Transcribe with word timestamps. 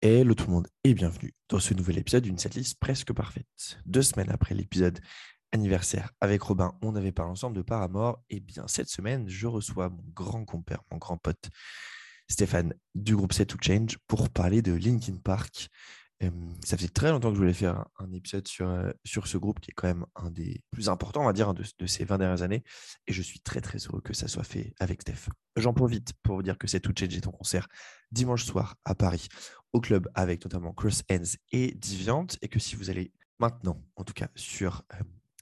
Hello 0.00 0.32
tout 0.32 0.46
le 0.46 0.52
monde 0.52 0.68
et 0.84 0.94
bienvenue 0.94 1.34
dans 1.48 1.58
ce 1.58 1.74
nouvel 1.74 1.98
épisode 1.98 2.22
d'une 2.22 2.38
setlist 2.38 2.78
presque 2.78 3.12
parfaite. 3.12 3.80
Deux 3.84 4.02
semaines 4.02 4.30
après 4.30 4.54
l'épisode 4.54 5.00
anniversaire 5.50 6.12
avec 6.20 6.40
Robin, 6.40 6.72
on 6.82 6.94
avait 6.94 7.10
parlé 7.10 7.32
ensemble 7.32 7.56
de 7.56 7.62
Paramore. 7.62 8.22
Et 8.30 8.38
bien 8.38 8.68
cette 8.68 8.88
semaine, 8.88 9.28
je 9.28 9.48
reçois 9.48 9.88
mon 9.88 10.04
grand 10.14 10.44
compère, 10.44 10.84
mon 10.92 10.98
grand 10.98 11.16
pote 11.16 11.50
Stéphane 12.28 12.74
du 12.94 13.16
groupe 13.16 13.32
Set 13.32 13.48
to 13.48 13.58
Change 13.60 13.98
pour 14.06 14.30
parler 14.30 14.62
de 14.62 14.72
Linkin 14.72 15.16
Park. 15.16 15.68
Ça 16.64 16.76
faisait 16.76 16.88
très 16.88 17.10
longtemps 17.10 17.28
que 17.28 17.36
je 17.36 17.40
voulais 17.40 17.52
faire 17.52 17.86
un, 17.98 18.12
épisode 18.12 18.46
sur, 18.48 18.68
euh, 18.68 18.90
sur 19.04 19.26
ce 19.28 19.38
groupe 19.38 19.60
qui 19.60 19.70
est 19.70 19.74
quand 19.74 19.86
même 19.86 20.04
un 20.16 20.30
des 20.30 20.62
plus 20.70 20.88
importants, 20.88 21.22
on 21.22 21.26
va 21.26 21.32
dire, 21.32 21.54
de, 21.54 21.86
ces 21.86 22.04
20 22.04 22.18
dernières 22.18 22.42
années. 22.42 22.64
Et 23.06 23.12
je 23.12 23.22
suis 23.22 23.40
très 23.40 23.60
très 23.60 23.78
heureux 23.78 24.00
que 24.00 24.12
ça 24.14 24.26
soit 24.26 24.42
fait 24.42 24.74
avec 24.80 25.02
Steph. 25.02 25.28
J'en 25.56 25.72
profite 25.72 26.12
pour 26.22 26.36
vous 26.36 26.42
dire 26.42 26.58
que 26.58 26.66
Set 26.66 26.82
to 26.82 26.90
Change 26.98 27.16
est 27.16 27.26
en 27.26 27.30
concert 27.30 27.68
dimanche 28.10 28.44
soir 28.44 28.76
à 28.84 28.94
Paris 28.94 29.28
au 29.72 29.80
club 29.80 30.08
avec 30.14 30.44
notamment 30.44 30.72
Chris 30.72 31.02
Hens 31.10 31.36
et 31.52 31.74
Diviant 31.74 32.26
et 32.42 32.48
que 32.48 32.58
si 32.58 32.74
vous 32.74 32.90
allez 32.90 33.12
maintenant, 33.38 33.80
en 33.96 34.04
tout 34.04 34.14
cas 34.14 34.28
sur 34.34 34.82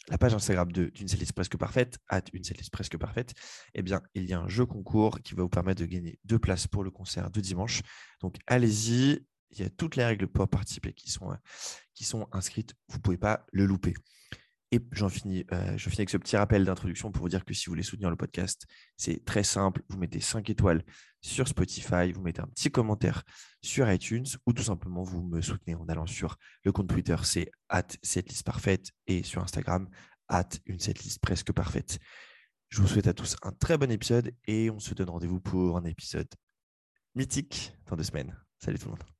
la 0.09 0.19
page 0.19 0.35
Instagram 0.35 0.71
d'une 0.71 1.09
setlist 1.09 1.33
presque 1.33 1.57
parfaite, 1.57 1.99
at 2.09 2.23
une 2.33 2.45
setlist 2.45 2.71
presque 2.71 2.97
parfaite, 2.97 3.35
eh 3.75 3.83
bien, 3.83 4.03
il 4.15 4.25
y 4.25 4.35
a 4.35 4.41
un 4.41 4.49
jeu 4.49 4.67
concours 4.67 5.21
qui 5.23 5.35
va 5.35 5.43
vous 5.43 5.49
permettre 5.49 5.81
de 5.81 5.87
gagner 5.87 6.19
deux 6.25 6.39
places 6.39 6.67
pour 6.69 6.85
le 6.85 6.91
concert 6.91 7.31
de 7.31 7.41
dimanche. 7.41 7.83
Donc, 8.21 8.37
allez-y. 8.47 9.27
Il 9.51 9.61
y 9.61 9.63
a 9.63 9.71
toutes 9.71 9.97
les 9.97 10.05
règles 10.05 10.27
pour 10.27 10.49
participer 10.49 10.93
qui 10.93 11.11
sont, 11.11 11.33
euh, 11.33 12.25
inscrites. 12.33 12.75
Vous 12.89 12.99
ne 12.99 13.03
pouvez 13.03 13.17
pas 13.17 13.47
le 13.53 13.65
louper. 13.67 13.95
Et 14.73 14.81
j'en 14.91 15.09
finis, 15.09 15.45
euh, 15.53 15.79
finis 15.79 15.95
avec 15.99 16.11
ce 16.11 16.17
petit 16.17 16.37
rappel 16.37 16.65
d'introduction 16.65 17.13
pour 17.13 17.23
vous 17.23 17.29
dire 17.29 17.45
que 17.45 17.55
si 17.55 17.67
vous 17.67 17.73
voulez 17.73 17.85
soutenir 17.85 18.11
le 18.11 18.17
podcast, 18.17 18.67
c'est 18.97 19.25
très 19.25 19.45
simple. 19.45 19.83
Vous 19.89 19.99
mettez 19.99 20.21
5 20.21 20.51
étoiles 20.51 20.83
sur 21.21 21.47
Spotify, 21.47 22.11
vous 22.13 22.21
mettez 22.21 22.41
un 22.41 22.49
petit 22.49 22.71
commentaire 22.71 23.23
sur 23.63 23.91
iTunes 23.91 24.27
ou 24.45 24.53
tout 24.53 24.65
simplement 24.65 25.03
vous 25.03 25.23
me 25.23 25.41
soutenez 25.41 25.77
en 25.77 25.87
allant 25.89 26.07
sur 26.07 26.37
le 26.65 26.73
compte 26.73 26.89
Twitter, 26.89 27.17
c'est 27.23 27.51
at 27.69 27.87
setlist 28.03 28.45
parfaite 28.45 28.91
et 29.07 29.23
sur 29.23 29.43
Instagram, 29.43 29.89
at 30.29 30.49
une 30.67 30.81
setlist 30.81 31.21
presque 31.21 31.53
parfaite. 31.53 31.99
Je 32.69 32.83
vous 32.83 32.89
souhaite 32.89 33.07
à 33.07 33.15
tous 33.15 33.37
un 33.43 33.53
très 33.53 33.79
bon 33.79 33.91
épisode 33.91 34.33
et 34.47 34.71
on 34.71 34.81
se 34.81 34.95
donne 34.95 35.11
rendez-vous 35.11 35.41
pour 35.41 35.77
un 35.77 35.85
épisode 35.85 36.29
mythique 37.15 37.73
dans 37.87 37.97
deux 37.97 38.03
semaines. 38.03 38.37
Salut 38.59 38.79
tout 38.79 38.87
le 38.87 38.91
monde. 38.93 39.16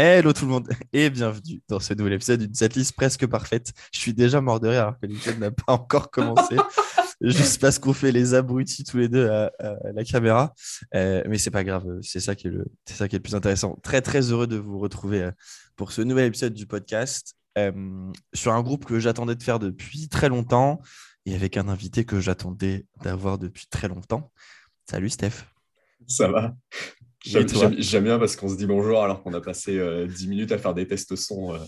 Hello 0.00 0.32
tout 0.32 0.44
le 0.44 0.52
monde 0.52 0.68
et 0.92 1.10
bienvenue 1.10 1.60
dans 1.68 1.80
ce 1.80 1.92
nouvel 1.94 2.12
épisode 2.12 2.40
d'une 2.40 2.54
setlist 2.54 2.94
presque 2.94 3.26
parfaite. 3.26 3.72
Je 3.92 3.98
suis 3.98 4.14
déjà 4.14 4.40
mort 4.40 4.60
de 4.60 4.68
rire 4.68 4.82
alors 4.82 4.98
que 5.00 5.06
l'épisode 5.06 5.38
n'a 5.40 5.50
pas 5.50 5.72
encore 5.72 6.10
commencé. 6.10 6.56
Juste 7.20 7.60
parce 7.60 7.78
qu'on 7.78 7.92
fait 7.92 8.12
les 8.12 8.34
abrutis 8.34 8.84
tous 8.84 8.98
les 8.98 9.08
deux 9.08 9.28
à, 9.28 9.50
la 9.92 10.04
caméra. 10.04 10.54
Euh, 10.94 11.22
mais 11.28 11.38
c'est 11.38 11.50
pas 11.50 11.64
grave, 11.64 11.84
c'est 12.00 12.20
ça, 12.20 12.34
qui 12.34 12.46
est 12.46 12.50
le, 12.50 12.66
ça 12.86 13.08
qui 13.08 13.16
est 13.16 13.18
le 13.18 13.22
plus 13.22 13.34
intéressant. 13.34 13.76
Très 13.82 14.00
très 14.00 14.30
heureux 14.30 14.46
de 14.46 14.56
vous 14.56 14.78
retrouver 14.78 15.22
euh, 15.22 15.30
pour 15.76 15.90
ce 15.90 16.02
nouvel 16.02 16.26
épisode 16.26 16.54
du 16.54 16.66
podcast 16.66 17.34
euh, 17.56 18.12
sur 18.34 18.52
un 18.52 18.62
groupe 18.62 18.84
que 18.84 19.00
j'attendais 19.00 19.34
de 19.34 19.42
faire 19.42 19.58
depuis 19.58 20.08
très 20.08 20.28
longtemps 20.28 20.80
et 21.26 21.34
avec 21.34 21.56
un 21.56 21.68
invité 21.68 22.04
que 22.04 22.20
j'attendais 22.20 22.86
d'avoir 23.02 23.38
depuis 23.38 23.66
très 23.68 23.88
longtemps. 23.88 24.30
Salut 24.88 25.10
Steph. 25.10 25.44
Ça 26.06 26.28
va 26.28 26.54
J'aime 27.24 28.04
bien 28.04 28.18
parce 28.18 28.36
qu'on 28.36 28.48
se 28.48 28.56
dit 28.56 28.66
bonjour 28.66 29.02
alors 29.02 29.22
qu'on 29.22 29.34
a 29.34 29.40
passé 29.40 29.72
10 29.72 29.78
euh, 29.78 30.28
minutes 30.28 30.52
à 30.52 30.58
faire 30.58 30.74
des 30.74 30.86
tests 30.86 31.16
son. 31.16 31.54
Euh. 31.54 31.58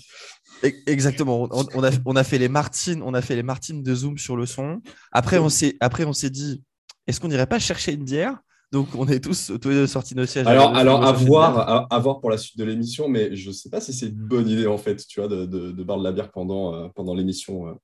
E-, 0.65 0.73
exactement. 0.87 1.49
On, 1.51 1.83
a, 1.83 1.91
on, 2.05 2.17
a, 2.17 2.25
fait 2.25 2.39
les 2.39 2.49
Martines, 2.49 3.03
on 3.03 3.15
a 3.15 3.23
fait 3.23 3.35
les 3.35 3.43
Martines 3.43 3.83
de 3.83 3.95
Zoom 3.95 4.17
sur 4.17 4.37
le 4.37 4.47
son. 4.47 4.81
Après, 5.13 5.39
on 5.39 5.49
s'est, 5.49 5.77
après, 5.81 6.05
on 6.05 6.13
s'est 6.13 6.31
dit, 6.31 6.63
est-ce 7.07 7.21
qu'on 7.21 7.29
n'irait 7.29 7.47
pas 7.47 7.59
chercher 7.59 7.93
une 7.93 8.05
bière? 8.05 8.39
Donc, 8.71 8.95
on 8.95 9.09
est 9.09 9.19
tous, 9.19 9.51
tous 9.61 9.69
les 9.69 9.75
deux 9.75 9.87
sortis 9.89 10.15
de 10.15 10.21
nos 10.21 10.27
sièges. 10.27 10.47
Alors, 10.47 10.77
alors 10.77 11.05
à, 11.05 11.11
voir, 11.11 11.93
à, 11.93 11.99
voir 11.99 12.21
pour 12.21 12.31
la 12.31 12.39
suite 12.39 12.57
de 12.57 12.63
l'émission, 12.63 13.09
mais 13.09 13.35
je 13.35 13.49
ne 13.49 13.53
sais 13.53 13.69
pas 13.69 13.81
si 13.81 13.93
c'est 13.93 14.07
une 14.07 14.15
bonne 14.15 14.49
idée, 14.49 14.69
en 14.69 14.79
fait, 14.79 15.05
tu 15.09 15.19
vois, 15.19 15.29
de, 15.29 15.45
de, 15.45 15.83
boire 15.83 15.99
de 15.99 16.05
la 16.05 16.13
bière 16.13 16.31
pendant, 16.31 16.73
euh, 16.75 16.87
pendant 16.95 17.15
l'émission. 17.15 17.77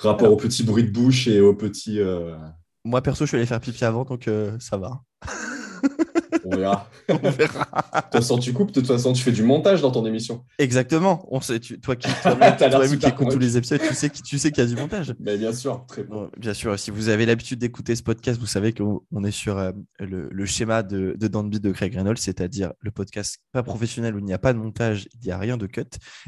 rapport 0.00 0.32
au 0.32 0.36
petit 0.36 0.64
bruit 0.64 0.82
de 0.82 0.90
bouche 0.90 1.28
et 1.28 1.40
au 1.40 1.54
petit. 1.54 2.00
Moi, 2.84 3.00
perso, 3.00 3.24
je 3.24 3.28
suis 3.28 3.36
allé 3.36 3.46
faire 3.46 3.60
pipi 3.60 3.84
avant, 3.84 4.04
donc 4.04 4.28
ça 4.58 4.76
va. 4.76 5.02
On 6.44 6.56
verra. 6.56 6.90
On 7.08 7.30
verra. 7.30 7.64
de 7.94 8.00
toute 8.00 8.12
façon, 8.12 8.38
tu 8.38 8.52
coupes, 8.52 8.72
de 8.72 8.80
toute 8.80 8.86
façon, 8.86 9.12
tu 9.12 9.22
fais 9.22 9.32
du 9.32 9.42
montage 9.42 9.80
dans 9.80 9.90
ton 9.90 10.04
émission. 10.06 10.44
Exactement. 10.58 11.26
On 11.30 11.40
sait, 11.40 11.60
toi 11.60 11.96
qui, 11.96 12.08
toi, 12.22 12.36
qui 12.98 13.06
écoutes 13.06 13.30
tous 13.30 13.38
les 13.38 13.56
épisodes, 13.56 13.80
tu 13.80 13.94
sais, 13.94 14.10
tu 14.10 14.38
sais 14.38 14.50
qu'il 14.50 14.62
y 14.62 14.66
a 14.66 14.68
du 14.68 14.76
montage. 14.76 15.14
Mais 15.20 15.36
bien 15.36 15.52
sûr, 15.52 15.84
très 15.86 16.02
bon. 16.02 16.30
Bien 16.36 16.54
sûr, 16.54 16.78
si 16.78 16.90
vous 16.90 17.08
avez 17.08 17.26
l'habitude 17.26 17.58
d'écouter 17.58 17.96
ce 17.96 18.02
podcast, 18.02 18.38
vous 18.40 18.46
savez 18.46 18.72
qu'on 18.72 19.24
est 19.24 19.30
sur 19.30 19.58
euh, 19.58 19.72
le, 19.98 20.46
schéma 20.46 20.82
de, 20.82 21.16
de 21.18 21.28
Danby 21.28 21.60
de 21.60 21.72
Craig 21.72 21.94
Reynolds, 21.94 22.18
c'est-à-dire 22.18 22.72
le 22.80 22.90
podcast 22.90 23.38
pas 23.52 23.62
professionnel 23.62 24.14
où 24.14 24.18
il 24.18 24.24
n'y 24.24 24.32
a 24.32 24.38
pas 24.38 24.52
de 24.52 24.58
montage, 24.58 25.08
il 25.14 25.26
n'y 25.26 25.32
a 25.32 25.38
rien 25.38 25.56
de 25.56 25.66
cut. 25.66 25.82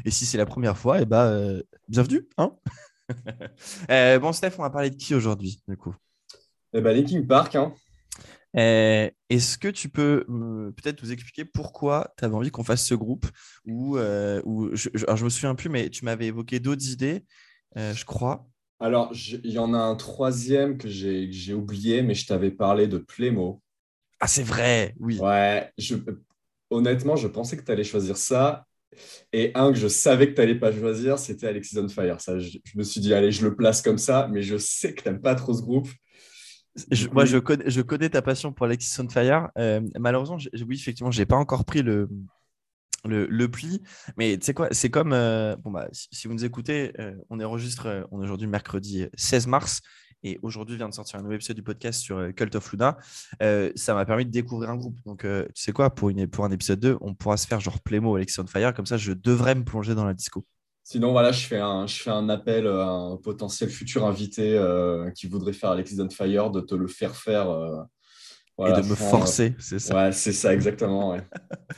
Et 0.05 0.11
si 0.11 0.25
c'est 0.25 0.37
la 0.37 0.45
première 0.45 0.77
fois, 0.77 1.01
eh 1.01 1.05
ben, 1.05 1.25
euh, 1.25 1.61
bienvenue. 1.87 2.27
Hein 2.37 2.53
euh, 3.89 4.19
bon, 4.19 4.31
Steph, 4.33 4.53
on 4.57 4.63
va 4.63 4.69
parler 4.69 4.89
de 4.89 4.95
qui 4.95 5.15
aujourd'hui, 5.15 5.61
du 5.67 5.77
coup? 5.77 5.95
Eh 6.73 6.81
ben, 6.81 6.95
Linkin 6.95 7.23
Park, 7.23 7.55
hein. 7.55 7.73
Euh, 8.55 9.09
est-ce 9.29 9.57
que 9.57 9.67
tu 9.67 9.89
peux 9.89 10.25
peut-être 10.75 11.03
nous 11.03 11.11
expliquer 11.11 11.45
pourquoi 11.45 12.13
tu 12.17 12.25
avais 12.25 12.33
envie 12.33 12.49
qu'on 12.49 12.63
fasse 12.63 12.85
ce 12.85 12.95
groupe 12.95 13.27
ou, 13.65 13.97
euh, 13.97 14.41
je, 14.73 14.89
alors 15.03 15.17
je 15.17 15.25
me 15.25 15.29
souviens 15.29 15.55
plus, 15.55 15.69
mais 15.69 15.89
tu 15.89 16.05
m'avais 16.05 16.27
évoqué 16.27 16.59
d'autres 16.59 16.89
idées, 16.89 17.25
euh, 17.77 17.93
je 17.93 18.05
crois. 18.05 18.47
Alors, 18.79 19.11
il 19.13 19.51
y 19.51 19.57
en 19.57 19.73
a 19.73 19.79
un 19.79 19.95
troisième 19.95 20.77
que 20.77 20.87
j'ai 20.87 21.53
oublié, 21.53 22.03
mais 22.03 22.13
je 22.13 22.27
t'avais 22.27 22.51
parlé 22.51 22.87
de 22.87 22.99
Playmo. 22.99 23.61
Ah, 24.19 24.27
c'est 24.27 24.43
vrai, 24.43 24.95
oui. 24.99 25.19
Ouais, 25.19 25.71
je, 25.77 25.95
honnêtement, 26.69 27.15
je 27.15 27.27
pensais 27.27 27.57
que 27.57 27.63
tu 27.63 27.71
allais 27.71 27.83
choisir 27.83 28.17
ça. 28.17 28.65
Et 29.33 29.51
un 29.53 29.71
que 29.71 29.77
je 29.77 29.87
savais 29.87 30.29
que 30.29 30.33
tu 30.33 30.41
n'allais 30.41 30.59
pas 30.59 30.71
choisir, 30.71 31.19
c'était 31.19 31.47
Alexis 31.47 31.77
on 31.77 31.87
Fire. 31.89 32.21
Ça, 32.21 32.39
je, 32.39 32.57
je, 32.63 32.77
me 32.77 32.83
suis 32.83 33.01
dit, 33.01 33.13
allez, 33.13 33.31
je 33.31 33.45
le 33.45 33.55
place 33.55 33.81
comme 33.81 33.97
ça, 33.97 34.27
mais 34.31 34.41
je 34.41 34.57
sais 34.57 34.93
que 34.93 35.03
tu 35.03 35.09
n'aimes 35.09 35.21
pas 35.21 35.35
trop 35.35 35.53
ce 35.53 35.61
groupe 35.61 35.89
moi, 37.11 37.25
je 37.25 37.37
connais, 37.37 37.69
je 37.69 37.81
connais 37.81 38.09
ta 38.09 38.21
passion 38.21 38.53
pour 38.53 38.65
Alexis 38.65 38.99
on 39.01 39.09
Fire. 39.09 39.49
Euh, 39.57 39.81
malheureusement, 39.99 40.37
oui, 40.37 40.75
effectivement, 40.75 41.11
je 41.11 41.19
n'ai 41.19 41.25
pas 41.25 41.35
encore 41.35 41.65
pris 41.65 41.81
le, 41.81 42.09
le, 43.05 43.47
pli. 43.47 43.81
Mais 44.17 44.37
tu 44.37 44.45
sais 44.45 44.53
quoi, 44.53 44.69
c'est 44.71 44.89
comme. 44.89 45.13
Euh, 45.13 45.55
bon, 45.57 45.71
bah, 45.71 45.87
si, 45.91 46.27
vous 46.27 46.33
nous 46.33 46.45
écoutez, 46.45 46.93
euh, 46.99 47.15
on 47.29 47.39
enregistre, 47.39 48.07
on 48.11 48.21
est 48.21 48.23
aujourd'hui 48.23 48.47
mercredi 48.47 49.05
16 49.15 49.47
mars. 49.47 49.81
Et 50.23 50.39
aujourd'hui 50.41 50.77
vient 50.77 50.89
de 50.89 50.95
sortir 50.95 51.19
un 51.19 51.21
nouvel 51.21 51.35
épisode 51.35 51.55
du 51.55 51.63
podcast 51.63 52.01
sur 52.01 52.33
Cult 52.35 52.55
of 52.55 52.71
Luna. 52.71 52.97
ça 53.75 53.93
m'a 53.93 54.03
permis 54.03 54.25
de 54.25 54.31
découvrir 54.31 54.71
un 54.71 54.75
groupe. 54.75 54.97
Donc, 55.05 55.21
tu 55.21 55.61
sais 55.61 55.71
quoi, 55.71 55.93
pour, 55.93 56.09
une, 56.09 56.27
pour 56.27 56.43
un 56.43 56.51
épisode 56.51 56.79
2, 56.79 56.97
on 57.01 57.13
pourra 57.13 57.37
se 57.37 57.45
faire 57.45 57.59
genre 57.59 57.79
Playmo 57.79 58.15
Alexis 58.15 58.39
on 58.39 58.47
Fire. 58.47 58.73
Comme 58.73 58.87
ça, 58.87 58.97
je 58.97 59.13
devrais 59.13 59.53
me 59.53 59.63
plonger 59.63 59.93
dans 59.93 60.05
la 60.05 60.15
disco. 60.15 60.45
Sinon, 60.89 61.11
voilà, 61.11 61.33
je 61.33 61.45
fais 61.45 61.59
un, 61.59 61.85
je 61.85 62.01
fais 62.01 62.11
un 62.11 62.29
appel 62.29 62.65
à 62.65 62.87
un 62.87 63.17
potentiel 63.17 63.69
futur 63.69 64.05
invité 64.05 64.57
euh, 64.57 65.11
qui 65.11 65.27
voudrait 65.27 65.51
faire 65.51 65.71
Alexis 65.71 65.99
on 65.99 66.09
Fire, 66.09 66.49
de 66.49 66.61
te 66.61 66.75
le 66.75 66.87
faire 66.87 67.13
faire. 67.13 67.49
Euh, 67.49 67.83
et 68.65 68.71
de 68.71 68.87
me 68.87 68.95
forcer, 68.95 69.53
c'est 69.59 69.79
ça. 69.79 69.93
Ouais, 69.93 70.11
c'est 70.13 70.31
ça, 70.31 70.53
exactement. 70.53 71.09
Ouais. 71.09 71.21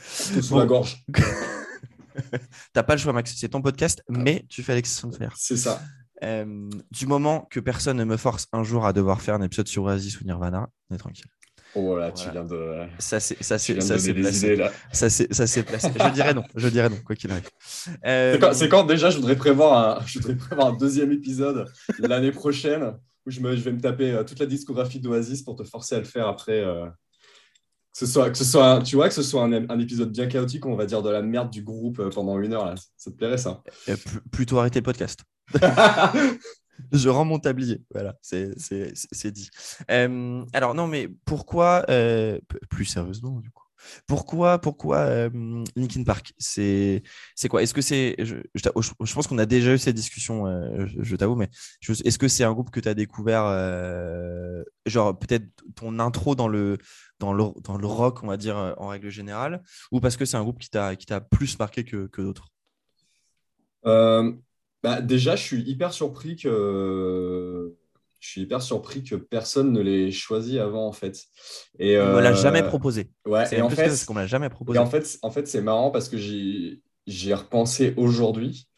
sous 0.00 0.56
la 0.56 0.64
gorge. 0.64 1.04
T'as 2.72 2.84
pas 2.84 2.94
le 2.94 3.00
choix, 3.00 3.12
Max. 3.12 3.34
C'est 3.36 3.48
ton 3.48 3.62
podcast, 3.62 4.00
mais 4.08 4.46
tu 4.48 4.62
fais 4.62 4.74
Alexis 4.74 5.04
on 5.04 5.10
Fire. 5.10 5.34
C'est 5.36 5.56
ça. 5.56 5.82
Euh, 6.22 6.70
du 6.92 7.06
moment 7.08 7.48
que 7.50 7.58
personne 7.58 7.96
ne 7.96 8.04
me 8.04 8.16
force 8.16 8.46
un 8.52 8.62
jour 8.62 8.86
à 8.86 8.92
devoir 8.92 9.22
faire 9.22 9.34
un 9.34 9.42
épisode 9.42 9.66
sur 9.66 9.82
Oasis 9.82 10.20
ou 10.20 10.24
Nirvana, 10.24 10.68
on 10.88 10.94
est 10.94 10.98
tranquille. 10.98 11.26
Oh 11.74 11.82
voilà, 11.82 12.10
tu 12.10 12.28
viens 12.30 12.44
de. 12.44 12.86
Ça 12.98 13.20
c'est 13.20 13.40
ça 13.42 13.58
c'est 13.58 13.80
ça 13.80 13.98
c'est 13.98 14.14
placé. 14.14 14.56
Ça 14.92 15.08
c'est 15.08 15.32
ça 15.32 15.46
c'est 15.46 15.62
placé. 15.62 15.88
Je 15.94 16.08
dirais 16.10 16.34
non. 16.34 16.42
Je 16.56 16.68
dirais 16.68 16.88
non 16.88 16.96
quoi 17.04 17.14
qu'il 17.14 17.30
arrive. 17.30 17.48
C'est 18.52 18.68
quand, 18.68 18.84
déjà 18.84 19.10
je 19.10 19.16
voudrais 19.16 19.36
prévoir 19.36 20.00
un 20.00 20.06
je 20.06 20.18
voudrais 20.18 20.36
prévoir 20.36 20.68
un 20.68 20.76
deuxième 20.76 21.12
épisode 21.12 21.66
l'année 21.98 22.32
prochaine 22.32 22.94
où 23.26 23.30
je, 23.30 23.40
me, 23.40 23.54
je 23.54 23.60
vais 23.60 23.72
me 23.72 23.80
taper 23.80 24.12
euh, 24.12 24.24
toute 24.24 24.38
la 24.38 24.46
discographie 24.46 24.98
d'Oasis 24.98 25.42
pour 25.42 25.54
te 25.54 25.62
forcer 25.62 25.94
à 25.94 25.98
le 25.98 26.04
faire 26.04 26.26
après. 26.26 26.60
Euh, 26.60 26.86
que 27.92 27.98
ce 27.98 28.06
soit 28.06 28.30
que 28.30 28.38
ce 28.38 28.44
soit 28.44 28.82
tu 28.82 28.94
vois 28.94 29.08
que 29.08 29.14
ce 29.14 29.22
soit 29.22 29.42
un, 29.42 29.68
un, 29.68 29.78
épisode 29.80 30.12
bien 30.12 30.28
chaotique 30.28 30.64
on 30.64 30.76
va 30.76 30.86
dire 30.86 31.02
de 31.02 31.10
la 31.10 31.22
merde 31.22 31.50
du 31.50 31.62
groupe 31.62 31.98
euh, 31.98 32.08
pendant 32.08 32.38
une 32.40 32.52
heure 32.52 32.66
là. 32.66 32.74
Ça 32.96 33.10
te 33.10 33.16
plairait 33.16 33.38
ça? 33.38 33.62
Plutôt 34.30 34.58
arrêter 34.58 34.78
le 34.78 34.84
podcast. 34.84 35.20
je 36.92 37.08
rends 37.08 37.24
mon 37.24 37.38
tablier. 37.38 37.82
Voilà, 37.92 38.16
c'est 38.22 39.30
dit. 39.32 39.50
alors, 39.88 40.74
non, 40.74 40.86
mais 40.86 41.08
pourquoi, 41.24 41.84
euh, 41.88 42.38
plus 42.68 42.84
sérieusement, 42.84 43.40
du 43.40 43.50
coup, 43.50 43.64
Pourquoi, 44.06 44.58
pourquoi 44.60 45.28
Linkin 45.76 46.04
Park 46.04 46.32
C'est 46.38 47.02
quoi? 47.48 47.62
Est-ce 47.62 47.74
que 47.74 47.82
c'est. 47.82 48.16
Je, 48.18 48.36
je, 48.54 49.14
pense 49.14 49.26
qu'on 49.26 49.38
a 49.38 49.46
déjà 49.46 49.74
eu 49.74 49.78
cette 49.78 49.96
discussion, 49.96 50.46
euh, 50.46 50.86
je, 50.86 51.16
t'avoue, 51.16 51.36
mais 51.36 51.48
est-ce 51.88 52.18
que 52.18 52.28
c'est 52.28 52.44
un 52.44 52.52
groupe 52.52 52.70
que 52.70 52.80
tu 52.80 52.88
as 52.88 52.94
découvert, 52.94 53.44
euh, 53.46 54.62
genre 54.86 55.18
peut-être 55.18 55.46
ton 55.74 55.98
intro 55.98 56.34
dans 56.34 56.48
le, 56.48 56.78
dans, 57.18 57.32
le, 57.32 57.44
dans 57.62 57.78
le 57.78 57.86
rock, 57.86 58.22
on 58.22 58.26
va 58.26 58.36
dire, 58.36 58.74
en 58.78 58.88
règle 58.88 59.10
générale, 59.10 59.62
ou 59.92 60.00
parce 60.00 60.16
que 60.16 60.24
c'est 60.24 60.36
un 60.36 60.42
groupe 60.42 60.58
qui 60.58 60.70
t'a 60.70 61.20
plus 61.20 61.58
marqué 61.58 61.84
que, 61.84 62.06
que 62.06 62.22
d'autres? 62.22 62.48
Bah, 64.82 65.00
Déjà, 65.00 65.36
je 65.36 65.42
suis 65.42 65.62
hyper 65.62 65.92
surpris 65.92 66.36
que 66.36 67.74
je 68.20 68.28
suis 68.28 68.42
hyper 68.42 68.60
surpris 68.60 69.02
que 69.02 69.14
personne 69.14 69.72
ne 69.72 69.80
l'ait 69.80 70.10
choisi 70.10 70.58
avant 70.58 70.86
en 70.86 70.92
fait. 70.92 71.24
Et, 71.78 71.98
on 71.98 72.14
me 72.14 72.20
l'a 72.20 72.34
jamais 72.34 72.62
proposé. 72.62 73.10
Ouais, 73.26 73.44
et 73.52 73.62
en 73.62 73.70
fait, 73.70 74.04
qu'on 74.04 74.14
l'a 74.14 74.26
jamais 74.26 74.50
proposé. 74.50 74.78
en 74.78 74.86
fait, 74.86 75.18
en 75.22 75.30
fait 75.30 75.48
c'est 75.48 75.62
marrant 75.62 75.90
parce 75.90 76.08
que 76.08 76.18
j'y 76.18 76.82
ai 77.06 77.34
repensé 77.34 77.94
aujourd'hui 77.96 78.68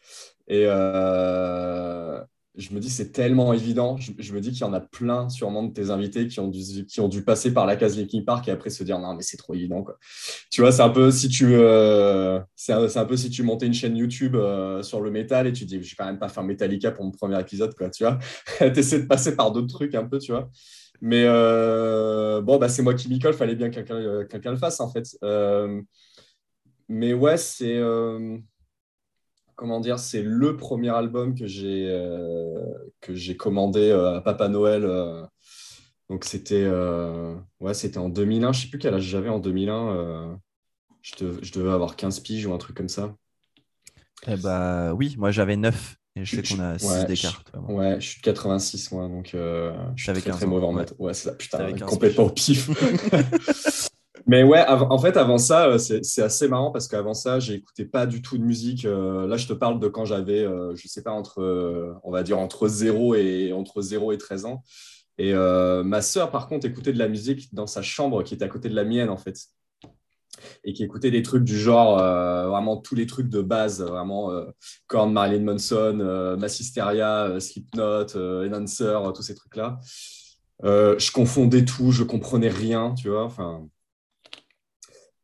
et 0.47 0.65
euh, 0.67 2.21
je 2.55 2.71
me 2.73 2.79
dis 2.79 2.89
c'est 2.89 3.11
tellement 3.11 3.51
évident. 3.51 3.97
Je, 3.97 4.33
me 4.33 4.39
dis 4.39 4.51
qu'il 4.51 4.61
y 4.61 4.63
en 4.63 4.73
a 4.73 4.79
plein 4.79 5.27
sûrement 5.27 5.63
de 5.63 5.73
tes 5.73 5.89
invités 5.89 6.27
qui 6.27 6.39
ont 6.39 6.47
dû, 6.47 6.85
qui 6.85 7.01
ont 7.01 7.07
dû 7.07 7.23
passer 7.23 7.51
par 7.51 7.65
la 7.65 7.75
case 7.75 7.97
Linkin 7.97 8.21
Park 8.23 8.47
et 8.47 8.51
après 8.51 8.69
se 8.69 8.83
dire 8.83 8.99
non 8.99 9.15
mais 9.15 9.23
c'est 9.23 9.37
trop 9.37 9.55
évident 9.55 9.81
quoi. 9.81 9.97
Tu 10.51 10.61
vois, 10.61 10.71
c'est 10.71 10.83
un 10.83 10.89
peu 10.89 11.09
si 11.09 11.29
tu 11.29 11.55
euh, 11.55 12.39
c'est 12.55 12.73
un, 12.73 13.05
peu 13.05 13.17
si 13.17 13.31
tu 13.31 13.41
montais 13.41 13.65
une 13.65 13.73
chaîne 13.73 13.97
YouTube 13.97 14.35
euh, 14.35 14.83
sur 14.83 15.01
le 15.01 15.09
métal 15.09 15.47
et 15.47 15.53
tu 15.53 15.65
dis 15.65 15.81
je 15.81 15.89
vais 15.89 15.95
quand 15.97 16.05
même 16.05 16.19
pas 16.19 16.29
faire 16.29 16.43
Metallica 16.43 16.91
pour 16.91 17.05
mon 17.05 17.11
premier 17.11 17.39
épisode 17.39 17.73
quoi, 17.75 17.89
tu 17.89 18.03
vois. 18.03 18.19
essaies 18.61 19.01
de 19.01 19.07
passer 19.07 19.35
par 19.35 19.51
d'autres 19.51 19.73
trucs 19.73 19.95
un 19.95 20.05
peu, 20.05 20.19
tu 20.19 20.31
vois. 20.31 20.49
Mais 21.01 21.23
euh, 21.25 22.41
bon 22.41 22.57
bah 22.57 22.69
c'est 22.69 22.83
moi 22.83 22.93
qui 22.93 23.09
m'y 23.09 23.17
colle, 23.17 23.33
fallait 23.33 23.55
bien 23.55 23.69
que 23.69 23.75
quelqu'un 23.75 24.25
quelqu'un 24.25 24.51
le 24.51 24.57
fasse 24.57 24.79
en 24.79 24.91
fait. 24.91 25.17
mais 26.87 27.13
ouais, 27.13 27.37
c'est 27.37 27.81
comment 29.55 29.79
dire, 29.79 29.99
c'est 29.99 30.21
le 30.21 30.57
premier 30.57 30.89
album 30.89 31.35
que 31.35 31.47
j'ai 31.47 31.87
euh, 31.89 32.59
que 33.01 33.13
j'ai 33.13 33.37
commandé 33.37 33.89
euh, 33.89 34.17
à 34.17 34.21
Papa 34.21 34.47
Noël. 34.49 34.83
Euh. 34.85 35.23
donc 36.09 36.25
c'était 36.25 36.67
ouais, 37.59 37.73
c'était 37.73 37.97
en 37.97 38.09
2001. 38.09 38.51
Je 38.53 38.61
sais 38.61 38.67
plus 38.67 38.79
quel 38.79 38.93
âge 38.93 39.03
j'avais 39.03 39.29
en 39.29 39.39
2001. 39.39 40.39
Je, 41.01 41.25
je, 41.41 41.51
devais 41.51 41.71
avoir 41.71 41.97
15 41.97 42.21
piges 42.21 42.45
ou 42.45 42.53
un 42.53 42.57
truc 42.57 42.77
comme 42.77 42.89
ça. 42.89 43.13
Eh 44.27 44.37
bah 44.37 44.93
oui, 44.93 45.15
moi 45.17 45.31
j'avais 45.31 45.57
9 45.57 45.97
et 46.15 46.23
je 46.23 46.35
sais 46.35 46.43
qu'on 46.43 46.61
a 46.61 46.79
6 46.79 47.05
d'écart. 47.07 47.43
Ouais, 47.67 47.99
je 47.99 48.07
suis 48.07 48.21
de 48.21 48.25
86 48.25 48.91
moi, 48.91 49.07
donc 49.07 49.31
je 49.33 49.73
suis 49.97 50.13
très, 50.13 50.31
très 50.31 50.45
mauvais 50.45 50.65
en 50.65 50.71
maths. 50.71 50.93
Ouais, 50.97 51.13
c'est 51.13 51.29
ça, 51.29 51.35
putain, 51.35 51.73
complètement 51.85 52.25
au 52.25 52.29
pif. 52.29 52.69
Mais 54.25 54.43
ouais, 54.43 54.65
en 54.67 54.97
fait, 54.99 55.17
avant 55.17 55.37
ça, 55.37 55.67
euh, 55.67 55.77
c'est 55.77 56.21
assez 56.21 56.47
marrant 56.47 56.71
parce 56.71 56.87
qu'avant 56.87 57.13
ça, 57.13 57.39
j'écoutais 57.39 57.85
pas 57.85 58.05
du 58.05 58.21
tout 58.21 58.37
de 58.37 58.43
musique. 58.43 58.85
Euh, 58.85 59.27
là, 59.27 59.35
je 59.35 59.47
te 59.47 59.53
parle 59.53 59.79
de 59.79 59.87
quand 59.89 60.05
j'avais, 60.05 60.45
euh, 60.45 60.73
je 60.75 60.87
sais 60.87 61.03
pas, 61.03 61.11
entre, 61.11 61.99
on 62.03 62.11
va 62.11 62.23
dire, 62.23 62.39
entre 62.39 62.67
0 62.69 63.15
et, 63.15 63.51
entre 63.51 63.81
0 63.81 64.13
et 64.13 64.17
13 64.17 64.45
ans. 64.45 64.63
Et 65.17 65.33
ma 65.33 66.01
sœur, 66.01 66.31
par 66.31 66.47
contre, 66.47 66.65
écoutait 66.65 66.93
de 66.93 66.99
la 66.99 67.07
musique 67.07 67.53
dans 67.53 67.67
sa 67.67 67.81
chambre 67.81 68.23
qui 68.23 68.33
était 68.33 68.45
à 68.45 68.47
côté 68.47 68.69
de 68.69 68.75
la 68.75 68.83
mienne, 68.83 69.09
en 69.09 69.17
fait. 69.17 69.37
Et 70.63 70.73
qui 70.73 70.83
écoutait 70.83 71.11
des 71.11 71.21
trucs 71.21 71.43
du 71.43 71.57
genre, 71.59 71.97
vraiment 71.97 72.77
tous 72.77 72.95
les 72.95 73.05
trucs 73.05 73.29
de 73.29 73.41
base, 73.41 73.81
vraiment, 73.81 74.31
Korn, 74.87 75.11
Marilyn 75.13 75.43
Manson, 75.43 76.35
Massisteria, 76.39 77.39
Slipknot, 77.39 78.15
Enhancer, 78.15 78.99
tous 79.13 79.21
ces 79.21 79.35
trucs-là. 79.35 79.79
je 80.63 81.11
confondais 81.11 81.63
tout, 81.63 81.91
je 81.91 82.03
comprenais 82.03 82.49
rien, 82.49 82.95
tu 82.95 83.09
vois. 83.09 83.25
Enfin, 83.25 83.67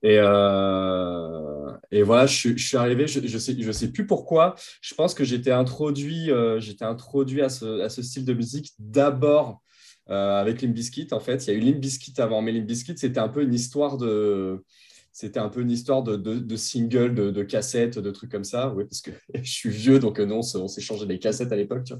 et, 0.02 0.18
euh, 0.18 1.72
et 1.92 2.04
voilà, 2.04 2.26
je, 2.26 2.56
suis 2.56 2.78
arrivé, 2.78 3.08
je 3.08 3.20
ne 3.20 3.40
sais, 3.40 3.56
je 3.60 3.72
sais 3.72 3.92
plus 3.92 4.08
pourquoi. 4.08 4.56
Je 4.82 4.96
pense 4.96 5.14
que 5.14 5.24
j'étais 5.24 5.52
introduit, 5.52 6.32
euh, 6.32 6.60
introduit 6.82 7.42
à 7.42 7.50
ce, 7.50 8.02
style 8.02 8.26
de 8.26 8.34
musique 8.34 8.74
d'abord 8.80 9.62
euh, 10.10 10.40
avec 10.40 10.62
Limp 10.62 10.74
Bizkit. 10.74 11.08
En 11.12 11.20
fait, 11.20 11.46
il 11.46 11.54
y 11.54 11.54
a 11.54 11.58
eu 11.58 11.62
Limp 11.62 11.80
Bizkit 11.80 12.14
avant, 12.20 12.42
mais 12.42 12.52
Limp 12.52 12.66
Bizkit, 12.66 12.98
c'était 12.98 13.20
un 13.20 13.30
peu 13.30 13.44
une 13.44 13.54
histoire 13.54 13.98
de. 13.98 14.64
C'était 15.12 15.40
un 15.40 15.50
peu 15.50 15.62
une 15.62 15.72
histoire 15.72 16.04
de, 16.04 16.16
de, 16.16 16.36
de 16.36 16.56
singles, 16.56 17.14
de, 17.14 17.32
de, 17.32 17.44
cassettes, 17.44 18.00
de 18.00 18.12
trucs 18.12 18.32
comme 18.32 18.46
ça. 18.46 18.72
Oui, 18.74 18.86
parce 18.86 19.02
que 19.02 19.12
je 19.34 19.52
suis 19.52 19.70
vieux, 19.70 20.00
donc 20.00 20.20
non, 20.20 20.40
on 20.56 20.68
s'est 20.68 20.82
changé 20.82 21.06
des 21.08 21.20
cassettes 21.20 21.52
à 21.52 21.58
l'époque. 21.58 21.92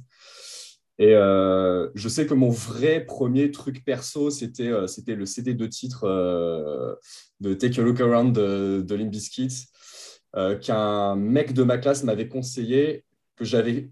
Et 1.00 1.16
euh, 1.16 1.90
je 1.96 2.10
sais 2.10 2.28
que 2.28 2.34
mon 2.34 2.50
vrai 2.50 3.06
premier 3.06 3.52
truc 3.52 3.86
perso, 3.86 4.30
c'était 4.30 4.68
euh, 4.68 4.86
le 5.08 5.26
CD 5.26 5.54
de 5.54 5.66
titre 5.66 6.04
euh, 6.04 6.94
de 7.40 7.54
Take 7.54 7.80
a 7.80 7.84
Look 7.86 8.02
Around 8.02 8.36
de, 8.36 8.86
de 8.86 10.56
qu'un 10.56 11.16
mec 11.16 11.54
de 11.54 11.64
ma 11.64 11.78
classe 11.78 12.04
m'avait 12.04 12.28
conseillé, 12.28 13.06
que 13.38 13.46
j'avais 13.46 13.90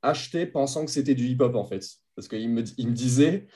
acheté 0.00 0.46
pensant 0.46 0.84
que 0.84 0.92
c'était 0.92 1.16
du 1.16 1.26
hip-hop 1.26 1.56
en 1.56 1.64
fait. 1.64 1.84
Parce 2.14 2.28
qu'il 2.28 2.48
me, 2.50 2.62
il 2.78 2.88
me 2.88 2.94
disait, 2.94 3.48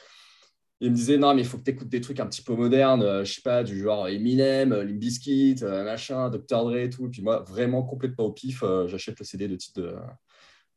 il 0.81 0.91
me 0.91 0.97
disait 0.97 1.19
non 1.19 1.35
mais 1.35 1.43
il 1.43 1.47
faut 1.47 1.59
que 1.59 1.63
tu 1.63 1.71
écoutes 1.71 1.89
des 1.89 2.01
trucs 2.01 2.19
un 2.19 2.27
petit 2.27 2.43
peu 2.43 2.57
modernes, 2.57 3.25
je 3.25 3.33
sais 3.33 3.43
pas, 3.43 3.63
du 3.63 3.79
genre 3.79 4.09
Eminem, 4.09 4.75
Limp 4.75 4.99
Bizkit, 4.99 5.63
machin, 5.63 6.31
Dr. 6.31 6.65
Dre 6.65 6.79
et 6.79 6.91
tout. 6.91 7.07
Et 7.07 7.11
puis 7.11 7.23
moi, 7.23 7.45
vraiment 7.47 7.85
complètement 7.85 8.25
au 8.25 8.33
pif, 8.33 8.65
j'achète 8.87 9.21
le 9.21 9.25
CD 9.25 9.47
de 9.47 9.55
titre 9.55 9.81
de, 9.81 9.95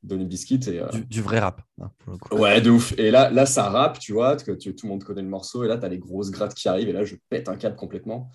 Biscuit. 0.03 0.59
Et, 0.67 0.79
euh, 0.79 0.87
du, 1.09 1.21
vrai 1.21 1.39
rap. 1.39 1.61
Hein, 1.81 1.91
ouais, 2.31 2.61
de 2.61 2.69
ouf. 2.69 2.93
Et 2.97 3.11
là, 3.11 3.29
là 3.29 3.45
ça 3.45 3.69
rappe, 3.69 3.99
tu 3.99 4.13
vois, 4.13 4.37
que 4.37 4.51
tout 4.51 4.73
le 4.83 4.89
monde 4.89 5.03
connaît 5.03 5.21
le 5.21 5.27
morceau. 5.27 5.63
Et 5.63 5.67
là, 5.67 5.77
tu 5.77 5.85
as 5.85 5.89
les 5.89 5.99
grosses 5.99 6.31
grattes 6.31 6.53
qui 6.53 6.69
arrivent. 6.69 6.89
Et 6.89 6.93
là, 6.93 7.03
je 7.03 7.15
pète 7.29 7.49
un 7.49 7.55
câble 7.55 7.75
complètement. 7.75 8.31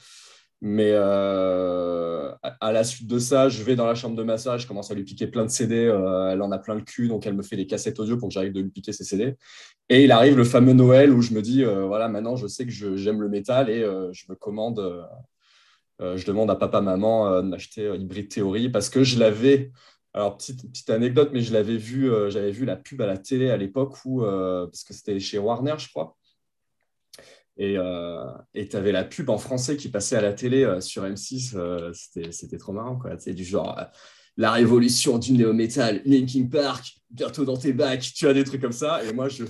Mais 0.60 0.92
euh, 0.92 2.32
à, 2.42 2.72
la 2.72 2.84
suite 2.84 3.06
de 3.06 3.18
ça, 3.18 3.50
je 3.50 3.62
vais 3.62 3.76
dans 3.76 3.86
la 3.86 3.94
chambre 3.94 4.16
de 4.16 4.22
massage, 4.22 4.62
je 4.62 4.66
commence 4.66 4.90
à 4.90 4.94
lui 4.94 5.04
piquer 5.04 5.26
plein 5.26 5.44
de 5.44 5.50
CD. 5.50 5.84
Euh, 5.84 6.30
elle 6.30 6.40
en 6.40 6.50
a 6.52 6.58
plein 6.58 6.74
le 6.74 6.80
cul, 6.80 7.08
donc 7.08 7.26
elle 7.26 7.34
me 7.34 7.42
fait 7.42 7.56
des 7.56 7.66
cassettes 7.66 8.00
audio 8.00 8.16
pour 8.16 8.28
que 8.28 8.34
j'arrive 8.34 8.52
de 8.52 8.60
lui 8.60 8.70
piquer 8.70 8.92
ses 8.92 9.04
CD. 9.04 9.36
Et 9.90 10.04
il 10.04 10.12
arrive 10.12 10.36
le 10.36 10.44
fameux 10.44 10.72
Noël 10.72 11.12
où 11.12 11.20
je 11.20 11.34
me 11.34 11.42
dis, 11.42 11.64
voilà, 11.64 12.08
maintenant 12.08 12.36
je 12.36 12.46
sais 12.46 12.64
que 12.64 12.72
j'aime 12.72 13.20
le 13.20 13.28
métal 13.28 13.68
et 13.68 13.80
je 14.12 14.24
me 14.30 14.34
commande, 14.34 15.06
je 16.00 16.24
demande 16.24 16.50
à 16.50 16.56
papa, 16.56 16.80
maman 16.80 17.42
de 17.42 17.48
m'acheter 17.48 17.94
Hybrid 17.94 18.30
Theory 18.30 18.70
parce 18.70 18.88
que 18.88 19.04
je 19.04 19.18
l'avais 19.18 19.70
alors, 20.14 20.36
petite, 20.36 20.70
petite 20.70 20.90
anecdote, 20.90 21.30
mais 21.32 21.42
je 21.42 21.52
l'avais 21.52 21.76
vu, 21.76 22.10
euh, 22.10 22.30
j'avais 22.30 22.52
vu 22.52 22.64
la 22.64 22.76
pub 22.76 23.02
à 23.02 23.06
la 23.06 23.18
télé 23.18 23.50
à 23.50 23.56
l'époque 23.56 23.96
où, 24.04 24.22
euh, 24.22 24.64
parce 24.66 24.84
que 24.84 24.94
c'était 24.94 25.18
chez 25.18 25.38
Warner, 25.38 25.74
je 25.76 25.88
crois. 25.88 26.16
Et 27.56 27.76
euh, 27.76 28.24
tu 28.54 28.76
avais 28.76 28.92
la 28.92 29.02
pub 29.04 29.28
en 29.28 29.38
français 29.38 29.76
qui 29.76 29.88
passait 29.88 30.14
à 30.16 30.20
la 30.20 30.32
télé 30.32 30.80
sur 30.80 31.04
M6. 31.04 31.92
c'était 32.30 32.58
trop 32.58 32.72
marrant, 32.72 32.96
quoi. 32.96 33.18
C'est 33.18 33.34
du 33.34 33.44
genre 33.44 33.76
la 34.36 34.50
révolution 34.50 35.18
du 35.18 35.32
néo-metal, 35.32 36.02
Linkin 36.04 36.48
Park, 36.50 36.96
bientôt 37.10 37.44
dans 37.44 37.56
tes 37.56 37.72
bacs, 37.72 38.12
tu 38.14 38.26
as 38.26 38.34
des 38.34 38.42
trucs 38.42 38.60
comme 38.60 38.72
ça. 38.72 39.04
Et 39.04 39.12
moi, 39.12 39.28
je. 39.28 39.44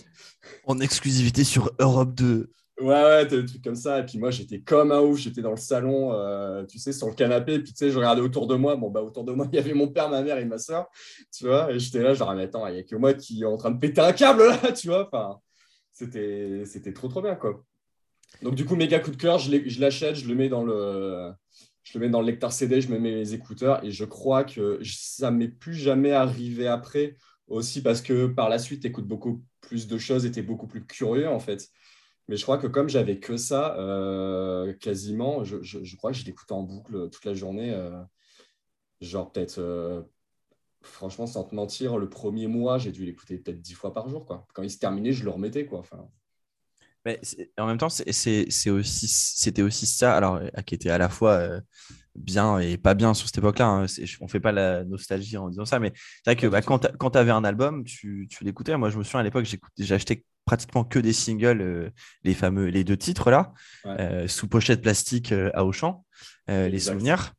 En 0.66 0.80
exclusivité 0.80 1.44
sur 1.44 1.72
Europe 1.78 2.14
2. 2.14 2.50
Ouais, 2.80 2.86
ouais, 2.86 3.26
des 3.26 3.44
trucs 3.44 3.62
comme 3.62 3.76
ça. 3.76 4.00
Et 4.00 4.06
puis 4.06 4.18
moi, 4.18 4.30
j'étais 4.30 4.60
comme 4.60 4.90
un 4.90 5.00
ouf. 5.00 5.18
J'étais 5.18 5.42
dans 5.42 5.52
le 5.52 5.56
salon, 5.56 6.12
euh, 6.12 6.64
tu 6.66 6.78
sais, 6.78 6.92
sur 6.92 7.08
le 7.08 7.14
canapé. 7.14 7.60
Puis, 7.60 7.72
tu 7.72 7.78
sais, 7.78 7.90
je 7.90 7.96
regardais 7.96 8.20
autour 8.20 8.48
de 8.48 8.56
moi. 8.56 8.74
Bon, 8.74 8.90
bah, 8.90 9.00
autour 9.02 9.24
de 9.24 9.32
moi, 9.32 9.46
il 9.52 9.56
y 9.56 9.58
avait 9.58 9.74
mon 9.74 9.88
père, 9.88 10.08
ma 10.08 10.22
mère 10.22 10.38
et 10.38 10.44
ma 10.44 10.58
soeur. 10.58 10.88
Tu 11.32 11.46
vois, 11.46 11.72
et 11.72 11.78
j'étais 11.78 12.02
là, 12.02 12.14
genre, 12.14 12.34
mais 12.34 12.42
attends, 12.44 12.66
il 12.66 12.74
n'y 12.74 12.80
a 12.80 12.82
que 12.82 12.96
moi 12.96 13.14
qui 13.14 13.42
est 13.42 13.46
en 13.46 13.56
train 13.56 13.70
de 13.70 13.78
péter 13.78 14.00
un 14.00 14.12
câble, 14.12 14.44
là, 14.44 14.72
tu 14.72 14.88
vois. 14.88 15.06
Enfin, 15.06 15.38
c'était, 15.92 16.64
c'était 16.66 16.92
trop, 16.92 17.08
trop 17.08 17.22
bien, 17.22 17.36
quoi. 17.36 17.64
Donc, 18.42 18.56
du 18.56 18.64
coup, 18.64 18.74
méga 18.76 18.98
coup 18.98 19.12
de 19.12 19.16
cœur, 19.16 19.38
je 19.38 19.80
l'achète, 19.80 20.16
je 20.16 20.28
le 20.28 20.34
mets 20.34 20.48
dans 20.48 20.64
le. 20.64 21.32
Je 21.84 21.98
le 21.98 22.04
mets 22.06 22.10
dans 22.10 22.20
le 22.20 22.26
lecteur 22.26 22.50
CD, 22.50 22.80
je 22.80 22.88
me 22.88 22.98
mets 22.98 23.12
mes 23.12 23.34
écouteurs 23.34 23.84
et 23.84 23.90
je 23.90 24.06
crois 24.06 24.44
que 24.44 24.80
ça 24.82 25.30
ne 25.30 25.36
m'est 25.36 25.48
plus 25.48 25.74
jamais 25.74 26.12
arrivé 26.12 26.66
après, 26.66 27.14
aussi 27.46 27.82
parce 27.82 28.00
que 28.00 28.26
par 28.26 28.48
la 28.48 28.58
suite, 28.58 28.80
tu 28.80 28.88
écoutes 28.88 29.06
beaucoup 29.06 29.44
plus 29.60 29.86
de 29.86 29.98
choses 29.98 30.24
et 30.24 30.30
tu 30.30 30.38
es 30.38 30.42
beaucoup 30.42 30.66
plus 30.66 30.86
curieux 30.86 31.28
en 31.28 31.40
fait. 31.40 31.68
Mais 32.28 32.36
je 32.36 32.42
crois 32.42 32.58
que 32.58 32.66
comme 32.66 32.88
j'avais 32.88 33.18
que 33.18 33.36
ça, 33.36 33.76
euh, 33.78 34.72
quasiment, 34.74 35.44
je, 35.44 35.62
je, 35.62 35.96
crois 35.96 36.12
que 36.12 36.16
je 36.16 36.24
l'écoutais 36.24 36.52
en 36.52 36.62
boucle 36.62 37.10
toute 37.10 37.24
la 37.24 37.34
journée. 37.34 37.72
Euh, 37.74 38.00
genre 39.00 39.30
peut-être, 39.30 39.58
euh, 39.58 40.02
franchement, 40.80 41.26
sans 41.26 41.44
te 41.44 41.54
mentir, 41.54 41.98
le 41.98 42.08
premier 42.08 42.46
mois, 42.46 42.78
j'ai 42.78 42.92
dû 42.92 43.04
l'écouter 43.04 43.36
peut-être 43.36 43.60
dix 43.60 43.74
fois 43.74 43.92
par 43.92 44.08
jour. 44.08 44.24
Quoi. 44.24 44.46
Quand 44.54 44.62
il 44.62 44.70
se 44.70 44.78
terminait, 44.78 45.12
je 45.12 45.24
le 45.24 45.30
remettais. 45.30 45.66
Quoi. 45.66 45.80
Enfin... 45.80 46.08
Mais 47.04 47.20
en 47.58 47.66
même 47.66 47.76
temps, 47.76 47.90
c'était 47.90 48.70
aussi, 48.70 49.10
aussi 49.60 49.86
ça, 49.86 50.16
alors, 50.16 50.40
qui 50.64 50.74
était 50.74 50.88
à 50.88 50.96
la 50.96 51.10
fois 51.10 51.60
bien 52.14 52.58
et 52.58 52.78
pas 52.78 52.94
bien 52.94 53.12
sur 53.12 53.26
cette 53.26 53.36
époque-là. 53.36 53.66
Hein. 53.66 53.86
On 54.22 54.28
fait 54.28 54.40
pas 54.40 54.52
la 54.52 54.84
nostalgie 54.84 55.36
en 55.36 55.50
disant 55.50 55.66
ça, 55.66 55.78
mais 55.78 55.92
c'est 55.94 56.30
vrai 56.30 56.36
que 56.36 56.46
bah, 56.46 56.62
quand 56.62 57.10
tu 57.10 57.18
avais 57.18 57.32
un 57.32 57.44
album, 57.44 57.84
tu, 57.84 58.26
tu 58.30 58.44
l'écoutais. 58.44 58.78
Moi, 58.78 58.88
je 58.88 58.96
me 58.96 59.02
souviens 59.02 59.20
à 59.20 59.24
l'époque, 59.24 59.44
j'ai 59.76 59.94
acheté 59.94 60.24
pratiquement 60.44 60.84
que 60.84 60.98
des 60.98 61.12
singles, 61.12 61.60
euh, 61.60 61.90
les 62.22 62.34
fameux, 62.34 62.66
les 62.66 62.84
deux 62.84 62.96
titres 62.96 63.30
là, 63.30 63.52
euh, 63.86 64.28
sous 64.28 64.48
pochette 64.48 64.82
plastique 64.82 65.32
euh, 65.32 65.50
à 65.54 65.64
Auchan, 65.64 66.04
les 66.48 66.78
souvenirs, 66.78 67.32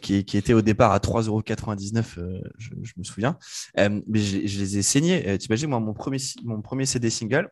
qui, 0.00 0.24
qui 0.24 0.36
étaient 0.36 0.52
au 0.52 0.62
départ 0.62 0.92
à 0.92 1.00
3,99€, 1.00 2.18
je, 2.58 2.70
je 2.82 2.92
me 2.96 3.04
souviens. 3.04 3.38
mais 3.76 4.20
je, 4.20 4.58
les 4.58 4.78
ai 4.78 4.82
saignés. 4.82 5.38
T'imagines, 5.38 5.68
moi, 5.68 5.80
mon 5.80 5.94
premier, 5.94 6.18
mon 6.44 6.60
premier 6.62 6.86
CD 6.86 7.10
single, 7.10 7.48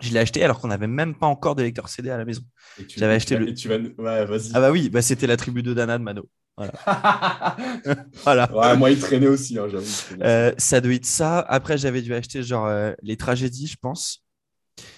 Je 0.00 0.12
l'ai 0.12 0.18
acheté 0.18 0.42
alors 0.42 0.60
qu'on 0.60 0.68
n'avait 0.68 0.88
même 0.88 1.14
pas 1.14 1.26
encore 1.26 1.54
de 1.54 1.62
lecteur 1.62 1.88
CD 1.88 2.10
à 2.10 2.16
la 2.18 2.24
maison. 2.24 2.42
J'avais 2.96 3.12
et 3.12 3.16
acheté 3.16 3.36
le- 3.36 3.54
tu 3.54 3.68
vas... 3.68 3.78
Ouais. 3.78 4.26
Ah 4.54 4.60
bah 4.60 4.72
oui, 4.72 4.88
bah 4.90 5.02
c'était 5.02 5.26
la 5.28 5.36
tribu 5.36 5.62
de 5.62 5.72
Dana 5.72 5.98
de 5.98 6.02
Mano. 6.02 6.28
Voilà. 8.22 8.52
ouais, 8.54 8.76
moi, 8.76 8.90
il 8.90 8.98
traînait 8.98 9.26
aussi, 9.26 9.58
hein, 9.58 9.66
j'avoue. 9.68 10.22
Euh, 10.22 10.52
ça 10.56 10.80
doit 10.80 10.94
être 10.94 11.04
ça. 11.06 11.40
Après, 11.40 11.76
j'avais 11.78 12.02
dû 12.02 12.14
acheter 12.14 12.42
genre 12.42 12.66
euh, 12.66 12.92
les 13.02 13.16
tragédies, 13.16 13.66
je 13.66 13.76
pense. 13.76 14.24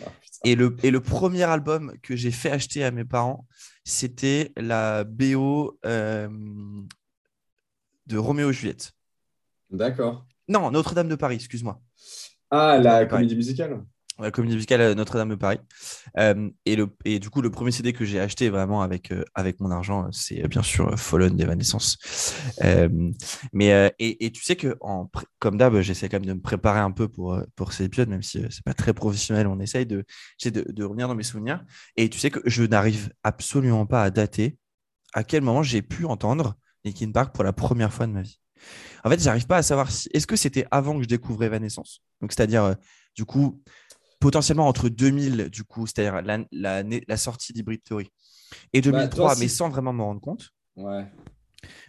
Ah. 0.05 0.11
Et 0.45 0.55
le, 0.55 0.77
et 0.83 0.91
le 0.91 1.01
premier 1.01 1.45
album 1.45 1.95
que 2.03 2.15
j'ai 2.15 2.31
fait 2.31 2.51
acheter 2.51 2.85
à 2.85 2.91
mes 2.91 3.05
parents, 3.05 3.47
c'était 3.85 4.53
la 4.57 5.05
BO 5.05 5.79
euh, 5.87 6.29
de 8.07 8.19
Roméo 8.19 8.51
et 8.51 8.53
Juliette. 8.53 8.93
D'accord. 9.71 10.27
Non, 10.49 10.71
Notre-Dame 10.71 11.09
de 11.09 11.17
Paris, 11.17 11.37
excuse-moi. 11.37 11.81
Ah, 12.51 12.79
la 12.79 13.07
comédie 13.07 13.35
musicale? 13.35 13.83
La 14.19 14.31
comédie 14.31 14.55
musicale 14.55 14.81
euh, 14.81 14.95
Notre-Dame 14.95 15.29
de 15.29 15.35
Paris. 15.35 15.59
Euh, 16.19 16.49
et, 16.65 16.75
le, 16.75 16.89
et 17.05 17.19
du 17.19 17.29
coup, 17.29 17.43
le 17.43 17.51
premier 17.51 17.71
CD 17.71 17.93
que 17.93 18.05
j'ai 18.05 18.19
acheté 18.19 18.49
vraiment 18.49 18.81
avec, 18.81 19.13
euh, 19.13 19.23
avec 19.35 19.61
mon 19.61 19.71
argent, 19.71 20.11
c'est 20.11 20.49
bien 20.49 20.63
sûr 20.63 20.99
Fallen 20.99 21.37
d'Evanescence. 21.37 21.99
Euh, 22.65 22.89
mais, 23.53 23.95
et, 23.99 24.25
et 24.25 24.33
tu 24.33 24.43
sais 24.43 24.57
que, 24.57 24.77
en, 24.81 25.11
comme 25.39 25.59
d'hab, 25.59 25.79
j'essaie 25.81 26.09
quand 26.09 26.17
même 26.17 26.27
de 26.27 26.33
me 26.33 26.41
préparer 26.41 26.81
un 26.81 26.93
peu 26.93 27.09
pour, 27.09 27.39
pour 27.57 27.73
ces 27.75 27.85
épisodes, 27.85 28.09
même 28.09 28.23
si 28.23 28.43
c'est 28.51 28.65
pas 28.65 28.75
très 28.75 28.95
professionnel. 28.95 29.47
On 29.47 29.61
essaye 29.61 29.85
de, 29.85 30.05
de, 30.45 30.65
de 30.67 30.85
revenir 30.85 31.09
dans 31.09 31.15
mes 31.15 31.23
souvenirs. 31.23 31.63
Et 31.97 32.09
tu 32.09 32.19
sais 32.19 32.31
que 32.31 32.41
je 32.47 32.63
n'arrive 32.63 33.11
absolument 33.23 33.85
pas 33.85 34.03
à 34.03 34.11
dater 34.11 34.57
à 35.13 35.25
quel 35.25 35.43
moment 35.43 35.63
j'ai 35.63 35.83
pu 35.83 36.05
entendre 36.07 36.57
Linkin 36.85 37.11
Park 37.13 37.35
pour 37.35 37.45
la 37.45 37.53
première 37.53 37.93
fois 37.93 38.07
de 38.07 38.13
ma 38.13 38.23
vie. 38.23 38.39
En 39.05 39.11
fait, 39.11 39.21
j'arrive 39.21 39.47
pas 39.47 39.59
à 39.59 39.63
savoir 39.63 39.91
si. 39.91 40.09
Est-ce 40.15 40.27
que 40.27 40.37
c'était 40.37 40.67
avant 40.71 40.97
que 40.97 41.03
je 41.03 41.09
découvre 41.09 41.45
Evanescence? 41.45 42.03
Donc, 42.21 42.33
c'est-à-dire, 42.33 42.77
du 43.15 43.25
coup, 43.25 43.63
potentiellement 44.19 44.67
entre 44.69 44.89
2000, 44.89 45.49
du 45.51 45.65
coup, 45.65 45.87
c'est-à-dire 45.87 46.23
la, 46.23 46.39
la, 46.53 46.83
la 46.83 47.17
sortie 47.17 47.53
d'Hybrid 47.53 47.83
Theory, 47.83 48.11
et 48.73 48.81
2003, 48.81 49.35
Bah, 49.35 49.37
mais 49.41 49.49
sans 49.49 49.69
vraiment 49.69 49.93
m'en 49.93 50.07
rendre 50.07 50.21
compte. 50.21 50.51
Ouais. 50.77 51.07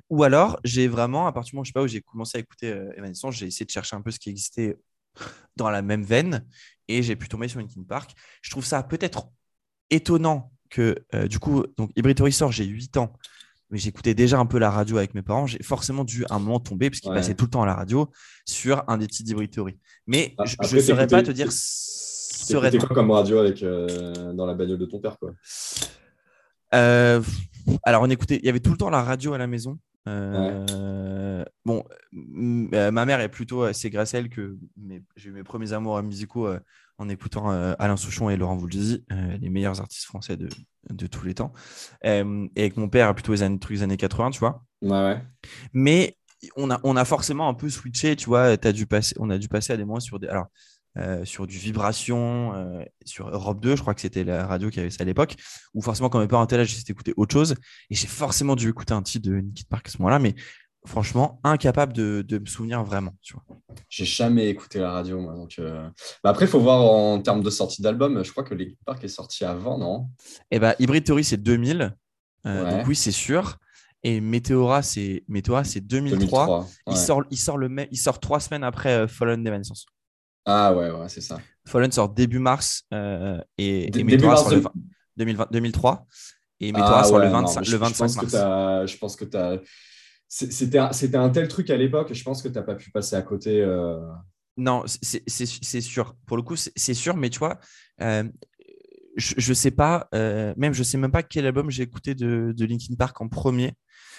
Ou 0.09 0.23
alors, 0.23 0.59
j'ai 0.63 0.87
vraiment, 0.87 1.27
à 1.27 1.31
partir 1.31 1.51
du 1.51 1.55
moment 1.55 1.63
je 1.63 1.69
sais 1.69 1.73
pas, 1.73 1.83
où 1.83 1.87
j'ai 1.87 2.01
commencé 2.01 2.37
à 2.37 2.41
écouter 2.41 2.71
euh, 2.71 2.91
Evanescence, 2.97 3.35
j'ai 3.35 3.45
essayé 3.47 3.65
de 3.65 3.71
chercher 3.71 3.95
un 3.95 4.01
peu 4.01 4.11
ce 4.11 4.19
qui 4.19 4.29
existait 4.29 4.77
dans 5.55 5.69
la 5.69 5.81
même 5.81 6.03
veine, 6.03 6.45
et 6.87 7.01
j'ai 7.03 7.15
pu 7.15 7.27
tomber 7.27 7.47
sur 7.47 7.59
Linkin 7.59 7.83
Park. 7.83 8.11
Je 8.41 8.49
trouve 8.49 8.65
ça 8.65 8.81
peut-être 8.83 9.29
étonnant 9.89 10.51
que, 10.69 10.95
euh, 11.15 11.27
du 11.27 11.39
coup, 11.39 11.63
donc 11.77 11.91
Hybrid 11.95 12.17
Theory 12.17 12.31
sort, 12.33 12.51
j'ai 12.51 12.65
8 12.65 12.97
ans, 12.97 13.13
mais 13.69 13.77
j'écoutais 13.77 14.13
déjà 14.13 14.39
un 14.39 14.45
peu 14.45 14.57
la 14.59 14.69
radio 14.71 14.97
avec 14.97 15.13
mes 15.13 15.21
parents. 15.21 15.45
J'ai 15.47 15.61
forcément 15.63 16.03
dû 16.05 16.25
à 16.29 16.35
un 16.35 16.39
moment 16.39 16.59
tomber, 16.59 16.89
parce 16.89 16.99
qu'il 17.01 17.09
Ouais. 17.11 17.17
passait 17.17 17.35
tout 17.35 17.45
le 17.45 17.51
temps 17.51 17.63
à 17.63 17.65
la 17.65 17.75
radio, 17.75 18.09
sur 18.45 18.83
un 18.87 18.97
des 18.97 19.07
titres 19.07 19.27
d'Hybrid 19.27 19.51
Theory. 19.51 19.77
Mais 20.07 20.33
Ah, 20.37 20.45
je 20.45 20.75
ne 20.75 20.81
saurais 20.81 21.07
pas 21.07 21.23
te 21.23 21.31
dire 21.31 21.51
Sereinement. 22.47 22.85
quoi 22.85 22.95
comme 22.95 23.11
radio 23.11 23.39
avec, 23.39 23.63
euh, 23.63 24.33
dans 24.33 24.45
la 24.45 24.53
bagnole 24.53 24.77
de 24.77 24.85
ton 24.85 24.99
père, 24.99 25.17
quoi? 25.17 25.31
Euh, 26.73 27.21
alors, 27.83 28.01
on 28.01 28.09
écoutait, 28.09 28.39
il 28.41 28.45
y 28.45 28.49
avait 28.49 28.59
tout 28.59 28.71
le 28.71 28.77
temps 28.77 28.89
la 28.89 29.03
radio 29.03 29.33
à 29.33 29.37
la 29.37 29.47
maison. 29.47 29.77
Euh, 30.07 31.43
Bon, 31.65 31.83
ma 32.13 33.05
mère 33.05 33.19
est 33.19 33.29
plutôt, 33.29 33.71
c'est 33.73 33.89
grâce 33.89 34.13
à 34.13 34.19
elle 34.19 34.29
que 34.29 34.57
j'ai 35.17 35.29
eu 35.29 35.33
mes 35.33 35.43
premiers 35.43 35.73
amours 35.73 36.01
musicaux 36.01 36.47
en 36.97 37.09
écoutant 37.09 37.49
Alain 37.49 37.97
Souchon 37.97 38.29
et 38.29 38.37
Laurent 38.37 38.55
Voulzy, 38.55 39.03
les 39.41 39.49
meilleurs 39.49 39.81
artistes 39.81 40.05
français 40.05 40.37
de, 40.37 40.47
de 40.89 41.07
tous 41.07 41.25
les 41.25 41.33
temps. 41.33 41.51
Et 42.03 42.23
avec 42.55 42.77
mon 42.77 42.87
père, 42.87 43.13
plutôt 43.13 43.33
les 43.33 43.43
années, 43.43 43.59
trucs 43.59 43.77
des 43.77 43.83
années 43.83 43.97
80, 43.97 44.31
tu 44.31 44.39
vois. 44.39 44.63
Ouais, 44.81 44.89
ouais. 44.91 45.21
Mais 45.73 46.15
on 46.55 46.71
a, 46.71 46.79
on 46.83 46.95
a 46.95 47.03
forcément 47.03 47.49
un 47.49 47.53
peu 47.53 47.69
switché, 47.69 48.15
tu 48.15 48.27
vois. 48.27 48.55
As 48.61 48.71
dû 48.71 48.85
passer, 48.85 49.15
on 49.19 49.29
a 49.29 49.37
dû 49.37 49.49
passer 49.49 49.73
à 49.73 49.77
des 49.77 49.83
moments 49.83 49.99
sur 49.99 50.19
des. 50.19 50.27
Alors, 50.27 50.47
euh, 50.97 51.23
sur 51.25 51.45
du 51.47 51.57
vibration, 51.57 52.53
euh, 52.55 52.83
sur 53.05 53.29
Europe 53.29 53.59
2, 53.61 53.75
je 53.75 53.81
crois 53.81 53.93
que 53.93 54.01
c'était 54.01 54.23
la 54.23 54.47
radio 54.47 54.69
qui 54.69 54.79
avait 54.79 54.89
ça 54.89 55.03
à 55.03 55.05
l'époque, 55.05 55.35
où 55.73 55.81
forcément, 55.81 56.09
quand 56.09 56.19
mes 56.19 56.27
parents 56.27 56.43
étaient 56.45 56.57
là, 56.57 56.63
j'ai 56.63 56.77
écouté 56.89 57.13
autre 57.17 57.33
chose. 57.33 57.55
Et 57.89 57.95
j'ai 57.95 58.07
forcément 58.07 58.55
dû 58.55 58.69
écouter 58.69 58.93
un 58.93 59.01
titre 59.03 59.29
de 59.29 59.35
Linkin 59.35 59.63
Park 59.69 59.87
à 59.87 59.91
ce 59.91 59.97
moment-là, 59.99 60.19
mais 60.19 60.33
franchement, 60.85 61.39
incapable 61.43 61.93
de, 61.93 62.23
de 62.27 62.37
me 62.39 62.45
souvenir 62.45 62.83
vraiment, 62.83 63.11
tu 63.21 63.33
vois. 63.33 63.43
J'ai 63.89 64.05
jamais 64.05 64.47
écouté 64.49 64.79
la 64.79 64.91
radio, 64.91 65.19
moi. 65.19 65.33
Donc, 65.35 65.55
euh, 65.59 65.87
bah, 66.23 66.29
après, 66.29 66.45
il 66.45 66.47
faut 66.47 66.59
voir 66.59 66.81
en 66.81 67.21
termes 67.21 67.43
de 67.43 67.49
sortie 67.49 67.81
d'album. 67.81 68.23
Je 68.23 68.31
crois 68.31 68.43
que 68.43 68.53
Linkin 68.55 68.75
Park 68.85 69.03
est 69.03 69.07
sorti 69.09 69.43
avant, 69.45 69.77
non? 69.77 70.07
Et 70.49 70.59
bah, 70.59 70.75
Hybrid 70.79 71.03
Theory, 71.03 71.23
c'est 71.23 71.37
2000. 71.37 71.93
euh, 72.45 72.63
Ouais. 72.63 72.71
Donc 72.71 72.87
oui, 72.87 72.95
c'est 72.95 73.11
sûr. 73.11 73.57
Et 74.03 74.21
Meteora, 74.21 74.81
c'est 74.81 75.23
Meteora, 75.27 75.63
c'est 75.65 75.81
2003. 75.81 76.19
2003. 76.45 76.67
Il, 76.87 76.97
sort, 76.97 77.23
il, 77.31 77.37
sort 77.37 77.57
le 77.57 77.67
mai- 77.67 77.89
il 77.91 77.97
sort 77.97 78.19
trois 78.21 78.39
semaines 78.39 78.63
après 78.63 79.07
Fallen 79.07 79.43
d'Evanescence. 79.43 79.85
Ah 80.49 80.73
ouais, 80.75 80.89
ouais, 80.89 81.09
c'est 81.09 81.21
ça. 81.21 81.39
Fallen 81.65 81.91
sort 81.91 82.09
début 82.09 82.39
mars 82.39 82.83
euh, 82.93 83.37
et, 83.57 83.87
et 83.99 84.03
Meteora 84.03 84.37
sort 84.37 84.49
le 84.51 84.55
de- 84.55 84.61
20 84.61 84.71
2020 85.17 85.47
2003 85.51 86.05
et 86.61 86.71
Meteora 86.71 86.99
Ah 87.01 87.03
sort 87.03 87.19
le 87.19 87.25
ouais, 87.25 87.31
non, 87.33 87.41
25, 87.41 87.59
mais 87.59 87.65
je- 87.65 87.71
le 87.71 87.77
je 87.77 87.81
25 87.81 88.05
pense 88.05 88.15
que 88.15 88.21
mars. 88.37 88.91
Je 88.91 88.97
pense 88.97 89.15
que 89.17 89.25
tu 89.25 89.37
as. 89.37 89.59
C'était 90.29 90.77
un, 91.17 91.29
tel 91.29 91.47
truc 91.47 91.69
à 91.69 91.77
l'époque, 91.77 92.13
je 92.13 92.23
pense 92.23 92.41
que 92.41 92.47
tu 92.47 92.53
n'as 92.55 92.61
pas 92.63 92.75
pu 92.75 92.91
passer 92.91 93.15
à 93.15 93.21
côté. 93.21 93.61
euh, 93.61 93.99
Non, 94.57 94.83
c'est 94.87 95.81
sûr. 95.81 96.15
Pour 96.25 96.37
le 96.37 96.43
coup, 96.43 96.55
c'est 96.55 96.93
sûr, 96.93 97.15
mais 97.15 97.29
tu 97.29 97.39
vois, 97.39 97.59
euh, 98.01 98.23
je, 99.15 99.35
je 99.37 99.53
sais 99.53 99.71
pas, 99.71 100.07
euh, 100.13 100.53
même 100.57 100.73
je 100.73 100.83
sais 100.83 100.97
même 100.97 101.11
pas 101.11 101.23
quel 101.23 101.45
album 101.45 101.69
j'ai 101.69 101.83
écouté 101.83 102.13
de, 102.15 102.53
de 102.55 102.65
Linkin 102.65 102.95
Park 102.97 103.19
en 103.21 103.27
premier. 103.29 103.73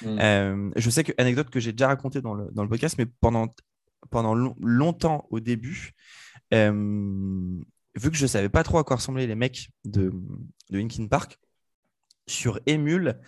hmm. 0.05 0.71
Je 0.77 0.91
sais 0.91 1.05
que 1.05 1.13
anecdote 1.19 1.51
que 1.51 1.61
j'ai 1.61 1.73
déjà 1.73 1.89
raconté 1.89 2.21
dans 2.23 2.35
le, 2.35 2.49
dans 2.53 2.63
le 2.63 2.69
podcast, 2.69 2.97
mais 2.99 3.07
pendant, 3.21 3.55
pendant 4.11 4.35
long- 4.35 4.57
longtemps 4.61 5.27
au 5.31 5.41
début, 5.41 5.93
euh, 6.55 6.73
vu 7.97 8.11
que 8.11 8.17
je 8.17 8.27
savais 8.27 8.49
pas 8.49 8.63
trop 8.63 8.79
à 8.79 8.85
quoi 8.85 8.97
ressemblaient 8.97 9.27
les 9.27 9.35
mecs 9.35 9.71
de, 9.85 10.11
de 10.71 10.79
Linkin 10.79 11.07
Park, 11.09 11.39
sur 12.27 12.61
Emule, 12.67 13.19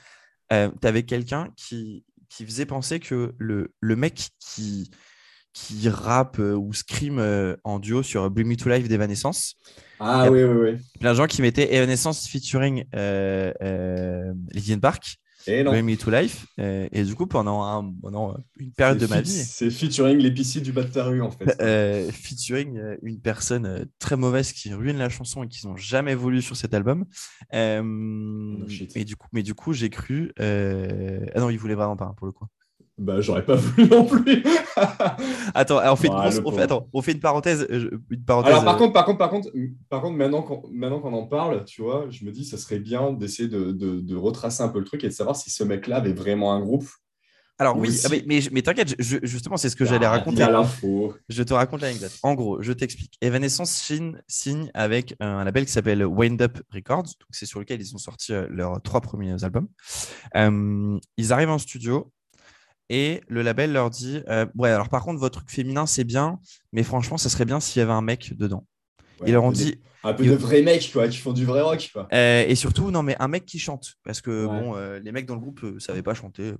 euh, 0.53 0.71
tu 0.81 0.87
avais 0.87 1.03
quelqu'un 1.05 1.49
qui, 1.57 2.05
qui 2.29 2.45
faisait 2.45 2.67
penser 2.67 3.01
que 3.01 3.35
le, 3.39 3.75
le 3.81 3.97
mec 3.97 4.29
qui, 4.39 4.91
qui 5.53 5.89
rappe 5.89 6.39
euh, 6.39 6.55
ou 6.55 6.73
scream 6.73 7.19
en 7.65 7.79
duo 7.79 8.03
sur 8.03 8.31
Bring 8.31 8.47
Me 8.49 8.57
to 8.57 8.69
Life 8.69 8.89
d'Evanescence, 8.89 9.57
Ah 9.99 10.31
oui, 10.31 10.43
oui, 10.45 10.71
oui. 10.73 10.79
plein 11.01 11.13
de 11.13 11.17
gens 11.17 11.27
qui 11.27 11.43
mettaient 11.43 11.75
Evanescence 11.75 12.27
featuring 12.29 12.85
Linkin 12.93 14.79
Park. 14.81 15.17
Et 15.47 15.63
non. 15.63 15.73
Me 15.73 15.97
to 15.97 16.11
Life. 16.11 16.47
euh, 16.59 16.89
et 16.93 17.05
du 17.05 17.15
coup, 17.15 17.27
pendant, 17.27 17.63
un- 17.63 17.93
pendant 18.03 18.37
une 18.59 18.73
période 18.73 18.99
de 18.99 19.07
ma 19.07 19.21
vie, 19.21 19.31
C'est 19.31 19.71
featuring 19.71 20.19
l'épicier 20.19 20.61
du 20.61 20.73
bas 20.73 20.83
de 20.85 20.91
ta 20.93 21.05
rue, 21.05 21.23
en 21.23 21.31
fait. 21.31 21.57
euh, 21.63 22.11
featuring 22.13 22.79
euh, 22.79 22.97
une 23.03 23.21
personne 23.21 23.67
euh, 23.67 23.85
très 23.99 24.17
mauvaise 24.17 24.53
qui 24.53 24.73
ruine 24.75 24.99
la 24.99 25.09
chanson 25.09 25.43
et 25.43 25.49
qu'ils 25.49 25.69
n'ont 25.69 25.77
jamais 25.77 26.15
voulu 26.15 26.43
sur 26.43 26.57
cet 26.57 26.75
album. 26.75 27.05
Euh, 27.55 27.83
Oh, 27.83 29.05
du 29.05 29.17
coup, 29.17 29.29
mais 29.33 29.43
du 29.43 29.55
coup 29.55 29.73
j'ai 29.73 29.91
cru. 29.91 30.33
euh, 30.41 31.25
Ah 31.35 31.41
non, 31.41 31.51
il 31.51 31.59
voulait 31.59 31.75
vraiment 31.75 31.97
pas 31.97 32.07
hein, 32.07 32.15
pour 32.17 32.27
le 32.27 32.33
coup. 32.33 32.47
Bah, 33.03 33.21
j'aurais 33.23 33.45
pas 33.47 33.55
voulu 33.57 33.89
non 33.89 34.05
plus. 34.05 34.45
Attends, 35.55 35.81
on 35.91 35.97
fait, 35.97 36.09
une, 36.09 36.13
on 36.15 36.31
fait- 36.31 36.43
pauvre. 36.43 36.61
attends, 36.61 36.87
on 36.93 37.01
fait 37.03 37.13
une 37.13 37.21
parenthèse. 37.21 37.67
euh, 37.71 37.91
Une 38.11 38.23
parenthèse 38.25 38.53
Alors, 38.53 38.65
par 38.65 38.75
euh, 38.75 38.79
contre, 38.79 38.93
par 38.93 39.05
contre, 39.07 39.19
par 39.19 39.31
contre, 39.31 39.49
par 39.89 40.03
contre 40.03 40.17
maintenant 40.17 40.43
qu'on 40.43 40.63
maintenant 40.71 41.01
qu'on 41.01 41.15
en 41.15 41.27
parle, 41.27 41.65
tu 41.65 41.81
vois, 41.81 42.07
je 42.11 42.25
me 42.27 42.31
dis, 42.31 42.45
ça 42.45 42.59
serait 42.59 42.79
bien 42.79 43.13
d'essayer 43.13 43.49
de, 43.49 43.73
de- 43.73 44.01
de 44.01 44.17
retracer 44.17 44.63
un 44.63 44.69
peu 44.69 44.79
le 44.79 44.85
truc 44.85 45.03
et 45.03 45.09
de 45.09 45.13
savoir 45.15 45.35
si 45.35 45.49
ce 45.51 45.65
mec-là 45.65 45.97
avait 45.97 46.13
vraiment 46.13 46.53
un 46.53 46.61
groupe. 46.61 46.85
alors 47.59 47.77
oui, 47.79 47.99
ah, 48.05 48.09
mais, 48.11 48.23
mais, 48.27 48.41
mais 48.53 48.63
t'inquiète, 48.63 48.95
justement, 48.99 49.57
c'est 49.57 49.71
ce 49.71 49.77
que 49.77 49.85
j'allais 49.87 50.05
Ah, 50.07 50.11
raconter. 50.11 50.41
L'info. 50.47 51.15
Je 51.31 51.43
te 51.43 51.55
raconte 51.55 51.81
l'anecdote. 51.81 52.13
En 52.23 52.35
gros, 52.35 52.61
je 52.63 52.73
t'explique. 52.73 53.15
Evanescence 53.23 53.71
signe, 53.71 54.21
signe 54.29 54.71
avec 54.75 55.15
un 55.21 55.43
label 55.45 55.65
qui 55.65 55.73
s'appelle 55.73 56.05
Wind 56.05 56.41
Up 56.43 56.59
Records. 56.73 57.03
Donc, 57.05 57.29
C'est 57.31 57.47
sur 57.47 57.61
lequel 57.61 57.81
ils 57.81 57.95
ont 57.95 57.99
sorti 57.99 58.33
euh, 58.35 58.47
leurs 58.51 58.81
trois 58.83 59.01
premiers 59.01 59.43
albums. 59.45 59.69
Euh, 60.37 60.99
ils 61.17 61.33
arrivent 61.33 61.51
en 61.51 61.59
studio 61.59 62.13
et 62.91 63.23
le 63.29 63.41
label 63.41 63.73
leur 63.73 63.89
dit 63.89 64.21
euh, 64.29 64.45
Ouais, 64.57 64.69
alors 64.69 64.91
par 64.91 65.03
contre, 65.03 65.19
votre 65.21 65.39
truc 65.39 65.51
féminin, 65.51 65.87
c'est 65.87 66.05
bien, 66.05 66.39
mais 66.73 66.83
franchement, 66.83 67.17
ça 67.17 67.31
serait 67.31 67.47
bien 67.47 67.61
s'il 67.61 67.81
y 67.81 67.83
avait 67.83 67.93
un 67.93 68.03
mec 68.03 68.37
dedans. 68.37 68.67
Ouais, 69.21 69.29
Ils 69.29 69.33
leur 69.33 69.45
ont 69.45 69.53
dit 69.53 69.77
Un 70.03 70.13
peu 70.13 70.25
de 70.27 70.35
vrais 70.35 70.63
mecs, 70.63 70.91
quoi, 70.93 71.09
qui 71.09 71.17
font 71.19 71.33
du 71.33 71.47
vrai 71.47 71.63
rock, 71.63 71.91
quoi. 71.93 72.09
euh, 72.13 72.45
Et 72.47 72.55
surtout, 72.57 72.91
non, 72.91 73.03
mais 73.03 73.17
un 73.21 73.29
mec 73.29 73.47
qui 73.47 73.59
chante. 73.59 73.95
Parce 74.05 74.21
que 74.21 74.45
Ouais. 74.47 74.61
bon, 74.61 74.77
euh, 74.77 74.99
les 74.99 75.13
mecs 75.13 75.27
dans 75.27 75.35
le 75.35 75.41
groupe 75.41 75.63
ne 75.63 75.79
savaient 75.79 76.03
pas 76.03 76.15
chanter. 76.15 76.53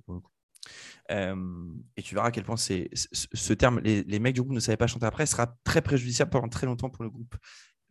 et 1.09 2.01
tu 2.01 2.15
verras 2.15 2.27
à 2.27 2.31
quel 2.31 2.43
point 2.43 2.57
c'est 2.57 2.89
ce 2.93 3.07
ce 3.33 3.53
terme, 3.53 3.79
les, 3.83 4.03
les 4.03 4.19
mecs 4.19 4.35
du 4.35 4.41
groupe 4.41 4.53
ne 4.53 4.59
savaient 4.59 4.77
pas 4.77 4.87
chanter 4.87 5.05
après, 5.05 5.25
sera 5.25 5.53
très 5.63 5.81
préjudiciable 5.81 6.31
pendant 6.31 6.47
très 6.47 6.65
longtemps 6.65 6.89
pour 6.89 7.03
le 7.03 7.09
groupe. 7.09 7.35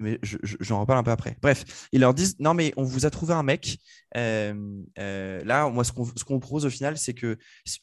Mais 0.00 0.18
je- 0.22 0.38
je- 0.42 0.56
j'en 0.60 0.80
reparle 0.80 0.98
un 0.98 1.02
peu 1.02 1.10
après. 1.10 1.36
Bref, 1.42 1.88
ils 1.92 2.00
leur 2.00 2.14
disent 2.14 2.36
non, 2.40 2.54
mais 2.54 2.72
on 2.76 2.82
vous 2.84 3.04
a 3.06 3.10
trouvé 3.10 3.34
un 3.34 3.42
mec. 3.42 3.78
Euh, 4.16 4.54
euh, 4.98 5.44
là, 5.44 5.68
moi, 5.68 5.84
ce 5.84 5.92
qu'on 5.92 6.40
propose 6.40 6.64
au 6.66 6.70
final, 6.70 6.96
c'est 6.98 7.14
que 7.14 7.36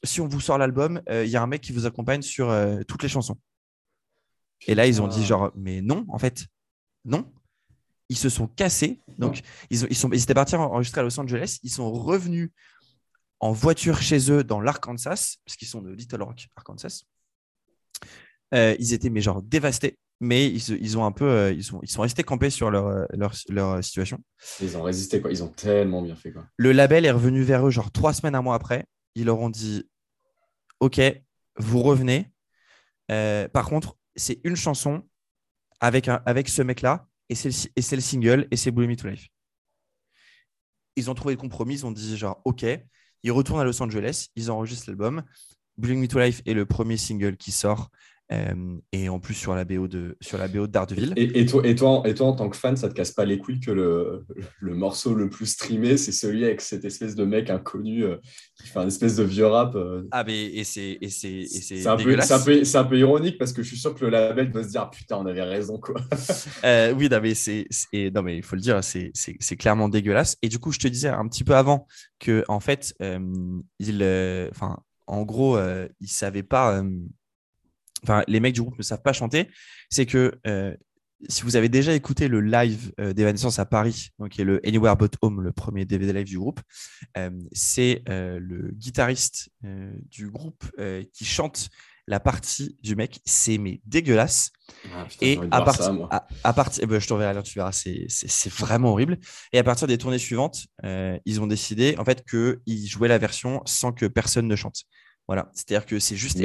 si, 0.04 0.20
on 0.20 0.28
vous 0.28 0.42
sort 0.42 0.58
l'album, 0.58 1.02
euh, 1.10 1.24
il 1.24 1.30
y 1.32 1.36
a 1.38 1.42
un 1.44 1.48
mec 1.48 1.62
qui 1.62 1.72
vous 1.72 1.86
accompagne 1.86 2.22
sur 2.24 2.54
toutes 2.88 3.04
les 3.04 3.10
chansons. 3.10 3.40
Et 4.66 4.74
là, 4.76 4.88
ils 4.88 5.02
ont 5.02 5.08
dit 5.08 5.24
genre, 5.24 5.52
mais 5.56 5.82
non, 5.82 6.06
en 6.10 6.18
fait, 6.18 6.48
non. 7.06 7.32
Ils 8.10 8.18
se 8.18 8.30
sont 8.30 8.48
cassés. 8.48 9.02
Donc, 9.20 9.42
ils, 9.70 9.84
ont- 9.84 9.88
ils, 9.90 9.96
sont, 9.96 10.10
ils 10.12 10.24
étaient 10.24 10.34
partis 10.34 10.56
en- 10.56 10.64
enregistrer 10.64 11.02
à 11.02 11.04
Los 11.04 11.20
Angeles. 11.20 11.60
Ils 11.62 11.70
sont 11.70 11.92
revenus 11.92 12.50
en 13.40 13.52
voiture 13.52 14.02
chez 14.02 14.32
eux 14.32 14.44
dans 14.44 14.60
l'Arkansas, 14.62 15.36
parce 15.46 15.56
qu'ils 15.58 15.68
sont 15.68 15.82
de 15.84 15.92
Little 15.92 16.24
Rock, 16.24 16.48
Arkansas. 16.56 17.04
Ils 18.54 18.94
étaient, 18.94 19.10
mais 19.10 19.22
genre, 19.22 19.42
dévastés. 19.44 20.00
Mais 20.20 20.48
ils, 20.48 20.70
ils 20.82 20.98
ont 20.98 21.06
un 21.06 21.12
peu, 21.12 21.54
ils, 21.54 21.64
sont, 21.64 21.80
ils 21.84 21.90
sont 21.90 22.02
restés 22.02 22.24
campés 22.24 22.50
sur 22.50 22.72
leur, 22.72 23.08
leur, 23.12 23.34
leur, 23.50 23.84
situation. 23.84 24.20
Ils 24.62 24.78
ont 24.78 24.84
résisté, 24.84 25.22
quoi. 25.22 25.32
Ils 25.32 25.44
ont 25.44 25.50
tellement 25.50 26.02
bien 26.02 26.16
fait, 26.16 26.32
quoi. 26.32 26.46
Le 26.58 26.72
label 26.72 27.06
est 27.06 27.12
revenu 27.12 27.44
vers 27.44 27.68
eux, 27.68 27.72
genre 27.72 27.92
trois 27.92 28.14
semaines, 28.14 28.36
un 28.36 28.42
mois 28.42 28.56
après. 28.56 28.86
Ils 29.16 29.26
leur 29.26 29.40
ont 29.40 29.50
dit 29.50 29.88
Ok, 30.80 31.02
vous 31.58 31.82
revenez. 31.82 32.32
par 33.08 33.66
contre, 33.66 33.98
c'est 34.16 34.42
une 34.44 34.56
chanson 34.56 35.04
avec, 35.80 36.08
un, 36.08 36.22
avec 36.26 36.50
ce 36.50 36.62
mec-là, 36.62 37.08
et 37.30 37.36
c'est 37.36 37.50
le, 37.50 37.96
le, 37.96 38.02
single, 38.02 38.48
et 38.52 38.58
c'est 38.58 38.72
Blue 38.72 38.88
Me 38.88 38.96
to 38.96 39.08
Life. 39.08 39.28
Ils 40.96 41.10
ont 41.10 41.14
trouvé 41.14 41.36
le 41.36 41.40
compromis, 41.40 41.76
ils 41.76 41.86
ont 41.86 41.92
dit 41.92 42.18
genre, 42.18 42.42
OK, 42.46 42.66
ils 43.24 43.32
retournent 43.32 43.62
à 43.62 43.64
Los 43.64 43.82
Angeles, 43.82 44.28
ils 44.36 44.50
enregistrent 44.50 44.90
l'album. 44.90 45.24
Blue 45.78 45.96
Me 45.96 46.08
to 46.08 46.20
Life 46.20 46.42
est 46.46 46.54
le 46.54 46.66
premier 46.66 46.98
single 46.98 47.38
qui 47.38 47.52
sort 47.52 47.92
euh, 48.34 48.78
et 48.92 49.08
en 49.08 49.20
plus 49.20 49.34
sur 49.34 49.56
la 49.56 49.64
BO 49.64 49.88
de 49.88 50.18
sur 50.20 50.38
la 50.38 50.50
BO 50.50 50.68
d'Ardeville. 50.68 51.14
Et, 51.16 51.40
et, 51.40 51.46
toi, 51.46 51.66
et, 51.66 51.76
toi, 51.76 52.04
et 52.06 52.14
toi, 52.14 52.28
en 52.28 52.34
tant 52.34 52.50
que 52.50 52.58
fan, 52.58 52.76
ça 52.76 52.90
te 52.90 52.94
casse 52.94 53.12
pas 53.12 53.24
les 53.24 53.38
couilles 53.38 53.62
que 53.62 53.72
le, 53.72 54.26
le 54.60 54.76
morceau 54.76 55.14
le 55.14 55.30
plus 55.30 55.46
streamé, 55.46 55.96
c'est 55.96 56.12
celui 56.12 56.44
avec 56.44 56.60
cette 56.60 56.84
espèce 56.84 57.16
de 57.16 57.24
mec 57.24 57.50
inconnu 57.50 58.04
euh, 58.04 58.18
qui 58.58 58.68
fait 58.68 58.80
un 58.80 58.88
espèce 58.88 59.16
de 59.16 59.24
vieux 59.24 59.46
rap. 59.46 59.76
Euh. 59.76 60.04
Ah 60.12 60.26
mais 60.26 60.46
et 60.46 60.66
c'est 60.66 60.98
et 61.00 61.10
c'est 61.10 61.46
c'est 61.46 61.88
un, 61.88 61.96
peu, 61.96 62.18
un, 62.20 62.40
peu, 62.40 62.62
un 62.74 62.84
peu 62.84 63.00
ironique 63.00 63.38
parce 63.38 63.54
que 63.54 63.64
je 63.64 63.70
suis 63.70 63.78
sûr 63.78 63.96
que 63.96 64.04
le 64.04 64.12
label 64.12 64.52
doit 64.52 64.64
se 64.64 64.70
dire 64.70 64.90
putain 64.90 65.16
on 65.18 65.26
avait 65.26 65.44
raison 65.44 65.80
quoi. 65.80 65.96
oui 66.98 67.08
non 67.10 67.20
mais 67.22 67.34
c'est 67.34 67.66
non 68.14 68.24
mais 68.24 68.36
il 68.36 68.44
faut 68.44 68.58
le 68.58 68.62
dire 68.62 68.82
c'est 68.84 69.56
clairement 69.58 69.88
dégueulasse 69.88 70.38
et 70.42 70.50
du 70.50 70.60
coup 70.60 70.74
je 70.74 70.80
te 70.80 70.88
disais 70.88 71.08
un 71.08 71.28
petit 71.28 71.46
peu 71.46 71.56
avant 71.56 71.88
que 72.20 72.44
en 72.50 72.60
fait 72.60 72.94
il 73.80 74.04
enfin 74.52 74.80
en 75.06 75.24
gros 75.24 75.58
il 76.02 76.08
savait 76.08 76.44
pas 76.44 76.82
enfin, 78.04 78.24
les 78.28 78.40
mecs 78.40 78.54
du 78.54 78.62
groupe 78.62 78.78
ne 78.78 78.84
savent 78.84 79.02
pas 79.02 79.14
chanter, 79.14 79.50
c'est 79.90 80.06
que 80.06 80.40
euh, 80.48 80.76
si 81.30 81.42
vous 81.44 81.56
avez 81.56 81.70
déjà 81.70 81.94
écouté 81.94 82.28
le 82.28 82.42
live 82.42 82.94
euh, 83.00 83.14
d'Evanescence 83.14 83.60
à 83.60 83.66
Paris, 83.66 84.10
donc 84.20 84.30
qui 84.30 84.42
est 84.42 84.46
le 84.46 84.62
Anywhere 84.66 84.96
But 84.96 85.16
Home, 85.22 85.42
le 85.42 85.52
premier 85.52 85.86
DVD 85.86 86.14
live 86.14 86.28
du 86.28 86.38
groupe, 86.38 86.62
euh, 87.18 87.32
c'est 87.52 88.04
le 88.08 88.72
guitariste 88.74 89.50
du 89.64 90.30
groupe 90.30 90.66
qui 91.14 91.26
chante 91.26 91.70
la 92.10 92.22
partie 92.22 92.78
du 92.82 92.96
mec, 92.96 93.20
c'est 93.26 93.58
mais 93.58 93.82
dégueulasse. 93.86 94.52
Ah, 94.94 95.08
et 95.20 95.38
à, 95.52 95.62
partir, 95.62 96.08
à, 96.44 96.54
partir, 96.54 96.84
eh 96.84 96.88
ben, 96.88 97.02
je 97.02 97.08
t'enverrai 97.08 97.34
là, 97.34 97.42
tu 97.42 97.60
verras, 97.60 97.74
c'est 97.74 98.54
vraiment 98.54 98.92
horrible. 98.92 99.18
Et 99.52 99.60
à 99.60 99.64
partir 99.64 99.88
des 99.88 99.98
tournées 99.98 100.20
suivantes, 100.20 100.68
ils 100.84 101.42
ont 101.42 101.48
décidé 101.48 101.96
en 101.98 102.06
fait 102.06 102.24
qu'ils 102.26 102.88
jouaient 102.88 103.10
la 103.10 103.18
version 103.18 103.62
sans 103.66 103.92
que 103.92 104.06
personne 104.06 104.48
ne 104.48 104.56
chante. 104.56 104.84
Voilà, 105.28 105.52
c'est-à-dire 105.54 105.86
que 105.86 106.00
c'est 106.00 106.16
juste 106.16 106.40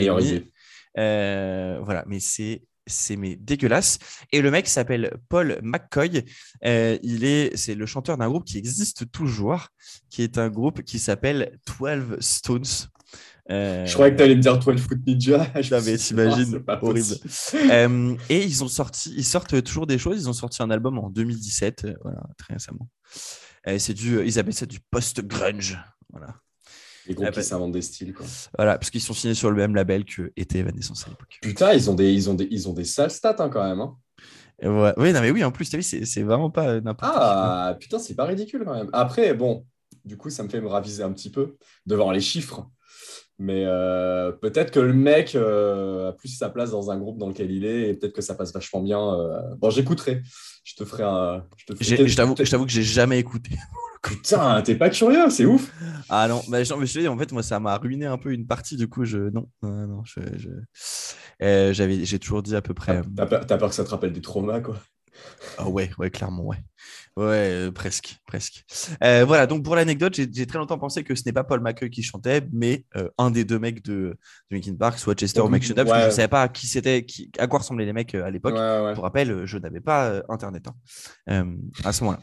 euh, 0.99 1.79
voilà, 1.83 2.05
mais 2.07 2.21
c'est 2.21 2.63
c'est 2.87 3.17
mais 3.17 3.37
dégueulasse. 3.37 3.99
Et 4.33 4.43
le 4.43 4.51
mec 4.51 4.69
s'appelle 4.69 5.17
Paul 5.29 5.59
McCoy. 5.63 6.25
Euh, 6.65 6.99
il 7.03 7.25
est, 7.25 7.57
c'est 7.57 7.75
le 7.75 7.87
chanteur 7.87 8.17
d'un 8.17 8.29
groupe 8.29 8.45
qui 8.45 8.59
existe 8.59 9.11
toujours, 9.11 9.69
qui 10.11 10.23
est 10.23 10.39
un 10.39 10.49
groupe 10.49 10.83
qui 10.83 10.99
s'appelle 10.99 11.59
12 11.81 12.19
Stones. 12.21 12.63
Euh... 13.51 13.85
Je 13.85 13.93
croyais 13.93 14.13
que 14.13 14.19
tu 14.19 14.23
allais 14.23 14.37
me 14.37 14.41
dire 14.41 14.59
12 14.59 14.81
Foot 14.81 14.99
Ninja. 15.07 15.47
Je 15.61 15.75
mais 15.75 15.97
t'imagines, 15.97 16.63
horrible. 16.81 17.17
euh, 17.55 18.17
et 18.29 18.45
ils 18.45 18.65
ont 18.65 18.69
sorti, 18.69 19.13
ils 19.17 19.25
sortent 19.25 19.63
toujours 19.63 19.87
des 19.87 19.99
choses. 19.99 20.21
Ils 20.21 20.29
ont 20.29 20.35
sorti 20.35 20.63
un 20.63 20.71
album 20.71 20.99
en 20.99 21.11
2017, 21.11 21.85
euh, 21.85 21.95
voilà, 22.03 22.23
très 22.39 22.55
récemment. 22.55 22.89
c'est 23.79 23.95
du, 23.95 24.25
ils 24.25 24.39
appellent 24.39 24.55
ça 24.55 24.67
du 24.67 24.81
post-grunge. 24.81 25.79
Voilà. 26.11 26.37
Les 27.06 27.14
groupes 27.14 27.26
ah, 27.28 27.32
qui 27.32 27.37
bah, 27.37 27.42
s'inventent 27.42 27.73
des 27.73 27.82
styles. 27.82 28.14
Quoi. 28.14 28.26
Voilà, 28.56 28.78
parce 28.78 28.90
qu'ils 28.90 29.00
sont 29.00 29.14
signés 29.14 29.35
sur 29.35 29.50
le 29.50 29.56
même 29.56 29.75
label 29.75 30.04
que 30.04 30.32
était 30.37 30.59
Evanescence 30.59 31.06
à 31.06 31.11
l'époque. 31.11 31.38
Putain, 31.42 31.73
ils 31.73 31.90
ont 31.90 31.94
des, 31.94 32.12
ils 32.12 32.30
ont 32.30 32.35
des, 32.35 32.49
ils 32.50 32.68
ont 32.68 32.73
des 32.73 32.85
sales 32.85 33.11
stats 33.11 33.37
hein, 33.38 33.49
quand 33.49 33.64
même. 33.64 33.80
Hein. 33.80 33.97
Ouais. 34.62 34.94
Oui, 34.97 35.12
non, 35.12 35.21
mais 35.21 35.30
oui, 35.30 35.42
en 35.42 35.50
plus, 35.50 35.64
c'est 35.64 36.23
vraiment 36.23 36.50
pas 36.50 36.68
euh, 36.68 36.80
n'importe 36.80 37.12
Ah, 37.14 37.76
putain, 37.80 37.99
c'est 37.99 38.14
pas 38.14 38.25
ridicule 38.25 38.62
quand 38.64 38.75
même. 38.75 38.90
Après, 38.92 39.35
bon, 39.35 39.66
du 40.04 40.16
coup, 40.16 40.30
ça 40.30 40.42
me 40.44 40.49
fait 40.49 40.61
me 40.61 40.68
raviser 40.68 41.02
un 41.02 41.12
petit 41.12 41.30
peu 41.30 41.56
de 41.87 41.94
voir 41.97 42.12
les 42.12 42.21
chiffres. 42.21 42.71
Mais 43.43 43.65
euh, 43.67 44.31
peut-être 44.31 44.71
que 44.71 44.79
le 44.79 44.93
mec 44.93 45.35
euh, 45.35 46.11
a 46.11 46.13
plus 46.13 46.29
sa 46.29 46.49
place 46.49 46.71
dans 46.71 46.91
un 46.91 46.99
groupe 46.99 47.19
dans 47.19 47.29
lequel 47.29 47.51
il 47.51 47.65
est 47.65 47.89
et 47.89 47.95
peut-être 47.95 48.13
que 48.13 48.23
ça 48.23 48.35
passe 48.35 48.53
vachement 48.53 48.81
bien. 48.81 48.99
Bon, 49.59 49.69
j'écouterai. 49.69 50.23
Je 50.65 50.75
te 50.77 50.85
ferai 50.85 51.03
un. 51.03 51.45
Je 51.81 52.15
t'avoue 52.15 52.67
que 52.67 52.73
j'ai 52.73 52.83
jamais 52.83 53.19
écouté. 53.19 53.51
Putain, 54.03 54.63
t'es 54.63 54.75
pas 54.75 54.91
curieux, 54.91 55.31
c'est 55.31 55.45
ouf. 55.45 55.73
Ah 56.09 56.26
non, 56.26 56.43
mais 56.49 56.65
je, 56.65 56.75
je, 56.85 57.07
en 57.07 57.17
fait, 57.17 57.31
moi, 57.31 57.45
ça 57.45 57.61
m'a 57.61 57.76
ruiné 57.76 58.07
un 58.07 58.19
peu 58.19 58.33
une 58.33 58.47
partie. 58.47 58.76
Du 58.76 58.89
coup, 58.89 59.05
je 59.05 59.31
non, 59.31 59.49
non, 59.63 60.02
je, 60.05 60.21
euh, 61.43 61.73
j'avais, 61.73 62.05
j'ai 62.05 62.19
toujours 62.19 62.43
dit 62.43 62.57
à 62.57 62.63
peu 62.63 62.75
près. 62.75 63.00
T'as, 63.17 63.26
peur, 63.26 63.69
que 63.69 63.75
ça 63.75 63.85
te 63.85 63.91
rappelle 63.91 64.13
des 64.13 64.21
traumas, 64.21 64.61
quoi. 64.61 64.76
Ah 65.59 65.69
ouais, 65.69 65.91
ouais, 65.99 66.11
clairement, 66.11 66.45
ouais. 66.45 66.59
Ouais, 67.17 67.51
euh, 67.51 67.71
presque, 67.71 68.19
presque. 68.27 68.65
Euh, 69.05 69.25
voilà, 69.25 69.47
donc 69.47 69.65
pour 69.65 69.77
l'anecdote, 69.77 70.15
j'ai, 70.15 70.47
très 70.47 70.59
longtemps 70.59 70.79
pensé 70.79 71.05
que 71.05 71.15
ce 71.15 71.23
n'est 71.27 71.33
pas 71.33 71.45
Paul 71.45 71.61
McCoy 71.61 71.91
qui 71.91 72.03
chantait, 72.03 72.43
mais 72.53 72.85
un 73.19 73.31
des 73.31 73.45
deux 73.45 73.59
mecs 73.59 73.85
de, 73.85 74.17
de 74.51 74.57
Linkin 74.57 74.75
Park, 74.77 74.99
soit 74.99 75.15
Chester 75.15 75.41
ou 75.41 75.49
Mike 75.49 75.63
Shinoda, 75.63 75.85
parce 75.85 75.97
que 75.97 76.03
je 76.03 76.07
ne 76.07 76.13
savais 76.13 76.29
pas 76.29 76.49
qui 76.49 76.67
c'était, 76.67 77.07
à 77.39 77.47
quoi 77.47 77.59
ressemblaient 77.59 77.87
les 77.87 77.93
mecs 77.93 78.15
à 78.15 78.31
l'époque. 78.31 78.55
Pour 78.95 79.05
rappel, 79.05 79.45
je 79.45 79.59
n'avais 79.59 79.81
pas 79.81 80.23
Internet 80.29 80.67
hein, 81.27 81.57
à 81.85 81.93
ce 81.93 82.05
moment-là. 82.05 82.23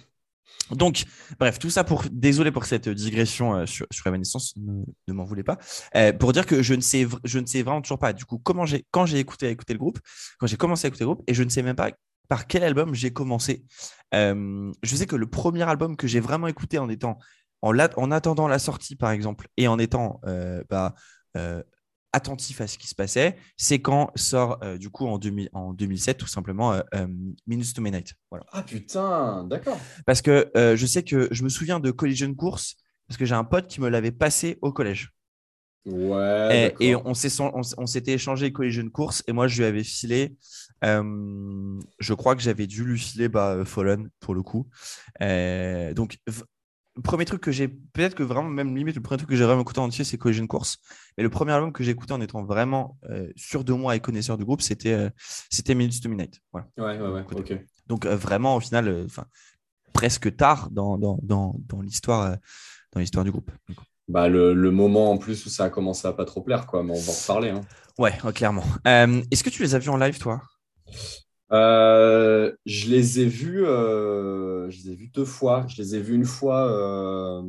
Donc, 0.71 1.05
bref, 1.39 1.59
tout 1.59 1.69
ça 1.69 1.83
pour. 1.83 2.03
Désolé 2.11 2.51
pour 2.51 2.65
cette 2.65 2.89
digression 2.89 3.55
euh, 3.55 3.65
sur, 3.65 3.87
sur 3.91 4.05
Evanescence, 4.07 4.55
ne, 4.57 5.13
m'en 5.13 5.23
voulez 5.23 5.43
pas. 5.43 5.57
Euh, 5.95 6.13
pour 6.13 6.31
dire 6.31 6.45
que 6.45 6.61
je 6.61 6.73
ne, 6.73 6.81
sais, 6.81 7.07
je 7.23 7.39
ne 7.39 7.45
sais 7.45 7.63
vraiment 7.63 7.81
toujours 7.81 7.99
pas, 7.99 8.13
du 8.13 8.25
coup, 8.25 8.37
comment 8.37 8.65
j'ai, 8.65 8.85
quand 8.91 9.05
j'ai 9.05 9.19
écouté, 9.19 9.49
écouté 9.49 9.73
le 9.73 9.79
groupe, 9.79 9.99
quand 10.37 10.47
j'ai 10.47 10.57
commencé 10.57 10.85
à 10.85 10.89
écouter 10.89 11.03
le 11.05 11.13
groupe, 11.13 11.23
et 11.27 11.33
je 11.33 11.43
ne 11.43 11.49
sais 11.49 11.63
même 11.63 11.75
pas 11.75 11.91
par 12.29 12.47
quel 12.47 12.63
album 12.63 12.95
j'ai 12.95 13.11
commencé. 13.11 13.65
Euh, 14.13 14.71
je 14.81 14.95
sais 14.95 15.05
que 15.05 15.17
le 15.17 15.27
premier 15.27 15.63
album 15.63 15.97
que 15.97 16.07
j'ai 16.07 16.21
vraiment 16.21 16.47
écouté 16.47 16.77
en 16.77 16.87
étant. 16.87 17.19
En, 17.61 17.77
en 17.77 18.11
attendant 18.11 18.47
la 18.47 18.57
sortie, 18.57 18.95
par 18.95 19.11
exemple, 19.11 19.49
et 19.57 19.67
en 19.67 19.77
étant 19.77 20.21
bah, 20.69 20.95
attentif 22.13 22.61
à 22.61 22.67
ce 22.67 22.77
qui 22.77 22.87
se 22.87 22.95
passait, 22.95 23.35
c'est 23.57 23.79
quand 23.81 24.11
sort 24.15 24.59
euh, 24.63 24.77
du 24.77 24.89
coup 24.89 25.07
en, 25.07 25.17
2000, 25.17 25.49
en 25.53 25.73
2007 25.73 26.17
tout 26.17 26.27
simplement 26.27 26.73
euh, 26.73 26.81
euh, 26.95 27.07
Minutes 27.47 27.73
to 27.73 27.81
Midnight. 27.81 28.13
Voilà. 28.29 28.45
Ah 28.51 28.63
putain, 28.63 29.43
d'accord. 29.45 29.79
Parce 30.05 30.21
que 30.21 30.51
je 30.55 30.85
sais 30.85 31.03
que 31.03 31.27
je 31.31 31.43
me 31.43 31.49
souviens 31.49 31.79
de 31.79 31.91
Collision 31.91 32.33
Course 32.33 32.75
parce 33.07 33.17
que 33.17 33.25
j'ai 33.25 33.35
un 33.35 33.43
pote 33.43 33.67
qui 33.67 33.81
me 33.81 33.89
l'avait 33.89 34.11
passé 34.11 34.57
au 34.61 34.71
collège. 34.71 35.11
Ouais. 35.85 36.75
Et, 36.79 36.89
et 36.89 36.95
on 36.95 37.13
s'était 37.13 38.13
échangé 38.13 38.51
Collision 38.51 38.89
Course 38.89 39.23
et 39.27 39.31
moi 39.31 39.47
je 39.47 39.57
lui 39.57 39.65
avais 39.65 39.83
filé. 39.83 40.35
Je 40.81 42.13
crois 42.13 42.35
que 42.35 42.41
j'avais 42.41 42.67
dû 42.67 42.83
lui 42.83 42.99
filer 42.99 43.29
bah, 43.29 43.63
Fallen 43.65 44.09
pour 44.19 44.33
le 44.33 44.41
coup. 44.43 44.67
donc 45.19 46.17
le 46.99 47.01
premier 47.01 47.23
truc 47.23 47.39
que 47.39 47.51
j'ai, 47.51 47.69
peut-être 47.69 48.13
que 48.13 48.23
vraiment, 48.23 48.49
même 48.49 48.75
limite, 48.75 48.95
le 48.95 49.01
premier 49.01 49.17
truc 49.17 49.29
que 49.29 49.35
j'ai 49.37 49.45
vraiment 49.45 49.61
écouté 49.61 49.79
en 49.79 49.85
entier, 49.85 50.03
c'est 50.03 50.17
Collision 50.17 50.45
Course. 50.47 50.79
Mais 51.17 51.23
le 51.23 51.29
premier 51.29 51.53
album 51.53 51.71
que 51.71 51.81
j'ai 51.81 51.91
écouté 51.91 52.11
en 52.13 52.19
étant 52.19 52.43
vraiment 52.43 52.97
euh, 53.09 53.31
sûr 53.37 53.63
de 53.63 53.71
moi 53.71 53.95
et 53.95 54.01
connaisseur 54.01 54.37
du 54.37 54.43
groupe, 54.43 54.61
c'était 54.61 54.91
euh, 54.91 55.09
c'était 55.49 55.75
Minutes 55.75 56.01
to 56.03 56.09
Midnight. 56.09 56.41
Voilà. 56.51 56.67
Ouais, 56.77 56.99
ouais, 56.99 57.09
ouais. 57.09 57.25
Ok. 57.31 57.53
Donc, 57.87 58.05
euh, 58.05 58.17
vraiment, 58.17 58.57
au 58.57 58.59
final, 58.59 59.03
enfin 59.05 59.25
presque 59.93 60.35
tard 60.35 60.69
dans, 60.71 60.97
dans, 60.97 61.19
dans, 61.23 61.55
dans 61.67 61.81
l'histoire 61.81 62.35
dans 62.91 62.99
l'histoire 62.99 63.23
du 63.23 63.31
groupe. 63.31 63.51
Bah, 64.09 64.27
le, 64.27 64.53
le, 64.53 64.71
moment 64.71 65.11
en 65.11 65.17
plus 65.17 65.45
où 65.45 65.49
ça 65.49 65.65
a 65.65 65.69
commencé 65.69 66.05
à 66.05 66.11
pas 66.13 66.25
trop 66.25 66.41
plaire, 66.41 66.67
quoi. 66.67 66.83
Mais 66.83 66.91
on 66.91 67.01
va 67.01 67.11
en 67.11 67.15
reparler. 67.15 67.49
Hein. 67.49 67.61
Ouais, 67.97 68.13
clairement. 68.33 68.63
Est-ce 68.85 69.43
que 69.43 69.49
tu 69.49 69.61
les 69.61 69.73
as 69.73 69.79
vus 69.79 69.89
en 69.89 69.97
live, 69.97 70.17
toi? 70.19 70.41
Euh, 71.51 72.51
je 72.65 72.89
les 72.89 73.21
ai 73.21 73.25
vus, 73.25 73.65
euh, 73.65 74.69
je 74.69 74.77
les 74.77 74.91
ai 74.91 74.95
vus 74.95 75.07
deux 75.07 75.25
fois. 75.25 75.65
Je 75.67 75.81
les 75.81 75.95
ai 75.95 75.99
vus 75.99 76.15
une 76.15 76.25
fois 76.25 76.71
euh, 76.71 77.41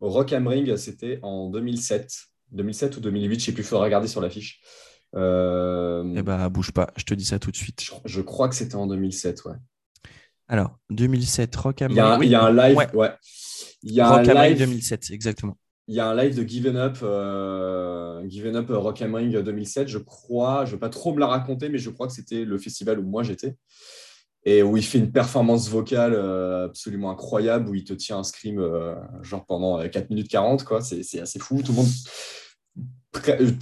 au 0.00 0.08
Rock 0.08 0.32
am 0.32 0.46
Ring, 0.46 0.76
c'était 0.76 1.18
en 1.22 1.50
2007, 1.50 2.12
2007 2.52 2.96
ou 2.96 3.00
2008, 3.00 3.40
je 3.40 3.44
sais 3.46 3.52
plus. 3.52 3.62
Il 3.62 3.66
faudra 3.66 3.84
regarder 3.84 4.08
sur 4.08 4.20
l'affiche. 4.20 4.60
Eh 5.14 5.18
ben, 5.18 6.48
bouge 6.48 6.70
pas. 6.72 6.92
Je 6.96 7.04
te 7.04 7.14
dis 7.14 7.24
ça 7.24 7.38
tout 7.38 7.50
de 7.50 7.56
suite. 7.56 7.84
Je, 8.04 8.20
crois 8.20 8.48
que 8.48 8.54
c'était 8.54 8.76
en 8.76 8.86
2007, 8.86 9.44
ouais. 9.46 9.56
Alors, 10.46 10.78
2007, 10.90 11.54
Rock 11.56 11.82
am 11.82 11.92
Ring. 11.92 12.22
Il 12.22 12.30
y 12.30 12.34
a 12.34 12.44
un 12.44 12.52
live, 12.52 12.76
ouais. 12.94 13.10
Il 13.82 13.94
y 13.94 14.00
a 14.00 14.08
Rock 14.08 14.28
un 14.28 14.48
live 14.48 14.58
2007, 14.58 15.10
exactement 15.10 15.56
il 15.90 15.96
y 15.96 15.98
a 15.98 16.08
un 16.08 16.14
live 16.14 16.36
de 16.36 16.44
Given 16.46 16.76
Up, 16.76 16.98
euh, 17.02 18.22
Given 18.28 18.54
Up 18.54 18.66
Rock 18.68 19.02
am 19.02 19.16
Ring 19.16 19.36
2007, 19.36 19.88
je 19.88 19.98
crois. 19.98 20.64
Je 20.64 20.70
ne 20.70 20.76
vais 20.76 20.78
pas 20.78 20.88
trop 20.88 21.12
me 21.12 21.18
la 21.18 21.26
raconter, 21.26 21.68
mais 21.68 21.78
je 21.78 21.90
crois 21.90 22.06
que 22.06 22.12
c'était 22.12 22.44
le 22.44 22.58
festival 22.58 23.00
où 23.00 23.02
moi 23.02 23.24
j'étais. 23.24 23.56
Et 24.44 24.62
où 24.62 24.76
il 24.76 24.84
fait 24.84 24.98
une 24.98 25.10
performance 25.10 25.68
vocale 25.68 26.14
euh, 26.14 26.66
absolument 26.66 27.10
incroyable, 27.10 27.68
où 27.68 27.74
il 27.74 27.82
te 27.82 27.92
tient 27.92 28.18
un 28.18 28.22
scream 28.22 28.60
euh, 28.60 28.94
genre 29.22 29.44
pendant 29.46 29.86
4 29.86 30.10
minutes 30.10 30.28
40. 30.28 30.62
Quoi. 30.62 30.80
C'est, 30.80 31.18
assez 31.18 31.40
fou. 31.40 31.60
Tout 31.60 31.72
le, 31.72 31.78
monde, 31.78 31.88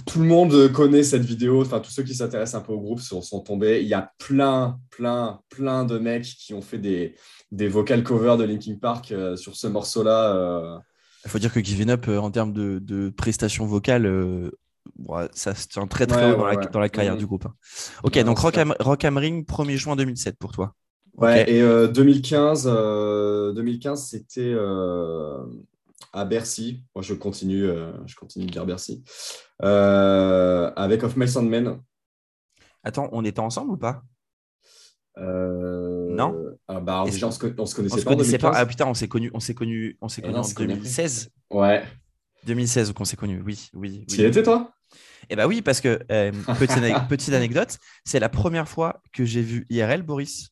tout 0.05 0.19
le 0.19 0.27
monde 0.27 0.71
connaît 0.71 1.01
cette 1.01 1.25
vidéo. 1.25 1.63
Enfin, 1.63 1.79
tous 1.79 1.89
ceux 1.89 2.03
qui 2.03 2.13
s'intéressent 2.13 2.61
un 2.61 2.63
peu 2.63 2.73
au 2.73 2.79
groupe 2.79 2.99
sont, 2.99 3.23
sont, 3.23 3.39
tombés. 3.39 3.81
Il 3.81 3.87
y 3.87 3.95
a 3.95 4.13
plein, 4.19 4.79
plein, 4.91 5.41
plein 5.49 5.83
de 5.83 5.97
mecs 5.97 6.25
qui 6.25 6.53
ont 6.53 6.61
fait 6.61 6.77
des, 6.77 7.15
des 7.51 7.67
vocal 7.67 8.03
covers 8.03 8.37
de 8.37 8.43
Linkin 8.43 8.77
Park 8.79 9.15
sur 9.35 9.55
ce 9.55 9.65
morceau-là 9.65 10.83
il 11.25 11.29
faut 11.29 11.39
dire 11.39 11.53
que 11.53 11.63
Giving 11.63 11.89
Up, 11.89 12.07
euh, 12.07 12.17
en 12.17 12.31
termes 12.31 12.53
de, 12.53 13.09
prestations 13.09 13.65
vocales, 13.65 14.05
euh, 14.05 14.51
ça 15.33 15.55
se 15.55 15.67
tient 15.67 15.87
très 15.87 16.07
très 16.07 16.31
haut 16.31 16.37
dans, 16.37 16.45
la, 16.45 16.55
dans, 16.55 16.79
la, 16.79 16.89
carrière 16.89 17.17
du 17.17 17.25
groupe. 17.25 17.45
hein. 17.45 17.53
Ok, 18.03 18.17
donc 18.23 18.39
Rock 18.39 18.57
am, 18.57 18.73
Rock 18.79 19.05
am 19.05 19.17
Ring, 19.17 19.45
1er 19.45 19.77
juin 19.77 19.95
2007 19.95 20.37
pour 20.37 20.51
toi. 20.51 20.73
Ouais, 21.17 21.49
et 21.51 21.61
2015, 21.61 22.65
2015 23.55 24.07
c'était 24.07 24.55
à 26.13 26.25
Bercy. 26.25 26.83
Moi, 26.95 27.03
je 27.03 27.13
continue, 27.13 27.67
je 28.05 28.15
continue 28.15 28.45
de 28.45 28.51
dire 28.51 28.65
Bercy. 28.65 29.03
avec 29.59 31.03
Of 31.03 31.17
Miles 31.17 31.37
and 31.37 31.43
Men. 31.43 31.79
Attends, 32.83 33.09
on 33.11 33.25
était 33.25 33.41
ensemble 33.41 33.71
ou 33.71 33.77
pas? 33.77 34.01
Non. 35.19 36.35
Ah 36.67 36.79
bah, 36.79 37.03
déjà, 37.05 37.27
on 37.27 37.31
se, 37.31 37.45
on 37.57 37.65
se 37.65 37.75
connaissait 37.75 37.95
on 37.95 37.97
se 37.97 38.03
pas. 38.03 38.11
Connaissait 38.11 38.37
pas. 38.37 38.51
Ah 38.53 38.65
putain, 38.65 38.87
on 38.87 38.93
s'est 38.93 39.07
connu, 39.07 39.31
on 39.33 39.39
s'est 39.39 39.53
connu, 39.53 39.97
on 40.01 40.09
s'est 40.09 40.21
connu 40.21 40.35
en 40.35 40.41
2016. 40.41 41.31
Ouais. 41.51 41.83
2016 42.45 42.93
qu'on 42.93 43.05
s'est 43.05 43.17
connu, 43.17 43.41
oui, 43.45 43.69
oui. 43.73 44.05
Tu 44.07 44.17
y 44.17 44.23
étais 44.23 44.43
toi? 44.43 44.71
Eh 45.29 45.35
bah 45.35 45.47
oui, 45.47 45.61
parce 45.61 45.81
que 45.81 45.97
petite, 46.59 47.07
petite 47.09 47.33
anecdote, 47.33 47.77
c'est 48.05 48.19
la 48.19 48.29
première 48.29 48.67
fois 48.67 49.01
que 49.13 49.25
j'ai 49.25 49.41
vu 49.41 49.65
IRL 49.69 50.03
Boris. 50.03 50.49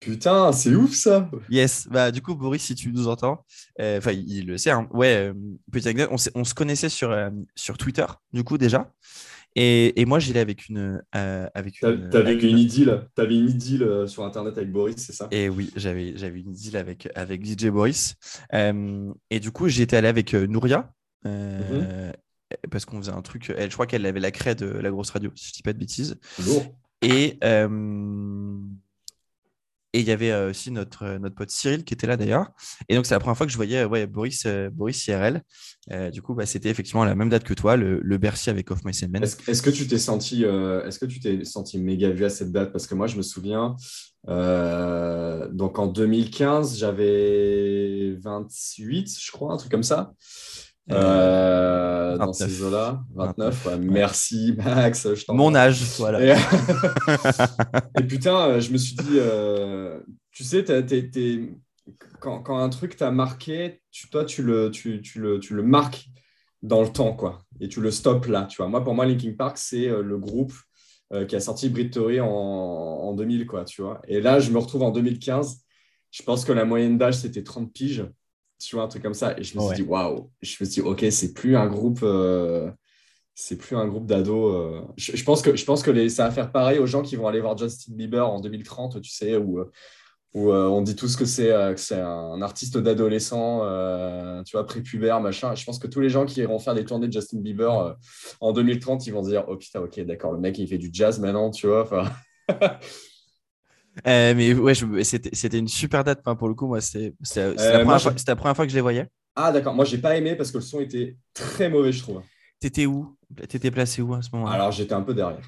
Putain, 0.00 0.50
c'est 0.52 0.74
ouf 0.74 0.94
ça. 0.94 1.30
Yes, 1.50 1.86
bah 1.90 2.10
du 2.10 2.22
coup 2.22 2.34
Boris, 2.34 2.62
si 2.62 2.74
tu 2.74 2.90
nous 2.90 3.06
entends, 3.06 3.44
enfin 3.78 4.12
il, 4.12 4.46
le 4.46 4.56
sait. 4.56 4.70
Hein. 4.70 4.88
Ouais, 4.92 5.32
petite 5.70 5.88
anecdote, 5.88 6.08
on, 6.10 6.40
on, 6.40 6.44
se 6.44 6.54
connaissait 6.54 6.88
sur 6.88 7.14
sur 7.54 7.76
Twitter, 7.76 8.06
du 8.32 8.42
coup 8.42 8.56
déjà. 8.56 8.90
Et, 9.56 10.00
et, 10.00 10.04
moi, 10.04 10.18
j'allais 10.18 10.40
avec 10.40 10.68
une. 10.68 11.02
Euh, 11.16 11.48
avec 11.54 11.82
une 11.82 12.08
T'avais 12.10 12.34
une, 12.34 12.50
une 12.50 12.58
idylle, 12.58 13.06
avais 13.16 13.36
une 13.36 13.48
idylle 13.48 13.82
euh, 13.82 14.06
sur 14.06 14.24
Internet 14.24 14.56
avec 14.56 14.70
Boris, 14.70 14.96
c'est 14.98 15.12
ça? 15.12 15.28
Et 15.30 15.48
oui, 15.48 15.70
j'avais, 15.76 16.16
j'avais 16.16 16.40
une 16.40 16.52
idylle 16.52 16.76
avec, 16.76 17.08
avec 17.14 17.44
DJ 17.44 17.66
Boris. 17.66 18.14
Euh, 18.54 19.12
et 19.30 19.40
du 19.40 19.50
coup, 19.50 19.68
j'étais 19.68 19.96
allé 19.96 20.08
avec 20.08 20.34
Nouria. 20.34 20.92
Euh, 21.26 22.10
mm-hmm. 22.10 22.68
Parce 22.70 22.84
qu'on 22.84 22.98
faisait 22.98 23.12
un 23.12 23.22
truc. 23.22 23.52
Elle, 23.56 23.70
je 23.70 23.74
crois 23.74 23.86
qu'elle 23.86 24.06
avait 24.06 24.20
la 24.20 24.30
craie 24.30 24.54
de 24.54 24.66
la 24.66 24.90
grosse 24.90 25.10
radio, 25.10 25.30
si 25.34 25.48
je 25.48 25.52
dis 25.54 25.62
pas 25.62 25.72
de 25.72 25.78
bêtises. 25.78 26.16
Et. 27.02 27.38
Et 29.92 30.00
il 30.00 30.06
y 30.06 30.12
avait 30.12 30.32
aussi 30.44 30.70
notre, 30.70 31.18
notre 31.18 31.34
pote 31.34 31.50
Cyril 31.50 31.84
qui 31.84 31.94
était 31.94 32.06
là 32.06 32.16
d'ailleurs. 32.16 32.52
Et 32.88 32.94
donc, 32.94 33.06
c'est 33.06 33.14
la 33.14 33.20
première 33.20 33.36
fois 33.36 33.46
que 33.46 33.52
je 33.52 33.56
voyais 33.56 33.84
ouais, 33.84 34.06
Boris, 34.06 34.46
Boris 34.72 35.06
IRL. 35.08 35.42
du 36.12 36.22
coup, 36.22 36.34
bah, 36.34 36.46
c'était 36.46 36.70
effectivement 36.70 37.04
la 37.04 37.14
même 37.14 37.28
date 37.28 37.44
que 37.44 37.54
toi, 37.54 37.76
le, 37.76 38.00
le 38.00 38.18
Bercy 38.18 38.50
avec 38.50 38.70
Off 38.70 38.84
My. 38.84 38.90
Est-ce, 38.90 39.50
est 39.50 39.62
que 39.62 39.70
tu 39.70 39.88
t'es 39.88 39.98
senti, 39.98 40.44
est-ce 40.44 40.98
que 40.98 41.06
tu 41.06 41.18
t'es 41.18 41.44
senti 41.44 41.78
méga 41.78 42.10
vu 42.10 42.24
à 42.24 42.30
cette 42.30 42.52
date? 42.52 42.72
Parce 42.72 42.86
que 42.86 42.94
moi, 42.94 43.08
je 43.08 43.16
me 43.16 43.22
souviens, 43.22 43.74
donc 44.26 45.78
en 45.78 45.86
2015, 45.86 46.78
j'avais 46.78 48.16
28, 48.20 49.18
je 49.20 49.32
crois, 49.32 49.52
un 49.52 49.56
truc 49.56 49.70
comme 49.70 49.82
ça. 49.82 50.12
Euh, 50.90 52.16
dans 52.16 52.32
ces 52.32 52.62
eaux-là, 52.62 53.02
29. 53.14 53.36
29 53.36 53.66
ouais. 53.66 53.78
Merci 53.78 54.54
Max. 54.56 55.14
Je 55.14 55.24
Mon 55.28 55.54
âge, 55.54 55.82
voilà. 55.98 56.22
Et, 56.22 56.38
et, 58.00 58.02
putain, 58.04 58.58
je 58.58 58.72
me 58.72 58.78
suis 58.78 58.96
dit, 58.96 59.16
euh, 59.16 60.00
tu 60.32 60.44
sais. 60.44 60.64
Quand, 62.20 62.42
quand, 62.42 62.58
un 62.58 62.68
truc 62.68 62.96
t'a 62.96 63.10
marqué, 63.10 63.80
tu, 63.90 64.08
toi, 64.10 64.24
tu 64.24 64.42
le, 64.42 64.70
tu, 64.70 65.00
tu, 65.00 65.20
le, 65.20 65.38
tu 65.38 65.54
le 65.54 65.62
marques 65.62 66.06
dans 66.62 66.82
le 66.82 66.88
temps, 66.88 67.14
quoi. 67.14 67.40
Et 67.60 67.68
tu 67.68 67.80
le 67.80 67.90
stops 67.90 68.28
là, 68.28 68.44
tu 68.44 68.58
vois. 68.58 68.68
Moi, 68.68 68.84
pour 68.84 68.94
moi, 68.94 69.06
Linkin 69.06 69.32
Park, 69.36 69.56
c'est 69.58 69.88
le 69.88 70.18
groupe 70.18 70.52
euh, 71.12 71.24
qui 71.24 71.34
a 71.34 71.40
sorti 71.40 71.68
Brit 71.68 71.90
Theory 71.90 72.20
en, 72.20 72.28
en 72.28 73.14
2000, 73.14 73.46
quoi, 73.46 73.64
tu 73.64 73.82
vois. 73.82 74.00
Et 74.06 74.20
là, 74.20 74.38
je 74.38 74.50
me 74.50 74.58
retrouve 74.58 74.82
en 74.82 74.90
2015. 74.90 75.62
Je 76.10 76.22
pense 76.22 76.44
que 76.44 76.52
la 76.52 76.64
moyenne 76.64 76.98
d'âge, 76.98 77.14
c'était 77.14 77.42
30 77.42 77.72
piges 77.72 78.04
tu 78.60 78.76
vois, 78.76 78.84
un 78.84 78.88
truc 78.88 79.02
comme 79.02 79.14
ça. 79.14 79.36
Et 79.38 79.42
je 79.42 79.58
me 79.58 79.64
suis 79.64 79.76
dit, 79.76 79.82
waouh, 79.82 80.30
je 80.42 80.56
me 80.60 80.68
suis 80.68 80.80
dit, 80.80 80.80
ok, 80.80 81.04
c'est 81.10 81.32
plus 81.32 81.56
un 81.56 81.66
groupe, 81.66 82.00
euh, 82.02 82.70
c'est 83.34 83.56
plus 83.56 83.76
un 83.76 83.86
groupe 83.86 84.06
d'ados. 84.06 84.54
Euh. 84.54 84.82
Je, 84.96 85.16
je, 85.16 85.24
pense 85.24 85.42
que, 85.42 85.56
je 85.56 85.64
pense 85.64 85.82
que 85.82 85.90
les, 85.90 86.08
ça 86.08 86.24
va 86.24 86.30
faire 86.30 86.52
pareil 86.52 86.78
aux 86.78 86.86
gens 86.86 87.02
qui 87.02 87.16
vont 87.16 87.26
aller 87.26 87.40
voir 87.40 87.56
Justin 87.56 87.94
Bieber 87.94 88.28
en 88.28 88.40
2030, 88.40 89.00
tu 89.00 89.10
sais, 89.10 89.36
où, 89.36 89.60
où 90.34 90.52
euh, 90.52 90.66
on 90.66 90.82
dit 90.82 90.94
tous 90.94 91.16
que 91.16 91.24
c'est, 91.24 91.52
un 91.52 92.42
artiste 92.42 92.76
d'adolescent, 92.78 93.60
tu 94.44 94.56
vois, 94.56 94.66
prépubère, 94.66 95.20
machin. 95.20 95.54
Je 95.54 95.64
pense 95.64 95.78
que 95.78 95.86
tous 95.86 96.00
les 96.00 96.10
gens 96.10 96.26
qui 96.26 96.40
iront 96.40 96.58
faire 96.58 96.74
des 96.74 96.84
tournées 96.84 97.08
de 97.08 97.12
Justin 97.12 97.40
Bieber 97.40 97.96
en 98.40 98.52
2030, 98.52 99.06
ils 99.06 99.12
vont 99.12 99.22
dire, 99.22 99.44
oh 99.48 99.56
putain, 99.56 99.80
ok, 99.80 100.00
d'accord, 100.00 100.32
le 100.32 100.38
mec, 100.38 100.58
il 100.58 100.68
fait 100.68 100.78
du 100.78 100.90
jazz 100.92 101.18
maintenant, 101.18 101.50
tu 101.50 101.66
vois. 101.66 101.88
Euh, 104.06 104.34
mais 104.34 104.54
ouais, 104.54 104.74
c'était 105.04 105.58
une 105.58 105.68
super 105.68 106.04
date. 106.04 106.22
pour 106.22 106.48
le 106.48 106.54
coup, 106.54 106.66
moi, 106.66 106.80
c'était 106.80 107.12
euh, 107.36 107.54
la, 107.56 107.84
la, 107.84 108.36
première 108.36 108.56
fois 108.56 108.64
que 108.64 108.70
je 108.70 108.76
les 108.76 108.80
voyais. 108.80 109.08
Ah, 109.36 109.52
d'accord. 109.52 109.74
Moi, 109.74 109.84
j'ai 109.84 109.98
pas 109.98 110.16
aimé 110.16 110.34
parce 110.36 110.50
que 110.50 110.58
le 110.58 110.62
son 110.62 110.80
était 110.80 111.16
très 111.34 111.68
mauvais, 111.68 111.92
je 111.92 112.02
trouve. 112.02 112.22
T'étais 112.58 112.86
où? 112.86 113.16
T'étais 113.48 113.70
placé 113.70 114.02
où 114.02 114.14
à 114.14 114.22
ce 114.22 114.28
moment-là? 114.32 114.52
Alors, 114.52 114.72
j'étais 114.72 114.92
un 114.92 115.02
peu 115.02 115.14
derrière. 115.14 115.40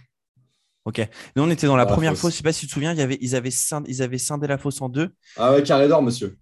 Ok. 0.85 1.07
Nous, 1.37 1.43
on 1.43 1.51
était 1.51 1.67
dans 1.67 1.77
la 1.77 1.87
première 1.87 2.17
fosse. 2.17 2.33
Je 2.33 2.39
sais 2.39 2.43
pas 2.43 2.53
si 2.53 2.61
tu 2.61 2.67
te 2.67 2.73
souviens, 2.73 2.93
il 2.93 2.99
y 2.99 3.03
avait, 3.03 3.19
ils, 3.21 3.37
avaient 3.37 3.51
scindé, 3.51 3.91
ils 3.91 4.03
avaient 4.03 4.19
scindé 4.19 4.47
la 4.47 4.59
fosse 4.59 4.81
en 4.81 4.89
deux. 4.89 5.11
Ah 5.37 5.53
ouais, 5.53 5.63
carré 5.63 5.89
d'or, 5.89 6.03
monsieur. 6.03 6.37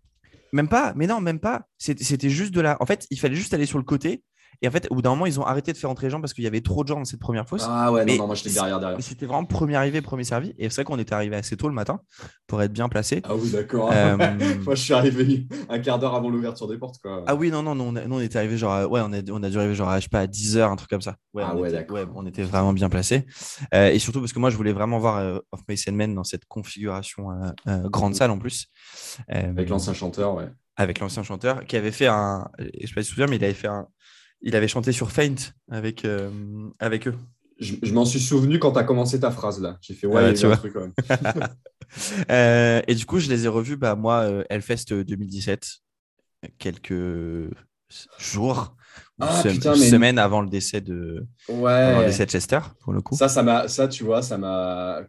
Même 0.53 0.69
pas. 0.69 0.93
Mais 0.97 1.07
non, 1.07 1.21
même 1.21 1.41
pas. 1.41 1.67
C'était 1.79 2.31
juste 2.31 2.53
de 2.53 2.61
là. 2.61 2.77
En 2.81 2.87
fait, 2.87 3.07
il 3.11 3.19
fallait 3.19 3.35
juste 3.35 3.53
aller 3.55 3.67
sur 3.67 3.79
le 3.79 3.85
côté 3.85 4.23
et 4.63 4.69
en 4.69 4.71
fait, 4.71 4.87
au 4.91 4.97
bout 4.97 5.03
d'un 5.03 5.11
moment, 5.11 5.25
ils 5.25 5.41
ont 5.41 5.47
arrêté 5.47 5.73
de 5.73 5.79
faire 5.79 5.89
entrer 5.89 6.07
les 6.07 6.11
gens 6.11 6.21
parce 6.21 6.35
qu'il 6.35 6.45
y 6.45 6.47
avait 6.47 6.61
trop 6.61 6.83
de 6.83 6.89
gens 6.89 6.99
dans 6.99 7.05
cette 7.07 7.21
première 7.21 7.49
fosse. 7.49 7.65
Ah 7.67 7.91
ouais, 7.91 8.05
non, 8.05 8.17
non, 8.17 8.27
moi 8.27 8.35
j'étais 8.35 8.51
derrière, 8.51 8.79
derrière. 8.79 9.01
C'était 9.01 9.25
vraiment 9.25 9.47
premier 9.47 9.75
arrivé, 9.75 10.03
premier 10.03 10.25
servi. 10.25 10.55
Et 10.59 10.69
c'est 10.69 10.77
vrai 10.77 10.85
qu'on 10.85 10.99
était 10.99 11.15
arrivé 11.15 11.35
assez 11.35 11.57
tôt 11.57 11.69
le 11.69 11.75
matin 11.75 12.01
pour 12.47 12.61
être 12.61 12.73
bien 12.73 12.91
placé. 12.91 13.23
Ah 13.25 13.35
oui, 13.35 13.51
d'accord. 13.51 13.91
Euh, 13.91 14.17
moi, 14.65 14.75
je 14.75 14.83
suis 14.83 14.93
arrivé 14.93 15.47
un 15.71 15.79
quart 15.79 15.99
d'heure 15.99 16.15
avant 16.15 16.29
l'ouverture 16.29 16.69
des 16.69 16.77
portes. 16.77 16.97
Quoi. 17.01 17.25
Ah 17.27 17.35
oui, 17.35 17.51
non, 17.51 17.63
non, 17.63 17.75
non, 17.75 17.95
on, 18.11 18.21
était 18.21 18.37
arrivé 18.37 18.59
genre, 18.59 18.91
ouais, 18.91 19.01
on 19.03 19.13
a, 19.15 19.21
on 19.31 19.43
a 19.43 19.49
dû 19.49 19.57
arriver 19.57 19.75
genre, 19.75 19.95
je 19.97 20.01
sais 20.01 20.09
pas, 20.09 20.21
à 20.21 20.27
10 20.27 20.59
heures, 20.59 20.71
un 20.71 20.77
truc 20.77 20.91
comme 20.91 21.01
ça. 21.01 21.17
Ouais, 21.33 21.43
ah 21.47 21.55
on 21.55 21.61
ouais, 21.61 21.71
était, 21.73 21.91
ouais, 21.91 22.05
on 22.15 22.27
était 22.27 22.43
vraiment 22.43 22.75
bien 22.75 22.91
placé. 22.91 23.25
Euh, 23.73 23.89
et 23.89 23.99
surtout 23.99 24.21
parce 24.21 24.35
que 24.35 24.39
moi, 24.39 24.51
je 24.51 24.57
voulais 24.57 24.73
vraiment 24.73 24.99
voir 24.99 25.17
euh, 25.19 25.39
Off 25.53 25.61
My 25.69 25.77
Men 25.93 26.15
dans 26.15 26.25
cette 26.25 26.45
configuration 26.45 27.29
grande 27.85 28.15
salle 28.15 28.31
en 28.31 28.39
plus. 28.39 28.67
Avec 29.29 29.71
l'ancien 29.71 29.95
chanteur, 29.95 30.35
ouais. 30.35 30.51
Avec 30.77 30.99
l'ancien 31.01 31.23
chanteur 31.23 31.65
qui 31.67 31.77
avait 31.77 31.91
fait 31.93 32.07
un, 32.07 32.49
je 32.59 32.87
sais 32.87 32.95
pas 32.95 33.03
si 33.03 33.09
tu 33.09 33.15
te 33.15 33.21
souviens, 33.21 33.27
mais 33.27 33.37
il 33.37 33.45
avait 33.45 33.53
fait 33.55 33.69
un 33.69 33.87
il 34.43 34.57
avait 34.57 34.69
chanté 34.69 34.93
sur 34.93 35.11
Faint 35.11 35.35
avec, 35.71 36.05
euh, 36.05 36.31
avec 36.79 37.09
eux. 37.09 37.15
Je, 37.59 37.93
m'en 37.93 38.07
suis 38.07 38.21
souvenu 38.21 38.59
quand 38.59 38.73
tu 38.73 38.79
as 38.79 38.85
commencé 38.85 39.21
ta 39.21 39.31
phrase 39.31 39.61
là. 39.61 39.77
J'ai 39.83 39.93
fait 39.93 40.07
ouais, 40.07 40.33
tu 40.33 40.47
vois. 40.47 40.55
Un 40.55 40.59
truc 40.59 40.75
euh, 42.31 42.81
et 42.87 42.95
du 42.95 43.05
coup, 43.05 43.19
je 43.19 43.29
les 43.29 43.45
ai 43.45 43.49
revus, 43.49 43.77
bah, 43.77 43.95
moi, 43.97 44.21
euh, 44.21 44.45
Hellfest 44.49 44.93
2017, 44.93 45.69
quelques 46.59 47.51
jours, 48.19 48.77
ah, 49.21 49.43
une 49.45 49.53
putain, 49.53 49.75
semaine 49.75 50.19
avant 50.19 50.41
le 50.41 50.49
décès 50.49 50.81
de, 50.81 51.27
ouais. 51.49 51.71
avant 51.71 52.01
le 52.01 52.07
décès 52.07 52.25
de 52.25 52.31
Chester, 52.31 52.61
pour 52.81 52.95
le 52.95 53.03
coup. 53.03 53.15
Ça, 53.15 53.29
ça 53.29 53.69
ça, 53.69 53.89
tu 53.89 54.05
vois, 54.05 54.23
ça 54.23 54.39
m'a. 54.39 55.03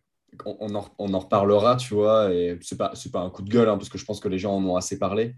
On 0.46 0.74
en, 0.76 0.86
on 0.98 1.14
en, 1.14 1.20
reparlera, 1.20 1.76
tu 1.76 1.94
vois, 1.94 2.34
et 2.34 2.58
c'est 2.62 2.78
pas, 2.78 2.94
pas 3.12 3.20
un 3.20 3.30
coup 3.30 3.44
de 3.44 3.50
gueule, 3.50 3.68
hein, 3.68 3.78
parce 3.78 3.90
que 3.90 3.98
je 3.98 4.06
pense 4.06 4.20
que 4.20 4.30
les 4.30 4.40
gens 4.40 4.56
en 4.56 4.64
ont 4.64 4.76
assez 4.78 4.98
parlé. 4.98 5.36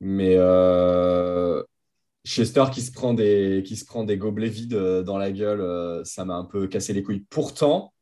Mais 0.00 0.34
euh, 0.36 1.62
Chester 2.28 2.64
qui 2.70 2.82
se 2.82 2.92
prend 2.92 3.14
des, 3.14 3.62
qui 3.64 3.74
se 3.74 3.86
prend 3.86 4.04
des 4.04 4.18
gobelets 4.18 4.50
vides 4.50 4.74
euh, 4.74 5.02
dans 5.02 5.16
la 5.16 5.32
gueule, 5.32 5.62
euh, 5.62 6.04
ça 6.04 6.26
m'a 6.26 6.34
un 6.34 6.44
peu 6.44 6.66
cassé 6.66 6.92
les 6.92 7.02
couilles. 7.02 7.24
Pourtant, 7.30 7.94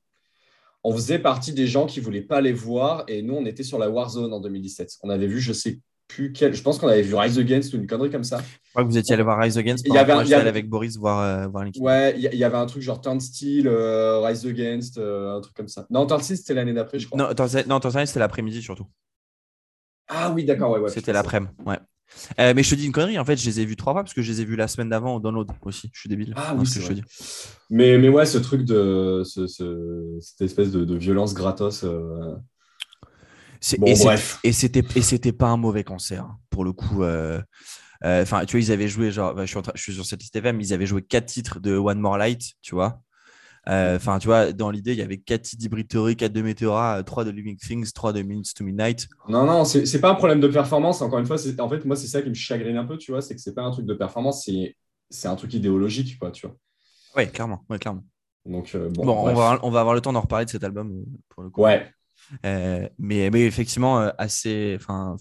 on 0.83 0.93
faisait 0.93 1.21
partie 1.21 1.53
des 1.53 1.69
gens 1.69 1.87
qui 1.87 2.01
ne 2.01 2.05
voulaient 2.05 2.23
pas 2.23 2.41
les 2.41 2.53
voir 2.53 3.05
et 3.07 3.23
nous, 3.23 3.35
on 3.35 3.47
était 3.47 3.63
sur 3.63 3.79
la 3.79 3.89
Warzone 3.89 4.33
en 4.33 4.41
2017. 4.41 4.97
On 5.05 5.11
avait 5.11 5.29
vu, 5.29 5.41
je 5.41 5.53
sais 5.53 5.79
plus 6.09 6.33
quel, 6.33 6.55
je 6.55 6.63
pense 6.63 6.79
qu'on 6.79 6.89
avait 6.89 7.03
vu 7.03 7.15
Rise 7.15 7.39
Against 7.39 7.73
ou 7.75 7.77
une 7.77 7.87
connerie 7.87 8.11
comme 8.11 8.25
ça. 8.25 8.39
Je 8.39 8.71
crois 8.71 8.83
que 8.83 8.89
vous 8.89 8.99
étiez 8.99 9.15
allé 9.15 9.23
voir 9.23 9.39
Rise 9.39 9.59
Against. 9.59 9.87
Il 9.87 9.95
y 9.95 9.99
avait, 9.99 10.13
un, 10.13 10.25
il 10.25 10.29
y 10.29 10.35
avait... 10.35 10.49
avec 10.49 10.69
Boris 10.69 10.97
voir, 10.97 11.21
euh, 11.21 11.47
voir 11.47 11.65
Ouais, 11.79 12.15
il 12.19 12.23
y, 12.23 12.45
avait 12.45 12.57
un 12.57 12.67
truc 12.67 12.83
genre 12.83 13.01
Turnstile, 13.01 13.69
euh, 13.69 14.21
Rise 14.23 14.45
Against, 14.45 14.99
un 14.99 15.41
truc 15.41 15.55
comme 15.55 15.69
ça. 15.69 15.87
Non, 15.89 16.05
Turnstile, 16.05 16.37
c'était 16.37 16.55
l'année 16.55 16.73
d'après, 16.73 16.99
je 16.99 17.07
crois. 17.07 17.17
Non, 17.17 17.33
Turnstile, 17.81 18.07
c'était 18.09 18.19
l'après-midi 18.19 18.61
surtout. 18.61 18.87
Ah 20.09 20.33
oui, 20.35 20.45
d'accord, 20.45 20.73
ouais, 20.73 20.81
ouais 20.81 20.91
C'était 20.91 21.13
l'après-midi, 21.13 21.53
ouais. 21.65 21.79
Euh, 22.39 22.53
mais 22.55 22.63
je 22.63 22.71
te 22.71 22.75
dis 22.75 22.87
une 22.87 22.93
connerie, 22.93 23.19
en 23.19 23.25
fait, 23.25 23.37
je 23.37 23.47
les 23.47 23.61
ai 23.61 23.65
vus 23.65 23.77
trois 23.77 23.93
fois 23.93 24.03
parce 24.03 24.15
que 24.15 24.23
je 24.23 24.31
les 24.33 24.41
ai 24.41 24.45
vus 24.45 24.57
la 24.57 24.69
semaine 24.69 24.89
d'avant 24.89 25.17
au 25.17 25.21
download 25.21 25.51
aussi. 25.63 25.91
Je 25.93 26.01
suis 26.01 26.09
débile. 26.09 26.35
Ah 26.37 26.55
oui, 26.57 26.67
c'est 26.67 26.81
je 26.81 26.93
dis. 26.93 27.03
Mais, 27.71 27.99
mais 27.99 28.09
ouais, 28.09 28.27
ce 28.27 28.39
truc 28.39 28.65
de 28.65 29.23
ce, 29.25 29.47
ce, 29.47 30.19
cette 30.21 30.43
espèce 30.43 30.71
de, 30.71 30.85
de 30.85 30.97
violence 30.97 31.35
gratos. 31.35 31.85
Euh... 31.85 32.35
Bon, 33.79 33.87
et 34.45 34.53
c'était 34.53 34.85
et 34.95 35.03
c'était 35.03 35.33
pas 35.33 35.49
un 35.49 35.57
mauvais 35.57 35.83
concert 35.83 36.25
hein, 36.25 36.39
pour 36.51 36.65
le 36.65 36.73
coup. 36.73 37.03
Euh, 37.03 37.41
euh... 38.05 38.23
Enfin, 38.23 38.45
tu 38.45 38.57
vois, 38.57 38.61
ils 38.65 38.71
avaient 38.71 38.89
joué 38.89 39.11
genre, 39.11 39.35
bah, 39.35 39.47
je, 39.47 39.51
suis 39.51 39.61
je, 39.75 39.83
suis 39.83 39.95
sur 39.95 40.05
cette 40.05 40.21
liste 40.21 40.37
FM, 40.37 40.61
ils 40.61 40.73
avaient 40.73 40.87
joué 40.87 41.03
quatre 41.03 41.27
titres 41.27 41.59
de 41.59 41.77
One 41.77 41.99
More 41.99 42.19
Light, 42.19 42.43
tu 42.63 42.75
vois. 42.75 43.01
Euh, 43.69 43.97
enfin, 43.97 44.19
tu 44.19 44.29
vois, 44.29 44.53
dans 44.53 44.71
l'idée, 44.71 44.93
il 44.93 44.99
y 44.99 45.03
avait 45.03 45.19
4 45.19 45.57
d'Hybrid 45.57 45.89
4 45.89 46.33
de 46.33 46.43
Meteora, 46.43 47.03
3 47.03 47.25
de 47.25 47.31
Living 47.31 47.57
Things, 47.57 47.93
3 47.93 48.13
de 48.13 48.23
Minutes 48.23 48.55
to 48.55 48.65
Midnight. 48.65 49.09
Non, 49.29 49.45
non, 49.45 49.65
c'est 49.65 50.01
pas 50.01 50.11
un 50.11 50.15
problème 50.15 50.41
de 50.41 50.49
performance. 50.49 51.03
Encore 51.03 51.19
une 51.19 51.27
fois, 51.27 51.37
en 51.59 51.69
fait, 51.69 51.85
moi, 51.85 51.97
c'est 51.97 52.07
ça 52.07 52.23
qui 52.23 52.29
me 52.29 52.35
chagrine 52.35 52.77
un 52.77 52.85
peu, 52.85 52.97
tu 52.97 53.11
vois, 53.11 53.21
c'est 53.21 53.35
que 53.35 53.41
c'est 53.41 53.55
pas 53.55 53.63
un 53.63 53.71
truc 53.71 53.87
de 53.87 53.95
performance, 53.95 54.49
c'est 55.11 55.29
un 55.29 55.37
truc 55.37 55.53
idéologique, 55.55 56.19
quoi, 56.19 56.31
tu 56.31 56.47
vois. 56.47 56.57
Oui, 57.17 57.29
clairement, 57.31 57.65
ouais, 57.69 57.79
clairement. 57.79 58.05
Donc, 58.45 58.73
euh, 58.75 58.89
bon, 58.91 59.05
bon 59.05 59.13
on, 59.19 59.35
va, 59.35 59.59
on, 59.63 59.71
va, 59.71 59.81
avoir 59.81 59.95
le 59.95 60.01
temps 60.01 60.13
d'en 60.13 60.21
reparler 60.21 60.45
de 60.45 60.51
cet 60.51 60.63
album, 60.63 60.93
euh, 60.93 61.19
pour 61.29 61.43
le 61.43 61.51
coup. 61.51 61.63
Ouais. 61.63 61.91
mais, 62.45 63.31
mais 63.31 63.45
effectivement, 63.45 63.99
assez. 64.17 64.77
Enfin, 64.79 65.17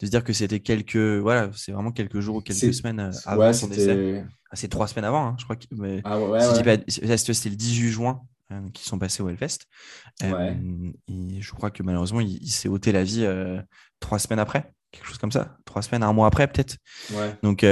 de 0.00 0.06
se 0.06 0.10
dire 0.10 0.22
que 0.24 0.32
c'était 0.32 0.60
quelques. 0.60 0.96
Voilà, 0.96 1.50
c'est 1.54 1.72
vraiment 1.72 1.92
quelques 1.92 2.20
jours 2.20 2.36
ou 2.36 2.40
quelques 2.40 2.58
semaines 2.72 3.00
euh, 3.00 3.10
Ouais, 3.10 3.16
avant 3.46 3.52
son 3.52 3.68
décès. 3.68 3.94
Ah, 4.50 4.56
c'est 4.56 4.68
trois 4.68 4.86
semaines 4.88 5.04
avant, 5.06 5.26
hein, 5.28 5.36
je 5.38 5.44
crois. 5.44 5.56
que- 5.56 5.66
mais 5.72 6.00
Ah 6.04 6.20
ouais, 6.20 6.38
si 6.40 7.34
c'était 7.34 7.50
le 7.50 7.56
18 7.56 7.88
juin 7.90 8.20
euh, 8.52 8.60
qu'ils 8.72 8.86
sont 8.86 8.98
passés 8.98 9.22
au 9.22 9.28
Hellfest. 9.28 9.58
Euh, 10.22 10.92
et 11.08 11.40
je 11.40 11.52
crois 11.52 11.70
que 11.70 11.82
malheureusement, 11.82 12.20
il, 12.20 12.38
il 12.42 12.50
s'est 12.50 12.68
ôté 12.68 12.92
la 12.92 13.02
vie 13.02 13.24
euh, 13.24 13.60
trois 14.00 14.18
semaines 14.18 14.38
après, 14.38 14.72
quelque 14.92 15.06
chose 15.06 15.18
comme 15.18 15.32
ça. 15.32 15.56
Trois 15.64 15.82
semaines, 15.82 16.02
un 16.04 16.12
mois 16.12 16.26
après, 16.28 16.46
peut-être. 16.46 16.76
Donc, 17.42 17.64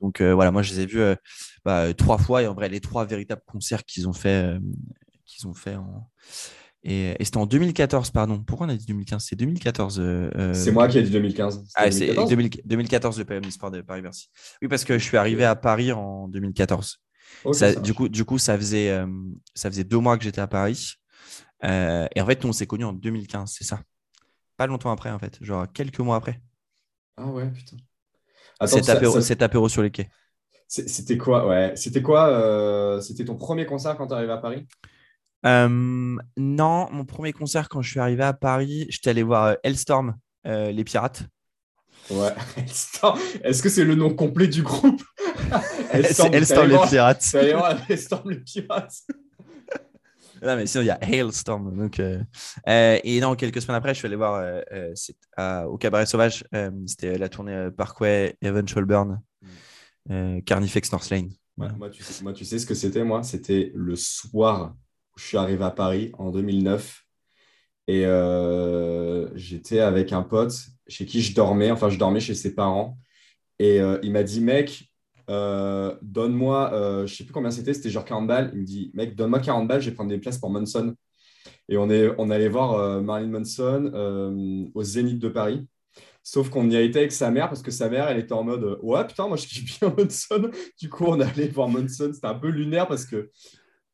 donc 0.00 0.22
voilà, 0.22 0.50
moi, 0.50 0.62
je 0.62 0.72
les 0.74 0.80
ai 0.80 0.86
vus 0.86 1.02
bah, 1.64 1.92
trois 1.94 2.18
fois. 2.18 2.42
Et 2.42 2.46
en 2.46 2.54
vrai, 2.54 2.68
les 2.68 2.80
trois 2.80 3.04
véritables 3.04 3.42
concerts 3.46 3.84
qu'ils 3.84 4.08
ont 4.08 4.12
fait, 4.12 4.56
qu'ils 5.26 5.46
ont 5.46 5.54
fait 5.54 5.76
en. 5.76 6.08
Et, 6.84 7.16
et 7.20 7.24
c'était 7.24 7.38
en 7.38 7.46
2014, 7.46 8.10
pardon. 8.10 8.42
Pourquoi 8.42 8.66
on 8.66 8.70
a 8.70 8.76
dit 8.76 8.86
2015 8.86 9.24
C'est 9.28 9.36
2014. 9.36 9.98
euh, 10.00 10.30
euh, 10.36 10.54
C'est 10.54 10.70
moi 10.70 10.88
qui 10.88 10.98
ai 10.98 11.02
dit 11.02 11.10
2015. 11.10 11.64
C'était 11.66 11.72
ah, 11.74 11.90
c'est 11.90 12.06
2014? 12.06 12.30
2000 12.30 12.50
2014 12.64 13.18
le 13.18 13.24
PM 13.24 13.50
Sport 13.50 13.70
de 13.70 13.80
Paris-Bercy. 13.82 14.28
Oui, 14.62 14.68
parce 14.68 14.84
que 14.84 14.98
je 14.98 15.04
suis 15.04 15.16
arrivé 15.16 15.44
à 15.44 15.56
Paris 15.56 15.92
en 15.92 16.28
2014. 16.28 16.98
Ok, 17.44 17.54
Ça- 17.54 17.72
ça 17.74 17.80
du, 17.80 17.94
coup, 17.94 18.08
du 18.08 18.24
coup, 18.24 18.38
ça 18.38 18.56
faisait, 18.56 18.90
euh, 18.90 19.06
ça 19.54 19.70
faisait 19.70 19.84
deux 19.84 19.98
mois 19.98 20.16
que 20.16 20.24
j'étais 20.24 20.40
à 20.40 20.46
Paris. 20.46 20.94
Euh, 21.64 22.06
et 22.14 22.20
en 22.20 22.26
fait, 22.26 22.42
nous, 22.44 22.50
on 22.50 22.52
s'est 22.52 22.66
connus 22.66 22.84
en 22.84 22.92
2015, 22.92 23.54
c'est 23.56 23.64
ça. 23.64 23.80
Pas 24.56 24.66
longtemps 24.66 24.90
après, 24.92 25.10
en 25.10 25.18
fait. 25.18 25.38
Genre 25.42 25.66
quelques 25.72 26.00
mois 26.00 26.16
après. 26.16 26.40
Ah 27.16 27.26
ouais, 27.26 27.50
putain. 27.50 27.76
Cet 28.66 28.88
apéro, 28.88 29.20
ça- 29.20 29.44
apéro 29.44 29.68
sur 29.68 29.82
les 29.82 29.90
quais. 29.90 30.08
c'était 30.68 31.16
quoi? 31.18 31.46
Ouais, 31.48 31.74
c'était 31.76 32.02
quoi? 32.02 32.28
euh, 32.28 33.00
C'était 33.00 33.24
ton 33.24 33.36
premier 33.36 33.66
concert 33.66 33.96
quand 33.96 34.06
tu 34.06 34.14
arrivé 34.14 34.32
à 34.32 34.38
Paris? 34.38 34.66
Non, 35.44 36.88
mon 36.90 37.04
premier 37.04 37.32
concert 37.32 37.68
quand 37.68 37.82
je 37.82 37.90
suis 37.90 38.00
arrivé 38.00 38.22
à 38.24 38.32
Paris, 38.32 38.86
j'étais 38.90 39.10
allé 39.10 39.22
voir 39.22 39.44
euh, 39.44 39.54
Hellstorm, 39.62 40.16
euh, 40.46 40.70
les 40.72 40.84
pirates. 40.84 41.22
Ouais. 42.10 42.34
Hellstorm. 42.56 43.18
Est-ce 43.42 43.62
que 43.62 43.68
c'est 43.68 43.84
le 43.84 43.94
nom 43.94 44.14
complet 44.14 44.48
du 44.48 44.62
groupe? 44.62 45.02
Hellstorm, 45.90 46.32
les 46.32 46.78
pirates. 46.88 47.34
Hellstorm 47.88 48.30
les 48.30 48.40
pirates. 48.40 48.94
Non, 50.40 50.54
mais 50.54 50.66
sinon, 50.66 50.84
il 50.84 50.86
y 50.86 50.90
a 50.90 50.98
Hailstorm. 51.02 51.76
Donc, 51.76 51.98
euh, 51.98 52.20
euh, 52.68 52.98
et 53.02 53.20
non, 53.20 53.34
quelques 53.34 53.60
semaines 53.60 53.76
après, 53.76 53.92
je 53.92 53.98
suis 53.98 54.06
allé 54.06 54.14
voir 54.14 54.34
euh, 54.36 54.94
à- 55.36 55.68
au 55.68 55.76
Cabaret 55.76 56.06
Sauvage. 56.06 56.44
C'était 56.86 57.18
la 57.18 57.28
tournée 57.28 57.70
Parkway, 57.76 58.36
Evan 58.40 58.66
Scholburn, 58.66 59.20
euh, 60.10 60.40
Carnifex 60.42 60.92
North 60.92 61.10
Lane. 61.10 61.30
Ouais, 61.56 61.66
moi, 61.76 61.90
tu 61.90 62.04
sais, 62.04 62.22
moi, 62.22 62.32
tu 62.32 62.44
sais 62.44 62.60
ce 62.60 62.66
que 62.66 62.74
c'était, 62.74 63.02
moi? 63.02 63.24
C'était 63.24 63.72
le 63.74 63.96
soir 63.96 64.76
je 65.18 65.24
suis 65.24 65.36
arrivé 65.36 65.64
à 65.64 65.70
Paris 65.70 66.12
en 66.18 66.30
2009. 66.30 67.04
Et 67.88 68.04
euh, 68.06 69.34
j'étais 69.36 69.80
avec 69.80 70.12
un 70.12 70.22
pote 70.22 70.54
chez 70.86 71.06
qui 71.06 71.22
je 71.22 71.34
dormais. 71.34 71.70
Enfin, 71.70 71.88
je 71.88 71.98
dormais 71.98 72.20
chez 72.20 72.34
ses 72.34 72.54
parents. 72.54 72.98
Et 73.58 73.80
euh, 73.80 73.98
il 74.02 74.12
m'a 74.12 74.22
dit, 74.22 74.40
mec, 74.40 74.84
euh, 75.28 75.96
donne-moi, 76.02 77.04
je 77.06 77.12
sais 77.12 77.24
plus 77.24 77.32
combien 77.32 77.50
c'était, 77.50 77.74
c'était 77.74 77.90
genre 77.90 78.04
40 78.04 78.26
balles. 78.26 78.50
Il 78.54 78.60
me 78.60 78.64
dit, 78.64 78.90
mec, 78.94 79.16
donne-moi 79.16 79.40
40 79.40 79.66
balles, 79.66 79.80
je 79.80 79.90
vais 79.90 79.94
prendre 79.94 80.10
des 80.10 80.18
places 80.18 80.38
pour 80.38 80.50
Manson. 80.50 80.94
Et 81.68 81.76
on, 81.76 81.90
est, 81.90 82.10
on 82.18 82.30
allait 82.30 82.48
voir 82.48 83.02
Marilyn 83.02 83.30
Manson 83.30 84.70
au 84.74 84.82
Zénith 84.82 85.18
de 85.18 85.28
Paris. 85.28 85.66
Sauf 86.22 86.50
qu'on 86.50 86.68
y 86.68 86.76
a 86.76 86.82
été 86.82 86.98
avec 86.98 87.12
sa 87.12 87.30
mère 87.30 87.48
parce 87.48 87.62
que 87.62 87.70
sa 87.70 87.88
mère, 87.88 88.08
elle 88.08 88.18
était 88.18 88.34
en 88.34 88.44
mode 88.44 88.78
Ouais, 88.82 89.06
putain, 89.06 89.28
moi 89.28 89.38
je 89.38 89.46
kiffe 89.46 89.80
bien 89.80 89.94
Manson. 89.96 90.50
Du 90.78 90.90
coup, 90.90 91.04
on 91.06 91.20
allé 91.20 91.48
voir 91.48 91.68
Manson. 91.68 92.10
C'était 92.12 92.26
un 92.26 92.34
peu 92.34 92.48
lunaire 92.48 92.86
parce 92.86 93.06
que 93.06 93.30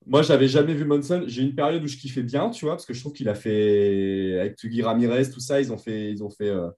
moi, 0.07 0.23
j'avais 0.23 0.49
jamais 0.49 0.75
vu 0.75 0.85
Manson. 0.85 1.25
J'ai 1.27 1.43
une 1.43 1.55
période 1.55 1.83
où 1.83 1.87
je 1.89 1.97
kiffais 1.97 2.23
bien, 2.23 2.51
tu 2.51 2.65
vois, 2.65 2.75
parce 2.75 2.87
que 2.87 2.95
je 2.95 3.01
trouve 3.01 3.13
qu'il 3.13 3.29
a 3.29 3.35
fait 3.35 4.39
avec 4.41 4.57
Tuggy 4.57 4.83
Ramirez, 4.83 5.31
tout 5.31 5.41
ça. 5.41 5.61
Ils 5.61 5.73
ont 5.73 5.79
fait, 5.79 6.11
ils 6.13 6.23
ont 6.23 6.31
fait, 6.31 6.49
euh, 6.49 6.69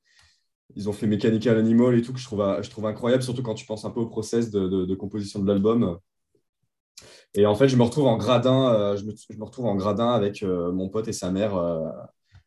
ils 0.76 0.88
ont 0.88 0.92
fait 0.92 1.06
Mechanical 1.06 1.58
Animal 1.58 1.96
et 1.98 2.02
tout 2.02 2.12
que 2.12 2.18
je 2.20 2.24
trouve, 2.24 2.44
je 2.62 2.70
trouve 2.70 2.86
incroyable, 2.86 3.22
surtout 3.22 3.42
quand 3.42 3.54
tu 3.54 3.66
penses 3.66 3.84
un 3.84 3.90
peu 3.90 4.00
au 4.00 4.06
process 4.08 4.50
de, 4.50 4.68
de- 4.68 4.86
de 4.86 4.94
composition 4.94 5.40
de 5.40 5.48
l'album. 5.48 5.98
Et 7.34 7.46
en 7.46 7.54
fait, 7.54 7.68
je 7.68 7.76
me 7.76 7.82
retrouve 7.82 8.06
en 8.06 8.16
gradin, 8.16 8.72
euh, 8.74 8.96
je, 8.96 9.04
me, 9.04 9.12
je 9.30 9.36
me 9.38 9.44
retrouve 9.44 9.66
en 9.66 9.74
gradin 9.76 10.10
avec 10.10 10.42
euh, 10.42 10.72
mon 10.72 10.88
pote 10.88 11.08
et 11.08 11.12
sa 11.12 11.30
mère 11.30 11.54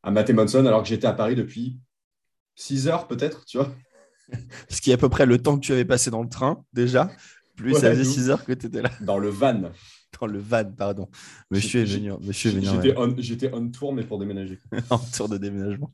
à 0.04 0.12
mater 0.12 0.34
Manson, 0.34 0.66
alors 0.66 0.82
que 0.84 0.88
j'étais 0.90 1.08
à 1.08 1.14
Paris 1.14 1.36
depuis 1.36 1.78
6 2.56 2.88
heures 2.88 3.08
peut-être, 3.08 3.46
tu 3.46 3.58
vois. 3.58 3.70
Ce 4.70 4.82
qui 4.82 4.92
est 4.92 4.94
à 4.94 4.98
peu 4.98 5.10
près 5.10 5.26
le 5.26 5.42
temps 5.42 5.56
que 5.56 5.66
tu 5.66 5.72
avais 5.72 5.86
passé 5.86 6.12
dans 6.12 6.24
le 6.24 6.30
train, 6.30 6.64
déjà. 6.74 7.10
Plus 7.56 7.74
Ouais, 7.74 7.80
ça 7.80 7.92
faisait 7.92 8.04
d'où. 8.04 8.12
6 8.12 8.30
heures 8.30 8.46
que 8.46 8.54
tu 8.54 8.68
étais 8.68 8.82
là. 8.82 8.90
Dans 9.02 9.18
le 9.18 9.30
van. 9.30 9.72
Dans 10.20 10.28
le 10.28 10.40
van, 10.40 10.66
pardon. 10.66 11.08
Monsieur 11.50 11.82
est 11.82 11.86
venu. 11.86 12.12
J'étais 13.18 13.52
on, 13.54 13.70
tour, 13.70 13.94
mais 13.94 14.04
pour 14.04 14.20
déménager. 14.20 14.60
en 14.90 14.98
tour 14.98 15.30
de 15.30 15.38
déménagement. 15.38 15.92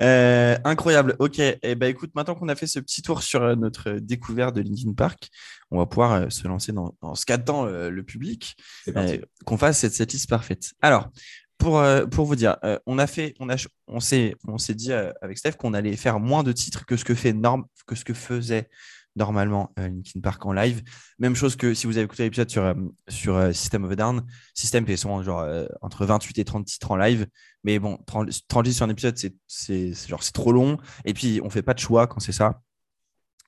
Euh, 0.00 0.56
incroyable. 0.64 1.16
Ok. 1.18 1.38
Et 1.38 1.74
ben 1.74 1.86
écoute, 1.86 2.10
maintenant 2.14 2.34
qu'on 2.34 2.48
a 2.48 2.54
fait 2.54 2.66
ce 2.66 2.78
petit 2.80 3.02
tour 3.02 3.22
sur 3.22 3.42
euh, 3.42 3.54
notre 3.54 3.92
découverte 3.92 4.54
de 4.56 4.60
Linkin 4.60 4.92
Park, 4.92 5.28
on 5.70 5.78
va 5.78 5.86
pouvoir 5.86 6.12
euh, 6.12 6.30
se 6.30 6.46
lancer 6.46 6.72
dans, 6.72 6.94
dans 7.00 7.14
ce 7.14 7.24
qu'attend 7.24 7.66
le 7.66 8.02
public. 8.02 8.56
Euh, 8.88 9.18
qu'on 9.44 9.56
fasse 9.56 9.78
cette, 9.78 9.94
cette 9.94 10.12
liste 10.12 10.28
parfaite. 10.28 10.72
Alors, 10.80 11.10
pour, 11.58 11.78
euh, 11.78 12.06
pour 12.06 12.26
vous 12.26 12.36
dire, 12.36 12.56
euh, 12.64 12.78
on 12.86 12.98
a 12.98 13.06
fait, 13.06 13.34
on 13.40 13.48
a, 13.48 13.56
on 13.86 14.00
s'est, 14.00 14.34
on 14.46 14.58
s'est 14.58 14.74
dit 14.74 14.92
euh, 14.92 15.12
avec 15.22 15.38
Steph 15.38 15.52
qu'on 15.52 15.74
allait 15.74 15.96
faire 15.96 16.20
moins 16.20 16.42
de 16.42 16.52
titres 16.52 16.84
que 16.84 16.96
ce 16.96 17.04
que 17.04 17.14
fait 17.14 17.32
norme, 17.32 17.64
que 17.86 17.94
ce 17.94 18.04
que 18.04 18.14
faisait 18.14 18.68
normalement 19.16 19.72
euh, 19.78 19.88
Linkin 19.88 20.20
Park 20.20 20.44
en 20.46 20.52
live. 20.52 20.82
Même 21.18 21.34
chose 21.36 21.56
que 21.56 21.72
si 21.74 21.86
vous 21.86 21.96
avez 21.96 22.04
écouté 22.04 22.24
l'épisode 22.24 22.50
sur, 22.50 22.62
euh, 22.64 22.74
sur 23.08 23.36
euh, 23.36 23.52
System 23.52 23.84
of 23.84 23.92
a 23.92 23.96
Down, 23.96 24.26
System 24.54 24.86
fait 24.86 24.96
souvent 24.96 25.22
genre 25.22 25.40
euh, 25.40 25.66
entre 25.82 26.04
28 26.06 26.38
et 26.38 26.44
30 26.44 26.64
titres 26.66 26.90
en 26.90 26.96
live. 26.96 27.26
Mais 27.62 27.78
bon, 27.78 27.98
30, 28.06 28.28
30 28.48 28.64
titres 28.64 28.76
sur 28.76 28.86
un 28.86 28.90
épisode, 28.90 29.16
c'est, 29.46 29.92
genre 30.08 30.22
c'est 30.22 30.32
trop 30.32 30.52
long. 30.52 30.78
Et 31.04 31.14
puis 31.14 31.40
on 31.44 31.50
fait 31.50 31.62
pas 31.62 31.74
de 31.74 31.78
choix 31.78 32.06
quand 32.06 32.20
c'est 32.20 32.32
ça. 32.32 32.60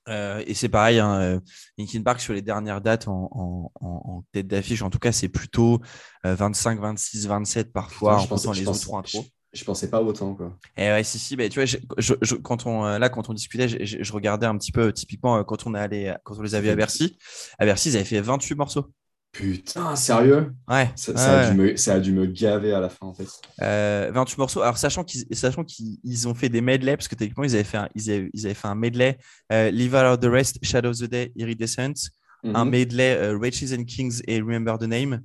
Euh, 0.08 0.40
et 0.46 0.54
c'est 0.54 0.68
pareil, 0.68 1.00
hein, 1.00 1.14
euh, 1.20 1.40
Linkin 1.78 2.02
Park 2.02 2.20
sur 2.20 2.32
les 2.32 2.40
dernières 2.42 2.80
dates 2.80 3.08
en, 3.08 3.28
en- 3.32 3.72
en- 3.84 4.22
tête 4.30 4.46
d'affiche, 4.46 4.82
en 4.82 4.88
tout 4.90 5.00
cas, 5.00 5.10
c'est 5.10 5.28
plutôt 5.28 5.80
euh, 6.24 6.36
25, 6.36 6.78
26, 6.78 7.26
27 7.26 7.72
parfois 7.72 8.12
Putain, 8.18 8.22
en 8.24 8.26
pensais- 8.28 8.48
je 8.54 8.60
les 8.60 8.64
pensais- 8.66 8.86
autres 8.86 8.96
intros. 8.98 9.24
Je, 9.56 9.64
pensais 9.64 9.88
pas 9.90 10.02
autant, 10.02 10.34
quoi. 10.34 10.52
Et 10.76 10.88
ouais, 10.88 11.02
si, 11.04 11.18
si, 11.18 11.36
bah, 11.36 11.48
tu 11.48 11.58
vois, 11.58 11.64
je- 11.64 11.78
je- 11.98 12.14
je- 12.20 12.34
quand 12.36 12.66
on, 12.66 12.84
euh, 12.84 12.98
là, 12.98 13.08
quand 13.08 13.28
on 13.28 13.34
discutait, 13.34 13.68
je, 13.68 14.12
regardais 14.12 14.46
un 14.46 14.56
petit 14.58 14.72
peu, 14.72 14.92
typiquement, 14.92 15.38
euh, 15.38 15.42
quand 15.42 15.66
on, 15.66 15.74
est 15.74 15.78
allé, 15.78 16.14
quand 16.24 16.36
on 16.38 16.42
les 16.42 16.54
a 16.54 16.60
vus 16.60 16.68
à 16.68 16.76
Bercy, 16.76 17.16
à 17.58 17.64
Bercy, 17.64 17.90
ils 17.90 17.96
avaient 17.96 18.04
fait 18.04 18.20
28 18.20 18.54
morceaux. 18.54 18.86
Putain, 19.32 19.96
sérieux? 19.96 20.54
Ouais, 20.68 20.90
ça, 20.96 21.12
ouais, 21.12 21.18
ça 21.18 21.40
a 21.40 21.50
dû 21.50 21.58
me, 21.58 21.76
ça 21.76 21.94
a 21.94 22.00
dû 22.00 22.12
me 22.12 22.26
gaver 22.26 22.72
à 22.72 22.80
la 22.80 22.88
fin, 22.88 23.06
en 23.06 23.12
fait. 23.14 23.28
Euh, 23.60 24.10
28 24.12 24.38
morceaux. 24.38 24.62
Alors, 24.62 24.78
sachant 24.78 25.04
qu'ils 25.04 25.26
sachant 25.32 25.62
qu'ils 25.64 25.98
ils 26.04 26.26
ont 26.28 26.34
fait 26.34 26.48
des 26.48 26.60
medley, 26.62 26.96
parce 26.96 27.08
que 27.08 27.14
techniquement, 27.14 27.44
ils 27.44 27.54
avaient 27.54 27.64
fait 27.64 27.76
un, 27.78 27.88
ils 27.94 28.10
avaient, 28.10 28.30
ils 28.32 28.46
avaient 28.46 28.54
fait 28.54 28.68
un 28.68 28.74
medley 28.74 29.18
euh, 29.52 29.70
Leave 29.70 29.94
Out 29.94 30.04
of 30.04 30.20
the 30.20 30.30
Rest, 30.30 30.58
Shadow 30.62 30.90
of 30.90 30.98
the 30.98 31.04
Day, 31.04 31.32
Iridescent, 31.36 32.10
un 32.44 32.64
Mhm. 32.64 32.70
medley 32.70 33.14
euh, 33.16 33.38
Riches 33.38 33.72
and 33.78 33.84
Kings 33.84 34.20
et 34.26 34.40
Remember 34.40 34.78
the 34.78 34.84
Name. 34.88 35.20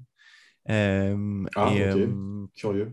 Euh, 0.69 1.45
Ah, 1.55 1.69
et, 1.73 1.81
ok. 1.81 1.87
euh, 1.97 2.07
Curieux. 2.55 2.91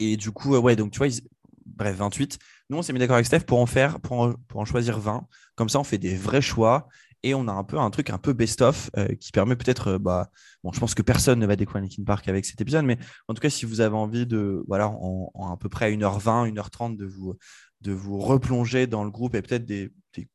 Et 0.00 0.16
du 0.16 0.32
coup, 0.32 0.56
ouais, 0.56 0.76
donc 0.76 0.92
tu 0.92 0.98
vois, 0.98 1.08
ils- 1.08 1.22
bref, 1.66 1.96
28. 1.96 2.38
Nous, 2.70 2.78
on 2.78 2.82
s'est 2.82 2.92
mis 2.92 2.98
d'accord 2.98 3.16
avec 3.16 3.26
Steph 3.26 3.40
pour 3.40 3.60
en 3.60 3.66
faire, 3.66 4.00
pour 4.00 4.20
en, 4.20 4.32
pour 4.48 4.60
en 4.60 4.64
choisir 4.64 4.98
20. 5.00 5.26
Comme 5.56 5.68
ça, 5.68 5.80
on 5.80 5.84
fait 5.84 5.98
des 5.98 6.16
vrais 6.16 6.42
choix 6.42 6.88
et 7.22 7.34
on 7.34 7.48
a 7.48 7.52
un 7.52 7.64
peu 7.64 7.78
un 7.78 7.90
truc 7.90 8.10
un 8.10 8.18
peu 8.18 8.32
best-of 8.32 8.90
euh, 8.96 9.08
qui 9.16 9.30
permet 9.32 9.56
peut-être, 9.56 9.88
euh, 9.88 9.98
bah, 9.98 10.30
bon, 10.64 10.72
je 10.72 10.80
pense 10.80 10.94
que 10.94 11.02
personne 11.02 11.38
ne 11.38 11.46
va 11.46 11.56
découvrir 11.56 11.82
Linkin 11.82 12.04
Park 12.04 12.28
avec 12.28 12.46
cet 12.46 12.60
épisode, 12.60 12.84
mais 12.86 12.98
en 13.28 13.34
tout 13.34 13.40
cas, 13.42 13.50
si 13.50 13.66
vous 13.66 13.80
avez 13.82 13.96
envie 13.96 14.26
de, 14.26 14.64
voilà, 14.68 14.88
en, 14.88 15.30
à 15.52 15.56
peu 15.58 15.68
près 15.68 15.92
1h20, 15.92 16.46
1h30, 16.46 16.96
de 16.96 17.04
vous, 17.06 17.34
de 17.82 17.92
vous 17.92 18.18
replonger 18.18 18.86
dans 18.86 19.04
le 19.04 19.10
groupe 19.10 19.34
et 19.34 19.42
peut-être 19.42 19.64
des, 19.66 19.92
des- 20.14 20.28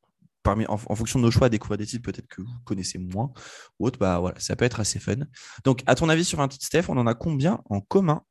parmi, 0.44 0.64
en, 0.66 0.74
en 0.74 0.94
fonction 0.94 1.18
de 1.18 1.24
nos 1.24 1.30
choix, 1.30 1.48
découvrir 1.48 1.78
des 1.78 1.86
titres 1.86 2.04
peut-être 2.04 2.28
que 2.28 2.42
vous 2.42 2.48
connaissez 2.64 2.98
moins 2.98 3.32
ou 3.80 3.86
autre, 3.86 3.98
bah 3.98 4.20
voilà, 4.20 4.38
ça 4.40 4.54
peut 4.56 4.64
être 4.64 4.80
assez 4.80 4.98
fun. 5.00 5.16
Donc, 5.64 5.82
à 5.86 5.94
ton 5.96 6.08
avis, 6.08 6.24
sur 6.24 6.40
un 6.40 6.48
titre, 6.48 6.64
Steph, 6.66 6.84
on 6.88 6.96
en 6.98 7.06
a 7.06 7.14
combien 7.14 7.60
en 7.70 7.80
commun? 7.80 8.22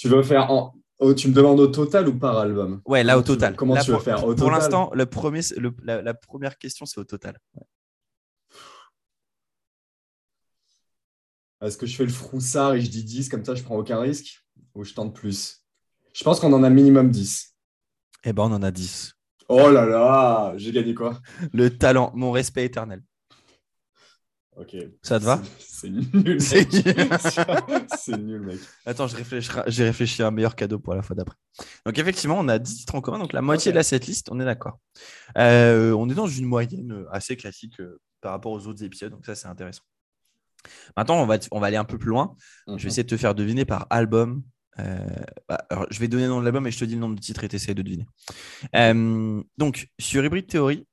Tu 0.00 0.08
veux 0.08 0.22
faire 0.22 0.50
en... 0.50 0.72
oh, 0.98 1.12
tu 1.12 1.28
me 1.28 1.34
demandes 1.34 1.60
au 1.60 1.66
total 1.66 2.08
ou 2.08 2.18
par 2.18 2.38
album? 2.38 2.80
Ouais, 2.86 3.04
là 3.04 3.18
au 3.18 3.22
total. 3.22 3.54
comment 3.54 3.74
Là, 3.74 3.82
tu 3.82 3.90
veux 3.90 3.96
pour, 3.98 4.02
faire 4.02 4.24
Au 4.24 4.34
Pour 4.34 4.50
l'instant, 4.50 4.90
le 4.94 5.04
premier, 5.04 5.42
le- 5.58 5.76
la, 5.82 6.00
la 6.00 6.14
première 6.14 6.56
question, 6.56 6.86
c'est 6.86 6.98
au 6.98 7.04
total. 7.04 7.38
Est-ce 11.60 11.76
que 11.76 11.84
je 11.84 11.94
fais 11.94 12.06
le 12.06 12.10
froussard 12.10 12.72
et 12.72 12.80
je 12.80 12.88
dis 12.88 13.04
10, 13.04 13.28
comme 13.28 13.44
ça 13.44 13.54
je 13.54 13.62
prends 13.62 13.76
aucun 13.76 14.00
risque? 14.00 14.42
Ou 14.74 14.84
je 14.84 14.94
tente 14.94 15.14
plus? 15.14 15.62
Je 16.14 16.24
pense 16.24 16.40
qu'on 16.40 16.54
en 16.54 16.62
a 16.62 16.70
minimum 16.70 17.10
10. 17.10 17.54
Eh 18.24 18.32
ben, 18.32 18.44
on 18.44 18.52
en 18.52 18.62
a 18.62 18.70
10. 18.70 19.12
Oh 19.48 19.70
là 19.70 19.84
là 19.84 20.54
J'ai 20.56 20.72
gagné 20.72 20.94
quoi? 20.94 21.20
Le 21.52 21.76
talent, 21.76 22.10
mon 22.14 22.30
respect 22.30 22.64
éternel. 22.64 23.02
Ok. 24.60 24.76
Ça 25.02 25.18
te 25.18 25.24
va 25.24 25.40
C'est 25.58 25.88
nul, 25.88 26.38
C'est 26.40 28.18
nul. 28.18 28.40
Mec. 28.40 28.58
Attends, 28.86 29.06
je 29.06 29.16
réfléchirai- 29.16 29.64
j'ai 29.68 29.84
réfléchi 29.84 30.22
à 30.22 30.26
un 30.26 30.30
meilleur 30.30 30.54
cadeau 30.54 30.78
pour 30.78 30.94
la 30.94 31.00
fois 31.00 31.16
d'après. 31.16 31.36
Donc, 31.86 31.98
effectivement, 31.98 32.36
on 32.38 32.46
a 32.48 32.58
10 32.58 32.76
titres 32.80 32.94
en 32.94 33.00
commun. 33.00 33.18
Donc, 33.18 33.32
la 33.32 33.40
moitié 33.40 33.72
de 33.72 33.76
la 33.76 33.82
setlist, 33.82 34.28
on 34.30 34.38
est 34.38 34.44
d'accord. 34.44 34.78
Euh, 35.38 35.92
on 35.92 36.10
est 36.10 36.14
dans 36.14 36.26
une 36.26 36.44
moyenne 36.44 37.06
assez 37.10 37.36
classique 37.36 37.80
euh, 37.80 38.00
par 38.20 38.32
rapport 38.32 38.52
aux 38.52 38.66
autres 38.66 38.84
épisodes. 38.84 39.10
Donc, 39.12 39.24
ça, 39.24 39.34
c'est 39.34 39.48
intéressant. 39.48 39.82
Maintenant, 40.94 41.16
on 41.22 41.26
va, 41.26 41.38
on 41.52 41.58
va 41.60 41.68
aller 41.68 41.78
un 41.78 41.84
peu 41.84 41.96
plus 41.96 42.10
loin. 42.10 42.36
Je 42.68 42.74
vais 42.82 42.88
essayer 42.88 43.04
de 43.04 43.08
te 43.08 43.16
faire 43.16 43.34
deviner 43.34 43.64
par 43.64 43.86
album 43.88 44.42
Euh, 44.78 44.98
bah, 45.48 45.58
alors, 45.70 45.86
je 45.90 45.98
vais 46.00 46.08
donner 46.08 46.24
le 46.24 46.28
nom 46.30 46.40
de 46.40 46.44
l'album 46.44 46.66
et 46.66 46.70
je 46.70 46.78
te 46.78 46.84
dis 46.84 46.94
le 46.94 47.00
nom 47.00 47.08
de 47.10 47.18
titre 47.18 47.44
et 47.44 47.48
tu 47.48 47.56
essaies 47.56 47.74
de 47.74 47.82
deviner. 47.82 48.06
Donc, 49.56 49.88
sur 49.98 50.22
Hybrid 50.22 50.46
Theory, 50.46 50.86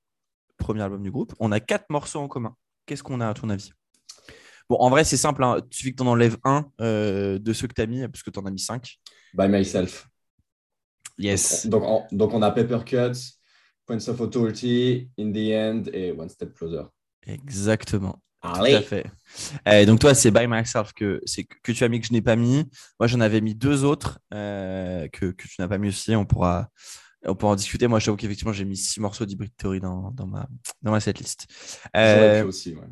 premier 0.58 0.82
album 0.84 1.04
du 1.04 1.12
groupe, 1.12 1.34
on 1.40 1.52
a 1.52 1.60
quatre 1.60 1.90
morceaux 1.90 2.20
en 2.22 2.28
commun. 2.30 2.56
Qu'est-ce 2.88 3.04
qu'on 3.04 3.22
a 3.22 3.28
à 3.28 3.34
ton 3.34 3.50
avis? 3.50 3.72
Bon, 4.70 4.78
en 4.80 4.90
vrai, 4.90 5.04
c'est 5.04 5.18
simple. 5.18 5.44
Hein. 5.44 5.60
Tu 5.70 5.78
suffit 5.78 5.92
que 5.92 5.98
tu 5.98 6.04
en 6.04 6.08
enlèves 6.08 6.38
un 6.46 6.66
euh, 6.82 7.38
de 7.38 7.54
ceux 7.54 7.68
que 7.68 7.74
tu 7.74 7.82
as 7.82 7.86
mis, 7.86 8.08
parce 8.08 8.24
que 8.24 8.32
tu 8.32 8.40
en 8.40 8.46
as 8.46 8.52
mis 8.52 8.60
cinq. 8.60 8.98
By 9.34 9.48
Myself. 9.48 10.08
Yes. 11.18 11.68
Donc, 11.68 11.84
donc, 11.84 12.06
on, 12.12 12.16
donc 12.16 12.34
on 12.34 12.42
a 12.42 12.52
Paper 12.52 12.80
Cuts, 12.86 13.38
Points 13.86 14.08
of 14.08 14.22
Authority, 14.22 15.10
In 15.20 15.32
the 15.32 15.52
End 15.54 15.84
et 15.92 16.12
One 16.12 16.30
Step 16.30 16.54
Closer. 16.54 16.84
Exactement. 17.26 18.22
Allez. 18.42 18.72
Tout 18.72 18.78
à 18.78 18.82
fait. 18.82 19.06
Euh, 19.68 19.86
donc 19.86 20.00
toi, 20.00 20.14
c'est 20.14 20.32
By 20.32 20.48
Myself 20.48 20.94
que, 20.94 21.20
c'est, 21.26 21.44
que 21.44 21.72
tu 21.74 21.84
as 21.84 21.90
mis 21.90 22.00
que 22.00 22.08
je 22.08 22.14
n'ai 22.14 22.22
pas 22.22 22.38
mis. 22.38 22.70
Moi, 23.00 23.08
j'en 23.08 23.20
avais 23.20 23.42
mis 23.42 23.56
deux 23.56 23.84
autres 23.84 24.20
euh, 24.34 25.10
que, 25.10 25.32
que 25.32 25.48
tu 25.48 25.56
n'as 25.60 25.68
pas 25.68 25.78
mis 25.78 25.90
aussi. 25.90 26.16
On 26.16 26.26
pourra, 26.26 26.70
on 27.28 27.36
pourra 27.36 27.54
en 27.54 27.56
discuter. 27.56 27.88
Moi, 27.88 28.00
je 28.00 28.06
t'avoue 28.06 28.18
qu'effectivement, 28.18 28.54
j'ai 28.54 28.66
mis 28.66 28.78
six 28.78 29.00
morceaux 29.00 29.26
d'Hybrid 29.26 29.52
Theory 29.58 29.80
dans, 29.80 30.12
dans, 30.12 30.28
ma, 30.28 30.48
dans 30.82 30.92
ma 30.92 31.00
setlist. 31.00 31.48
Euh, 31.96 32.46
aussi, 32.46 32.76
ouais. 32.76 32.88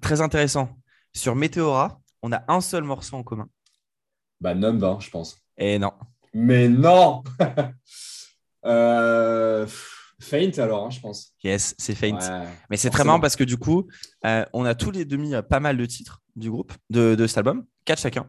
très 0.00 0.20
intéressant. 0.20 0.76
Sur 1.14 1.34
Meteora, 1.34 2.00
on 2.22 2.32
a 2.32 2.42
un 2.48 2.60
seul 2.60 2.84
morceau 2.84 3.16
en 3.16 3.22
commun. 3.22 3.48
Bah, 4.40 4.54
Numb, 4.54 4.82
hein, 4.84 4.98
je 5.00 5.10
pense. 5.10 5.36
Et 5.56 5.78
non. 5.78 5.92
Mais 6.34 6.68
non 6.68 7.24
euh, 8.64 9.66
Faint 10.20 10.50
alors, 10.58 10.86
hein, 10.86 10.90
je 10.90 11.00
pense. 11.00 11.32
Yes, 11.42 11.74
c'est 11.78 11.94
Faint. 11.94 12.18
Ouais. 12.18 12.48
Mais 12.70 12.76
c'est 12.76 12.90
très 12.90 13.04
marrant 13.04 13.20
parce 13.20 13.36
que 13.36 13.44
du 13.44 13.56
coup, 13.56 13.86
euh, 14.26 14.44
on 14.52 14.64
a 14.64 14.74
tous 14.74 14.90
les 14.90 15.04
deux 15.04 15.16
mis 15.16 15.34
euh, 15.34 15.42
pas 15.42 15.60
mal 15.60 15.76
de 15.76 15.86
titres 15.86 16.22
du 16.36 16.50
groupe, 16.50 16.72
de, 16.90 17.14
de 17.14 17.26
cet 17.26 17.38
album, 17.38 17.64
quatre 17.84 18.00
chacun. 18.00 18.28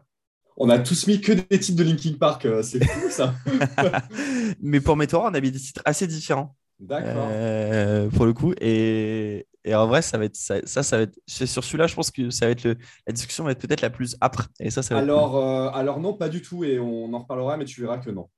On 0.62 0.68
a 0.68 0.78
tous 0.78 1.06
mis 1.06 1.22
que 1.22 1.32
des 1.32 1.58
titres 1.58 1.78
de 1.78 1.84
Linkin 1.84 2.12
Park, 2.20 2.44
euh, 2.44 2.62
c'est 2.62 2.84
fou 2.84 3.08
ça. 3.08 3.34
Mais 4.60 4.82
pour 4.82 4.94
Meteora, 4.94 5.30
on 5.30 5.34
a 5.34 5.40
mis 5.40 5.50
des 5.50 5.58
titres 5.58 5.80
assez 5.86 6.06
différents. 6.06 6.54
D'accord. 6.78 7.28
Euh, 7.30 8.10
pour 8.10 8.26
le 8.26 8.34
coup. 8.34 8.52
Et, 8.60 9.46
et 9.64 9.74
en 9.74 9.86
vrai, 9.86 10.02
ça 10.02 10.18
va 10.18 10.26
être 10.26 10.36
ça, 10.36 10.56
ça, 10.66 10.82
ça 10.82 10.98
va 10.98 11.02
être. 11.04 11.18
Sur 11.26 11.64
celui-là, 11.64 11.86
je 11.86 11.94
pense 11.94 12.10
que 12.10 12.28
ça 12.28 12.44
va 12.44 12.52
être 12.52 12.64
le, 12.64 12.76
la 13.06 13.12
discussion 13.14 13.44
va 13.44 13.52
être 13.52 13.66
peut-être 13.66 13.80
la 13.80 13.88
plus 13.88 14.16
âpre. 14.20 14.48
Et 14.60 14.68
ça, 14.68 14.82
ça 14.82 14.94
va 14.94 15.00
être 15.00 15.04
Alors, 15.04 15.36
euh, 15.38 15.70
alors 15.70 15.98
non, 15.98 16.12
pas 16.12 16.28
du 16.28 16.42
tout, 16.42 16.62
et 16.62 16.78
on 16.78 17.10
en 17.14 17.20
reparlera, 17.20 17.56
mais 17.56 17.64
tu 17.64 17.80
verras 17.80 17.96
que 17.96 18.10
non. 18.10 18.28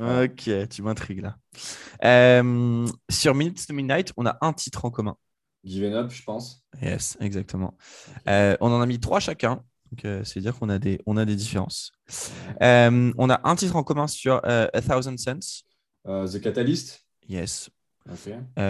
Ok, 0.00 0.50
tu 0.68 0.82
m'intrigues 0.82 1.22
là. 1.22 1.36
Euh, 2.02 2.88
sur 3.08 3.36
Minutes 3.36 3.68
to 3.68 3.72
Midnight, 3.72 4.12
on 4.16 4.26
a 4.26 4.36
un 4.40 4.52
titre 4.52 4.84
en 4.84 4.90
commun. 4.90 5.16
Given 5.62 5.92
Up, 5.92 6.10
je 6.10 6.24
pense. 6.24 6.64
Yes, 6.80 7.16
exactement. 7.20 7.76
On 8.26 8.72
en 8.72 8.80
a 8.80 8.86
mis 8.86 8.98
trois 8.98 9.20
chacun. 9.20 9.62
Donc, 9.92 10.06
euh, 10.06 10.24
c'est-à-dire 10.24 10.58
qu'on 10.58 10.70
a 10.70 10.78
des, 10.78 10.98
on 11.04 11.18
a 11.18 11.26
des 11.26 11.36
différences. 11.36 11.92
Euh, 12.62 13.12
on 13.18 13.28
a 13.28 13.40
un 13.46 13.54
titre 13.56 13.76
en 13.76 13.82
commun 13.82 14.06
sur 14.06 14.40
euh, 14.46 14.66
A 14.72 14.80
Thousand 14.80 15.18
Cents. 15.18 15.64
Euh, 16.06 16.26
The 16.26 16.40
Catalyst. 16.40 17.04
Yes. 17.28 17.68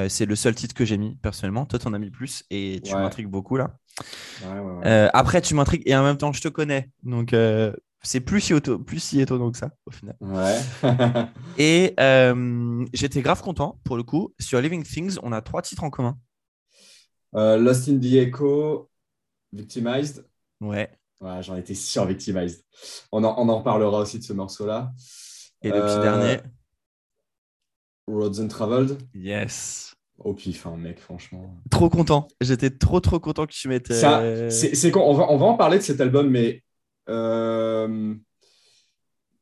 C'est 0.09 0.27
le 0.27 0.35
seul 0.35 0.55
titre 0.57 0.75
que 0.75 0.85
j'ai 0.85 0.99
mis 0.99 1.15
personnellement. 1.17 1.65
Toi, 1.65 1.79
t'en 1.79 1.93
as 1.93 1.99
mis 2.01 2.11
plus 2.11 2.43
et 2.51 2.81
tu 2.85 2.93
Ouais. 2.93 3.01
m'intrigues 3.01 3.29
beaucoup 3.29 3.57
là. 3.57 3.77
Ouais, 4.45 4.59
ouais, 4.59 4.73
ouais. 4.79 5.11
Après, 5.15 5.41
tu 5.41 5.55
m'intrigues 5.55 5.83
et 5.87 5.95
en 5.95 6.03
même 6.03 6.19
temps, 6.19 6.33
je 6.33 6.43
te 6.43 6.49
connais. 6.49 6.91
Donc, 7.05 7.35
c'est 8.03 8.21
plus 8.21 8.41
si, 8.41 8.53
auto- 8.53 8.81
plus 8.81 8.99
si 8.99 9.21
étonnant 9.21 9.53
que 9.53 9.59
ça, 9.59 9.71
au 9.87 9.93
final. 9.93 10.17
Ouais. 10.21 10.59
Et 11.57 11.95
j'étais 12.93 13.23
grave 13.23 13.41
content, 13.43 13.81
pour 13.85 13.97
le 13.97 14.03
coup. 14.03 14.35
Sur 14.41 14.61
Living 14.61 14.83
Things, 14.83 15.17
on 15.23 15.31
a 15.33 15.41
trois 15.41 15.63
titres 15.63 15.85
en 15.85 15.91
commun. 15.91 16.19
Lost 17.33 17.89
in 17.89 17.99
the 18.01 18.13
Echo, 18.17 18.91
Victimized. 19.53 20.27
Ouais. 20.61 20.91
Ouais, 21.23 21.43
j'en 21.43 21.57
étais 21.57 21.75
sûr, 21.75 22.05
Victimized. 22.05 22.63
On 23.13 23.23
en, 23.25 23.35
on 23.39 23.49
en 23.49 23.59
reparlera 23.59 24.01
aussi 24.01 24.19
de 24.19 24.25
ce 24.25 24.33
morceau-là. 24.33 24.93
Et 25.63 25.69
le 25.71 25.81
petit 25.81 25.95
Euh, 25.99 26.03
dernier. 26.03 26.37
Roads 28.09 28.41
and 28.41 28.49
Traveled. 28.49 28.99
Yes. 29.15 29.95
Au 30.19 30.35
pif, 30.35 30.67
hein, 30.67 30.77
mec, 30.77 30.99
franchement. 31.01 31.55
Trop 31.71 31.89
content. 31.89 32.27
J'étais 32.41 32.71
trop, 32.71 33.01
trop 33.01 33.21
content 33.21 33.47
que 33.47 33.53
tu. 33.53 33.69
Ça, 33.95 34.21
euh, 34.21 34.51
C'est 34.51 34.75
c'est 34.75 34.91
con. 34.91 35.01
On 35.01 35.15
va, 35.15 35.31
on 35.31 35.37
va 35.37 35.47
en 35.47 35.55
parler 35.57 35.79
de 35.79 35.83
cet 35.83 36.01
album, 36.01 36.29
mais 36.29 36.63
euh, 37.09 38.15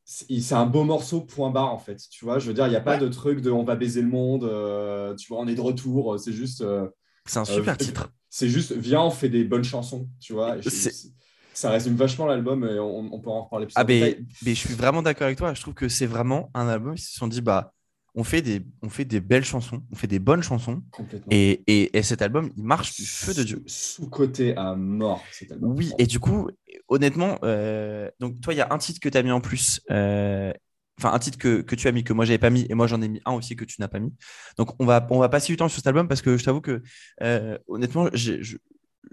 c'est 0.05 0.53
un 0.55 0.65
beau 0.65 0.83
morceau, 0.83 1.21
point 1.21 1.49
barre, 1.49 1.73
en 1.73 1.77
fait. 1.79 1.97
Tu 2.09 2.25
vois, 2.25 2.37
je 2.39 2.47
veux 2.47 2.53
dire, 2.53 2.67
il 2.67 2.71
n'y 2.71 2.75
a 2.75 2.81
pas 2.81 2.93
Ouais. 2.95 2.99
de 2.99 3.07
truc 3.07 3.41
de 3.41 3.49
on 3.51 3.63
va 3.63 3.75
baiser 3.75 4.01
le 4.01 4.07
monde, 4.07 4.43
euh, 4.43 5.15
tu 5.15 5.27
vois, 5.29 5.39
on 5.41 5.47
est 5.47 5.55
de 5.55 5.61
retour. 5.61 6.19
C'est 6.19 6.33
juste, 6.33 6.61
euh, 6.61 6.87
C'est 7.25 7.39
un 7.39 7.45
super 7.45 7.77
titre. 7.77 8.09
c'est 8.29 8.49
juste, 8.49 8.71
viens, 8.73 9.01
on 9.01 9.11
fait 9.11 9.29
des 9.29 9.43
bonnes 9.43 9.63
chansons, 9.63 10.07
tu 10.19 10.33
vois. 10.33 10.61
C'est- 10.61 11.09
ça 11.53 11.69
résume 11.69 11.95
vachement 11.95 12.25
l'album 12.25 12.63
et 12.63 12.79
on, 12.79 13.13
on 13.13 13.19
peut 13.19 13.29
en 13.29 13.43
reparler 13.43 13.65
plus 13.65 13.73
Ah, 13.75 13.83
mais, 13.83 14.19
mais 14.45 14.53
je 14.55 14.59
suis 14.59 14.73
vraiment 14.73 15.01
d'accord 15.01 15.25
avec 15.25 15.37
toi. 15.37 15.53
Je 15.53 15.61
trouve 15.61 15.73
que 15.73 15.89
c'est 15.89 16.05
vraiment 16.05 16.49
un 16.53 16.67
album. 16.67 16.93
Ils 16.95 16.99
se 17.01 17.15
sont 17.15 17.27
dit, 17.27 17.41
bah, 17.41 17.73
on 18.15 18.23
fait 18.23 18.41
des, 18.41 18.61
on 18.81 18.89
fait 18.89 19.05
des 19.05 19.21
belles 19.21 19.45
chansons, 19.45 19.83
on 19.91 19.95
fait 19.95 20.07
des 20.07 20.19
bonnes 20.19 20.43
chansons. 20.43 20.81
Complètement. 20.91 21.27
Et, 21.31 21.63
et, 21.67 21.97
et 21.97 22.03
cet 22.03 22.21
album, 22.21 22.51
il 22.57 22.63
marche 22.63 22.95
du 22.95 23.05
feu 23.05 23.33
de 23.33 23.43
Dieu. 23.43 23.63
Sous-côté 23.67 24.55
à 24.57 24.75
mort, 24.75 25.23
cet 25.31 25.51
album. 25.51 25.75
Oui, 25.77 25.91
et 25.97 26.05
du 26.05 26.19
coup, 26.19 26.49
honnêtement, 26.89 27.37
euh, 27.43 28.09
donc 28.19 28.41
toi, 28.41 28.53
il 28.53 28.57
y 28.57 28.61
a 28.61 28.67
un 28.73 28.77
titre 28.77 28.99
que 28.99 29.09
tu 29.09 29.17
as 29.17 29.23
mis 29.23 29.31
en 29.31 29.41
plus. 29.41 29.81
euh, 29.91 30.51
Enfin, 30.99 31.13
un 31.13 31.19
titre 31.19 31.39
que, 31.39 31.61
que 31.61 31.73
tu 31.73 31.87
as 31.87 31.91
mis, 31.91 32.03
que 32.03 32.13
moi, 32.13 32.25
j'avais 32.25 32.37
pas 32.37 32.51
mis, 32.51 32.67
et 32.69 32.75
moi, 32.75 32.85
j'en 32.85 33.01
ai 33.01 33.07
mis 33.07 33.19
un 33.25 33.31
aussi 33.31 33.55
que 33.55 33.65
tu 33.65 33.77
n'as 33.81 33.87
pas 33.87 33.97
mis. 33.97 34.13
Donc, 34.57 34.79
on 34.79 34.85
va, 34.85 35.07
on 35.09 35.17
va 35.17 35.29
passer 35.29 35.51
du 35.51 35.57
temps 35.57 35.67
sur 35.67 35.77
cet 35.77 35.87
album 35.87 36.07
parce 36.07 36.21
que 36.21 36.37
je 36.37 36.43
t'avoue 36.43 36.61
que, 36.61 36.83
euh, 37.23 37.57
honnêtement, 37.67 38.07
je, 38.13 38.57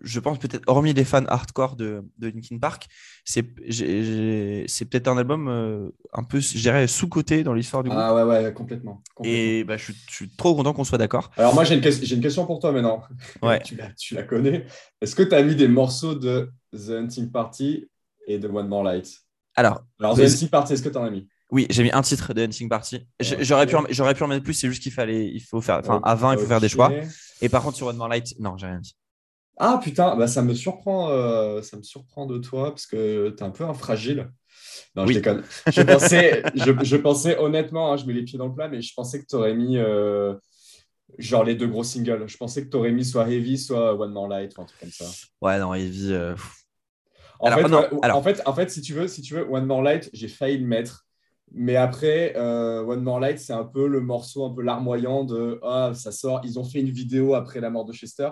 je 0.03 0.20
pense 0.20 0.38
peut-être, 0.38 0.62
hormis 0.66 0.92
les 0.92 1.05
fans 1.05 1.24
hardcore 1.27 1.77
de, 1.77 2.05
de 2.18 2.29
Linkin 2.29 2.59
Park, 2.59 2.87
c'est 3.24 3.42
peut-être 3.42 5.09
un 5.09 5.16
album 5.18 5.48
euh, 5.48 5.90
un 6.12 6.22
peu, 6.24 6.40
je 6.40 6.59
dirais, 6.59 6.87
sous-côté 6.87 7.42
dans 7.42 7.55
l'histoire 7.55 7.83
du 7.83 7.90
groupe. 7.90 8.01
Ah 8.03 8.14
ouais, 8.14 8.22
ouais, 8.22 8.53
complètement. 8.53 9.03
complètement. 9.14 9.40
et 9.40 9.64
bah, 9.64 9.77
je, 9.77 9.85
suis- 9.85 9.96
je 10.09 10.14
suis 10.14 10.29
trop 10.31 10.55
content 10.55 10.72
qu'on 10.72 10.85
soit 10.85 10.98
d'accord. 10.98 11.31
Alors 11.37 11.55
moi, 11.55 11.64
j'ai 11.64 11.74
une, 11.77 11.83
une 11.85 12.20
question 12.20 12.46
pour 12.46 12.59
toi 12.61 12.72
maintenant. 12.72 13.03
Ouais. 13.42 13.61
tu, 13.64 13.77
la, 13.77 13.90
tu 13.92 14.14
la 14.14 14.22
connais. 14.22 14.66
Est-ce 15.01 15.14
que 15.14 15.22
tu 15.22 15.35
as 15.35 15.42
mis 15.42 15.55
des 15.57 15.68
morceaux 15.68 16.14
de 16.14 16.51
The 16.72 16.90
Hunting 16.90 17.31
Party 17.31 17.87
et 18.27 18.38
de 18.38 18.48
One 18.48 18.68
More 18.68 18.85
Light? 18.85 19.18
Alors, 19.55 19.83
Alors, 19.98 20.16
The 20.16 20.20
Hunting 20.20 20.48
Party, 20.48 20.72
est-ce 20.74 20.83
que 20.83 20.88
tu 20.90 20.98
en 20.98 21.05
as 21.05 21.11
mis? 21.11 21.27
Oui, 21.51 21.66
j'ai 21.70 21.83
mis 21.83 21.90
un 21.90 22.03
titre 22.03 22.35
de 22.35 22.44
Dancing 22.44 22.68
Party. 22.68 23.07
J'aurais 23.20 23.66
pu, 23.66 23.74
j'aurais 23.88 24.14
pu 24.14 24.22
en 24.22 24.29
mettre 24.29 24.44
plus, 24.44 24.53
c'est 24.53 24.68
juste 24.68 24.83
qu'il 24.83 24.92
fallait, 24.92 25.27
il 25.29 25.40
faut 25.40 25.62
faire, 25.62 25.79
enfin, 25.79 25.98
à 26.05 26.14
20, 26.14 26.35
il 26.35 26.38
faut 26.40 26.46
faire 26.46 26.61
des 26.61 26.68
choix. 26.68 26.92
Et 27.40 27.48
par 27.48 27.62
contre, 27.62 27.77
sur 27.79 27.87
One 27.87 27.96
More 27.96 28.09
Light, 28.09 28.35
non, 28.38 28.57
j'ai 28.59 28.66
rien 28.66 28.79
dit. 28.81 28.94
Ah 29.60 29.80
putain, 29.82 30.14
bah, 30.16 30.28
ça 30.28 30.42
me 30.42 30.54
surprend, 30.54 31.10
euh, 31.10 31.62
ça 31.62 31.76
me 31.76 31.82
surprend 31.82 32.26
de 32.26 32.38
toi 32.38 32.70
parce 32.70 32.86
que 32.86 33.30
tu 33.30 33.42
es 33.42 33.46
un 33.46 33.50
peu 33.50 33.64
un 33.64 33.74
fragile. 33.74 34.30
Non, 34.94 35.04
Oui. 35.04 35.14
je 35.14 35.18
déconne. 35.18 35.42
Je 35.70 35.82
pensais, 35.82 36.42
je, 36.54 36.72
je 36.84 36.96
pensais 36.96 37.38
honnêtement, 37.38 37.92
hein, 37.92 37.96
je 37.96 38.04
mets 38.06 38.12
les 38.12 38.22
pieds 38.22 38.38
dans 38.38 38.46
le 38.48 38.54
plat, 38.54 38.68
mais 38.68 38.80
je 38.80 38.94
pensais 38.94 39.20
que 39.20 39.26
tu 39.26 39.34
aurais 39.36 39.54
mis 39.54 39.76
euh, 39.78 40.34
genre 41.18 41.42
les 41.44 41.54
deux 41.56 41.66
gros 41.66 41.82
singles. 41.84 42.24
Je 42.28 42.36
pensais 42.36 42.64
que 42.64 42.70
tu 42.70 42.76
aurais 42.76 42.92
mis 42.92 43.04
soit 43.04 43.28
Heavy, 43.28 43.58
soit 43.58 43.94
One 43.94 44.12
More 44.12 44.28
Light 44.28 44.56
ou 44.56 44.62
un 44.62 44.64
truc 44.64 44.80
comme 44.80 44.90
ça. 44.90 45.06
Ouais, 45.40 45.58
non, 45.58 45.74
Heavy. 45.74 46.12
euh. 46.12 46.34
En, 47.40 47.46
Alors, 47.48 47.58
fait, 47.60 47.68
non, 47.68 47.80
ouais, 47.80 47.88
alors- 48.02 48.16
en, 48.18 48.22
fait, 48.22 48.42
en 48.46 48.52
fait, 48.54 48.70
si 48.70 48.80
tu 48.80 48.94
veux, 48.94 49.08
si 49.08 49.22
tu 49.22 49.34
veux, 49.34 49.48
One 49.48 49.66
More 49.66 49.82
Light, 49.82 50.10
j'ai 50.12 50.28
failli 50.28 50.58
le 50.58 50.66
mettre. 50.66 51.04
Mais 51.52 51.76
après, 51.76 52.34
euh, 52.36 52.82
One 52.84 53.02
More 53.02 53.20
Light, 53.20 53.38
c'est 53.38 53.52
un 53.54 53.64
peu 53.64 53.86
le 53.88 54.00
morceau 54.00 54.44
un 54.44 54.54
peu 54.54 54.62
larmoyant 54.62 55.24
de 55.24 55.58
Ah, 55.62 55.92
ça 55.94 56.12
sort. 56.12 56.42
Ils 56.44 56.58
ont 56.58 56.64
fait 56.64 56.80
une 56.80 56.90
vidéo 56.90 57.34
après 57.34 57.60
la 57.60 57.70
mort 57.70 57.84
de 57.86 57.92
Chester. 57.92 58.28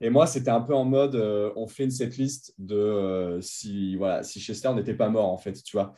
Et 0.00 0.10
moi, 0.10 0.26
c'était 0.26 0.50
un 0.50 0.60
peu 0.62 0.74
en 0.74 0.84
mode 0.84 1.14
euh, 1.14 1.52
on 1.56 1.66
fait 1.66 1.84
une 1.84 1.90
setlist 1.90 2.54
de 2.58 2.74
euh, 2.76 3.40
si, 3.40 3.96
voilà, 3.96 4.22
si 4.22 4.40
Chester 4.40 4.72
n'était 4.74 4.94
pas 4.94 5.10
mort, 5.10 5.28
en 5.30 5.38
fait, 5.38 5.62
tu 5.62 5.76
vois. 5.76 5.92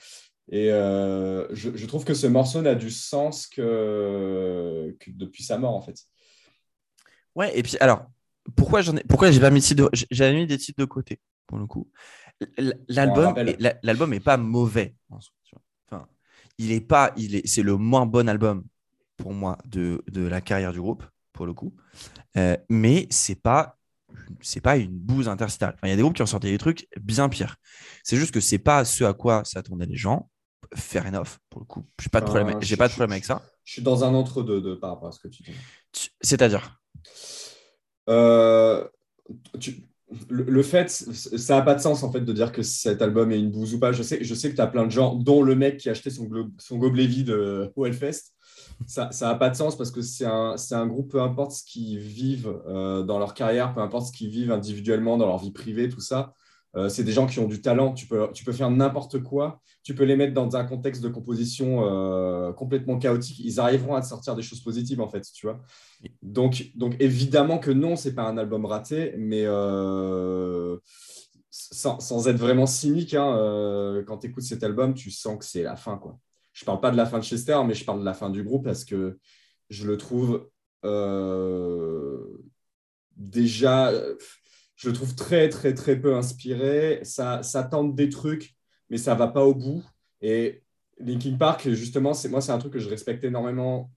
Et 0.51 0.73
euh, 0.73 1.47
je, 1.55 1.71
je 1.77 1.87
trouve 1.87 2.05
que 2.05 2.15
ce 2.15 2.27
morceau 2.27 2.63
n'a 2.63 2.75
du 2.75 2.91
sens 2.91 3.47
que, 3.47 4.97
que 5.01 5.11
depuis 5.13 5.45
sa 5.45 5.59
mort, 5.59 5.75
en 5.75 5.83
fait. 5.83 5.97
Ouais, 7.35 7.57
et 7.59 7.63
puis 7.63 7.77
alors, 7.81 8.07
pourquoi 8.57 8.83
j'en 8.83 8.97
ai, 8.97 9.05
pourquoi 9.05 9.31
j'ai 9.31 9.41
pas 9.41 9.51
mis 9.51 9.61
de 9.75 9.89
j'avais 10.11 10.35
mis 10.35 10.47
des 10.47 10.59
titres 10.59 10.81
de 10.81 10.85
côté 10.85 11.21
pour 11.47 11.59
le 11.59 11.67
coup? 11.67 11.89
L'album, 12.89 13.39
est- 13.47 13.61
la- 13.61 13.75
l'album 13.83 14.13
est 14.13 14.21
pas 14.21 14.37
mauvais. 14.37 14.95
Enfin, 15.91 16.07
il 16.59 16.73
est 16.73 16.81
pas, 16.81 17.13
il 17.17 17.37
est, 17.37 17.47
c'est 17.47 17.63
le 17.63 17.77
moins 17.77 18.07
bon 18.07 18.29
album 18.29 18.65
pour 19.17 19.33
moi 19.33 19.59
de, 19.67 20.03
de 20.11 20.27
la 20.27 20.41
carrière 20.41 20.73
du 20.73 20.81
groupe 20.81 21.05
pour 21.33 21.47
le 21.47 21.55
coup. 21.55 21.75
Euh, 22.37 22.57
mais 22.71 23.07
c'est 23.11 23.37
pas, 23.43 23.79
c'est 24.41 24.61
pas 24.61 24.77
une 24.77 24.91
bouse 24.99 25.29
interstitiale. 25.29 25.75
Enfin, 25.75 25.87
il 25.89 25.91
y 25.91 25.93
a 25.93 25.97
des 25.97 26.03
groupes 26.03 26.15
qui 26.15 26.23
ont 26.23 26.27
sorti 26.27 26.51
des 26.51 26.59
trucs 26.59 26.87
bien 27.01 27.29
pires. 27.29 27.57
C'est 28.05 28.17
juste 28.17 28.33
que 28.33 28.41
c'est 28.41 28.59
pas 28.59 28.85
ce 28.85 29.05
à 29.05 29.15
quoi 29.15 29.45
s'attendaient 29.45 29.87
les 29.87 29.97
gens. 29.97 30.29
Fair 30.75 31.07
enough 31.07 31.39
pour 31.51 31.61
le 31.61 31.67
coup. 31.67 31.85
J'ai 32.01 32.09
pas 32.09 32.21
de 32.21 32.27
problème, 32.27 32.59
j'ai 32.63 32.77
pas 32.77 32.89
de 32.89 32.93
problème 32.93 33.13
avec 33.13 33.25
ça. 33.25 33.43
Je 33.65 33.75
suis 33.75 33.83
dans 33.83 34.05
un 34.05 34.15
entre-deux 34.15 34.61
de, 34.61 34.75
par 34.75 34.91
rapport 34.91 35.09
à 35.09 35.13
ce 35.13 35.21
que 35.21 35.29
tu 35.29 35.43
dis. 35.43 35.53
C'est-à-dire? 36.21 36.81
Euh, 38.09 38.87
tu- 39.61 39.85
le, 40.29 40.45
le 40.45 40.63
fait, 40.63 40.91
ça 40.91 41.57
n'a 41.57 41.63
pas 41.63 41.75
de 41.75 41.81
sens 41.81 42.03
en 42.03 42.13
fait 42.13 42.21
de 42.21 42.33
dire 42.33 42.53
que 42.53 42.63
cet 42.63 43.01
album 43.01 43.33
est 43.33 43.39
une 43.39 43.51
bouse 43.51 43.75
ou 43.75 43.79
pas. 43.81 43.93
Je 43.93 44.03
sais, 44.03 44.23
je 44.23 44.35
sais 44.35 44.51
que 44.51 44.57
tu 44.57 44.61
as 44.61 44.67
plein 44.67 44.85
de 44.85 44.91
gens, 44.91 45.15
dont 45.15 45.43
le 45.43 45.55
mec 45.55 45.79
qui 45.79 45.89
a 45.89 45.93
acheté 45.93 46.11
son, 46.11 46.29
son 46.59 46.77
gobelet 46.77 47.07
vide 47.07 47.31
euh, 47.31 47.71
au 47.77 47.87
Hellfest. 47.87 48.33
Ça 48.87 49.11
n'a 49.21 49.35
pas 49.35 49.51
de 49.51 49.57
sens 49.57 49.77
parce 49.77 49.91
que 49.91 50.03
c'est 50.03 50.27
un, 50.27 50.57
un 50.71 50.87
groupe, 50.87 51.13
peu 51.13 51.21
importe 51.21 51.53
ce 51.53 51.65
qu'ils 51.65 51.99
vivent 51.99 52.61
euh, 52.67 53.03
dans 53.03 53.19
leur 53.19 53.35
carrière, 53.35 53.75
peu 53.75 53.81
importe 53.81 54.09
ce 54.09 54.13
qu'ils 54.13 54.31
vivent 54.31 54.53
individuellement 54.53 55.17
dans 55.17 55.27
leur 55.27 55.39
vie 55.39 55.51
privée, 55.51 55.89
tout 55.89 56.01
ça. 56.01 56.35
Euh, 56.75 56.89
c'est 56.89 57.05
des 57.05 57.13
gens 57.13 57.27
qui 57.27 57.39
ont 57.39 57.47
du 57.47 57.61
talent. 57.61 57.93
Tu 57.93 58.07
peux, 58.07 58.31
tu 58.33 58.45
peux 58.45 58.53
faire 58.53 58.71
n'importe 58.71 59.23
quoi. 59.23 59.61
Tu 59.83 59.95
peux 59.95 60.05
les 60.05 60.17
mettre 60.17 60.33
dans 60.33 60.57
un 60.57 60.65
contexte 60.65 61.03
de 61.03 61.09
composition 61.09 61.85
euh, 61.85 62.53
complètement 62.53 62.99
chaotique. 62.99 63.41
Ils 63.41 63.61
arriveront 63.61 63.95
à 63.95 64.01
te 64.01 64.07
sortir 64.07 64.35
des 64.35 64.43
choses 64.43 64.63
positives, 64.63 65.01
en 65.01 65.09
fait, 65.09 65.23
tu 65.33 65.47
vois. 65.47 65.61
Donc, 66.23 66.71
donc 66.75 66.97
évidemment 66.99 67.59
que 67.59 67.71
non, 67.71 67.97
c'est 67.97 68.15
pas 68.15 68.25
un 68.25 68.39
album 68.39 68.65
raté, 68.65 69.15
mais 69.19 69.45
sans, 71.51 72.01
sans, 72.01 72.29
être 72.29 72.39
vraiment 72.39 72.67
cynique, 72.67 73.15
hein, 73.15 74.03
quand 74.07 74.19
tu 74.19 74.29
écoutes 74.29 74.45
cet 74.45 74.63
album, 74.65 74.95
tu 74.95 75.11
sens 75.11 75.39
que 75.39 75.45
c'est 75.45 75.63
la 75.63 75.77
fin, 75.77 75.99
quoi. 75.99 76.19
Je 76.63 76.65
parle 76.65 76.81
pas 76.81 76.93
de 76.93 76.97
la 76.97 77.07
fin 77.07 77.19
de 77.19 77.25
Chester, 77.25 77.59
mais 77.67 77.75
je 77.75 77.85
parle 77.85 77.99
de 77.99 78.05
la 78.05 78.15
fin 78.15 78.31
du 78.31 78.45
groupe 78.45 78.65
parce 78.65 78.85
que 78.85 79.19
je 79.69 79.85
le 79.85 79.97
trouve 79.97 80.49
déjà 83.17 83.93
je 84.77 84.89
le 84.89 84.95
trouve 84.95 85.15
très, 85.17 85.49
très, 85.49 85.75
très 85.75 86.01
peu 86.01 86.15
inspiré. 86.17 87.01
Ça, 87.05 87.43
ça 87.43 87.65
tente 87.65 87.97
des 87.97 88.09
trucs, 88.09 88.55
mais 88.91 88.97
ça 88.97 89.15
va 89.17 89.27
pas 89.29 89.45
au 89.45 89.55
bout. 89.55 89.85
Et 90.21 90.63
Linkin 90.99 91.37
Park, 91.37 91.69
justement, 91.71 92.15
c'est 92.15 92.29
moi, 92.29 92.41
c'est 92.41 92.53
un 92.53 92.59
truc 92.59 92.73
que 92.73 92.79
je 92.81 92.89
respecte 92.89 93.25
énormément 93.25 93.93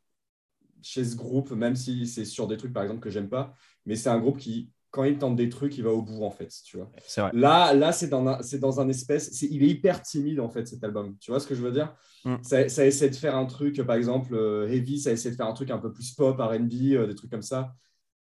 chez 0.82 1.04
ce 1.04 1.16
groupe, 1.16 1.52
même 1.52 1.76
si 1.76 2.08
c'est 2.08 2.26
sur 2.26 2.48
des 2.48 2.58
trucs, 2.58 2.74
par 2.74 2.84
exemple, 2.84 3.02
que 3.02 3.12
j'aime 3.12 3.30
pas. 3.30 3.54
Mais 3.86 3.96
c'est 3.96 4.10
un 4.10 4.20
groupe 4.20 4.40
qui, 4.40 4.72
quand 4.96 5.04
il 5.04 5.18
tente 5.18 5.36
des 5.36 5.50
trucs, 5.50 5.78
il 5.78 5.84
va 5.84 5.92
au 5.92 6.02
bout, 6.02 6.24
en 6.24 6.32
fait. 6.32 6.50
Tu 6.64 6.78
vois. 6.78 6.90
Vrai. 7.18 7.32
Là, 7.34 7.74
là 7.74 7.92
c'est 7.92 8.08
dans, 8.08 8.26
un, 8.26 8.42
c'est 8.42 8.60
dans 8.60 8.80
un 8.80 8.88
espèce. 8.88 9.42
il 9.42 9.62
est 9.62 9.68
hyper 9.68 10.02
timide, 10.02 10.40
en 10.40 10.48
fait, 10.48 10.66
cet 10.66 10.86
album. 10.86 11.18
Tu 11.20 11.32
vois 11.32 11.42
ce 11.42 11.48
que 11.48 11.54
je 11.54 11.62
veux 11.62 11.74
dire? 11.74 11.94
Mm. 12.24 12.36
ça, 12.42 12.70
ça, 12.70 12.86
essaie 12.86 13.10
de 13.10 13.16
faire 13.16 13.36
un 13.36 13.46
truc, 13.46 13.82
par 13.84 13.98
exemple, 13.98 14.34
euh, 14.34 14.70
Heavy, 14.70 15.00
ça 15.00 15.12
essaie 15.12 15.32
de 15.32 15.36
faire 15.36 15.48
un 15.48 15.54
truc 15.54 15.70
un 15.70 15.80
peu 15.80 15.92
plus 15.92 16.14
pop, 16.14 16.40
RB, 16.40 16.72
euh, 16.94 17.08
des 17.08 17.16
trucs 17.16 17.30
comme 17.30 17.42
ça. 17.42 17.74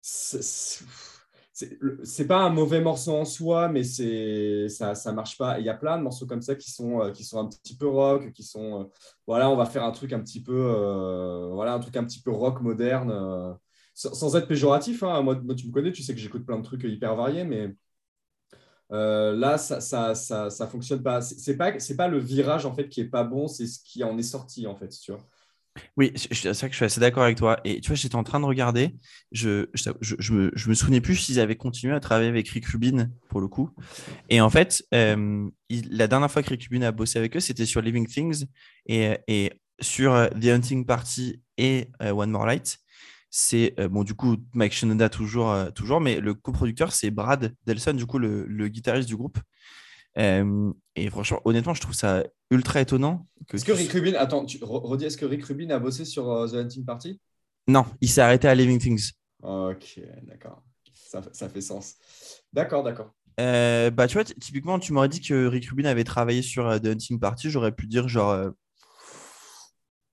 C'est, 0.00 0.86
pas 2.28 2.38
un 2.38 2.50
mauvais 2.50 2.80
morceau 2.80 3.12
en 3.16 3.24
soi, 3.24 3.68
mais 3.68 3.82
c'est 3.82 4.68
ça 4.68 4.94
ça 4.94 5.12
marche 5.12 5.36
pas. 5.36 5.58
Il 5.58 5.66
y 5.66 5.68
a 5.68 5.74
plein 5.74 5.98
de 5.98 6.02
morceaux 6.02 6.26
comme 6.26 6.40
ça 6.40 6.54
qui 6.54 6.70
sont 6.70 7.02
euh, 7.02 7.10
qui 7.10 7.24
sont 7.24 7.38
un 7.38 7.48
petit 7.48 7.76
peu 7.76 7.86
rock, 7.88 8.32
qui 8.32 8.42
sont 8.44 8.88
voilà, 9.26 9.50
on 9.50 9.56
va 9.56 9.66
faire 9.66 9.84
un 9.84 9.90
truc 9.90 10.12
un 10.14 10.20
petit 10.20 10.42
peu 10.42 11.50
voilà 11.52 11.74
un 11.74 11.80
truc 11.80 11.96
un 11.96 12.04
petit 12.04 12.22
peu 12.22 12.30
rock 12.30 12.62
moderne, 12.62 13.58
sans, 14.08 14.36
être 14.36 14.48
péjoratif. 14.48 15.02
Hein. 15.02 15.22
Moi, 15.22 15.36
tu 15.56 15.66
me 15.66 15.72
connais, 15.72 15.92
tu 15.92 16.02
sais 16.02 16.14
que 16.14 16.20
j'écoute 16.20 16.46
plein 16.46 16.58
de 16.58 16.64
trucs 16.64 16.84
hyper 16.84 17.14
variés, 17.16 17.44
mais 17.44 17.74
là 18.90 19.56
ça 19.56 19.80
ça, 19.80 20.16
ça 20.16 20.50
ça 20.50 20.66
fonctionne 20.66 21.02
pas. 21.02 21.20
C'est 21.20 21.56
pas 21.56 21.72
pas 21.96 22.08
le 22.08 22.18
virage 22.18 22.66
en 22.66 22.74
fait 22.74 22.88
qui 22.88 23.00
est 23.00 23.08
pas 23.08 23.24
bon, 23.24 23.46
c'est 23.46 23.66
ce 23.66 23.78
qui 23.84 24.02
en 24.04 24.18
est 24.18 24.22
sorti 24.22 24.66
en 24.66 24.76
fait, 24.76 24.88
tu 24.88 25.12
vois. 25.12 25.20
Oui, 25.96 26.12
c'est 26.16 26.52
vrai 26.52 26.68
que 26.68 26.72
je 26.72 26.76
suis 26.76 26.84
assez 26.84 27.00
d'accord 27.00 27.22
avec 27.22 27.36
toi. 27.36 27.60
Et 27.64 27.80
tu 27.80 27.88
vois, 27.88 27.96
j'étais 27.96 28.16
en 28.16 28.24
train 28.24 28.40
de 28.40 28.44
regarder, 28.44 28.96
je, 29.32 29.66
je, 29.74 29.90
je, 30.00 30.32
me, 30.32 30.50
je 30.54 30.68
me 30.68 30.74
souvenais 30.74 31.00
plus 31.00 31.16
s'ils 31.16 31.38
avaient 31.38 31.56
continué 31.56 31.94
à 31.94 32.00
travailler 32.00 32.28
avec 32.28 32.48
Rick 32.48 32.66
Rubin 32.66 33.08
pour 33.28 33.40
le 33.40 33.48
coup. 33.48 33.70
Et 34.28 34.40
en 34.40 34.50
fait, 34.50 34.84
euh, 34.94 35.48
la 35.70 36.08
dernière 36.08 36.30
fois 36.30 36.42
que 36.42 36.48
Rick 36.50 36.64
Rubin 36.64 36.82
a 36.82 36.92
bossé 36.92 37.18
avec 37.18 37.36
eux, 37.36 37.40
c'était 37.40 37.66
sur 37.66 37.80
Living 37.80 38.06
Things 38.06 38.46
et, 38.86 39.18
et 39.28 39.52
sur 39.80 40.14
euh, 40.14 40.28
The 40.28 40.46
Hunting 40.46 40.84
Party 40.84 41.42
et 41.56 41.88
euh, 42.02 42.10
One 42.10 42.30
More 42.30 42.46
Light. 42.46 42.78
C'est 43.30 43.74
bon, 43.90 44.02
du 44.02 44.14
coup, 44.14 44.36
Mike 44.54 44.72
Shinoda 44.72 45.08
toujours, 45.08 45.54
toujours 45.74 46.00
mais 46.00 46.18
le 46.18 46.34
coproducteur, 46.34 46.92
c'est 46.92 47.10
Brad 47.10 47.54
Delson, 47.64 47.92
du 47.92 48.04
coup, 48.04 48.18
le, 48.18 48.44
le 48.46 48.68
guitariste 48.68 49.08
du 49.08 49.16
groupe. 49.16 49.38
et 50.16 51.10
franchement, 51.10 51.40
honnêtement, 51.44 51.74
je 51.74 51.80
trouve 51.80 51.94
ça 51.94 52.24
ultra 52.50 52.80
étonnant. 52.80 53.28
Est-ce 53.52 53.64
que 53.64 53.72
Rick 53.72 53.92
Rubin, 53.92 54.14
attends, 54.14 54.44
tu 54.44 54.58
redis, 54.62 55.04
est-ce 55.04 55.16
que 55.16 55.26
Rick 55.26 55.44
Rubin 55.44 55.70
a 55.70 55.78
bossé 55.78 56.04
sur 56.04 56.24
The 56.50 56.54
Hunting 56.54 56.84
Party? 56.84 57.20
Non, 57.68 57.86
il 58.00 58.08
s'est 58.08 58.20
arrêté 58.20 58.48
à 58.48 58.54
Living 58.54 58.80
Things. 58.80 59.12
Ok, 59.42 60.00
d'accord. 60.24 60.62
Ça, 60.92 61.22
ça, 61.32 61.48
fait 61.48 61.60
sens. 61.60 61.96
D'accord, 62.52 62.82
d'accord. 62.82 63.12
Euh, 63.40 63.90
bah, 63.90 64.06
tu 64.06 64.14
vois, 64.14 64.24
typiquement, 64.24 64.78
tu 64.78 64.92
m'aurais 64.92 65.08
dit 65.08 65.20
que 65.20 65.46
Rick 65.46 65.68
Rubin 65.70 65.86
avait 65.86 66.04
travaillé 66.04 66.42
sur 66.42 66.80
The 66.80 66.86
Hunting 66.86 67.18
Party. 67.18 67.50
J'aurais 67.50 67.72
pu 67.72 67.86
dire, 67.86 68.08
genre, 68.08 68.30
euh, 68.30 68.50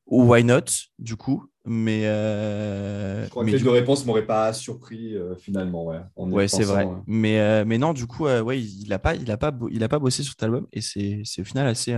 why 0.06 0.44
not, 0.44 0.66
du 1.00 1.16
coup. 1.16 1.46
Mais. 1.70 2.06
Euh, 2.06 3.26
je 3.26 3.30
crois 3.30 3.44
que 3.44 3.50
les 3.50 3.60
deux 3.60 3.70
réponses 3.70 4.02
ne 4.02 4.08
m'auraient 4.08 4.26
pas 4.26 4.54
surpris 4.54 5.16
euh, 5.16 5.36
finalement. 5.36 5.86
Ouais, 5.86 6.00
ouais 6.16 6.48
c'est 6.48 6.64
vrai. 6.64 6.88
Mais, 7.06 7.40
euh, 7.40 7.66
mais 7.68 7.78
non, 7.78 7.94
du 7.94 8.08
coup, 8.08 8.24
ouais, 8.24 8.62
il 8.62 8.88
n'a 8.88 9.00
pas, 9.00 9.16
il 9.16 9.30
a 9.30 9.38
pas, 9.38 9.54
il 9.70 9.84
a 9.84 9.90
pas 9.90 10.00
bossé 10.00 10.24
sur 10.24 10.32
cet 10.32 10.44
album 10.44 10.68
et 10.72 10.82
c'est 10.82 11.22
au 11.40 11.44
final 11.44 11.68
assez, 11.68 11.96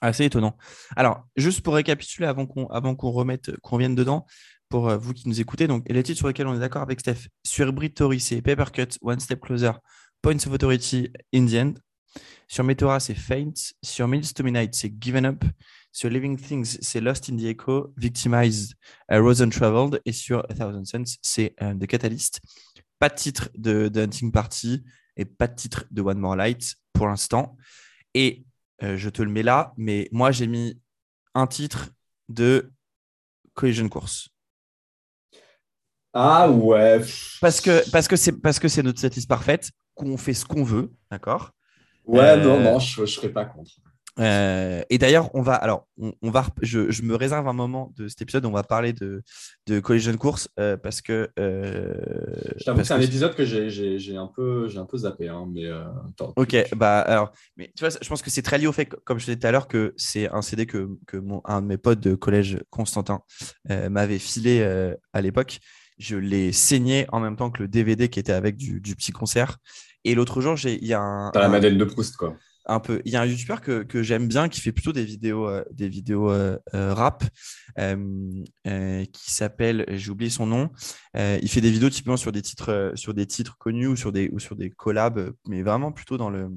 assez 0.00 0.24
étonnant. 0.24 0.56
Alors, 0.96 1.24
juste 1.36 1.60
pour 1.60 1.74
récapituler 1.74 2.26
avant 2.26 2.46
qu'on 2.46 2.66
qu'on 2.66 3.10
remette, 3.10 3.54
qu'on 3.60 3.76
vienne 3.76 3.94
dedans, 3.94 4.26
pour 4.70 4.88
vous 4.96 5.12
qui 5.12 5.28
nous 5.28 5.38
écoutez, 5.38 5.66
donc 5.66 5.84
les 5.88 6.02
titres 6.02 6.18
sur 6.18 6.28
lesquels 6.28 6.46
on 6.46 6.54
est 6.54 6.60
d'accord 6.60 6.82
avec 6.82 7.00
Steph, 7.00 7.28
sur 7.44 7.70
Britori, 7.74 8.20
c'est 8.20 8.40
Papercut, 8.40 8.98
One 9.02 9.20
Step 9.20 9.40
Closer, 9.40 9.72
Points 10.22 10.46
of 10.46 10.52
Authority, 10.54 11.10
In 11.34 11.46
the 11.46 11.54
End. 11.54 11.74
Sur 12.48 12.64
Meteora, 12.64 13.00
c'est 13.00 13.14
Faint. 13.14 13.52
Sur 13.82 14.08
Mills 14.08 14.32
to 14.34 14.44
Midnight, 14.44 14.74
c'est 14.74 14.92
Given 15.00 15.24
Up. 15.24 15.44
Sur 15.92 16.08
Living 16.08 16.38
Things, 16.38 16.78
c'est 16.80 17.00
Lost 17.00 17.28
in 17.30 17.36
the 17.36 17.44
Echo, 17.44 17.92
Victimized, 17.98 18.74
uh, 19.10 19.16
Rose 19.16 19.42
Untraveled. 19.42 20.00
Et 20.06 20.12
sur 20.12 20.38
A 20.48 20.54
Thousand 20.54 20.84
Suns, 20.84 21.18
c'est 21.20 21.54
uh, 21.60 21.78
The 21.78 21.86
Catalyst. 21.86 22.40
Pas 22.98 23.10
de 23.10 23.14
titre 23.14 23.50
de, 23.54 23.90
Hunting 23.94 24.32
Party 24.32 24.82
et 25.16 25.26
pas 25.26 25.46
de 25.46 25.54
titre 25.54 25.84
de 25.90 26.00
One 26.00 26.18
More 26.18 26.36
Light 26.36 26.76
pour 26.94 27.08
l'instant. 27.08 27.58
Et 28.14 28.46
euh, 28.82 28.96
je 28.96 29.10
te 29.10 29.20
le 29.20 29.30
mets 29.30 29.42
là, 29.42 29.74
mais 29.76 30.08
moi, 30.12 30.30
j'ai 30.30 30.46
mis 30.46 30.80
un 31.34 31.46
titre 31.46 31.90
de 32.30 32.72
Collision 33.52 33.88
Course. 33.88 34.30
Ah 36.14 36.50
ouais. 36.50 37.02
Parce 37.40 37.60
que 37.60 37.90
parce 37.90 38.08
que 38.08 38.16
c'est 38.16 38.32
parce 38.32 38.58
que 38.58 38.68
c'est 38.68 38.82
notre 38.82 39.00
setlist 39.00 39.28
parfaite, 39.28 39.70
qu'on 39.94 40.16
fait 40.16 40.34
ce 40.34 40.44
qu'on 40.44 40.62
veut, 40.62 40.92
d'accord? 41.10 41.52
Ouais, 42.04 42.36
non, 42.36 42.58
euh, 42.58 42.62
non, 42.62 42.78
je, 42.78 43.00
ne 43.00 43.06
serais 43.06 43.30
pas 43.30 43.44
contre. 43.44 43.70
Euh, 44.18 44.82
et 44.90 44.98
d'ailleurs, 44.98 45.34
on 45.34 45.42
va, 45.42 45.54
alors, 45.54 45.88
on, 45.98 46.30
va, 46.30 46.46
je, 46.60 46.90
je, 46.90 47.02
me 47.02 47.14
réserve 47.14 47.48
un 47.48 47.52
moment 47.52 47.92
de 47.96 48.08
cet 48.08 48.22
épisode. 48.22 48.44
On 48.44 48.50
va 48.50 48.62
parler 48.62 48.92
de, 48.92 49.22
de 49.66 49.80
Collision 49.80 50.16
Course 50.16 50.48
euh, 50.58 50.76
parce 50.76 51.00
que. 51.00 51.30
Euh, 51.38 51.94
je 52.58 52.64
t'avoue 52.64 52.80
que 52.80 52.84
c'est 52.84 52.94
un 52.94 53.00
épisode 53.00 53.34
que 53.34 53.44
j'ai 53.44 54.16
un 54.16 54.26
peu, 54.26 54.68
j'ai 54.68 54.78
un 54.78 54.84
peu 54.84 54.98
zappé, 54.98 55.28
hein, 55.28 55.46
mais. 55.50 55.70
ok, 56.36 56.74
bah 56.76 57.00
alors, 57.00 57.32
mais 57.56 57.72
tu 57.76 57.84
vois, 57.84 57.96
je 58.00 58.08
pense 58.08 58.22
que 58.22 58.30
c'est 58.30 58.42
très 58.42 58.58
lié 58.58 58.66
au 58.66 58.72
fait, 58.72 58.86
comme 58.86 59.18
je 59.18 59.24
disais 59.24 59.38
tout 59.38 59.46
à 59.46 59.50
l'heure, 59.50 59.68
que 59.68 59.94
c'est 59.96 60.30
un 60.30 60.42
CD 60.42 60.66
que, 60.66 60.90
que 61.06 61.16
mon, 61.16 61.40
un 61.44 61.62
de 61.62 61.66
mes 61.66 61.78
potes 61.78 62.00
de 62.00 62.14
collège, 62.14 62.58
Constantin, 62.70 63.22
m'avait 63.68 64.18
filé 64.18 64.62
à 65.12 65.20
l'époque. 65.20 65.60
Je 65.98 66.16
l'ai 66.16 66.52
saigné 66.52 67.06
en 67.12 67.20
même 67.20 67.36
temps 67.36 67.50
que 67.50 67.62
le 67.62 67.68
DVD 67.68 68.08
qui 68.08 68.18
était 68.18 68.32
avec 68.32 68.56
du, 68.56 68.80
du 68.80 68.96
petit 68.96 69.12
concert. 69.12 69.58
Et 70.04 70.16
l'autre 70.16 70.40
jour, 70.40 70.56
il 70.64 70.84
y 70.84 70.94
a 70.94 71.00
un. 71.00 71.30
T'as 71.30 71.40
la 71.40 71.48
Madeleine 71.48 71.78
de 71.78 71.84
Proust, 71.84 72.16
quoi 72.16 72.36
un 72.66 72.80
peu. 72.80 73.02
Il 73.04 73.12
y 73.12 73.16
a 73.16 73.22
un 73.22 73.26
youtubeur 73.26 73.60
que, 73.60 74.02
j'aime 74.02 74.28
bien 74.28 74.48
qui 74.48 74.60
fait 74.60 74.72
plutôt 74.72 74.92
des 74.92 75.04
vidéos, 75.04 75.48
euh, 75.48 75.64
des 75.72 75.88
vidéos 75.88 76.30
euh, 76.30 76.58
euh, 76.74 76.94
rap 76.94 77.24
qui 77.76 79.32
s'appelle, 79.32 79.84
j'ai 79.88 80.10
oublié 80.10 80.30
son 80.30 80.46
nom. 80.46 80.70
il 81.14 81.48
fait 81.48 81.60
des 81.60 81.70
vidéos 81.70 81.90
typiquement 81.90 82.16
sur 82.16 82.32
des 82.32 82.42
titres, 82.42 82.92
sur 82.94 83.14
des 83.14 83.26
titres 83.26 83.56
connus 83.58 83.86
ou 83.86 83.96
sur 83.96 84.12
des, 84.12 84.28
ou 84.32 84.38
sur 84.38 84.56
des 84.56 84.70
collabs, 84.70 85.32
mais 85.46 85.62
vraiment 85.62 85.92
plutôt 85.92 86.16
dans 86.16 86.30
le 86.30 86.50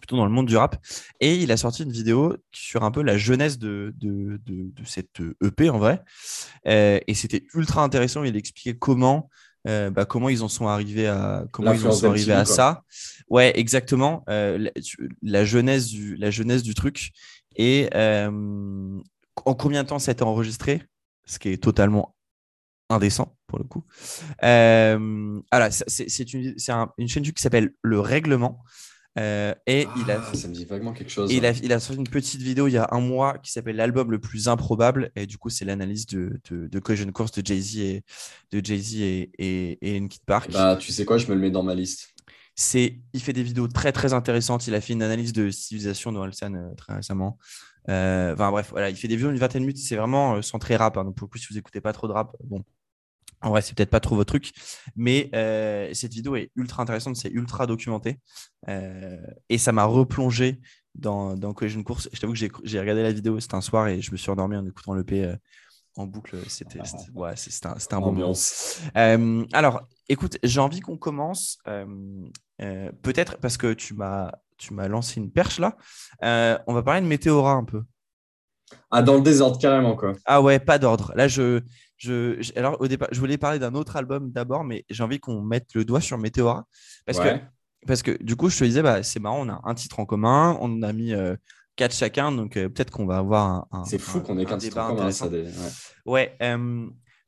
plutôt 0.00 0.16
dans 0.16 0.26
le 0.26 0.32
monde 0.32 0.46
du 0.46 0.56
rap. 0.56 0.76
Et 1.20 1.36
il 1.36 1.50
a 1.50 1.56
sorti 1.56 1.82
une 1.82 1.92
vidéo 1.92 2.36
sur 2.52 2.84
un 2.84 2.90
peu 2.90 3.02
la 3.02 3.16
jeunesse 3.16 3.58
de, 3.58 3.94
de, 3.96 4.38
de, 4.44 4.70
de 4.70 4.84
cette 4.84 5.20
EP 5.42 5.70
en 5.70 5.78
vrai. 5.78 6.02
et 6.64 7.14
c'était 7.14 7.44
ultra 7.54 7.82
intéressant. 7.82 8.22
Il 8.22 8.36
expliquait 8.36 8.76
comment 8.76 9.30
euh, 9.66 9.90
bah, 9.90 10.04
comment 10.04 10.28
ils 10.28 10.42
en 10.42 10.48
sont 10.48 10.68
arrivés 10.68 11.06
à 11.06 11.44
comment 11.50 11.72
ils 11.72 11.86
en 11.86 11.92
sont 11.92 12.08
arrivés 12.08 12.32
à 12.32 12.44
ça? 12.44 12.82
Ouais, 13.28 13.58
exactement. 13.58 14.24
Euh, 14.28 14.70
la, 15.22 15.44
jeunesse 15.44 15.88
du 15.88 16.16
la 16.16 16.30
jeunesse 16.30 16.62
du 16.62 16.74
truc 16.74 17.12
et 17.56 17.88
euh, 17.94 19.00
en 19.44 19.54
combien 19.54 19.82
de 19.82 19.88
temps 19.88 19.98
ça 19.98 20.10
a 20.10 20.12
été 20.12 20.22
enregistré, 20.22 20.82
ce 21.24 21.38
qui 21.38 21.48
est 21.48 21.62
totalement 21.62 22.14
indécent 22.90 23.36
pour 23.46 23.58
le 23.58 23.64
coup. 23.64 23.84
voilà, 24.40 25.70
c'est 25.70 26.32
une, 26.32 26.54
une 26.98 27.08
chaîne 27.08 27.22
qui 27.22 27.42
s'appelle 27.42 27.72
Le 27.82 28.00
Règlement. 28.00 28.62
Euh, 29.16 29.54
et 29.66 29.86
il 29.96 30.10
a, 30.10 30.20
ah, 30.20 30.34
ça 30.34 30.48
me 30.48 30.54
dit 30.54 30.64
vaguement 30.64 30.92
quelque 30.92 31.10
chose. 31.10 31.32
Il 31.32 31.46
a, 31.46 31.52
il 31.52 31.72
a 31.72 31.78
sorti 31.78 32.00
une 32.00 32.08
petite 32.08 32.40
vidéo 32.42 32.66
il 32.66 32.72
y 32.72 32.78
a 32.78 32.88
un 32.90 33.00
mois 33.00 33.38
qui 33.38 33.52
s'appelle 33.52 33.76
l'album 33.76 34.10
le 34.10 34.18
plus 34.18 34.48
improbable. 34.48 35.12
Et 35.14 35.26
du 35.26 35.38
coup, 35.38 35.50
c'est 35.50 35.64
l'analyse 35.64 36.06
de, 36.06 36.40
de, 36.50 36.66
de 36.66 36.78
Collision 36.80 37.10
Course 37.12 37.32
de 37.32 37.46
Jay-Z 37.46 37.76
et 37.78 38.04
de 38.50 38.64
Jay-Z 38.64 38.94
et, 38.96 39.30
et, 39.38 39.96
et 39.96 40.08
Park. 40.26 40.50
Bah, 40.52 40.76
tu 40.76 40.92
sais 40.92 41.04
quoi, 41.04 41.18
je 41.18 41.26
me 41.28 41.34
le 41.34 41.40
mets 41.40 41.50
dans 41.50 41.62
ma 41.62 41.74
liste. 41.74 42.14
C'est, 42.56 43.00
il 43.12 43.20
fait 43.20 43.32
des 43.32 43.42
vidéos 43.42 43.68
très 43.68 43.92
très 43.92 44.12
intéressantes. 44.12 44.66
Il 44.66 44.74
a 44.74 44.80
fait 44.80 44.92
une 44.92 45.02
analyse 45.02 45.32
de 45.32 45.50
civilisation 45.50 46.12
de 46.12 46.18
Orelsan 46.18 46.54
euh, 46.54 46.74
très 46.76 46.94
récemment. 46.94 47.38
Euh, 47.88 48.32
enfin 48.32 48.50
bref, 48.50 48.70
voilà, 48.70 48.90
il 48.90 48.96
fait 48.96 49.08
des 49.08 49.16
vidéos 49.16 49.30
d'une 49.30 49.40
vingtaine 49.40 49.62
de 49.62 49.66
minutes. 49.66 49.82
C'est 49.82 49.96
vraiment 49.96 50.40
centré 50.42 50.76
rap. 50.76 50.96
Hein. 50.96 51.04
donc 51.04 51.16
pour 51.16 51.26
le 51.26 51.30
coup, 51.30 51.38
si 51.38 51.46
vous 51.50 51.58
écoutez 51.58 51.80
pas 51.80 51.92
trop 51.92 52.08
de 52.08 52.12
rap, 52.12 52.34
bon, 52.42 52.64
en 53.44 53.50
vrai, 53.50 53.60
c'est 53.60 53.76
peut-être 53.76 53.90
pas 53.90 54.00
trop 54.00 54.16
votre 54.16 54.32
truc, 54.32 54.52
mais 54.96 55.28
euh, 55.34 55.90
cette 55.92 56.14
vidéo 56.14 56.34
est 56.34 56.50
ultra 56.56 56.82
intéressante, 56.82 57.16
c'est 57.16 57.30
ultra 57.30 57.66
documenté. 57.66 58.18
Euh, 58.68 59.18
et 59.50 59.58
ça 59.58 59.70
m'a 59.70 59.84
replongé 59.84 60.60
dans, 60.94 61.36
dans 61.36 61.52
Collision 61.52 61.82
Course. 61.82 62.08
Je 62.12 62.20
t'avoue 62.20 62.32
que 62.32 62.38
j'ai 62.38 62.80
regardé 62.80 63.02
la 63.02 63.12
vidéo, 63.12 63.38
c'était 63.40 63.54
un 63.54 63.60
soir 63.60 63.88
et 63.88 64.00
je 64.00 64.12
me 64.12 64.16
suis 64.16 64.30
endormi 64.30 64.56
en 64.56 64.66
écoutant 64.66 64.94
le 64.94 65.04
P 65.04 65.24
euh, 65.24 65.36
en 65.96 66.06
boucle. 66.06 66.38
C'était 66.48 66.80
ouais, 67.14 67.34
un, 67.64 67.96
un 67.96 68.00
bon 68.00 68.12
moment. 68.12 69.46
alors, 69.52 69.82
écoute, 70.08 70.38
j'ai 70.42 70.60
envie 70.60 70.80
qu'on 70.80 70.96
commence, 70.96 71.58
peut-être 72.56 73.36
parce 73.38 73.58
que 73.58 73.74
tu 73.74 73.92
m'as 73.94 74.32
tu 74.56 74.72
m'as 74.72 74.86
lancé 74.88 75.20
une 75.20 75.30
perche 75.30 75.58
là. 75.58 75.76
On 76.66 76.72
va 76.72 76.82
parler 76.82 77.02
de 77.02 77.06
Météora 77.06 77.52
un 77.52 77.64
peu. 77.64 77.82
Ah, 78.90 79.02
dans 79.02 79.14
le 79.14 79.20
désordre, 79.20 79.58
carrément, 79.58 79.96
quoi. 79.96 80.14
Ah 80.24 80.40
ouais, 80.40 80.58
pas 80.58 80.78
d'ordre. 80.78 81.12
Là, 81.16 81.28
je, 81.28 81.60
je, 81.96 82.40
alors, 82.58 82.80
au 82.80 82.88
départ, 82.88 83.08
je 83.12 83.20
voulais 83.20 83.38
parler 83.38 83.58
d'un 83.58 83.74
autre 83.74 83.96
album 83.96 84.30
d'abord, 84.30 84.64
mais 84.64 84.84
j'ai 84.90 85.02
envie 85.02 85.20
qu'on 85.20 85.42
mette 85.42 85.74
le 85.74 85.84
doigt 85.84 86.00
sur 86.00 86.18
Météora. 86.18 86.66
Parce, 87.06 87.18
que, 87.18 87.38
parce 87.86 88.02
que 88.02 88.22
du 88.22 88.36
coup, 88.36 88.48
je 88.48 88.58
te 88.58 88.64
disais, 88.64 88.82
bah, 88.82 89.02
c'est 89.02 89.20
marrant, 89.20 89.46
on 89.46 89.48
a 89.48 89.60
un 89.64 89.74
titre 89.74 90.00
en 90.00 90.06
commun, 90.06 90.56
on 90.60 90.72
en 90.72 90.82
a 90.82 90.92
mis 90.92 91.12
quatre 91.76 91.94
chacun, 91.94 92.32
donc 92.32 92.54
peut-être 92.54 92.90
qu'on 92.90 93.06
va 93.06 93.18
avoir 93.18 93.66
un. 93.72 93.84
c'est 93.84 93.98
fou 93.98 94.20
qu'on 94.20 94.38
ait 94.38 94.44
qu'un 94.44 94.58
titre 94.58 94.78
en 94.78 94.94
commun, 94.94 95.10
ça. 95.10 95.28
Ouais. 96.06 96.36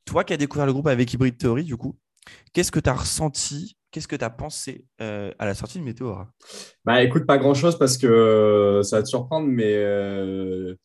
toi 0.05 0.23
qui 0.23 0.33
as 0.33 0.37
découvert 0.37 0.65
le 0.65 0.73
groupe 0.73 0.87
avec 0.87 1.13
Hybrid 1.13 1.37
Theory, 1.37 1.63
du 1.63 1.77
coup, 1.77 1.97
qu'est-ce 2.53 2.71
que 2.71 2.79
tu 2.79 2.89
as 2.89 2.93
ressenti 2.93 3.77
Qu'est-ce 3.91 4.07
que 4.07 4.15
tu 4.15 4.25
as 4.25 4.29
pensé 4.29 4.85
euh, 5.01 5.31
à 5.39 5.45
la 5.45 5.53
sortie 5.53 5.79
de 5.79 5.83
Météora 5.83 6.29
Bah 6.83 7.01
écoute, 7.03 7.25
pas 7.25 7.37
grand-chose 7.37 7.79
parce 7.79 7.97
que 7.97 8.05
euh, 8.05 8.83
ça 8.83 8.97
va 8.97 9.03
te 9.03 9.07
surprendre, 9.07 9.47
mais 9.47 9.73
euh, 9.75 10.75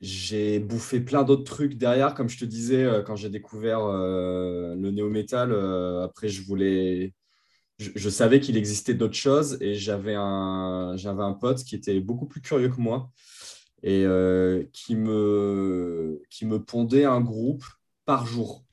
j'ai 0.00 0.58
bouffé 0.58 1.00
plein 1.00 1.22
d'autres 1.24 1.44
trucs 1.44 1.74
derrière. 1.74 2.14
Comme 2.14 2.28
je 2.28 2.38
te 2.38 2.44
disais, 2.44 2.86
quand 3.06 3.16
j'ai 3.16 3.30
découvert 3.30 3.80
le 3.88 4.90
néo-metal, 4.90 5.52
après 6.02 6.28
je 6.28 6.42
voulais... 6.42 7.14
Je, 7.78 8.08
savais 8.08 8.40
qu'il 8.40 8.56
existait 8.56 8.94
d'autres 8.94 9.16
choses 9.16 9.58
et 9.60 9.74
j'avais 9.74 10.14
un, 10.16 10.94
j'avais 10.96 11.22
un 11.22 11.34
pote 11.34 11.62
qui 11.62 11.74
était 11.74 12.00
beaucoup 12.00 12.24
plus 12.26 12.40
curieux 12.40 12.70
que 12.70 12.80
moi 12.80 13.10
et 13.82 14.06
qui, 14.72 14.96
me, 14.96 16.22
qui 16.30 16.46
me 16.46 16.62
pondait 16.62 17.04
un 17.04 17.20
groupe 17.20 17.64
par 18.04 18.26
jour. 18.26 18.64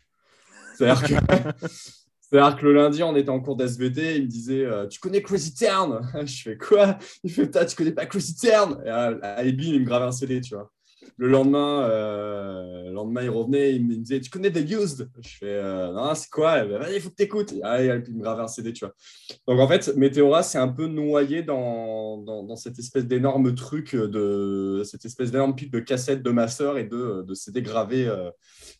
C'est-à-dire 0.76 1.04
que 1.04 1.14
C'est-à-dire 2.34 2.58
que 2.58 2.66
le 2.66 2.74
lundi, 2.74 3.04
on 3.04 3.16
était 3.16 3.30
en 3.30 3.40
cours 3.40 3.56
d'SVT, 3.56 4.16
il 4.16 4.24
me 4.24 4.28
disait 4.28 4.66
euh, 4.66 4.88
Tu 4.88 5.00
connais 5.00 5.22
Crazy 5.22 5.54
Town 5.54 6.02
Je 6.26 6.42
fais 6.42 6.58
quoi? 6.58 6.98
Il 7.24 7.32
fait 7.32 7.48
Tu 7.68 7.76
connais 7.76 7.92
pas 7.92 8.08
Crazy 8.08 8.36
Town 8.36 8.82
Et 8.84 8.90
à, 8.90 9.44
il 9.44 9.80
me 9.80 9.86
gravait 9.86 10.06
un 10.06 10.12
CD, 10.12 10.42
tu 10.42 10.56
vois. 10.56 10.73
Le 11.18 11.28
lendemain, 11.28 11.84
euh, 11.84 12.86
le 12.86 12.92
lendemain, 12.92 13.24
il 13.24 13.30
revenait, 13.30 13.76
il 13.76 13.86
me 13.86 13.96
disait 13.96 14.20
Tu 14.20 14.30
connais 14.30 14.52
The 14.52 14.70
Used? 14.70 15.10
Je 15.22 15.38
fais 15.38 15.46
euh, 15.46 15.92
Non, 15.92 16.14
c'est 16.16 16.30
quoi? 16.30 16.66
Il 16.92 17.02
faut 17.02 17.10
que 17.10 17.16
tu 17.16 17.24
écoutes. 17.24 17.52
Et, 17.52 17.62
puis 18.02 18.12
il 18.12 18.18
me 18.18 18.22
gravait 18.24 18.44
un 18.44 18.48
CD, 18.48 18.74
tu 18.74 18.86
vois. 18.86 18.94
Donc 19.48 19.60
en 19.60 19.68
fait, 19.68 19.96
Météora, 19.96 20.44
c'est 20.44 20.58
un 20.58 20.68
peu 20.68 20.88
noyé 20.88 21.44
dans, 21.44 22.18
dans, 22.18 22.56
cette 22.56 22.80
espèce 22.80 23.06
d'énorme 23.06 23.54
truc, 23.56 23.96
de 23.96 24.82
cette 24.86 25.06
espèce 25.06 25.32
d'énorme 25.32 25.56
pipe 25.56 25.72
de 25.72 25.80
cassettes 25.80 26.24
de 26.24 26.32
ma 26.32 26.48
sœur 26.48 26.78
et 26.78 26.86
de, 26.86 27.24
de 27.24 27.34
CD 27.34 27.62
gravés 27.62 28.10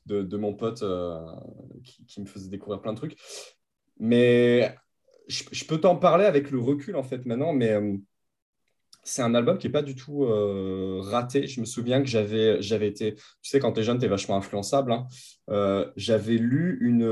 de, 0.06 0.38
mon 0.38 0.54
pote 0.54 0.84
euh, 0.84 1.20
qui, 2.08 2.22
me 2.22 2.26
faisait 2.26 2.50
découvrir 2.50 2.82
plein 2.82 2.94
de 2.94 2.98
trucs. 2.98 3.18
Mais 4.00 4.76
je, 5.28 5.66
peux 5.66 5.80
t'en 5.80 5.96
parler 5.96 6.26
avec 6.26 6.52
le 6.52 6.60
recul, 6.60 6.96
en 6.96 7.04
fait, 7.04 7.26
maintenant, 7.26 7.54
mais 7.54 7.72
euh, 7.72 7.98
c'est 9.04 9.22
un 9.22 9.36
album 9.36 9.58
qui 9.58 9.68
n'est 9.68 9.72
pas 9.72 9.82
du 9.82 9.96
tout 9.96 10.24
euh, 10.24 11.00
raté. 11.02 11.48
Je 11.48 11.60
me 11.60 11.66
souviens 11.66 12.02
que 12.02 12.08
j'avais, 12.08 12.62
j'avais 12.62 12.88
été, 12.88 13.16
tu 13.16 13.22
sais, 13.42 13.60
quand 13.60 13.74
tu 13.74 13.82
es 13.82 13.84
jeune, 13.84 14.00
tu 14.00 14.06
es 14.06 14.08
vachement 14.08 14.38
influençable. 14.38 14.92
Hein. 14.94 15.08
j'avais 15.96 16.38
lu 16.38 16.78
une, 16.82 17.08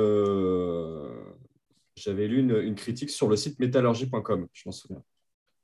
j'avais 1.95 2.27
lu 2.27 2.39
une, 2.39 2.75
critique 2.75 3.09
sur 3.09 3.27
le 3.27 3.35
site 3.35 3.59
métallurgie.com, 3.59 4.47
je 4.53 4.61
m'en 4.65 4.71
souviens. 4.71 5.03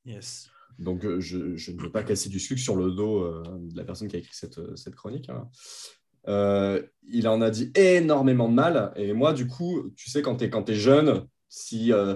Yes. 0.05 0.49
Donc, 0.79 1.07
je, 1.19 1.37
ne 1.37 1.81
veux 1.81 1.91
pas 1.91 2.03
casser 2.03 2.29
du 2.29 2.39
sucre 2.39 2.61
sur 2.61 2.75
le 2.75 2.91
dos 2.91 3.43
de 3.43 3.75
la 3.75 3.83
personne 3.83 4.07
qui 4.07 4.15
a 4.15 4.19
écrit 4.19 4.35
cette, 4.35 4.77
cette 4.77 4.95
chronique. 4.95 5.29
Hein. 5.29 5.49
Euh, 6.27 6.83
il 7.07 7.27
en 7.27 7.41
a 7.41 7.49
dit 7.49 7.71
énormément 7.75 8.49
de 8.49 8.53
mal. 8.53 8.91
Et 8.95 9.13
moi, 9.13 9.33
du 9.33 9.47
coup, 9.47 9.89
tu 9.95 10.09
sais, 10.09 10.21
quand 10.21 10.37
tu 10.37 10.45
es, 10.45 10.71
es, 10.71 10.75
jeune, 10.75 11.27
si 11.47 11.93
euh, 11.93 12.15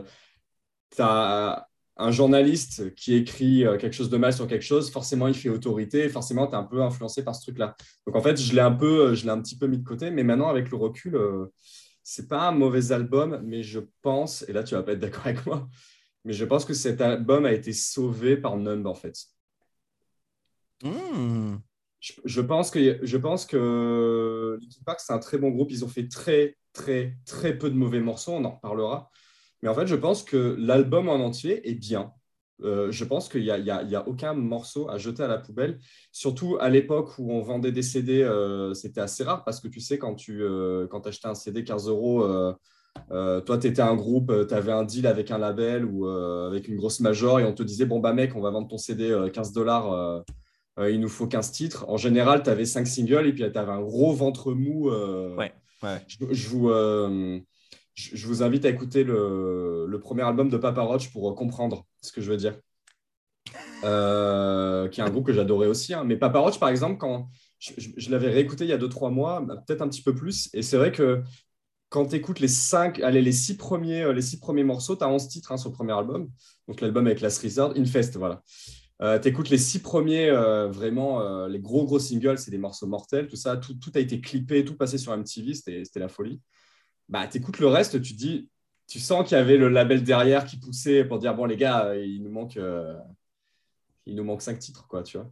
tu 0.95 1.01
as 1.01 1.69
un 2.01 2.11
journaliste 2.11 2.93
qui 2.95 3.15
écrit 3.15 3.65
euh, 3.65 3.77
quelque 3.77 3.93
chose 3.93 4.09
de 4.09 4.17
mal 4.17 4.33
sur 4.33 4.47
quelque 4.47 4.63
chose, 4.63 4.91
forcément, 4.91 5.27
il 5.27 5.33
fait 5.33 5.49
autorité. 5.49 6.09
Forcément, 6.09 6.47
tu 6.47 6.53
es 6.53 6.57
un 6.57 6.63
peu 6.63 6.81
influencé 6.81 7.23
par 7.23 7.35
ce 7.35 7.41
truc-là. 7.41 7.75
Donc, 8.05 8.15
en 8.15 8.21
fait, 8.21 8.37
je 8.39 8.53
l'ai 8.53 8.61
un, 8.61 8.71
peu, 8.71 9.13
je 9.15 9.27
un 9.29 9.41
petit 9.41 9.57
peu 9.57 9.67
mis 9.67 9.77
de 9.77 9.83
côté. 9.83 10.11
Mais 10.11 10.23
maintenant, 10.23 10.49
avec 10.49 10.69
le 10.69 10.77
recul, 10.77 11.17
c'est 12.03 12.27
pas 12.27 12.47
un 12.47 12.51
mauvais 12.51 12.91
album, 12.91 13.41
mais 13.43 13.63
je 13.63 13.79
pense, 14.01 14.43
et 14.47 14.53
là, 14.53 14.63
tu 14.63 14.75
vas 14.75 14.83
pas 14.83 14.93
être 14.93 14.99
d'accord 14.99 15.25
avec 15.27 15.45
moi, 15.45 15.69
mais 16.25 16.33
je 16.33 16.45
pense 16.45 16.65
que 16.65 16.73
cet 16.73 17.01
album 17.01 17.45
a 17.45 17.53
été 17.53 17.73
sauvé 17.73 18.37
par 18.37 18.57
Numb, 18.57 18.85
en 18.87 18.95
fait. 18.95 19.15
Mmh 20.83 21.57
je, 22.01 22.41
pense 22.41 22.71
que, 22.71 22.99
je 23.03 23.17
pense 23.17 23.45
que 23.45 24.57
Linkin 24.59 24.81
Park, 24.85 24.99
c'est 24.99 25.13
un 25.13 25.19
très 25.19 25.37
bon 25.37 25.51
groupe. 25.51 25.71
Ils 25.71 25.85
ont 25.85 25.87
fait 25.87 26.07
très, 26.07 26.57
très, 26.73 27.15
très 27.25 27.55
peu 27.55 27.69
de 27.69 27.75
mauvais 27.75 27.99
morceaux. 27.99 28.31
On 28.31 28.43
en 28.43 28.55
reparlera. 28.55 29.11
Mais 29.61 29.69
en 29.69 29.75
fait, 29.75 29.87
je 29.87 29.95
pense 29.95 30.23
que 30.23 30.55
l'album 30.59 31.09
en 31.09 31.15
entier 31.15 31.69
est 31.69 31.75
bien. 31.75 32.13
Euh, 32.63 32.91
je 32.91 33.03
pense 33.05 33.27
qu'il 33.27 33.41
n'y 33.43 33.49
a, 33.49 34.07
aucun 34.07 34.33
morceau 34.33 34.89
à 34.89 34.97
jeter 34.97 35.23
à 35.23 35.27
la 35.27 35.37
poubelle. 35.37 35.79
Surtout 36.11 36.57
à 36.59 36.69
l'époque 36.69 37.17
où 37.17 37.31
on 37.31 37.41
vendait 37.41 37.71
des 37.71 37.81
CD, 37.81 38.21
euh, 38.21 38.73
c'était 38.73 39.01
assez 39.01 39.23
rare 39.23 39.43
parce 39.43 39.59
que 39.59 39.67
tu 39.67 39.79
sais, 39.79 39.97
quand 39.97 40.15
tu 40.15 40.43
euh, 40.43 40.87
quand 40.87 41.07
achetais 41.07 41.27
un 41.27 41.35
CD 41.35 41.63
15 41.63 41.87
euros, 41.89 42.27
toi, 43.09 43.57
tu 43.57 43.67
étais 43.67 43.81
un 43.81 43.95
groupe, 43.95 44.31
tu 44.47 44.53
avais 44.53 44.71
un 44.71 44.83
deal 44.83 45.07
avec 45.07 45.31
un 45.31 45.37
label 45.37 45.85
ou 45.85 46.07
avec 46.07 46.67
une 46.67 46.75
grosse 46.75 46.99
major 46.99 47.39
et 47.39 47.45
on 47.45 47.53
te 47.53 47.63
disait 47.63 47.85
Bon, 47.85 47.99
bah 47.99 48.13
mec, 48.13 48.35
on 48.35 48.41
va 48.41 48.51
vendre 48.51 48.67
ton 48.67 48.77
CD 48.77 49.29
15 49.33 49.53
dollars 49.53 50.23
il 50.89 50.99
nous 50.99 51.09
faut 51.09 51.27
15 51.27 51.51
titres. 51.51 51.85
En 51.87 51.97
général, 51.97 52.43
tu 52.43 52.49
avais 52.49 52.65
5 52.65 52.87
singles 52.87 53.27
et 53.27 53.33
puis 53.33 53.49
tu 53.51 53.57
avais 53.57 53.71
un 53.71 53.81
gros 53.81 54.13
ventre 54.13 54.53
mou. 54.53 54.89
Euh, 54.89 55.35
ouais, 55.35 55.53
Je, 56.07 56.47
vous, 56.49 56.69
euh, 58.07 58.15
je, 58.15 58.27
vous, 58.27 58.43
invite 58.43 58.65
à 58.65 58.69
écouter 58.69 59.03
le, 59.03 59.99
premier 60.01 60.23
album 60.23 60.49
de 60.49 60.57
Papa 60.57 60.81
Roach 60.81 61.11
pour 61.11 61.33
comprendre 61.35 61.85
ce 62.01 62.11
que 62.11 62.21
je 62.21 62.31
veux 62.31 62.37
dire. 62.37 62.53
qui 63.81 65.01
est 65.01 65.03
un 65.03 65.09
groupe 65.09 65.25
que 65.25 65.33
j'adorais 65.33 65.67
aussi. 65.67 65.93
Hein. 65.93 66.03
Mais 66.03 66.17
Papa 66.17 66.39
Roach, 66.39 66.59
par 66.59 66.69
exemple, 66.69 66.97
quand 66.97 67.29
je, 67.59 68.09
l'avais 68.09 68.29
réécouté 68.29 68.65
il 68.65 68.69
y 68.69 68.73
a 68.73 68.77
2-3 68.77 69.11
mois, 69.11 69.41
bah, 69.41 69.63
peut-être 69.65 69.81
un 69.81 69.87
petit 69.87 70.03
peu 70.03 70.15
plus. 70.15 70.49
Et 70.53 70.61
c'est 70.61 70.77
vrai 70.77 70.91
que 70.91 71.21
quand 71.89 72.07
tu 72.07 72.15
écoutes 72.15 72.39
les, 72.39 72.47
5, 72.47 73.01
allez, 73.01 73.21
les, 73.21 73.31
six 73.31 73.57
premiers, 73.57 74.13
les 74.13 74.21
six 74.21 74.39
premiers 74.39 74.63
morceaux, 74.63 74.95
tu 74.95 75.03
as 75.03 75.09
11 75.09 75.27
titres 75.27 75.51
hein, 75.51 75.57
sur 75.57 75.69
le 75.69 75.75
premier 75.75 75.93
album. 75.93 76.29
Donc 76.67 76.81
l'album 76.81 77.05
avec 77.05 77.21
Last 77.21 77.41
Resort, 77.43 77.73
Infest, 77.75 78.17
voilà. 78.17 78.41
Euh, 79.01 79.17
tu 79.19 79.29
écoutes 79.29 79.49
les 79.49 79.57
six 79.57 79.79
premiers, 79.79 80.29
euh, 80.29 80.67
vraiment, 80.67 81.21
euh, 81.21 81.47
les 81.47 81.59
gros, 81.59 81.85
gros 81.85 81.97
singles, 81.97 82.37
c'est 82.37 82.51
des 82.51 82.59
morceaux 82.59 82.85
mortels, 82.85 83.27
tout 83.27 83.35
ça, 83.35 83.57
tout, 83.57 83.75
a 83.95 83.99
été 83.99 84.21
clippé, 84.21 84.63
tout 84.63 84.77
passé 84.77 84.99
sur 84.99 85.11
MTV, 85.17 85.55
c'était 85.55 85.99
la 85.99 86.07
folie. 86.07 86.39
Bah, 87.11 87.27
tu 87.27 87.37
écoutes 87.37 87.59
le 87.59 87.67
reste, 87.67 88.01
tu 88.01 88.13
dis, 88.13 88.49
tu 88.87 88.99
sens 88.99 89.27
qu'il 89.27 89.37
y 89.37 89.39
avait 89.39 89.57
le 89.57 89.69
label 89.69 90.03
derrière 90.03 90.45
qui 90.45 90.57
poussait 90.57 91.05
pour 91.05 91.19
dire, 91.19 91.35
bon, 91.35 91.45
les 91.45 91.57
gars, 91.57 91.95
il 91.95 92.23
nous 92.23 92.31
manque, 92.31 92.59
il 94.05 94.15
nous 94.15 94.23
manque 94.23 94.41
cinq 94.41 94.57
titres, 94.57 94.87
quoi, 94.87 95.03
tu 95.03 95.17
vois. 95.17 95.29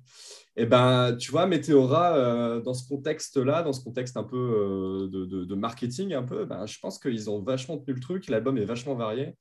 Et 0.56 0.66
ben, 0.66 1.16
tu 1.18 1.32
vois, 1.32 1.48
Meteora, 1.48 2.60
dans 2.60 2.74
ce 2.74 2.88
contexte-là, 2.88 3.64
dans 3.64 3.74
ce 3.74 3.84
contexte 3.84 4.18
un 4.18 4.24
peu 4.24 5.10
de, 5.12 5.26
de, 5.26 5.56
marketing, 5.56 6.14
un 6.14 6.24
peu, 6.24 6.46
ben, 6.46 6.66
je 6.66 6.78
pense 6.80 7.00
qu'ils 7.00 7.30
ont 7.30 7.42
vachement 7.42 7.78
tenu 7.78 7.96
le 7.96 8.02
truc, 8.02 8.28
l'album 8.28 8.58
est 8.58 8.66
vachement 8.66 8.96
varié. 8.96 9.36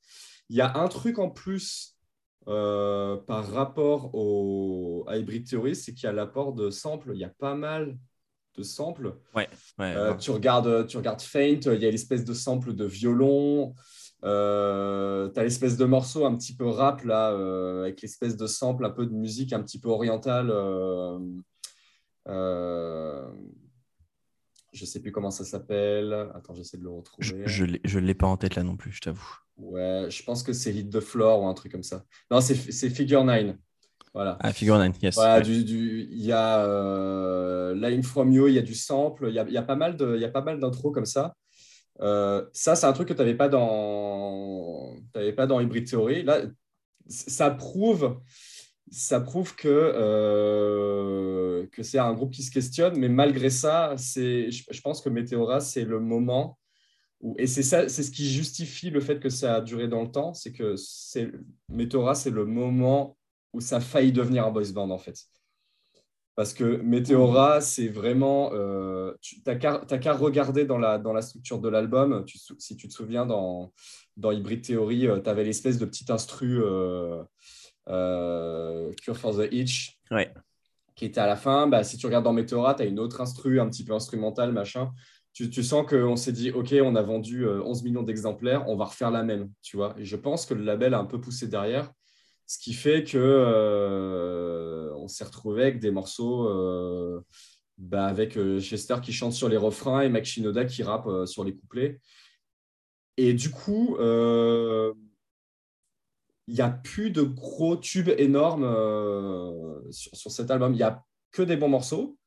Il 0.49 0.55
y 0.55 0.61
a 0.61 0.77
un 0.77 0.87
truc 0.87 1.19
en 1.19 1.29
plus 1.29 1.99
euh, 2.47 3.17
par 3.17 3.51
rapport 3.51 4.15
au 4.15 5.05
Hybrid 5.09 5.47
Theory, 5.47 5.75
c'est 5.75 5.93
qu'il 5.93 6.05
y 6.05 6.07
a 6.07 6.13
l'apport 6.13 6.53
de 6.53 6.71
samples. 6.71 7.11
Il 7.13 7.19
y 7.19 7.23
a 7.23 7.29
pas 7.29 7.53
mal 7.53 7.97
de 8.59 8.63
samples. 8.63 9.15
Ouais, 9.35 9.47
euh, 9.79 10.15
tu, 10.15 10.31
regardes, 10.31 10.85
tu 10.87 10.97
regardes 10.97 11.21
Faint, 11.21 11.59
il 11.65 11.81
y 11.81 11.85
a 11.85 11.91
l'espèce 11.91 12.25
de 12.25 12.33
sample 12.33 12.73
de 12.73 12.85
violon. 12.85 13.73
Euh, 14.25 15.29
tu 15.29 15.39
as 15.39 15.43
l'espèce 15.43 15.77
de 15.77 15.85
morceau 15.85 16.25
un 16.25 16.35
petit 16.35 16.53
peu 16.55 16.67
rap 16.67 17.03
là, 17.05 17.31
euh, 17.31 17.83
avec 17.83 18.01
l'espèce 18.01 18.35
de 18.35 18.47
sample 18.47 18.85
un 18.85 18.89
peu 18.89 19.05
de 19.05 19.13
musique 19.13 19.53
un 19.53 19.63
petit 19.63 19.79
peu 19.79 19.87
orientale. 19.89 20.53
je 24.73 24.85
sais 24.85 25.01
plus 25.01 25.11
comment 25.11 25.31
ça 25.31 25.45
s'appelle. 25.45 26.13
Attends, 26.35 26.53
j'essaie 26.53 26.77
de 26.77 26.83
le 26.83 26.89
retrouver. 26.89 27.43
Je 27.45 27.63
ne 27.63 28.05
l'ai 28.05 28.13
pas 28.13 28.27
en 28.27 28.37
tête 28.37 28.55
là 28.55 28.63
non 28.63 28.75
plus, 28.75 28.91
je 28.91 29.01
t'avoue. 29.01 29.35
Ouais, 29.57 30.07
je 30.09 30.23
pense 30.23 30.43
que 30.43 30.53
c'est 30.53 30.73
Hit 30.73 30.89
the 30.89 31.01
Floor 31.01 31.41
ou 31.41 31.47
un 31.47 31.53
truc 31.53 31.71
comme 31.71 31.83
ça. 31.83 32.03
Non, 32.29 32.41
c'est 32.41 32.55
Figure 32.89 33.23
9. 33.23 33.55
Voilà. 34.19 34.37
Ah, 34.41 34.51
Figure 34.51 34.77
9, 34.77 34.97
yes. 35.01 35.15
Voilà, 35.15 35.39
du, 35.39 35.53
il 36.11 36.25
y 36.25 36.33
a 36.33 36.65
euh, 36.65 37.73
Line 37.73 38.03
From 38.03 38.33
You, 38.33 38.49
il 38.49 38.53
y 38.53 38.57
a 38.57 38.61
du 38.61 38.75
sample, 38.75 39.27
il 39.29 39.33
y 39.33 39.39
a, 39.39 39.45
il 39.47 39.53
y 39.53 39.57
a 39.57 39.61
pas 39.61 39.77
mal 39.77 39.95
d'intros 39.95 40.91
comme 40.91 41.05
ça. 41.05 41.35
Euh, 42.01 42.45
ça, 42.51 42.75
c'est 42.75 42.85
un 42.85 42.91
truc 42.91 43.07
que 43.07 43.13
tu 43.13 43.19
n'avais 43.19 43.35
pas 43.35 43.47
dans 43.47 44.93
pas 45.37 45.47
dans 45.47 45.61
Hybrid 45.61 45.87
Theory. 45.87 46.23
Là, 46.23 46.41
ça 47.07 47.49
prouve, 47.49 48.19
ça 48.91 49.21
prouve 49.21 49.55
que, 49.55 49.69
euh, 49.69 51.65
que 51.71 51.81
c'est 51.81 51.99
un 51.99 52.11
groupe 52.11 52.33
qui 52.33 52.43
se 52.43 52.51
questionne, 52.51 52.97
mais 52.97 53.07
malgré 53.07 53.49
ça, 53.49 53.95
je, 53.95 54.49
je 54.49 54.81
pense 54.81 54.99
que 54.99 55.07
Meteora, 55.07 55.61
c'est 55.61 55.85
le 55.85 56.01
moment 56.01 56.59
et 57.37 57.47
c'est 57.47 57.63
ça, 57.63 57.87
c'est 57.87 58.03
ce 58.03 58.11
qui 58.11 58.29
justifie 58.29 58.89
le 58.89 58.99
fait 58.99 59.21
que 59.21 59.29
ça 59.29 59.55
a 59.55 59.61
duré 59.61 59.87
dans 59.87 60.01
le 60.03 60.11
temps, 60.11 60.33
c'est 60.33 60.51
que 60.51 60.75
Meteora, 61.69 62.15
c'est 62.15 62.31
le 62.31 62.45
moment 62.45 63.15
où 63.53 63.61
ça 63.61 63.77
a 63.77 63.79
failli 63.79 64.11
devenir 64.11 64.45
un 64.45 64.51
boys 64.51 64.71
band 64.73 64.89
en 64.89 64.97
fait. 64.97 65.25
Parce 66.39 66.53
que 66.53 66.77
Meteora, 66.77 67.59
c'est 67.59 67.89
vraiment. 67.89 68.51
Euh, 68.53 69.13
tu 69.19 69.41
n'as 69.45 69.55
qu'à 69.57 70.13
regarder 70.13 70.63
dans 70.63 70.77
la, 70.77 70.97
dans 70.97 71.11
la 71.11 71.21
structure 71.21 71.59
de 71.59 71.67
l'album. 71.67 72.23
Si 72.57 72.77
tu 72.77 72.87
te 72.87 72.93
souviens, 72.93 73.25
dans, 73.25 73.73
dans 74.15 74.31
Hybrid 74.31 74.61
Theory, 74.61 75.07
euh, 75.07 75.19
tu 75.19 75.29
avais 75.29 75.43
l'espèce 75.43 75.77
de 75.79 75.85
petit 75.85 76.09
instru 76.09 76.61
euh, 76.63 77.23
euh, 77.89 78.93
Cure 79.01 79.17
for 79.17 79.35
the 79.35 79.51
Itch 79.51 79.99
qui 80.95 81.05
était 81.05 81.19
à 81.19 81.27
la 81.27 81.35
fin. 81.35 81.67
Bah, 81.67 81.83
si 81.83 81.97
tu 81.97 82.05
regardes 82.05 82.23
dans 82.23 82.31
Meteora, 82.31 82.73
tu 82.73 82.83
as 82.83 82.85
une 82.85 82.99
autre 82.99 83.19
instru, 83.19 83.59
un 83.59 83.67
petit 83.67 83.83
peu 83.83 83.93
instrumental, 83.93 84.53
machin. 84.53 84.91
Tu, 85.33 85.49
tu 85.49 85.61
sens 85.61 85.85
qu'on 85.85 86.15
s'est 86.15 86.31
dit, 86.31 86.51
OK, 86.51 86.73
on 86.81 86.95
a 86.95 87.01
vendu 87.01 87.45
11 87.47 87.83
millions 87.83 88.03
d'exemplaires, 88.03 88.67
on 88.69 88.77
va 88.77 88.85
refaire 88.85 89.11
la 89.11 89.23
même. 89.23 89.49
Tu 89.61 89.77
vois 89.77 89.93
Et 89.97 90.05
je 90.05 90.15
pense 90.15 90.45
que 90.45 90.53
le 90.53 90.63
label 90.63 90.93
a 90.93 90.99
un 90.99 91.05
peu 91.05 91.19
poussé 91.19 91.47
derrière. 91.47 91.91
Ce 92.49 92.57
qui 92.57 92.73
fait 92.73 93.03
que 93.03 93.19
euh, 93.19 94.91
on 94.95 95.07
s'est 95.07 95.23
retrouvé 95.23 95.61
avec 95.61 95.79
des 95.79 95.91
morceaux 95.91 96.49
euh, 96.49 97.23
bah, 97.77 98.07
avec 98.07 98.37
euh, 98.37 98.59
Chester 98.59 98.95
qui 99.03 99.13
chante 99.13 99.33
sur 99.33 99.49
les 99.49 99.55
refrains 99.55 100.01
et 100.01 100.09
Mac 100.09 100.25
Shinoda 100.25 100.65
qui 100.65 100.81
rappe 100.81 101.07
sur 101.27 101.43
les 101.43 101.55
couplets. 101.55 101.99
Et 103.17 103.35
du 103.35 103.51
coup, 103.51 103.97
il 103.99 104.95
n'y 106.47 106.61
a 106.61 106.71
plus 106.71 107.11
de 107.11 107.21
gros 107.21 107.77
tubes 107.77 108.09
énormes 108.17 108.65
sur, 109.91 110.31
cet 110.31 110.49
album. 110.49 110.73
Il 110.73 110.77
n'y 110.77 110.83
a 110.83 111.03
que 111.31 111.43
des 111.43 111.55
bons 111.55 111.69
morceaux. 111.69 112.17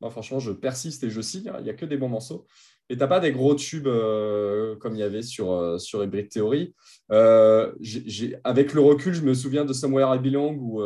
Moi, 0.00 0.08
franchement, 0.08 0.40
je 0.40 0.52
persiste 0.52 1.04
et 1.04 1.10
je 1.10 1.20
signe. 1.20 1.50
Hein. 1.50 1.56
Il 1.58 1.64
n'y 1.64 1.70
a 1.70 1.74
que 1.74 1.84
des 1.84 1.98
bons 1.98 2.08
morceaux. 2.08 2.46
Et 2.90 2.94
tu 2.94 3.00
n'as 3.00 3.06
pas 3.06 3.20
des 3.20 3.32
gros 3.32 3.54
tubes 3.54 3.86
euh, 3.86 4.76
comme 4.76 4.94
il 4.94 5.00
y 5.00 5.02
avait 5.02 5.22
sur, 5.22 5.52
euh, 5.52 5.78
sur 5.78 6.02
Hybrid 6.02 6.30
Theory. 6.30 6.74
Euh, 7.12 7.72
avec 8.44 8.72
le 8.72 8.80
recul, 8.80 9.12
je 9.12 9.22
me 9.22 9.34
souviens 9.34 9.64
de 9.64 9.72
Somewhere 9.72 10.14
I 10.14 10.18
Belong 10.18 10.56
où, 10.58 10.82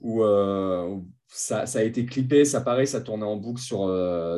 où 0.00 1.06
ça, 1.28 1.64
a 1.72 1.82
été 1.82 2.04
clippé, 2.04 2.44
ça 2.44 2.60
paraît, 2.60 2.86
ça 2.86 3.00
tournait 3.00 3.24
en 3.24 3.36
boucle 3.36 3.62
sur, 3.62 3.88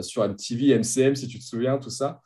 sur 0.02 0.28
MTV, 0.28 0.78
MCM, 0.78 1.16
si 1.16 1.28
tu 1.28 1.38
te 1.38 1.44
souviens, 1.44 1.78
tout 1.78 1.90
ça. 1.90 2.20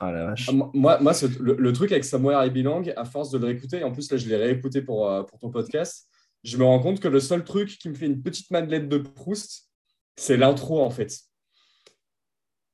Ah, 0.00 0.10
la 0.10 0.24
vache. 0.26 0.50
Moi, 0.50 0.98
moi 1.00 1.12
le, 1.38 1.72
truc 1.72 1.92
avec 1.92 2.04
Somewhere 2.04 2.46
I 2.46 2.50
Belong, 2.50 2.90
à 2.96 3.04
force 3.04 3.30
de 3.30 3.38
le 3.38 3.46
réécouter, 3.46 3.84
en 3.84 3.92
plus 3.92 4.10
là 4.10 4.16
je 4.16 4.26
l'ai 4.26 4.36
réécouté 4.36 4.80
pour, 4.80 5.12
pour 5.26 5.38
ton 5.38 5.50
podcast, 5.50 6.08
je 6.42 6.56
me 6.56 6.64
rends 6.64 6.80
compte 6.80 7.00
que 7.00 7.08
le 7.08 7.20
seul 7.20 7.44
truc 7.44 7.76
qui 7.78 7.90
me 7.90 7.94
fait 7.94 8.06
une 8.06 8.22
petite 8.22 8.50
madeleine 8.50 8.88
de 8.88 8.96
Proust, 8.96 9.68
c'est 10.16 10.38
l'intro 10.38 10.80
en 10.80 10.90
fait 10.90 11.27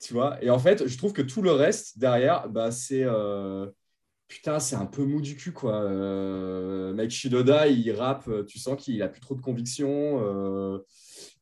tu 0.01 0.13
vois. 0.13 0.43
Et 0.43 0.51
en 0.51 0.59
fait, 0.59 0.87
je 0.87 0.99
trouve 0.99 1.13
que 1.13 1.23
tout 1.23 1.43
le 1.43 1.53
reste 1.53 1.99
derrière, 1.99 2.49
bah, 2.49 2.71
c'est 2.71 3.05
euh, 3.05 3.67
putain, 4.29 4.61
c'est 4.61 4.77
un 4.77 4.87
peu 4.87 5.05
mou 5.05 5.21
du 5.21 5.37
cul, 5.37 5.53
quoi. 5.53 5.83
Euh, 5.83 7.09
Shidoda, 7.09 7.69
il 7.69 7.91
rappe, 7.93 8.29
tu 8.47 8.59
sens 8.59 8.83
qu'il 8.83 9.03
a 9.03 9.09
plus 9.09 9.21
trop 9.21 9.35
de 9.35 9.41
conviction. 9.41 10.21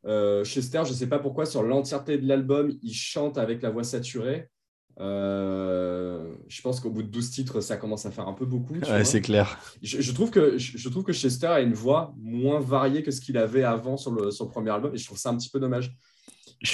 Euh, 0.04 0.44
Chester, 0.44 0.82
je 0.86 0.92
sais 0.92 1.08
pas 1.08 1.18
pourquoi, 1.18 1.46
sur 1.46 1.62
l'entièreté 1.62 2.18
de 2.18 2.26
l'album, 2.26 2.72
il 2.82 2.94
chante 2.94 3.38
avec 3.38 3.62
la 3.62 3.70
voix 3.70 3.84
saturée. 3.84 4.48
je 4.98 6.62
pense 6.62 6.80
qu'au 6.80 6.90
bout 6.90 7.02
de 7.02 7.08
12 7.08 7.30
titres, 7.30 7.60
ça 7.60 7.76
commence 7.76 8.06
à 8.06 8.10
faire 8.10 8.28
un 8.28 8.34
peu 8.34 8.46
beaucoup. 8.46 8.74
Ouais, 8.74 9.04
c'est 9.04 9.22
clair. 9.22 9.58
Je, 9.82 10.12
trouve 10.12 10.30
que, 10.30 10.58
je, 10.58 10.88
trouve 10.88 11.04
que 11.04 11.12
Chester 11.12 11.46
a 11.46 11.60
une 11.60 11.74
voix 11.74 12.14
moins 12.18 12.60
variée 12.60 13.02
que 13.02 13.10
ce 13.10 13.20
qu'il 13.20 13.38
avait 13.38 13.64
avant 13.64 13.96
sur 13.96 14.12
le, 14.12 14.30
sur 14.30 14.44
le 14.44 14.50
premier 14.50 14.70
album, 14.70 14.94
et 14.94 14.98
je 14.98 15.06
trouve 15.06 15.18
ça 15.18 15.30
un 15.30 15.36
petit 15.36 15.50
peu 15.50 15.58
dommage. 15.58 15.96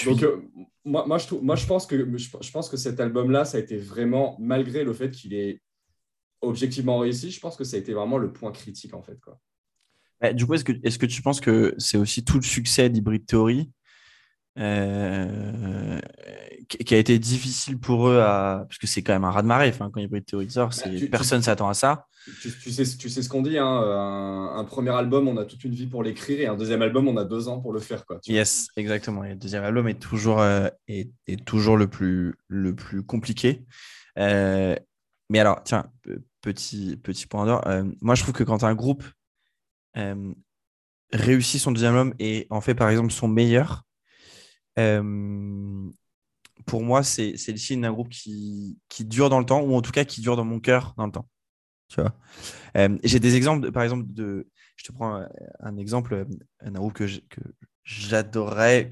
Donc, 0.05 0.22
euh, 0.22 0.43
moi, 0.84 1.07
moi, 1.07 1.18
je 1.18 1.26
trouve, 1.26 1.43
moi, 1.43 1.57
je 1.57 1.66
pense 1.66 1.86
que, 1.86 2.18
je, 2.18 2.51
pense 2.51 2.68
que 2.68 2.76
cet 2.76 3.01
album-là, 3.01 3.45
ça 3.45 3.59
a 3.59 3.61
été 3.61 3.76
vraiment, 3.76 4.36
malgré 4.39 4.84
le 4.84 4.93
fait 4.93 5.11
qu'il 5.11 5.34
est 5.34 5.62
objectivement 6.41 6.99
réussi, 6.99 7.30
je 7.30 7.41
pense 7.41 7.57
que 7.57 7.64
ça 7.64 7.76
a 7.76 7.80
été 7.80 7.93
vraiment 7.95 8.18
le 8.18 8.32
point 8.32 8.53
critique, 8.53 8.95
en 8.95 9.03
fait. 9.03 9.18
Quoi. 9.20 9.41
du 10.32 10.47
coup, 10.47 10.55
est-ce 10.55 10.64
que, 10.64 10.72
est 10.72 10.99
que 10.99 11.07
tu 11.07 11.22
penses 11.22 11.41
que 11.41 11.74
c'est 11.78 11.99
aussi 11.99 12.24
tout 12.24 12.36
le 12.36 12.43
succès 12.43 12.91
d'Hybrid 12.91 13.26
Theory 13.26 13.70
euh, 14.59 16.00
qui 16.68 16.94
a 16.94 16.98
été 16.98 17.18
difficile 17.18 17.78
pour 17.78 18.09
eux 18.09 18.20
à. 18.20 18.64
Parce 18.68 18.78
que 18.78 18.86
c'est 18.86 19.02
quand 19.02 19.12
même 19.12 19.24
un 19.24 19.30
raz-de-marée 19.30 19.68
enfin, 19.68 19.90
quand 19.92 20.00
Hybrid 20.00 20.24
Theory 20.24 20.50
sort, 20.50 20.70
bah, 20.70 20.90
personne 21.11 21.38
ne 21.38 21.44
s'attend 21.44 21.68
à 21.68 21.74
ça. 21.74 22.06
Tu, 22.42 22.50
sais, 22.50 22.84
tu 22.96 23.09
sais 23.09 23.22
ce 23.22 23.28
qu'on 23.28 23.40
dit, 23.40 23.56
hein, 23.56 23.66
un, 23.66 24.64
premier 24.64 24.90
album, 24.90 25.28
on 25.28 25.38
a 25.38 25.44
toute 25.46 25.64
une 25.64 25.72
vie 25.72 25.86
pour 25.86 26.02
l'écrire, 26.02 26.40
et 26.40 26.46
un 26.46 26.56
deuxième 26.56 26.82
album, 26.82 27.09
on 27.09 27.16
a 27.16 27.24
deux 27.24 27.48
ans 27.48 27.61
pour 27.61 27.72
le 27.72 27.80
faire. 27.80 28.04
Quoi, 28.04 28.20
yes, 28.26 28.68
exactement. 28.76 29.24
Et 29.24 29.30
le 29.30 29.36
deuxième 29.36 29.64
album 29.64 29.88
est 29.88 29.98
toujours, 29.98 30.40
euh, 30.40 30.68
est, 30.88 31.11
toujours 31.46 31.78
le, 31.78 31.88
plus, 31.88 32.34
le 32.48 32.74
plus 32.74 33.02
compliqué. 33.02 33.64
Euh, 34.18 34.76
mais 35.30 35.38
alors, 35.38 35.62
tiens, 35.64 35.86
petit, 36.42 36.98
petit 37.02 37.26
point 37.26 37.46
d'or. 37.46 37.64
moi, 38.02 38.14
je 38.14 38.22
trouve 38.22 38.34
que 38.34 38.44
quand 38.44 38.64
un 38.64 38.74
groupe 38.74 39.04
réussit 41.12 41.61
son 41.61 41.72
deuxième 41.72 41.94
album 41.94 42.14
et 42.18 42.46
en 42.50 42.61
fait, 42.61 42.74
par 42.74 42.90
exemple, 42.90 43.12
son 43.12 43.28
meilleur, 43.28 43.84
euh, 44.78 45.90
pour 46.66 46.82
moi, 46.82 47.02
c'est 47.02 47.32
le 47.32 47.56
signe 47.56 47.82
d'un 47.82 47.92
groupe 47.92 48.08
qui, 48.08 48.78
qui, 48.88 49.04
dure 49.04 49.28
dans 49.30 49.38
le 49.38 49.46
temps, 49.46 49.60
ou 49.60 49.74
en 49.74 49.82
tout 49.82 49.92
cas 49.92 50.04
qui 50.04 50.20
dure 50.20 50.36
dans 50.36 50.44
mon 50.44 50.60
cœur 50.60 50.94
dans 50.96 51.06
le 51.06 51.12
temps. 51.12 51.28
Tu 51.88 52.00
vois 52.00 52.14
euh, 52.76 52.98
J'ai 53.02 53.20
des 53.20 53.36
exemples, 53.36 53.72
par 53.72 53.82
exemple, 53.82 54.04
de. 54.08 54.48
Je 54.76 54.84
te 54.84 54.92
prends 54.92 55.24
un, 55.60 55.76
exemple, 55.76 56.26
un 56.60 56.70
groupe 56.70 56.92
que 56.92 57.06
j'adorerais, 57.82 58.88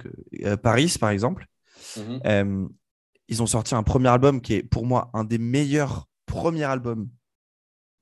Paris, 0.63 0.97
par 0.99 1.11
exemple. 1.11 1.47
Mhm. 1.97 2.21
Euh, 2.27 2.69
ils 3.29 3.43
ont 3.43 3.47
sorti 3.47 3.75
un 3.75 3.83
premier 3.83 4.09
album 4.09 4.41
qui 4.41 4.55
est 4.55 4.63
pour 4.63 4.87
moi 4.87 5.11
un 5.13 5.25
des 5.25 5.39
meilleurs 5.39 6.09
premiers 6.27 6.65
albums 6.65 7.09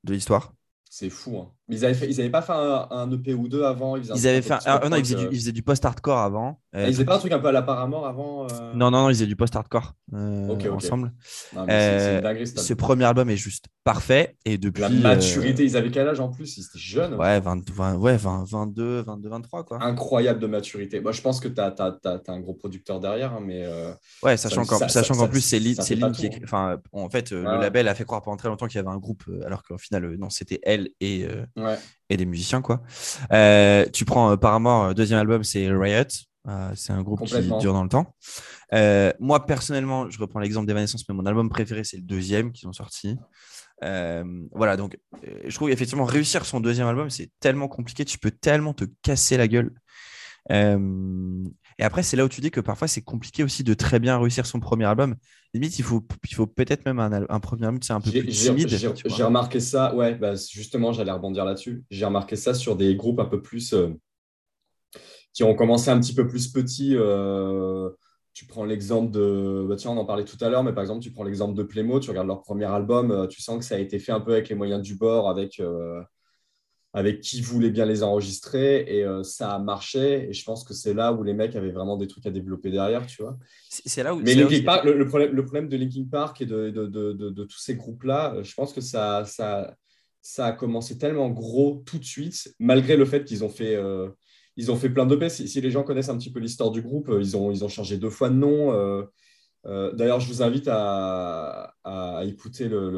de 0.04 0.14
l'histoire. 0.14 0.54
C'est 0.88 1.10
fou. 1.10 1.38
Hein. 1.38 1.53
Mais 1.68 1.76
ils 1.78 1.82
n'avaient 1.82 2.20
avaient 2.20 2.30
pas 2.30 2.42
fait 2.42 2.52
un, 2.52 3.10
EP 3.10 3.32
ou 3.32 3.48
deux 3.48 3.64
avant 3.64 3.96
Ils, 3.96 4.10
avaient 4.28 4.42
fait 4.42 4.52
un, 4.66 4.88
non, 4.90 4.96
ils 4.96 5.04
faisaient, 5.04 5.14
du, 5.14 5.28
ils 5.30 5.38
faisaient 5.38 5.52
du 5.52 5.62
post-hardcore 5.62 6.18
avant. 6.18 6.60
Euh, 6.74 6.82
ah, 6.84 6.88
ils 6.88 6.92
faisaient 6.92 7.06
pas 7.06 7.16
un 7.16 7.18
truc 7.18 7.32
un 7.32 7.38
peu 7.38 7.48
à 7.48 7.52
la 7.52 7.62
Paramore 7.62 8.06
avant 8.06 8.44
euh? 8.44 8.74
Non, 8.74 8.90
non, 8.90 9.04
non, 9.04 9.08
ils 9.08 9.14
faisaient 9.14 9.26
du 9.26 9.36
post-hardcore 9.36 9.94
euh, 10.12 10.70
ensemble. 10.70 11.12
ce 11.54 12.74
premier 12.74 13.04
album 13.04 13.30
est 13.30 13.38
juste 13.38 13.68
parfait. 13.82 14.36
Et 14.44 14.58
depuis, 14.58 14.82
la 14.82 14.90
maturité, 14.90 15.64
ils 15.64 15.74
avaient 15.74 15.90
quel 15.90 16.06
âge 16.06 16.20
en 16.20 16.28
plus? 16.28 16.58
Ils 16.58 16.64
étaient 16.64 16.78
jeunes. 16.78 17.14
Ouais, 17.14 17.40
20, 17.40 17.96
ouais 17.96 18.18
22, 18.18 19.00
22, 19.00 19.28
23. 19.30 19.64
Quoi. 19.64 19.82
Incroyable 19.82 20.40
de 20.40 20.46
maturité. 20.46 21.00
Moi, 21.00 21.12
je 21.12 21.22
pense 21.22 21.40
que 21.40 21.48
tu 21.48 21.62
as, 21.62 21.74
un 22.28 22.40
gros 22.40 22.54
producteur 22.54 23.00
derrière. 23.00 23.32
Hein, 23.32 23.40
mais, 23.42 23.66
ouais, 24.22 24.36
sachant 24.36 24.66
qu'en 24.66 25.28
plus, 25.28 25.40
c'est 25.40 25.58
Lynn 25.58 26.12
qui 26.12 26.26
écrit. 26.26 26.42
Enfin, 26.44 26.76
en 26.92 27.08
fait, 27.08 27.30
le 27.30 27.42
label 27.42 27.88
a 27.88 27.94
fait 27.94 28.04
croire 28.04 28.20
pendant 28.20 28.36
très 28.36 28.50
longtemps 28.50 28.66
qu'il 28.66 28.76
y 28.76 28.80
avait 28.80 28.94
un 28.94 28.98
groupe, 28.98 29.24
alors 29.46 29.62
qu'au 29.62 29.78
final, 29.78 30.16
non, 30.18 30.28
c'était 30.28 30.60
elle 30.62 30.90
et 31.00 31.26
et 32.10 32.16
des 32.16 32.26
musiciens. 32.26 32.62
quoi. 32.62 32.82
Euh, 33.32 33.86
tu 33.92 34.04
prends 34.04 34.30
euh, 34.32 34.36
Paramore, 34.36 34.84
euh, 34.84 34.94
deuxième 34.94 35.18
album, 35.18 35.44
c'est 35.44 35.68
Riot. 35.70 36.04
c'est 36.74 36.92
un 36.92 37.02
groupe 37.02 37.24
qui 37.24 37.34
dure 37.58 37.72
dans 37.72 37.82
le 37.82 37.88
temps. 37.88 38.14
moi, 39.20 39.46
personnellement, 39.46 40.10
je 40.10 40.18
reprends 40.18 40.40
l'exemple 40.40 40.66
d'Evanescence, 40.66 41.08
mais 41.08 41.14
mon 41.14 41.26
album 41.26 41.48
préféré, 41.48 41.84
c'est 41.84 41.96
le 41.96 42.02
deuxième 42.02 42.52
qu'ils 42.52 42.68
ont 42.68 42.72
sorti. 42.72 43.16
voilà, 43.80 44.76
donc 44.76 44.98
je 45.46 45.54
trouve 45.54 45.70
effectivement 45.70 46.04
réussir 46.04 46.44
son 46.44 46.60
deuxième 46.60 46.86
album, 46.86 47.10
c'est 47.10 47.30
tellement 47.40 47.68
compliqué, 47.68 48.04
tu 48.04 48.18
peux 48.18 48.30
tellement 48.30 48.74
te 48.74 48.84
casser 49.02 49.36
la 49.36 49.48
gueule. 49.48 49.72
Et 51.78 51.82
après, 51.82 52.02
c'est 52.02 52.16
là 52.16 52.24
où 52.24 52.28
tu 52.28 52.40
dis 52.40 52.50
que 52.50 52.60
parfois, 52.60 52.88
c'est 52.88 53.02
compliqué 53.02 53.42
aussi 53.42 53.64
de 53.64 53.74
très 53.74 53.98
bien 53.98 54.18
réussir 54.18 54.46
son 54.46 54.60
premier 54.60 54.84
album. 54.84 55.16
Limite, 55.52 55.78
il 55.78 55.82
faut, 55.82 56.04
il 56.28 56.34
faut 56.34 56.46
peut-être 56.46 56.84
même 56.84 56.98
un, 56.98 57.40
premier 57.40 57.66
album, 57.66 57.82
c'est 57.82 57.92
un 57.92 58.00
peu 58.00 58.10
plus 58.10 58.26
timide. 58.26 58.68
J'ai 58.68 59.22
remarqué 59.22 59.60
ça, 59.60 59.94
ouais, 59.94 60.14
bah, 60.14 60.34
justement, 60.34 60.92
j'allais 60.92 61.12
rebondir 61.12 61.44
là-dessus. 61.44 61.84
J'ai 61.90 62.04
remarqué 62.04 62.36
ça 62.36 62.54
sur 62.54 62.76
des 62.76 62.94
groupes 62.96 63.20
un 63.20 63.26
peu 63.26 63.42
plus. 63.42 63.72
Euh, 63.72 63.88
qui 65.32 65.42
ont 65.42 65.54
commencé 65.54 65.90
un 65.90 65.98
petit 66.00 66.14
peu 66.14 66.26
plus 66.28 66.52
petits. 66.52 66.94
Euh, 66.96 67.90
tu 68.32 68.46
prends 68.46 68.64
l'exemple 68.64 69.10
de. 69.10 69.66
Bah, 69.68 69.76
tiens, 69.76 69.90
on 69.90 69.96
en 69.96 70.04
parlait 70.04 70.24
tout 70.24 70.36
à 70.40 70.48
l'heure, 70.48 70.62
mais 70.62 70.72
par 70.72 70.82
exemple, 70.82 71.02
tu 71.02 71.10
prends 71.10 71.24
l'exemple 71.24 71.54
de 71.54 71.62
Playmo, 71.64 71.98
tu 71.98 72.10
regardes 72.10 72.28
leur 72.28 72.42
premier 72.42 72.66
album, 72.66 73.10
euh, 73.10 73.26
tu 73.26 73.42
sens 73.42 73.58
que 73.58 73.64
ça 73.64 73.74
a 73.74 73.78
été 73.78 73.98
fait 73.98 74.12
un 74.12 74.20
peu 74.20 74.32
avec 74.32 74.48
les 74.48 74.54
moyens 74.54 74.80
du 74.80 74.94
bord, 74.96 75.28
avec 75.28 75.60
avec 76.94 77.20
qui 77.20 77.40
voulait 77.40 77.70
bien 77.70 77.86
les 77.86 78.04
enregistrer 78.04 78.84
et 78.86 79.04
euh, 79.04 79.24
ça 79.24 79.52
a 79.52 79.58
marché. 79.58 80.28
Et 80.30 80.32
je 80.32 80.44
pense 80.44 80.62
que 80.62 80.72
c'est 80.72 80.94
là 80.94 81.12
où 81.12 81.24
les 81.24 81.34
mecs 81.34 81.56
avaient 81.56 81.72
vraiment 81.72 81.96
des 81.96 82.06
trucs 82.06 82.24
à 82.24 82.30
développer 82.30 82.70
derrière, 82.70 83.04
tu 83.04 83.20
vois. 83.20 83.36
C'est 83.68 84.04
là 84.04 84.14
où. 84.14 84.20
Mais 84.20 84.36
le, 84.36 84.46
problème, 85.04 85.32
le 85.32 85.44
problème 85.44 85.68
de 85.68 85.76
Linkin 85.76 86.06
Park 86.08 86.40
et 86.40 86.46
de, 86.46 86.70
de, 86.70 86.86
de, 86.86 87.12
de 87.12 87.44
tous 87.44 87.58
ces 87.58 87.74
groupes-là, 87.74 88.36
euh, 88.36 88.44
je 88.44 88.54
pense 88.54 88.72
que 88.72 88.80
ça, 88.80 89.24
ça, 89.24 89.74
ça 90.22 90.46
a 90.46 90.52
commencé 90.52 90.96
tellement 90.96 91.30
gros 91.30 91.82
tout 91.84 91.98
de 91.98 92.04
suite, 92.04 92.54
malgré 92.60 92.96
le 92.96 93.04
fait 93.04 93.24
qu'ils 93.24 93.42
ont 93.42 93.50
fait. 93.50 93.74
Euh, 93.74 94.08
ils 94.56 94.70
ont 94.70 94.76
fait 94.76 94.88
plein 94.88 95.04
de 95.04 95.28
si, 95.28 95.48
si, 95.48 95.60
les 95.60 95.72
gens 95.72 95.82
connaissent 95.82 96.10
un 96.10 96.16
petit 96.16 96.30
peu 96.30 96.38
l'histoire 96.38 96.70
du 96.70 96.80
groupe, 96.80 97.10
ils 97.18 97.36
ont, 97.36 97.50
ils 97.50 97.64
ont 97.64 97.68
changé 97.68 97.96
deux 97.96 98.08
fois 98.08 98.30
de 98.30 98.36
nom. 98.36 98.70
D'ailleurs, 99.64 100.20
je 100.20 100.28
vous 100.28 100.44
invite 100.44 100.68
à, 100.68 101.74
à 101.82 102.24
écouter 102.24 102.68
le, 102.68 102.88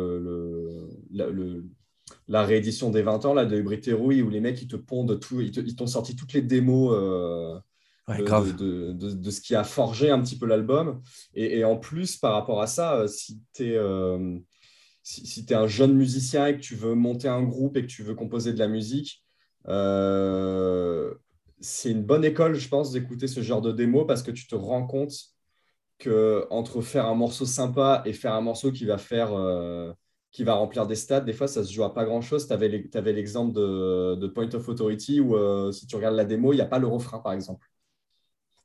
le, 1.11 1.65
la 2.29 2.45
réédition 2.45 2.91
des 2.91 3.03
20 3.03 3.25
ans 3.25 3.35
là, 3.35 3.47
de 3.47 3.59
Hybrid 3.59 3.81
Theory 3.81 4.23
où 4.23 4.31
les 4.31 4.41
mecs 4.41 4.61
ils 4.63 4.69
te 4.69 4.77
pondent 4.77 5.19
tout, 5.21 5.41
ils 5.41 5.77
t'ont 5.77 5.87
sorti 5.87 6.17
toutes 6.17 6.33
les 6.33 6.43
démos 6.43 6.93
euh, 6.95 7.59
de, 8.09 9.31
ce 9.31 9.41
qui 9.41 9.55
a 9.55 9.65
forgé 9.65 10.11
un 10.11 10.21
petit 10.21 10.39
peu 10.39 10.47
l'album. 10.47 11.03
Et, 11.35 11.65
en 11.65 11.77
plus, 11.77 12.17
par 12.17 12.35
rapport 12.35 12.61
à 12.61 12.67
ça, 12.67 12.95
euh, 12.95 13.07
si 13.09 13.41
tu 13.53 13.71
es, 13.71 13.77
euh, 13.77 14.39
si, 15.03 15.45
es, 15.49 15.55
un 15.55 15.67
jeune 15.67 15.95
musicien 15.95 16.47
et 16.47 16.57
que 16.57 16.61
tu 16.61 16.75
veux 16.77 16.95
monter 16.95 17.29
un 17.29 17.43
groupe 17.43 17.77
et 17.77 17.83
que 17.83 17.91
tu 17.91 18.03
veux 18.03 18.15
composer 18.15 18.53
de 18.53 18.59
la 18.59 18.69
musique, 18.69 19.25
c'est 21.61 21.91
une 21.91 22.05
bonne 22.05 22.25
école, 22.25 22.55
je 22.55 22.69
pense, 22.69 22.93
d'écouter 22.93 23.27
ce 23.27 23.41
genre 23.43 23.63
de 23.63 23.73
démo 23.73 24.05
parce 24.05 24.23
que 24.23 24.31
tu 24.31 24.47
te 24.47 24.55
rends 24.55 24.87
compte 24.87 25.13
que 25.99 26.47
entre 26.51 26.83
faire 26.83 27.07
un 27.07 27.15
morceau 27.15 27.47
sympa 27.47 28.03
et 28.05 28.13
faire 28.13 28.35
un 28.35 28.41
morceau 28.41 28.73
qui 28.73 28.85
va 28.85 28.99
faire 28.99 29.33
euh, 29.33 29.93
qui 30.37 30.45
va 30.45 30.53
remplir 30.53 30.87
des 30.87 30.97
stats, 30.97 31.23
des 31.23 31.33
fois 31.33 31.49
ça 31.49 31.65
se 31.65 31.73
joue 31.73 31.83
à 31.83 31.95
pas 31.95 32.05
grand 32.05 32.21
chose. 32.21 32.47
Tu 32.47 32.53
avais 32.53 33.13
l'exemple 33.15 33.55
de, 33.55 34.27
Point 34.27 34.53
of 34.53 34.69
Authority 34.69 35.19
où 35.19 35.35
euh, 35.35 35.73
si 35.73 35.87
tu 35.87 35.97
regardes 35.97 36.15
la 36.15 36.27
démo, 36.27 36.53
il 36.53 36.57
n'y 36.57 36.63
a 36.63 36.67
pas 36.67 36.79
le 36.79 36.87
refrain 36.87 37.21
par 37.21 37.33
exemple. 37.33 37.67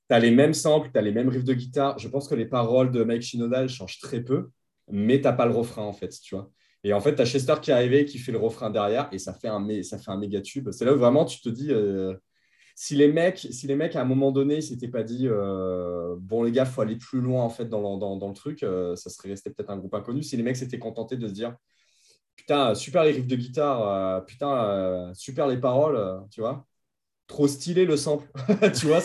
Tu 0.09 0.13
as 0.13 0.19
les 0.19 0.32
mêmes 0.32 0.53
samples, 0.53 0.89
tu 0.91 0.99
as 0.99 1.01
les 1.01 1.13
mêmes 1.13 1.30
riffs 1.30 1.45
de 1.45 1.53
guitare. 1.53 1.97
Je 1.97 2.09
pense 2.09 2.28
que 2.28 2.36
les 2.36 2.45
paroles 2.45 2.91
de 2.91 3.05
Mike 3.05 3.22
Shinoda 3.22 3.69
changent 3.69 3.99
très 3.99 4.19
peu, 4.19 4.49
mais 4.89 5.22
tu 5.22 5.24
n'as 5.24 5.32
pas 5.32 5.45
le 5.45 5.53
refrain 5.53 5.84
en 5.84 5.93
fait, 5.93 6.09
tu 6.09 6.36
vois. 6.36 6.51
Et 6.84 6.91
en 6.91 6.99
fait, 6.99 7.15
tu 7.15 7.22
as 7.22 7.26
Chester 7.26 7.55
qui 7.61 7.72
est 7.72 7.74
arrivé, 7.74 8.03
qui 8.03 8.17
fait 8.17 8.34
le 8.34 8.38
refrain 8.38 8.69
derrière, 8.69 9.07
et 9.13 9.17
ça 9.17 9.34
fait 9.34 9.47
un, 9.47 9.65
ça 9.84 9.97
fait 9.97 10.11
un 10.11 10.17
méga 10.17 10.41
tube. 10.41 10.72
C'est 10.72 10.84
là 10.84 10.93
où 10.93 10.97
vraiment 10.97 11.24
tu 11.24 11.39
te 11.39 11.47
dis, 11.47 11.72
euh, 11.72 12.13
si, 12.76 12.95
les 12.95 13.11
mecs, 13.11 13.39
si 13.39 13.72
à 13.72 14.01
un 14.01 14.05
moment 14.05 14.32
donné, 14.32 14.57
ils 14.57 14.63
s'étaient 14.63 14.88
pas 14.88 15.03
dit, 15.03 15.28
euh, 15.28 16.15
bon 16.19 16.43
les 16.43 16.51
gars, 16.51 16.65
faut 16.65 16.82
aller 16.82 16.95
plus 16.95 17.22
loin 17.22 17.43
en 17.43 17.49
fait 17.49 17.65
dans, 17.69 18.28
le 18.28 18.34
truc, 18.34 18.63
euh, 18.63 18.95
ça 18.95 19.09
serait 19.09 19.30
resté 19.30 19.49
peut-être 19.49 19.69
un 19.69 19.78
groupe 19.78 19.93
inconnu. 19.93 20.24
Si 20.24 20.38
les 20.38 20.43
mecs 20.43 20.57
s'étaient 20.57 20.80
contentés 20.80 21.17
de 21.17 21.28
se 21.28 21.34
dire, 21.34 21.55
putain, 22.36 22.76
super 22.76 23.03
les 23.03 23.11
riffs 23.11 23.28
de 23.28 23.36
guitare, 23.36 24.26
putain, 24.26 25.11
super 25.13 25.47
les 25.47 25.57
paroles, 25.57 26.24
tu 26.32 26.41
vois 26.41 26.65
trop 27.32 27.47
stylé 27.47 27.86
le 27.86 27.95
sample, 27.95 28.28
tu 28.78 28.88
vois, 28.88 28.99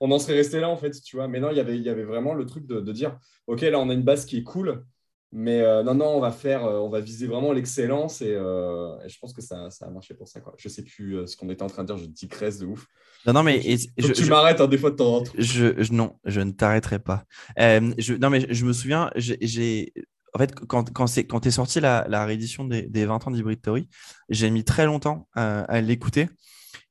on 0.00 0.10
en 0.10 0.18
serait 0.18 0.34
resté 0.36 0.58
là 0.58 0.70
en 0.70 0.76
fait, 0.78 0.90
tu 1.02 1.16
vois. 1.16 1.28
Mais 1.28 1.38
non, 1.38 1.50
il 1.50 1.56
y 1.58 1.60
avait, 1.60 1.76
il 1.76 1.82
y 1.82 1.90
avait 1.90 2.04
vraiment 2.04 2.32
le 2.32 2.46
truc 2.46 2.66
de, 2.66 2.80
de, 2.80 2.92
dire, 2.92 3.18
ok, 3.46 3.60
là 3.60 3.78
on 3.78 3.90
a 3.90 3.92
une 3.92 4.02
basse 4.02 4.24
qui 4.24 4.38
est 4.38 4.42
cool, 4.42 4.84
mais 5.30 5.60
euh, 5.60 5.82
non, 5.82 5.94
non, 5.94 6.16
on 6.16 6.20
va 6.20 6.32
faire, 6.32 6.64
euh, 6.64 6.78
on 6.78 6.88
va 6.88 7.00
viser 7.00 7.26
vraiment 7.26 7.52
l'excellence 7.52 8.22
et, 8.22 8.32
euh, 8.32 8.96
je 9.06 9.18
pense 9.18 9.34
que 9.34 9.42
ça, 9.42 9.70
ça, 9.70 9.86
a 9.86 9.90
marché 9.90 10.14
pour 10.14 10.26
ça. 10.26 10.40
Quoi. 10.40 10.54
Je 10.56 10.68
sais 10.68 10.82
plus 10.82 11.26
ce 11.26 11.36
qu'on 11.36 11.50
était 11.50 11.62
en 11.62 11.66
train 11.66 11.82
de 11.82 11.88
dire, 11.88 11.98
je 11.98 12.06
dis 12.06 12.28
crèse 12.28 12.58
de 12.58 12.66
ouf. 12.66 12.86
Non, 13.26 13.34
non, 13.34 13.42
mais 13.42 13.60
je, 13.60 14.12
tu 14.12 14.24
m'arrêtes 14.26 14.60
hein, 14.60 14.68
des 14.68 14.78
fois 14.78 14.90
de 14.90 14.96
temps 14.96 15.16
en 15.16 15.22
temps. 15.22 15.32
Je, 15.36 15.92
non, 15.92 16.16
je 16.24 16.40
ne 16.40 16.52
t'arrêterai 16.52 16.98
pas. 16.98 17.24
je, 17.58 18.14
non, 18.14 18.30
mais 18.30 18.46
je 18.48 18.64
me 18.64 18.72
souviens, 18.72 19.10
j'ai. 19.16 19.92
En 20.34 20.38
fait, 20.38 20.54
quand, 20.54 20.92
quand, 20.92 21.06
c'est, 21.06 21.24
quand 21.24 21.46
est 21.46 21.50
sortie 21.50 21.80
la, 21.80 22.06
la 22.08 22.24
réédition 22.24 22.64
des, 22.64 22.82
des 22.82 23.06
20 23.06 23.26
ans 23.26 23.30
d'Hybrid 23.30 23.60
Theory, 23.60 23.88
j'ai 24.28 24.50
mis 24.50 24.62
très 24.62 24.86
longtemps 24.86 25.28
à 25.34 25.80
l'écouter. 25.80 26.28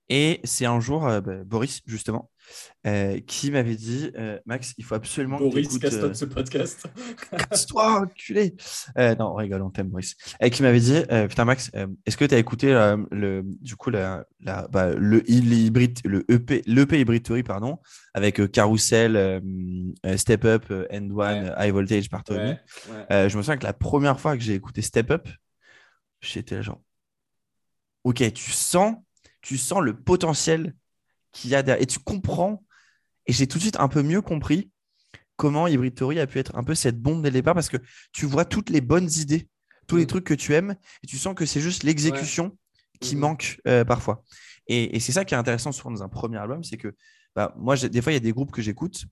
Et 0.10 0.40
c'est 0.44 0.66
un 0.66 0.80
jour, 0.80 1.02
bah, 1.02 1.44
Boris, 1.46 1.82
justement, 1.86 2.30
euh, 2.86 3.20
qui 3.28 3.52
m'avait 3.52 3.76
dit 3.76 4.12
euh, 4.18 4.40
Max, 4.46 4.74
il 4.78 4.86
faut 4.86 4.96
absolument. 4.96 5.38
Boris, 5.38 5.78
casse-toi 5.78 6.10
de 6.10 6.14
ce 6.14 6.26
podcast. 6.26 6.88
Casse-toi, 7.50 8.02
enculé 8.02 8.56
euh, 8.98 9.16
Non, 9.16 9.32
on 9.32 9.36
rigole, 9.36 9.62
on 9.62 9.70
t'aime, 9.70 9.90
Boris. 9.90 10.16
Et 10.40 10.50
qui 10.50 10.64
m'avait 10.64 10.80
dit 10.80 11.02
Putain, 11.28 11.46
Max, 11.46 11.72
est-ce 12.06 12.18
que 12.18 12.26
tu 12.26 12.36
as 12.36 12.38
écouté 12.38 12.68
le, 13.12 13.44
du 13.46 13.76
coup 13.76 13.90
la, 13.90 14.26
la, 14.40 14.68
bah, 14.68 14.94
le, 14.94 15.30
hybride, 15.30 16.00
le 16.06 16.24
EP, 16.32 16.62
l'EP 16.66 17.00
Hybrid 17.00 17.24
Theory, 17.24 17.44
pardon, 17.44 17.80
avec 18.14 18.52
Carousel, 18.52 19.42
Step 20.16 20.46
Up, 20.46 20.66
End 20.92 21.10
One, 21.12 21.54
High 21.58 21.74
Voltage 21.74 22.10
par 22.10 22.24
Tony 22.24 22.54
Je 23.10 23.36
me 23.38 23.42
souviens 23.42 23.58
que 23.58 23.66
la 23.66 23.74
première 23.74 24.20
fois 24.20 24.38
que 24.38 24.44
j'ai 24.44 24.54
écouté 24.54 24.82
Step 24.82 25.12
Up, 25.12 25.28
j'étais 26.22 26.64
genre 26.64 26.82
Ok, 28.04 28.24
tu 28.34 28.52
sens, 28.52 28.96
tu 29.42 29.58
sens 29.58 29.82
le 29.82 30.00
potentiel 30.00 30.74
qu'il 31.38 31.52
y 31.52 31.56
a 31.56 31.64
derrière. 31.64 31.82
Et 31.82 31.86
tu 31.86 32.00
comprends, 32.00 32.64
et 33.28 33.34
j'ai 33.34 33.48
tout 33.48 33.58
de 33.58 33.64
suite 33.64 33.80
un 33.80 33.88
peu 33.88 34.02
mieux 34.02 34.22
compris 34.22 34.72
comment 35.36 35.68
Hybrid 35.68 35.94
Theory 35.94 36.20
a 36.20 36.28
pu 36.28 36.40
être 36.40 36.56
un 36.56 36.64
peu 36.64 36.74
cette 36.74 37.00
bombe 37.00 37.22
dès 37.22 37.30
le 37.30 37.34
départ 37.34 37.54
parce 37.54 37.70
que 37.70 37.78
tu 38.12 38.26
vois 38.26 38.44
toutes 38.44 38.70
les 38.70 38.82
bonnes 38.82 39.10
idées, 39.18 39.48
tous 39.88 39.98
les 39.98 40.04
mm. 40.04 40.08
trucs 40.08 40.24
que 40.24 40.34
tu 40.34 40.56
aimes, 40.56 40.76
et 41.04 41.08
tu 41.08 41.18
sens 41.18 41.36
que 41.36 41.46
c'est 41.46 41.62
juste 41.62 41.84
l'exécution 41.84 42.58
qui 43.00 43.16
mm-hmm. 43.16 43.20
manque 43.20 43.62
euh, 43.68 43.86
parfois. 43.86 44.24
Et, 44.68 45.00
c'est 45.00 45.14
ça 45.14 45.24
qui 45.24 45.34
est 45.34 45.38
intéressant 45.38 45.72
souvent 45.72 45.92
dans 45.92 46.04
un 46.04 46.10
premier 46.10 46.38
album, 46.38 46.64
c'est 46.64 46.76
que 46.76 46.94
bah, 47.36 47.54
moi, 47.58 47.78
des 47.78 48.02
fois, 48.02 48.12
il 48.12 48.16
y 48.16 48.18
a 48.18 48.22
des 48.22 48.34
groupes 48.34 48.52
que 48.52 48.62
j'écoute 48.62 49.06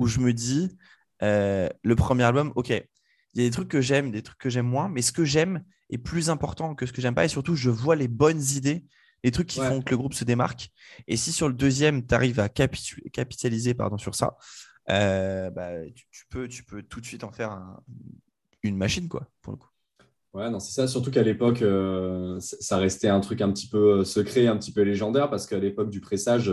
où 0.00 0.08
je 0.08 0.18
me 0.18 0.32
dis, 0.32 0.76
euh, 1.22 1.68
le 1.84 1.94
premier 1.94 2.24
album, 2.24 2.52
ok, 2.56 2.70
il 2.70 3.40
y 3.40 3.44
a 3.44 3.48
des 3.48 3.50
trucs 3.50 3.68
que 3.68 3.80
j'aime, 3.80 4.10
des 4.10 4.22
trucs 4.22 4.38
que 4.38 4.50
j'aime 4.50 4.66
moins, 4.66 4.88
mais 4.88 5.02
ce 5.02 5.12
que 5.12 5.24
j'aime 5.24 5.62
est 5.90 5.98
plus 5.98 6.28
important 6.28 6.74
que 6.74 6.86
ce 6.86 6.92
que 6.92 7.00
j'aime 7.00 7.14
pas, 7.14 7.24
et 7.24 7.28
surtout, 7.28 7.54
je 7.54 7.70
vois 7.70 7.94
les 7.94 8.08
bonnes 8.08 8.42
idées 8.56 8.84
les 9.22 9.30
trucs 9.30 9.48
qui 9.48 9.60
font 9.60 9.82
que 9.82 9.90
le 9.90 9.96
groupe 9.96 10.14
se 10.14 10.24
démarque. 10.24 10.70
Et 11.06 11.16
si 11.16 11.32
sur 11.32 11.48
le 11.48 11.54
deuxième, 11.54 12.06
tu 12.06 12.14
arrives 12.14 12.40
à 12.40 12.48
capitaliser 12.48 13.74
pardon, 13.74 13.98
sur 13.98 14.14
ça, 14.14 14.36
euh, 14.90 15.50
bah, 15.50 15.70
tu, 15.94 16.26
peux, 16.28 16.48
tu 16.48 16.64
peux 16.64 16.82
tout 16.82 17.00
de 17.00 17.06
suite 17.06 17.24
en 17.24 17.32
faire 17.32 17.60
une 18.62 18.76
machine, 18.76 19.08
quoi, 19.08 19.28
pour 19.40 19.52
le 19.52 19.58
coup. 19.58 19.68
Ouais, 20.34 20.48
non, 20.50 20.60
c'est 20.60 20.72
ça. 20.72 20.88
Surtout 20.88 21.10
qu'à 21.10 21.22
l'époque, 21.22 21.62
euh, 21.62 22.38
ça 22.40 22.78
restait 22.78 23.08
un 23.08 23.20
truc 23.20 23.42
un 23.42 23.52
petit 23.52 23.68
peu 23.68 24.00
euh, 24.00 24.04
secret, 24.04 24.46
un 24.46 24.56
petit 24.56 24.72
peu 24.72 24.82
légendaire, 24.82 25.28
parce 25.28 25.46
qu'à 25.46 25.58
l'époque 25.58 25.90
du 25.90 26.00
pressage, 26.00 26.52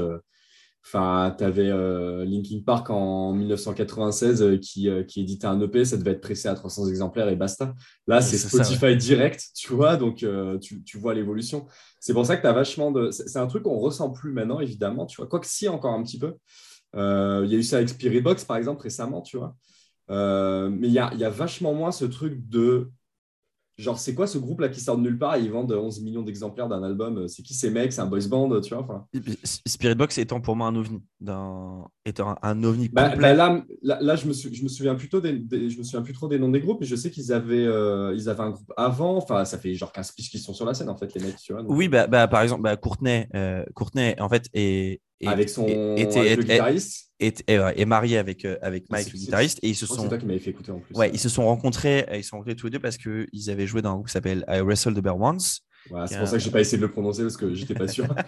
Enfin, 0.85 1.35
tu 1.37 1.43
avais 1.43 1.69
Linkin 2.25 2.61
Park 2.65 2.89
en 2.89 3.33
1996 3.33 4.59
qui, 4.61 4.89
qui, 5.07 5.21
éditait 5.21 5.45
un 5.45 5.59
EP, 5.61 5.85
ça 5.85 5.97
devait 5.97 6.11
être 6.11 6.21
pressé 6.21 6.47
à 6.47 6.55
300 6.55 6.87
exemplaires 6.87 7.27
et 7.29 7.35
basta. 7.35 7.75
Là, 8.07 8.21
c'est 8.21 8.37
Spotify 8.37 8.95
direct, 8.95 9.43
tu 9.55 9.73
vois, 9.73 9.97
donc 9.97 10.25
tu, 10.61 10.83
tu, 10.83 10.97
vois 10.97 11.13
l'évolution. 11.13 11.67
C'est 11.99 12.13
pour 12.13 12.25
ça 12.25 12.37
que 12.37 12.41
tu 12.41 12.47
as 12.47 12.53
vachement 12.53 12.91
de. 12.91 13.11
C'est 13.11 13.37
un 13.37 13.47
truc 13.47 13.63
qu'on 13.63 13.77
ressent 13.77 14.09
plus 14.09 14.31
maintenant, 14.31 14.61
évidemment, 14.61 15.05
tu 15.05 15.17
vois. 15.17 15.27
Quoique 15.27 15.47
si, 15.47 15.67
encore 15.67 15.93
un 15.93 16.01
petit 16.01 16.17
peu. 16.17 16.33
Euh, 16.95 17.43
il 17.45 17.51
y 17.51 17.55
a 17.55 17.59
eu 17.59 17.63
ça 17.63 17.77
avec 17.77 17.89
Spirit 17.89 18.21
Box, 18.21 18.45
par 18.45 18.57
exemple, 18.57 18.81
récemment, 18.81 19.21
tu 19.21 19.37
vois. 19.37 19.55
Euh, 20.09 20.69
mais 20.69 20.87
il 20.87 20.93
y 20.93 20.99
a, 20.99 21.13
y 21.13 21.23
a, 21.23 21.29
vachement 21.29 21.73
moins 21.73 21.91
ce 21.91 22.05
truc 22.05 22.47
de 22.49 22.89
genre, 23.79 23.97
c'est 23.97 24.13
quoi 24.13 24.27
ce 24.27 24.37
groupe-là 24.37 24.69
qui 24.69 24.81
sort 24.81 24.97
de 24.97 25.01
nulle 25.01 25.17
part 25.17 25.35
et 25.35 25.41
ils 25.41 25.51
vendent 25.51 25.71
11 25.71 26.01
millions 26.01 26.21
d'exemplaires 26.21 26.67
d'un 26.67 26.83
album 26.83 27.27
C'est 27.27 27.43
qui 27.43 27.53
ces 27.53 27.69
mecs? 27.69 27.93
C'est 27.93 28.01
un 28.01 28.05
boys 28.05 28.27
band, 28.29 28.59
tu 28.61 28.73
vois 28.73 28.83
enfin... 28.83 29.05
Spirit 29.43 29.95
Box 29.95 30.17
étant 30.17 30.41
pour 30.41 30.55
moi 30.55 30.67
un 30.67 30.75
ovni, 30.75 31.01
d'un... 31.19 31.85
étant 32.05 32.35
un, 32.41 32.63
ovni 32.63 32.89
bah, 32.89 33.15
bah 33.15 33.33
là, 33.33 33.63
là, 33.81 34.15
je, 34.15 34.27
me 34.27 34.33
je 34.33 34.63
me 34.63 34.67
souviens 34.67 34.95
plutôt 34.95 35.21
des, 35.21 35.41
je 35.69 35.77
me 35.77 35.83
souviens 35.83 36.01
plus 36.01 36.13
trop 36.13 36.27
des 36.27 36.39
noms 36.39 36.49
des 36.49 36.59
groupes, 36.59 36.79
mais 36.81 36.85
je 36.85 36.95
sais 36.95 37.11
qu'ils 37.11 37.31
avaient, 37.31 37.65
euh, 37.65 38.13
ils 38.15 38.29
avaient 38.29 38.43
un 38.43 38.51
groupe 38.51 38.73
avant. 38.77 39.17
Enfin, 39.17 39.45
ça 39.45 39.57
fait 39.57 39.73
genre 39.73 39.91
15 39.91 40.11
piges 40.11 40.29
qu'ils 40.29 40.39
sont 40.39 40.53
sur 40.53 40.65
la 40.65 40.73
scène, 40.73 40.89
en 40.89 40.97
fait, 40.97 41.13
les 41.15 41.23
mecs, 41.23 41.37
tu 41.37 41.53
vois. 41.53 41.63
Oui, 41.67 41.87
bah, 41.87 42.07
bah, 42.07 42.27
par 42.27 42.41
exemple, 42.41 42.61
bah, 42.61 42.75
Courtenay, 42.75 43.29
euh, 43.35 43.63
Courtenay, 43.73 44.19
en 44.19 44.29
fait, 44.29 44.47
est, 44.53 45.01
avec 45.25 45.49
son 45.49 45.65
guitariste 45.95 47.09
et, 47.19 47.85
marié 47.85 48.17
avec, 48.17 48.45
euh, 48.45 48.57
avec 48.61 48.89
Mike, 48.89 49.11
le 49.13 49.19
guitariste. 49.19 49.59
Et 49.61 49.69
ils 49.69 49.75
se 49.75 49.85
sont. 49.85 50.07
Toi 50.07 50.17
qui 50.17 50.25
m'avais 50.25 50.39
fait 50.39 50.51
écouter 50.51 50.71
en 50.71 50.79
plus. 50.79 50.95
Ouais, 50.95 51.09
ils 51.11 51.19
se 51.19 51.29
sont 51.29 51.45
rencontrés, 51.45 52.05
ils 52.13 52.23
sont 52.23 52.37
rencontrés 52.37 52.55
tous 52.55 52.67
les 52.67 52.71
deux 52.71 52.79
parce 52.79 52.97
qu'ils 52.97 53.49
avaient 53.49 53.67
joué 53.67 53.81
dans 53.81 53.91
un 53.91 53.93
groupe 53.95 54.07
qui 54.07 54.13
s'appelle 54.13 54.45
I 54.47 54.61
Wrestle 54.61 54.93
the 54.93 54.99
Bear 54.99 55.19
Once. 55.19 55.61
c'est 56.07 56.19
pour 56.19 56.27
ça 56.27 56.37
que 56.37 56.43
j'ai 56.43 56.51
pas 56.51 56.61
essayé 56.61 56.77
de 56.77 56.83
le 56.83 56.91
prononcer 56.91 57.23
parce 57.23 57.37
que 57.37 57.53
j'étais 57.53 57.75
pas 57.75 57.87
sûr. 57.87 58.07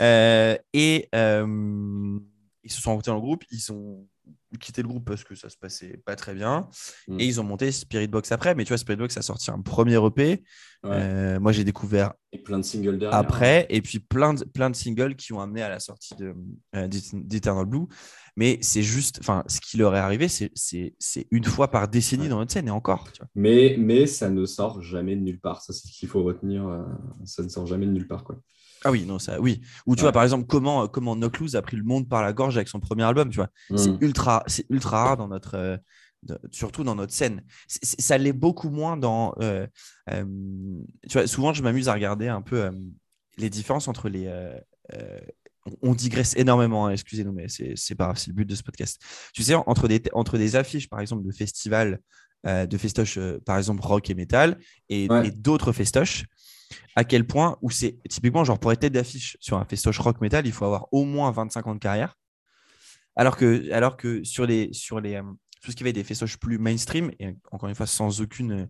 Euh, 0.00 0.56
et 0.72 1.08
euh, 1.14 2.18
ils 2.62 2.70
se 2.70 2.80
sont 2.80 2.90
rencontrés 2.90 3.10
dans 3.10 3.16
le 3.16 3.22
groupe, 3.22 3.44
ils 3.50 3.72
ont 3.72 4.06
quitté 4.60 4.82
le 4.82 4.88
groupe 4.88 5.04
parce 5.04 5.24
que 5.24 5.34
ça 5.34 5.48
se 5.48 5.56
passait 5.56 6.00
pas 6.04 6.16
très 6.16 6.34
bien. 6.34 6.68
Mm. 7.08 7.20
Et 7.20 7.26
ils 7.26 7.40
ont 7.40 7.44
monté 7.44 7.70
Spirit 7.72 8.08
Box 8.08 8.32
après. 8.32 8.54
Mais 8.54 8.64
tu 8.64 8.68
vois, 8.68 8.78
Spirit 8.78 8.98
Box 8.98 9.16
a 9.16 9.22
sorti 9.22 9.50
un 9.50 9.60
premier 9.60 9.98
EP. 10.04 10.42
moi, 10.82 11.52
j'ai 11.52 11.64
découvert. 11.64 12.14
Et 12.32 12.38
plein 12.38 12.58
de 12.58 12.64
singles 12.64 12.98
derrière. 12.98 13.18
Après, 13.18 13.66
et 13.70 13.80
puis 13.82 13.98
plein 13.98 14.34
de, 14.34 14.44
plein 14.44 14.70
de 14.70 14.76
singles 14.76 15.16
qui 15.16 15.32
ont 15.32 15.40
amené 15.40 15.62
à 15.62 15.68
la 15.68 15.80
sortie 15.80 16.14
d'Eternal 16.72 17.66
Blue. 17.66 17.86
Mais 18.36 18.58
c'est 18.60 18.82
juste, 18.82 19.18
enfin, 19.20 19.42
ce 19.46 19.60
qui 19.60 19.78
leur 19.78 19.96
est 19.96 19.98
arrivé, 19.98 20.28
c'est 20.28 21.26
une 21.30 21.44
fois 21.44 21.70
par 21.70 21.88
décennie 21.88 22.28
dans 22.28 22.38
notre 22.38 22.52
scène 22.52 22.68
et 22.68 22.70
encore. 22.70 23.08
Mais, 23.34 23.76
mais 23.78 24.06
ça 24.06 24.28
ne 24.28 24.44
sort 24.44 24.82
jamais 24.82 25.16
de 25.16 25.22
nulle 25.22 25.40
part. 25.40 25.62
Ça, 25.62 25.72
c'est 25.72 25.88
ce 25.88 25.92
qu'il 25.92 26.08
faut 26.08 26.22
retenir. 26.22 26.68
Euh, 26.68 26.82
ça 27.24 27.42
ne 27.42 27.48
sort 27.48 27.66
jamais 27.66 27.86
de 27.86 27.92
nulle 27.92 28.06
part. 28.06 28.24
Quoi. 28.24 28.36
Ah 28.86 28.90
oui, 28.90 29.04
non, 29.04 29.18
ça, 29.18 29.40
oui. 29.40 29.60
Ou 29.86 29.96
tu 29.96 30.02
vois, 30.02 30.12
par 30.12 30.22
exemple, 30.22 30.46
comment, 30.46 30.86
comment 30.88 31.14
a 31.14 31.62
pris 31.62 31.76
le 31.76 31.82
monde 31.82 32.08
par 32.08 32.22
la 32.22 32.32
gorge 32.32 32.56
avec 32.56 32.68
son 32.68 32.80
premier 32.80 33.02
album, 33.02 33.30
tu 33.30 33.36
vois. 33.36 33.50
C'est 33.76 33.90
mm. 33.90 33.98
ultra, 34.00 34.44
c'est 34.46 34.66
ultra 34.70 35.02
rare 35.02 35.16
dans 35.16 35.28
notre, 35.28 35.56
euh, 35.56 35.76
surtout 36.50 36.84
dans 36.84 36.94
notre 36.94 37.12
scène. 37.12 37.42
ça 37.66 38.18
l'est 38.18 38.32
beaucoup 38.32 38.70
moins 38.70 38.96
dans. 38.96 39.34
Euh, 39.40 39.66
tu 40.08 41.12
vois, 41.12 41.26
souvent, 41.26 41.52
je 41.52 41.62
m'amuse 41.62 41.88
à 41.88 41.94
regarder 41.94 42.28
un 42.28 42.42
peu 42.42 42.70
les 43.38 43.50
différences 43.50 43.88
entre 43.88 44.08
les 44.08 44.28
on 45.82 45.94
digresse 45.94 46.34
énormément, 46.36 46.86
hein, 46.86 46.90
excusez-nous, 46.90 47.32
mais 47.32 47.46
c'est 47.48 47.94
pas 47.94 48.04
grave, 48.04 48.18
c'est 48.18 48.28
le 48.28 48.34
but 48.34 48.44
de 48.44 48.54
ce 48.54 48.62
podcast. 48.62 49.02
Tu 49.32 49.42
sais, 49.42 49.54
entre 49.54 49.88
des, 49.88 50.02
entre 50.12 50.38
des 50.38 50.56
affiches, 50.56 50.88
par 50.88 51.00
exemple, 51.00 51.24
de 51.24 51.32
festivals, 51.32 52.00
euh, 52.46 52.66
de 52.66 52.78
festoches, 52.78 53.18
euh, 53.18 53.40
par 53.44 53.58
exemple, 53.58 53.82
rock 53.82 54.08
et 54.10 54.14
metal, 54.14 54.58
et, 54.88 55.08
d'autres 55.36 55.72
festoches, 55.72 56.24
à 56.94 57.04
quel 57.04 57.26
point, 57.26 57.58
où 57.62 57.70
c'est 57.70 57.98
typiquement, 58.08 58.44
genre, 58.44 58.58
pour 58.58 58.72
être 58.72 58.80
tête 58.80 58.92
d'affiche 58.92 59.36
sur 59.40 59.58
un 59.58 59.64
festoche 59.64 59.98
rock 59.98 60.20
metal, 60.20 60.46
il 60.46 60.52
faut 60.52 60.64
avoir 60.64 60.88
au 60.92 61.04
moins 61.04 61.30
25 61.30 61.66
ans 61.66 61.74
de 61.74 61.80
carrière. 61.80 62.16
Alors 63.14 63.36
que, 63.36 63.70
alors 63.72 63.96
que 63.96 64.24
sur, 64.24 64.46
les, 64.46 64.72
sur 64.72 65.00
les, 65.00 65.14
euh, 65.14 65.22
tout 65.62 65.70
ce 65.70 65.76
qui 65.76 65.82
va 65.82 65.90
être 65.90 65.94
des 65.94 66.04
festoches 66.04 66.36
plus 66.36 66.58
mainstream, 66.58 67.10
et 67.18 67.36
encore 67.50 67.68
une 67.68 67.74
fois, 67.74 67.86
sans 67.86 68.20
aucun 68.20 68.68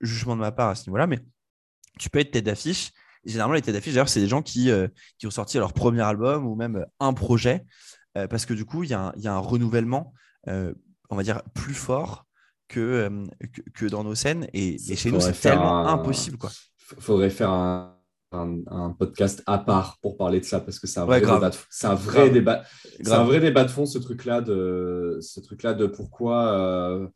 jugement 0.00 0.36
de 0.36 0.40
ma 0.40 0.52
part 0.52 0.70
à 0.70 0.74
ce 0.74 0.88
niveau-là, 0.88 1.06
mais 1.06 1.18
tu 1.98 2.08
peux 2.10 2.18
être 2.18 2.30
tête 2.30 2.44
d'affiche 2.44 2.92
généralement, 3.24 3.54
les 3.54 3.62
têtes 3.62 3.74
d'affiche, 3.74 3.94
d'ailleurs, 3.94 4.08
c'est 4.08 4.20
des 4.20 4.28
gens 4.28 4.42
qui, 4.42 4.70
euh, 4.70 4.88
qui 5.18 5.26
ont 5.26 5.30
sorti 5.30 5.58
leur 5.58 5.72
premier 5.72 6.02
album 6.02 6.46
ou 6.46 6.54
même 6.54 6.76
euh, 6.76 6.84
un 7.00 7.12
projet, 7.12 7.64
euh, 8.16 8.26
parce 8.26 8.46
que 8.46 8.54
du 8.54 8.64
coup, 8.64 8.84
il 8.84 8.90
y, 8.90 8.94
a 8.94 9.12
un 9.14 9.38
renouvellement, 9.38 10.12
on 10.46 11.16
va 11.16 11.22
dire, 11.22 11.42
plus 11.54 11.74
fort 11.74 12.26
que, 12.68 13.10
que, 13.74 13.86
dans 13.86 14.04
nos 14.04 14.14
scènes. 14.14 14.48
Et, 14.52 14.78
chez 14.96 15.10
nous, 15.10 15.20
c'est 15.20 15.32
tellement 15.32 15.86
impossible. 15.88 16.38
Quoi. 16.38 16.50
Faudrait 17.00 17.30
faire 17.30 17.50
un, 17.50 17.96
un, 18.32 18.90
podcast 18.98 19.42
à 19.46 19.58
part 19.58 19.98
pour 20.02 20.16
parler 20.16 20.40
de 20.40 20.44
ça 20.44 20.60
parce 20.60 20.78
que 20.78 20.86
c'est 20.86 21.00
un, 21.00 21.06
Ouais, 21.06 21.20
vrai 21.20 21.34
débat 21.34 21.50
de- 21.50 21.56
c'est 21.70 21.86
un 21.86 21.94
vrai 21.94 22.30
débat. 22.30 22.64
C'est 22.82 23.00
un 23.08 23.16
Grave. 23.16 23.26
vrai 23.26 23.40
débat 23.40 23.64
de 23.64 23.70
fond, 23.70 23.86
ce 23.86 23.98
truc-là 23.98 24.40
de, 24.40 25.18
ce 25.20 25.40
truc-là 25.40 25.72
de 25.74 25.86
pourquoi, 25.86 26.52
euh, 26.52 27.06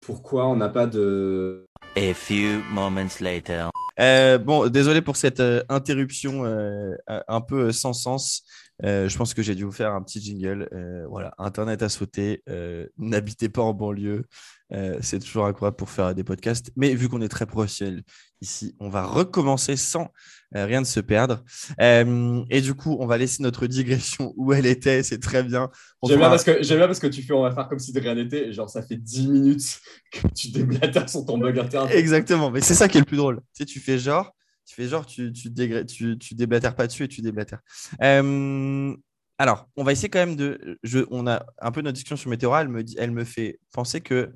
pourquoi 0.00 0.46
on 0.48 0.56
n'a 0.56 0.68
pas 0.68 0.86
de. 0.86 1.66
A 1.96 2.14
few 2.14 2.60
moments 2.72 3.08
later. 3.20 3.68
Euh, 4.00 4.38
bon, 4.38 4.68
désolé 4.68 5.02
pour 5.02 5.16
cette 5.16 5.40
euh, 5.40 5.62
interruption 5.68 6.44
euh, 6.46 6.92
un 7.28 7.40
peu 7.42 7.66
euh, 7.68 7.72
sans 7.72 7.92
sens. 7.92 8.42
Euh, 8.84 9.06
je 9.08 9.16
pense 9.18 9.34
que 9.34 9.42
j'ai 9.42 9.54
dû 9.54 9.64
vous 9.64 9.70
faire 9.72 9.92
un 9.92 10.02
petit 10.02 10.20
jingle. 10.20 10.66
Euh, 10.72 11.04
voilà, 11.08 11.34
Internet 11.38 11.82
a 11.82 11.88
sauté. 11.90 12.42
Euh, 12.48 12.86
N'habitez 12.96 13.50
pas 13.50 13.60
en 13.62 13.74
banlieue. 13.74 14.24
Euh, 14.72 14.96
c'est 15.02 15.18
toujours 15.18 15.44
incroyable 15.44 15.76
pour 15.76 15.90
faire 15.90 16.14
des 16.14 16.24
podcasts. 16.24 16.72
Mais 16.74 16.94
vu 16.94 17.08
qu'on 17.10 17.20
est 17.20 17.28
très 17.28 17.44
professionnel 17.46 18.02
ici, 18.42 18.74
on 18.80 18.90
va 18.90 19.04
recommencer 19.04 19.76
sans 19.76 20.10
euh, 20.54 20.66
rien 20.66 20.82
de 20.82 20.86
se 20.86 21.00
perdre. 21.00 21.42
Euh, 21.80 22.44
et 22.50 22.60
du 22.60 22.74
coup, 22.74 22.96
on 23.00 23.06
va 23.06 23.16
laisser 23.16 23.42
notre 23.42 23.66
digression 23.66 24.34
où 24.36 24.52
elle 24.52 24.66
était. 24.66 25.02
C'est 25.02 25.18
très 25.18 25.42
bien. 25.42 25.70
J'aime 26.06 26.18
bien, 26.18 26.28
parce 26.28 26.44
que, 26.44 26.62
j'aime 26.62 26.78
bien 26.78 26.86
parce 26.86 26.98
que 26.98 27.06
tu 27.06 27.22
fais, 27.22 27.32
on 27.32 27.42
va 27.42 27.54
faire 27.54 27.68
comme 27.68 27.78
si 27.78 27.92
de 27.92 28.00
rien 28.00 28.14
n'était. 28.14 28.52
Genre, 28.52 28.68
ça 28.68 28.82
fait 28.82 28.96
10 28.96 29.28
minutes 29.28 29.80
que 30.12 30.28
tu 30.34 30.50
déblatères 30.50 31.08
sur 31.08 31.24
ton 31.24 31.38
bug 31.38 31.58
interne. 31.58 31.88
Exactement, 31.90 32.50
mais 32.50 32.60
c'est 32.60 32.74
ça 32.74 32.88
qui 32.88 32.98
est 32.98 33.00
le 33.00 33.06
plus 33.06 33.16
drôle. 33.16 33.36
Tu 33.54 33.62
sais, 33.62 33.64
tu 33.64 33.80
fais 33.80 33.98
genre, 33.98 34.34
tu 34.66 34.74
fais 34.74 34.88
genre, 34.88 35.06
tu, 35.06 35.32
tu, 35.32 35.48
dégra- 35.48 35.86
tu, 35.86 36.18
tu 36.18 36.34
déblatères 36.34 36.74
pas 36.74 36.86
dessus 36.86 37.04
et 37.04 37.08
tu 37.08 37.22
déblatères. 37.22 37.60
Euh, 38.02 38.94
alors, 39.38 39.68
on 39.76 39.84
va 39.84 39.92
essayer 39.92 40.10
quand 40.10 40.18
même 40.18 40.36
de. 40.36 40.78
Je, 40.82 41.00
on 41.10 41.26
a 41.26 41.44
un 41.60 41.72
peu 41.72 41.80
notre 41.80 41.94
discussion 41.94 42.16
sur 42.16 42.30
Météora, 42.30 42.62
elle 42.62 42.68
me, 42.68 42.84
dit, 42.84 42.96
elle 42.98 43.10
me 43.12 43.24
fait 43.24 43.58
penser 43.72 44.00
que 44.00 44.32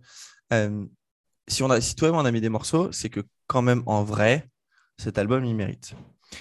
euh, 0.53 0.85
si, 1.49 1.63
on 1.63 1.71
a, 1.71 1.81
si 1.81 1.95
toi 1.95 2.09
et 2.09 2.13
moi 2.13 2.23
on 2.23 2.25
a 2.25 2.33
mis 2.33 2.41
des 2.41 2.49
morceaux, 2.49 2.91
c'est 2.93 3.11
que 3.11 3.21
quand 3.47 3.63
même 3.63 3.83
en 3.87 4.03
vrai, 4.05 4.49
cet 4.99 5.19
album 5.19 5.45
il 5.45 5.55
mérite. 5.55 5.95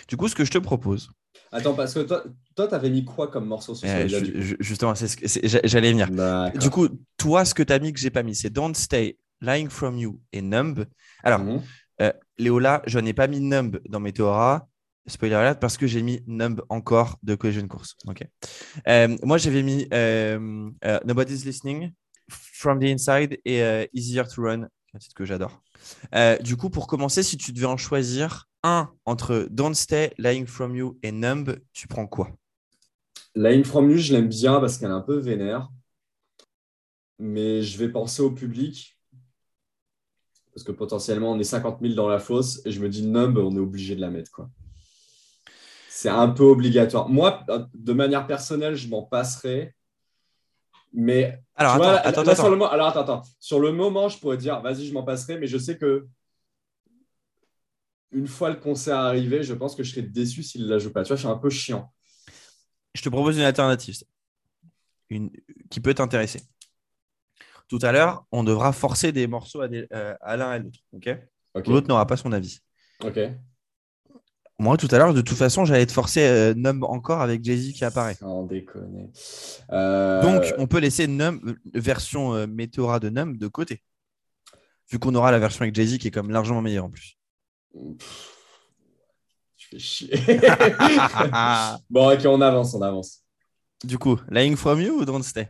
Du 0.07 0.17
coup, 0.17 0.27
ce 0.27 0.35
que 0.35 0.45
je 0.45 0.51
te 0.51 0.57
propose, 0.57 1.09
Attends, 1.51 1.73
parce 1.73 1.93
que 1.93 1.99
toi, 2.01 2.23
toi, 2.55 2.67
t'avais 2.67 2.89
mis 2.89 3.05
quoi 3.05 3.27
comme 3.29 3.45
morceau 3.45 3.75
sur 3.75 3.87
euh, 3.89 4.03
coup? 4.07 4.41
ju- 4.41 4.57
justement, 4.59 4.93
c'est 4.95 5.07
ce 5.07 5.39
j'allais 5.67 5.91
venir. 5.91 6.09
Du 6.59 6.69
coup, 6.69 6.87
toi, 7.17 7.45
ce 7.45 7.53
que 7.53 7.63
tu 7.63 7.71
as 7.71 7.79
mis 7.79 7.93
que 7.93 7.99
j'ai 7.99 8.09
pas 8.09 8.23
mis, 8.23 8.35
c'est 8.35 8.49
Don't 8.49 8.73
Stay, 8.73 9.17
Lying 9.41 9.69
From 9.69 9.97
You 9.97 10.19
et 10.33 10.41
Numb. 10.41 10.85
Alors, 11.23 11.39
Mhm. 11.39 11.61
Euh, 12.01 12.11
Léola, 12.37 12.81
je 12.87 12.99
n'ai 12.99 13.13
pas 13.13 13.27
mis 13.27 13.39
Numb 13.39 13.79
dans 13.87 14.01
Meteora. 14.01 14.67
Spoiler 15.07 15.35
alert, 15.35 15.59
parce 15.61 15.77
que 15.77 15.87
j'ai 15.87 16.01
mis 16.01 16.21
Numb 16.27 16.61
encore 16.67 17.17
de 17.23 17.35
Collision 17.35 17.65
Course. 17.69 17.95
Ok. 18.05 18.23
Euh, 18.87 19.15
moi, 19.23 19.37
j'avais 19.37 19.63
mis 19.63 19.87
euh, 19.93 20.69
Nobody's 21.05 21.45
Listening, 21.45 21.93
From 22.29 22.79
the 22.79 22.85
Inside 22.85 23.39
et 23.45 23.87
Easier 23.93 24.23
to 24.33 24.41
Run, 24.41 24.63
un 24.93 24.97
titre 24.97 25.13
que 25.15 25.23
j'adore. 25.23 25.61
Euh, 26.13 26.37
du 26.37 26.55
coup, 26.57 26.69
pour 26.69 26.87
commencer, 26.87 27.23
si 27.23 27.37
tu 27.37 27.51
devais 27.51 27.65
en 27.65 27.77
choisir 27.77 28.47
un 28.63 28.91
entre 29.05 29.47
Don't 29.51 29.73
Stay, 29.73 30.13
Lying 30.17 30.45
From 30.45 30.75
You 30.75 30.97
et 31.03 31.11
Numb, 31.11 31.57
tu 31.73 31.87
prends 31.87 32.07
quoi? 32.07 32.29
Line 33.35 33.63
from 33.63 33.91
You, 33.91 33.97
je 33.97 34.13
l'aime 34.13 34.29
bien 34.29 34.59
parce 34.59 34.77
qu'elle 34.77 34.89
est 34.89 34.93
un 34.93 35.01
peu 35.01 35.17
vénère. 35.17 35.69
Mais 37.19 37.61
je 37.61 37.77
vais 37.77 37.89
penser 37.89 38.21
au 38.21 38.31
public. 38.31 38.97
Parce 40.53 40.63
que 40.63 40.71
potentiellement, 40.71 41.33
on 41.33 41.39
est 41.39 41.43
50 41.43 41.79
000 41.81 41.93
dans 41.95 42.07
la 42.07 42.19
fosse. 42.19 42.61
Et 42.65 42.71
je 42.71 42.79
me 42.79 42.87
dis, 42.87 43.05
Numb, 43.05 43.37
on 43.37 43.55
est 43.55 43.59
obligé 43.59 43.95
de 43.95 44.01
la 44.01 44.09
mettre. 44.09 44.31
quoi. 44.31 44.49
C'est 45.89 46.09
un 46.09 46.29
peu 46.29 46.43
obligatoire. 46.43 47.09
Moi, 47.09 47.45
de 47.73 47.93
manière 47.93 48.27
personnelle, 48.27 48.75
je 48.75 48.87
m'en 48.87 49.03
passerai. 49.03 49.73
Mais 50.95 51.39
Alors, 51.55 51.73
tu 51.73 51.81
attends, 51.81 51.83
vois, 51.83 51.97
attends, 51.97 52.23
là, 52.23 52.31
attends. 52.31 52.43
Sur 52.43 52.55
le, 52.55 52.63
alors, 52.65 52.87
attends, 52.87 53.01
attends. 53.01 53.21
Sur 53.39 53.59
le 53.59 53.71
moment, 53.71 54.09
je 54.09 54.17
pourrais 54.17 54.37
dire, 54.37 54.61
vas-y, 54.61 54.85
je 54.85 54.93
m'en 54.93 55.03
passerai. 55.03 55.37
Mais 55.37 55.47
je 55.47 55.57
sais 55.57 55.77
que 55.77 56.07
une 58.11 58.27
fois 58.27 58.49
le 58.49 58.55
concert 58.55 58.97
arrivé, 58.97 59.43
je 59.43 59.53
pense 59.53 59.75
que 59.75 59.83
je 59.83 59.91
serais 59.91 60.01
déçu 60.07 60.41
s'il 60.41 60.63
ne 60.63 60.69
la 60.69 60.79
joue 60.79 60.91
pas. 60.91 61.03
Tu 61.03 61.09
vois, 61.09 61.17
je 61.17 61.21
suis 61.21 61.29
un 61.29 61.37
peu 61.37 61.49
chiant. 61.49 61.91
Je 62.93 63.01
te 63.01 63.09
propose 63.09 63.37
une 63.37 63.43
alternative 63.43 63.97
une, 65.09 65.29
qui 65.69 65.79
peut 65.81 65.93
t'intéresser. 65.93 66.41
Tout 67.67 67.79
à 67.81 67.91
l'heure, 67.91 68.25
on 68.31 68.43
devra 68.43 68.71
forcer 68.71 69.11
des 69.11 69.27
morceaux 69.27 69.61
à, 69.61 69.67
des- 69.67 69.87
euh, 69.91 70.15
à 70.21 70.37
l'un 70.37 70.51
et 70.51 70.55
à 70.55 70.59
l'autre. 70.59 70.79
ok. 70.93 71.09
L'autre 71.67 71.87
n'aura 71.87 72.05
pas 72.05 72.17
son 72.17 72.31
avis. 72.31 72.59
Ok. 73.03 73.19
Moi, 74.57 74.77
tout 74.77 74.87
à 74.91 74.97
l'heure, 74.97 75.13
de 75.13 75.21
toute 75.21 75.37
façon, 75.37 75.65
j'allais 75.65 75.85
te 75.85 75.91
forcer 75.91 76.21
euh, 76.25 76.53
Numb 76.55 76.83
encore 76.85 77.21
avec 77.21 77.43
Jay-Z 77.43 77.73
qui 77.73 77.83
apparaît. 77.83 78.15
Sans 78.15 78.43
déconner. 78.43 79.09
Euh, 79.71 80.21
Donc, 80.21 80.43
on 80.57 80.65
peut 80.65 80.79
laisser 80.79 81.07
Numb, 81.07 81.41
euh, 81.45 81.55
version 81.73 82.33
euh, 82.35 82.47
Meteora 82.47 82.99
de 83.01 83.09
Numb 83.09 83.37
de 83.37 83.47
côté. 83.47 83.83
Vu 84.89 84.97
qu'on 84.99 85.13
aura 85.15 85.31
la 85.31 85.39
version 85.39 85.63
avec 85.63 85.75
Jay-Z 85.75 85.97
qui 85.97 86.07
est 86.07 86.11
comme 86.11 86.31
largement 86.31 86.61
meilleure 86.61 86.85
en 86.85 86.89
plus. 86.89 87.17
pff, 87.97 88.31
Tu 89.57 89.67
fais 89.71 89.79
chier. 89.79 90.09
bon, 91.89 92.13
ok, 92.13 92.21
on 92.25 92.39
avance, 92.39 92.73
on 92.75 92.81
avance. 92.81 93.23
du 93.83 93.97
coup, 93.97 94.17
Lying 94.29 94.55
From 94.55 94.79
You 94.79 95.01
ou 95.01 95.05
Don't 95.05 95.23
Stay? 95.23 95.49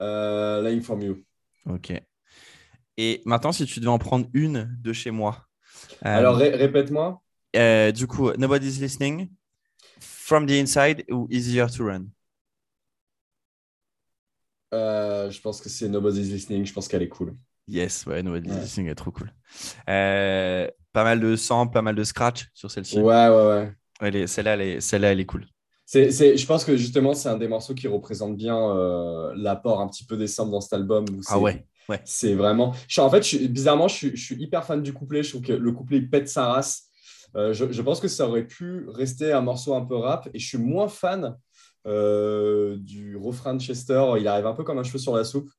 Euh, 0.00 0.62
Lying 0.62 0.80
from 0.82 1.02
you. 1.02 1.24
Ok. 1.68 1.92
Et 2.96 3.20
maintenant, 3.24 3.50
si 3.50 3.66
tu 3.66 3.80
devais 3.80 3.90
en 3.90 3.98
prendre 3.98 4.26
une 4.32 4.76
de 4.80 4.92
chez 4.92 5.10
moi. 5.10 5.44
Alors, 6.02 6.36
ré- 6.36 6.54
répète-moi. 6.54 7.20
Euh, 7.56 7.92
du 7.92 8.06
coup, 8.06 8.30
Nobody's 8.32 8.80
Listening, 8.80 9.30
From 10.00 10.46
the 10.46 10.52
Inside 10.52 11.04
ou 11.10 11.28
Easier 11.30 11.66
to 11.76 11.84
Run? 11.86 12.06
Euh, 14.74 15.30
je 15.30 15.40
pense 15.40 15.60
que 15.60 15.68
c'est 15.68 15.88
Nobody's 15.88 16.30
Listening. 16.30 16.64
Je 16.66 16.72
pense 16.72 16.88
qu'elle 16.88 17.02
est 17.02 17.08
cool. 17.08 17.36
Yes, 17.68 18.06
ouais, 18.06 18.22
Nobody's 18.22 18.52
Ouais. 18.52 18.60
Listening 18.60 18.88
est 18.88 18.94
trop 18.94 19.10
cool. 19.10 19.32
Euh, 19.88 20.68
pas 20.92 21.04
mal 21.04 21.20
de 21.20 21.36
samples, 21.36 21.72
pas 21.72 21.82
mal 21.82 21.94
de 21.94 22.04
scratch 22.04 22.46
sur 22.54 22.70
celle-ci. 22.70 22.98
Ouais, 22.98 23.28
ouais, 23.28 23.72
ouais. 24.02 24.26
Celle-là, 24.26 24.54
elle, 24.54 24.60
est- 24.62 24.80
celle-là, 24.80 25.12
elle 25.12 25.20
est 25.20 25.26
cool. 25.26 25.46
C'est, 25.84 26.10
c'est- 26.10 26.36
je 26.36 26.46
pense 26.46 26.64
que 26.64 26.76
justement, 26.76 27.14
c'est 27.14 27.28
un 27.30 27.38
des 27.38 27.48
morceaux 27.48 27.74
qui 27.74 27.88
représente 27.88 28.36
bien 28.36 28.56
euh, 28.58 29.32
l'apport 29.36 29.80
un 29.80 29.88
petit 29.88 30.04
peu 30.04 30.16
des 30.16 30.26
samples 30.26 30.50
dans 30.52 30.60
cet 30.60 30.74
album. 30.74 31.06
où 31.10 31.20
Ah 31.28 31.38
ouais, 31.38 31.66
ouais. 31.88 32.00
C'est 32.04 32.34
vraiment. 32.34 32.74
je 32.86 33.00
en 33.00 33.08
fait, 33.10 33.22
je 33.22 33.38
bizarrement, 33.46 33.88
je 33.88 33.94
suis, 33.94 34.16
je 34.16 34.22
suis 34.24 34.36
hyper 34.36 34.64
fan 34.64 34.82
du 34.82 34.92
couplet. 34.92 35.22
Je 35.22 35.30
trouve 35.30 35.42
que 35.42 35.52
le 35.54 35.72
couplet 35.72 36.00
pète 36.02 36.28
sa 36.28 36.46
race. 36.52 36.87
Euh, 37.36 37.52
je, 37.52 37.82
pense 37.82 38.00
que 38.00 38.08
ça 38.08 38.26
aurait 38.26 38.46
pu 38.46 38.86
rester 38.88 39.32
un 39.32 39.40
morceau 39.40 39.74
un 39.74 39.84
peu 39.84 39.96
rap. 39.96 40.28
Et 40.34 40.38
je 40.38 40.46
suis 40.46 40.58
moins 40.58 40.88
fan 40.88 41.36
euh, 41.86 42.76
du 42.78 43.16
refrain 43.16 43.54
de 43.54 43.60
Chester. 43.60 44.02
Il 44.18 44.26
arrive 44.28 44.46
un 44.46 44.54
peu 44.54 44.64
comme 44.64 44.78
un 44.78 44.82
cheveu 44.82 44.98
sur 44.98 45.16
la 45.16 45.24
soupe. 45.24 45.50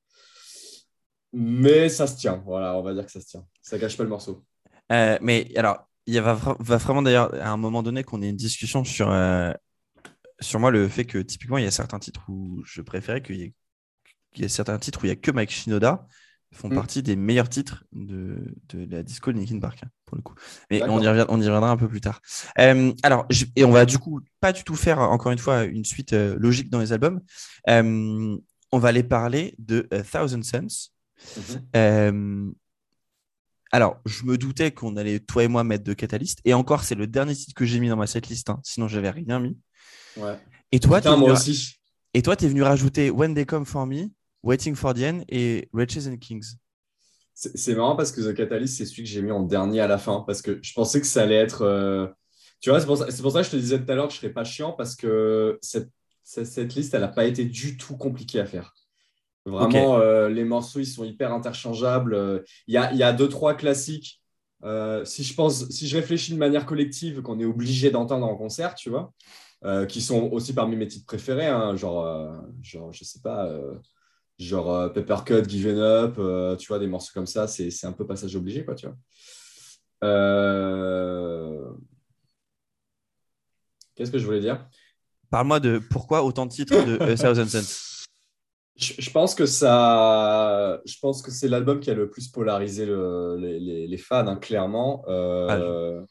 Mais 1.32 1.90
ça 1.90 2.08
se 2.08 2.18
tient. 2.18 2.42
Voilà, 2.46 2.76
on 2.76 2.82
va 2.82 2.94
dire 2.94 3.06
que 3.06 3.12
ça 3.12 3.22
se 3.22 3.28
tient. 3.28 3.46
Ça 3.62 3.78
gâche 3.78 3.98
pas 3.98 4.04
le 4.04 4.10
morceau. 4.10 4.44
Euh, 4.92 5.18
mais 5.22 5.52
alors, 5.56 5.88
il 6.08 6.20
va, 6.20 6.34
va 6.34 6.78
vraiment 6.78 7.04
d'ailleurs 7.04 7.34
à 7.36 7.52
un 7.52 7.58
moment 7.58 7.84
donné 7.84 8.04
qu'on 8.04 8.22
ait 8.24 8.30
une 8.30 8.36
discussion 8.36 8.84
sur, 8.84 9.14
sur 10.40 10.60
moi 10.60 10.72
le 10.72 10.88
fait 10.88 11.06
que 11.06 11.20
typiquement 11.20 11.60
il 11.60 11.66
y 11.66 11.68
a 11.68 11.72
certains 11.72 12.00
titres 12.00 12.22
où 12.30 12.64
je 12.66 12.82
préférais 12.82 13.22
qu'il 13.22 13.36
y 13.36 13.44
ait, 13.44 13.54
qu'il 14.34 14.42
y 14.42 14.46
ait 14.46 14.50
certains 14.50 14.80
titres 14.80 15.04
où 15.04 15.06
il 15.06 15.10
y 15.10 15.12
a 15.12 15.16
que 15.16 15.30
Mike 15.30 15.52
Shinoda 15.52 16.08
font 16.54 16.70
Mm. 16.70 16.76
partie 16.76 17.04
des 17.04 17.16
meilleurs 17.16 17.48
titres 17.50 17.84
de, 17.94 18.38
de 18.70 18.88
la 18.90 19.04
disco 19.04 19.32
de 19.32 19.38
Linkin 19.38 19.60
Park 19.60 19.80
hein, 19.86 19.90
pour 20.06 20.18
le 20.18 20.22
coup. 20.24 20.34
Mais 20.72 20.82
on 20.84 21.00
y, 21.02 21.08
revient- 21.08 21.26
on 21.30 21.40
y 21.40 21.46
reviendra 21.46 21.70
un 21.70 21.78
peu 21.78 21.88
plus 21.88 22.02
tard. 22.02 22.22
Euh, 22.58 22.92
alors, 23.04 23.26
je- 23.30 23.46
et 23.56 23.64
on 23.66 23.72
va 23.72 23.86
du 23.86 23.98
coup 24.00 24.20
pas 24.40 24.52
du 24.52 24.64
tout 24.64 24.76
faire 24.76 25.00
encore 25.00 25.32
une 25.32 25.38
fois 25.38 25.64
une 25.64 25.86
suite 25.86 26.14
euh, 26.14 26.36
logique 26.40 26.70
dans 26.70 26.80
les 26.80 26.92
albums. 26.94 27.22
Euh, 27.70 28.36
on 28.72 28.78
va 28.80 28.90
aller 28.90 29.04
parler 29.04 29.56
de 29.60 29.88
Thousand 30.12 30.42
Suns. 30.44 30.90
Euh, 31.76 32.52
alors, 33.72 34.00
je 34.06 34.24
me 34.24 34.38
doutais 34.38 34.72
qu'on 34.72 34.98
allait, 34.98 35.20
toi 35.20 35.44
et 35.44 35.48
moi, 35.48 35.64
mettre 35.64 35.84
de 35.84 35.94
Catalyst. 35.94 36.40
Et 36.46 36.54
encore, 36.54 36.84
c'est 36.84 36.96
le 36.96 37.06
dernier 37.08 37.36
titre 37.36 37.54
que 37.54 37.66
j'ai 37.66 37.80
mis 37.80 37.90
dans 37.90 37.96
ma 37.98 38.08
setlist. 38.08 38.50
Hein. 38.50 38.60
Sinon, 38.64 38.88
j'avais 38.88 39.12
rien 39.12 39.40
mis. 39.40 39.58
Ouais. 40.18 40.38
Et 40.72 40.80
toi, 40.80 40.98
Putain, 40.98 41.14
t'es 41.14 41.20
moi 41.20 41.30
venu, 41.30 41.38
aussi. 41.38 41.76
et 42.14 42.22
toi, 42.22 42.36
t'es 42.36 42.48
venu 42.48 42.64
rajouter 42.64 43.12
When 43.12 43.36
They 43.36 43.46
Come 43.46 43.66
For 43.66 43.86
Me, 43.86 44.08
Waiting 44.44 44.76
For 44.76 44.94
The 44.94 45.00
End 45.04 45.22
et 45.30 45.70
Riches 45.74 46.08
and 46.08 46.18
Kings. 46.18 46.56
C'est 47.34 47.74
marrant 47.76 47.96
parce 47.96 48.12
que 48.12 48.20
The 48.22 48.36
Catalyst, 48.36 48.78
c'est 48.78 48.86
celui 48.86 49.04
que 49.04 49.10
j'ai 49.10 49.22
mis 49.22 49.32
en 49.32 49.44
dernier 49.44 49.80
à 49.80 49.88
la 49.88 49.98
fin 49.98 50.24
parce 50.28 50.42
que 50.42 50.60
je 50.62 50.74
pensais 50.74 51.00
que 51.00 51.08
ça 51.08 51.24
allait 51.24 51.36
être. 51.36 51.62
euh, 51.62 52.08
Tu 52.60 52.70
vois, 52.70 52.82
c'est 52.82 52.86
pour, 52.86 52.98
ça- 52.98 53.10
c'est 53.10 53.22
pour 53.22 53.32
ça 53.32 53.40
que 53.42 53.46
je 53.46 53.52
te 53.52 53.56
disais 53.56 53.80
tout 53.84 53.90
à 53.90 53.96
l'heure 53.96 54.08
que 54.08 54.14
je 54.14 54.18
ne 54.18 54.22
serais 54.24 54.34
pas 54.34 54.44
chiant 54.44 54.74
parce 54.74 54.96
que 54.98 55.58
cette, 55.62 55.90
cette, 56.24 56.48
cette 56.48 56.76
liste, 56.76 56.94
elle 56.94 57.00
n'a 57.02 57.08
pas 57.08 57.24
été 57.26 57.46
du 57.46 57.78
tout 57.78 57.96
compliquée 57.96 58.42
à 58.42 58.46
faire. 58.46 58.74
Vraiment, 59.46 60.00
euh, 60.00 60.30
les 60.30 60.46
morceaux, 60.46 60.80
ils 60.80 60.86
sont 60.88 61.06
hyper 61.06 61.34
interchangeables. 61.34 62.14
Euh, 62.16 62.42
Il 62.68 62.76
y, 62.76 62.78
a, 62.78 62.94
y 62.94 63.04
a 63.04 63.14
deux, 63.14 63.30
trois 63.30 63.56
classiques. 63.56 64.22
Euh, 64.64 65.06
si, 65.06 65.24
je 65.24 65.34
pense, 65.36 65.70
si 65.70 65.88
je 65.88 65.98
réfléchis 65.98 66.34
de 66.34 66.40
manière 66.40 66.66
collective, 66.66 67.22
qu'on 67.22 67.40
est 67.40 67.46
obligé 67.46 67.92
d'entendre 67.92 68.26
en 68.28 68.36
concert, 68.38 68.76
tu 68.76 68.90
vois, 68.92 69.14
qui 69.88 70.02
sont 70.02 70.30
aussi 70.32 70.54
parmi 70.54 70.76
mes 70.78 70.88
titres 70.88 71.06
préférés, 71.06 71.48
hein, 71.48 71.76
genre, 71.78 72.44
genre, 72.64 72.92
je 72.94 73.04
sais 73.06 73.20
pas. 73.22 73.50
Genre 74.40 74.74
euh, 74.74 74.90
Peppercut, 74.90 75.44
Given 75.48 75.78
Up, 75.78 76.16
euh, 76.18 76.56
tu 76.56 76.68
vois, 76.70 76.80
des 76.80 76.88
morceaux 76.88 77.12
comme 77.14 77.28
ça, 77.28 77.48
c'est 77.48 77.70
c'est 77.72 77.88
un 77.88 77.92
peu 77.94 78.08
passage 78.08 78.36
obligé, 78.36 78.64
quoi, 78.66 78.76
tu 78.76 78.88
vois. 78.88 78.96
Euh, 80.04 81.72
Qu'est-ce 83.96 84.12
que 84.12 84.18
je 84.18 84.26
voulais 84.26 84.40
dire? 84.40 84.66
Parle-moi 85.30 85.60
de 85.60 85.80
pourquoi 85.92 86.24
autant 86.24 86.46
de 86.46 86.52
titres 86.52 86.74
de 86.86 86.98
A 87.04 87.16
Thousand 87.16 87.46
Suns. 87.46 88.06
je, 88.78 88.94
je 88.98 89.12
pense 89.12 89.36
que 89.36 89.46
ça, 89.46 90.80
je 90.86 90.96
pense 91.02 91.22
que 91.22 91.32
c'est 91.32 91.50
l'album 91.50 91.80
qui 91.82 91.92
a 91.92 91.94
le 91.94 92.10
plus 92.10 92.30
polarisé 92.30 92.86
le- 92.86 93.36
les, 93.38 93.60
les- 93.60 93.88
les 93.88 93.98
fans, 93.98 94.26
hein, 94.28 94.38
clairement. 94.38 95.04
Euh, 95.10 96.02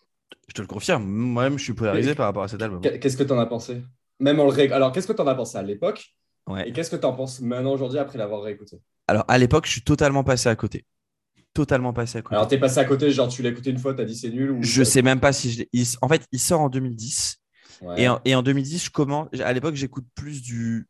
Je 0.49 0.53
te 0.55 0.61
le 0.61 0.67
confirme. 0.67 1.05
Moi-même, 1.05 1.59
je 1.59 1.65
suis 1.65 1.73
polarisé 1.75 2.15
par 2.15 2.27
rapport 2.27 2.43
à 2.43 2.49
cet 2.49 2.61
album. 2.63 2.81
Qu'est-ce 2.83 3.17
que 3.17 3.25
tu 3.25 3.33
en 3.33 3.39
as 3.39 3.47
pensé? 3.47 3.83
Même 4.21 4.39
en 4.41 4.45
le 4.45 4.51
ré... 4.51 4.71
Alors, 4.71 4.93
qu'est-ce 4.93 5.07
que 5.07 5.13
tu 5.15 5.23
en 5.23 5.27
as 5.27 5.35
pensé 5.35 5.57
à 5.57 5.63
l'époque? 5.63 6.15
Ouais. 6.49 6.69
Et 6.69 6.73
qu'est-ce 6.73 6.91
que 6.91 6.97
tu 6.97 7.05
en 7.07 7.13
penses 7.13 7.41
maintenant, 7.41 7.73
aujourd'hui, 7.73 7.99
après 7.99 8.19
l'avoir 8.19 8.43
réécouté? 8.43 8.81
Alors, 9.07 9.25
à 9.29 9.39
l'époque, 9.39 9.67
je 9.67 9.73
suis 9.73 9.83
totalement 9.83 10.25
passé 10.25 10.49
à 10.49 10.57
côté. 10.57 10.85
Totalement 11.55 11.93
passé 11.93 12.19
à 12.19 12.23
côté. 12.23 12.35
Alors, 12.37 12.49
t'es 12.49 12.59
passé 12.59 12.79
à 12.79 12.85
côté, 12.85 13.11
genre, 13.11 13.29
tu 13.29 13.43
l'as 13.43 13.51
écouté 13.51 13.71
une 13.71 13.79
fois, 13.79 13.95
t'as 13.95 14.05
dit 14.05 14.17
c'est 14.17 14.31
nul 14.31 14.51
ou... 14.51 14.61
Je 14.63 14.83
sais 14.83 15.03
même 15.03 15.21
pas 15.21 15.33
si 15.33 15.51
je 15.53 15.59
l'ai- 15.61 15.69
il- 15.73 15.87
En 16.03 16.09
fait, 16.09 16.27
il 16.33 16.41
sort 16.41 16.61
en 16.61 16.69
2010. 16.69 17.39
Ouais. 17.81 18.03
Et, 18.03 18.09
en, 18.09 18.21
et 18.25 18.35
en 18.35 18.43
2010, 18.43 18.85
je 18.85 18.91
commence. 18.91 19.29
À 19.41 19.53
l'époque, 19.53 19.75
j'écoute 19.75 20.07
plus 20.15 20.43
du 20.43 20.87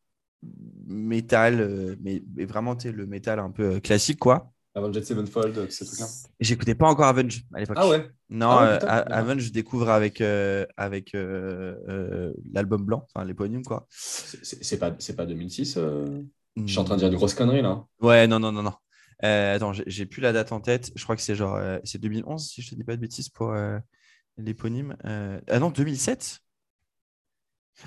métal, 0.87 1.61
euh, 1.61 1.97
mais, 2.01 2.23
mais 2.35 2.45
vraiment, 2.45 2.77
le 2.85 3.07
métal 3.07 3.39
un 3.39 3.51
peu 3.51 3.75
euh, 3.77 3.81
classique, 3.81 4.19
quoi. 4.19 4.53
Avenged 4.75 5.03
Sevenfold, 5.05 5.55
tous 5.67 5.71
ces 5.71 5.85
trucs-là. 5.87 6.07
J'écoutais 6.41 6.75
pas 6.75 6.87
encore 6.89 7.07
Avenge 7.07 7.43
à 7.55 7.61
l'époque. 7.61 7.77
Ah 7.81 7.89
ouais 7.89 8.09
Non, 8.31 8.51
Ah 8.51 8.61
ouais, 8.63 8.69
euh, 8.69 8.75
putain, 8.75 8.87
A- 8.89 8.99
d'accord. 9.03 9.17
Avenge, 9.17 9.41
je 9.43 9.53
découvre 9.53 9.89
avec, 9.91 10.21
euh, 10.21 10.67
avec 10.77 11.15
euh, 11.15 11.75
euh, 11.89 12.33
l'album 12.53 12.85
blanc, 12.85 13.07
enfin 13.13 13.25
l'éponyme, 13.25 13.65
quoi. 13.65 13.87
C'est 13.91 14.79
pas, 14.79 14.93
pas 14.93 15.27
2006 15.27 15.77
euh 15.79 16.23
Hmm. 16.57 16.67
Je 16.67 16.73
suis 16.73 16.81
en 16.81 16.85
train 16.85 16.97
de 16.97 17.01
dire 17.01 17.09
une 17.09 17.15
grosse 17.15 17.35
connerie, 17.35 17.63
là. 17.63 17.85
Ouais, 18.01 18.27
non, 18.27 18.41
non, 18.41 18.51
non, 18.51 18.65
non. 18.65 18.73
Euh, 19.25 19.55
attends, 19.55 19.73
j'ai- 19.73 20.07
plus 20.07 20.21
la 20.21 20.33
date 20.33 20.51
en 20.51 20.61
tête. 20.61 20.91
Je 20.97 21.03
crois 21.05 21.15
que 21.15 21.23
c'est 21.23 21.37
genre. 21.37 21.55
euh, 21.55 21.79
c'est 21.85 21.99
2011, 22.01 22.49
si 22.49 22.63
je 22.63 22.71
te 22.71 22.75
dis 22.75 22.83
pas 22.83 22.97
de 22.97 23.01
bêtises, 23.01 23.29
pour 23.29 23.53
euh, 23.53 23.79
l'éponyme. 24.39 24.97
Euh, 25.05 25.41
ah 25.49 25.61
non, 25.61 25.71
2007 25.71 26.41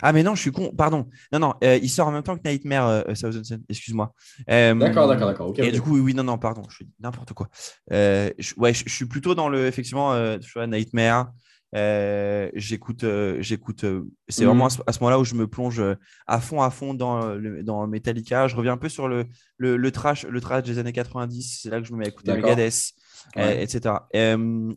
Ah, 0.02 0.14
mais 0.14 0.24
non, 0.24 0.36
je 0.36 0.42
suis 0.42 0.52
con. 0.52 0.72
Pardon. 0.76 1.08
Non, 1.32 1.40
non, 1.40 1.54
euh, 1.64 1.78
il 1.82 1.90
sort 1.90 2.08
en 2.08 2.12
même 2.12 2.24
temps 2.24 2.38
que 2.38 2.48
Nightmare, 2.48 2.88
euh, 2.88 3.04
Thousand 3.14 3.44
Sun. 3.44 3.62
Excuse-moi. 3.70 4.14
Euh, 4.50 4.74
D'accord, 4.76 5.08
d'accord, 5.08 5.28
d'accord. 5.28 5.50
ok, 5.50 5.60
Et 5.60 5.72
du 5.72 5.82
coup, 5.82 5.98
oui, 6.00 6.14
non, 6.14 6.24
non, 6.24 6.38
pardon, 6.38 6.64
je 6.70 6.84
dis 6.84 6.92
n'importe 7.00 7.34
quoi. 7.34 7.50
Euh, 7.92 8.30
je, 8.40 8.54
ouais, 8.58 8.74
je, 8.74 8.84
je 8.86 8.94
suis 8.94 9.06
plutôt 9.06 9.36
dans 9.36 9.50
le, 9.50 9.68
effectivement, 9.68 10.14
euh, 10.14 10.38
tu 10.38 10.52
vois, 10.54 10.68
Nightmare. 10.68 11.32
Euh, 11.76 12.50
j'écoute, 12.54 13.04
euh, 13.06 13.42
j'écoute. 13.42 13.84
euh, 13.86 14.04
c'est 14.28 14.46
vraiment 14.46 14.66
à 14.66 14.70
ce, 14.70 14.80
à 14.88 14.92
ce 14.92 15.00
moment-là 15.00 15.20
où 15.20 15.24
je 15.24 15.36
me 15.36 15.48
plonge 15.48 15.82
à 16.28 16.40
fond, 16.42 16.62
à 16.62 16.70
fond 16.70 16.94
dans, 16.94 17.34
le, 17.36 17.64
dans 17.64 17.88
Metallica. 17.88 18.48
Je 18.48 18.56
reviens 18.56 18.74
un 18.74 18.78
peu 18.78 18.90
sur 18.90 19.08
le, 19.08 19.26
le, 19.58 19.78
le 19.78 19.92
trash, 19.92 20.26
le 20.26 20.42
trash 20.42 20.64
des 20.64 20.80
années 20.80 20.92
90. 20.94 21.60
C'est 21.62 21.70
là 21.70 21.80
que 21.80 21.88
je 21.88 21.94
me 21.94 22.00
mets 22.00 22.06
à 22.06 22.10
écouter. 22.10 22.34
Megadeth, 22.34 22.92
Ouais. 23.36 23.64
etc. 23.64 23.96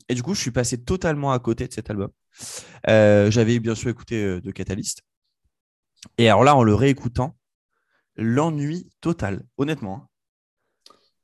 Et 0.09 0.15
du 0.15 0.23
coup, 0.23 0.35
je 0.35 0.41
suis 0.41 0.51
passé 0.51 0.83
totalement 0.83 1.33
à 1.33 1.39
côté 1.39 1.67
de 1.67 1.73
cet 1.73 1.91
album. 1.91 2.11
Euh, 2.89 3.31
J'avais 3.31 3.59
bien 3.59 3.75
sûr 3.75 3.91
écouté 3.91 4.41
de 4.41 4.51
Catalyst. 4.51 5.03
Et 6.19 6.29
alors 6.29 6.45
là, 6.45 6.55
en 6.55 6.63
le 6.63 6.75
réécoutant, 6.75 7.37
l'ennui 8.17 8.91
total, 9.01 9.45
honnêtement. 9.57 10.11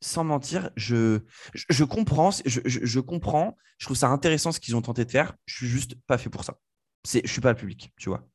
Sans 0.03 0.25
mentir, 0.25 0.71
je, 0.77 1.21
je, 1.55 1.65
je 1.69 1.85
comprends, 1.85 2.31
je, 2.47 2.61
je, 2.65 3.01
comprends, 3.01 3.57
je 3.79 3.87
trouve 3.87 3.97
ça 3.97 4.09
intéressant 4.09 4.51
ce 4.51 4.59
qu'ils 4.59 4.75
ont 4.75 4.83
tenté 4.83 5.05
de 5.05 5.11
faire. 5.11 5.35
Je 5.45 5.57
suis 5.57 5.67
juste 5.67 5.95
pas 6.07 6.17
fait 6.17 6.31
pour 6.31 6.45
ça. 6.45 6.59
C'est, 7.05 7.21
je 7.25 7.31
suis 7.31 7.43
pas 7.43 7.51
le 7.51 7.57
public, 7.59 7.93
tu 7.99 8.09
vois. 8.09 8.27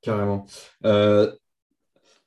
Carrément. 0.00 0.46
Euh, 0.84 1.34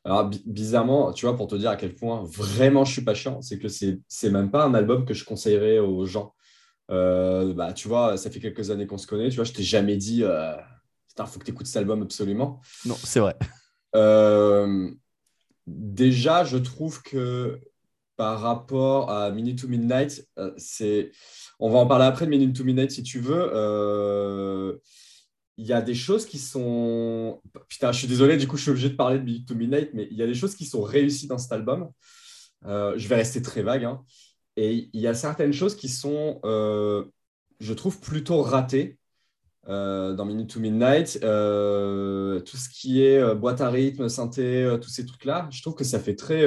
alors, 0.03 0.30
bi- 0.30 0.43
bizarrement, 0.45 1.13
tu 1.13 1.26
vois, 1.26 1.36
pour 1.36 1.47
te 1.47 1.55
dire 1.55 1.72
à 1.72 1.76
quel 1.76 1.95
point 1.95 2.24
vraiment 2.26 2.86
je 2.86 2.93
suis 2.93 3.03
pas 3.03 3.13
chiant, 3.15 3.41
c'est 3.41 3.57
que 3.59 3.67
c'est 3.67 3.99
c'est 4.07 4.30
même 4.30 4.51
pas 4.51 4.65
un 4.65 4.74
album 4.74 5.05
que 5.05 5.13
je 5.13 5.26
conseillerais 5.26 5.80
aux 5.80 6.05
gens. 6.05 6.36
Euh, 6.91 7.53
bah, 7.53 7.74
tu 7.74 7.88
vois, 7.88 8.17
ça 8.17 8.32
fait 8.32 8.39
quelques 8.39 8.72
années 8.72 8.88
qu'on 8.88 8.97
se 8.97 9.07
connaît, 9.07 9.30
tu 9.30 9.36
vois, 9.36 9.45
je 9.45 9.53
t'ai 9.53 9.63
jamais 9.63 9.97
dit, 9.97 10.24
euh, 10.24 10.55
putain, 11.07 11.26
faut 11.26 11.39
que 11.39 11.45
tu 11.45 11.51
écoutes 11.51 11.67
cet 11.67 11.78
album 11.78 12.01
absolument. 12.01 12.61
Non, 12.86 12.95
c'est 13.03 13.20
vrai. 13.20 13.36
Euh, 13.95 14.89
déjà, 15.67 16.43
je 16.43 16.57
trouve 16.57 17.01
que 17.03 17.59
par 18.20 18.41
rapport 18.41 19.09
à 19.09 19.32
Minute 19.32 19.61
to 19.61 19.70
Midnight, 19.70 20.28
euh, 20.38 20.51
c'est... 20.57 21.13
on 21.57 21.70
va 21.70 21.80
en 21.80 21.88
parler 21.88 22.03
après 22.03 22.26
de 22.26 22.30
Minute 22.32 22.53
to 22.53 22.65
Midnight 22.65 22.91
si 22.91 23.01
tu 23.01 23.22
veux. 23.22 23.49
Euh, 23.53 24.78
Il 25.55 25.65
y 25.65 25.72
a 25.72 25.82
des 25.82 25.95
choses 25.95 26.26
qui 26.26 26.38
sont. 26.38 27.41
Putain, 27.70 27.93
je 27.93 27.99
suis 27.99 28.09
désolé, 28.09 28.36
du 28.36 28.45
coup, 28.45 28.57
je 28.57 28.63
suis 28.63 28.72
obligé 28.72 28.89
de 28.89 28.95
parler 28.97 29.20
de 29.20 29.24
Minute 29.24 29.47
to 29.47 29.55
Midnight, 29.55 29.91
mais 29.93 30.09
il 30.11 30.17
y 30.17 30.22
a 30.22 30.28
des 30.28 30.34
choses 30.34 30.53
qui 30.55 30.65
sont 30.65 30.82
réussies 30.82 31.28
dans 31.28 31.38
cet 31.38 31.53
album. 31.53 31.89
Euh, 32.65 32.93
je 32.97 33.07
vais 33.07 33.15
rester 33.15 33.41
très 33.41 33.61
vague. 33.63 33.86
hein. 33.86 34.03
Et 34.57 34.89
il 34.91 34.99
y 34.99 35.07
a 35.07 35.13
certaines 35.13 35.53
choses 35.53 35.76
qui 35.78 35.88
sont, 35.88 36.41
je 36.43 37.74
trouve, 37.74 38.01
plutôt 38.01 38.41
ratées 38.41 38.97
dans 39.65 40.26
Minute 40.26 40.49
to 40.49 40.59
Midnight. 40.59 41.20
Tout 41.22 42.57
ce 42.57 42.67
qui 42.70 43.01
est 43.01 43.34
boîte 43.36 43.61
à 43.61 43.70
rythme, 43.70 44.09
synthé, 44.09 44.76
tous 44.82 44.89
ces 44.89 45.05
trucs-là, 45.05 45.47
je 45.51 45.61
trouve 45.61 45.76
que 45.76 45.86
ça 45.86 46.01
fait 46.01 46.15
très 46.15 46.45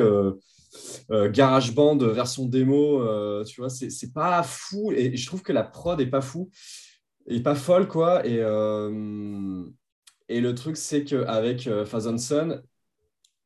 euh, 1.10 1.26
euh, 1.26 1.30
garage 1.30 1.74
band 1.74 1.96
version 1.96 2.46
démo. 2.46 3.02
euh, 3.02 3.44
tu 3.44 3.60
vois, 3.60 3.70
c'est 3.70 3.90
c'est 3.90 4.12
pas 4.12 4.42
fou. 4.42 4.92
Et 4.92 5.16
je 5.16 5.26
trouve 5.26 5.42
que 5.42 5.52
la 5.52 5.62
prod 5.64 6.00
est 6.00 6.06
pas 6.06 6.20
fou, 6.22 6.50
est 7.26 7.40
pas 7.42 7.54
folle, 7.54 7.88
quoi. 7.88 8.26
Et, 8.26 8.38
euh, 8.40 9.64
et 10.28 10.40
le 10.40 10.54
truc, 10.54 10.76
c'est 10.76 11.04
qu'avec 11.04 11.66
euh, 11.66 11.84
Thousand 11.84 12.18
Sun, 12.18 12.62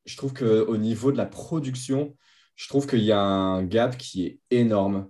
je 0.05 0.17
trouve 0.17 0.33
qu'au 0.35 0.77
niveau 0.77 1.13
de 1.13 1.17
la 1.17 1.27
production, 1.27 2.17
je 2.55 2.69
trouve 2.69 2.87
qu'il 2.87 3.03
y 3.03 3.13
a 3.13 3.21
un 3.21 3.65
gap 3.65 3.97
qui 3.99 4.27
est 4.27 4.41
énorme. 4.51 5.09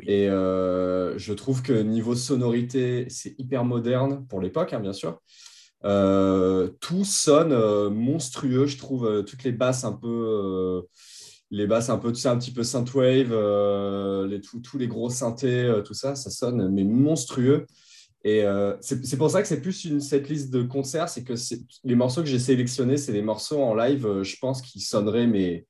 Oui. 0.00 0.06
Et 0.08 0.26
je 0.26 1.32
trouve 1.32 1.62
que 1.62 1.72
niveau 1.72 2.16
sonorité, 2.16 3.06
c'est 3.08 3.36
hyper 3.38 3.64
moderne 3.64 4.26
pour 4.28 4.40
l'époque, 4.40 4.72
hein, 4.72 4.80
bien 4.80 4.92
sûr. 4.92 5.20
Tout 5.82 7.04
sonne 7.04 7.88
monstrueux, 7.90 8.66
je 8.66 8.76
trouve. 8.76 9.24
toutes 9.24 9.44
les 9.44 9.52
basses 9.52 9.84
un 9.84 9.92
peu, 9.92 10.82
les 11.54 11.66
basses 11.66 11.88
un 11.90 11.98
peu, 11.98 12.08
un 12.24 12.38
petit 12.38 12.50
peu 12.52 12.64
synthwave, 12.64 13.30
euh, 13.32 14.38
tous- 14.62 14.78
les 14.78 14.88
gros 14.88 15.08
synthés, 15.10 15.64
euh, 15.64 15.82
tout 15.82 15.94
ça, 15.94 16.14
ça 16.16 16.30
sonne 16.30 16.68
mais 16.72 16.84
monstrueux. 16.84 17.66
Et 18.24 18.42
euh, 18.44 18.74
c'est 18.80 19.18
pour 19.18 19.30
ça 19.30 19.42
que 19.42 19.48
c'est 19.48 19.60
plus 19.60 19.84
une 19.84 20.00
cette 20.00 20.28
liste 20.28 20.50
de 20.52 20.62
concerts, 20.62 21.08
c'est 21.10 21.24
que 21.24 21.34
les 21.84 21.94
morceaux 21.94 22.22
que 22.22 22.28
j'ai 22.28 22.38
sélectionnés, 22.38 22.96
c'est 22.96 23.12
des 23.12 23.22
morceaux 23.22 23.62
en 23.62 23.74
live, 23.74 24.06
euh, 24.06 24.24
je 24.24 24.36
pense, 24.40 24.62
qui 24.62 24.80
sonneraient 24.80 25.26
mais 25.26 25.66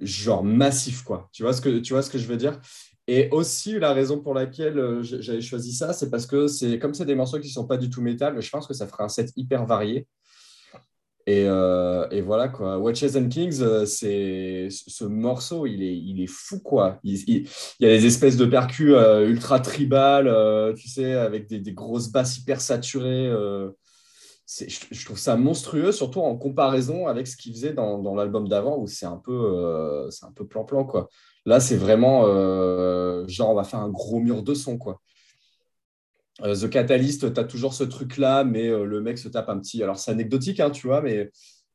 genre 0.00 0.44
massif 0.44 1.02
quoi. 1.02 1.28
Tu 1.32 1.42
vois 1.42 1.52
ce 1.52 1.60
que 1.60 1.78
tu 1.78 1.92
vois 1.92 2.02
ce 2.02 2.10
que 2.10 2.18
je 2.18 2.26
veux 2.26 2.36
dire? 2.36 2.60
Et 3.06 3.28
aussi 3.32 3.78
la 3.78 3.92
raison 3.92 4.20
pour 4.20 4.32
laquelle 4.34 5.00
j'avais 5.02 5.42
choisi 5.42 5.72
ça, 5.74 5.92
c'est 5.92 6.10
parce 6.10 6.26
que 6.26 6.76
comme 6.78 6.94
c'est 6.94 7.04
des 7.04 7.14
morceaux 7.14 7.38
qui 7.38 7.50
sont 7.50 7.66
pas 7.66 7.76
du 7.76 7.90
tout 7.90 8.00
métal, 8.02 8.40
je 8.40 8.50
pense 8.50 8.66
que 8.66 8.74
ça 8.74 8.86
ferait 8.86 9.04
un 9.04 9.08
set 9.08 9.30
hyper 9.36 9.66
varié. 9.66 10.06
Et, 11.26 11.46
euh, 11.46 12.06
et 12.10 12.20
voilà 12.20 12.48
quoi. 12.48 12.78
Watches 12.78 13.16
and 13.16 13.28
Kings, 13.30 13.62
euh, 13.62 13.86
c'est 13.86 14.68
ce 14.70 15.04
morceau, 15.04 15.64
il 15.64 15.82
est, 15.82 15.96
il 15.96 16.20
est 16.22 16.26
fou 16.26 16.60
quoi. 16.60 16.98
Il, 17.02 17.48
y 17.80 17.86
a 17.86 17.88
des 17.88 18.04
espèces 18.04 18.36
de 18.36 18.44
percus 18.44 18.92
euh, 18.94 19.26
ultra 19.26 19.58
tribal, 19.60 20.28
euh, 20.28 20.74
tu 20.74 20.88
sais, 20.88 21.14
avec 21.14 21.46
des, 21.46 21.72
grosses 21.72 22.08
basses 22.12 22.36
hyper 22.36 22.60
saturées. 22.60 23.30
je, 24.46 25.04
trouve 25.06 25.18
ça 25.18 25.36
monstrueux, 25.36 25.92
surtout 25.92 26.20
en 26.20 26.36
comparaison 26.36 27.06
avec 27.06 27.26
ce 27.26 27.38
qu'il 27.38 27.54
faisait 27.54 27.72
dans, 27.72 28.14
l'album 28.14 28.46
d'avant, 28.46 28.76
où 28.78 28.86
c'est 28.86 29.06
un 29.06 29.16
peu, 29.16 30.06
c'est 30.10 30.26
un 30.26 30.32
peu 30.32 30.46
plan-plan 30.46 30.84
quoi. 30.84 31.08
Là, 31.46 31.58
c'est 31.58 31.76
vraiment 31.76 32.26
genre 33.28 33.50
on 33.50 33.54
va 33.54 33.64
faire 33.64 33.80
un 33.80 33.90
gros 33.90 34.20
mur 34.20 34.42
de 34.42 34.52
son 34.52 34.76
quoi. 34.76 35.00
Euh, 36.42 36.54
The 36.56 36.68
Catalyst, 36.68 37.32
tu 37.32 37.40
as 37.40 37.44
toujours 37.44 37.74
ce 37.74 37.84
truc-là, 37.84 38.44
mais 38.44 38.68
euh, 38.68 38.84
le 38.84 39.00
mec 39.00 39.18
se 39.18 39.28
tape 39.28 39.48
un 39.48 39.58
petit. 39.58 39.82
Alors, 39.82 39.98
c'est 39.98 40.10
anecdotique, 40.10 40.60
hein, 40.60 40.70
tu 40.70 40.86
vois, 40.86 41.00
mais 41.00 41.30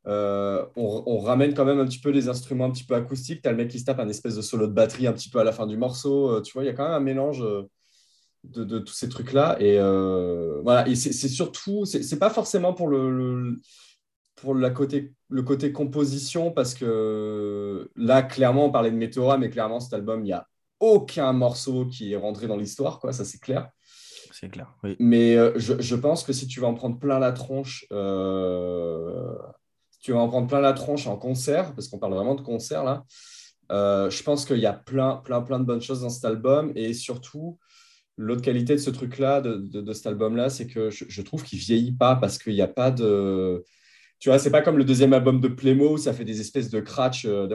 euh, 0.06 0.64
on, 0.76 1.18
ramène 1.18 1.54
quand 1.54 1.64
même 1.64 1.78
un 1.78 1.86
petit 1.86 2.00
peu 2.00 2.10
les 2.10 2.28
instruments 2.28 2.66
un 2.66 2.70
petit 2.70 2.84
peu 2.84 2.94
acoustiques. 2.94 3.42
Tu 3.42 3.48
as 3.48 3.52
le 3.52 3.58
mec 3.58 3.68
qui 3.68 3.78
se 3.78 3.84
tape 3.84 4.00
un 4.00 4.08
espèce 4.08 4.36
de 4.36 4.42
solo 4.42 4.66
de 4.66 4.72
batterie 4.72 5.06
un 5.06 5.12
petit 5.12 5.30
peu 5.30 5.38
à 5.38 5.44
la 5.44 5.52
fin 5.52 5.66
du 5.66 5.76
morceau. 5.76 6.40
Tu 6.42 6.52
vois, 6.52 6.62
il 6.64 6.66
y 6.66 6.70
a 6.70 6.74
quand 6.74 6.84
même 6.84 6.92
un 6.92 7.00
mélange 7.00 7.44
de, 8.44 8.78
tous 8.78 8.94
ces 8.94 9.08
trucs-là. 9.08 9.56
Et 9.60 9.78
voilà, 10.62 10.88
et 10.88 10.94
c'est 10.94 11.12
surtout, 11.28 11.84
c'est 11.84 12.18
pas 12.18 12.30
forcément 12.30 12.74
pour 12.74 12.88
le, 12.88 13.10
le- 13.10 13.60
pour 14.40 14.54
la 14.54 14.70
côté, 14.70 15.12
le 15.28 15.42
côté 15.42 15.72
composition, 15.72 16.50
parce 16.50 16.74
que 16.74 17.90
là, 17.96 18.22
clairement, 18.22 18.66
on 18.66 18.72
parlait 18.72 18.90
de 18.90 18.96
Meteora, 18.96 19.38
mais 19.38 19.50
clairement, 19.50 19.80
cet 19.80 19.92
album, 19.92 20.20
il 20.20 20.24
n'y 20.24 20.32
a 20.32 20.46
aucun 20.80 21.32
morceau 21.32 21.86
qui 21.86 22.12
est 22.12 22.16
rentré 22.16 22.46
dans 22.46 22.56
l'histoire, 22.56 22.98
quoi, 22.98 23.12
ça 23.12 23.24
c'est 23.24 23.38
clair. 23.38 23.68
C'est 24.40 24.48
clair. 24.48 24.72
Oui. 24.82 24.96
Mais 24.98 25.36
euh, 25.36 25.52
je, 25.56 25.74
je 25.78 25.94
pense 25.94 26.24
que 26.24 26.32
si 26.32 26.46
tu 26.46 26.60
vas 26.60 26.66
en 26.66 26.72
prendre 26.72 26.98
plein 26.98 27.18
la 27.18 27.32
tronche, 27.32 27.84
euh, 27.92 29.34
si 29.90 30.00
tu 30.00 30.12
vas 30.12 30.20
en 30.20 30.28
prendre 30.28 30.48
plein 30.48 30.62
la 30.62 30.72
tronche 30.72 31.06
en 31.06 31.18
concert, 31.18 31.74
parce 31.74 31.88
qu'on 31.88 31.98
parle 31.98 32.14
vraiment 32.14 32.34
de 32.34 32.40
concert 32.40 32.82
là, 32.82 33.04
euh, 33.70 34.08
je 34.08 34.22
pense 34.22 34.46
qu'il 34.46 34.56
y 34.56 34.64
a 34.64 34.72
plein, 34.72 35.16
plein, 35.16 35.42
plein 35.42 35.60
de 35.60 35.64
bonnes 35.64 35.82
choses 35.82 36.00
dans 36.00 36.08
cet 36.08 36.24
album. 36.24 36.72
Et 36.74 36.94
surtout, 36.94 37.58
l'autre 38.16 38.40
qualité 38.40 38.72
de 38.72 38.80
ce 38.80 38.88
truc-là, 38.88 39.42
de, 39.42 39.56
de, 39.56 39.82
de 39.82 39.92
cet 39.92 40.06
album-là, 40.06 40.48
c'est 40.48 40.66
que 40.66 40.88
je, 40.88 41.04
je 41.06 41.20
trouve 41.20 41.42
qu'il 41.44 41.58
vieillit 41.58 41.92
pas 41.92 42.16
parce 42.16 42.38
qu'il 42.38 42.54
n'y 42.54 42.62
a 42.62 42.68
pas 42.68 42.90
de. 42.90 43.62
Tu 44.20 44.30
vois, 44.30 44.38
c'est 44.38 44.50
pas 44.50 44.62
comme 44.62 44.78
le 44.78 44.84
deuxième 44.84 45.12
album 45.12 45.40
de 45.40 45.48
Playmo 45.48 45.92
où 45.92 45.98
ça 45.98 46.14
fait 46.14 46.24
des 46.24 46.40
espèces 46.40 46.70
de 46.70 46.80
cratch 46.80 47.26
de 47.26 47.54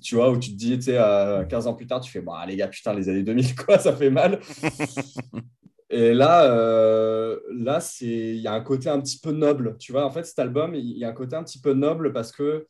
tu 0.00 0.14
vois, 0.14 0.30
où 0.30 0.38
tu 0.38 0.50
te 0.50 0.56
dis, 0.56 0.76
tu 0.76 0.82
sais, 0.82 0.98
à 0.98 1.44
15 1.48 1.66
ans 1.66 1.74
plus 1.74 1.86
tard, 1.88 2.00
tu 2.00 2.12
fais, 2.12 2.20
bon, 2.20 2.32
les 2.46 2.54
gars, 2.54 2.68
putain, 2.68 2.94
les 2.94 3.08
années 3.08 3.24
2000, 3.24 3.56
quoi, 3.66 3.78
ça 3.78 3.92
fait 3.92 4.10
mal. 4.10 4.38
Et 5.90 6.14
là, 6.14 6.52
euh, 6.52 7.38
là 7.50 7.80
c'est, 7.80 8.06
il 8.06 8.40
y 8.40 8.48
a 8.48 8.52
un 8.52 8.60
côté 8.60 8.88
un 8.88 9.00
petit 9.00 9.18
peu 9.20 9.32
noble. 9.32 9.76
Tu 9.78 9.92
vois, 9.92 10.04
en 10.04 10.10
fait, 10.10 10.24
cet 10.24 10.38
album, 10.38 10.74
il 10.74 10.98
y 10.98 11.04
a 11.04 11.08
un 11.08 11.12
côté 11.12 11.36
un 11.36 11.44
petit 11.44 11.60
peu 11.60 11.74
noble 11.74 12.12
parce 12.12 12.32
que, 12.32 12.66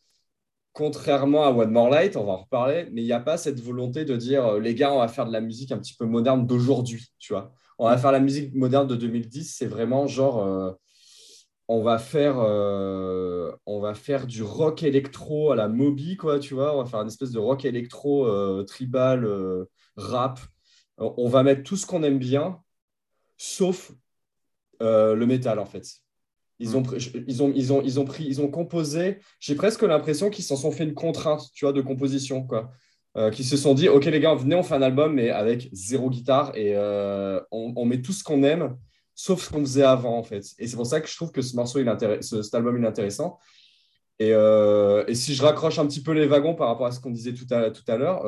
contrairement 0.77 1.45
à 1.47 1.51
One 1.51 1.71
More 1.71 1.89
Light, 1.91 2.17
on 2.17 2.25
va 2.25 2.33
en 2.33 2.37
reparler, 2.43 2.89
mais 2.93 3.03
il 3.03 3.07
n'y 3.07 3.13
a 3.13 3.21
pas 3.21 3.39
cette 3.39 3.61
volonté 3.61 4.05
de 4.05 4.17
dire, 4.17 4.47
euh, 4.47 4.61
les 4.61 4.75
gars, 4.75 4.93
on 4.93 4.99
va 4.99 5.09
faire 5.09 5.27
de 5.27 5.33
la 5.33 5.41
musique 5.41 5.73
un 5.73 5.79
petit 5.79 5.95
peu 5.95 6.05
moderne 6.07 6.47
d'aujourd'hui, 6.47 7.07
tu 7.19 7.33
vois. 7.33 7.53
on 7.79 7.89
va 7.89 7.97
faire 7.99 8.13
la 8.13 8.21
musique 8.21 8.55
moderne 8.55 8.87
de 8.87 8.97
2010, 8.97 9.55
c'est 9.57 9.67
vraiment 9.67 10.07
genre, 10.07 10.45
euh, 10.45 10.73
on, 11.69 11.83
va 11.83 11.99
faire, 11.99 12.37
euh, 12.41 13.53
on 13.67 13.81
va 13.81 13.95
faire 13.95 14.27
du 14.27 14.43
rock 14.43 14.83
électro 14.83 15.53
à 15.53 15.57
la 15.57 15.69
Moby, 15.69 16.17
quoi, 16.17 16.39
tu 16.39 16.55
vois. 16.55 16.75
On 16.77 16.83
va 16.83 16.89
faire 16.89 17.01
une 17.01 17.09
espèce 17.09 17.33
de 17.33 17.39
rock 17.39 17.65
électro 17.65 18.29
tribal, 18.65 19.27
rap. 19.97 20.41
On 20.99 21.29
va 21.29 21.43
mettre 21.43 21.63
tout 21.63 21.77
ce 21.77 21.87
qu'on 21.87 22.03
aime 22.03 22.19
bien, 22.19 22.61
sauf 23.37 23.93
le 24.81 25.25
métal, 25.25 25.59
en 25.59 25.67
fait. 25.67 25.87
Ils 26.59 26.77
ont, 26.77 26.83
mm. 26.83 26.99
ils, 27.27 27.43
ont, 27.43 27.53
ils, 27.55 27.73
ont, 27.73 27.83
ils, 27.83 28.01
ont 28.01 28.05
pris, 28.05 28.25
ils 28.25 28.41
ont 28.41 28.49
composé, 28.49 29.19
j'ai 29.41 29.55
presque 29.55 29.83
l'impression 29.83 30.31
qu'ils 30.31 30.45
s'en 30.45 30.57
sont 30.57 30.71
fait 30.71 30.85
une 30.85 30.95
contrainte, 30.95 31.51
tu 31.55 31.65
vois, 31.65 31.73
de 31.73 31.83
composition, 31.83 32.47
quoi. 32.47 32.71
Euh, 33.17 33.31
qui 33.31 33.45
se 33.45 33.57
sont 33.57 33.73
dit 33.73 33.89
Ok, 33.89 34.05
les 34.05 34.21
gars, 34.21 34.35
venez, 34.35 34.55
on 34.55 34.63
fait 34.63 34.75
un 34.75 34.83
album, 34.83 35.15
mais 35.15 35.31
avec 35.31 35.71
zéro 35.73 36.11
guitare 36.11 36.53
et 36.55 36.77
euh, 36.77 37.41
on, 37.51 37.87
met 37.87 38.03
tout 38.03 38.13
ce 38.13 38.23
qu'on 38.23 38.43
aime, 38.43 38.77
sauf 39.15 39.43
ce 39.43 39.51
qu'on 39.51 39.61
faisait 39.61 39.85
avant, 39.85 40.19
en 40.19 40.23
fait. 40.23 40.45
Et 40.59 40.67
c'est 40.67 40.77
pour 40.77 40.85
ça 40.85 41.01
que 41.01 41.09
je 41.09 41.17
trouve 41.17 41.33
que 41.33 41.41
ce 41.41 41.57
morceau, 41.57 41.79
il 41.79 42.21
ce, 42.21 42.43
cet 42.43 42.55
album, 42.55 42.77
il 42.77 42.85
est 42.85 42.89
intéressant. 42.89 43.39
Et, 44.19 44.33
euh, 44.33 45.05
et, 45.09 45.15
si 45.15 45.35
je 45.35 45.43
raccroche 45.43 45.79
un 45.79 45.87
petit 45.87 46.03
peu 46.03 46.13
les 46.13 46.27
wagons 46.27 46.55
par 46.55 46.69
rapport 46.69 46.87
à 46.87 46.93
ce 46.93 47.01
qu'on 47.01 47.11
disait 47.11 47.33
tout 47.33 47.47
à, 47.51 47.71
tout 47.71 47.85
à 47.89 47.97
l'heure, 47.97 48.23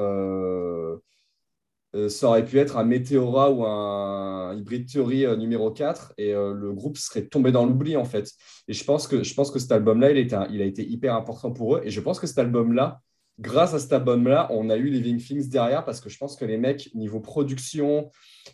ça 2.08 2.28
aurait 2.28 2.44
pu 2.44 2.58
être 2.58 2.76
un 2.76 2.84
Meteora 2.84 3.50
ou 3.50 3.64
un 3.64 4.54
Hybrid 4.54 4.86
Theory 4.86 5.26
numéro 5.38 5.70
4 5.70 6.14
et 6.18 6.32
le 6.32 6.72
groupe 6.72 6.98
serait 6.98 7.26
tombé 7.26 7.50
dans 7.50 7.64
l'oubli 7.64 7.96
en 7.96 8.04
fait. 8.04 8.30
Et 8.68 8.72
je 8.72 8.84
pense 8.84 9.06
que, 9.06 9.22
je 9.22 9.34
pense 9.34 9.50
que 9.50 9.58
cet 9.58 9.72
album-là, 9.72 10.10
il, 10.10 10.18
il 10.50 10.62
a 10.62 10.64
été 10.64 10.86
hyper 10.86 11.14
important 11.14 11.50
pour 11.50 11.76
eux. 11.76 11.80
Et 11.84 11.90
je 11.90 12.00
pense 12.00 12.20
que 12.20 12.26
cet 12.26 12.38
album-là, 12.38 13.00
grâce 13.38 13.74
à 13.74 13.78
cet 13.78 13.92
album-là, 13.92 14.48
on 14.50 14.68
a 14.70 14.76
eu 14.76 14.90
Living 14.90 15.18
Things 15.18 15.48
derrière 15.48 15.84
parce 15.84 16.00
que 16.00 16.08
je 16.08 16.18
pense 16.18 16.36
que 16.36 16.44
les 16.44 16.58
mecs, 16.58 16.94
niveau 16.94 17.20
production, 17.20 18.10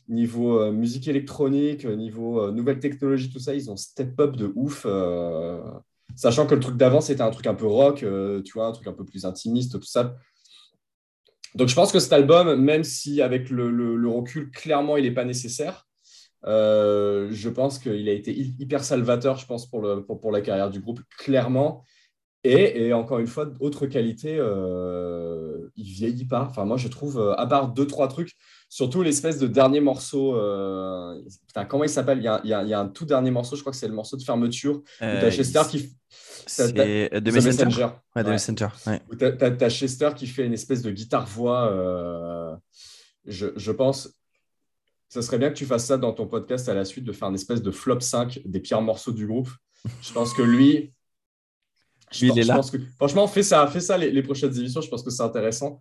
niveau 0.09 0.61
euh, 0.61 0.72
musique 0.72 1.09
électronique, 1.09 1.85
euh, 1.85 1.97
niveau 1.97 2.41
euh, 2.41 2.53
nouvelle 2.53 2.78
technologie, 2.78 3.30
tout 3.30 3.39
ça, 3.39 3.55
ils 3.55 3.70
ont 3.70 3.76
step 3.76 4.18
up 4.20 4.37
de 4.37 4.53
ouf. 4.55 4.87
sachant 6.14 6.47
que 6.47 6.55
le 6.55 6.61
truc 6.61 6.76
d'avant, 6.76 7.01
c'était 7.01 7.22
un 7.22 7.30
truc 7.30 7.47
un 7.47 7.55
peu 7.55 7.66
rock, 7.66 8.05
tu 8.45 8.53
vois, 8.53 8.66
un 8.66 8.72
truc 8.72 8.87
un 8.87 8.93
peu 8.93 9.05
plus 9.05 9.24
intimiste, 9.24 9.80
tout 9.80 9.87
ça. 9.87 10.14
Donc 11.55 11.69
je 11.69 11.75
pense 11.75 11.93
que 11.93 12.01
cet 12.01 12.13
album, 12.13 12.61
même 12.61 12.85
si 12.85 13.23
avec 13.23 13.51
le, 13.51 14.09
recul, 14.09 14.51
clairement, 14.51 14.97
il 14.97 15.05
n'est 15.05 15.15
pas 15.15 15.25
nécessaire, 15.25 15.87
je 16.45 17.49
pense 17.49 17.79
qu'il 17.79 18.09
a 18.09 18.13
été 18.13 18.33
hyper 18.33 18.85
salvateur, 18.85 19.37
je 19.37 19.47
pense, 19.47 19.69
pour, 19.69 19.81
le, 19.81 20.05
pour 20.05 20.33
la 20.33 20.41
carrière 20.41 20.71
du 20.71 20.81
groupe, 20.81 21.01
clairement. 21.19 21.85
Et, 22.47 22.93
encore 22.93 23.21
une 23.21 23.27
fois, 23.27 23.47
autre 23.61 23.87
qualité, 23.87 24.37
euh, 24.39 25.71
il 25.77 25.87
vieillit 25.87 26.27
pas. 26.27 26.43
Enfin, 26.43 26.67
moi, 26.67 26.77
je 26.77 26.89
trouve, 26.89 27.19
euh, 27.19 27.35
à 27.37 27.47
part 27.47 27.69
deux, 27.69 27.87
trois 27.87 28.07
trucs, 28.07 28.33
surtout 28.69 29.03
l'espèce 29.03 29.39
de 29.39 29.47
dernier 29.47 29.81
morceau. 29.81 30.37
Euh, 30.37 31.19
putain, 31.47 31.65
comment 31.65 31.85
il 31.85 31.91
s'appelle? 31.91 32.19
Il, 32.19 32.41
il, 32.45 32.51
y 32.51 32.75
a 32.75 32.79
un 32.79 32.89
tout 32.89 33.07
dernier 33.07 33.31
morceau, 33.31 33.57
je 33.57 33.63
crois 33.63 33.73
que 33.73 33.79
c'est 33.79 33.89
le 33.89 33.95
morceau 33.95 34.19
de 34.19 34.23
fermeture. 34.23 34.83
Euh, 35.01 35.27
as 35.27 35.31
Chester 35.31 35.63
qui. 35.71 35.97
C'est 36.47 36.73
The 36.73 37.33
Messenger. 37.33 37.89
Ouais, 38.15 38.25
The 38.25 38.29
Messenger. 38.29 38.69
Tu 39.19 39.25
as, 39.25 39.71
Chester 39.71 40.11
qui 40.15 40.27
fait 40.27 40.47
une 40.47 40.53
espèce 40.53 40.83
de 40.83 40.91
guitare-voix. 40.91 42.61
Je, 43.27 43.47
je, 43.57 43.73
pense. 43.73 44.11
Ça 45.09 45.23
serait 45.23 45.39
bien 45.39 45.49
que 45.49 45.55
tu 45.55 45.65
fasses 45.65 45.87
ça 45.87 45.97
dans 45.97 46.13
ton 46.13 46.27
podcast 46.27 46.69
à 46.69 46.75
la 46.75 46.85
suite, 46.85 47.05
de 47.05 47.13
faire 47.13 47.29
une 47.29 47.37
espèce 47.37 47.63
de 47.63 47.71
flop 47.71 48.01
5 48.01 48.41
des 48.45 48.61
pires 48.61 48.83
morceaux 48.83 49.13
du 49.13 49.27
groupe. 49.27 49.49
Je 50.03 50.13
pense 50.13 50.33
que 50.35 50.43
lui, 50.43 50.93
il 52.21 52.39
est 52.39 52.45
là. 52.45 52.61
franchement, 52.97 53.27
fais 53.27 53.43
ça, 53.43 53.67
fais 53.67 53.81
ça 53.81 53.99
les, 53.99 54.23
prochaines 54.23 54.57
émissions. 54.59 54.81
Je 54.81 54.89
pense 54.89 55.03
que 55.03 55.11
c'est 55.11 55.23
intéressant 55.23 55.81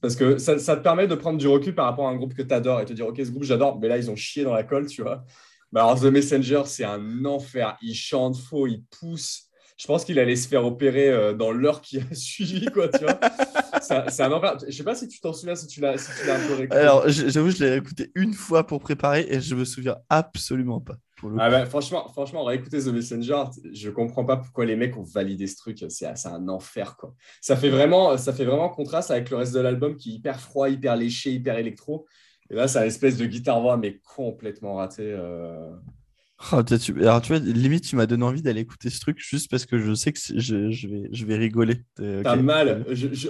parce 0.00 0.16
que 0.16 0.38
ça, 0.38 0.56
te 0.56 0.82
permet 0.82 1.06
de 1.06 1.14
prendre 1.14 1.38
du 1.38 1.46
recul 1.46 1.74
par 1.74 1.86
rapport 1.86 2.08
à 2.08 2.10
un 2.10 2.16
groupe 2.16 2.34
que 2.34 2.42
tu 2.42 2.54
adores 2.54 2.80
et 2.80 2.84
te 2.84 2.92
dire, 2.92 3.06
OK, 3.06 3.16
ce 3.18 3.30
groupe, 3.30 3.44
j'adore, 3.44 3.78
mais 3.78 3.88
là, 3.88 3.98
ils 3.98 4.10
ont 4.10 4.16
chié 4.16 4.44
dans 4.44 4.54
la 4.54 4.64
colle, 4.64 4.86
tu 4.86 5.02
vois. 5.02 5.24
Mais 5.72 5.80
alors, 5.80 6.00
The 6.00 6.04
Messenger, 6.04 6.62
c'est 6.66 6.84
un 6.84 7.24
enfer. 7.24 7.76
Il 7.82 7.94
chante 7.94 8.36
faux, 8.36 8.66
il 8.66 8.82
pousse. 8.84 9.48
Je 9.76 9.86
pense 9.86 10.04
qu'il 10.04 10.18
allait 10.18 10.36
se 10.36 10.46
faire 10.46 10.64
opérer 10.64 11.08
euh, 11.08 11.32
dans 11.32 11.50
l'heure 11.50 11.80
qui 11.80 11.98
a 11.98 12.02
suivi, 12.12 12.66
quoi, 12.66 12.88
tu 12.88 13.04
vois. 13.04 13.18
c'est 13.80 14.22
un 14.22 14.32
enfer. 14.32 14.56
Je 14.66 14.72
sais 14.76 14.84
pas 14.84 14.94
si 14.94 15.08
tu 15.08 15.20
t'en 15.20 15.32
souviens, 15.32 15.56
si 15.56 15.66
tu 15.66 15.80
l'as 15.80 15.98
si 15.98 16.10
un 16.30 16.46
peu 16.46 16.54
réécouté. 16.54 16.80
Alors, 16.80 17.08
j'avoue, 17.08 17.50
je 17.50 17.64
l'ai 17.64 17.76
écouté 17.76 18.12
une 18.14 18.34
fois 18.34 18.66
pour 18.66 18.80
préparer 18.80 19.26
et 19.28 19.40
je 19.40 19.54
me 19.54 19.64
souviens 19.64 19.96
absolument 20.08 20.80
pas. 20.80 20.96
Ah 21.38 21.48
bah, 21.48 21.64
franchement, 21.64 22.06
franchement, 22.08 22.42
on 22.42 22.46
va 22.46 22.54
écouter 22.54 22.80
The 22.80 22.88
Messenger. 22.88 23.44
Je 23.72 23.90
comprends 23.90 24.24
pas 24.24 24.36
pourquoi 24.36 24.66
les 24.66 24.76
mecs 24.76 24.96
ont 24.96 25.02
validé 25.02 25.46
ce 25.46 25.56
truc. 25.56 25.84
C'est 25.88 26.06
un 26.26 26.48
enfer, 26.48 26.96
quoi. 26.96 27.14
Ça 27.40 27.56
fait 27.56 27.70
vraiment, 27.70 28.16
ça 28.18 28.32
fait 28.32 28.44
vraiment 28.44 28.68
contraste 28.68 29.10
avec 29.10 29.30
le 29.30 29.36
reste 29.38 29.54
de 29.54 29.60
l'album 29.60 29.96
qui 29.96 30.10
est 30.10 30.14
hyper 30.14 30.38
froid, 30.40 30.68
hyper 30.68 30.96
léché, 30.96 31.32
hyper 31.32 31.56
électro. 31.56 32.06
Et 32.50 32.54
là, 32.54 32.68
c'est 32.68 32.78
une 32.80 32.86
espèce 32.86 33.16
de 33.16 33.26
guitare 33.26 33.60
voix, 33.60 33.76
mais 33.76 34.00
complètement 34.14 34.74
raté. 34.74 35.02
Euh. 35.02 35.70
Oh, 36.52 36.56
alors, 36.56 37.22
tu 37.22 37.28
vois, 37.28 37.38
limite, 37.38 37.84
tu 37.84 37.96
m'as 37.96 38.06
donné 38.06 38.24
envie 38.24 38.42
d'aller 38.42 38.62
écouter 38.62 38.90
ce 38.90 38.98
truc 38.98 39.18
juste 39.18 39.48
parce 39.50 39.66
que 39.66 39.78
je 39.78 39.94
sais 39.94 40.12
que 40.12 40.18
je, 40.18 40.70
je 40.70 40.88
vais, 40.88 41.08
je 41.12 41.24
vais 41.24 41.36
rigoler. 41.36 41.84
T'as 41.94 42.36
mal. 42.36 42.84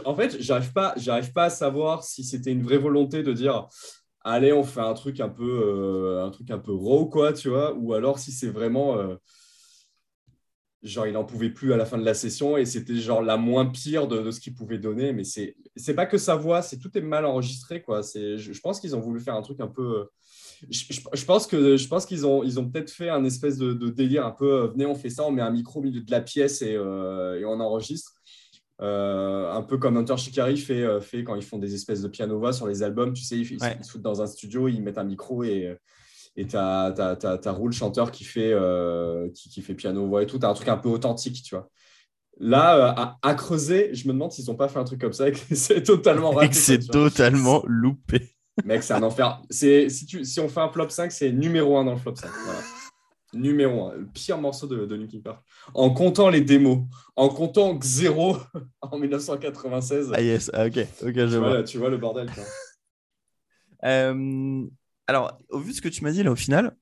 en 0.07 0.15
fait, 0.17 0.41
j'arrive 0.41 0.73
pas, 0.73 0.95
pas 1.35 1.45
à 1.45 1.51
savoir 1.51 2.03
si 2.03 2.25
c'était 2.25 2.51
une 2.51 2.63
vraie 2.63 2.79
volonté 2.79 3.23
de 3.23 3.33
dire 3.33 3.69
allez, 4.25 4.53
on 4.53 4.65
fait 4.65 4.81
un 4.81 4.95
truc 4.95 5.21
un 5.21 5.29
peu, 5.29 5.63
euh, 5.65 6.25
un 6.25 6.31
truc 6.31 6.51
un 6.51 6.59
peu 6.59 6.73
raw, 6.73 7.07
quoi, 7.07 7.33
tu 7.33 7.51
vois, 7.51 7.75
ou 7.75 7.93
alors 7.93 8.19
si 8.19 8.33
c'est 8.33 8.49
vraiment, 8.49 8.99
euh, 8.99 9.17
genre, 10.83 11.07
il 11.07 11.13
n'en 11.13 11.25
pouvait 11.25 11.51
plus 11.51 11.73
à 11.73 11.77
la 11.77 11.85
fin 11.85 11.99
de 11.99 12.05
la 12.05 12.15
session 12.15 12.57
et 12.57 12.65
c'était 12.65 12.97
genre 12.97 13.23
la 13.23 13.37
moins 13.37 13.67
pire 13.67 14.09
de, 14.09 14.31
ce 14.31 14.41
qu'il 14.41 14.55
pouvait 14.55 14.79
donner, 14.79 15.13
mais 15.13 15.25
c'est, 15.25 15.55
pas 15.95 16.07
que 16.07 16.19
sa 16.19 16.37
voix, 16.37 16.63
c'est 16.63 16.79
tout 16.79 16.97
est 16.97 17.03
mal 17.03 17.27
enregistré, 17.27 17.83
quoi. 17.83 18.03
C'est, 18.03 18.39
je, 18.39 18.61
pense 18.61 18.81
qu'ils 18.81 18.97
ont 18.97 19.01
voulu 19.01 19.21
faire 19.21 19.35
un 19.35 19.43
truc 19.43 19.61
un 19.61 19.69
peu. 19.69 20.01
Euh, 20.01 20.05
je, 20.71 21.25
pense 21.25 21.47
que 21.47 21.77
je 21.77 21.89
pense 21.89 22.07
qu'ils 22.07 22.27
ont, 22.27 22.43
ils 22.43 22.59
ont 22.59 22.69
peut-être 22.69 22.91
fait 22.91 23.09
un 23.09 23.25
espèce 23.25 23.59
de, 23.59 23.73
délire 23.91 24.27
un 24.27 24.31
peu. 24.31 24.69
venez, 24.73 24.87
on 24.87 24.95
fait 24.95 25.11
ça, 25.11 25.25
on 25.25 25.31
met 25.31 25.43
un 25.43 25.51
micro 25.51 25.81
au 25.81 25.83
milieu 25.83 26.01
de 26.01 26.11
la 26.11 26.21
pièce 26.21 26.63
et, 26.63 26.73
et 26.73 27.45
on 27.45 27.61
enregistre. 27.61 28.15
Euh, 28.81 29.53
un 29.53 29.63
peu 29.63 29.79
comme 29.79 29.97
Hunter 29.97 30.17
Shikari 30.17 30.57
fait, 30.57 30.83
euh, 30.83 31.01
fait 31.01 31.23
quand 31.23 31.37
ils 31.37 31.45
font 31.45 31.59
des 31.59 31.75
espèces 31.75 32.03
de 32.03 32.09
piano 32.09 32.53
sur 32.53 32.67
les 32.67 32.83
albums. 32.83 33.13
Tu 33.13 33.23
sais, 33.23 33.39
ils, 33.39 33.47
se 33.47 33.91
foutent 33.91 34.03
dans 34.03 34.21
un 34.21 34.27
studio, 34.27 34.69
ils 34.69 34.83
mettent 34.83 34.99
un 34.99 35.05
micro 35.05 35.45
et 35.45 35.77
et 36.37 36.49
tu 36.49 36.57
as, 36.57 36.93
le 36.97 37.71
chanteur 37.71 38.11
qui 38.11 38.25
fait, 38.25 38.51
euh, 38.53 39.29
qui, 39.33 39.63
fait 39.63 39.75
piano-voix 39.75 40.25
et 40.25 40.27
tout. 40.27 40.37
Tu 40.37 40.45
as 40.45 40.49
un 40.49 40.55
truc 40.55 40.67
un 40.67 40.77
peu 40.77 40.89
authentique, 40.89 41.41
tu 41.45 41.55
vois. 41.55 41.71
Là, 42.41 43.17
à, 43.23 43.35
creuser, 43.35 43.95
je 43.95 44.09
me 44.09 44.13
demande 44.13 44.33
s'ils 44.33 44.47
n'ont 44.47 44.57
pas 44.57 44.67
fait 44.67 44.81
un 44.81 44.85
truc 44.85 45.01
comme 45.01 45.13
ça 45.13 45.29
et 45.29 45.33
que 45.33 45.39
c'est 45.55 45.85
totalement 45.85 46.33
raté. 46.33 46.53
c'est 46.53 46.81
totalement 46.81 47.63
loupé. 47.69 48.34
Mec, 48.65 48.83
c'est 48.83 48.95
un 48.95 49.03
enfer. 49.03 49.41
Si, 49.51 50.07
tu, 50.07 50.25
si 50.25 50.41
on 50.41 50.49
fait 50.49 50.61
un 50.61 50.69
flop 50.69 50.91
5, 50.91 51.11
c'est 51.11 51.33
numéro 51.33 51.77
1 51.77 51.85
dans 51.85 51.93
le 51.93 51.99
flop 51.99 52.15
5. 52.15 52.29
Voilà 52.45 52.61
numéro 53.35 53.89
un, 53.89 53.95
le 53.97 54.07
pire 54.07 54.39
morceau 54.39 54.67
de, 54.67 54.87
de 54.87 54.95
Linkin 54.95 55.21
Park. 55.21 55.43
En 55.75 55.91
comptant 55.91 56.31
les 56.31 56.41
démos, 56.41 56.85
en 57.17 57.29
comptant 57.29 57.77
Xero 57.77 58.39
en 58.81 58.99
1996. 58.99 60.13
Ah 60.15 60.21
yes, 60.21 60.51
ah, 60.55 60.67
ok, 60.67 60.79
ok, 61.03 61.15
je 61.15 61.27
tu 61.27 61.37
vois. 61.39 61.63
tu 61.63 61.79
vois 61.79 61.91
le 61.91 61.99
bordel. 61.99 62.31
Euh, 63.83 64.65
alors, 65.07 65.39
au 65.51 65.59
vu 65.59 65.73
de 65.73 65.77
ce 65.77 65.83
que 65.83 65.91
tu 65.91 66.05
m'as 66.05 66.11
dit 66.11 66.23
là, 66.23 66.31
au 66.31 66.37
final, 66.37 66.75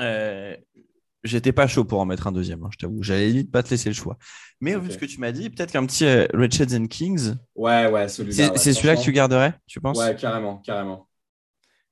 euh, 0.00 0.56
j'étais 1.24 1.52
pas 1.52 1.66
chaud 1.66 1.84
pour 1.84 2.00
en 2.00 2.04
mettre 2.04 2.26
un 2.26 2.32
deuxième, 2.32 2.62
hein, 2.62 2.68
je 2.70 2.78
t'avoue. 2.78 3.02
J'allais 3.02 3.28
limite 3.28 3.50
pas 3.50 3.62
te 3.62 3.70
laisser 3.70 3.88
le 3.88 3.94
choix. 3.94 4.16
Mais 4.60 4.78
vu 4.78 4.92
ce 4.92 4.98
que 4.98 5.06
tu 5.06 5.18
m'as 5.18 5.32
dit, 5.32 5.50
peut-être 5.50 5.72
qu'un 5.72 5.86
petit 5.86 6.04
euh, 6.04 6.26
and 6.32 6.86
Kings. 6.86 7.34
Ouais, 7.54 7.90
ouais, 7.90 8.08
celui-là. 8.08 8.52
C'est 8.56 8.72
celui-là 8.72 8.96
que 8.96 9.02
tu 9.02 9.12
garderais, 9.12 9.54
tu 9.66 9.80
penses? 9.80 9.98
Ouais, 9.98 10.14
carrément, 10.14 10.58
carrément. 10.58 11.08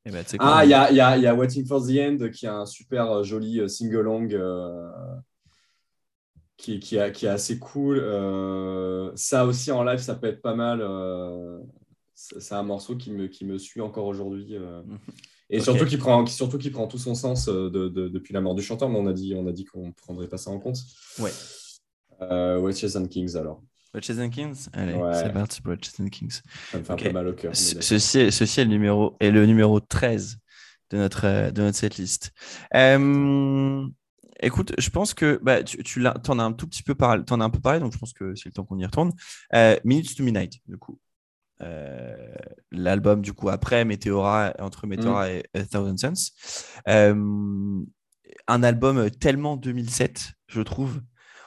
Eh 0.05 0.11
ben, 0.11 0.24
ah, 0.41 0.64
il 0.64 0.70
y 0.70 0.74
a, 0.74 0.91
y, 0.91 1.01
a, 1.01 1.16
y 1.16 1.26
a, 1.26 1.35
Waiting 1.35 1.64
for 1.64 1.80
the 1.80 1.91
End 1.91 2.28
qui 2.33 2.49
a 2.49 2.57
un 2.57 2.66
super 2.66 3.09
euh, 3.12 3.22
joli 3.22 3.61
euh, 3.61 3.68
single-long 3.68 4.28
euh, 4.33 4.91
qui, 6.57 6.80
qui, 6.80 6.99
qui, 7.12 7.26
est 7.26 7.28
assez 7.28 7.61
cool. 7.61 8.01
ça 9.14 9.47
aussi 9.47 9.70
en 9.70 9.85
live, 9.85 10.01
ça 10.01 10.16
peut 10.16 10.26
être 10.26 10.43
pas 10.43 10.55
mal. 10.55 10.85
c'est 12.15 12.55
un 12.55 12.65
morceau 12.65 12.97
qui 12.97 13.12
me, 13.12 13.28
qui 13.28 13.44
me 13.44 13.59
suit 13.59 13.81
encore 13.81 14.07
aujourd'hui. 14.07 14.57
Et 15.53 15.61
surtout, 15.61 15.85
qui 15.85 15.99
prend, 15.99 16.27
surtout 16.27 16.59
qui 16.59 16.70
prend 16.70 16.87
tout 16.87 16.99
son 16.99 17.15
sens 17.15 17.47
de, 17.47 17.69
de, 17.69 18.09
depuis 18.09 18.35
la 18.35 18.41
mort 18.41 18.55
du 18.55 18.62
chanteur, 18.62 18.89
mais 18.89 18.99
on 18.99 19.07
a 19.07 19.12
dit, 19.12 19.35
on 19.37 19.47
a 19.47 19.53
dit 19.53 19.65
qu'on 19.65 19.89
ne 19.89 19.93
prendrait 19.93 20.29
pas 20.29 20.39
ça 20.39 20.51
en 20.51 20.59
compte. 20.59 20.79
Ouais. 21.19 21.31
Witches 22.59 22.97
and 22.97 23.07
Kings 23.07 23.37
alors. 23.37 23.62
Witches 23.95 24.19
and 24.19 24.31
Kings? 24.31 24.69
Allez, 24.73 24.99
c'est 25.15 25.33
parti 25.33 25.61
pour 25.61 25.73
Witches 25.73 26.01
and 26.01 26.09
Kings. 26.09 26.41
Ça 26.70 26.79
me 26.79 26.85
fait 26.85 26.93
un 26.93 26.97
peu 26.97 27.12
mal 27.12 27.29
au 27.29 27.33
cœur. 27.35 27.55
Ceci, 27.55 28.33
ceci 28.33 28.61
est, 28.61 28.65
le 28.65 28.70
numéro, 28.70 29.16
est 29.20 29.31
le 29.31 29.45
numéro 29.45 29.81
13 29.81 30.39
de 30.91 30.99
notre, 30.99 31.51
de 31.51 31.62
notre 31.62 31.77
setlist. 31.77 32.33
Euh, 32.74 33.87
écoute, 34.41 34.73
je 34.79 34.91
pense 34.91 35.12
que 35.15 35.39
bah, 35.43 35.62
tu, 35.62 35.83
tu 35.83 36.07
en 36.07 36.39
as 36.39 36.43
un 36.43 36.53
tout 36.53 36.66
petit 36.66 36.83
peu 36.83 36.95
parlé, 36.95 37.23
en 37.31 37.41
as 37.41 37.45
un 37.45 37.51
peu 37.51 37.61
parlé, 37.61 37.81
donc 37.81 37.93
je 37.93 37.99
pense 37.99 38.12
que 38.12 38.35
c'est 38.35 38.47
le 38.47 38.53
temps 38.53 38.65
qu'on 38.65 38.79
y 38.79 38.85
retourne. 38.85 39.12
Euh, 39.55 39.77
Minutes 39.85 40.16
to 40.16 40.23
Midnight, 40.23 40.55
du 40.66 40.79
coup. 40.79 40.99
Euh, 41.62 42.16
l'album 42.70 43.22
du 43.22 43.32
coup 43.32 43.48
après 43.51 43.84
Meteora 43.84 44.55
entre 44.59 44.86
Meteora 44.86 45.28
mm. 45.28 45.30
et 45.30 45.44
A 45.55 45.64
Thousand 45.64 45.97
Suns 45.97 46.32
euh, 46.89 47.14
un 48.48 48.62
album 48.62 49.10
tellement 49.10 49.56
2007 49.56 50.32
je 50.48 50.60
trouve 50.62 51.01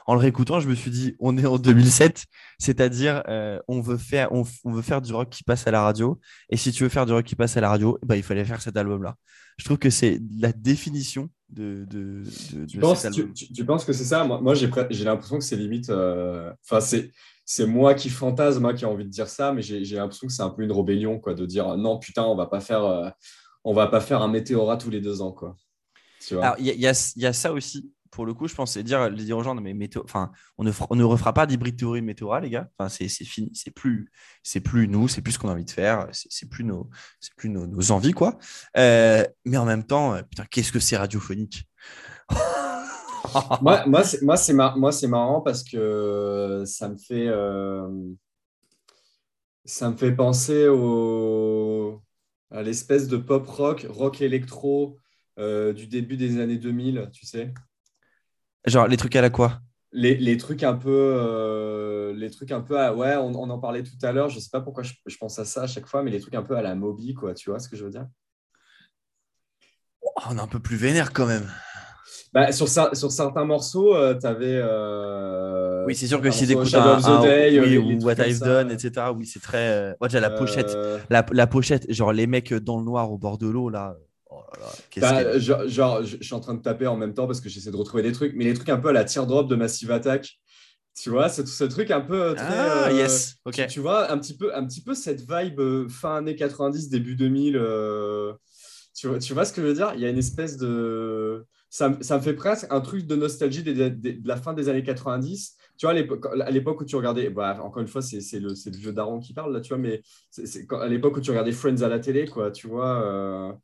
en 0.06 0.14
le 0.14 0.20
réécoutant, 0.20 0.60
je 0.60 0.68
me 0.68 0.74
suis 0.74 0.90
dit, 0.90 1.16
on 1.18 1.36
est 1.36 1.46
en 1.46 1.58
2007, 1.58 2.26
c'est-à-dire 2.58 3.24
euh, 3.28 3.58
on, 3.66 3.80
veut 3.80 3.96
faire, 3.96 4.32
on, 4.32 4.44
on, 4.64 4.72
veut 4.72 4.82
faire 4.82 5.02
du 5.02 5.12
rock 5.12 5.30
qui 5.30 5.42
passe 5.42 5.66
à 5.66 5.72
la 5.72 5.82
radio. 5.82 6.20
Et 6.48 6.56
si 6.56 6.70
tu 6.70 6.84
veux 6.84 6.88
faire 6.88 7.06
du 7.06 7.12
rock 7.12 7.24
qui 7.24 7.34
passe 7.34 7.56
à 7.56 7.60
la 7.60 7.68
radio, 7.68 7.98
bah, 8.06 8.16
il 8.16 8.22
fallait 8.22 8.44
faire 8.44 8.62
cet 8.62 8.76
album-là. 8.76 9.16
Je 9.58 9.64
trouve 9.64 9.78
que 9.78 9.90
c'est 9.90 10.20
la 10.38 10.52
définition 10.52 11.28
de, 11.48 11.84
de, 11.88 12.22
de, 12.52 12.66
tu, 12.66 12.78
penses, 12.78 13.06
tu, 13.12 13.32
tu, 13.32 13.64
penses, 13.64 13.84
que 13.84 13.92
c'est 13.92 14.04
ça? 14.04 14.24
Moi, 14.24 14.40
moi 14.40 14.54
j'ai 14.54 15.04
l'impression 15.04 15.38
que 15.38 15.44
c'est 15.44 15.56
limite. 15.56 15.90
Euh, 15.90 16.52
enfin, 16.64 16.80
c'est 16.80 17.10
c'est 17.46 17.66
moi 17.66 17.94
qui 17.94 18.10
fantasme, 18.10 18.60
moi 18.60 18.74
qui 18.74 18.84
ai 18.84 18.86
envie 18.86 19.04
de 19.04 19.10
dire 19.10 19.28
ça, 19.28 19.52
mais 19.52 19.62
j'ai 19.62 19.96
l'impression 19.96 20.26
que 20.26 20.32
c'est 20.32 20.42
un 20.42 20.50
peu 20.50 20.62
une 20.62 20.72
rébellion, 20.72 21.20
quoi, 21.20 21.32
de 21.32 21.46
dire 21.46 21.76
non, 21.76 21.98
putain, 21.98 22.24
on 22.24 22.34
va 22.34 22.50
euh, 22.52 23.10
va 23.72 23.86
pas 23.86 24.00
faire 24.00 24.20
un 24.20 24.28
météorat 24.28 24.76
tous 24.76 24.90
les 24.90 25.00
deux 25.00 25.22
ans. 25.22 25.34
Il 26.58 26.66
y, 26.66 26.86
a 26.86 27.32
ça 27.32 27.52
aussi 27.52 27.92
pour 28.10 28.24
le 28.24 28.32
coup, 28.32 28.48
je 28.48 28.54
pensais 28.54 28.82
dire, 28.82 29.10
dire 29.10 29.36
aux 29.36 29.42
gens, 29.42 29.54
mais 29.54 29.74
météo, 29.74 30.00
enfin, 30.02 30.32
on 30.56 30.64
ne, 30.64 31.04
refera 31.04 31.34
pas 31.34 31.46
d'hybride 31.46 31.76
théorie 31.76 32.00
météora, 32.00 32.40
les 32.40 32.48
gars. 32.48 32.70
Enfin, 32.78 32.88
c'est 32.88 33.08
fini, 33.08 33.50
c'est 33.52 33.70
plus, 33.70 34.10
c'est 34.42 34.60
plus 34.60 34.88
nous, 34.88 35.06
c'est 35.06 35.20
plus 35.20 35.32
ce 35.32 35.38
qu'on 35.38 35.50
a 35.50 35.52
envie 35.52 35.66
de 35.66 35.70
faire, 35.70 36.08
c'est 36.12 36.48
plus 36.48 36.64
nos, 36.64 36.88
c'est 37.20 37.34
plus 37.34 37.50
nos, 37.50 37.66
nos, 37.66 37.90
envies, 37.90 38.12
quoi. 38.12 38.38
Euh, 38.78 39.22
mais 39.44 39.58
en 39.58 39.66
même 39.66 39.84
temps, 39.84 40.14
euh, 40.14 40.22
putain, 40.22 40.46
qu'est-ce 40.50 40.72
que 40.72 40.80
c'est 40.80 40.96
radiophonique? 40.96 41.68
Moi, 43.62 43.86
moi, 43.86 44.04
c'est, 44.04 44.22
moi, 44.22 44.36
c'est 44.36 44.52
moi, 44.54 44.92
c'est 44.92 45.08
marrant 45.08 45.40
parce 45.40 45.62
que 45.64 46.62
ça 46.66 46.88
me 46.88 46.96
fait, 46.96 47.28
euh, 47.28 47.88
ça 49.64 49.90
me 49.90 49.96
fait 49.96 50.12
penser 50.12 50.68
au, 50.68 52.02
à 52.50 52.62
l'espèce 52.62 53.08
de 53.08 53.16
pop 53.16 53.46
rock, 53.46 53.86
rock 53.88 54.20
électro. 54.20 54.98
du 55.38 55.86
début 55.86 56.16
des 56.16 56.40
années 56.40 56.58
2000, 56.58 57.10
tu 57.12 57.26
sais. 57.26 57.52
Genre 58.66 58.88
les 58.88 58.96
trucs 58.96 59.14
à 59.14 59.20
la 59.20 59.30
quoi? 59.30 59.60
Les, 59.92 60.16
les, 60.16 60.36
trucs 60.36 60.64
un 60.64 60.74
peu, 60.74 60.90
euh, 60.90 62.12
les 62.14 62.30
trucs 62.30 62.50
un 62.50 62.60
peu, 62.60 62.74
ouais, 62.74 63.16
on, 63.16 63.28
on, 63.28 63.48
en 63.48 63.58
parlait 63.58 63.84
tout 63.84 63.96
à 64.02 64.12
l'heure. 64.12 64.28
Je 64.28 64.40
sais 64.40 64.50
pas 64.50 64.60
pourquoi 64.60 64.82
je, 64.82 64.92
je, 65.06 65.16
pense 65.16 65.38
à 65.38 65.44
ça 65.44 65.62
à 65.62 65.66
chaque 65.66 65.86
fois, 65.86 66.02
mais 66.02 66.10
les 66.10 66.20
trucs 66.20 66.34
un 66.34 66.42
peu 66.42 66.56
à 66.56 66.62
la 66.62 66.74
Moby, 66.74 67.14
quoi. 67.14 67.32
Tu 67.32 67.48
vois 67.48 67.60
ce 67.60 67.68
que 67.68 67.76
je 67.76 67.84
veux 67.84 67.90
dire? 67.90 68.06
Oh, 70.02 70.10
On 70.28 70.36
est 70.36 70.40
un 70.40 70.48
peu 70.48 70.58
plus 70.58 70.76
vénère 70.76 71.12
quand 71.12 71.26
même. 71.26 71.50
Bah, 72.36 72.52
sur, 72.52 72.68
sur 72.68 73.10
certains 73.10 73.46
morceaux, 73.46 73.96
euh, 73.96 74.14
tu 74.14 74.26
avais. 74.26 74.60
Euh, 74.62 75.86
oui, 75.86 75.94
c'est 75.94 76.06
sûr 76.06 76.20
que 76.20 76.30
si 76.30 76.44
écoutes 76.44 76.74
un, 76.74 77.02
un 77.02 77.22
Day, 77.22 77.58
oui, 77.58 77.78
ou 77.78 78.04
What 78.04 78.26
I've 78.26 78.40
Done, 78.40 78.70
etc. 78.70 79.06
Oui, 79.16 79.24
c'est 79.24 79.40
très. 79.40 79.96
Moi, 79.98 80.08
déjà 80.08 80.20
la 80.20 80.28
pochette, 80.28 80.76
la, 81.08 81.24
la, 81.32 81.46
pochette, 81.46 81.90
genre 81.90 82.12
les 82.12 82.26
mecs 82.26 82.52
dans 82.52 82.76
le 82.76 82.84
noir 82.84 83.10
au 83.10 83.16
bord 83.16 83.38
de 83.38 83.48
l'eau 83.48 83.70
là. 83.70 83.96
Oh 84.28 84.42
bah, 85.00 85.38
genre, 85.38 86.02
je, 86.04 86.16
suis 86.20 86.34
en 86.34 86.40
train 86.40 86.52
de 86.52 86.60
taper 86.60 86.86
en 86.86 86.96
même 86.96 87.14
temps 87.14 87.26
parce 87.26 87.40
que 87.40 87.48
j'essaie 87.48 87.70
de 87.70 87.76
retrouver 87.76 88.02
des 88.02 88.12
trucs, 88.12 88.34
mais 88.34 88.44
les 88.44 88.52
trucs 88.52 88.68
un 88.68 88.76
peu 88.76 88.88
à 88.88 88.92
la 88.92 89.04
teardrop 89.04 89.48
de 89.48 89.56
Massive 89.56 89.90
Attack. 89.90 90.38
Tu 90.94 91.10
vois, 91.10 91.30
c'est 91.30 91.46
ce 91.46 91.64
truc 91.64 91.90
un 91.90 92.02
peu 92.02 92.34
très. 92.34 92.46
Ah, 92.46 92.88
euh, 92.88 92.92
yes. 92.92 93.36
Tu, 93.68 93.80
vois, 93.80 94.10
un 94.12 94.18
petit, 94.18 94.36
peu, 94.36 94.54
un 94.54 94.66
petit 94.66 94.82
peu 94.82 94.94
cette 94.94 95.20
vibe 95.20 95.60
euh, 95.60 95.88
fin 95.88 96.16
années 96.16 96.36
90, 96.36 96.88
début 96.88 97.16
2000. 97.16 97.56
Euh, 97.56 98.32
tu, 98.94 99.06
vois, 99.06 99.18
tu 99.18 99.34
vois 99.34 99.44
ce 99.44 99.52
que 99.52 99.60
je 99.62 99.66
veux 99.66 99.74
dire? 99.74 99.92
Il 99.94 100.00
y 100.00 100.06
a 100.06 100.10
une 100.10 100.18
espèce 100.18 100.56
de. 100.56 101.46
Ça, 101.68 101.96
ça, 102.00 102.16
me 102.16 102.22
fait 102.22 102.34
presque 102.34 102.66
un 102.70 102.80
truc 102.80 103.06
de 103.06 103.16
nostalgie 103.16 103.62
de, 103.62 103.88
de, 103.88 104.18
la 104.24 104.36
fin 104.36 104.54
des 104.54 104.68
années 104.68 104.84
90. 104.84 105.56
Tu 105.76 105.86
vois, 105.86 105.94
à 106.42 106.50
l'époque 106.50 106.80
où 106.80 106.84
tu 106.84 106.96
regardais, 106.96 107.28
bah, 107.28 107.58
encore 107.62 107.82
une 107.82 107.88
fois, 107.88 108.02
c'est 108.02 108.20
le, 108.38 108.48
le, 108.48 108.76
vieux 108.76 108.92
daron 108.92 109.18
qui 109.18 109.34
parle 109.34 109.52
là, 109.52 109.60
tu 109.60 109.70
vois, 109.70 109.78
mais 109.78 110.00
à 110.70 110.86
l'époque 110.86 111.16
où 111.16 111.20
tu 111.20 111.30
regardais 111.30 111.52
Friends 111.52 111.82
à 111.82 111.88
la 111.88 111.98
télé, 111.98 112.26
quoi, 112.26 112.50
tu 112.50 112.68
vois. 112.68 113.58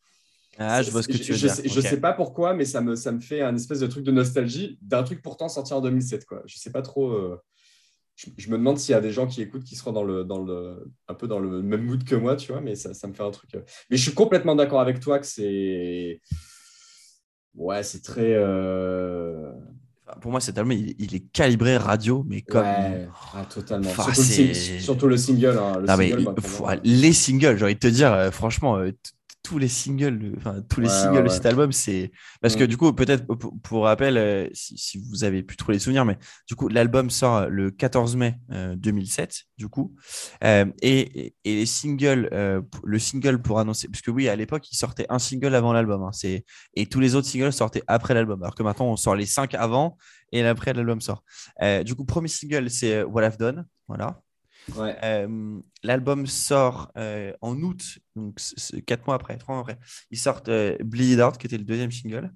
Ah, 0.59 0.83
je 0.83 0.91
vois 0.91 1.03
ce 1.03 1.09
que 1.09 1.17
tu 1.17 1.33
veux 1.33 1.39
je, 1.39 1.47
dire. 1.47 1.73
Je 1.73 1.81
sais 1.81 2.01
pas 2.01 2.13
pourquoi, 2.13 2.55
mais 2.55 2.65
ça 2.65 2.81
me, 2.81 2.95
ça 2.95 3.13
me 3.13 3.21
fait 3.21 3.41
un 3.41 3.55
espèce 3.55 3.81
de 3.81 3.87
truc 3.87 4.05
de 4.05 4.13
nostalgie 4.13 4.79
d'un 4.83 5.03
truc 5.03 5.23
pourtant 5.23 5.49
sorti 5.49 5.73
en 5.73 5.81
2007. 5.81 6.27
Quoi. 6.27 6.43
Je 6.47 6.59
sais 6.59 6.71
pas 6.71 6.83
trop. 6.83 7.11
Euh, 7.11 7.41
je, 8.17 8.51
me 8.51 8.59
demande 8.59 8.79
s'il 8.79 8.93
y 8.93 8.97
a 8.97 9.01
des 9.01 9.11
gens 9.11 9.27
qui 9.27 9.41
écoutent 9.41 9.65
qui 9.65 9.75
seront 9.75 9.93
dans 9.93 10.05
le, 10.05 10.25
dans 10.25 10.43
le, 10.43 10.93
un 11.09 11.15
peu 11.15 11.27
dans 11.27 11.39
le 11.39 11.63
même 11.63 11.83
mood 11.83 12.05
que 12.05 12.15
moi, 12.15 12.37
tu 12.37 12.53
vois, 12.53 12.61
mais 12.61 12.75
ça, 12.75 12.93
ça 12.93 13.09
me 13.09 13.15
fait 13.15 13.23
un 13.23 13.31
truc. 13.31 13.55
Euh. 13.55 13.63
Mais 13.91 13.97
je 13.97 14.03
suis 14.03 14.15
complètement 14.15 14.55
d'accord 14.55 14.81
avec 14.81 15.01
toi 15.01 15.19
que 15.19 15.27
c'est. 15.27 16.21
Ouais, 17.55 17.83
c'est 17.83 18.03
très. 18.03 18.35
Euh, 18.35 19.53
pour 20.21 20.31
moi, 20.31 20.41
cet 20.41 20.59
album, 20.59 20.73
il, 20.73 21.15
est 21.15 21.33
calibré 21.33 21.77
radio, 21.77 22.25
mais 22.29 22.43
comme. 22.43 22.63
Ouais, 22.63 23.09
ah, 23.35 23.45
totalement. 23.45 23.91
surtout, 23.91 24.21
le, 24.21 24.55
surtout, 24.55 25.07
le, 25.07 25.17
single. 25.17 25.59
Hein, 25.59 25.79
le 25.81 25.87
single 25.87 26.35
mais, 26.37 26.81
les 26.85 27.13
singles, 27.13 27.57
j'ai 27.57 27.65
envie 27.65 27.75
de 27.75 27.81
te 27.81 27.87
dire, 27.87 28.31
franchement, 28.33 28.79
tous 29.43 29.59
les 29.59 29.69
singles, 29.69 30.35
enfin 30.37 30.63
tous 30.69 30.81
les 30.81 30.89
singles 30.89 31.25
de 31.25 31.29
cet 31.29 31.47
album, 31.47 31.73
c'est 31.73 32.13
parce 32.41 32.55
que 32.55 32.65
mm. 32.65 32.69
du 32.69 32.77
coup 32.77 32.93
peut-être 32.93 33.27
pour, 33.27 33.85
rappel, 33.85 34.17
euh, 34.17 34.49
si, 34.53 35.03
vous 35.11 35.25
avez 35.25 35.43
pu 35.43 35.57
trop 35.57 35.73
les 35.73 35.79
souvenirs, 35.79 36.05
mais 36.05 36.17
du 36.47 36.55
coup 36.55 36.69
l'album 36.69 37.11
sort 37.11 37.49
le 37.49 37.71
14 37.71 38.17
mai 38.17 38.39
2007, 38.77 39.31
euh, 39.31 39.51
du 39.59 39.69
coup, 39.69 39.95
euh, 40.45 40.67
et, 40.81 41.35
et, 41.45 41.55
les 41.57 41.67
singles, 41.67 42.29
le 42.85 42.99
single 42.99 43.43
pour 43.43 43.59
annoncer, 43.59 43.89
parce 43.89 44.03
que 44.03 44.11
oui 44.11 44.29
à 44.29 44.37
l'époque 44.37 44.71
il 44.71 44.77
sortait 44.77 45.07
un 45.09 45.19
single 45.19 45.55
avant 45.55 45.73
l'album, 45.73 46.03
hein, 46.03 46.13
c'est 46.13 46.45
et 46.75 46.87
tous 46.87 47.01
les 47.01 47.15
autres 47.15 47.27
singles 47.27 47.53
sortaient 47.53 47.83
après 47.89 48.15
l'album, 48.15 48.43
alors 48.43 48.55
que 48.55 48.63
maintenant 48.63 48.87
on 48.87 48.97
sort 48.97 49.17
les 49.17 49.27
cinq 49.27 49.55
avant 49.55 49.97
et 50.31 50.45
après 50.47 50.73
l'album 50.73 51.01
sort. 51.01 51.25
du 51.85 51.95
coup 51.95 52.05
premier 52.05 52.29
single 52.29 52.71
c'est 52.71 53.03
What 53.03 53.25
I've 53.25 53.39
Done, 53.39 53.67
voilà. 53.89 54.22
Euh, 54.79 55.61
l'album 55.83 56.27
sort 56.27 56.93
euh, 56.97 57.33
en 57.41 57.61
août, 57.63 57.99
donc 58.17 58.39
quatre 58.87 59.07
mois 59.07 59.17
après, 59.17 59.37
trois 59.37 59.55
mois 59.55 59.63
après. 59.63 59.79
Ils 60.11 60.19
sortent 60.19 60.49
euh, 60.49 60.77
Bleed 60.81 61.21
Out, 61.21 61.37
qui 61.39 61.47
était 61.47 61.59
le 61.59 61.65
deuxième 61.65 61.91
single. 61.91 62.33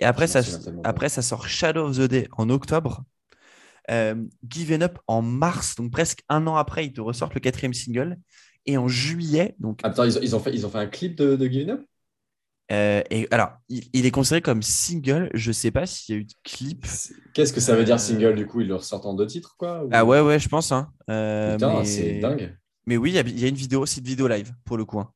Et 0.00 0.04
après, 0.04 0.26
ça, 0.26 0.40
après 0.84 1.08
ça 1.08 1.22
sort 1.22 1.48
Shadow 1.48 1.88
of 1.88 1.96
the 1.96 2.02
Day 2.02 2.28
en 2.32 2.50
octobre. 2.50 3.04
Given 4.46 4.82
Up 4.82 4.98
en 5.06 5.22
mars, 5.22 5.74
donc 5.76 5.90
presque 5.90 6.22
un 6.28 6.46
an 6.46 6.56
après, 6.56 6.86
ils 6.86 6.92
te 6.92 7.00
ressortent 7.00 7.34
le 7.34 7.40
quatrième 7.40 7.74
single. 7.74 8.18
Et 8.66 8.76
en 8.76 8.86
juillet, 8.86 9.54
donc. 9.58 9.80
Attends, 9.82 10.04
ils 10.04 10.36
ont, 10.36 10.40
fait, 10.40 10.52
ils 10.52 10.66
ont 10.66 10.68
fait 10.68 10.78
un 10.78 10.86
clip 10.86 11.16
de, 11.16 11.36
de 11.36 11.46
Given 11.46 11.70
Up? 11.70 11.86
Euh, 12.70 13.02
et 13.10 13.26
alors, 13.30 13.52
il, 13.68 14.04
est 14.04 14.10
considéré 14.10 14.42
comme 14.42 14.62
single. 14.62 15.30
Je 15.32 15.52
sais 15.52 15.70
pas 15.70 15.86
s'il 15.86 16.14
y 16.14 16.18
a 16.18 16.20
eu 16.20 16.24
de 16.24 16.34
clip. 16.44 16.86
Qu'est-ce 17.32 17.52
que 17.52 17.60
ça 17.60 17.74
veut 17.74 17.84
dire 17.84 17.94
euh, 17.94 17.98
single 17.98 18.34
du 18.34 18.46
coup? 18.46 18.60
Il 18.60 18.68
le 18.68 18.76
ressort 18.76 19.06
en 19.06 19.14
deux 19.14 19.26
titres 19.26 19.56
quoi 19.58 19.86
Ah 19.90 20.04
ouais 20.04 20.20
ouais, 20.20 20.38
je 20.38 20.48
pense. 20.48 20.70
Hein. 20.72 20.90
Euh, 21.08 21.54
Putain, 21.54 21.84
c'est 21.84 22.20
dingue. 22.20 22.56
Mais 22.86 22.96
oui, 22.96 23.10
il 23.10 23.40
y, 23.40 23.44
a 23.44 23.48
une 23.48 23.54
vidéo, 23.54 23.84
c'est 23.86 24.00
une 24.00 24.06
vidéo 24.06 24.28
live 24.28 24.52
pour 24.64 24.76
le 24.76 24.84
coup. 24.84 25.00
Hein. 25.00 25.10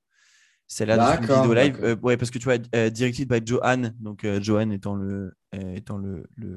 C'est 0.66 0.86
là 0.86 1.18
une 1.20 1.26
vidéo 1.26 1.54
live. 1.54 1.98
ouais, 2.02 2.16
parce 2.16 2.30
que 2.30 2.38
tu 2.38 2.44
vois, 2.44 2.58
directed 2.58 3.28
by 3.28 3.40
Johan, 3.44 3.92
donc 4.00 4.26
Johan 4.40 4.70
étant 4.70 4.94
le 4.94 5.34
étant 5.74 5.98
le, 5.98 6.24
le 6.36 6.56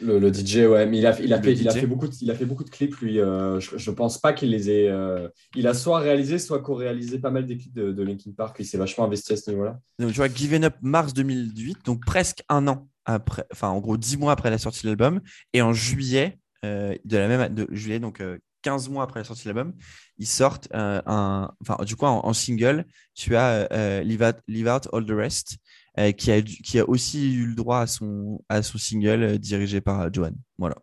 le, 0.00 0.32
DJ, 0.32 0.66
ouais, 0.66 0.86
mais 0.86 0.98
il 0.98 1.06
a, 1.06 1.18
il 1.20 1.32
a, 1.32 1.42
fait, 1.42 1.52
il 1.52 1.68
a, 1.68 1.72
fait, 1.72 1.86
beaucoup 1.86 2.08
de, 2.08 2.14
il 2.20 2.30
a 2.30 2.34
fait 2.34 2.44
beaucoup 2.44 2.64
de 2.64 2.70
clips, 2.70 2.96
lui. 2.98 3.20
Euh, 3.20 3.60
je 3.60 3.90
ne 3.90 3.94
pense 3.94 4.18
pas 4.18 4.32
qu'il 4.32 4.50
les 4.50 4.70
ait. 4.70 4.88
Euh, 4.88 5.28
il 5.54 5.66
a 5.66 5.74
soit 5.74 5.98
réalisé, 5.98 6.38
soit 6.38 6.60
co-réalisé 6.60 7.18
pas 7.18 7.30
mal 7.30 7.46
des 7.46 7.56
clips 7.56 7.74
de, 7.74 7.92
de 7.92 8.02
Linkin 8.02 8.32
Park. 8.36 8.56
Il 8.58 8.66
s'est 8.66 8.78
vachement 8.78 9.04
investi 9.04 9.32
à 9.32 9.36
ce 9.36 9.50
niveau-là. 9.50 9.78
Donc, 9.98 10.10
tu 10.10 10.16
vois, 10.16 10.28
Given 10.28 10.64
Up 10.64 10.74
mars 10.82 11.12
2008, 11.12 11.78
donc 11.84 12.04
presque 12.04 12.42
un 12.48 12.66
an 12.68 12.88
après, 13.04 13.44
enfin, 13.52 13.68
en 13.68 13.80
gros, 13.80 13.96
dix 13.96 14.16
mois 14.16 14.32
après 14.32 14.50
la 14.50 14.58
sortie 14.58 14.82
de 14.82 14.88
l'album. 14.88 15.20
Et 15.52 15.62
en 15.62 15.72
juillet, 15.72 16.38
euh, 16.64 16.94
de 17.04 17.16
la 17.16 17.28
même 17.28 17.54
de 17.54 17.66
juillet, 17.70 17.98
donc 17.98 18.22
15 18.62 18.88
mois 18.88 19.04
après 19.04 19.20
la 19.20 19.24
sortie 19.24 19.44
de 19.44 19.52
l'album, 19.52 19.74
ils 20.18 20.26
sortent 20.26 20.68
un. 20.72 21.50
Enfin, 21.60 21.82
du 21.84 21.96
coup, 21.96 22.06
en, 22.06 22.32
single, 22.32 22.86
tu 23.14 23.36
as 23.36 24.02
Leave 24.02 24.22
out, 24.22 24.36
Leave, 24.48 24.68
out, 24.68 24.88
All 24.92 25.04
the 25.04 25.12
Rest. 25.12 25.58
Euh, 26.00 26.12
qui, 26.12 26.30
a, 26.30 26.40
qui 26.40 26.78
a 26.78 26.88
aussi 26.88 27.34
eu 27.34 27.46
le 27.46 27.54
droit 27.54 27.80
à 27.80 27.86
son, 27.86 28.42
à 28.48 28.62
son 28.62 28.78
single 28.78 29.22
euh, 29.22 29.38
dirigé 29.38 29.82
par 29.82 30.00
euh, 30.00 30.08
Johan. 30.10 30.32
Voilà. 30.56 30.76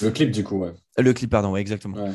Le 0.00 0.10
clip, 0.10 0.30
du 0.30 0.42
coup, 0.42 0.58
ouais. 0.58 0.72
Le 0.96 1.12
clip, 1.12 1.30
pardon, 1.30 1.52
ouais, 1.52 1.60
exactement. 1.60 2.14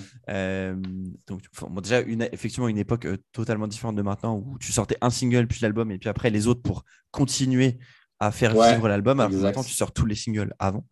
donc, 1.27 1.41
déjà, 1.81 2.01
une, 2.01 2.27
effectivement, 2.31 2.68
une 2.68 2.77
époque 2.77 3.07
totalement 3.31 3.68
différente 3.68 3.95
de 3.95 4.01
maintenant 4.01 4.38
où 4.38 4.57
tu 4.57 4.72
sortais 4.72 4.97
un 5.01 5.10
single, 5.10 5.47
puis 5.47 5.60
l'album, 5.61 5.91
et 5.91 5.97
puis 5.97 6.10
après 6.10 6.30
les 6.30 6.47
autres 6.47 6.61
pour 6.61 6.84
continuer 7.11 7.77
à 8.26 8.32
faire 8.32 8.52
vivre 8.52 8.88
l'album. 8.88 9.20
Alors 9.20 9.32
maintenant, 9.32 9.64
tu 9.64 9.74
sors 9.74 9.91
tous 9.91 10.06
les 10.06 10.16
singles 10.16 10.54
avant. 10.60 10.86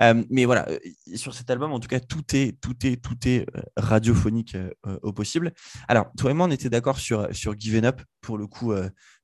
Euh, 0.00 0.22
mais 0.30 0.44
voilà, 0.44 0.68
euh, 0.68 0.78
sur 1.14 1.34
cet 1.34 1.50
album, 1.50 1.72
en 1.72 1.80
tout 1.80 1.88
cas, 1.88 2.00
tout 2.00 2.24
est, 2.34 2.60
tout 2.60 2.76
est, 2.84 2.96
tout 3.02 3.16
est 3.26 3.46
euh, 3.56 3.62
radiophonique 3.76 4.56
au 5.02 5.12
possible. 5.12 5.52
Alors, 5.88 6.06
toi 6.16 6.30
et 6.30 6.34
moi, 6.34 6.46
on 6.46 6.50
était 6.50 6.70
d'accord 6.70 6.98
sur, 6.98 7.28
sur 7.32 7.58
Given 7.58 7.84
Up. 7.84 8.00
Pour 8.20 8.38
le 8.38 8.46
coup, 8.46 8.72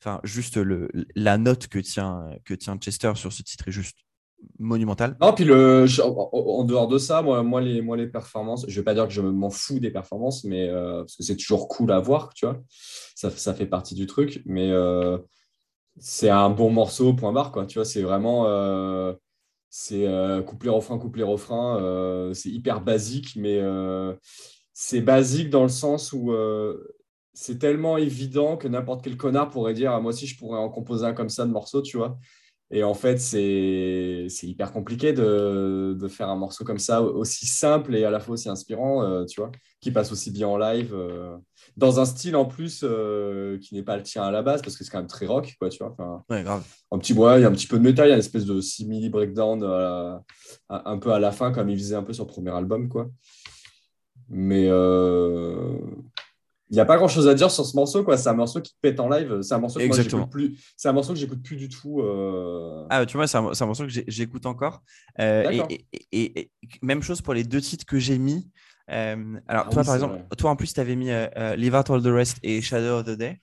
enfin, 0.00 0.20
juste 0.24 0.56
le, 0.56 0.88
la 1.14 1.38
note 1.38 1.68
que 1.68 1.78
tient, 1.78 2.30
que 2.44 2.54
tient 2.54 2.76
Chester 2.78 3.12
sur 3.14 3.32
ce 3.32 3.42
titre 3.42 3.68
est 3.68 3.72
juste 3.72 3.98
monumentale. 4.58 5.16
Non, 5.20 5.32
puis 5.32 5.44
le, 5.44 5.86
en 6.02 6.64
dehors 6.64 6.88
de 6.88 6.98
ça, 6.98 7.22
moi, 7.22 7.42
moi, 7.42 7.60
les, 7.60 7.80
moi, 7.80 7.96
les 7.96 8.08
performances, 8.08 8.64
je 8.66 8.72
ne 8.72 8.76
vais 8.76 8.84
pas 8.84 8.94
dire 8.94 9.06
que 9.06 9.12
je 9.12 9.20
m'en 9.20 9.50
fous 9.50 9.78
des 9.78 9.90
performances, 9.90 10.44
mais 10.44 10.68
parce 10.68 11.16
que 11.16 11.22
c'est 11.22 11.36
toujours 11.36 11.68
cool 11.68 11.92
à 11.92 12.00
voir, 12.00 12.34
tu 12.34 12.46
vois. 12.46 12.60
Ça, 13.14 13.30
ça 13.30 13.54
fait 13.54 13.66
partie 13.66 13.94
du 13.94 14.06
truc. 14.06 14.42
Mais 14.46 14.72
c'est 16.00 16.30
un 16.30 16.50
bon 16.50 16.70
morceau, 16.70 17.14
point 17.14 17.32
barre, 17.32 17.52
quoi. 17.52 17.66
Tu 17.66 17.78
vois, 17.78 17.84
c'est 17.84 18.02
vraiment. 18.02 18.46
Euh, 18.46 19.14
c'est 19.70 20.06
euh, 20.06 20.42
couplet, 20.42 20.70
refrain, 20.70 20.98
couplet, 20.98 21.22
refrain. 21.22 21.80
Euh, 21.80 22.32
c'est 22.34 22.50
hyper 22.50 22.80
basique, 22.80 23.36
mais 23.36 23.60
c'est 24.72 25.00
basique 25.00 25.50
dans 25.50 25.62
le 25.64 25.68
sens 25.68 26.12
où 26.12 26.32
c'est 27.34 27.58
tellement 27.58 27.98
évident 27.98 28.56
que 28.56 28.66
n'importe 28.68 29.02
quel 29.04 29.16
connard 29.16 29.50
pourrait 29.50 29.74
dire 29.74 29.92
ah, 29.92 30.00
Moi 30.00 30.10
aussi, 30.10 30.26
je 30.26 30.36
pourrais 30.36 30.58
en 30.58 30.68
composer 30.68 31.06
un 31.06 31.12
comme 31.14 31.28
ça 31.28 31.46
de 31.46 31.52
morceau, 31.52 31.82
tu 31.82 31.96
vois. 31.96 32.18
Et 32.70 32.82
en 32.82 32.94
fait, 32.94 33.18
c'est 33.18 34.28
hyper 34.42 34.72
compliqué 34.72 35.12
de, 35.12 35.96
de 35.98 36.08
faire 36.08 36.28
un 36.28 36.36
morceau 36.36 36.64
comme 36.64 36.78
ça, 36.78 37.02
aussi 37.02 37.46
simple 37.46 37.94
et 37.96 38.04
à 38.04 38.10
la 38.10 38.20
fois 38.20 38.34
aussi 38.34 38.48
inspirant, 38.50 39.02
euh, 39.02 39.24
tu 39.24 39.40
vois, 39.40 39.50
qui 39.80 39.90
passe 39.90 40.12
aussi 40.12 40.30
bien 40.30 40.48
en 40.48 40.58
live, 40.58 40.92
euh, 40.94 41.36
dans 41.78 42.00
un 42.00 42.04
style 42.04 42.34
en 42.34 42.44
plus 42.44 42.80
euh, 42.82 43.56
qui 43.60 43.74
n'est 43.76 43.84
pas 43.84 43.96
le 43.96 44.02
tien 44.02 44.24
à 44.24 44.32
la 44.32 44.42
base, 44.42 44.62
parce 44.62 44.76
que 44.76 44.82
c'est 44.82 44.90
quand 44.90 44.98
même 44.98 45.06
très 45.06 45.26
rock, 45.26 45.54
quoi, 45.60 45.68
tu 45.68 45.78
vois. 45.78 45.92
Enfin, 45.92 46.24
Ouais, 46.28 46.42
grave. 46.42 46.64
un 46.90 46.98
petit 46.98 47.14
bois, 47.14 47.38
il 47.38 47.42
y 47.42 47.44
a 47.44 47.48
un 47.48 47.52
petit 47.52 47.68
peu 47.68 47.78
de 47.78 47.84
métal, 47.84 48.06
il 48.06 48.10
y 48.10 48.12
a 48.12 48.16
une 48.16 48.20
espèce 48.20 48.44
de 48.44 48.60
simili 48.60 49.08
breakdown 49.08 49.62
euh, 49.62 50.16
à- 50.68 50.90
un 50.90 50.98
peu 50.98 51.12
à 51.12 51.20
la 51.20 51.30
fin, 51.30 51.52
comme 51.52 51.68
il 51.70 51.78
faisait 51.78 51.94
un 51.94 52.02
peu 52.02 52.12
sur 52.12 52.24
le 52.26 52.30
premier 52.30 52.50
album, 52.50 52.88
quoi. 52.88 53.08
Mais 54.28 54.66
euh, 54.68 55.78
il 56.70 56.74
n'y 56.74 56.80
a 56.80 56.84
pas 56.84 56.96
grand 56.96 57.08
chose 57.08 57.28
à 57.28 57.34
dire 57.34 57.50
sur 57.50 57.64
ce 57.64 57.74
morceau, 57.76 58.02
quoi. 58.04 58.16
C'est 58.16 58.28
un 58.28 58.34
morceau 58.34 58.60
qui 58.60 58.74
pète 58.82 58.98
en 59.00 59.08
live. 59.08 59.40
C'est 59.42 59.54
un 59.54 59.58
morceau 59.58 59.78
que 59.78 59.92
j'écoute 60.02 60.30
plus. 60.30 60.58
C'est 60.76 60.88
un 60.88 60.92
morceau 60.92 61.12
que 61.14 61.18
j'écoute 61.18 61.42
plus 61.42 61.56
du 61.56 61.68
tout. 61.68 62.00
euh, 62.02 62.84
Ah, 62.90 63.06
tu 63.06 63.16
vois, 63.16 63.26
c'est 63.28 63.38
un, 63.38 63.42
morceau 63.66 63.86
que 63.86 63.92
j'écoute 64.08 64.44
encore. 64.46 64.82
Euh, 65.20 65.48
et, 65.48 65.56
D'accord. 65.58 65.68
et- 65.70 65.86
et- 66.12 66.40
et- 66.40 66.50
même 66.82 67.02
chose 67.02 67.22
pour 67.22 67.32
les 67.34 67.44
deux 67.44 67.60
titres 67.60 67.86
que 67.86 67.98
j'ai 67.98 68.18
mis. 68.18 68.50
Euh, 68.90 69.38
alors, 69.48 69.66
Ah 69.66 69.70
toi, 69.70 69.82
oui, 69.82 69.86
par 69.86 69.94
exemple, 69.94 70.14
vrai. 70.14 70.24
toi 70.36 70.50
en 70.50 70.56
plus, 70.56 70.72
tu 70.72 70.80
avais 70.80 70.96
mis 70.96 71.10
euh, 71.10 71.26
euh, 71.36 71.56
Leave 71.56 71.74
Out 71.74 71.90
All 71.90 72.02
the 72.02 72.06
Rest 72.06 72.38
et 72.42 72.60
Shadow 72.62 72.98
of 73.00 73.04
the 73.06 73.10
Day. 73.10 73.38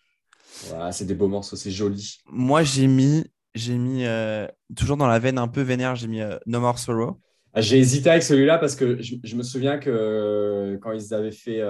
voilà, 0.70 0.92
c'est 0.92 1.06
des 1.06 1.16
beaux 1.16 1.28
morceaux, 1.28 1.56
c'est 1.56 1.72
joli. 1.72 2.18
Moi, 2.32 2.64
j'ai 2.64 2.88
mis, 2.88 3.26
j'ai 3.54 3.78
mis 3.78 4.06
euh, 4.06 4.48
toujours 4.76 4.98
dans 4.98 5.08
la 5.08 5.20
veine 5.20 5.38
un 5.38 5.48
peu 5.48 5.62
vénère, 5.62 5.96
j'ai 5.96 6.08
mis 6.08 6.22
euh, 6.22 6.38
No 6.46 6.60
More 6.60 6.80
Sorrow. 6.80 7.20
Ah, 7.54 7.62
J'ai 7.62 7.78
hésité 7.80 8.10
avec 8.10 8.24
celui-là 8.24 8.58
parce 8.58 8.76
que 8.76 9.02
je, 9.02 9.16
je 9.24 9.36
me 9.36 9.44
souviens 9.44 9.78
que 9.78 9.90
euh, 9.90 10.78
quand 10.82 10.92
ils 10.92 11.14
avaient 11.14 11.32
fait 11.32 11.64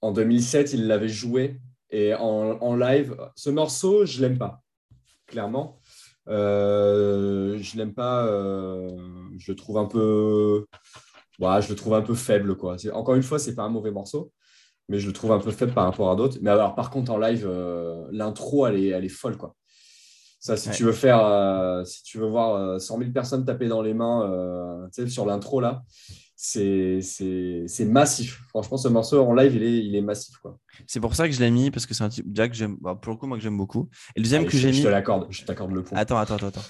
en 0.00 0.12
2007, 0.12 0.72
ils 0.72 0.86
l'avaient 0.86 1.08
joué 1.08 1.60
et 1.90 2.14
en, 2.14 2.58
en 2.60 2.76
live, 2.76 3.16
ce 3.34 3.50
morceau, 3.50 4.04
je 4.04 4.20
l'aime 4.20 4.36
pas, 4.38 4.62
clairement. 5.26 5.78
Je 6.26 7.76
l'aime 7.76 7.94
pas. 7.94 8.26
je 9.38 9.50
le 9.52 9.56
trouve 9.56 9.78
un 9.78 9.86
peu, 9.86 10.66
ouais, 11.38 11.62
je 11.62 11.68
le 11.68 11.74
trouve 11.76 11.94
un 11.94 12.02
peu 12.02 12.14
faible 12.14 12.56
quoi. 12.56 12.78
C'est- 12.78 12.90
Encore 12.92 13.14
une 13.14 13.22
fois, 13.22 13.38
c'est 13.38 13.54
pas 13.54 13.62
un 13.64 13.68
mauvais 13.70 13.90
morceau, 13.90 14.32
mais 14.88 14.98
je 15.00 15.06
le 15.06 15.12
trouve 15.12 15.32
un 15.32 15.40
peu 15.40 15.50
faible 15.52 15.72
par 15.74 15.84
rapport 15.84 16.10
à 16.10 16.16
d'autres. 16.16 16.38
Mais 16.42 16.50
alors, 16.50 16.74
par 16.74 16.90
contre, 16.90 17.12
en 17.12 17.18
live, 17.18 17.46
euh, 17.48 18.06
l'intro, 18.12 18.66
elle 18.66 18.76
est, 18.76 18.88
elle 18.88 19.04
est 19.04 19.08
folle 19.08 19.36
quoi. 19.36 19.54
Ça, 20.40 20.56
si 20.56 20.68
Ouais. 20.68 20.74
tu 20.74 20.84
veux 20.84 20.92
faire, 20.92 21.24
euh, 21.24 21.84
si 21.84 22.02
tu 22.04 22.18
veux 22.18 22.28
voir 22.28 22.54
euh, 22.54 22.78
100 22.78 22.98
000 22.98 23.12
personnes 23.12 23.44
taper 23.44 23.66
dans 23.68 23.82
les 23.82 23.92
mains 23.94 24.22
euh, 24.30 25.08
sur 25.08 25.26
l'intro 25.26 25.60
là, 25.60 25.82
c'est 26.36 27.00
c'est- 27.02 27.64
c'est 27.66 27.84
massif. 27.84 28.40
Franchement, 28.50 28.76
ce 28.76 28.86
morceau 28.88 29.20
en 29.24 29.34
live, 29.34 29.56
il 29.56 29.62
est, 29.64 29.84
il 29.84 29.96
est 29.96 30.00
massif 30.00 30.36
quoi. 30.38 30.58
C'est 30.86 31.00
pour 31.00 31.14
ça 31.16 31.26
que 31.28 31.34
je 31.34 31.40
l'ai 31.40 31.50
mis 31.50 31.70
parce 31.72 31.86
que 31.86 31.94
c'est 31.94 32.04
un 32.04 32.08
type 32.08 32.32
que 32.32 32.52
j'aime, 32.54 32.76
bah, 32.80 32.94
pour 32.94 33.12
le 33.12 33.18
coup, 33.18 33.26
moi 33.26 33.36
que 33.36 33.42
j'aime 33.42 33.56
beaucoup. 33.58 33.88
Et 34.14 34.20
le 34.20 34.22
deuxième 34.22 34.42
Allez, 34.42 34.50
que 34.50 34.56
je, 34.56 34.62
j'ai 34.62 34.72
je 34.72 34.78
mis, 34.78 34.84
te 34.84 34.88
l'accorde, 34.88 35.26
je 35.30 35.44
t'accorde 35.44 35.72
le 35.72 35.82
point. 35.82 35.98
Attends, 35.98 36.18
attends, 36.18 36.36
attends. 36.36 36.46
attends. 36.48 36.60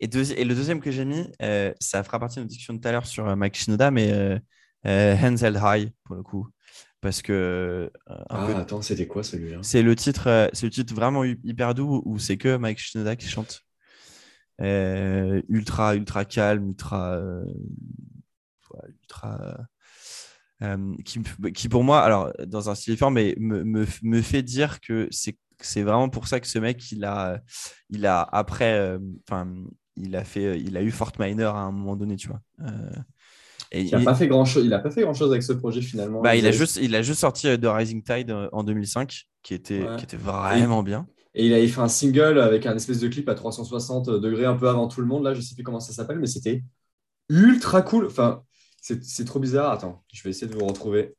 Et, 0.00 0.06
le 0.06 0.54
deuxième 0.54 0.80
que 0.80 0.90
j'ai 0.90 1.04
mis, 1.04 1.26
euh, 1.42 1.72
ça 1.80 2.02
fera 2.02 2.18
partie 2.18 2.36
de 2.36 2.40
notre 2.40 2.48
discussion 2.48 2.74
de 2.74 2.80
tout 2.80 2.88
à 2.88 2.92
l'heure 2.92 3.06
sur 3.06 3.28
euh, 3.28 3.36
Mike 3.36 3.56
Shinoda, 3.56 3.90
mais 3.90 4.12
euh, 4.12 4.38
euh, 4.86 5.16
Hands 5.16 5.36
Held 5.36 5.60
High, 5.62 5.92
pour 6.04 6.16
le 6.16 6.22
coup. 6.22 6.48
Parce 7.00 7.20
que 7.20 7.90
ah, 8.06 8.44
peu- 8.46 8.54
attends, 8.56 8.80
c'était 8.80 9.06
quoi 9.06 9.22
celui-là? 9.22 9.58
C'est 9.62 9.82
le 9.82 9.94
titre, 9.94 10.28
le 10.28 10.70
titre 10.70 10.94
vraiment 10.94 11.22
hy- 11.22 11.38
hyper 11.44 11.74
doux 11.74 12.02
où 12.06 12.18
c'est 12.18 12.38
que 12.38 12.56
Mike 12.56 12.78
Shinoda 12.78 13.14
qui 13.16 13.28
chante. 13.28 13.62
Ultra, 14.58 15.94
ultra 15.96 16.24
calme, 16.24 16.68
ultra. 16.68 17.20
ultra 18.88 19.66
qui, 21.04 21.20
qui, 21.54 21.68
pour 21.68 21.84
moi, 21.84 22.00
alors 22.00 22.32
dans 22.46 22.70
un 22.70 22.74
style 22.74 22.94
différent, 22.94 23.10
mais 23.10 23.34
me, 23.38 23.64
me, 23.64 23.86
me 24.02 24.22
fait 24.22 24.42
dire 24.42 24.80
que 24.80 25.08
c'est 25.10 25.36
c'est 25.60 25.82
vraiment 25.82 26.08
pour 26.08 26.26
ça 26.28 26.40
que 26.40 26.46
ce 26.46 26.58
mec, 26.58 26.90
il 26.92 27.04
a, 27.04 27.40
il 27.90 28.06
a 28.06 28.20
après, 28.22 28.74
euh, 28.78 28.98
enfin, 29.28 29.48
il 29.96 30.14
a 30.16 30.24
fait, 30.24 30.60
il 30.60 30.76
a 30.76 30.82
eu 30.82 30.90
Fort 30.90 31.12
Minor 31.18 31.54
à 31.56 31.60
un 31.62 31.70
moment 31.72 31.96
donné, 31.96 32.16
tu 32.16 32.28
vois. 32.28 32.40
Euh, 32.62 32.90
et 33.72 33.82
Il 33.82 33.90
n'a 33.92 33.98
il- 34.00 34.04
pas 34.04 34.14
fait 34.14 34.28
grand 34.28 34.44
chose. 34.44 34.64
Il 34.64 34.72
a 34.72 34.78
pas 34.78 34.90
fait 34.90 35.02
grand 35.02 35.14
chose 35.14 35.30
avec 35.30 35.42
ce 35.42 35.52
projet 35.52 35.80
finalement. 35.82 36.20
bah, 36.20 36.36
il 36.36 36.46
a 36.46 36.50
juste, 36.52 36.76
il 36.82 36.94
a 36.94 37.02
juste 37.02 37.20
sorti 37.20 37.48
euh, 37.48 37.56
The 37.56 37.66
Rising 37.66 38.02
Tide 38.02 38.30
euh, 38.30 38.48
en 38.52 38.62
2005, 38.64 39.22
qui 39.42 39.54
était, 39.54 39.82
Ouais. 39.82 39.96
qui 39.96 40.04
était 40.04 40.16
vraiment 40.16 40.82
bien. 40.82 41.06
Et 41.34 41.46
il 41.46 41.52
avait 41.52 41.66
fait 41.66 41.80
un 41.80 41.88
single 41.88 42.38
avec 42.38 42.64
un 42.66 42.76
espèce 42.76 43.00
de 43.00 43.08
clip 43.08 43.28
à 43.28 43.34
360 43.34 44.08
degrés 44.08 44.44
un 44.44 44.54
peu 44.54 44.68
avant 44.68 44.86
tout 44.86 45.00
le 45.00 45.06
monde. 45.08 45.24
Là, 45.24 45.34
je 45.34 45.40
sais 45.40 45.54
plus 45.56 45.64
comment 45.64 45.80
ça 45.80 45.92
s'appelle, 45.92 46.20
mais 46.20 46.28
c'était 46.28 46.62
ultra 47.28 47.82
cool. 47.82 48.06
Enfin, 48.06 48.42
c'est 48.80 49.24
trop 49.24 49.40
bizarre. 49.40 49.72
Attends, 49.72 50.04
je 50.12 50.22
vais 50.22 50.30
essayer 50.30 50.46
de 50.46 50.56
vous 50.56 50.66
retrouver. 50.66 51.14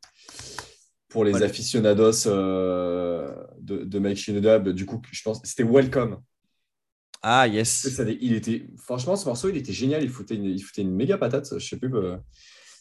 Pour 1.15 1.23
les 1.23 1.31
Voilà. 1.31 1.45
aficionados 1.45 2.27
euh, 2.27 3.33
de, 3.61 3.85
de 3.85 3.99
Mike 3.99 4.17
Shinoda, 4.17 4.59
bah, 4.59 4.73
du 4.73 4.85
coup, 4.85 5.01
je 5.13 5.21
pense 5.23 5.39
c'était 5.45 5.63
Welcome. 5.63 6.17
Ah 7.23 7.47
yes. 7.47 7.87
Il 8.19 8.33
était, 8.33 8.67
franchement, 8.77 9.15
ce 9.15 9.25
morceau, 9.25 9.47
il 9.47 9.55
était 9.55 9.71
génial. 9.71 10.03
Il 10.03 10.09
foutait 10.09 10.35
une, 10.35 10.43
il 10.43 10.59
foutait 10.59 10.81
une 10.81 10.93
méga 10.93 11.17
patate. 11.17 11.47
Je 11.57 11.65
sais 11.65 11.77
plus. 11.77 11.89
euh, 11.95 12.17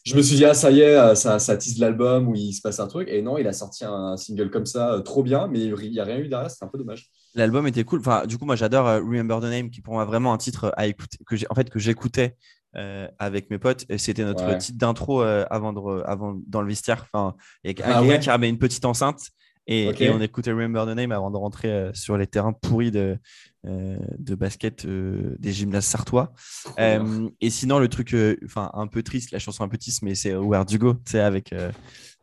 Je 0.03 0.17
me 0.17 0.21
suis 0.21 0.35
dit, 0.35 0.43
ah, 0.43 0.53
ça 0.53 0.69
y 0.69 0.81
est, 0.81 0.97
euh, 0.97 1.15
ça, 1.15 1.39
ça 1.39 1.55
tease 1.55 1.79
l'album 1.79 2.27
où 2.27 2.35
il 2.35 2.51
se 2.51 2.61
passe 2.61 2.81
un 2.81 2.87
truc. 2.87 3.07
Et 3.09 3.21
non, 3.21 3.37
il 3.37 3.47
a 3.47 3.53
sorti 3.53 3.85
un 3.85 4.17
single 4.17 4.49
comme 4.51 4.65
ça, 4.65 4.95
euh, 4.95 4.99
trop 4.99 5.23
bien, 5.23 5.47
mais 5.47 5.61
il 5.61 5.91
n'y 5.91 5.99
a 6.01 6.03
rien 6.03 6.17
eu 6.19 6.27
derrière. 6.27 6.51
C'est 6.51 6.65
un 6.65 6.67
peu 6.67 6.77
dommage. 6.77 7.09
L'album 7.35 7.65
était 7.67 7.85
cool. 7.85 8.01
Enfin, 8.01 8.25
du 8.27 8.37
coup, 8.37 8.45
moi, 8.45 8.57
j'adore 8.57 8.85
Remember 8.85 9.39
the 9.39 9.45
Name, 9.45 9.69
qui 9.71 9.79
pour 9.79 9.93
moi 9.93 10.03
vraiment 10.03 10.33
un 10.33 10.37
titre 10.37 10.73
à 10.75 10.87
écouter, 10.87 11.17
que 11.25 11.37
j'ai, 11.37 11.47
en 11.49 11.55
fait, 11.55 11.69
que 11.69 11.79
j'écoutais 11.79 12.35
euh, 12.77 13.07
avec 13.19 13.49
mes 13.49 13.57
potes. 13.57 13.85
C'était 13.97 14.23
notre 14.23 14.45
Ouais. 14.45 14.57
titre 14.57 14.77
d'intro 14.77 15.21
euh, 15.21 15.45
avant, 15.49 15.73
de 15.73 15.79
re- 15.79 16.03
avant 16.03 16.37
dans 16.47 16.61
le 16.61 16.67
vestiaire. 16.67 17.05
Enfin, 17.11 17.35
il 17.63 17.67
y 17.67 17.81
a 17.81 17.85
Ah 17.85 17.93
quelqu'un 17.93 18.07
ouais 18.07 18.19
qui 18.19 18.29
avait 18.29 18.49
une 18.49 18.57
petite 18.59 18.85
enceinte. 18.85 19.29
Et, 19.67 19.89
on 20.11 20.21
écoutait 20.21 20.51
Remember 20.51 20.85
the 20.85 20.95
Name 20.95 21.11
avant 21.11 21.31
de 21.31 21.37
rentrer 21.37 21.71
euh, 21.71 21.91
sur 21.93 22.17
les 22.17 22.27
terrains 22.27 22.53
pourris 22.53 22.91
de, 22.91 23.17
de 23.63 24.35
basket 24.35 24.85
des 24.85 25.51
gymnases 25.51 25.85
sartois. 25.85 26.33
Et 26.77 27.49
sinon, 27.49 27.79
le 27.79 27.87
truc 27.87 28.15
enfin 28.45 28.69
un 28.73 28.85
peu 28.87 29.01
triste, 29.01 29.31
la 29.31 29.39
chanson 29.39 29.63
un 29.63 29.67
peu 29.67 29.77
triste, 29.77 30.03
mais 30.03 30.13
c'est 30.13 30.35
Where 30.35 30.65
Do 30.65 30.73
You 30.73 30.79
Go, 30.79 30.95
avec, 31.15 31.51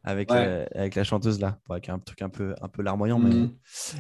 avec, 0.05 0.31
Ouais. 0.31 0.37
euh, 0.39 0.67
avec 0.75 0.95
la 0.95 1.05
chanteuse 1.05 1.41
là, 1.41 1.59
avec 1.71 1.89
un 1.89 1.99
truc 1.99 2.23
un 2.23 2.29
peu, 2.29 2.55
un 2.61 2.69
peu 2.69 2.83
larmoyant. 2.83 3.19
Mais. 3.19 3.35
Ouais. 3.35 3.51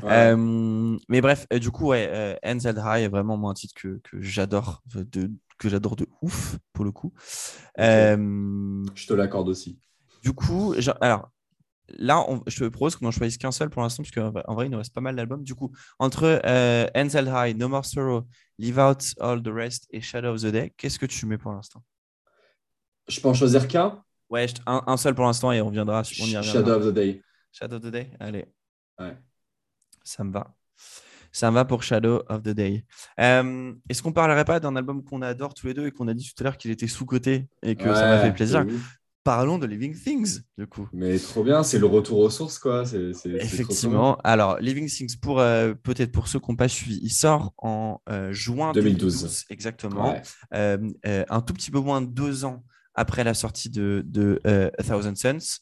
euh, 0.05 0.97
mais 1.09 1.21
bref, 1.21 1.47
du 1.61 1.71
coup, 1.71 1.89
ouais, 1.89 2.09
euh, 2.13 2.35
Hands 2.45 2.59
High 2.59 3.05
est 3.05 3.09
vraiment 3.09 3.37
moi, 3.37 3.51
un 3.51 3.55
titre 3.55 3.75
que, 3.81 4.01
que 4.03 4.21
j'adore, 4.21 4.83
de, 4.95 5.31
que 5.63 5.69
j'adore 5.69 5.97
de 5.97 6.07
ouf 6.21 6.59
pour 6.73 6.85
le 6.85 6.93
coup. 6.93 7.13
Euh, 7.79 8.85
Je 8.95 9.07
te 9.07 9.15
l'accorde 9.15 9.49
aussi. 9.49 9.79
du 10.23 10.33
coup, 10.33 10.75
alors 11.01 11.31
là, 11.89 12.25
on- 12.29 12.43
je 12.47 12.59
te 12.59 12.69
propose 12.69 12.97
qu'on 12.97 13.07
n'en 13.07 13.11
choisisse 13.11 13.39
qu'un 13.39 13.53
seul 13.53 13.71
pour 13.71 13.83
l'instant, 13.83 14.03
parce 14.03 14.13
qu'en 14.15 14.31
vrai, 14.31 14.43
en 14.47 14.55
vrai, 14.55 14.67
il 14.67 14.71
nous 14.71 14.79
reste 14.79 14.95
pas 14.95 15.01
mal 15.01 15.17
d'albums. 15.17 15.43
Du 15.45 15.55
coup, 15.55 15.73
entre 15.99 16.41
euh, 16.45 16.87
Hands 16.95 17.09
Held 17.09 17.29
High, 17.35 17.57
No 17.57 17.69
More 17.69 17.85
Sorrow, 17.85 18.27
Leave 18.59 18.79
Out 18.79 19.15
All 19.21 19.43
the 19.43 19.49
Rest 19.49 19.87
et 19.91 20.01
Shadow 20.01 20.35
of 20.35 20.41
the 20.43 20.47
Day, 20.47 20.73
qu'est-ce 20.77 20.99
que 20.99 21.07
tu 21.07 21.27
mets 21.27 21.39
pour 21.39 21.53
l'instant? 21.53 21.83
Je 23.09 23.21
peux 23.21 23.29
en 23.29 23.35
choisir 23.35 23.67
qu'un? 23.69 24.03
Ouais, 24.31 24.47
un, 24.67 24.83
un 24.87 24.97
seul 24.97 25.15
pour 25.15 25.25
l'instant 25.25 25.53
et 25.53 25.61
on 25.61 25.71
viendra. 25.71 26.03
On 26.21 26.27
y 26.27 26.37
reviendra. 26.37 26.53
Shadow 26.53 26.73
of 26.79 26.87
the 26.87 26.95
Day. 26.95 27.23
Shadow 27.53 27.77
of 27.77 27.83
the 27.83 27.87
Day 27.89 28.11
Allez. 28.21 28.47
Ouais. 28.99 29.17
Ça 30.05 30.25
me 30.25 30.33
va. 30.33 30.55
Ça 31.33 31.51
va 31.51 31.65
pour 31.65 31.83
Shadow 31.83 32.23
of 32.29 32.43
the 32.43 32.51
Day. 32.51 32.85
Euh, 33.19 33.73
Est-ce 33.89 34.03
qu'on 34.03 34.13
parlerait 34.13 34.45
pas 34.45 34.61
d'un 34.61 34.77
album 34.77 35.03
qu'on 35.03 35.23
adore 35.23 35.55
tous 35.55 35.67
les 35.67 35.75
deux 35.75 35.87
et 35.87 35.91
qu'on 35.91 36.07
a 36.09 36.15
dit 36.15 36.25
tout 36.25 36.43
à 36.43 36.45
l'heure 36.45 36.57
qu'il 36.59 36.71
était 36.71 36.87
sous-coté 36.87 37.49
et 37.63 37.75
que 37.75 37.95
ça 37.95 38.07
m'a 38.07 38.19
fait 38.21 38.33
plaisir? 38.33 38.67
Parlons 39.25 39.57
de 39.57 39.67
Living 39.67 39.95
Things, 39.95 40.41
du 40.59 40.67
coup. 40.67 40.89
Mais 40.93 41.17
trop 41.17 41.45
bien, 41.45 41.63
c'est 41.63 41.79
le 41.79 41.87
retour 41.87 42.19
aux 42.19 42.29
sources, 42.31 42.59
quoi. 42.59 42.83
Trop 42.83 42.97
Effectivement. 43.39 44.19
Alors, 44.25 44.59
Living 44.59 44.89
Things, 44.89 45.17
pour 45.17 45.39
euh, 45.39 45.75
peut-être 45.75 46.11
pour 46.11 46.27
ceux 46.27 46.41
qui 46.41 46.51
n'ont 46.51 46.57
pas 46.57 46.67
suivi, 46.67 46.99
il 47.01 47.13
sort 47.13 47.55
en 47.59 48.01
euh, 48.11 48.33
juin 48.33 48.73
2012. 48.73 48.99
2012. 48.99 49.23
bien. 49.23 49.55
Exactement. 49.55 50.13
Ouais. 50.53 51.25
Un 51.31 51.41
tout 51.41 51.55
petit 51.55 51.71
peu 51.71 51.79
moins 51.79 52.03
de 52.03 52.09
deux 52.09 52.45
ans 52.45 52.65
après 52.95 53.25
la 53.25 53.35
sortie 53.35 53.71
de, 53.71 54.03
de 54.07 54.41
euh, 54.47 54.71
A 54.79 54.83
Thousand 54.83 55.15
Suns. 55.15 55.61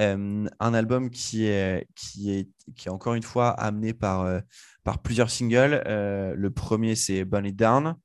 Euh, 0.00 0.46
un 0.60 0.74
album 0.74 1.10
qui 1.10 1.46
est, 1.46 1.86
qui, 1.94 2.30
est, 2.30 2.48
qui 2.76 2.88
est 2.88 2.90
encore 2.90 3.14
une 3.14 3.22
fois 3.22 3.50
amené 3.50 3.94
par, 3.94 4.22
euh, 4.22 4.40
par 4.86 5.00
plusieurs 5.02 5.28
singles. 5.30 5.82
Euh, 5.86 6.32
le 6.36 6.50
premier, 6.50 6.94
c'est 6.94 7.24
Burn 7.24 7.44
It 7.44 7.56
Down. 7.56 7.96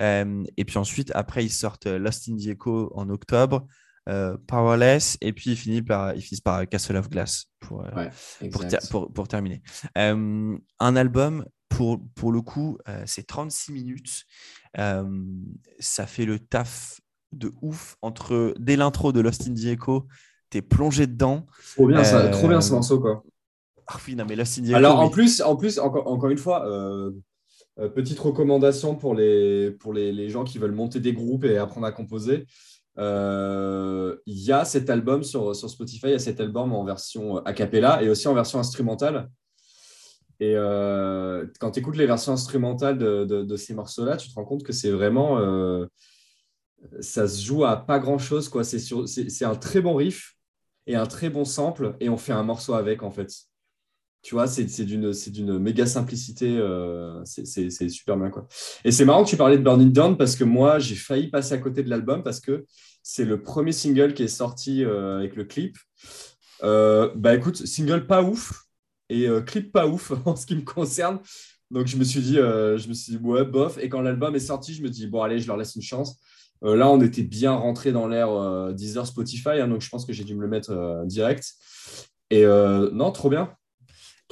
Euh, 0.00 0.44
et 0.56 0.64
puis 0.64 0.78
ensuite, 0.78 1.10
après, 1.14 1.44
ils 1.44 1.50
sortent 1.50 1.86
Lost 1.86 2.28
in 2.28 2.36
the 2.36 2.46
Echo 2.48 2.92
en 2.94 3.08
octobre. 3.08 3.66
euh, 4.08 4.36
Powerless 4.46 5.18
et 5.20 5.32
puis 5.34 5.50
ils 5.50 5.56
finissent 5.56 5.82
par, 5.86 6.14
ils 6.14 6.22
finissent 6.22 6.40
par 6.40 6.66
Castle 6.68 6.96
of 6.96 7.10
Glass 7.10 7.46
pour, 7.60 7.84
euh, 7.84 7.90
Ouais, 7.94 8.10
pour, 8.50 8.62
exact. 8.64 8.80
ter- 8.82 8.88
pour, 8.90 9.12
pour 9.12 9.26
terminer. 9.28 9.62
Euh, 9.98 10.56
un 10.78 10.96
album, 10.96 11.44
pour, 11.68 12.00
pour 12.14 12.32
le 12.32 12.40
coup, 12.40 12.78
euh, 12.88 13.02
c'est 13.04 13.26
36 13.26 13.72
minutes. 13.72 14.24
Euh, 14.78 15.04
ça 15.78 16.06
fait 16.06 16.24
le 16.24 16.38
taf 16.38 17.00
de 17.32 17.52
ouf 17.60 17.96
entre 18.00 18.54
dès 18.58 18.76
l'intro 18.76 19.12
de 19.12 19.20
Lost 19.20 19.46
in 19.46 19.52
the 19.54 19.64
Echo, 19.66 20.06
t'es 20.48 20.62
plongé 20.62 21.06
dedans. 21.06 21.46
Trop 21.74 21.86
bien, 21.88 22.02
ça, 22.04 22.20
Euh, 22.20 22.30
trop 22.32 22.48
bien 22.48 22.60
ce 22.62 22.72
morceau, 22.72 23.00
quoi. 23.00 23.22
Ah 23.88 23.96
oui, 24.06 24.14
non, 24.14 24.26
mais. 24.28 24.36
Alors, 24.74 25.00
en 25.00 25.08
plus, 25.08 25.40
en 25.40 25.56
plus 25.56 25.78
encore, 25.78 26.06
encore 26.06 26.30
une 26.30 26.38
fois, 26.38 26.68
euh, 26.68 27.10
euh, 27.78 27.88
petite 27.88 28.18
recommandation 28.18 28.94
pour, 28.94 29.14
les, 29.14 29.70
pour 29.70 29.94
les, 29.94 30.12
les 30.12 30.28
gens 30.28 30.44
qui 30.44 30.58
veulent 30.58 30.72
monter 30.72 31.00
des 31.00 31.14
groupes 31.14 31.44
et 31.44 31.56
apprendre 31.56 31.86
à 31.86 31.92
composer. 31.92 32.46
Euh, 32.98 34.16
Il 34.26 34.38
y 34.38 34.52
a 34.52 34.64
cet 34.64 34.90
album 34.90 35.22
sur, 35.22 35.54
sur 35.56 35.70
Spotify, 35.70 36.08
il 36.08 36.10
y 36.10 36.14
a 36.14 36.18
cet 36.18 36.40
album 36.40 36.72
en 36.72 36.84
version 36.84 37.38
a 37.38 37.52
cappella 37.52 38.02
et 38.02 38.10
aussi 38.10 38.28
en 38.28 38.34
version 38.34 38.58
instrumentale. 38.58 39.30
Et 40.40 40.54
euh, 40.54 41.46
quand 41.60 41.72
tu 41.72 41.80
écoutes 41.80 41.96
les 41.96 42.06
versions 42.06 42.32
instrumentales 42.32 42.98
de, 42.98 43.24
de, 43.24 43.56
ces 43.56 43.74
morceaux-là, 43.74 44.16
tu 44.16 44.28
te 44.28 44.34
rends 44.34 44.44
compte 44.44 44.62
que 44.62 44.72
c'est 44.72 44.90
vraiment. 44.90 45.38
Euh, 45.38 45.86
ça 47.00 47.26
se 47.26 47.44
joue 47.44 47.64
à 47.64 47.76
pas 47.76 47.98
grand-chose. 47.98 48.50
C'est 48.62 49.44
un 49.44 49.56
très 49.56 49.80
bon 49.80 49.96
riff 49.96 50.36
et 50.86 50.94
un 50.94 51.06
très 51.06 51.28
bon 51.28 51.44
sample, 51.44 51.96
et 52.00 52.08
on 52.08 52.16
fait 52.16 52.32
un 52.32 52.44
morceau 52.44 52.74
avec, 52.74 53.02
en 53.02 53.10
fait. 53.10 53.32
Tu 54.22 54.34
vois, 54.34 54.46
c'est 54.46 54.84
d'une 54.84 55.58
méga 55.58 55.86
simplicité. 55.86 56.56
Euh, 56.56 57.22
c'est 57.24 57.88
super 57.88 58.16
bien. 58.16 58.30
Quoi. 58.30 58.46
Et 58.84 58.90
c'est 58.90 59.04
marrant 59.04 59.24
que 59.24 59.30
tu 59.30 59.36
parlais 59.36 59.58
de 59.58 59.62
Burning 59.62 59.92
Down 59.92 60.16
parce 60.16 60.36
que 60.36 60.44
moi, 60.44 60.78
j'ai 60.78 60.96
failli 60.96 61.28
passer 61.28 61.54
à 61.54 61.58
côté 61.58 61.82
de 61.82 61.90
l'album 61.90 62.22
parce 62.22 62.40
que 62.40 62.66
c'est 63.02 63.24
le 63.24 63.40
premier 63.42 63.72
single 63.72 64.14
qui 64.14 64.24
est 64.24 64.28
sorti 64.28 64.84
avec 64.84 65.36
le 65.36 65.44
clip. 65.44 65.76
bah 66.62 67.34
écoute, 67.34 67.64
single 67.66 68.06
pas 68.06 68.22
ouf, 68.22 68.68
et 69.08 69.26
euh, 69.26 69.40
clip 69.40 69.72
pas 69.72 69.86
ouf 69.86 70.12
en 70.26 70.36
ce 70.36 70.46
qui 70.46 70.56
me 70.56 70.62
concerne. 70.62 71.18
Donc 71.70 71.86
je 71.86 71.96
me 71.96 72.04
suis 72.04 72.20
dit, 72.20 72.38
euh, 72.38 72.78
je 72.78 72.88
me 72.88 72.94
suis 72.94 73.16
dit 73.16 73.22
ouais, 73.22 73.44
bof. 73.44 73.78
Et 73.78 73.88
quand 73.88 74.00
l'album 74.00 74.34
est 74.34 74.40
sorti, 74.40 74.74
je 74.74 74.82
me 74.82 74.88
dis 74.88 75.06
bon 75.06 75.22
allez, 75.22 75.38
je 75.38 75.46
leur 75.46 75.56
laisse 75.56 75.76
une 75.76 75.82
chance. 75.82 76.18
Euh, 76.64 76.74
là, 76.74 76.88
on 76.88 77.00
était 77.00 77.22
bien 77.22 77.52
rentré 77.52 77.92
dans 77.92 78.08
l'ère 78.08 78.72
Deezer, 78.74 79.06
Spotify, 79.06 79.60
hein, 79.60 79.68
donc 79.68 79.80
je 79.80 79.88
pense 79.88 80.04
que 80.04 80.12
j'ai 80.12 80.24
dû 80.24 80.34
me 80.34 80.42
le 80.42 80.48
mettre 80.48 81.04
direct. 81.06 81.54
Et 82.30 82.44
non, 82.44 83.10
trop 83.12 83.30
bien. 83.30 83.54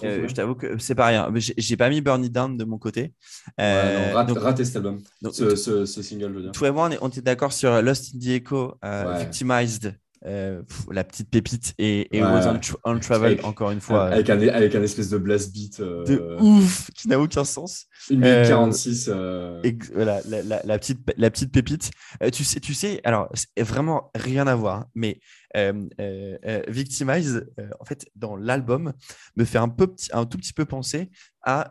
Je 0.02 0.35
t'avoue 0.35 0.55
que 0.55 0.78
c'est 0.78 0.94
pas 0.94 1.06
rien. 1.06 1.32
J'ai 1.35 1.77
pas 1.77 1.89
mis 1.89 2.01
Burn 2.01 2.24
It 2.24 2.32
Down 2.32 2.56
de 2.56 2.64
mon 2.64 2.78
côté. 2.78 3.14
Ouais, 3.59 4.12
raté 4.12 4.64
cet 4.64 4.77
album, 4.77 5.01
ce, 5.32 5.85
single, 5.86 6.28
je 6.28 6.35
veux 6.35 6.43
dire. 6.43 6.52
Toi 6.52 6.68
et 6.68 6.70
moi, 6.70 6.90
on 7.01 7.09
était 7.09 7.23
d'accord 7.23 7.52
sur 7.52 7.82
Lost 7.82 8.14
in 8.14 8.18
the 8.18 8.28
Echo, 8.28 8.78
Victimized, 9.18 9.94
euh, 10.27 10.62
la 10.90 11.05
petite 11.05 11.31
pépite 11.31 11.73
et, 11.78 12.16
et 12.16 12.23
on, 12.23 12.98
Travel, 12.98 13.39
encore 13.44 13.70
une 13.70 13.81
fois. 13.81 14.07
Avec 14.07 14.28
un, 14.28 14.40
avec 14.48 14.74
un 14.74 14.82
espèce 14.82 15.09
de 15.09 15.19
blast 15.19 15.53
beat. 15.53 15.78
Euh, 15.78 16.05
de 16.05 16.36
ouf, 16.40 16.90
qui 16.97 17.07
n'a 17.07 17.20
aucun 17.20 17.44
sens. 17.44 17.86
Une 18.11 18.20
minute 18.20 18.48
46. 18.48 19.09
Euh, 19.12 19.62
voilà, 19.94 20.20
la, 20.27 20.62
la, 20.65 20.78
petite, 20.78 20.98
la 21.16 21.31
petite 21.31 21.53
pépite. 21.53 21.93
tu, 22.32 22.43
sais, 22.43 22.59
tu 22.59 22.74
sais, 22.74 23.01
alors, 23.05 23.31
vraiment 23.57 24.11
rien 24.16 24.48
à 24.48 24.57
voir, 24.57 24.86
mais 24.97 25.20
Victimize, 26.66 27.47
en 27.78 27.85
fait, 27.85 28.07
dans 28.16 28.35
l'album, 28.35 28.93
me 29.36 29.44
fait 29.44 29.59
un, 29.59 29.69
peu, 29.69 29.94
un 30.12 30.27
tout 30.27 30.39
petit 30.39 30.53
peu 30.53 30.65
penser 30.65 31.11
à 31.43 31.70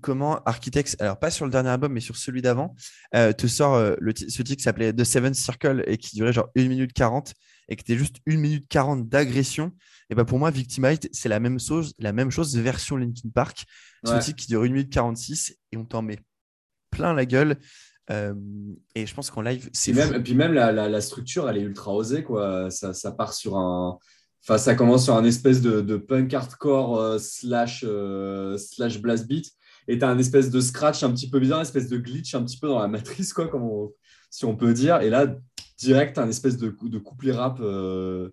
comment 0.00 0.40
Architects, 0.44 0.96
alors 0.98 1.18
pas 1.18 1.30
sur 1.30 1.44
le 1.44 1.50
dernier 1.50 1.68
album, 1.68 1.92
mais 1.92 2.00
sur 2.00 2.16
celui 2.16 2.40
d'avant, 2.40 2.74
te 3.12 3.46
sort 3.46 3.78
le 3.98 4.12
ce 4.16 4.42
titre 4.42 4.56
qui 4.56 4.62
s'appelait 4.62 4.94
The 4.94 5.04
Seven 5.04 5.34
Circle 5.34 5.84
et 5.86 5.98
qui 5.98 6.16
durait 6.16 6.32
genre 6.32 6.48
1 6.56 6.68
minute 6.68 6.94
40 6.94 7.34
et 7.68 7.76
que 7.76 7.82
tu 7.82 7.96
juste 7.96 8.16
1 8.26 8.36
minute 8.36 8.66
40 8.68 9.08
d'agression, 9.08 9.72
et 10.10 10.14
ben 10.14 10.24
pour 10.24 10.38
moi, 10.38 10.50
Victimized, 10.50 11.08
c'est 11.12 11.28
la 11.28 11.40
même 11.40 11.58
chose, 11.58 11.94
la 11.98 12.12
même 12.12 12.30
chose 12.30 12.54
version 12.56 12.96
Linkin 12.96 13.30
Park. 13.34 13.64
Ce 14.04 14.18
titre 14.22 14.36
qui 14.36 14.48
dure 14.48 14.62
1 14.62 14.68
minute 14.68 14.92
46 14.92 15.56
et 15.70 15.76
on 15.76 15.84
t'en 15.84 16.02
met 16.02 16.18
plein 16.90 17.14
la 17.14 17.24
gueule. 17.24 17.56
Euh, 18.10 18.34
et 18.94 19.06
je 19.06 19.14
pense 19.14 19.30
qu'en 19.30 19.40
live, 19.42 19.70
c'est. 19.72 19.92
Et 19.92 20.20
puis 20.20 20.34
même 20.34 20.52
la, 20.52 20.72
la, 20.72 21.00
structure, 21.00 21.48
elle 21.48 21.56
est 21.56 21.62
ultra 21.62 21.94
osée. 21.94 22.24
Quoi. 22.24 22.70
Ça, 22.70 22.92
ça, 22.92 23.12
part 23.12 23.32
sur 23.32 23.56
un. 23.56 23.98
Enfin, 24.42 24.58
ça 24.58 24.74
commence 24.74 25.04
sur 25.04 25.16
un 25.16 25.24
espèce 25.24 25.60
de, 25.60 25.80
de 25.80 25.96
punk 25.96 26.34
hardcore 26.34 26.98
euh, 26.98 27.18
slash, 27.18 27.84
euh, 27.86 28.58
slash 28.58 29.00
blast 29.00 29.26
beat. 29.26 29.50
Et 29.88 29.98
tu 29.98 30.04
as 30.04 30.08
un 30.08 30.18
espèce 30.18 30.50
de 30.50 30.60
scratch 30.60 31.02
un 31.04 31.12
petit 31.12 31.30
peu 31.30 31.38
bizarre, 31.40 31.60
un 31.60 31.62
espèce 31.62 31.88
de 31.88 31.96
glitch 31.96 32.34
un 32.34 32.44
petit 32.44 32.58
peu 32.58 32.68
dans 32.68 32.80
la 32.80 32.88
matrice, 32.88 33.32
quoi, 33.32 33.48
comme 33.48 33.88
si 34.30 34.44
on 34.44 34.56
peut 34.56 34.74
dire. 34.74 35.00
Et 35.00 35.10
là, 35.10 35.34
direct 35.82 36.18
un 36.18 36.28
espèce 36.28 36.56
de, 36.56 36.74
de 36.82 36.98
couplet 36.98 37.32
rap 37.32 37.58
euh, 37.60 38.30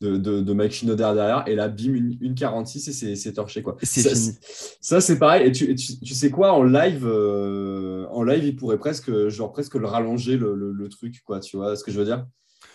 de, 0.00 0.16
de, 0.16 0.52
Mike 0.52 0.72
Shinoda 0.72 1.14
derrière, 1.14 1.44
et 1.46 1.54
là, 1.54 1.68
bim, 1.68 1.94
une, 2.20 2.34
46 2.34 3.04
et 3.04 3.16
c'est 3.16 3.32
torché. 3.34 3.62
Quoi. 3.62 3.76
C'est 3.82 4.08
fini. 4.08 4.32
Ça, 4.80 5.00
c'est 5.00 5.18
pareil. 5.18 5.46
Et 5.46 5.52
tu, 5.52 5.74
tu, 5.74 6.14
sais 6.14 6.30
quoi, 6.30 6.52
en 6.52 6.62
live, 6.62 7.06
euh, 7.06 8.06
en 8.10 8.22
live, 8.22 8.44
il 8.44 8.56
pourrait 8.56 8.78
presque, 8.78 9.28
genre, 9.28 9.52
presque 9.52 9.74
le 9.74 9.86
rallonger 9.86 10.36
le, 10.36 10.54
le, 10.54 10.88
truc, 10.88 11.22
quoi. 11.24 11.40
Tu 11.40 11.56
vois 11.56 11.76
ce 11.76 11.84
que 11.84 11.90
je 11.90 11.98
veux 11.98 12.04
dire? 12.04 12.26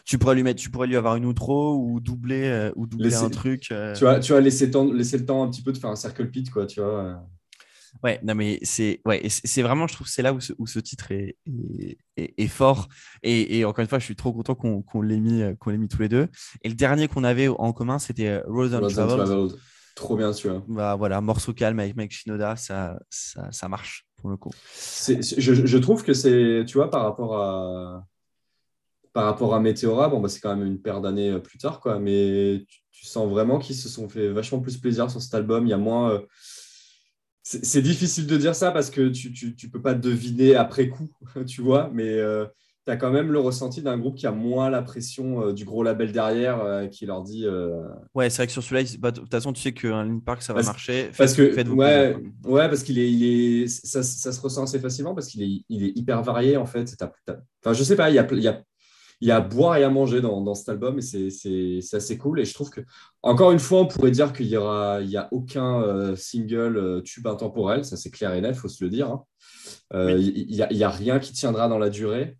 Tu 0.06 0.18
pourrais 0.18 0.36
lui 0.36 0.44
mettre, 0.44 0.62
tu 0.62 0.70
pourrais 0.70 0.88
lui 0.88 0.96
avoir 0.96 1.18
une 1.18 1.26
outro 1.26 1.76
ou 1.76 2.00
doubler, 2.00 2.46
euh, 2.46 2.72
ou 2.76 2.88
doubler 2.88 3.14
un 3.16 3.30
truc. 3.30 3.62
Tu 3.62 4.00
vois, 4.02 4.20
tu 4.20 4.32
vois 4.32 4.42
laisser, 4.42 4.72
temps, 4.72 4.92
laisser 4.92 5.18
le 5.18 5.26
temps 5.26 5.44
un 5.44 5.50
petit 5.50 5.62
peu 5.62 5.74
de 5.74 5.78
faire 5.78 5.90
un 5.90 5.96
circle 5.98 6.30
pit, 6.30 6.50
quoi, 6.50 6.66
tu 6.66 6.80
vois. 6.80 7.22
Ouais, 8.04 8.20
non, 8.24 8.36
mais 8.36 8.60
c'est 8.64 9.02
ouais, 9.06 9.22
c'est 9.30 9.62
vraiment, 9.62 9.88
je 9.88 9.94
trouve, 9.94 10.08
c'est 10.08 10.22
là 10.22 10.34
où 10.34 10.40
ce, 10.40 10.54
où 10.58 10.68
ce 10.68 10.80
titre 10.80 11.12
est, 11.12 11.38
est, 12.16 12.34
est, 12.38 12.48
fort. 12.48 12.88
Et, 13.24 13.60
et, 13.60 13.66
encore 13.66 13.82
une 13.82 13.88
fois, 13.88 14.00
je 14.00 14.06
suis 14.06 14.16
trop 14.16 14.34
content 14.34 14.56
qu'on 14.56 14.82
qu 14.82 15.04
l'ait 15.04 15.20
mis, 15.20 15.44
qu'on 15.60 15.72
l'ait 15.72 15.78
mis 15.78 15.88
tous 15.88 16.02
les 16.02 16.10
deux. 16.10 16.28
Et 16.64 16.70
le 16.70 16.76
dernier 16.76 17.08
qu'on 17.08 17.24
avait 17.24 17.48
en 17.48 17.74
commun, 17.74 18.00
c'était 18.00 18.28
euh, 18.28 18.42
Rose 18.48 18.74
and 18.74 18.88
Travel. 18.88 19.50
Trop 19.96 20.16
bien, 20.16 20.32
tu 20.32 20.48
vois. 20.48 20.64
Bah, 20.68 20.96
voilà, 20.96 21.22
morceau 21.22 21.54
calme 21.54 21.80
avec 21.80 21.96
Mike 21.96 22.12
Shinoda, 22.12 22.56
ça, 22.56 23.00
ça, 23.10 23.52
ça 23.52 23.68
marche 23.68 24.06
pour 24.16 24.30
le 24.30 24.38
coup. 24.38 24.52
je, 25.08 25.66
je, 25.66 25.78
trouve 25.80 26.04
que 26.04 26.14
c'est, 26.14 26.64
tu 26.68 26.78
vois, 26.78 26.92
par 26.92 27.04
rapport 27.04 27.42
à, 27.42 28.06
par 29.12 29.26
rapport 29.26 29.56
à 29.56 29.60
Meteora, 29.60 30.08
bon, 30.08 30.20
bah, 30.20 30.30
c'est 30.30 30.40
quand 30.40 30.56
même 30.56 30.68
une 30.68 30.80
paire 30.80 31.02
d'années 31.02 31.32
euh, 31.32 31.40
plus 31.40 31.58
tard, 31.58 31.80
quoi. 31.80 31.98
Mais 31.98 32.64
tu, 32.70 32.82
tu 32.92 33.06
sens 33.08 33.28
vraiment 33.28 33.58
qu'ils 33.58 33.76
se 33.76 33.90
sont 33.90 34.08
fait 34.08 34.30
vachement 34.30 34.60
plus 34.60 34.78
plaisir 34.78 35.10
sur 35.10 35.20
cet 35.20 35.34
album. 35.34 35.66
Il 35.66 35.70
y 35.72 35.74
a 35.74 35.78
moins. 35.78 36.12
Euh, 36.12 36.20
c'est 37.50 37.82
difficile 37.82 38.28
de 38.28 38.36
dire 38.36 38.56
ça 38.56 38.72
parce 38.72 38.90
que 38.90 39.08
tu 39.08 39.30
ne 39.30 39.70
peux 39.70 39.82
pas 39.82 39.94
deviner 39.94 40.56
après 40.56 40.90
coup, 40.90 41.10
tu 41.48 41.62
vois, 41.62 41.90
mais 41.94 42.10
euh, 42.10 42.46
tu 42.86 42.92
as 42.92 42.98
quand 42.98 43.10
même 43.10 43.32
le 43.32 43.40
ressenti 43.40 43.82
d'un 43.82 43.98
groupe 43.98 44.16
qui 44.16 44.28
a 44.28 44.32
moins 44.32 44.70
la 44.70 44.82
pression 44.82 45.42
euh, 45.42 45.54
du 45.54 45.64
gros 45.64 45.82
label 45.82 46.12
derrière 46.12 46.60
euh, 46.62 46.88
qui 46.88 47.06
leur 47.06 47.24
dit. 47.24 47.46
Ouais, 48.14 48.30
c'est 48.30 48.38
vrai 48.38 48.48
que 48.48 48.54
sur 48.54 48.64
celui-là, 48.64 48.90
bah, 49.00 49.12
de 49.12 49.22
toute 49.22 49.32
façon, 49.32 49.54
tu 49.54 49.62
sais 49.62 49.72
qu'un 49.72 50.04
Link 50.04 50.26
Park, 50.26 50.42
ça 50.42 50.54
va 50.54 50.62
marcher. 50.62 51.10
Parce 51.18 51.34
que, 51.34 51.70
ouais, 51.70 52.18
ouais, 52.44 52.68
parce 52.68 52.84
qu'il 52.84 53.00
est, 53.00 53.10
il 53.10 53.24
est 53.24 53.68
ça, 53.68 54.04
ça, 54.04 54.34
se 54.34 54.42
ressent 54.42 54.64
assez 54.64 54.80
facilement 54.80 55.16
parce 55.16 55.28
qu'il 55.28 55.44
est, 55.44 55.64
il 55.70 55.86
est 55.86 55.98
hyper 55.98 56.22
varié 56.24 56.58
en 56.58 56.66
fait. 56.66 56.94
enfin, 57.02 57.74
je 57.74 57.84
sais 57.84 57.96
pas, 57.96 58.10
il 58.10 58.16
y 58.16 58.20
a, 58.20 58.28
il 58.30 58.44
y 58.44 58.50
a 58.50 58.62
il 59.20 59.28
y 59.28 59.32
a 59.32 59.38
à 59.38 59.42
boire 59.42 59.78
et 59.78 59.84
à 59.84 59.90
manger 59.90 60.22
dans, 60.22 60.42
dans 60.42 60.54
cet 60.54 60.70
album 60.70 61.00
et 61.00 61.02
c'est 61.02 61.96
assez 61.96 62.18
cool. 62.18 62.40
Et 62.40 62.46
je 62.46 62.54
trouve 62.54 62.70
que, 62.70 62.82
encore 63.24 63.52
une 63.52 63.60
fois, 63.60 63.80
on 63.82 63.88
pourrait 63.88 64.12
dire 64.12 64.32
qu'il 64.32 64.48
n'y 64.48 64.58
aura 64.58 65.02
il 65.02 65.10
y 65.10 65.18
a 65.18 65.28
aucun 65.32 65.82
euh, 65.82 66.16
single 66.16 66.78
euh, 66.78 67.02
tube 67.02 67.26
intemporel, 67.26 67.84
ça 67.84 67.98
c'est 67.98 68.12
clair 68.12 68.34
et 68.34 68.42
net, 68.42 68.56
il 68.56 68.60
faut 68.60 68.68
se 68.68 68.84
le 68.84 68.90
dire. 68.90 69.10
Hein. 69.10 69.24
Euh, 69.94 70.18
il 70.18 70.48
n'y 70.48 70.62
a, 70.62 70.88
a, 70.88 70.92
rien 70.92 71.20
qui 71.20 71.34
tiendra 71.34 71.68
dans 71.68 71.80
la 71.80 71.90
durée. 71.90 72.38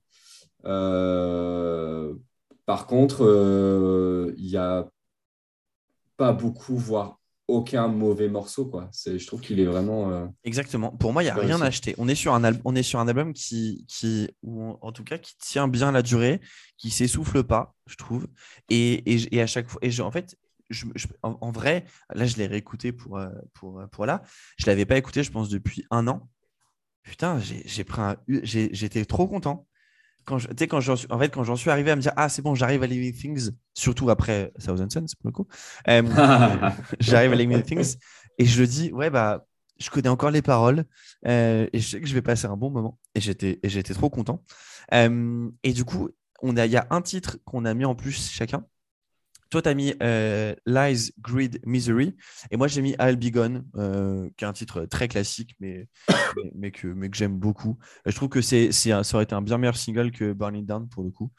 par 2.66 2.88
contre, 2.88 4.34
il 4.38 4.46
n'y 4.46 4.58
a 4.58 4.88
pas 6.18 6.34
beaucoup, 6.34 6.78
voire 6.78 7.20
aucun 7.48 7.88
mauvais 7.88 8.30
morceau. 8.30 8.66
Quoi. 8.66 8.90
Je 9.06 9.26
trouve 9.26 9.42
qu'il 9.42 9.60
est 9.60 9.66
vraiment. 9.66 10.12
Euh, 10.12 10.26
Exactement. 10.44 10.92
Pour 10.92 11.14
moi, 11.14 11.24
il 11.24 11.28
n'y 11.28 11.32
a 11.32 11.36
rien 11.36 11.62
à 11.62 11.66
acheter. 11.66 11.96
On 11.98 12.08
est 12.08 12.16
sur 12.16 12.34
un, 12.34 12.52
on 12.66 12.76
est 12.76 12.84
sur 12.84 13.00
un 13.00 13.08
album 13.08 13.34
qui, 13.34 13.86
qui 13.88 14.30
ou 14.44 14.78
en 14.82 14.92
tout 14.92 15.04
cas, 15.04 15.18
qui 15.18 15.38
tient 15.38 15.68
bien 15.68 15.92
la 15.92 16.02
durée, 16.02 16.42
qui 16.78 16.90
s'essouffle 16.90 17.44
pas, 17.44 17.76
je 17.88 17.96
trouve. 17.96 18.28
Et, 18.70 19.14
et, 19.14 19.36
et 19.36 19.42
à 19.42 19.48
chaque 19.48 19.70
fois, 19.70 19.80
et 19.82 20.02
en 20.02 20.12
fait, 20.12 20.38
je, 20.70 20.86
en, 21.24 21.52
vrai, 21.52 21.86
là, 22.14 22.26
je 22.26 22.36
l'ai 22.36 22.48
réécouté 22.48 22.92
pour, 22.92 23.18
euh, 23.18 23.30
pour, 23.54 23.82
pour 23.92 24.06
là. 24.06 24.22
Je 24.58 24.66
ne 24.66 24.72
l'avais 24.72 24.86
pas 24.86 24.98
écouté, 24.98 25.24
je 25.24 25.32
pense, 25.32 25.48
depuis 25.50 25.86
un 25.92 26.08
an. 26.08 26.28
Putain, 27.04 27.40
j'ai 27.40 27.84
pris. 27.86 28.02
J'étais 28.28 29.06
trop 29.06 29.28
content 29.28 29.66
quand 30.28 30.38
je, 30.40 30.48
quand 30.66 30.82
j'en 30.82 30.98
suis, 30.98 31.08
en 31.10 31.18
fait, 31.18 31.34
quand 31.34 31.46
j'en 31.46 31.56
suis 31.56 31.70
arrivé 31.70 31.90
à 31.90 31.96
me 31.96 32.02
dire, 32.02 32.12
ah, 32.18 32.28
c'est 32.28 32.42
bon, 32.42 32.54
j'arrive 32.54 32.84
à 32.84 32.88
Living 32.88 33.14
Things, 33.14 33.52
surtout 33.74 34.10
après 34.10 34.52
Thousand 34.64 34.90
Suns, 34.90 35.06
pour 35.20 35.30
le 35.30 35.32
coup, 35.32 35.48
euh, 35.88 36.04
j'arrive 37.00 37.32
à 37.32 37.36
Living 37.36 37.64
Things 37.64 37.96
et 38.38 38.46
je 38.46 38.60
le 38.62 38.68
dis, 38.68 38.92
ouais, 38.92 39.10
bah, 39.10 39.48
je 39.80 39.90
connais 39.90 40.10
encore 40.10 40.32
les 40.32 40.42
paroles 40.42 40.84
euh, 41.26 41.68
et 41.72 41.80
je 41.80 41.88
sais 41.88 42.02
que 42.02 42.08
je 42.08 42.14
vais 42.14 42.22
passer 42.22 42.46
un 42.46 42.58
bon 42.58 42.70
moment. 42.70 43.00
Et 43.16 43.22
j'étais, 43.22 43.60
et 43.64 43.70
j'étais 43.70 43.94
trop 43.94 44.10
content. 44.10 44.44
Euh, 44.94 45.50
et 45.64 45.72
du 45.72 45.86
coup, 45.86 46.10
on 46.42 46.58
a, 46.58 46.66
il 46.66 46.72
y 46.74 46.78
a 46.78 46.88
un 46.90 47.02
titre 47.02 47.38
qu'on 47.46 47.64
a 47.64 47.74
mis 47.74 47.86
en 47.86 47.96
plus 47.96 48.30
chacun. 48.30 48.66
Toi, 49.50 49.62
tu 49.62 49.70
as 49.70 49.74
mis 49.74 49.94
euh, 50.02 50.54
Lies, 50.66 51.12
Greed, 51.22 51.60
Misery. 51.66 52.16
Et 52.52 52.58
moi, 52.58 52.68
j'ai 52.68 52.82
mis 52.82 52.96
I'll 53.00 53.16
Be 53.16 53.32
Gone, 53.32 53.66
euh, 53.76 54.30
qui 54.38 54.44
est 54.44 54.48
un 54.48 54.54
titre 54.54 54.86
très 54.86 55.08
classique, 55.08 55.56
mais, 55.60 55.88
mais, 56.56 56.72
que, 56.72 56.88
mais 56.88 57.10
que 57.10 57.18
j'aime 57.18 57.38
beaucoup. 57.38 57.78
je 58.06 58.16
trouve 58.16 58.30
que 58.30 58.42
c'est, 58.42 58.72
ça 58.72 59.02
aurait 59.14 59.24
été 59.24 59.36
un 59.36 59.42
bien 59.42 59.58
meilleur 59.58 59.78
single 59.78 60.12
que 60.12 60.34
Burning 60.34 60.66
Down 60.66 60.88
pour 60.90 61.04
le 61.04 61.12
coup. 61.12 61.32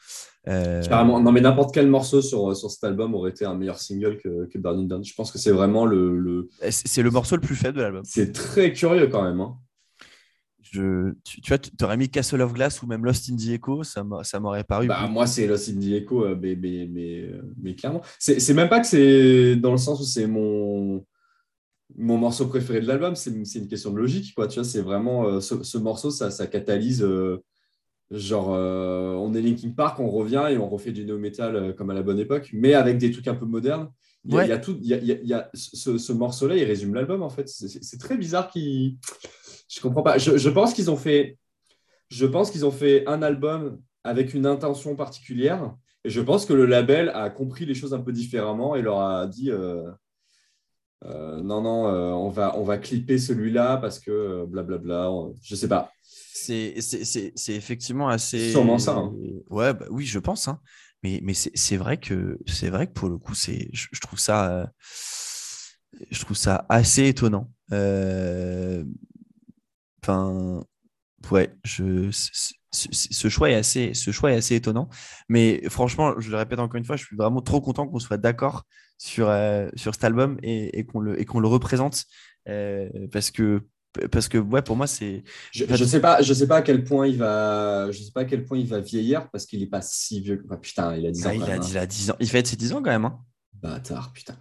Euh... 0.47 0.81
Non, 0.89 1.31
mais 1.31 1.41
n'importe 1.41 1.73
quel 1.73 1.87
morceau 1.87 2.21
sur, 2.21 2.55
sur 2.55 2.71
cet 2.71 2.83
album 2.83 3.13
aurait 3.13 3.31
été 3.31 3.45
un 3.45 3.55
meilleur 3.55 3.79
single 3.79 4.17
que, 4.17 4.45
que 4.47 4.57
Burning 4.57 4.87
Down. 4.87 5.03
Je 5.03 5.13
pense 5.13 5.31
que 5.31 5.37
c'est 5.37 5.51
vraiment 5.51 5.85
le, 5.85 6.17
le... 6.17 6.49
C'est 6.69 7.03
le 7.03 7.11
morceau 7.11 7.35
le 7.35 7.41
plus 7.41 7.55
faible 7.55 7.77
de 7.77 7.83
l'album. 7.83 8.03
C'est 8.05 8.31
très 8.31 8.73
curieux 8.73 9.07
quand 9.07 9.23
même. 9.23 9.41
Hein 9.41 9.57
tu, 10.71 11.13
vois, 11.47 11.57
tu 11.57 11.71
aurais 11.83 11.97
mis 11.97 12.09
Castle 12.09 12.41
of 12.41 12.53
Glass 12.53 12.81
ou 12.81 12.87
même 12.87 13.03
Lost 13.05 13.29
in 13.29 13.35
the 13.35 13.49
Echo, 13.49 13.83
ça 13.83 14.03
m'aurait 14.39 14.63
paru. 14.63 14.87
Bah, 14.87 15.07
moi, 15.07 15.27
c'est 15.27 15.47
Lost 15.47 15.69
in 15.69 15.79
the 15.79 15.91
Echo, 15.93 16.25
euh, 16.25 16.37
mais, 16.39 16.55
mais, 16.55 16.87
mais, 16.89 17.31
mais 17.61 17.75
clairement. 17.75 18.01
C'est 18.19 18.53
même 18.53 18.69
pas 18.69 18.79
que 18.79 18.87
c'est 18.87 19.55
dans 19.55 19.71
le 19.71 19.77
sens 19.77 19.99
où 19.99 20.03
c'est 20.03 20.27
mon, 20.27 21.05
mon 21.97 22.17
morceau 22.17 22.47
préféré 22.47 22.81
de 22.81 22.87
l'album, 22.87 23.15
c'est 23.15 23.31
une 23.31 23.67
question 23.67 23.91
de 23.91 23.97
logique. 23.97 24.33
Quoi, 24.35 24.47
tu 24.47 24.55
vois, 24.59 24.63
c'est 24.63 24.81
vraiment 24.81 25.27
euh, 25.27 25.39
ce, 25.39 25.77
morceau, 25.77 26.11
ça, 26.11 26.29
ça 26.31 26.47
catalyse. 26.47 27.03
Euh, 27.03 27.37
genre, 28.11 28.49
on 28.49 29.33
est 29.35 29.41
Linkin 29.41 29.69
Park, 29.69 29.99
on 29.99 30.09
revient 30.09 30.47
et 30.49 30.57
on 30.57 30.67
refait 30.67 30.91
du 30.91 31.05
néo 31.05 31.19
metal 31.19 31.75
comme 31.75 31.89
à 31.91 31.93
la 31.93 32.01
bonne 32.01 32.19
époque, 32.19 32.49
mais 32.53 32.73
avec 32.73 32.97
des 32.97 33.11
trucs 33.11 33.27
un 33.27 33.35
peu 33.35 33.45
modernes. 33.45 33.89
Il 34.25 34.33
y 34.33 34.35
a, 34.35 34.37
Ouais. 34.39 34.45
il 34.47 34.49
y 34.49 34.51
a 34.51 34.57
tout, 34.57 34.77
il 34.81 34.87
y 34.87 34.93
a, 34.93 34.97
il 34.97 35.29
y 35.29 35.35
ce, 35.53 35.97
ce 35.97 36.11
morceau-là, 36.11 36.57
il 36.57 36.63
résume 36.65 36.93
l'album 36.93 37.21
en 37.21 37.29
fait. 37.29 37.47
C'est- 37.47 37.97
très 37.99 38.17
bizarre 38.17 38.49
qu'ils. 38.49 38.97
Je 39.69 39.79
comprends 39.81 40.03
pas. 40.03 40.17
Je, 40.17 40.37
je 40.37 40.49
pense 40.49 40.73
qu'ils 40.73 40.89
ont 40.91 40.97
fait. 40.97 41.37
Je 42.09 42.25
pense 42.25 42.49
qu'ils 42.51 42.65
ont 42.65 42.71
fait 42.71 43.05
un 43.07 43.21
album 43.21 43.79
avec 44.03 44.33
une 44.33 44.45
intention 44.45 44.95
particulière. 44.95 45.75
Et 46.03 46.09
je 46.09 46.21
pense 46.21 46.45
que 46.45 46.53
le 46.53 46.65
label 46.65 47.09
a 47.13 47.29
compris 47.29 47.65
les 47.65 47.75
choses 47.75 47.93
un 47.93 47.99
peu 47.99 48.11
différemment 48.11 48.75
et 48.75 48.81
leur 48.81 48.99
a 49.01 49.27
dit 49.27 49.51
euh, 49.51 49.91
euh, 51.05 51.41
non, 51.41 51.61
non, 51.61 51.87
euh, 51.87 52.11
on, 52.11 52.29
va, 52.29 52.57
on 52.57 52.63
va 52.63 52.77
clipper 52.77 53.17
celui-là 53.17 53.77
parce 53.77 53.99
que 53.99 54.45
blablabla. 54.45 55.11
on- 55.11 55.35
je 55.41 55.55
sais 55.55 55.67
pas. 55.67 55.91
C'est 56.03 56.79
c'est- 56.81 57.03
c'est- 57.05 57.31
c'est 57.35 57.53
effectivement 57.53 58.09
assez. 58.09 58.51
Sûrement 58.51 58.79
ça, 58.79 58.95
hein. 58.97 59.13
Ouais, 59.49 59.73
bah 59.73 59.85
oui, 59.91 60.05
je 60.05 60.19
pense. 60.19 60.47
hein. 60.47 60.59
Mais, 61.03 61.19
mais 61.23 61.33
c'est 61.33 61.51
c'est 61.55 61.77
vrai 61.77 61.97
que 61.97 62.37
c'est 62.47 62.69
vrai 62.69 62.87
que 62.87 62.93
pour 62.93 63.07
le 63.09 63.17
coup, 63.17 63.33
c'est 63.35 63.69
je, 63.71 63.87
je 63.91 63.99
trouve 64.01 64.19
ça 64.19 64.71
je 66.11 66.19
trouve 66.19 66.35
ça 66.37 66.65
assez 66.69 67.07
étonnant. 67.07 67.49
Euh, 67.71 68.83
Enfin, 70.09 70.63
ouais, 71.31 71.53
je 71.63 72.09
ce, 72.71 73.29
choix 73.29 73.49
est 73.49 73.55
assez 73.55 73.93
ce 73.93 74.11
choix 74.11 74.31
est 74.31 74.35
assez 74.35 74.55
étonnant. 74.55 74.89
Mais 75.27 75.61
franchement, 75.69 76.19
je 76.19 76.29
le 76.31 76.37
répète 76.37 76.59
encore 76.59 76.77
une 76.77 76.85
fois, 76.85 76.95
je 76.95 77.05
suis 77.05 77.15
vraiment 77.15 77.41
trop 77.41 77.61
content 77.61 77.87
qu'on 77.87 77.99
soit 77.99 78.17
d'accord 78.17 78.63
sur 78.97 79.29
euh, 79.29 79.69
sur 79.75 79.93
cet 79.93 80.03
album 80.03 80.37
et, 80.43 80.77
et 80.79 80.85
qu'on 80.85 80.99
le 80.99 81.19
et 81.19 81.25
qu'on 81.25 81.39
le 81.39 81.47
représente 81.47 82.05
euh, 82.47 82.89
parce 83.11 83.31
que 83.31 83.61
parce 84.11 84.27
que 84.27 84.37
ouais, 84.37 84.61
pour 84.61 84.75
moi, 84.75 84.85
c'est 84.85 85.23
Je 85.51 85.65
ne 85.65 85.75
sais, 85.85 85.99
pas, 85.99 86.21
je 86.21 86.31
sais 86.31 86.47
pas 86.47 86.57
à 86.57 86.61
quel 86.61 86.83
point 86.83 87.07
il 87.07 87.17
va, 87.17 87.89
je 87.91 88.03
sais 88.03 88.11
pas 88.11 88.21
à 88.21 88.25
quel 88.25 88.45
point 88.45 88.59
il 88.59 88.67
va 88.67 88.79
vieillir 88.79 89.29
parce 89.31 89.47
qu'il 89.47 89.59
n'est 89.61 89.65
pas 89.67 89.81
si 89.81 90.21
vieux. 90.21 90.37
que- 90.37 90.45
Ah, 90.51 90.57
putain, 90.57 90.95
il 90.95 91.07
a 91.07 91.11
10 91.11 91.25
ans. 91.25 91.29
Ah, 91.31 91.35
il, 91.35 91.41
a, 91.43 91.47
même, 91.47 91.61
hein. 91.61 91.65
il 91.69 91.77
a 91.77 91.85
10 91.87 92.11
ans. 92.11 92.15
Il 92.19 92.29
fête 92.29 92.45
ses 92.45 92.55
10 92.55 92.71
ans 92.73 92.83
quand 92.83 92.91
même. 92.91 93.05
hein. 93.05 93.19
Bâtard, 93.61 94.11
putain. 94.13 94.35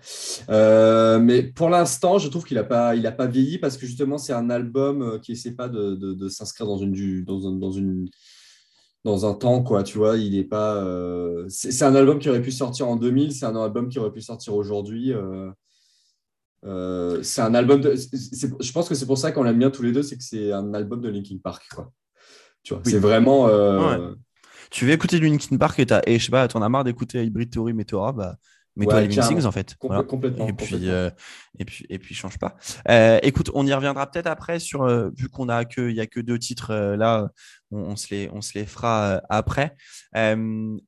Euh, 0.49 1.19
mais 1.19 1.43
pour 1.43 1.69
l'instant, 1.71 2.19
je 2.19 2.29
trouve 2.29 2.45
qu'il 2.45 2.57
n'a 2.57 2.65
pas, 2.65 2.95
il 2.95 3.07
a 3.07 3.13
pas 3.13 3.27
vieilli 3.27 3.59
parce 3.59 3.77
que 3.77 3.87
justement, 3.87 4.17
c'est 4.19 4.33
un 4.33 4.49
album 4.51 5.03
euh, 5.03 5.19
qui 5.19 5.33
essaie 5.33 5.53
pas 5.53 5.69
de, 5.69 5.95
de- 5.95 6.13
de 6.15 6.29
s'inscrire 6.29 6.67
dans 6.67 6.79
une, 6.79 6.93
du- 6.93 7.23
dans, 7.25 7.47
un, 7.49 7.53
dans 7.53 7.71
une 7.73 8.09
dans 9.05 9.27
un 9.27 9.35
temps, 9.35 9.63
quoi. 9.63 9.83
Tu 9.83 9.97
vois, 9.99 10.17
il 10.17 10.37
est 10.37 10.45
pas. 10.45 10.77
euh, 10.77 11.47
C'est 11.49 11.83
un 11.85 11.95
album 11.95 12.19
qui 12.19 12.29
aurait 12.29 12.43
pu 12.43 12.53
sortir 12.53 12.89
en 12.89 12.97
2000, 12.97 13.33
c'est 13.33 13.47
un 13.47 13.57
album 13.57 13.89
qui 13.89 13.99
aurait 13.99 14.13
pu 14.13 14.21
sortir 14.21 14.55
aujourd'hui. 14.55 15.13
euh, 16.65 17.23
c'est 17.23 17.41
un 17.43 17.55
album. 17.55 17.81
De, 17.81 17.95
je 17.95 18.73
pense 18.73 18.89
que 18.89 18.95
c'est 18.95 19.07
pour 19.07 19.19
ça 19.19 19.33
qu'on 19.33 19.43
l'aime 19.45 19.59
bien 19.59 19.71
tous 19.71 19.83
les 19.83 19.93
deux, 19.93 20.03
c'est 20.03 20.17
que 20.17 20.25
c'est 20.25 20.53
un 20.53 20.75
album 20.75 21.01
de 21.01 21.09
Linkin 21.09 21.39
Park, 21.43 21.67
quoi. 21.75 21.93
Tu 22.63 22.75
vois, 22.75 22.83
Oui. 22.85 22.91
c'est 22.93 22.99
vraiment. 22.99 23.49
Tu 24.71 24.85
veux 24.85 24.93
écouter 24.93 25.19
du 25.19 25.27
Linkin 25.29 25.57
Park 25.57 25.79
et, 25.79 25.87
t'as- 25.87 26.03
et 26.07 26.19
je 26.19 26.25
sais 26.27 26.31
pas, 26.31 26.47
t'en 26.47 26.61
as 26.61 26.69
marre 26.69 26.85
d'écouter 26.85 27.25
Hybrid 27.25 27.51
Theory, 27.51 27.73
Meteora, 27.73 28.13
bah 28.13 28.37
mets-toi 28.79 28.95
Ouais, 28.95 29.03
Living 29.03 29.17
carrément. 29.17 29.37
Things 29.41 29.47
en 29.47 29.53
fait. 29.53 29.77
Voilà. 29.83 30.03
complètement, 30.05 30.47
Et 30.49 30.53
puis, 30.55 30.67
complètement. 30.67 30.89
euh, 30.95 31.11
et 31.59 31.65
puis, 31.65 31.87
et 31.91 31.99
puis, 31.99 32.15
change 32.15 32.39
pas. 32.39 32.57
Euh, 32.89 33.19
écoute, 33.23 33.51
on 33.55 33.67
y 33.67 33.73
reviendra 33.75 34.11
peut-être 34.11 34.27
après 34.29 34.59
sur, 34.59 34.85
euh, 34.85 35.11
vu 35.17 35.29
qu'on 35.29 35.49
a 35.49 35.65
que, 35.65 35.91
il 35.91 35.97
y 35.97 36.01
a 36.01 36.07
que 36.07 36.21
deux 36.21 36.39
titres 36.39 36.71
euh, 36.71 36.97
là, 36.97 37.29
on, 37.71 37.81
on 37.81 37.97
se 37.97 38.15
les, 38.15 38.31
on 38.33 38.41
se 38.41 38.57
les 38.59 38.65
fera 38.65 39.03
euh, 39.17 39.21
après. 39.29 39.75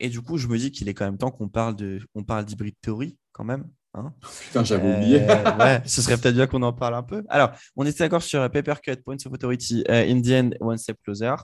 Et 0.01 0.09
du 0.09 0.21
coup, 0.23 0.39
je 0.39 0.47
me 0.49 0.57
dis 0.59 0.71
qu'il 0.71 0.89
est 0.89 0.95
quand 0.95 1.05
même 1.05 1.19
temps 1.19 1.31
qu'on 1.31 1.49
parle 1.49 1.77
de, 1.77 2.01
on 2.15 2.23
parle 2.25 2.45
d'Hybrid 2.45 2.75
Theory 2.81 3.17
quand 3.33 3.45
même. 3.45 3.65
hein. 3.95 4.13
Putain, 4.47 4.65
j'avais 4.65 4.87
Euh, 4.89 4.97
oublié. 4.97 5.19
ouais, 5.59 5.83
ce 5.87 6.01
serait 6.03 6.17
peut-être 6.17 6.35
bien 6.35 6.47
qu'on 6.47 6.63
en 6.63 6.73
parle 6.73 6.95
un 6.95 7.03
peu. 7.03 7.25
Alors, 7.29 7.51
on 7.77 7.85
était 7.85 7.99
d'accord 8.05 8.23
sur 8.23 8.41
euh, 8.41 8.49
Papercut, 8.49 8.97
Points 9.05 9.17
of 9.27 9.33
Authority, 9.33 9.85
Indian, 9.89 10.51
One 10.61 10.79
Step 10.79 10.97
Closer. 11.05 11.35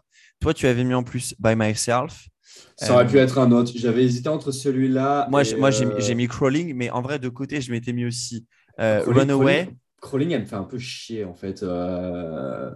Toi, 0.40 0.54
tu 0.54 0.66
avais 0.66 0.84
mis 0.84 0.94
en 0.94 1.02
plus 1.02 1.34
By 1.38 1.54
Myself. 1.56 2.26
Ça 2.76 2.94
aurait 2.94 3.04
Euh, 3.04 3.08
pu 3.08 3.18
être 3.18 3.38
un 3.38 3.52
autre. 3.52 3.72
J'avais 3.74 4.04
hésité 4.04 4.28
entre 4.28 4.50
celui-là. 4.52 5.28
Moi, 5.30 5.42
et, 5.48 5.54
moi 5.56 5.70
j'ai 5.70 5.86
mis- 5.86 5.92
euh, 5.92 6.00
j'ai 6.00 6.14
mis 6.14 6.28
Crawling, 6.28 6.74
mais 6.74 6.90
en 6.90 7.00
vrai, 7.02 7.18
de 7.18 7.28
côté, 7.28 7.60
je 7.60 7.72
m'étais 7.72 7.92
mis 7.92 8.04
aussi 8.04 8.46
euh, 8.80 9.00
Crawling- 9.02 9.18
Runaway. 9.20 9.54
Crawling- 9.64 9.76
Crawling, 10.02 10.30
elle 10.32 10.40
me 10.42 10.46
fait 10.46 10.56
un 10.56 10.62
peu 10.64 10.78
chier 10.78 11.24
en 11.24 11.34
fait 11.34 11.62
euh, 11.62 12.70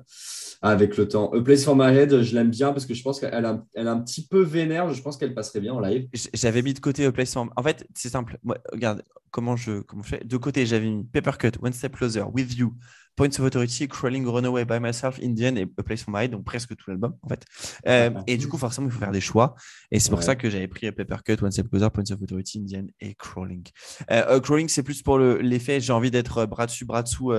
avec 0.62 0.96
le 0.96 1.06
temps. 1.06 1.30
A 1.32 1.40
Place 1.42 1.64
for 1.64 1.76
My 1.76 1.94
Head, 1.96 2.22
je 2.22 2.34
l'aime 2.34 2.50
bien 2.50 2.72
parce 2.72 2.86
que 2.86 2.94
je 2.94 3.02
pense 3.02 3.20
qu'elle 3.20 3.44
a, 3.44 3.62
elle 3.74 3.88
a 3.88 3.92
un 3.92 4.00
petit 4.00 4.26
peu 4.26 4.40
vénère. 4.42 4.92
Je 4.92 5.02
pense 5.02 5.16
qu'elle 5.16 5.34
passerait 5.34 5.60
bien 5.60 5.74
en 5.74 5.80
live. 5.80 6.08
J'avais 6.34 6.62
mis 6.62 6.74
de 6.74 6.80
côté 6.80 7.04
A 7.04 7.12
Place 7.12 7.32
for 7.34 7.46
En 7.56 7.62
fait, 7.62 7.86
c'est 7.94 8.08
simple. 8.08 8.38
Moi, 8.42 8.56
regarde 8.72 9.02
comment 9.30 9.54
je, 9.56 9.80
comment 9.80 10.02
je 10.02 10.08
fais? 10.16 10.24
De 10.24 10.36
côté, 10.38 10.66
j'avais 10.66 10.88
mis 10.90 11.04
Papercut, 11.04 11.52
One 11.62 11.72
Step 11.72 11.94
Closer, 11.96 12.22
With 12.32 12.56
You, 12.56 12.74
Points 13.20 13.38
of 13.38 13.44
Authority, 13.44 13.86
Crawling, 13.86 14.26
Runaway 14.26 14.64
by 14.64 14.80
Myself, 14.80 15.18
Indian 15.22 15.54
et 15.56 15.68
A 15.76 15.82
Place 15.82 16.02
for 16.04 16.14
My 16.14 16.24
Head, 16.24 16.30
donc 16.30 16.44
presque 16.44 16.74
tout 16.74 16.88
l'album 16.88 17.14
en 17.20 17.28
fait. 17.28 17.44
Euh, 17.86 18.10
et 18.26 18.38
du 18.38 18.48
coup, 18.48 18.56
forcément, 18.56 18.86
il 18.86 18.92
faut 18.92 18.98
faire 18.98 19.10
des 19.10 19.20
choix. 19.20 19.54
Et 19.90 20.00
c'est 20.00 20.08
pour 20.08 20.20
Ouais. 20.20 20.24
ça 20.24 20.36
que 20.36 20.48
j'avais 20.48 20.68
pris 20.68 20.90
Papercut, 20.90 21.36
One 21.42 21.50
Step 21.50 21.68
Closer, 21.68 21.90
Points 21.90 22.10
of 22.12 22.22
Authority, 22.22 22.60
Indian 22.60 22.86
et 22.98 23.14
Crawling. 23.14 23.64
Euh, 24.10 24.40
crawling, 24.40 24.68
c'est 24.68 24.82
plus 24.82 25.02
pour 25.02 25.18
le- 25.18 25.38
l'effet, 25.40 25.80
j'ai 25.80 25.92
envie 25.92 26.10
d'être 26.10 26.38
euh, 26.38 26.46
bras 26.46 26.64
dessus, 26.64 26.86
bras 26.86 27.02
dessous. 27.02 27.32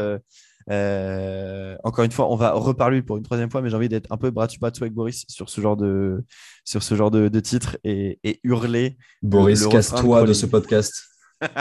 euh, 0.70 1.76
encore 1.84 2.06
une 2.06 2.12
fois, 2.12 2.32
on 2.32 2.36
va 2.36 2.52
reparler 2.52 3.02
pour 3.02 3.18
une 3.18 3.24
troisième 3.24 3.50
fois, 3.50 3.62
mais 3.64 3.70
j'ai 3.72 3.76
envie 3.76 3.90
d'être 3.90 4.08
un 4.12 4.18
peu 4.18 4.30
bras 4.30 4.46
dessus, 4.48 4.60
bras 4.60 4.70
dessous 4.72 4.84
avec 4.84 4.94
Boris 4.94 5.26
sur 5.28 5.50
ce 5.50 5.60
genre 5.62 5.76
de, 5.78 6.24
sur 6.64 6.84
ce 6.84 6.94
genre 6.96 7.10
de, 7.12 7.28
de 7.28 7.40
titre 7.40 7.78
et, 7.84 8.20
et 8.24 8.40
hurler. 8.44 8.98
Boris, 9.24 9.66
casse-toi 9.66 10.24
de 10.26 10.34
ce 10.34 10.46
podcast 10.46 10.94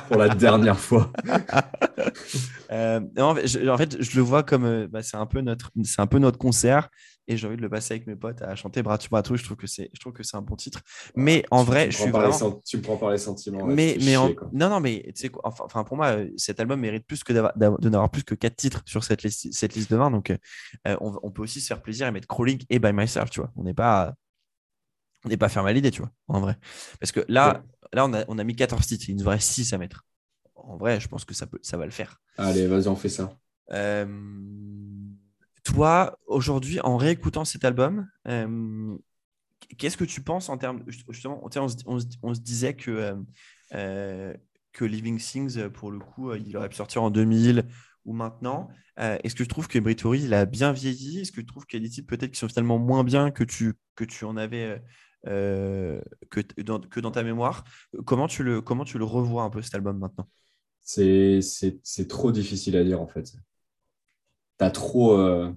pour 0.09 0.17
la 0.17 0.29
dernière 0.29 0.79
fois. 0.79 1.11
Euh, 2.73 3.01
en, 3.19 3.35
fait, 3.35 3.47
je, 3.49 3.69
en 3.69 3.77
fait, 3.77 4.01
je 4.01 4.17
le 4.17 4.23
vois 4.23 4.45
comme 4.45 4.65
euh, 4.65 4.87
bah, 4.89 5.03
c'est 5.03 5.17
un 5.17 5.27
peu 5.27 5.41
notre, 5.41 5.73
c'est 5.83 6.01
un 6.01 6.07
peu 6.07 6.19
notre 6.21 6.39
concert 6.39 6.89
et 7.27 7.37
j'ai 7.37 7.47
envie 7.49 7.57
de 7.57 7.63
le 7.63 7.69
passer 7.69 7.95
avec 7.95 8.07
mes 8.07 8.15
potes 8.15 8.43
à 8.43 8.55
chanter 8.55 8.81
bras 8.83 8.97
dessous. 8.97 9.37
Je 9.37 9.43
trouve 9.45 9.57
que 9.57 9.67
c'est, 9.67 9.91
je 9.93 9.99
trouve 9.99 10.13
que 10.13 10.23
c'est 10.23 10.37
un 10.37 10.41
bon 10.43 10.55
titre. 10.55 10.81
Mais 11.17 11.45
en 11.51 11.65
Tu- 11.65 11.67
vrai, 11.67 11.91
je 11.91 11.99
me 11.99 12.03
suis 12.03 12.11
vraiment. 12.13 12.63
Tu 12.65 12.77
me 12.77 12.83
prends 12.83 12.97
par 12.97 13.11
les 13.11 13.19
sentiments. 13.19 13.67
mais 13.67 13.97
mais 13.99 14.15
chier, 14.15 14.37
non 14.53 14.69
non 14.71 14.79
mais 14.79 15.03
tu 15.07 15.23
sais 15.23 15.29
quoi 15.31 15.43
enfin, 15.45 15.65
enfin, 15.65 15.83
pour 15.83 15.97
moi 15.97 16.07
euh, 16.13 16.31
cet 16.37 16.61
album 16.61 16.79
mérite 16.81 17.05
plus 17.07 17.25
que 17.25 17.33
de 17.33 17.89
n'avoir 17.89 18.11
plus 18.11 18.23
que 18.23 18.37
quatre 18.37 18.55
titres 18.57 18.83
sur 18.87 19.03
cette 19.03 19.25
liste 19.25 19.53
cette 19.53 19.75
liste 19.75 19.91
de 19.91 19.97
20 19.97 20.13
donc 20.13 20.31
euh, 20.31 20.97
on, 21.01 21.19
on 21.25 21.31
peut 21.33 21.43
aussi 21.43 21.61
se 21.61 21.67
faire 21.67 21.83
plaisir 21.83 22.07
et 22.07 22.13
mettre 22.13 22.29
Crawling 22.29 22.63
et 22.71 22.79
By 22.79 22.93
Myself 22.93 23.31
tu 23.31 23.41
vois 23.41 23.51
on 23.57 23.65
n'est 23.65 23.75
pas 23.75 24.15
on 25.25 25.29
n'est 25.29 25.37
pas 25.37 25.49
fermé 25.49 25.71
à 25.71 25.73
l'idée 25.73 25.91
tu 25.91 26.03
vois 26.03 26.11
en 26.29 26.41
vrai 26.41 26.57
parce 27.01 27.11
que 27.13 27.25
là 27.29 27.63
là 27.93 28.05
on 28.07 28.13
a, 28.15 28.25
on 28.29 28.39
a 28.39 28.45
mis 28.45 28.55
14 28.57 28.87
titres 28.87 29.09
il 29.09 29.17
nous 29.17 29.29
reste 29.29 29.51
6 29.51 29.73
à 29.73 29.79
mettre 29.79 30.05
en 30.55 30.77
vrai 30.77 31.01
je 31.01 31.09
pense 31.09 31.25
que 31.25 31.35
ça 31.35 31.47
peut 31.47 31.59
ça 31.63 31.77
va 31.77 31.85
le 31.87 31.91
faire 31.93 32.21
Allez, 32.39 32.67
vas-y, 32.67 32.89
on 32.89 32.97
fait 32.97 33.09
ça. 33.11 33.37
euh, 33.73 34.07
toi, 35.65 36.19
aujourd'hui, 36.27 36.81
en 36.81 36.97
réécoutant 36.97 37.45
cet 37.45 37.65
album, 37.65 38.09
euh, 38.27 38.97
qu'est-ce 39.79 39.97
que 39.97 40.05
tu 40.05 40.23
penses 40.23 40.49
en 40.49 40.57
termes. 40.57 40.83
Justement, 41.09 41.41
on, 41.45 41.51
se, 41.69 41.77
on 41.87 41.99
se- 42.01 42.07
on 42.23 42.35
se 42.35 42.41
disait 42.41 42.75
que, 42.75 43.15
euh, 43.75 44.35
que 44.73 44.85
Living 44.85 45.19
Things, 45.19 45.69
pour 45.69 45.91
le 45.91 45.99
coup, 45.99 46.33
il 46.35 46.57
aurait 46.57 46.69
pu 46.71 46.77
sortir 46.77 47.03
en 47.03 47.11
2000 47.11 47.67
ou 48.07 48.15
maintenant. 48.15 48.71
Euh, 48.99 49.19
Est-ce 49.23 49.35
que 49.35 49.43
tu 49.43 49.49
trouves 49.49 49.69
que 49.69 49.79
Britori, 49.79 50.23
il 50.23 50.33
a 50.35 50.47
bien 50.47 50.73
vieilli? 50.73 51.21
Est-ce 51.21 51.33
que 51.33 51.41
tu 51.41 51.47
trouves 51.47 51.67
qu'il 51.67 51.81
y 51.81 51.85
a 51.85 51.87
des 51.87 51.93
titres 51.93 52.09
peut-être 52.09 52.33
qui 52.33 52.39
sont 52.39 52.49
finalement 52.49 52.79
moins 52.79 53.05
bien 53.05 53.31
que 53.31 53.45
tu, 53.45 53.75
que 53.97 54.05
tu 54.05 54.25
en 54.25 54.37
avais 54.39 54.83
euh, 55.27 56.01
que, 56.31 56.41
dans, 56.63 56.81
que 56.81 56.99
dans 56.99 57.11
ta 57.11 57.23
mémoire 57.23 57.65
comment 58.07 58.27
tu, 58.27 58.43
le, 58.43 58.63
comment 58.63 58.85
tu 58.85 58.97
le 58.97 59.05
revois 59.05 59.43
un 59.43 59.51
peu 59.51 59.61
cet 59.61 59.75
album 59.75 59.99
maintenant? 59.99 60.29
C'est 60.83 62.09
trop 62.09 62.33
difficile 62.33 62.77
à 62.77 62.85
dire 62.85 63.01
en 63.01 63.07
fait. 63.07 63.33
T'as 64.57 64.71
trop, 64.71 65.13
euh, 65.19 65.53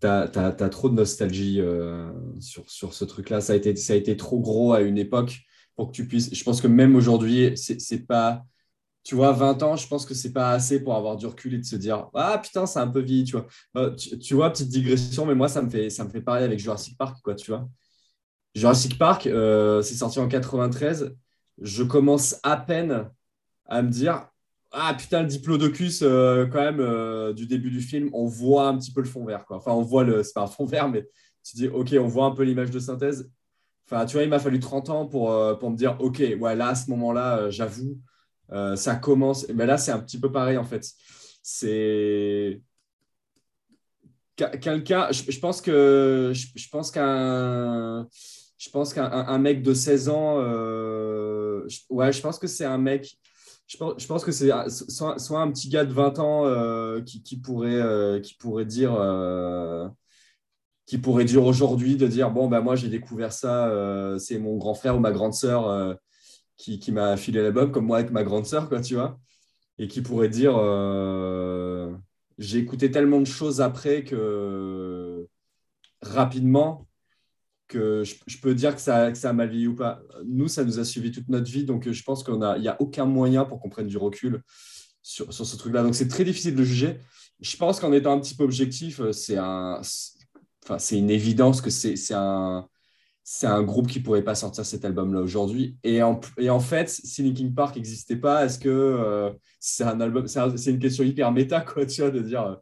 t'as 0.00 0.68
trop 0.68 0.88
de 0.88 0.94
nostalgie 0.94 1.60
euh, 1.60 2.12
sur, 2.40 2.68
sur 2.70 2.94
ce 2.94 3.04
truc-là. 3.04 3.40
Ça 3.40 3.52
a, 3.52 3.56
été, 3.56 3.74
ça 3.76 3.92
a 3.92 3.96
été 3.96 4.16
trop 4.16 4.40
gros 4.40 4.72
à 4.72 4.80
une 4.80 4.98
époque 4.98 5.38
pour 5.74 5.88
que 5.88 5.92
tu 5.92 6.06
puisses. 6.08 6.34
Je 6.34 6.44
pense 6.44 6.60
que 6.60 6.66
même 6.66 6.96
aujourd'hui, 6.96 7.52
c'est 7.56 8.06
pas. 8.06 8.44
Tu 9.04 9.14
vois, 9.14 9.30
20 9.30 9.62
ans, 9.62 9.76
je 9.76 9.86
pense 9.86 10.04
que 10.04 10.14
c'est 10.14 10.32
pas 10.32 10.50
assez 10.50 10.82
pour 10.82 10.96
avoir 10.96 11.16
du 11.16 11.26
recul 11.26 11.54
et 11.54 11.58
de 11.58 11.64
se 11.64 11.76
dire 11.76 12.08
Ah 12.14 12.38
putain, 12.42 12.66
c'est 12.66 12.80
un 12.80 12.88
peu 12.88 13.00
vieilli, 13.00 13.22
tu 13.22 13.36
vois. 13.36 13.46
Euh, 13.76 13.94
tu, 13.94 14.34
vois, 14.34 14.50
petite 14.50 14.68
digression, 14.68 15.26
mais 15.26 15.36
moi, 15.36 15.48
ça 15.48 15.62
me 15.62 15.70
fait, 15.70 15.90
ça 15.90 16.04
me 16.04 16.10
fait 16.10 16.20
pareil 16.20 16.44
avec 16.44 16.58
Jurassic 16.58 16.98
Park, 16.98 17.18
quoi, 17.22 17.36
tu 17.36 17.52
vois. 17.52 17.68
Jurassic 18.56 18.96
Park, 18.98 19.26
euh, 19.26 19.82
c'est 19.82 19.94
sorti 19.94 20.18
en 20.18 20.28
93. 20.28 21.14
Je 21.60 21.82
commence 21.82 22.40
à 22.42 22.56
peine 22.56 23.10
à 23.66 23.82
me 23.82 23.90
dire 23.90 24.28
ah 24.72 24.94
putain, 24.94 25.22
le 25.22 25.28
diplodocus, 25.28 26.00
euh, 26.02 26.46
quand 26.46 26.60
même, 26.62 26.80
euh, 26.80 27.34
du 27.34 27.46
début 27.46 27.70
du 27.70 27.80
film, 27.80 28.08
on 28.14 28.26
voit 28.26 28.68
un 28.68 28.78
petit 28.78 28.92
peu 28.92 29.00
le 29.02 29.06
fond 29.06 29.24
vert. 29.26 29.44
Quoi. 29.44 29.58
Enfin, 29.58 29.72
on 29.72 29.82
voit 29.82 30.04
le. 30.04 30.22
C'est 30.22 30.32
pas 30.32 30.42
un 30.42 30.46
fond 30.46 30.64
vert, 30.64 30.88
mais 30.88 31.06
tu 31.44 31.56
dis, 31.56 31.68
ok, 31.68 31.94
on 32.00 32.06
voit 32.08 32.24
un 32.24 32.30
peu 32.30 32.44
l'image 32.44 32.70
de 32.70 32.78
synthèse. 32.78 33.30
Enfin, 33.86 34.06
tu 34.06 34.14
vois, 34.14 34.22
il 34.24 34.30
m'a 34.30 34.38
fallu 34.38 34.58
30 34.58 34.88
ans 34.88 35.06
pour, 35.06 35.58
pour 35.58 35.70
me 35.70 35.76
dire, 35.76 35.96
ok, 36.00 36.22
ouais, 36.40 36.56
là, 36.56 36.68
à 36.68 36.74
ce 36.74 36.90
moment-là, 36.90 37.50
j'avoue, 37.50 37.98
ça 38.74 38.96
commence. 38.96 39.46
Mais 39.54 39.66
là, 39.66 39.76
c'est 39.78 39.92
un 39.92 40.00
petit 40.00 40.18
peu 40.18 40.32
pareil, 40.32 40.56
en 40.56 40.64
fait. 40.64 40.84
C'est. 41.42 42.60
Quel- 44.34 44.58
Quelqu'un, 44.60 45.08
pense 45.40 45.60
que 45.60 46.32
je 46.34 46.68
pense 46.68 46.90
qu'un 46.90 48.06
je 48.66 48.70
pense 48.70 48.92
qu'un 48.94 49.04
un- 49.04 49.28
un 49.28 49.38
mec 49.38 49.62
de 49.62 49.74
16 49.74 50.08
ans, 50.08 50.36
euh, 50.40 51.62
je- 51.68 51.80
ouais, 51.90 52.12
je 52.12 52.20
pense 52.20 52.38
que 52.38 52.46
c'est 52.46 52.64
un 52.64 52.78
mec 52.78 53.16
je 53.68 53.76
pense, 54.06 54.24
que 54.24 54.30
c'est 54.30 54.50
soit, 54.70 55.18
soit 55.18 55.40
un 55.40 55.50
petit 55.50 55.68
gars 55.68 55.84
de 55.84 55.92
20 55.92 56.20
ans 56.20 56.46
euh, 56.46 57.00
qui, 57.02 57.36
pourrait, 57.40 57.74
euh, 57.74 58.20
qui 58.20 58.34
pourrait 58.34 58.64
dire, 58.64 58.92
qui 60.86 60.98
pourrait 60.98 61.24
dire 61.24 61.44
aujourd'hui 61.44 61.96
de 61.96 62.06
dire 62.06 62.30
bon 62.30 62.46
ben 62.48 62.60
moi 62.60 62.76
j'ai 62.76 62.88
découvert 62.88 63.32
ça, 63.32 63.72
c'est 64.18 64.38
mon 64.38 64.56
grand 64.56 64.74
frère 64.74 64.96
ou 64.96 65.00
ma 65.00 65.10
grande 65.12 65.34
sœur 65.34 65.96
qui, 66.56 66.92
m'a 66.92 67.16
filé 67.16 67.42
l'album, 67.42 67.72
comme 67.72 67.86
moi 67.86 67.98
avec 67.98 68.12
ma 68.12 68.24
grande 68.24 68.46
sœur, 68.46 68.68
quoi, 68.68 68.80
tu 68.80 68.94
vois, 68.94 69.18
et 69.78 69.88
qui 69.88 70.02
pourrait 70.02 70.28
dire 70.28 70.54
j'ai 72.38 72.58
écouté 72.58 72.90
tellement 72.90 73.20
de 73.20 73.26
choses 73.26 73.60
après 73.60 74.04
que 74.04 75.26
rapidement 76.02 76.85
que 77.68 78.04
je, 78.04 78.38
peux 78.38 78.54
dire 78.54 78.74
que 78.74 78.80
ça, 78.80 79.10
que 79.10 79.18
ça 79.18 79.30
a 79.30 79.32
mal 79.32 79.48
vieilli 79.48 79.66
ou 79.66 79.74
pas. 79.74 80.00
Nous, 80.24 80.48
ça 80.48 80.64
nous 80.64 80.78
a 80.78 80.84
suivi 80.84 81.10
toute 81.10 81.28
notre 81.28 81.50
vie, 81.50 81.64
donc 81.64 81.90
je 81.90 82.02
pense 82.02 82.22
qu'il 82.22 82.34
n'y 82.34 82.68
a, 82.68 82.72
a 82.72 82.80
aucun 82.80 83.04
moyen 83.04 83.44
pour 83.44 83.60
qu'on 83.60 83.68
prenne 83.68 83.86
du 83.86 83.96
recul 83.96 84.42
sur, 85.02 85.32
sur 85.32 85.46
ce 85.46 85.56
truc-là. 85.56 85.82
Donc 85.82 85.94
c'est 85.94 86.08
très 86.08 86.24
difficile 86.24 86.54
de 86.54 86.64
juger. 86.64 86.98
Je 87.40 87.56
pense 87.56 87.80
qu'en 87.80 87.92
étant 87.92 88.12
un 88.12 88.20
petit 88.20 88.34
peu 88.34 88.44
objectif, 88.44 89.00
c'est 89.12 89.36
un, 89.36 89.80
enfin, 90.64 90.78
une 90.96 91.10
évidence 91.10 91.60
que 91.60 91.70
c'est 91.70 91.96
un, 92.12 92.66
un 93.42 93.62
groupe 93.62 93.88
qui 93.88 94.00
pourrait 94.00 94.24
pas 94.24 94.34
sortir 94.34 94.64
cet 94.64 94.84
album-là 94.84 95.20
aujourd'hui. 95.20 95.76
Et 95.84 96.02
en, 96.02 96.20
et 96.38 96.50
en 96.50 96.60
fait, 96.60 96.88
si 96.88 97.22
Linkin 97.22 97.52
Park 97.54 97.76
n'existait 97.76 98.16
pas, 98.16 98.44
est-ce 98.44 98.58
que 98.58 98.68
euh, 98.68 99.30
c'est 99.60 99.84
un 99.84 100.00
album, 100.00 100.26
c'est 100.26 100.70
une 100.70 100.78
question 100.78 101.04
hyper 101.04 101.32
méta, 101.32 101.60
quoi, 101.60 101.86
tu 101.86 102.00
vois, 102.00 102.10
de 102.10 102.20
dire. 102.20 102.58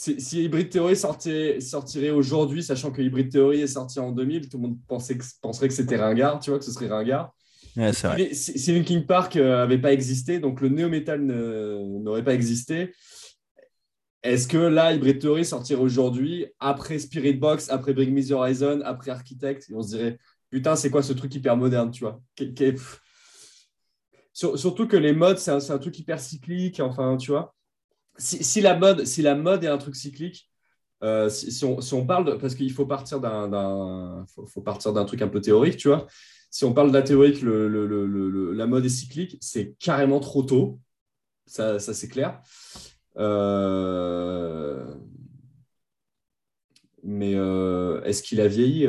Si, 0.00 0.44
Hybrid 0.44 0.70
Theory 0.70 0.94
sortait, 0.94 1.60
sortirait 1.60 2.10
aujourd'hui, 2.10 2.62
sachant 2.62 2.92
que 2.92 3.02
Hybrid 3.02 3.32
Theory 3.32 3.62
est 3.62 3.66
sorti 3.66 3.98
en 3.98 4.12
2000, 4.12 4.48
tout 4.48 4.56
le 4.56 4.62
monde 4.62 4.78
pensait 4.86 5.18
que, 5.18 5.24
penserait 5.42 5.66
que 5.66 5.74
c'était 5.74 5.96
ringard, 5.96 6.38
tu 6.38 6.50
vois, 6.50 6.60
que 6.60 6.64
ce 6.64 6.70
serait 6.70 6.86
ringard. 6.86 7.34
Ouais, 7.76 7.90
vrai. 7.90 8.32
Si, 8.32 8.56
si, 8.60 8.72
Linkin 8.72 9.00
Park 9.00 9.34
n'avait 9.34 9.74
euh, 9.74 9.80
pas 9.80 9.92
existé, 9.92 10.38
donc 10.38 10.60
le 10.60 10.68
néo-metal 10.68 11.20
n'aurait 11.20 12.22
pas 12.22 12.34
existé, 12.34 12.94
est-ce 14.22 14.46
que 14.46 14.56
là, 14.56 14.92
Hybrid 14.92 15.18
Theory 15.18 15.44
sortirait 15.44 15.80
aujourd'hui, 15.80 16.46
après 16.60 17.00
Spirit 17.00 17.34
Box, 17.34 17.68
après 17.68 17.92
Bring 17.92 18.14
Me 18.14 18.22
the 18.22 18.30
Horizon, 18.30 18.82
après 18.84 19.10
Architect, 19.10 19.68
et 19.68 19.74
on 19.74 19.82
se 19.82 19.96
dirait, 19.96 20.18
putain, 20.48 20.76
c'est 20.76 20.90
quoi 20.90 21.02
ce 21.02 21.12
truc 21.12 21.34
hyper 21.34 21.56
moderne, 21.56 21.90
tu 21.90 22.04
vois? 22.04 22.22
Surtout 24.32 24.86
que 24.86 24.96
les 24.96 25.12
modes, 25.12 25.38
c'est 25.38 25.50
un, 25.50 25.78
truc 25.78 25.98
hyper 25.98 26.20
cyclique, 26.20 26.78
enfin, 26.78 27.16
tu 27.16 27.32
vois. 27.32 27.56
Si, 28.18 28.60
la 28.60 28.76
mode, 28.76 29.04
si 29.04 29.22
la 29.22 29.34
mode 29.34 29.64
est 29.64 29.68
un 29.68 29.78
truc 29.78 29.94
cyclique, 29.96 30.50
euh, 31.04 31.28
si, 31.28 31.64
on, 31.64 32.06
parle, 32.06 32.38
parce 32.38 32.54
qu'il 32.56 32.72
faut 32.72 32.86
partir 32.86 33.20
d'un 33.20 34.26
faut, 34.26 34.60
partir 34.60 34.92
d'un 34.92 35.04
truc 35.04 35.22
un 35.22 35.28
peu 35.28 35.40
théorique, 35.40 35.76
tu 35.76 35.88
vois. 35.88 36.06
Si 36.50 36.64
on 36.64 36.72
parle 36.72 36.88
de 36.88 36.94
la 36.94 37.02
théorie 37.02 37.38
que 37.38 37.46
la 37.46 38.66
mode 38.66 38.84
est 38.84 38.88
cyclique, 38.88 39.38
c'est 39.40 39.76
carrément 39.78 40.20
trop 40.20 40.42
tôt. 40.42 40.80
Ça, 41.46 41.78
c'est 41.78 42.08
clair. 42.08 42.40
Euh, 43.16 44.94
mais 47.02 47.34
euh, 47.34 48.02
est-ce 48.04 48.22
qu'il 48.22 48.40
a 48.40 48.48
vieilli? 48.48 48.86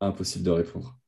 Impossible 0.00 0.44
de 0.44 0.50
répondre. 0.50 0.98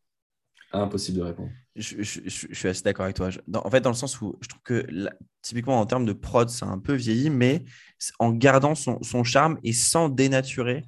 Impossible 0.72 1.18
de 1.18 1.22
répondre. 1.22 1.50
Je, 1.74 2.02
suis 2.02 2.68
assez 2.68 2.82
d'accord 2.82 3.04
avec 3.04 3.16
toi. 3.16 3.30
en 3.54 3.70
fait, 3.70 3.80
dans 3.80 3.90
le 3.90 3.96
sens 3.96 4.20
où 4.20 4.36
je 4.40 4.48
trouve 4.48 4.62
que 4.62 4.86
typiquement 5.40 5.80
en 5.80 5.86
termes 5.86 6.04
de 6.04 6.12
prod, 6.12 6.48
c'est 6.50 6.66
un 6.66 6.78
peu 6.78 6.92
vieilli, 6.92 7.30
mais 7.30 7.64
en 8.18 8.30
gardant 8.30 8.74
son, 8.74 9.24
charme 9.24 9.58
et 9.62 9.72
sans 9.72 10.08
dénaturer 10.08 10.84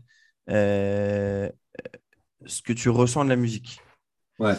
ce 0.47 1.51
que 2.63 2.73
tu 2.73 2.91
ressens 2.91 3.25
de 3.25 3.31
la 3.31 3.37
musique. 3.37 3.81
Ouais. 4.39 4.55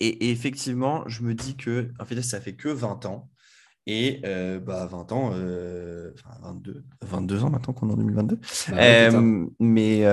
et, 0.00 0.30
effectivement, 0.30 1.06
je 1.08 1.22
me 1.22 1.34
dis 1.34 1.56
que 1.56 1.90
en 1.98 2.04
fait, 2.04 2.20
ça 2.22 2.40
fait 2.40 2.54
que 2.54 2.68
20 2.68 3.06
ans. 3.06 3.30
Et 3.86 4.20
euh, 4.24 4.58
bah, 4.60 4.86
20 4.86 5.12
ans, 5.12 5.30
euh, 5.34 6.12
enfin 6.14 6.38
22, 6.42 6.84
22 7.02 7.44
ans 7.44 7.50
maintenant 7.50 7.74
qu'on 7.74 7.90
est 7.90 7.92
en 7.92 7.96
2022. 7.96 8.36
Bah 8.36 8.76
euh, 8.78 9.46
mais, 9.60 10.04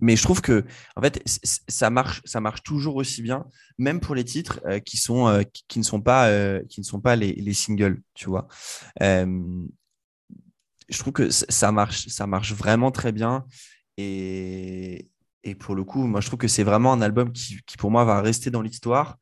mais 0.00 0.16
je 0.16 0.22
trouve 0.22 0.40
que 0.40 0.64
en 0.96 1.02
fait, 1.02 1.22
ça 1.44 1.90
marche, 1.90 2.22
ça 2.24 2.40
marche 2.40 2.62
toujours 2.62 2.96
aussi 2.96 3.22
bien, 3.22 3.44
même 3.78 4.00
pour 4.00 4.14
les 4.14 4.24
titres 4.24 4.60
qui, 4.84 4.96
sont, 4.96 5.44
qui, 5.68 5.78
ne 5.78 5.84
sont 5.84 6.00
pas, 6.00 6.30
qui 6.68 6.80
ne 6.80 6.84
sont 6.84 7.00
pas 7.00 7.16
les, 7.16 7.32
les 7.32 7.54
singles, 7.54 8.00
tu 8.14 8.28
vois. 8.28 8.46
je 9.00 9.38
trouve 10.98 11.12
que 11.12 11.30
ça 11.30 11.72
marche, 11.72 12.06
ça 12.08 12.26
marche 12.26 12.52
vraiment 12.52 12.90
très 12.90 13.12
bien. 13.12 13.44
Et, 13.96 15.08
et 15.44 15.54
pour 15.54 15.74
le 15.74 15.84
coup, 15.84 16.06
moi, 16.06 16.20
je 16.20 16.26
trouve 16.26 16.38
que 16.38 16.48
c'est 16.48 16.62
vraiment 16.62 16.92
un 16.92 17.02
album 17.02 17.32
qui, 17.32 17.60
qui, 17.66 17.76
pour 17.76 17.90
moi, 17.90 18.04
va 18.04 18.20
rester 18.20 18.50
dans 18.50 18.62
l'histoire 18.62 19.18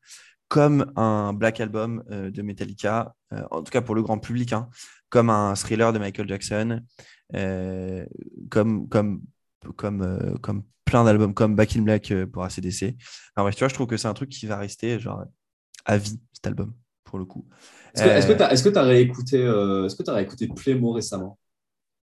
comme 0.49 0.91
un 0.95 1.31
Black 1.31 1.61
Album 1.61 2.03
euh, 2.11 2.31
de 2.31 2.41
Metallica, 2.41 3.13
euh, 3.31 3.43
en 3.51 3.63
tout 3.63 3.71
cas 3.71 3.81
pour 3.81 3.95
le 3.95 4.01
grand 4.01 4.17
public, 4.17 4.51
hein, 4.51 4.67
comme 5.09 5.29
un 5.29 5.55
thriller 5.55 5.93
de 5.93 5.99
Michael 5.99 6.27
Jackson, 6.27 6.81
euh, 7.35 8.05
comme, 8.49 8.89
comme, 8.89 9.21
comme, 9.75 10.37
comme 10.41 10.63
plein 10.85 11.03
d'albums, 11.03 11.33
comme 11.33 11.55
Back 11.55 11.75
in 11.75 11.81
Black 11.81 12.13
pour 12.31 12.43
ACDC. 12.43 12.95
Alors, 13.35 13.45
bref, 13.45 13.55
tu 13.55 13.59
vois, 13.59 13.69
je 13.69 13.73
trouve 13.73 13.87
que 13.87 13.97
c'est 13.97 14.07
un 14.07 14.13
truc 14.13 14.29
qui 14.29 14.45
va 14.45 14.57
rester 14.57 14.99
genre, 14.99 15.23
à 15.85 15.97
vie, 15.97 16.19
cet 16.33 16.47
album, 16.47 16.73
pour 17.03 17.19
le 17.19 17.25
coup. 17.25 17.47
Est-ce 17.95 18.27
que 18.63 18.69
tu 18.69 18.77
as, 18.77 18.83
réécouté, 18.83 19.39
est-ce 19.39 19.95
que 19.95 20.09
as 20.09 20.13
réécouté 20.13 20.47
Playmo 20.47 20.91
récemment? 20.91 21.37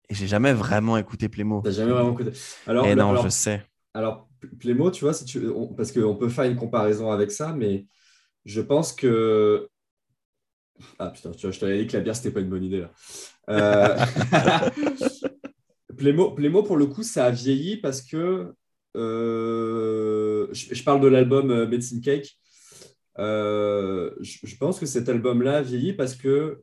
Et 0.09 0.15
j'ai 0.15 0.27
jamais 0.27 0.53
vraiment 0.53 0.97
écouté 0.97 1.29
Playmo. 1.29 1.63
T'as 1.65 1.71
jamais 1.71 1.93
vraiment 1.93 2.13
écouté 2.13 2.33
alors, 2.67 2.87
Et 2.87 2.95
non, 2.95 3.23
je 3.23 3.29
sais. 3.29 3.65
Alors, 3.95 4.29
Playmo, 4.59 4.91
tu 4.91 5.05
vois, 5.05 5.15
si 5.15 5.25
tu, 5.25 5.41
parce 5.77 5.93
qu'on 5.93 6.17
peut 6.17 6.29
faire 6.29 6.45
une 6.45 6.57
comparaison 6.57 7.11
avec 7.11 7.31
ça, 7.31 7.53
mais 7.53 7.87
je 8.45 8.61
pense 8.61 8.93
que. 8.93 9.69
Ah 10.99 11.11
putain, 11.11 11.31
tu 11.33 11.43
vois, 11.43 11.51
je 11.51 11.61
t'avais 11.61 11.79
dit 11.79 11.87
que 11.87 11.97
la 11.97 12.03
bière, 12.03 12.17
c'était 12.17 12.31
pas 12.31 12.41
une 12.41 12.49
bonne 12.49 12.65
idée 12.65 12.81
là. 12.81 12.91
Euh... 13.51 13.97
Playmo, 16.01 16.63
pour 16.63 16.77
le 16.77 16.87
coup, 16.87 17.03
ça 17.03 17.27
a 17.27 17.31
vieilli 17.31 17.77
parce 17.77 18.03
que. 18.03 18.53
Euh, 18.97 20.49
je, 20.53 20.83
parle 20.83 21.01
de 21.01 21.07
l'album 21.07 21.51
euh, 21.51 21.67
Medicine 21.67 22.01
Cake. 22.01 22.37
Euh, 23.19 24.11
je, 24.21 24.57
pense 24.57 24.81
que 24.81 24.87
cet 24.87 25.09
album-là 25.09 25.59
a 25.59 25.63
vieilli 25.63 25.93
parce 25.93 26.17
que 26.17 26.61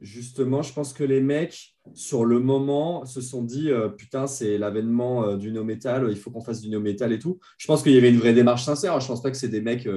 justement, 0.00 0.62
je 0.62 0.72
pense 0.72 0.92
que 0.92 1.04
les 1.04 1.20
mecs, 1.20 1.76
sur 1.94 2.24
le 2.24 2.40
moment, 2.40 3.04
se 3.04 3.20
sont 3.20 3.44
dit 3.44 3.70
putain, 3.96 4.26
c'est 4.26 4.58
l'avènement 4.58 5.36
du 5.36 5.52
no 5.52 5.62
metal, 5.62 6.08
il 6.10 6.16
faut 6.16 6.30
qu'on 6.30 6.40
fasse 6.40 6.60
du 6.60 6.70
no 6.70 6.80
metal 6.80 7.12
et 7.12 7.18
tout. 7.18 7.38
Je 7.58 7.66
pense 7.66 7.82
qu'il 7.82 7.92
y 7.92 7.98
avait 7.98 8.10
une 8.10 8.18
vraie 8.18 8.32
démarche 8.32 8.64
sincère. 8.64 8.98
Je 9.00 9.06
pense 9.06 9.22
pas 9.22 9.30
que 9.30 9.36
c'est 9.36 9.48
des 9.48 9.60
mecs 9.60 9.88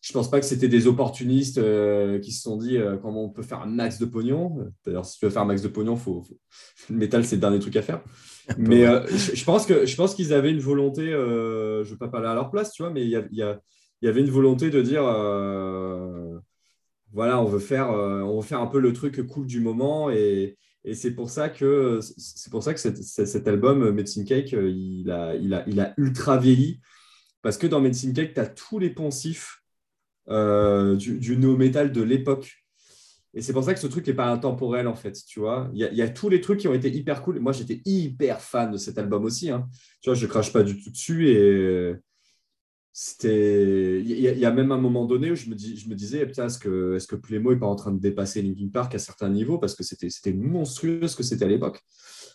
je 0.00 0.12
pense 0.12 0.30
pas 0.30 0.40
que 0.40 0.46
c'était 0.46 0.68
des 0.68 0.86
opportunistes 0.86 1.58
euh, 1.58 2.18
qui 2.20 2.32
se 2.32 2.42
sont 2.42 2.56
dit 2.56 2.78
euh, 2.78 2.96
comment 2.96 3.24
on 3.24 3.28
peut 3.28 3.42
faire 3.42 3.60
un 3.60 3.66
max 3.66 3.98
de 3.98 4.06
pognon. 4.06 4.72
D'ailleurs, 4.84 5.04
si 5.04 5.18
tu 5.18 5.26
veux 5.26 5.30
faire 5.30 5.42
un 5.42 5.46
max 5.46 5.60
de 5.60 5.68
pognon, 5.68 5.96
faut, 5.96 6.24
le 6.88 6.96
métal, 6.96 7.24
c'est 7.24 7.36
le 7.36 7.40
dernier 7.40 7.58
truc 7.58 7.76
à 7.76 7.82
faire. 7.82 8.02
Mais 8.58 8.86
euh, 8.86 9.06
je, 9.06 9.44
pense 9.44 9.66
que 9.66 9.84
je 9.84 9.94
pense 9.96 10.14
qu'ils 10.14 10.32
avaient 10.32 10.50
une 10.50 10.60
volonté, 10.60 11.06
je 11.06 11.80
ne 11.80 11.84
veux 11.84 11.98
pas 11.98 12.08
parler 12.08 12.28
à 12.28 12.34
leur 12.34 12.50
place, 12.50 12.72
tu 12.72 12.82
vois, 12.82 12.90
mais 12.90 13.04
il 13.04 13.10
y, 13.10 14.08
avait 14.08 14.20
une 14.20 14.30
volonté 14.30 14.70
de 14.70 14.82
dire 14.82 15.02
voilà, 17.12 17.40
on 17.40 17.44
veut, 17.44 17.60
faire, 17.60 17.90
on 17.90 18.40
veut 18.40 18.46
faire 18.46 18.60
un 18.60 18.66
peu 18.66 18.80
le 18.80 18.92
truc 18.92 19.24
cool 19.26 19.46
du 19.46 19.60
moment. 19.60 20.10
Et, 20.10 20.56
c'est 20.94 21.12
pour 21.12 21.30
ça 21.30 21.48
que, 21.48 22.00
c'est 22.02 22.50
pour 22.50 22.64
ça 22.64 22.74
que 22.74 22.80
cet, 22.80 23.46
album, 23.46 23.90
Medicine 23.90 24.24
Cake, 24.24 24.52
il 24.52 25.10
a, 25.12 25.36
il, 25.36 25.54
a, 25.54 25.62
il 25.68 25.78
a 25.78 25.94
ultra 25.96 26.38
vieilli. 26.38 26.80
Parce 27.42 27.56
que 27.56 27.68
dans 27.68 27.80
Medicine 27.80 28.14
Cake, 28.14 28.34
tu 28.34 28.40
as 28.40 28.46
tous 28.46 28.80
les 28.80 28.90
poncifs 28.90 29.60
euh, 30.30 30.96
du, 30.96 31.18
du 31.18 31.36
no-metal 31.36 31.92
de 31.92 32.02
l'époque. 32.02 32.60
Et 33.34 33.42
c'est 33.42 33.52
pour 33.52 33.62
ça 33.62 33.74
que 33.74 33.80
ce 33.80 33.86
truc 33.86 34.06
n'est 34.06 34.14
pas 34.14 34.30
intemporel, 34.30 34.88
en 34.88 34.96
fait, 34.96 35.12
tu 35.26 35.40
vois. 35.40 35.70
Il 35.72 35.80
y, 35.80 36.02
a 36.02 36.08
tous 36.08 36.28
les 36.28 36.40
trucs 36.40 36.58
qui 36.58 36.68
ont 36.68 36.74
été 36.74 36.90
hyper 36.90 37.22
cool. 37.22 37.38
Moi, 37.38 37.52
j'étais 37.52 37.80
hyper 37.84 38.40
fan 38.40 38.72
de 38.72 38.76
cet 38.76 38.98
album 38.98 39.24
aussi. 39.24 39.50
Hein. 39.50 39.68
Tu 40.00 40.10
vois, 40.10 40.14
je 40.14 40.26
crache 40.26 40.52
pas 40.52 40.64
du 40.64 40.80
tout 40.82 40.90
dessus. 40.90 41.28
Et 41.28 41.94
c'était... 42.92 44.00
Il 44.00 44.20
y, 44.20 44.44
a 44.44 44.50
même 44.50 44.72
un 44.72 44.78
moment 44.78 45.04
donné 45.04 45.30
où 45.30 45.36
je 45.36 45.48
me, 45.48 45.54
dis, 45.54 45.76
je 45.76 45.88
me 45.88 45.94
disais, 45.94 46.28
est-ce 46.28 46.58
que, 46.58 46.96
est-ce 46.96 47.06
que 47.06 47.14
Playmo 47.14 47.52
n'est 47.52 47.60
pas 47.60 47.68
en 47.68 47.76
train 47.76 47.92
de 47.92 48.00
dépasser 48.00 48.42
Linkin 48.42 48.68
Park 48.68 48.96
à 48.96 48.98
certains 48.98 49.28
niveaux 49.28 49.58
Parce 49.58 49.76
que 49.76 49.84
c'était, 49.84 50.32
monstrueux 50.32 51.06
ce 51.06 51.14
que 51.14 51.22
c'était 51.22 51.44
à 51.44 51.48
l'époque. 51.48 51.80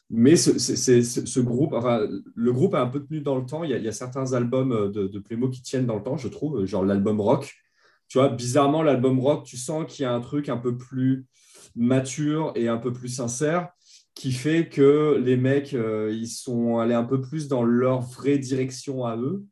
Mais 0.10 0.38
ce, 0.38 1.40
groupe, 1.42 1.74
enfin, 1.74 2.08
le 2.36 2.54
groupe 2.54 2.74
a 2.74 2.82
un 2.82 2.88
peu 2.88 3.04
tenu 3.04 3.20
dans 3.20 3.38
le 3.38 3.46
temps. 3.46 3.66
Il 3.66 3.72
y 3.72 3.88
a, 3.88 3.92
certains 3.92 4.32
albums 4.32 4.94
de, 4.94 5.08
de 5.08 5.20
Playmo 5.20 5.50
qui 5.50 5.62
tiennent 5.62 5.88
dans 5.88 5.98
le 5.98 6.04
temps, 6.04 6.16
je 6.16 6.30
trouve, 6.30 6.64
genre 6.64 6.86
l'album 6.86 7.20
Rock 7.20 7.54
tu 8.08 8.18
vois, 8.18 8.30
bizarrement, 8.30 8.84
l'album 8.84 9.20
rock, 9.20 9.46
tu 9.46 9.58
sens 9.58 9.86
qu'il 9.88 10.04
y 10.04 10.06
a 10.06 10.14
un 10.14 10.22
truc 10.22 10.50
un 10.50 10.58
peu 10.58 10.78
plus 10.78 11.26
mature 11.76 12.52
et 12.56 12.68
un 12.68 12.78
peu 12.78 12.94
plus 12.94 13.10
sincère 13.10 13.70
qui 14.16 14.32
fait 14.32 14.70
que 14.70 15.22
les 15.24 15.36
mecs, 15.36 15.74
euh, 15.74 16.12
ils 16.14 16.30
sont 16.30 16.80
allés 16.80 16.94
un 16.94 17.04
peu 17.04 17.20
plus 17.20 17.48
dans 17.48 17.64
leur 17.64 18.00
vraie 18.00 18.38
direction 18.38 19.06
à 19.06 19.18
eux. 19.18 19.44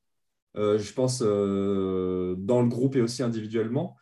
Euh, 0.55 0.79
je 0.79 0.93
pense 0.93 1.21
euh, 1.21 2.35
dans 2.37 2.61
le 2.61 2.69
groupe 2.69 2.95
et 2.95 3.01
aussi 3.01 3.21
individuellement. 3.23 3.95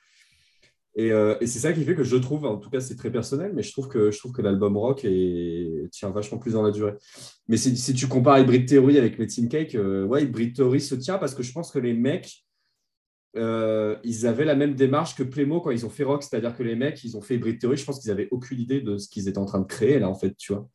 Et, 0.96 1.12
c'est 1.42 1.60
ça 1.60 1.72
qui 1.72 1.86
fait 1.86 1.96
que 1.96 2.04
je 2.04 2.18
trouve, 2.18 2.46
en 2.46 2.58
tout 2.58 2.70
cas 2.70 2.82
c'est 2.82 2.98
très 2.98 3.10
personnel, 3.10 3.54
mais 3.56 3.64
je 3.64 3.72
trouve 3.72 3.88
que, 3.88 4.12
que 4.34 4.42
l'album 4.42 4.76
rock 4.76 5.08
tient 5.90 6.10
vachement 6.10 6.38
plus 6.38 6.52
dans 6.52 6.64
la 6.64 6.72
durée. 6.72 6.96
Mais 7.48 7.56
si, 7.56 7.78
si 7.78 7.94
tu 7.94 8.08
compares 8.08 8.40
Hybrid 8.40 8.68
Theory 8.68 8.98
avec 8.98 9.18
Medicine 9.18 9.48
Cake, 9.48 9.74
ouais, 9.74 10.24
Hybrid 10.24 10.54
Theory 10.54 10.82
se 10.82 10.96
tient 10.96 11.18
parce 11.18 11.34
que 11.34 11.44
je 11.44 11.54
pense 11.54 11.72
que 11.72 11.80
les 11.80 11.94
mecs, 11.94 12.44
euh, 13.38 13.96
ils 14.04 14.28
avaient 14.28 14.46
la 14.46 14.56
même 14.56 14.76
démarche 14.76 15.16
que 15.16 15.24
Playmo 15.24 15.62
quand 15.62 15.72
ils 15.72 15.86
ont 15.86 15.90
fait 15.90 16.04
Rock, 16.04 16.24
c'est-à-dire 16.24 16.56
que 16.56 16.64
les 16.64 16.76
mecs, 16.76 17.04
ils 17.04 17.16
ont 17.16 17.22
fait 17.22 17.36
Hybrid 17.36 17.60
Theory, 17.60 17.78
je 17.78 17.86
pense 17.86 18.00
qu'ils 18.00 18.12
avaient 18.12 18.28
aucune 18.32 18.60
idée 18.60 18.82
de 18.82 18.98
ce 18.98 19.08
qu'ils 19.08 19.28
étaient 19.28 19.38
en 19.38 19.46
train 19.46 19.60
de 19.60 19.66
créer 19.66 20.00
là, 20.00 20.10
en 20.10 20.16
fait, 20.16 20.36
tu 20.38 20.54
vois. 20.54 20.68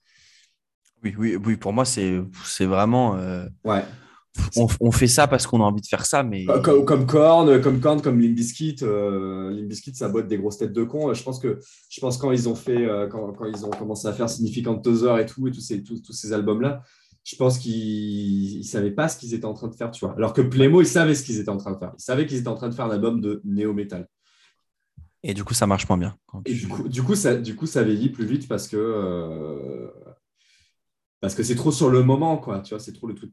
Oui, 1.04 1.14
oui, 1.18 1.36
oui 1.36 1.56
pour 1.56 1.72
moi, 1.72 1.84
c'est 1.84 2.24
vraiment. 2.60 3.16
Euh, 3.16 3.46
ouais. 3.64 3.84
on, 4.56 4.66
on 4.80 4.90
fait 4.90 5.06
ça 5.06 5.26
parce 5.26 5.46
qu'on 5.46 5.60
a 5.60 5.64
envie 5.64 5.82
de 5.82 5.86
faire 5.86 6.06
ça, 6.06 6.22
mais 6.22 6.46
Comme, 6.64 6.84
comme 6.84 7.06
Korn, 7.06 7.60
comme 7.60 7.80
Korn, 7.80 8.00
comme 8.00 8.18
Limp 8.20 8.34
Bizkit, 8.34 8.76
euh, 8.82 9.50
Limp 9.50 9.68
Bizkit, 9.68 9.94
ça 9.94 10.08
boîte 10.08 10.26
des 10.26 10.38
grosses 10.38 10.58
têtes 10.58 10.72
de 10.72 10.82
cons. 10.82 11.12
Je 11.12 11.22
pense 11.22 11.38
que, 11.38 11.58
je 11.90 12.00
pense 12.00 12.16
quand 12.16 12.32
ils 12.32 12.48
ont 12.48 12.54
fait, 12.54 12.86
euh, 12.86 13.06
quand, 13.08 13.32
quand 13.34 13.44
ils 13.44 13.64
ont 13.66 13.70
commencé 13.70 14.08
à 14.08 14.12
faire 14.12 14.30
Significant 14.30 14.80
Other 14.84 15.18
et 15.18 15.26
tout, 15.26 15.46
et 15.46 15.50
tous 15.50 15.60
ces, 15.60 15.82
tous, 15.82 16.00
tous 16.00 16.12
ces 16.12 16.32
albums-là, 16.32 16.82
je 17.28 17.34
pense 17.34 17.58
qu'ils 17.58 18.58
ne 18.58 18.62
savaient 18.62 18.92
pas 18.92 19.08
ce 19.08 19.18
qu'ils 19.18 19.34
étaient 19.34 19.46
en 19.46 19.52
train 19.54 19.66
de 19.66 19.74
faire, 19.74 19.90
tu 19.90 20.04
vois. 20.06 20.14
Alors 20.16 20.32
que 20.32 20.42
Playmo, 20.42 20.80
ils 20.80 20.86
savaient 20.86 21.16
ce 21.16 21.24
qu'ils 21.24 21.40
étaient 21.40 21.48
en 21.50 21.56
train 21.56 21.72
de 21.72 21.78
faire. 21.78 21.92
Ils 21.98 22.02
savaient 22.02 22.24
qu'ils 22.24 22.38
étaient 22.38 22.46
en 22.48 22.54
train 22.54 22.68
de 22.68 22.74
faire 22.74 22.84
un 22.84 22.90
album 22.90 23.20
de 23.20 23.40
néo-metal. 23.44 24.06
et 25.24 25.34
du 25.34 25.42
coup 25.42 25.52
ça 25.54 25.66
marche 25.66 25.88
moins 25.88 25.98
bien. 25.98 26.16
Et 26.44 26.52
tu- 26.52 26.58
du 26.60 26.68
coup, 26.68 26.88
du 26.88 27.02
coup, 27.02 27.16
ça, 27.16 27.34
du 27.36 27.56
coup, 27.56 27.66
ça 27.66 27.82
vieillit 27.82 28.10
plus 28.10 28.26
vite 28.26 28.46
parce 28.46 28.68
que 28.68 28.76
euh, 28.76 29.88
parce 31.20 31.34
que 31.34 31.42
c'est 31.42 31.56
trop 31.56 31.72
sur 31.72 31.90
le 31.90 32.04
moment, 32.04 32.36
quoi. 32.38 32.60
Tu 32.60 32.74
vois, 32.74 32.78
c'est 32.78 32.92
trop 32.92 33.08
le 33.08 33.14
truc. 33.16 33.32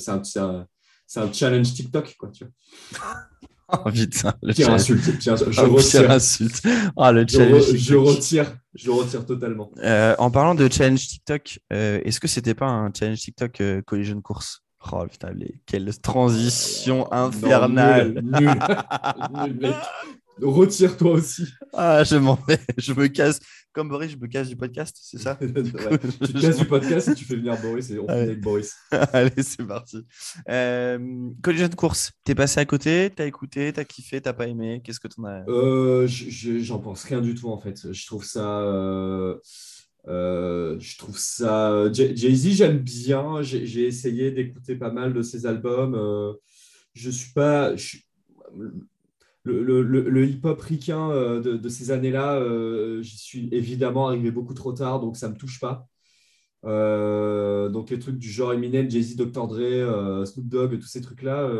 C'est 0.00 0.10
un, 0.10 0.24
c'est 0.24 1.20
un, 1.20 1.32
challenge 1.32 1.72
TikTok, 1.74 2.16
quoi. 2.18 2.30
Tu 2.30 2.44
vois. 2.44 3.14
Oh, 3.70 3.90
putain, 3.92 4.32
le 4.42 4.54
Pire 4.54 4.64
challenge. 4.64 4.80
insulte. 4.80 5.18
pire 5.18 5.32
insulte. 5.34 5.52
Je 5.52 5.60
Oh, 5.60 5.64
pire 5.66 5.74
retire. 5.76 6.10
insulte. 6.10 6.62
Ah, 6.96 7.12
le 7.12 7.26
Je, 7.28 7.36
re- 7.38 7.96
retire. 7.98 8.56
Je 8.78 8.90
retire 8.92 9.26
totalement. 9.26 9.72
Euh, 9.78 10.14
en 10.18 10.30
parlant 10.30 10.54
de 10.54 10.68
challenge 10.70 11.08
TikTok, 11.08 11.58
euh, 11.72 12.00
est-ce 12.04 12.20
que 12.20 12.28
c'était 12.28 12.54
pas 12.54 12.66
un 12.66 12.92
challenge 12.96 13.18
TikTok 13.18 13.60
euh, 13.60 13.82
collision 13.82 14.20
course? 14.20 14.62
Oh 14.92 15.04
putain, 15.10 15.32
les... 15.32 15.60
quelle 15.66 15.98
transition 15.98 16.98
Non, 16.98 17.12
infernale 17.12 18.22
nul, 18.22 18.40
nul. 18.40 18.50
Nul, 19.34 19.60
mec. 19.60 19.74
Retire-toi 20.40 21.10
aussi. 21.12 21.44
Ah, 21.72 22.04
je 22.04 22.16
m'en 22.16 22.34
vais, 22.48 22.58
je 22.78 22.92
me 22.92 23.06
casse. 23.08 23.38
Comme 23.72 23.90
Boris, 23.90 24.10
je 24.10 24.16
me 24.16 24.26
casse 24.26 24.48
du 24.48 24.56
podcast, 24.56 24.96
c'est 25.00 25.18
ça? 25.18 25.38
Ouais. 25.42 25.98
Tu 26.20 26.32
te 26.32 26.40
casses 26.40 26.56
du 26.58 26.64
podcast 26.64 27.08
et 27.08 27.14
tu 27.14 27.24
fais 27.24 27.36
venir 27.36 27.56
Boris 27.60 27.90
et 27.90 27.98
on 27.98 28.08
finit 28.08 28.20
avec 28.20 28.40
Boris. 28.40 28.74
Allez, 29.12 29.30
c'est 29.42 29.64
parti. 29.66 29.98
Euh, 30.48 31.28
collision 31.42 31.68
course, 31.68 32.10
t'es 32.24 32.34
passé 32.34 32.60
à 32.60 32.64
côté, 32.64 33.10
t'as 33.14 33.26
écouté, 33.26 33.72
t'as 33.72 33.84
kiffé, 33.84 34.20
t'as 34.20 34.32
pas 34.32 34.46
aimé, 34.48 34.80
qu'est-ce 34.82 34.98
que 35.00 35.08
t'en 35.08 35.24
as? 35.24 35.44
Euh, 35.48 36.06
je- 36.06 36.30
je- 36.30 36.58
J'en 36.60 36.78
pense 36.80 37.04
rien 37.04 37.20
du 37.20 37.34
tout 37.34 37.50
en 37.50 37.58
fait. 37.58 37.92
Je 37.92 38.06
trouve 38.06 38.24
ça. 38.24 38.60
euh, 38.62 39.36
euh, 40.08 40.76
je 40.80 40.96
trouve 40.98 41.18
ça. 41.18 41.92
Jay- 41.92 42.16
Jay-Z, 42.16 42.48
j'aime 42.56 42.78
bien. 42.78 43.42
J'ai 43.42 43.86
essayé 43.86 44.30
d'écouter 44.32 44.74
pas 44.76 44.90
mal 44.90 45.12
de 45.12 45.22
ses 45.22 45.44
albums. 45.46 45.94
Euh, 45.94 46.32
je 46.94 47.10
suis 47.10 47.32
pas. 47.32 47.76
je 47.76 47.98
Le, 49.48 50.26
hip-hop 50.26 50.60
ricain 50.60 51.10
euh, 51.10 51.40
de, 51.40 51.68
ces 51.68 51.90
années-là, 51.90 52.36
euh, 52.36 53.02
j'y 53.02 53.18
suis 53.18 53.48
évidemment 53.52 54.08
arrivé 54.08 54.30
beaucoup 54.30 54.54
trop 54.54 54.72
tard, 54.72 55.00
donc 55.00 55.16
ça 55.16 55.28
me 55.28 55.36
touche 55.36 55.60
pas. 55.60 55.88
Euh, 56.64 57.68
donc 57.68 57.90
les 57.90 57.98
trucs 57.98 58.18
du 58.18 58.30
genre 58.30 58.52
Eminem, 58.52 58.90
Jay-Z, 58.90 59.16
Dr. 59.16 59.48
Dre, 59.48 60.26
Snoop 60.26 60.48
Dogg, 60.48 60.78
tous 60.78 60.88
ces 60.88 61.00
trucs-là, 61.00 61.50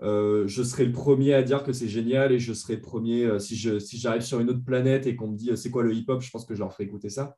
je 0.00 0.62
serai 0.62 0.84
le 0.84 0.92
premier 0.92 1.34
à 1.34 1.42
dire 1.42 1.62
que 1.64 1.72
c'est 1.72 1.88
génial 1.88 2.32
et 2.32 2.38
je 2.38 2.52
serai 2.52 2.76
le 2.76 2.82
premier, 2.82 3.38
si 3.40 3.56
je 3.56 3.78
si 3.78 3.98
j'arrive 3.98 4.22
sur 4.22 4.40
une 4.40 4.50
autre 4.50 4.64
planète 4.64 5.06
et 5.06 5.16
qu'on 5.16 5.28
me 5.28 5.36
dit 5.36 5.50
c'est 5.56 5.70
quoi 5.70 5.82
le 5.82 5.94
hip-hop, 5.94 6.22
je 6.22 6.30
pense 6.30 6.44
que 6.44 6.54
je 6.54 6.60
leur 6.60 6.72
ferai 6.72 6.84
écouter 6.84 7.10
ça. 7.10 7.36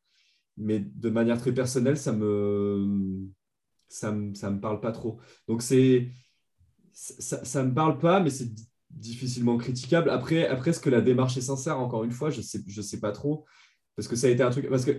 Mais 0.56 0.80
de 0.80 1.10
manière 1.10 1.38
très 1.38 1.52
personnelle, 1.52 1.98
ça 1.98 2.12
me 2.12 3.28
ça 3.88 4.12
me, 4.12 4.34
ça 4.34 4.50
me 4.50 4.60
parle 4.60 4.80
pas 4.80 4.92
trop. 4.92 5.20
Donc 5.48 5.62
c'est 5.62 6.10
ça, 6.92 7.44
ça 7.44 7.62
me 7.62 7.74
parle 7.74 7.98
pas, 7.98 8.20
mais 8.20 8.30
c'est 8.30 8.50
difficilement 8.96 9.56
critiquable. 9.58 10.10
Après, 10.10 10.46
après, 10.48 10.70
est-ce 10.70 10.80
que 10.80 10.90
la 10.90 11.00
démarche 11.00 11.36
est 11.36 11.42
sincère, 11.42 11.78
encore 11.78 12.04
une 12.04 12.12
fois, 12.12 12.30
je 12.30 12.40
sais, 12.40 12.60
je 12.66 12.82
sais 12.82 13.00
pas 13.00 13.12
trop. 13.12 13.44
Parce 13.94 14.08
que 14.08 14.16
ça 14.16 14.26
a 14.26 14.30
été 14.30 14.42
un 14.42 14.50
truc. 14.50 14.68
Parce 14.68 14.84
que 14.84 14.92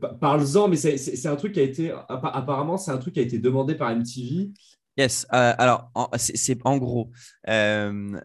pa- 0.00 0.14
parle-en, 0.14 0.68
mais 0.68 0.76
c'est 0.76 1.26
un 1.26 1.36
truc 1.36 1.52
qui 1.52 1.60
a 1.60 1.64
été. 1.64 1.90
appa- 1.90 2.32
Apparemment, 2.32 2.76
c'est 2.78 2.90
un 2.90 2.98
truc 2.98 3.14
qui 3.14 3.20
a 3.20 3.24
été 3.24 3.38
demandé 3.38 3.74
par 3.74 3.90
MTV. 3.90 4.50
Yes, 4.96 5.26
euh, 5.32 5.52
alors 5.58 5.90
c'est 6.16 6.58
en 6.64 6.78
gros, 6.78 7.10
euh, 7.48 8.16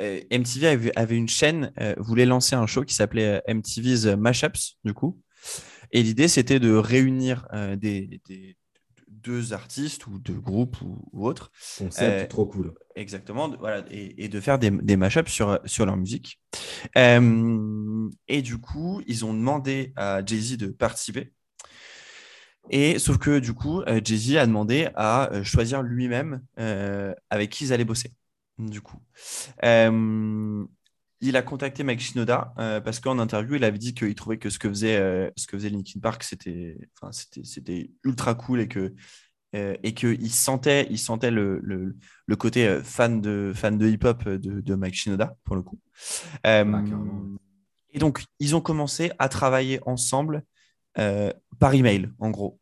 euh, 0.00 0.20
MTV 0.30 0.92
avait, 0.94 1.16
une 1.16 1.28
chaîne, 1.28 1.72
voulait 1.96 2.26
lancer 2.26 2.54
un 2.54 2.66
show 2.66 2.82
qui 2.82 2.94
s'appelait 2.94 3.42
MTV's 3.46 4.06
Mashups, 4.06 4.76
du 4.84 4.92
coup. 4.92 5.18
Et 5.90 6.02
l'idée, 6.02 6.28
c'était 6.28 6.60
de 6.60 6.72
réunir 6.72 7.46
des- 7.76 8.20
deux 9.22 9.52
artistes 9.52 10.06
ou 10.06 10.18
deux 10.18 10.38
groupes 10.40 10.80
ou, 10.82 10.98
ou 11.12 11.26
autres, 11.26 11.50
Concept 11.78 12.02
Euh, 12.02 12.26
trop 12.28 12.46
cool. 12.46 12.74
exactement, 12.96 13.48
voilà, 13.58 13.84
et, 13.90 14.24
et 14.24 14.28
de 14.28 14.40
faire 14.40 14.58
des, 14.58 14.70
des 14.70 14.96
mashups 14.96 15.30
sur, 15.30 15.58
sur 15.64 15.86
leur 15.86 15.96
musique. 15.96 16.40
Euh, 16.96 18.08
et 18.28 18.42
du 18.42 18.58
coup, 18.58 19.02
ils 19.06 19.24
ont 19.24 19.34
demandé 19.34 19.92
à 19.96 20.24
Jay-Z 20.24 20.56
de 20.58 20.66
participer. 20.68 21.32
Et 22.70 22.98
sauf 22.98 23.18
que 23.18 23.38
du 23.38 23.54
coup, 23.54 23.82
euh, 23.82 24.00
Jay-Z 24.02 24.36
a 24.36 24.46
demandé 24.46 24.88
à 24.94 25.30
choisir 25.42 25.82
lui-même 25.82 26.42
euh, 26.58 27.12
avec 27.30 27.50
qui 27.50 27.64
ils 27.64 27.72
allaient 27.72 27.84
bosser. 27.84 28.12
Du 28.58 28.80
coup, 28.80 28.98
il 31.22 31.36
a 31.36 31.42
contacté 31.42 31.84
Mike 31.84 32.00
Shinoda 32.00 32.52
euh, 32.58 32.80
parce 32.80 32.98
qu'en 32.98 33.18
interview, 33.20 33.54
il 33.54 33.64
avait 33.64 33.78
dit 33.78 33.94
qu'il 33.94 34.14
trouvait 34.14 34.38
que 34.38 34.50
ce 34.50 34.58
que 34.58 34.68
faisait, 34.68 34.96
euh, 34.96 35.30
ce 35.36 35.46
que 35.46 35.56
faisait 35.56 35.70
Linkin 35.70 36.00
Park, 36.00 36.24
c'était, 36.24 36.76
enfin, 37.00 37.12
c'était, 37.12 37.44
c'était 37.44 37.90
ultra 38.04 38.34
cool 38.34 38.60
et 38.60 38.68
que 38.68 38.92
euh, 39.54 39.76
et 39.82 39.94
qu'il 39.94 40.30
sentait, 40.30 40.86
il 40.90 40.98
sentait 40.98 41.30
le, 41.30 41.60
le, 41.62 41.94
le 42.26 42.36
côté 42.36 42.66
euh, 42.66 42.82
fan 42.82 43.20
de, 43.20 43.52
fan 43.54 43.78
de 43.78 43.86
hip-hop 43.86 44.26
de, 44.26 44.60
de 44.60 44.74
Mike 44.74 44.94
Shinoda, 44.94 45.36
pour 45.44 45.56
le 45.56 45.62
coup. 45.62 45.78
Ah, 46.42 46.64
et 47.94 47.98
donc, 47.98 48.24
ils 48.40 48.56
ont 48.56 48.62
commencé 48.62 49.12
à 49.18 49.28
travailler 49.28 49.78
ensemble 49.86 50.42
par 50.94 51.74
email, 51.74 52.10
en 52.18 52.30
gros. 52.30 52.58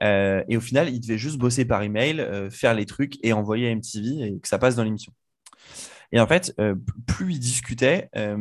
Et 0.00 0.56
au 0.56 0.60
final, 0.60 0.88
ils 0.92 0.98
devaient 0.98 1.18
juste 1.18 1.38
bosser 1.38 1.64
par 1.64 1.82
email, 1.84 2.48
faire 2.50 2.74
les 2.74 2.84
trucs 2.84 3.24
et 3.24 3.32
envoyer 3.32 3.68
à 3.68 3.70
MTV 3.70 4.22
et 4.22 4.40
que 4.40 4.48
ça 4.48 4.58
passe 4.58 4.74
dans 4.74 4.82
l'émission. 4.82 5.12
Et 6.14 6.20
en 6.20 6.26
fait, 6.26 6.54
euh, 6.60 6.76
plus 7.06 7.34
ils 7.34 7.40
discutaient, 7.40 8.08
euh, 8.16 8.36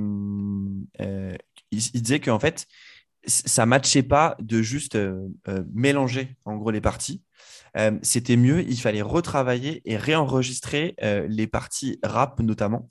euh, 1.01 1.35
ils, 1.71 1.83
ils 1.95 2.01
disaient 2.03 2.19
qu'en 2.19 2.39
fait, 2.39 2.67
ça 3.25 3.65
matchait 3.65 4.03
pas 4.03 4.37
de 4.39 4.61
juste 4.61 4.97
mélanger 5.73 6.37
en 6.45 6.55
gros 6.55 6.71
les 6.71 6.81
parties. 6.81 7.23
Euh, 7.77 7.97
C'était 8.03 8.35
mieux, 8.37 8.61
il 8.61 8.79
fallait 8.79 9.01
retravailler 9.01 9.81
et 9.85 9.97
réenregistrer 9.97 10.95
euh, 11.01 11.25
les 11.27 11.47
parties 11.47 11.99
rap 12.03 12.39
notamment. 12.41 12.89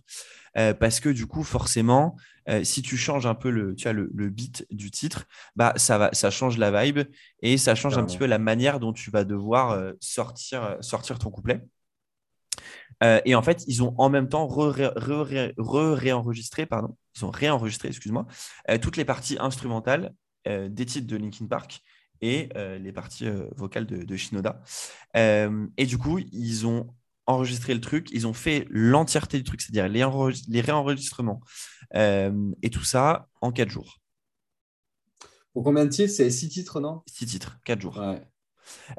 Euh, 0.59 0.75
parce 0.75 1.01
que 1.01 1.09
du 1.09 1.27
coup, 1.27 1.45
forcément, 1.45 2.17
si 2.65 2.83
tu 2.83 2.97
changes 2.97 3.25
un 3.25 3.37
peu 3.37 3.51
le, 3.51 3.77
tu 3.77 3.85
vois, 3.85 3.93
le, 3.93 4.11
le 4.13 4.29
beat 4.29 4.67
du 4.73 4.91
titre, 4.91 5.27
bah, 5.55 5.75
ça, 5.77 5.97
va, 5.97 6.11
ça 6.13 6.29
change 6.29 6.59
la 6.59 6.83
vibe 6.83 6.99
et 7.41 7.57
ça 7.57 7.77
change 7.77 7.97
un 7.97 8.05
petit 8.05 8.19
peu 8.19 8.27
la 8.27 8.39
manière 8.39 8.81
dont 8.81 8.93
tu 8.93 9.13
vas 9.13 9.23
devoir 9.23 9.81
sortir, 10.01 10.77
sortir 10.81 11.21
ton 11.21 11.31
couplet. 11.31 11.63
Euh, 13.03 13.21
et 13.25 13.35
en 13.35 13.43
fait, 13.43 13.65
ils 13.67 13.83
ont 13.83 13.95
en 13.99 14.09
même 14.09 14.29
temps 14.29 14.47
re- 14.47 14.75
re- 14.75 14.95
re- 14.95 15.55
re- 15.57 15.93
réenregistré, 15.95 16.67
pardon, 16.67 16.97
ils 17.17 17.25
ont 17.25 17.31
réenregistré, 17.31 17.89
excuse-moi, 17.89 18.27
euh, 18.71 18.79
toutes 18.79 18.97
les 18.97 19.05
parties 19.05 19.37
instrumentales 19.41 20.15
euh, 20.47 20.69
des 20.69 20.87
titres 20.87 21.07
de 21.07 21.17
Linkin 21.17 21.47
Park 21.47 21.83
et 22.21 22.51
les 22.55 22.93
parties 22.93 23.29
vocales 23.57 23.85
de, 23.85 24.05
de 24.05 24.17
Shinoda. 24.17 24.63
Et 25.17 25.87
du 25.87 25.99
coup, 25.99 26.21
ils 26.21 26.69
ont 26.69 26.95
enregistré 27.27 27.75
le 27.75 27.81
truc, 27.81 28.11
ils 28.13 28.29
ont 28.29 28.33
fait 28.33 28.65
l'entièreté 28.71 29.39
du 29.39 29.43
truc, 29.43 29.61
c'est-à-dire 29.61 29.89
les, 29.89 30.05
enregistre- 30.05 30.49
les 30.49 30.61
réenregistrements 30.61 31.41
et 31.93 32.71
tout 32.71 32.85
ça 32.85 33.29
en 33.41 33.51
quatre 33.51 33.71
jours. 33.71 33.99
Pour 35.53 35.65
combien 35.65 35.85
de 35.85 35.91
titres? 35.91 36.13
C'est 36.13 36.31
six 36.31 36.49
titres, 36.49 36.79
non? 36.81 37.03
Six 37.09 37.27
titres, 37.27 37.59
quatre 37.65 37.81
jours. 37.81 37.99
Ouais. 37.99 38.23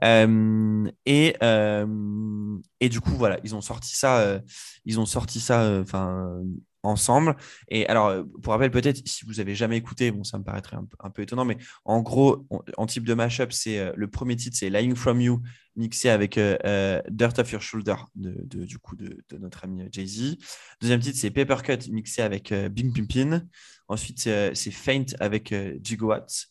Euh, 0.03 0.89
et, 1.05 1.35
euh, 1.43 2.57
et 2.79 2.89
du 2.89 3.01
coup, 3.01 3.11
voilà, 3.11 3.39
ils 3.43 3.55
ont 3.55 3.61
sorti 3.61 3.95
ça, 3.95 4.19
euh, 4.19 4.39
ils 4.85 4.99
ont 4.99 5.05
sorti 5.05 5.39
ça 5.39 5.79
enfin, 5.81 6.41
ensemble. 6.83 7.35
Et 7.69 7.87
alors, 7.87 8.23
pour 8.41 8.53
rappel, 8.53 8.71
peut-être, 8.71 9.01
si 9.07 9.25
vous 9.25 9.39
avez 9.39 9.55
jamais 9.55 9.77
écouté, 9.77 10.11
bon, 10.11 10.23
ça 10.23 10.37
me 10.37 10.43
paraîtrait 10.43 10.77
un, 10.99 11.09
peu- 11.09 11.21
étonnant, 11.21 11.45
mais 11.45 11.57
en 11.85 12.01
gros, 12.01 12.45
en 12.77 12.85
type 12.85 13.05
de 13.05 13.13
mashup, 13.13 13.51
c'est 13.51 13.93
le 13.95 14.07
premier 14.07 14.35
titre, 14.35 14.57
c'est 14.57 14.69
Lying 14.69 14.95
From 14.95 15.21
You, 15.21 15.41
mixé 15.75 16.09
avec 16.09 16.35
Dirt 16.35 17.39
Off 17.39 17.51
Your 17.51 17.61
Shoulder, 17.61 17.95
de, 18.15 18.65
du 18.65 18.79
coup, 18.79 18.95
de, 18.95 19.23
notre 19.37 19.63
ami 19.63 19.87
Jay-Z. 19.91 20.37
Deuxième 20.81 20.99
titre, 20.99 21.17
c'est 21.19 21.31
Papercut, 21.31 21.89
mixé 21.89 22.21
avec 22.21 22.53
Bing 22.53 22.93
Pimpin. 22.93 23.43
Ensuite, 23.87 24.19
c'est 24.19 24.71
Faint 24.71 25.05
avec 25.19 25.51
euh, 25.51 25.77
Gigawatts. 25.81 26.47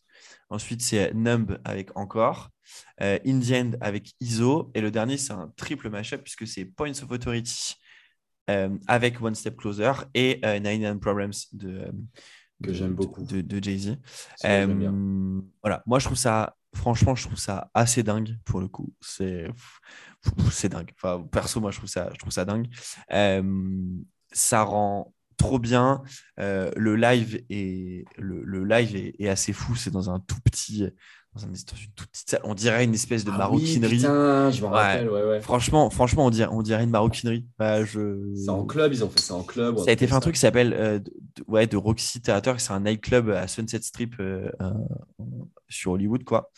Ensuite, 0.49 0.83
c'est 0.83 1.13
Numb 1.15 1.59
avec 1.65 1.97
Encore. 1.97 2.51
Euh, 3.01 3.19
In 3.27 3.41
the 3.41 3.51
End 3.53 3.71
avec 3.81 4.13
ISO. 4.21 4.71
Et 4.75 4.81
le 4.81 4.91
dernier, 4.91 5.17
c'est 5.17 5.33
un 5.33 5.53
triple 5.57 5.91
mashup 5.91 6.23
puisque 6.23 6.47
c'est 6.47 6.65
Points 6.65 6.91
of 7.03 7.11
Authority 7.11 7.75
euh, 8.51 8.77
avec 8.87 9.21
One 9.23 9.35
Step 9.35 9.57
Closer 9.57 9.93
et 10.15 10.41
euh, 10.45 10.59
Nine 10.59 10.87
and 10.87 10.99
Problems 10.99 11.33
de, 11.53 11.79
euh, 11.79 11.93
Que 12.63 12.73
j'aime 12.73 12.95
beaucoup. 12.95 13.25
de, 13.25 13.41
de 13.41 13.63
Jay-Z. 13.63 13.99
Voilà, 15.63 15.83
moi 15.87 15.99
je 15.99 16.07
trouve 16.07 16.19
ça, 16.19 16.57
franchement, 16.75 17.15
je 17.15 17.27
trouve 17.27 17.39
ça 17.39 17.71
assez 17.75 18.03
dingue 18.03 18.37
pour 18.45 18.61
le 18.61 18.69
coup. 18.69 18.93
C'est, 19.01 19.47
c'est 20.51 20.69
dingue. 20.69 20.91
Enfin, 20.97 21.25
perso, 21.31 21.61
moi 21.61 21.71
je 21.71 21.79
trouve 21.79 21.89
ça, 21.89 22.11
je 22.13 22.19
trouve 22.19 22.33
ça 22.33 22.45
dingue. 22.45 22.69
Ça 24.33 24.63
rend 24.63 25.15
trop 25.37 25.59
bien. 25.59 26.03
Euh, 26.41 26.71
le 26.77 26.97
live 26.97 27.43
est, 27.51 28.05
le, 28.17 28.43
le 28.45 28.65
live 28.65 28.97
est, 28.97 29.15
est 29.19 29.29
assez 29.29 29.53
fou. 29.53 29.75
C'est 29.75 29.91
dans 29.91 30.11
un 30.11 30.21
tout 30.21 30.41
petit, 30.45 30.89
dans, 31.35 31.45
un- 31.45 31.47
dans 31.49 31.55
une 31.55 31.93
toute 31.95 32.09
petite 32.11 32.31
salle. 32.31 32.41
On 32.45 32.55
dirait 32.55 32.85
une 32.85 32.95
espèce 32.95 33.25
de 33.25 33.31
Ah 33.31 33.35
oui, 33.35 33.39
maroquinerie. 33.39 33.97
putain, 33.97 34.51
je 34.51 34.61
me 34.63 34.67
Ouais. 34.67 34.73
rappelle, 34.73 35.11
ouais, 35.11 35.23
ouais. 35.25 35.41
franchement, 35.41 35.89
franchement, 35.91 36.27
on 36.27 36.31
dirait, 36.31 36.49
on 36.53 36.63
dirait 36.63 36.85
une 36.85 36.91
maroquinerie. 36.91 37.47
Bah, 37.59 37.85
je... 37.85 38.33
C'est 38.37 38.51
en 38.51 38.65
club, 38.67 38.93
ils 38.93 39.03
ont 39.05 39.09
fait 39.09 39.21
ça 39.21 39.35
en 39.35 39.43
club. 39.43 39.79
Ça 39.79 39.89
a 39.89 39.93
été 39.93 40.07
fait 40.07 40.15
un 40.15 40.21
truc 40.21 40.35
qui 40.35 40.41
s'appelle 40.41 40.75
euh, 40.75 40.99
ouais, 41.47 41.67
de 41.67 41.77
Roxy 41.77 42.21
Theater. 42.21 42.61
C'est 42.61 42.73
un 42.73 42.81
nightclub 42.81 43.31
à 43.31 43.49
Sunset 43.49 43.81
Strip 43.83 44.15
euh, 44.21 44.51
euh, 44.61 44.73
sur 45.69 45.93
Hollywood, 45.93 46.25
quoi, 46.25 46.51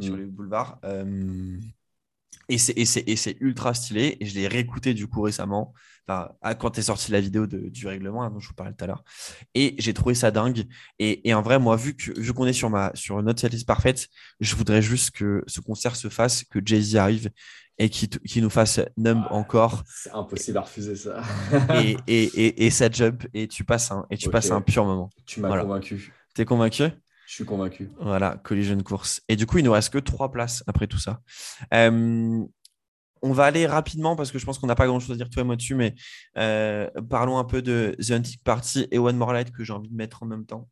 sur 0.00 0.14
Mm. 0.14 0.18
les 0.18 0.24
boulevards. 0.26 0.78
Et 2.48 2.58
c'est 2.58 3.36
ultra 3.40 3.74
stylé. 3.74 4.16
Et 4.20 4.26
je 4.26 4.34
l'ai 4.34 4.46
réécouté 4.46 4.94
du 4.94 5.08
coup 5.08 5.22
récemment, 5.22 5.74
enfin, 6.06 6.30
quand 6.60 6.78
est 6.78 6.82
sortie 6.82 7.10
la 7.10 7.20
vidéo 7.20 7.46
de- 7.48 7.68
du 7.68 7.88
règlement 7.88 8.22
hein, 8.22 8.30
dont 8.30 8.38
je 8.38 8.46
vous 8.48 8.54
parlais 8.54 8.72
tout 8.72 8.84
à 8.84 8.86
l'heure. 8.86 9.02
Et 9.54 9.74
j'ai 9.78 9.92
trouvé 9.92 10.14
ça 10.14 10.30
dingue. 10.30 10.64
Et, 11.00 11.28
et 11.28 11.34
en 11.34 11.42
vrai, 11.42 11.58
moi, 11.58 11.74
vu 11.76 11.96
qu'on 12.34 12.46
est 12.46 12.52
sur 12.52 12.70
ma 12.70 12.92
sur 12.94 13.20
notre 13.22 13.40
setlist 13.40 13.66
parfaite, 13.66 14.06
je 14.38 14.54
voudrais 14.54 14.80
juste 14.80 15.10
que 15.10 15.42
ce 15.48 15.60
concert 15.60 15.96
se 15.96 16.08
fasse, 16.08 16.44
que 16.44 16.60
Jay-Z 16.64 16.94
arrive 16.96 17.30
et 17.78 17.90
qu'il 17.90 18.08
t- 18.08 18.20
qu'il 18.20 18.42
nous 18.44 18.50
fasse 18.50 18.80
Numb 18.96 19.18
Ouais. 19.22 19.32
encore. 19.32 19.82
C'est 19.88 20.12
impossible 20.12 20.58
à 20.58 20.60
refuser 20.62 20.94
ça. 20.96 21.22
et, 21.82 21.96
et, 22.06 22.22
et, 22.46 22.66
et 22.66 22.70
ça 22.70 22.88
jump 22.90 23.26
et 23.34 23.48
tu 23.48 23.64
passes 23.64 23.90
un, 23.90 24.06
et 24.10 24.16
tu 24.16 24.28
Ok. 24.28 24.32
passes 24.32 24.50
un 24.52 24.60
pur 24.60 24.84
moment. 24.84 25.10
tu 25.26 25.40
m'as 25.40 25.48
Voilà. 25.48 25.64
convaincu. 25.64 26.12
T'es 26.32 26.44
convaincu? 26.44 26.84
Je 27.26 27.34
suis 27.34 27.44
convaincu. 27.44 27.90
Voilà, 28.00 28.38
Collision 28.44 28.78
Course. 28.80 29.20
Et 29.28 29.36
du 29.36 29.46
coup, 29.46 29.58
il 29.58 29.64
nous 29.64 29.72
reste 29.72 29.90
que 29.92 29.98
trois 29.98 30.30
places 30.30 30.62
après 30.66 30.86
tout 30.86 30.98
ça. 30.98 31.20
Euh, 31.74 32.44
on 33.22 33.32
va 33.32 33.44
aller 33.44 33.66
rapidement 33.66 34.14
parce 34.14 34.30
que 34.30 34.38
je 34.38 34.44
pense 34.44 34.58
qu'on 34.58 34.68
n'a 34.68 34.74
pas 34.76 34.86
grand 34.86 35.00
chose 35.00 35.10
à 35.12 35.16
dire 35.16 35.28
toi 35.30 35.42
et 35.42 35.44
moi 35.44 35.56
dessus, 35.56 35.74
mais 35.74 35.94
euh, 36.38 36.88
parlons 37.10 37.38
un 37.38 37.44
peu 37.44 37.62
de 37.62 37.96
The 37.98 38.12
Hunting 38.12 38.38
Party 38.44 38.86
et 38.90 38.98
One 38.98 39.16
More 39.16 39.32
Light 39.32 39.50
que 39.50 39.64
j'ai 39.64 39.72
envie 39.72 39.88
de 39.88 39.94
mettre 39.96 40.22
en 40.22 40.26
même 40.26 40.46
temps. 40.46 40.68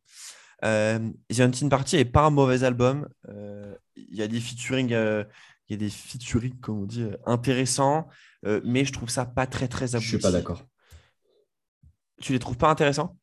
Euh, 0.63 0.99
The 1.33 1.41
Hunting 1.41 1.69
Party 1.69 1.97
est 1.97 2.05
pas 2.05 2.21
un 2.25 2.29
mauvais 2.29 2.63
album. 2.63 3.09
Euh, 3.27 3.75
Il 3.97 4.15
y 4.15 4.21
a 4.21 4.27
des 4.27 4.39
featuring, 4.39 4.89
il 4.91 5.71
y 5.71 5.73
a 5.73 5.77
des 5.77 5.89
featuring, 5.89 6.57
comme 6.61 6.83
on 6.83 6.85
dit, 6.85 7.05
intéressants, 7.25 8.07
mais 8.63 8.85
je 8.85 8.93
trouve 8.93 9.09
ça 9.09 9.25
pas 9.25 9.47
très 9.47 9.67
très 9.67 9.87
Je 9.87 9.97
abouti. 9.97 10.07
suis 10.09 10.17
pas 10.19 10.31
d'accord. 10.31 10.63
Tu 12.21 12.31
les 12.31 12.39
trouves 12.39 12.57
pas 12.57 12.69
intéressants? 12.69 13.17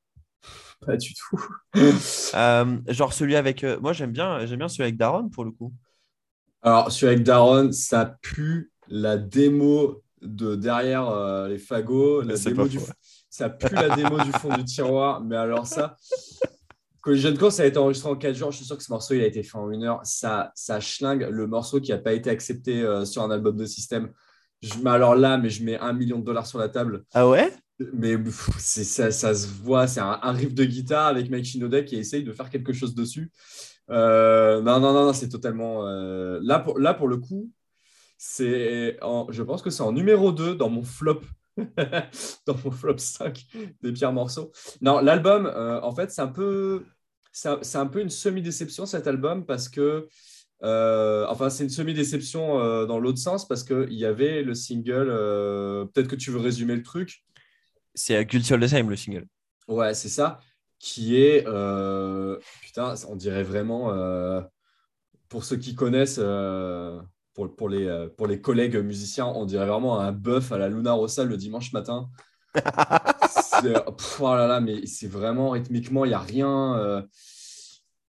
Pas 0.84 0.96
du 0.96 1.14
tout. 1.14 1.44
Euh, 2.34 2.78
genre 2.88 3.12
celui 3.12 3.36
avec. 3.36 3.62
euh, 3.62 3.78
moi, 3.80 3.92
j'aime 3.92 4.12
bien, 4.12 4.46
j'aime 4.46 4.59
bien 4.59 4.68
celui 4.68 4.84
avec 4.84 4.96
Daron 4.96 5.28
pour 5.28 5.44
le 5.44 5.50
coup. 5.50 5.72
Alors, 6.62 6.90
celui 6.90 7.12
avec 7.12 7.24
Daron, 7.24 7.72
ça 7.72 8.16
pue 8.22 8.72
la 8.88 9.18
démo 9.18 10.02
de 10.22 10.54
derrière 10.56 11.09
euh, 11.09 11.48
les 11.48 11.59
fagots. 11.59 12.22
La 12.22 12.36
C'est 12.36 12.50
démo 12.50 12.62
pas 12.62 12.68
du... 12.68 12.78
faux, 12.78 12.86
ouais. 12.86 12.92
Ça 13.28 13.50
pue 13.50 13.74
la 13.74 13.94
démo 13.94 14.18
du 14.22 14.32
fond 14.32 14.54
du 14.56 14.64
tiroir. 14.64 15.20
Mais 15.22 15.36
alors, 15.36 15.66
ça, 15.66 15.96
Collision 17.00 17.34
Course 17.36 17.60
a 17.60 17.66
été 17.66 17.78
enregistré 17.78 18.09
en 18.10 18.16
4 18.16 18.34
jours. 18.34 18.50
Je 18.52 18.59
suis 18.59 18.66
sûr 18.66 18.76
que 18.76 18.82
ce 18.84 18.92
morceau, 18.92 19.14
il 19.14 19.22
a 19.22 19.26
été 19.26 19.42
fait 19.42 19.59
en 19.59 19.70
une 19.70 19.84
heure. 19.84 20.00
Ça, 20.04 20.52
ça 20.54 20.80
schlingue 20.80 21.28
le 21.30 21.46
morceau 21.46 21.80
qui 21.80 21.90
n'a 21.90 21.98
pas 21.98 22.12
été 22.12 22.30
accepté 22.30 22.80
euh, 22.82 23.04
sur 23.04 23.22
un 23.22 23.30
album 23.30 23.56
de 23.56 23.66
système. 23.66 24.10
Je, 24.62 24.74
mais 24.82 24.90
alors 24.90 25.16
là, 25.16 25.36
mais 25.38 25.50
je 25.50 25.64
mets 25.64 25.78
un 25.78 25.92
million 25.92 26.18
de 26.18 26.24
dollars 26.24 26.46
sur 26.46 26.59
la 26.59 26.68
table. 26.68 27.04
Ah 27.12 27.28
ouais? 27.28 27.52
Mais 27.92 28.16
ça, 28.30 29.10
se 29.10 29.46
voit, 29.46 29.86
c'est 29.86 30.00
un, 30.00 30.32
riff 30.32 30.54
de 30.54 30.64
guitare 30.64 31.06
avec 31.06 31.30
Mike 31.30 31.44
Shinoda 31.44 31.82
qui 31.82 31.96
essaye 31.96 32.24
de 32.24 32.32
faire 32.32 32.50
quelque 32.50 32.72
chose 32.72 32.94
dessus. 32.94 33.30
Euh, 33.90 34.60
non, 34.62 34.80
non, 34.80 34.92
non, 34.92 35.12
c'est 35.12 35.28
totalement. 35.28 35.86
euh, 35.86 36.38
là, 36.42 36.59
pour, 36.59 36.78
là, 36.78 36.94
pour 36.94 37.09
le 37.09 37.18
coup, 37.18 37.50
c'est 38.18 38.98
je 39.30 39.42
pense 39.42 39.62
que 39.62 39.70
c'est 39.70 39.82
en 39.82 39.92
numéro 39.92 40.32
2 40.32 40.54
dans 40.54 40.68
mon 40.68 40.82
flop. 40.82 41.20
dans 42.46 42.56
mon 42.64 42.70
flop 42.70 42.96
5 42.96 43.44
des 43.82 43.92
pires 43.92 44.12
morceaux. 44.12 44.52
Non, 44.80 45.00
l'album, 45.00 45.46
euh, 45.46 45.80
en 45.82 45.94
fait, 45.94 46.10
c'est 46.10 46.22
un 46.22 46.28
peu. 46.28 46.84
C'est 47.34 47.76
un, 47.76 47.86
peu 47.86 48.00
une 48.02 48.10
semi-déception 48.10 48.84
cet 48.84 49.06
album 49.06 49.46
parce 49.46 49.68
que. 49.68 50.06
enfin, 50.62 51.50
c'est 51.50 51.64
une 51.64 51.70
semi-déception 51.70 52.86
dans 52.86 52.98
l'autre 52.98 53.18
sens 53.18 53.48
parce 53.48 53.64
qu'il 53.64 53.94
y 53.94 54.04
avait 54.04 54.42
le 54.42 54.54
single. 54.54 55.06
Peut-être 55.92 56.09
que 56.09 56.16
tu 56.16 56.30
veux 56.30 56.40
résumer 56.40 56.76
le 56.76 56.82
truc. 56.82 57.24
C'est 57.94 58.24
Guilty 58.24 58.52
All 58.55 58.60
the 58.60 58.66
Same, 58.69 58.90
le 58.90 58.97
single. 58.97 59.27
Ouais, 59.69 59.94
c'est 59.94 60.09
ça. 60.09 60.40
Qui 60.78 61.16
est. 61.20 61.47
euh, 61.47 62.39
putain, 62.62 62.94
on 63.09 63.16
dirait 63.16 63.44
vraiment. 63.44 63.93
euh, 63.93 64.40
pour 65.28 65.44
ceux 65.44 65.56
qui 65.56 65.74
connaissent, 65.74 66.20
euh, 66.23 67.01
pour, 67.35 67.55
pour, 67.56 67.69
les, 67.69 68.09
pour 68.16 68.27
les 68.27 68.40
collègues 68.40 68.77
musiciens, 68.77 69.27
on 69.27 69.47
dirait 69.47 69.66
vraiment 69.66 70.01
un 70.01 70.12
bœuf 70.12 70.52
à 70.52 70.59
la 70.59 70.69
Luna 70.69 70.93
Rossa 70.93 71.24
le 71.24 71.36
dimanche 71.36 71.73
matin. 71.73 72.10
Pff, 73.62 74.20
oh 74.20 74.35
là 74.35 74.47
là, 74.47 74.60
mais 74.60 74.86
c'est 74.86 75.06
vraiment 75.09 75.51
rythmiquement, 75.51 76.05
il 76.05 76.09
n'y 76.09 76.14
a 76.14 76.19
rien. 76.20 77.05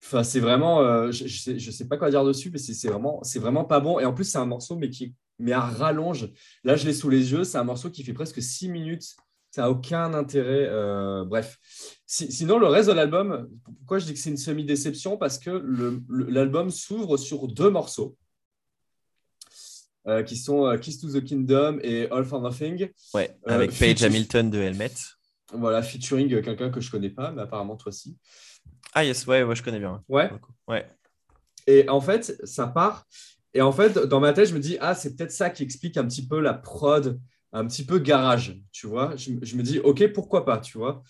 Enfin, 0.05 0.25
c'est 0.25 0.41
vraiment. 0.41 0.81
euh, 0.81 1.11
je, 1.13 1.27
je 1.27 1.41
sais, 1.41 1.59
je 1.59 1.71
sais 1.71 1.87
pas 1.89 1.97
quoi 1.97 2.11
dire 2.11 2.25
dessus, 2.25 2.51
mais 2.51 2.59
c'est 2.59 2.75
c'est 2.75 2.89
vraiment, 2.89 3.23
c'est 3.23 3.39
vraiment 3.39 3.65
pas 3.65 3.81
bon. 3.81 3.99
Et 4.01 4.05
en 4.05 4.13
plus, 4.13 4.25
c'est 4.25 4.39
un 4.39 4.47
morceau, 4.47 4.77
mais 4.77 4.91
qui 4.91 5.15
mais 5.39 5.53
à 5.53 5.61
rallonge. 5.61 6.29
Là, 6.65 6.77
je 6.77 6.87
l'ai 6.87 6.93
sous 6.93 7.09
les 7.11 7.33
yeux. 7.33 7.45
C'est 7.45 7.59
un 7.59 7.65
morceau 7.65 7.91
qui 7.91 8.05
fait 8.05 8.13
presque 8.13 8.43
6 8.43 8.69
minutes. 8.69 9.17
Ça 9.55 9.63
n'a 9.63 9.71
aucun 9.71 10.15
intérêt. 10.15 10.67
euh, 10.69 11.25
bref. 11.25 11.59
Si- 12.07 12.33
sinon, 12.33 12.59
le 12.59 12.67
reste 12.67 12.89
de 12.89 12.95
l'album, 12.95 13.49
pourquoi 13.79 13.99
je 13.99 14.07
dis 14.07 14.15
que 14.15 14.19
c'est 14.19 14.31
une 14.31 14.37
semi-déception? 14.39 15.17
Parce 15.19 15.39
que 15.39 15.63
l'album 16.09 16.71
s'ouvre 16.71 17.17
sur 17.19 17.47
deux 17.49 17.71
morceaux. 17.71 18.17
euh, 20.09 20.25
qui 20.25 20.37
sont 20.37 20.67
euh, 20.67 20.79
Kiss 20.79 20.99
to 21.01 21.09
the 21.13 21.23
Kingdom 21.23 21.79
et 21.83 22.11
All 22.11 22.25
for 22.25 22.41
Nothing. 22.41 22.89
Ouais, 23.15 23.37
avec 23.47 23.71
Paige 23.79 24.03
Hamilton 24.03 24.51
de 24.51 24.59
Helmet. 24.59 24.91
Voilà, 25.53 25.81
featuring 25.81 26.29
quelqu'un 26.43 26.71
que 26.71 26.81
je 26.81 26.91
connais 26.91 27.11
pas, 27.11 27.31
mais 27.31 27.43
apparemment 27.43 27.77
toi 27.77 27.91
aussi. 27.91 28.17
Ah 28.95 29.05
yes, 29.05 29.25
ouais, 29.29 29.45
ouais, 29.45 29.55
je 29.55 29.63
connais 29.63 29.79
bien. 29.79 30.03
Ouais. 30.09 30.29
le 30.31 30.39
coup. 30.39 30.51
Ouais. 30.67 30.89
Et 31.69 31.89
en 31.89 32.01
fait, 32.01 32.37
ça 32.45 32.67
part. 32.67 33.07
Et 33.55 33.61
en 33.61 33.71
fait, 33.71 33.97
dans 33.97 34.19
ma 34.19 34.33
tête, 34.33 34.49
je 34.49 34.55
me 34.55 34.59
dis, 34.59 34.77
ah, 34.81 34.95
c'est 34.97 35.15
peut-être 35.15 35.31
ça 35.31 35.51
qui 35.51 35.63
explique 35.63 35.97
un 35.97 36.05
petit 36.05 36.27
peu 36.27 36.41
la 36.41 36.55
prod, 36.55 37.21
un 37.53 37.67
petit 37.67 37.85
peu 37.85 37.99
garage, 37.99 38.61
tu 38.73 38.87
vois. 38.87 39.15
Je, 39.17 39.31
me 39.33 39.63
dis, 39.63 39.79
ok, 39.79 40.13
pourquoi 40.13 40.45
pas, 40.45 40.59
tu 40.59 40.79
vois. 40.79 41.03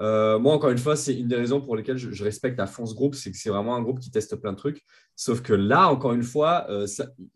Euh, 0.00 0.38
moi, 0.40 0.52
encore 0.52 0.70
une 0.70 0.78
fois, 0.78 0.96
c'est 0.96 1.14
une 1.14 1.28
des 1.28 1.36
raisons 1.36 1.60
pour 1.60 1.76
lesquelles 1.76 1.98
je, 1.98 2.24
respecte 2.24 2.58
à 2.58 2.66
fond 2.66 2.84
ce 2.84 2.94
groupe, 2.94 3.14
c'est 3.14 3.30
que 3.30 3.36
c'est 3.36 3.50
vraiment 3.50 3.76
un 3.76 3.82
groupe 3.82 4.00
qui 4.00 4.10
teste 4.10 4.34
plein 4.36 4.52
de 4.52 4.56
trucs. 4.56 4.82
Sauf 5.14 5.40
que 5.40 5.52
là, 5.52 5.88
encore 5.88 6.12
une 6.12 6.24
fois, 6.24 6.66
euh, 6.68 6.86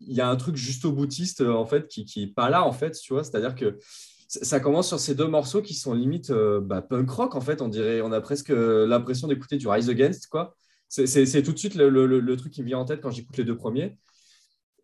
il 0.01 0.13
y 0.13 0.19
a 0.19 0.29
un 0.29 0.35
truc 0.35 0.57
juste 0.57 0.85
boutiste 0.85 1.41
euh, 1.41 1.53
en 1.53 1.65
fait, 1.65 1.87
qui 1.87 2.05
n'est 2.17 2.27
pas 2.33 2.49
là, 2.49 2.65
en 2.65 2.73
fait, 2.73 2.91
tu 2.91 3.13
vois. 3.13 3.23
C'est-à-dire 3.23 3.55
que 3.55 3.77
ça 4.27 4.59
commence 4.59 4.89
sur 4.89 4.99
ces 4.99 5.15
deux 5.15 5.27
morceaux 5.27 5.61
qui 5.61 5.73
sont 5.73 5.93
limite 5.93 6.31
bah, 6.31 6.81
punk 6.81 7.09
rock, 7.09 7.35
en 7.35 7.41
fait. 7.41 7.61
On 7.61 7.67
dirait, 7.67 8.01
on 8.01 8.11
a 8.11 8.21
presque 8.21 8.49
l'impression 8.49 9.27
d'écouter 9.27 9.57
du 9.57 9.67
Rise 9.67 9.89
Against, 9.89 10.27
quoi. 10.27 10.55
C'est- 10.87 11.41
tout 11.41 11.53
de 11.53 11.57
suite 11.57 11.75
le- 11.75 11.89
le 11.89 12.37
truc 12.37 12.53
qui 12.53 12.61
me 12.61 12.67
vient 12.67 12.77
en 12.77 12.85
tête 12.85 13.01
quand 13.01 13.09
j'écoute 13.09 13.37
les 13.37 13.43
deux 13.43 13.57
premiers. 13.57 13.97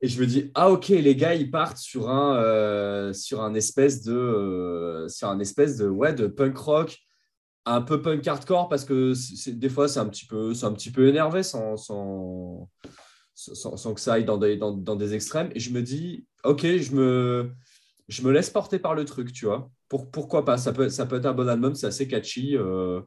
Et 0.02 0.08
je 0.08 0.20
me 0.20 0.28
dis, 0.28 0.52
ah 0.56 0.70
ok, 0.72 0.90
les 0.90 1.16
gars, 1.16 1.36
ils 1.36 1.50
partent 1.50 1.78
sur 1.78 2.10
un, 2.10 2.36
euh, 2.38 3.14
sur 3.14 3.42
un 3.42 3.54
espèce 3.54 4.04
de, 4.04 4.14
euh, 4.14 5.08
sur 5.08 5.30
un 5.30 5.40
espèce 5.40 5.78
de, 5.78 5.88
ouais, 5.88 6.14
de 6.14 6.28
punk 6.28 6.58
rock, 6.58 6.98
un 7.66 7.82
peu 7.82 8.02
punk 8.02 8.28
hardcore 8.28 8.70
parce 8.70 8.86
que 8.86 9.14
des 9.50 9.70
fois 9.70 9.88
c'est 9.88 10.00
un 10.00 10.06
petit 10.08 10.28
peu, 10.28 10.54
un 10.62 10.72
petit 10.74 10.92
peu 10.92 11.08
énervé 11.08 11.42
sans, 11.42 11.78
sans, 11.78 12.70
sans, 13.34 13.94
que 13.94 14.02
ça 14.02 14.14
aille 14.14 14.26
dans 14.26 14.38
des, 14.38 14.58
dans, 14.58 14.72
dans 14.74 14.96
des 14.96 15.14
extrêmes. 15.16 15.50
Et 15.56 15.60
je 15.60 15.72
me 15.72 15.82
dis, 15.82 16.26
ok, 16.44 16.62
je 16.62 16.92
me, 16.94 17.52
je 18.08 18.22
me 18.22 18.32
laisse 18.32 18.50
porter 18.50 18.80
par 18.80 18.94
le 18.96 19.06
truc, 19.06 19.32
tu 19.34 19.46
vois. 19.46 19.72
Pour, 19.90 20.12
pourquoi 20.12 20.46
pas? 20.46 20.58
Ça 20.58 20.74
peut, 20.74 20.90
ça 20.90 21.06
peut 21.06 21.18
être 21.18 21.26
un 21.26 21.34
bon 21.34 21.48
album, 21.48 21.74
c'est 21.76 21.88
assez 21.88 22.08
catchy. 22.08 22.56
euh, 22.58 23.02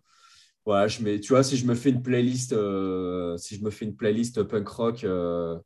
voilà, 0.65 0.87
je 0.89 1.03
mets, 1.03 1.21
tu 1.21 1.33
vois, 1.33 1.43
si 1.43 1.57
je 1.57 1.67
me 1.67 1.75
fais 1.75 1.91
une 1.91 2.03
playlist, 2.03 2.53
euh, 2.53 3.37
si 3.39 3.57
je 3.57 3.65
me 3.65 3.71
fais 3.71 3.85
une 3.87 3.97
playlist 3.97 4.43
punk 4.43 4.69
rock 4.69 5.05
euh, 5.05 5.57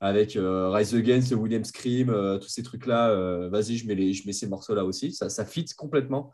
avec 0.00 0.36
euh, 0.36 0.70
Rise 0.70 0.94
Against, 0.94 1.32
William 1.32 1.64
Scream, 1.64 2.10
euh, 2.10 2.38
tous 2.38 2.48
ces 2.48 2.62
trucs-là, 2.62 3.10
euh, 3.10 3.48
vas-y, 3.48 3.76
je 3.76 3.86
mets, 3.86 4.12
je 4.12 4.26
mets 4.26 4.32
ces 4.32 4.46
morceaux-là 4.46 4.84
aussi. 4.84 5.12
Ça, 5.12 5.28
ça 5.28 5.44
fit 5.44 5.66
complètement. 5.76 6.32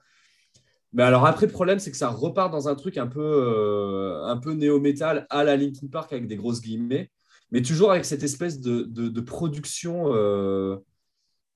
Mais 0.92 1.02
alors 1.02 1.26
après, 1.26 1.46
le 1.46 1.52
problème, 1.52 1.78
c'est 1.78 1.90
que 1.90 1.96
ça 1.96 2.10
repart 2.10 2.52
dans 2.52 2.68
un 2.68 2.74
truc 2.74 2.98
un 2.98 3.06
peu, 3.06 4.20
peu 4.42 4.52
néo-metal 4.52 5.26
à 5.30 5.42
la 5.42 5.56
Linkin 5.56 5.86
Park 5.86 6.12
avec 6.12 6.26
des 6.26 6.36
grosses 6.36 6.60
guillemets, 6.60 7.10
mais 7.50 7.62
toujours 7.62 7.92
avec 7.92 8.04
cette 8.04 8.22
espèce 8.22 8.60
de, 8.60 8.82
de, 8.82 9.20
production 9.22 10.14
euh, 10.14 10.76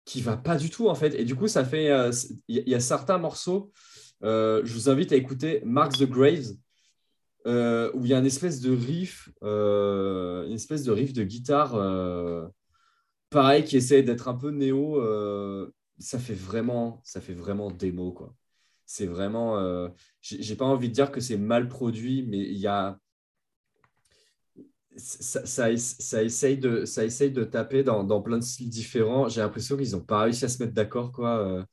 qui 0.07 0.23
va 0.23 0.39
pas 0.39 0.57
du 0.57 0.71
tout 0.71 0.89
en 0.89 0.95
fait. 0.95 1.15
Et 1.15 1.25
du 1.25 1.35
coup, 1.35 1.49
ça 1.49 1.67
fait, 1.67 1.93
il 2.49 2.57
y, 2.57 2.71
y 2.71 2.75
a 2.75 2.81
certains 2.81 3.19
morceaux. 3.19 3.73
je 4.23 4.73
vous 4.73 4.89
invite 4.89 5.13
à 5.13 5.17
écouter 5.17 5.61
Mark 5.67 5.93
the 5.99 6.09
Graves, 6.09 6.55
euh, 7.47 7.93
où 7.95 8.05
il 8.05 8.11
y 8.11 8.15
a 8.15 8.19
une 8.19 8.27
espèce 8.27 8.61
de 8.61 8.75
riff, 8.75 9.29
euh, 9.45 10.47
une 10.47 10.55
espèce 10.55 10.83
de 10.83 10.91
riff 10.91 11.13
de 11.13 11.23
guitare, 11.23 11.77
euh, 11.77 12.49
pareil, 13.31 13.65
qui 13.65 13.77
essaie 13.77 14.03
d'être 14.03 14.27
un 14.27 14.35
peu 14.35 14.51
néo. 14.51 15.01
ça 15.99 16.19
fait 16.19 16.35
vraiment, 16.35 17.01
ça 17.05 17.21
fait 17.21 17.35
vraiment 17.35 17.71
démo 17.71 18.13
quoi. 18.13 18.35
C'est 18.85 19.07
vraiment, 19.07 19.91
j'ai 20.23 20.57
pas 20.57 20.65
envie 20.65 20.89
de 20.89 20.95
dire 20.95 21.11
que 21.11 21.21
c'est 21.21 21.37
mal 21.37 21.69
produit, 21.69 22.25
mais 22.29 22.39
il 22.39 22.59
y 22.59 22.67
a, 22.67 22.99
ça, 24.97 25.45
ça, 25.47 25.77
ça 25.77 26.23
essaye 26.23 26.59
de, 26.59 26.85
ça 26.85 27.05
essaye 27.05 27.31
de 27.31 27.45
taper 27.45 27.83
dans, 27.85 28.03
dans 28.03 28.23
plein 28.23 28.39
de 28.39 28.45
styles 28.45 28.71
différents. 28.71 29.29
J'ai 29.29 29.41
l'impression 29.41 29.77
qu'ils 29.77 29.93
n'ont 29.93 30.01
pas 30.01 30.23
réussi 30.23 30.45
à 30.45 30.49
se 30.49 30.63
mettre 30.63 30.75
d'accord 30.75 31.13
quoi. 31.13 31.65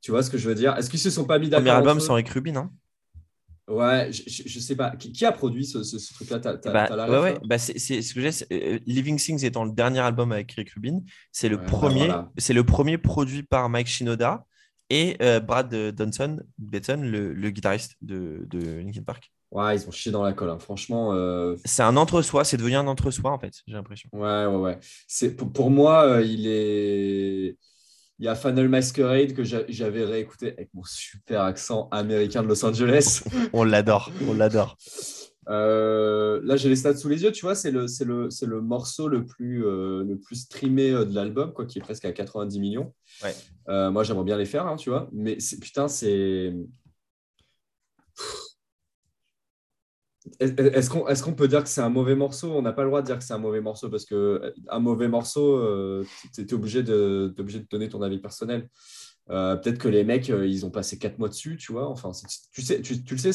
tu 0.00 0.12
vois 0.12 0.22
ce 0.22 0.30
que 0.30 0.38
je 0.38 0.48
veux 0.48 0.54
dire? 0.54 0.76
Est-ce 0.76 0.88
qu'ils 0.90 1.00
se 1.00 1.10
sont 1.10 1.24
pas 1.24 1.38
mis 1.40 1.48
d'accord 1.48 1.64
Premier 1.64 1.76
album 1.76 2.00
sans 2.00 2.14
Rick 2.14 2.28
Rubin, 2.28 2.56
hein 2.56 2.70
Ouais, 3.68 4.12
je, 4.12 4.60
sais 4.60 4.76
pas. 4.76 4.90
Qui, 4.96 5.10
qui 5.12 5.24
a 5.24 5.32
produit 5.32 5.66
ce, 5.66 5.82
ce, 5.82 5.98
ce 5.98 6.14
truc-là? 6.14 6.38
Bah, 6.38 6.88
ouais, 7.08 7.18
ouais, 7.18 7.32
là 7.34 7.40
bah, 7.44 7.58
c'est 7.58 7.78
ce 7.78 8.14
que 8.14 8.20
j'ai. 8.20 8.30
euh, 8.52 8.78
Living 8.86 9.18
Things 9.18 9.44
étant 9.44 9.64
le 9.64 9.72
dernier 9.72 10.00
album 10.00 10.30
avec 10.32 10.52
Rick 10.52 10.70
Rubin, 10.70 11.00
c'est 11.32 11.48
le 11.48 11.56
Ouais, 11.56 11.62
bah, 11.62 11.70
premier, 11.70 12.06
voilà. 12.06 12.30
c'est 12.38 12.52
le 12.52 12.64
premier 12.64 12.96
produit 12.98 13.42
par 13.42 13.68
Mike 13.68 13.88
Shinoda 13.88 14.44
et 14.88 15.16
euh, 15.20 15.40
Brad 15.40 15.74
Johnson, 15.98 16.38
Benson, 16.58 17.00
le, 17.02 17.32
le 17.32 17.50
guitariste 17.50 17.96
de, 18.02 18.46
de 18.48 18.58
Linkin 18.78 19.02
Park. 19.02 19.32
Ouais, 19.50 19.76
ils 19.76 19.88
ont 19.88 19.90
chié 19.90 20.12
dans 20.12 20.22
la 20.22 20.32
colle. 20.32 20.50
hein. 20.50 20.58
Franchement, 20.58 21.12
euh, 21.14 21.56
C'est 21.64 21.82
un 21.82 21.96
entre-soi, 21.96 22.44
c'est 22.44 22.56
devenu 22.56 22.76
un 22.76 22.86
entre-soi 22.86 23.30
en 23.32 23.38
fait, 23.38 23.52
j'ai 23.66 23.74
l'impression. 23.74 24.08
ouais, 24.12 24.46
ouais, 24.46 24.56
ouais. 24.56 24.78
C'est, 25.08 25.34
pour, 25.36 25.52
pour 25.52 25.70
moi, 25.70 26.04
euh, 26.04 26.22
il 26.22 26.46
est. 26.46 27.56
Il 28.18 28.24
y 28.24 28.28
a 28.28 28.34
Final 28.34 28.68
Masquerade 28.68 29.34
que 29.34 29.44
j'a- 29.44 29.64
j'avais 29.68 30.04
réécouté 30.04 30.52
avec 30.52 30.70
mon 30.72 30.82
super 30.84 31.42
accent 31.42 31.88
américain 31.90 32.42
de 32.42 32.48
Los 32.48 32.64
Angeles. 32.64 33.22
On 33.52 33.62
l'adore, 33.64 34.10
on 34.26 34.32
l'adore. 34.32 34.76
Euh, 35.48 36.40
là, 36.42 36.56
j'ai 36.56 36.68
les 36.68 36.76
stats 36.76 36.96
sous 36.96 37.08
les 37.08 37.22
yeux, 37.22 37.30
tu 37.30 37.42
vois, 37.44 37.54
c'est 37.54 37.70
le, 37.70 37.86
le, 38.04 38.28
le 38.46 38.60
morceau 38.60 39.06
le 39.06 39.24
plus, 39.24 39.64
euh, 39.64 40.02
le 40.02 40.18
plus 40.18 40.36
streamé 40.36 40.90
euh, 40.90 41.04
de 41.04 41.14
l'album, 41.14 41.52
quoi, 41.52 41.66
qui 41.66 41.78
est 41.78 41.82
presque 41.82 42.04
à 42.04 42.12
90 42.12 42.58
millions. 42.58 42.92
Ouais. 43.22 43.34
Euh, 43.68 43.90
moi, 43.92 44.02
j'aimerais 44.02 44.24
bien 44.24 44.36
les 44.38 44.46
faire, 44.46 44.66
hein, 44.66 44.76
tu 44.76 44.90
vois, 44.90 45.08
mais 45.12 45.36
putain, 45.60 45.86
c'est. 45.86 46.52
Est- 50.40 50.58
Est-ce 50.60 51.22
qu'on 51.22 51.34
peut 51.34 51.48
dire 51.48 51.62
que 51.62 51.68
c'est 51.68 51.80
un 51.80 51.88
mauvais 51.88 52.16
morceau? 52.16 52.52
On 52.52 52.62
n'a 52.62 52.72
pas 52.72 52.82
le 52.82 52.88
droit 52.88 53.00
de 53.02 53.06
dire 53.06 53.18
que 53.18 53.24
c'est 53.24 53.34
un 53.34 53.38
mauvais 53.38 53.60
morceau 53.60 53.88
parce 53.90 54.04
que 54.04 54.14
euh, 54.14 54.50
un 54.68 54.78
mauvais 54.80 55.08
morceau, 55.08 55.58
tu 56.34 56.40
es 56.42 56.54
obligé 56.54 56.82
de, 56.82 57.34
donner 57.70 57.88
ton 57.88 58.02
avis 58.02 58.18
personnel. 58.18 58.68
Euh, 59.30 59.56
Peut-être 59.56 59.78
que 59.78 59.88
les 59.88 60.04
mecs, 60.04 60.30
euh, 60.30 60.46
ils 60.46 60.64
ont 60.66 60.70
passé 60.70 60.98
quatre 60.98 61.18
mois 61.18 61.28
dessus, 61.28 61.56
tu 61.56 61.72
vois. 61.72 61.88
Enfin, 61.88 62.10
tu 62.52 62.62
sais, 62.62 62.80
tu, 62.82 63.02
tu 63.04 63.14
le 63.14 63.20
sais, 63.20 63.30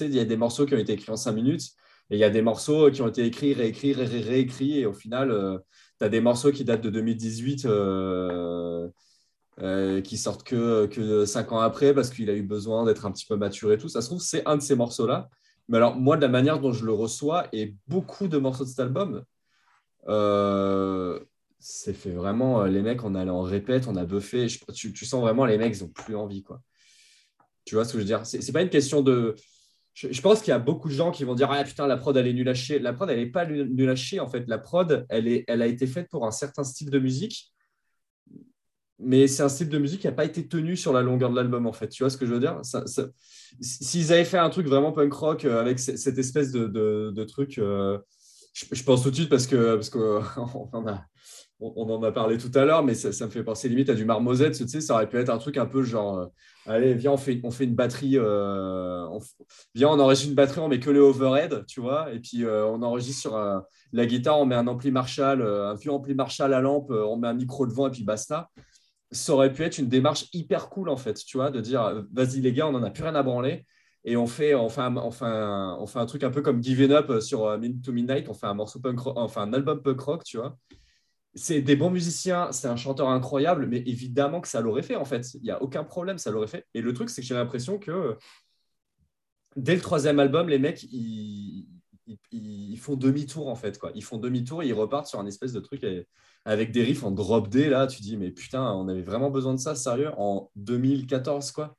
il 0.00 0.14
y 0.14 0.20
a 0.20 0.24
des 0.24 0.36
morceaux 0.36 0.66
qui 0.66 0.74
ont 0.74 0.78
été 0.78 0.92
écrits 0.92 1.10
en 1.12 1.16
cinq 1.16 1.32
minutes 1.32 1.70
et 2.10 2.16
il 2.16 2.18
y 2.18 2.24
a 2.24 2.30
des 2.30 2.42
morceaux 2.42 2.90
qui 2.90 3.02
ont 3.02 3.08
été 3.08 3.24
écrits, 3.24 3.52
réécrits, 3.54 3.92
ré- 3.92 4.04
ré- 4.06 4.20
réécrits. 4.20 4.78
Et 4.80 4.86
au 4.86 4.92
final, 4.94 5.60
tu 5.98 6.04
as 6.04 6.08
des 6.08 6.20
morceaux 6.20 6.52
qui 6.52 6.64
datent 6.64 6.82
de 6.82 6.90
2018 6.90 7.66
euh, 7.66 8.88
euh, 9.62 10.00
qui 10.02 10.18
sortent 10.18 10.42
que, 10.44 10.86
que 10.86 11.24
cinq 11.24 11.52
ans 11.52 11.60
après 11.60 11.94
parce 11.94 12.10
qu'il 12.10 12.28
a 12.30 12.34
eu 12.34 12.42
besoin 12.42 12.84
d'être 12.84 13.06
un 13.06 13.12
petit 13.12 13.26
peu 13.26 13.36
mature 13.36 13.72
et 13.72 13.78
tout. 13.78 13.88
Ça 13.88 14.02
se 14.02 14.08
trouve, 14.08 14.20
c'est 14.20 14.46
un 14.46 14.56
de 14.56 14.62
ces 14.62 14.74
morceaux-là. 14.76 15.28
Mais 15.68 15.78
alors, 15.78 15.96
moi, 15.96 16.16
de 16.16 16.22
la 16.22 16.28
manière 16.28 16.60
dont 16.60 16.72
je 16.72 16.84
le 16.84 16.92
reçois 16.92 17.48
et 17.52 17.74
beaucoup 17.88 18.28
de 18.28 18.38
morceaux 18.38 18.64
de 18.64 18.68
cet 18.68 18.80
album, 18.80 19.24
euh, 20.08 21.18
c'est 21.58 21.94
fait 21.94 22.10
vraiment, 22.10 22.62
euh, 22.62 22.68
les 22.68 22.82
mecs, 22.82 23.02
on 23.04 23.14
allait 23.14 23.30
en 23.30 23.42
répète, 23.42 23.88
on 23.88 23.96
a 23.96 24.04
buffé. 24.04 24.46
Tu, 24.74 25.04
sens 25.04 25.20
vraiment 25.20 25.46
les 25.46 25.58
mecs, 25.58 25.76
ils 25.76 25.82
n'ont 25.82 25.90
plus 25.90 26.14
envie, 26.14 26.42
quoi. 26.42 26.60
Tu 27.64 27.74
vois 27.74 27.84
ce 27.84 27.92
que 27.92 27.98
je 27.98 28.02
veux 28.02 28.06
dire? 28.06 28.24
C'est 28.24 28.52
pas 28.52 28.62
une 28.62 28.70
question 28.70 29.02
de. 29.02 29.34
Je, 29.94 30.20
pense 30.20 30.40
qu'il 30.40 30.50
y 30.50 30.54
a 30.54 30.58
beaucoup 30.58 30.88
de 30.88 30.94
gens 30.94 31.10
qui 31.10 31.24
vont 31.24 31.34
dire 31.34 31.50
Ah 31.50 31.64
putain, 31.64 31.86
la 31.86 31.96
prod, 31.96 32.16
elle 32.16 32.28
est 32.28 32.32
nulle 32.32 32.48
à. 32.48 32.54
La 32.78 32.92
prod, 32.92 33.10
elle 33.10 33.18
n'est 33.18 33.26
pas 33.26 33.46
nulle 33.46 33.88
à 33.88 34.22
en 34.22 34.28
fait. 34.28 34.44
La 34.46 34.58
prod, 34.58 35.04
elle 35.08 35.62
a 35.62 35.66
été 35.66 35.86
faite 35.86 36.08
pour 36.08 36.26
un 36.26 36.30
certain 36.30 36.62
style 36.62 36.90
de 36.90 36.98
musique, 37.00 37.52
mais 38.98 39.26
c'est 39.26 39.42
un 39.42 39.48
style 39.48 39.68
de 39.68 39.78
musique 39.78 40.00
qui 40.00 40.06
n'a 40.06 40.12
pas 40.12 40.24
été 40.24 40.46
tenu 40.48 40.76
sur 40.76 40.92
la 40.92 41.02
longueur 41.02 41.30
de 41.30 41.36
l'album, 41.36 41.66
en 41.66 41.72
fait. 41.72 41.88
Tu 41.88 42.02
vois 42.02 42.10
ce 42.10 42.16
que 42.16 42.24
je 42.24 42.32
veux 42.32 42.40
dire? 42.40 42.60
S'ils 43.60 44.12
avaient 44.12 44.24
fait 44.24 44.38
un 44.38 44.50
truc 44.50 44.66
vraiment 44.66 44.92
punk 44.92 45.12
rock 45.12 45.44
euh, 45.44 45.60
avec 45.60 45.78
cette 45.78 46.18
espèce 46.18 46.50
de, 46.50 46.66
de, 46.66 47.24
truc. 47.24 47.58
euh, 47.58 47.98
je, 48.54 48.82
pense 48.84 49.02
tout 49.02 49.10
de 49.10 49.14
suite 49.14 49.28
parce 49.28 49.46
que 49.46 49.74
parce 49.74 49.90
que 49.90 50.20
on 50.54 50.68
en 50.72 50.86
a 50.86 51.04
on, 51.60 51.90
en 51.90 52.02
a 52.02 52.12
parlé 52.12 52.36
tout 52.36 52.50
à 52.54 52.66
l'heure, 52.66 52.82
mais 52.82 52.94
ça, 52.94 53.24
me 53.24 53.30
fait 53.30 53.42
penser 53.42 53.68
limite 53.68 53.88
à 53.88 53.94
du 53.94 54.04
marmosette. 54.04 54.56
Tu 54.56 54.68
sais, 54.68 54.80
ça 54.82 54.94
aurait 54.94 55.08
pu 55.08 55.16
être 55.16 55.30
un 55.30 55.38
truc 55.38 55.56
un 55.56 55.64
peu 55.64 55.82
genre, 55.82 56.18
euh, 56.18 56.26
allez, 56.66 56.92
viens, 56.94 57.12
on 57.12 57.16
fait, 57.16 57.40
on 57.44 57.50
fait 57.50 57.64
une 57.64 57.74
batterie, 57.74 58.18
on, 58.18 59.18
viens, 59.74 59.88
on 59.88 59.98
enregistre 59.98 60.30
une 60.30 60.34
batterie, 60.34 60.60
on 60.60 60.68
met 60.68 60.80
que 60.80 60.90
les 60.90 61.00
overhead, 61.00 61.64
tu 61.66 61.80
vois, 61.80 62.12
et 62.12 62.18
puis 62.18 62.46
on 62.46 62.82
enregistre 62.82 63.20
sur 63.20 63.62
la 63.92 64.06
guitare, 64.06 64.38
on 64.38 64.46
met 64.46 64.54
un 64.54 64.66
ampli 64.66 64.90
Marshall, 64.90 65.42
un 65.42 65.74
vieux 65.74 65.92
ampli 65.92 66.14
Marshall 66.14 66.52
à 66.52 66.60
lampe, 66.60 66.90
on 66.90 67.16
met 67.16 67.28
un 67.28 67.34
micro 67.34 67.66
devant 67.66 67.88
et 67.88 67.90
puis 67.90 68.04
basta. 68.04 68.50
Ça 69.10 69.32
aurait 69.34 69.52
pu 69.52 69.62
être 69.62 69.78
une 69.78 69.88
démarche 69.88 70.26
hyper 70.32 70.68
cool 70.68 70.88
en 70.88 70.96
fait, 70.96 71.14
tu 71.14 71.36
vois, 71.36 71.50
de 71.50 71.60
dire, 71.60 71.82
euh, 71.82 72.02
vas-y 72.12 72.40
les 72.40 72.52
gars, 72.52 72.66
on 72.66 72.72
n'en 72.72 72.82
a 72.82 72.90
plus 72.90 73.02
rien 73.02 73.14
à 73.14 73.22
branler. 73.22 73.64
Et 74.04 74.16
on 74.16 74.26
fait, 74.26 74.52
un, 74.52 74.60
on, 74.60 74.68
fait 74.70 75.98
un, 75.98 76.06
truc 76.06 76.22
un 76.22 76.30
peu 76.30 76.40
comme 76.40 76.62
Given 76.62 76.92
Up 76.92 77.20
sur 77.20 77.46
euh, 77.46 77.58
to 77.84 77.92
Midnight, 77.92 78.28
on 78.28 78.34
fait 78.34 78.46
un 78.46 78.54
morceau 78.54 78.78
punk 78.78 79.00
rock, 79.00 79.14
enfin 79.16 79.42
un 79.42 79.52
album 79.52 79.82
punk 79.82 80.00
rock, 80.00 80.24
tu 80.24 80.36
vois 80.36 80.56
c'est 81.36 81.60
des 81.60 81.76
bons 81.76 81.90
musiciens, 81.90 82.50
c'est 82.50 82.66
un 82.66 82.76
chanteur 82.76 83.10
incroyable, 83.10 83.66
mais 83.66 83.82
évidemment 83.86 84.40
que 84.40 84.48
ça 84.48 84.62
l'aurait 84.62 84.82
fait 84.82 84.96
en 84.96 85.04
fait. 85.04 85.34
Il 85.34 85.42
n'y 85.42 85.50
a 85.50 85.62
aucun 85.62 85.84
problème, 85.84 86.16
ça 86.16 86.30
l'aurait 86.30 86.46
fait. 86.46 86.66
Et 86.72 86.80
le 86.80 86.92
truc, 86.94 87.10
c'est 87.10 87.20
que 87.20 87.26
j'ai 87.26 87.34
l'impression 87.34 87.78
que 87.78 88.16
dès 89.54 89.74
le 89.74 89.82
troisième 89.82 90.18
album, 90.18 90.48
les 90.48 90.58
mecs, 90.58 90.82
ils, 90.84 91.68
ils, 92.06 92.18
ils 92.72 92.78
font 92.78 92.96
demi-tour 92.96 93.48
en 93.48 93.56
fait. 93.56 93.78
Quoi. 93.78 93.90
Ils 93.94 94.04
font 94.04 94.18
demi-tour 94.18 94.62
et 94.62 94.68
ils 94.68 94.72
repartent 94.74 95.06
sur 95.08 95.20
un 95.20 95.26
espèce 95.26 95.52
de 95.52 95.60
truc 95.60 95.82
et- 95.84 96.06
avec 96.44 96.70
des 96.72 96.82
riffs 96.84 97.02
en 97.04 97.10
drop 97.10 97.48
D. 97.48 97.68
Là, 97.68 97.86
tu 97.86 98.02
dis, 98.02 98.16
mais 98.16 98.30
putain, 98.30 98.72
on 98.74 98.88
avait 98.88 99.02
vraiment 99.02 99.30
besoin 99.30 99.54
de 99.54 99.58
ça, 99.60 99.74
sérieux, 99.74 100.10
en 100.16 100.50
2014, 100.56 101.50
quoi. 101.52 101.76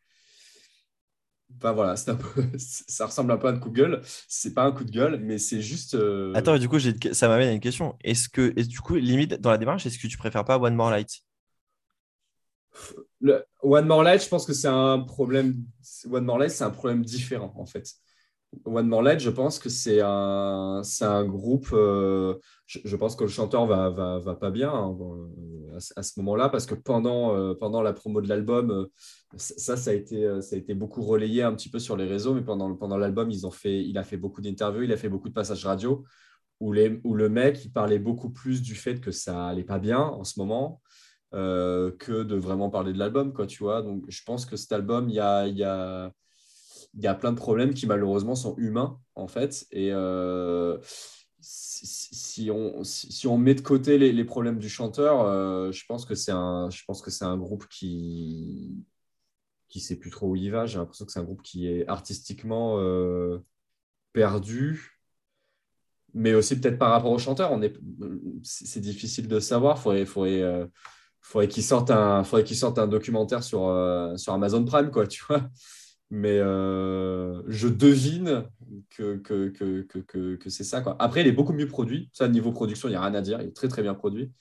Enfin 1.58 1.72
voilà, 1.72 1.96
c'est 1.96 2.12
un 2.12 2.16
peu, 2.16 2.44
ça 2.58 3.06
ressemble 3.06 3.32
un 3.32 3.38
peu 3.38 3.48
à 3.48 3.52
un 3.52 3.60
coup 3.60 3.70
de 3.70 3.76
gueule. 3.76 4.02
C'est 4.28 4.54
pas 4.54 4.64
un 4.64 4.72
coup 4.72 4.84
de 4.84 4.92
gueule, 4.92 5.20
mais 5.22 5.38
c'est 5.38 5.62
juste. 5.62 5.96
euh, 5.96 6.34
Attends, 6.34 6.56
et 6.56 6.60
du 6.60 6.70
coup, 6.70 6.80
ça 6.80 7.28
m'amène 7.28 7.50
à 7.50 7.52
une 7.54 7.60
question. 7.60 7.98
Est-ce 8.04 8.30
que, 8.30 8.54
est 8.58 8.64
du 8.68 8.80
coup, 8.80 8.96
limite 8.96 9.34
dans 9.36 9.52
la 9.52 9.58
démarche, 9.58 9.86
est-ce 9.86 9.98
que 10.00 10.08
tu 10.08 10.18
préfères 10.18 10.46
pas 10.46 10.58
One 10.60 10.76
More 10.76 10.92
Light? 10.92 11.22
Le 13.22 13.46
One 13.62 13.88
More 13.88 14.04
Light, 14.04 14.24
je 14.24 14.30
pense 14.30 14.46
que 14.46 14.54
c'est 14.54 14.68
un 14.68 15.00
problème. 15.00 15.56
One 16.10 16.26
More 16.26 16.38
Light, 16.40 16.52
c'est 16.52 16.64
un 16.64 16.70
problème 16.70 17.04
différent 17.04 17.54
en 17.58 17.66
fait. 17.66 17.92
One 18.66 18.88
More 18.88 19.02
Light, 19.02 19.20
je 19.20 19.30
pense 19.30 19.60
que 19.60 19.70
c'est 19.70 20.00
un, 20.02 20.82
c'est 20.84 21.06
un 21.06 21.26
groupe. 21.26 21.70
euh, 21.74 22.36
je, 22.66 22.96
pense 22.96 23.16
que 23.16 23.24
le 23.24 23.30
chanteur 23.30 23.66
va, 23.66 23.90
va, 23.90 24.20
va 24.20 24.36
pas 24.36 24.52
bien 24.52 24.72
hein, 24.72 24.98
euh, 25.02 25.78
à, 25.96 26.04
ce- 26.04 26.20
moment-là 26.20 26.50
parce 26.50 26.66
que 26.66 26.76
pendant, 26.76 27.36
euh, 27.36 27.54
pendant 27.56 27.82
la 27.82 27.94
promo 27.94 28.22
de 28.22 28.30
l'album, 28.30 28.88
ça, 29.36 29.76
ça 29.76 29.92
a, 29.92 29.94
été, 29.94 30.42
ça 30.42 30.56
a 30.56 30.60
été 30.60 30.74
beaucoup 30.74 31.02
relayé 31.04 31.44
un 31.44 31.54
petit 31.54 31.70
peu 31.70 31.80
sur 31.80 31.98
les 31.98 32.06
réseaux, 32.06 32.34
mais 32.34 32.42
pendant, 32.42 32.74
pendant 32.76 32.98
l'album, 32.98 33.30
ils 33.32 33.46
ont 33.46 33.52
fait, 33.52 33.84
il 33.84 33.98
a 33.98 34.04
fait 34.04 34.18
beaucoup 34.18 34.42
d'interviews, 34.42 34.84
il 34.84 34.94
a 34.94 34.98
fait 34.98 35.10
beaucoup 35.10 35.30
de 35.30 35.34
passages 35.34 35.66
radio 35.66 36.06
où, 36.60 36.72
les, 36.74 37.02
où 37.04 37.16
le 37.16 37.30
mec 37.30 37.64
il 37.66 37.72
parlait 37.72 38.00
beaucoup 38.00 38.30
plus 38.32 38.62
du 38.62 38.76
fait 38.76 39.00
que 39.00 39.12
ça 39.12 39.48
allait 39.48 39.64
pas 39.64 39.80
bien 39.80 40.00
en 40.00 40.24
ce 40.24 40.40
moment 40.40 40.82
que 41.32 42.24
de 42.24 42.36
vraiment 42.36 42.70
parler 42.70 42.94
de 42.94 42.98
l'album, 42.98 43.34
quoi, 43.34 43.46
tu 43.46 43.62
vois. 43.64 43.82
Donc, 43.82 44.06
je 44.08 44.24
pense 44.26 44.46
que 44.46 44.56
cet 44.56 44.72
album, 44.72 45.10
il 45.10 45.16
y 45.16 45.20
a, 45.20 46.12
il 46.94 47.04
y 47.04 47.08
a 47.08 47.16
plein 47.16 47.32
de 47.32 47.38
problèmes 47.38 47.74
qui, 47.74 47.88
malheureusement, 47.88 48.36
sont 48.36 48.56
humains, 48.58 49.00
en 49.16 49.28
fait. 49.28 49.68
Et 49.72 49.92
euh, 49.92 50.78
si, 51.40 52.50
on, 52.52 52.84
si, 52.84 53.28
on 53.28 53.38
met 53.38 53.56
de 53.56 53.62
côté 53.62 53.98
les, 53.98 54.26
problèmes 54.26 54.60
du 54.60 54.70
chanteur, 54.70 55.22
euh, 55.22 55.72
je 55.72 55.86
pense 55.88 56.06
que 56.06 56.16
c'est 56.16 56.32
un, 56.32 56.70
je 56.70 56.84
pense 56.86 57.02
que 57.02 57.12
c'est 57.12 57.26
un 57.26 57.38
groupe 57.38 57.68
qui 57.70 58.86
qui 59.70 59.82
sait 59.82 59.98
plus 59.98 60.10
trop 60.12 60.30
où 60.30 60.36
il 60.36 60.50
va. 60.50 60.66
J'ai 60.66 60.78
l'impression 60.78 61.06
que 61.06 61.12
c'est 61.12 61.20
un 61.20 61.24
groupe 61.24 61.42
qui 61.42 61.68
est 61.68 61.88
artistiquement 61.88 62.80
euh, 62.80 63.40
perdu 64.14 64.94
mais 66.14 66.34
aussi 66.34 66.60
peut-être 66.60 66.80
par 66.80 66.92
rapport 66.92 67.12
au 67.12 67.20
chanteur. 67.20 67.52
On 67.52 67.62
est, 67.62 67.74
c'est 68.44 68.80
difficile 68.80 69.28
de 69.28 69.40
savoir. 69.40 69.78
Faudrait, 69.78 70.06
faudrait, 70.06 70.68
faudrait 71.22 71.48
qu'il 71.48 71.64
sorte 71.64 71.92
un, 71.92 72.24
faudrait 72.24 72.44
qu'il 72.44 72.58
sorte 72.58 72.80
un 72.80 72.88
documentaire 72.88 73.44
sur, 73.44 73.60
sur 74.16 74.34
Amazon 74.34 74.66
Prime, 74.66 74.90
quoi, 74.90 75.06
tu 75.06 75.24
vois. 75.28 75.48
Mais 76.10 76.40
euh, 76.40 77.42
je 77.48 77.68
devine 77.68 78.46
que, 78.90 79.18
que, 79.18 79.50
que, 79.50 79.82
que, 79.82 80.36
que, 80.36 80.50
c'est 80.50 80.64
ça, 80.64 80.82
quoi. 80.82 80.96
Après, 81.00 81.22
il 81.22 81.28
est 81.28 81.34
beaucoup 81.34 81.54
mieux 81.54 81.68
produit. 81.68 82.10
Ça, 82.14 82.28
niveau 82.30 82.52
production, 82.52 82.88
il 82.88 82.92
n'y 82.92 82.98
a 82.98 83.02
rien 83.02 83.14
à 83.14 83.22
dire. 83.22 83.42
Il 83.42 83.50
est 83.50 83.56
très, 83.56 83.68
très 83.68 83.82
bien 83.82 83.94
produit. 83.94 84.32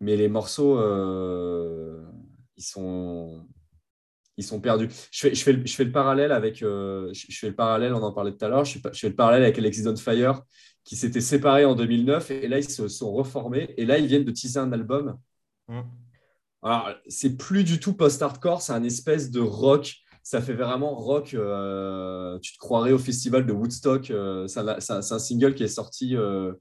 Mais 0.00 0.16
les 0.16 0.28
morceaux, 0.28 0.78
euh, 0.78 2.02
ils 2.56 2.64
sont 2.64 3.46
ils 4.36 4.44
sont 4.44 4.60
perdus. 4.60 4.88
Je 5.10 5.20
fais, 5.20 5.34
je 5.34 5.42
fais, 5.42 5.52
le, 5.52 5.66
je 5.66 5.74
fais 5.74 5.84
le 5.84 5.92
parallèle 5.92 6.32
avec, 6.32 6.62
euh, 6.62 7.12
je, 7.12 7.36
fais 7.36 7.48
le 7.48 7.54
parallèle, 7.54 7.94
on 7.94 8.02
en 8.02 8.12
parlait 8.12 8.32
tout 8.32 8.44
à 8.44 8.48
l'heure, 8.48 8.64
je, 8.64 8.78
fais- 8.78 8.92
je 8.92 8.98
fais 8.98 9.08
le 9.08 9.14
parallèle 9.14 9.42
avec 9.42 9.58
Alexis 9.58 9.86
on 9.86 9.96
Fire 9.96 10.42
qui 10.84 10.96
s'étaient 10.96 11.20
séparés 11.20 11.64
en 11.64 11.74
2009 11.74 12.30
et 12.30 12.48
là 12.48 12.58
ils 12.58 12.68
se 12.68 12.88
sont 12.88 13.12
reformés 13.12 13.72
et 13.76 13.84
là 13.84 13.98
ils 13.98 14.06
viennent 14.06 14.24
de 14.24 14.32
teaser 14.32 14.58
un 14.58 14.72
album. 14.72 15.18
Mm. 15.68 15.82
Alors 16.62 16.90
c'est 17.08 17.36
plus 17.36 17.64
du 17.64 17.78
tout 17.78 17.94
post-hardcore, 17.94 18.62
c'est 18.62 18.72
un 18.72 18.82
espèce 18.84 19.30
de 19.30 19.40
rock. 19.40 19.94
Ça 20.22 20.40
fait 20.40 20.54
vraiment 20.54 20.94
rock. 20.94 21.34
euh, 21.34 22.38
tu 22.40 22.52
te 22.54 22.58
croirais 22.58 22.92
au 22.92 22.98
festival 22.98 23.46
de 23.46 23.52
Woodstock. 23.52 24.10
euh, 24.10 24.46
c'est 24.46 24.60
un, 24.60 25.02
single 25.02 25.54
qui 25.54 25.64
est 25.64 25.68
sorti. 25.68 26.16
euh, 26.16 26.52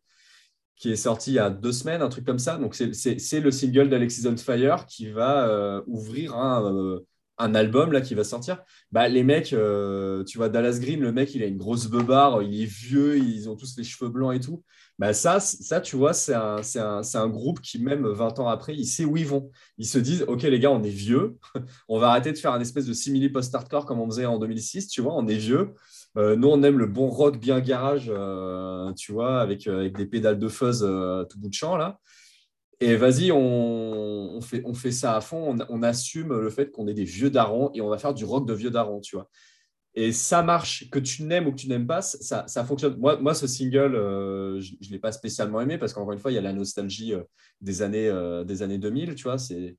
qui 0.75 0.91
est 0.91 0.95
sorti 0.95 1.31
il 1.31 1.33
y 1.35 1.39
a 1.39 1.51
deux 1.51 1.71
semaines, 1.71 2.01
un 2.01 2.09
truc 2.09 2.25
comme 2.25 2.39
ça. 2.39 2.57
Donc, 2.57 2.73
c'est- 2.73 3.39
le 3.39 3.51
single 3.51 3.89
d'Alexis 3.89 4.27
on 4.27 4.35
Fire 4.35 4.87
qui 4.87 5.11
va 5.11 5.83
ouvrir 5.85 6.35
un, 6.35 6.99
un 7.41 7.55
album 7.55 7.91
là 7.91 8.01
qui 8.01 8.15
va 8.15 8.23
sortir, 8.23 8.63
bah, 8.91 9.07
les 9.07 9.23
mecs, 9.23 9.53
euh, 9.53 10.23
tu 10.23 10.37
vois, 10.37 10.49
Dallas 10.49 10.79
Green, 10.79 11.01
le 11.01 11.11
mec, 11.11 11.33
il 11.35 11.43
a 11.43 11.45
une 11.45 11.57
grosse 11.57 11.87
beubare, 11.87 12.43
il 12.43 12.61
est 12.61 12.65
vieux, 12.65 13.17
ils 13.17 13.49
ont 13.49 13.55
tous 13.55 13.75
les 13.77 13.83
cheveux 13.83 14.09
blancs 14.09 14.35
et 14.35 14.39
tout. 14.39 14.63
Bah, 14.99 15.13
ça, 15.13 15.39
ça, 15.39 15.81
tu 15.81 15.95
vois, 15.95 16.13
c'est 16.13 16.35
un, 16.35 16.57
un, 16.75 17.01
un, 17.13 17.27
groupe 17.27 17.61
qui, 17.61 17.81
même 17.81 18.07
20 18.07 18.39
ans 18.39 18.47
après, 18.47 18.75
il 18.75 18.85
sait 18.85 19.05
où 19.05 19.17
ils 19.17 19.25
vont. 19.25 19.49
Ils 19.77 19.87
se 19.87 19.97
disent, 19.97 20.23
OK, 20.27 20.43
les 20.43 20.59
gars, 20.59 20.71
on 20.71 20.83
est 20.83 20.89
vieux, 20.89 21.37
on 21.89 21.99
va 21.99 22.09
arrêter 22.09 22.31
de 22.31 22.37
faire 22.37 22.53
un 22.53 22.61
espèce 22.61 22.85
de 22.85 22.93
simili 22.93 23.29
post-hardcore 23.29 23.85
comme 23.85 23.99
on 23.99 24.09
faisait 24.09 24.25
en 24.25 24.37
2006, 24.37 24.87
tu 24.87 25.01
vois, 25.01 25.15
on 25.15 25.27
est 25.27 25.35
vieux. 25.35 25.73
Euh, 26.17 26.35
nous, 26.35 26.49
on 26.49 26.61
aime 26.63 26.77
le 26.77 26.87
bon 26.87 27.09
rock 27.09 27.39
bien 27.39 27.59
garage, 27.61 28.11
euh, 28.13 28.91
tu 28.93 29.11
vois, 29.11 29.41
avec, 29.41 29.65
avec 29.67 29.97
des 29.97 30.05
pédales 30.05 30.39
de 30.39 30.47
fuzz 30.47 30.81
tout 31.29 31.39
bout 31.39 31.49
de 31.49 31.53
champ, 31.53 31.77
là. 31.77 31.99
Et 32.81 32.95
vas-y, 32.95 33.31
on, 33.31 34.41
fait, 34.41 34.63
on 34.65 34.73
fait 34.73 34.91
ça 34.91 35.15
à 35.15 35.21
fond, 35.21 35.55
on, 35.69 35.83
assume 35.83 36.35
le 36.39 36.49
fait 36.49 36.71
qu'on 36.71 36.87
est 36.87 36.95
des 36.95 37.03
vieux 37.03 37.29
darons 37.29 37.69
et 37.75 37.81
on 37.81 37.89
va 37.89 37.99
faire 37.99 38.15
du 38.15 38.25
rock 38.25 38.47
de 38.47 38.53
vieux 38.53 38.71
darons, 38.71 39.01
tu 39.01 39.15
vois. 39.15 39.29
Et 39.93 40.11
ça 40.13 40.41
marche, 40.41 40.89
que 40.89 40.97
tu 40.97 41.23
n'aimes 41.23 41.47
ou 41.47 41.51
que 41.51 41.57
tu 41.57 41.67
n'aimes 41.67 41.85
pas, 41.85 42.01
ça, 42.01 42.45
ça, 42.47 42.63
fonctionne. 42.63 42.97
Moi, 42.97 43.17
moi, 43.19 43.35
ce 43.35 43.45
single, 43.45 43.93
euh, 43.93 44.59
je 44.61 44.73
ne 44.73 44.89
l'ai 44.89 44.99
pas 44.99 45.11
spécialement 45.11 45.61
aimé 45.61 45.77
parce 45.77 45.93
qu'encore 45.93 46.13
une 46.13 46.19
fois, 46.19 46.31
il 46.31 46.35
y 46.35 46.37
a 46.37 46.41
la 46.41 46.53
nostalgie 46.53 47.13
euh, 47.13 47.21
des, 47.59 47.83
années, 47.83 48.07
euh, 48.07 48.43
des 48.43 48.63
années 48.63 48.79
2000, 48.79 49.13
tu 49.13 49.23
vois. 49.23 49.37
C'était 49.37 49.75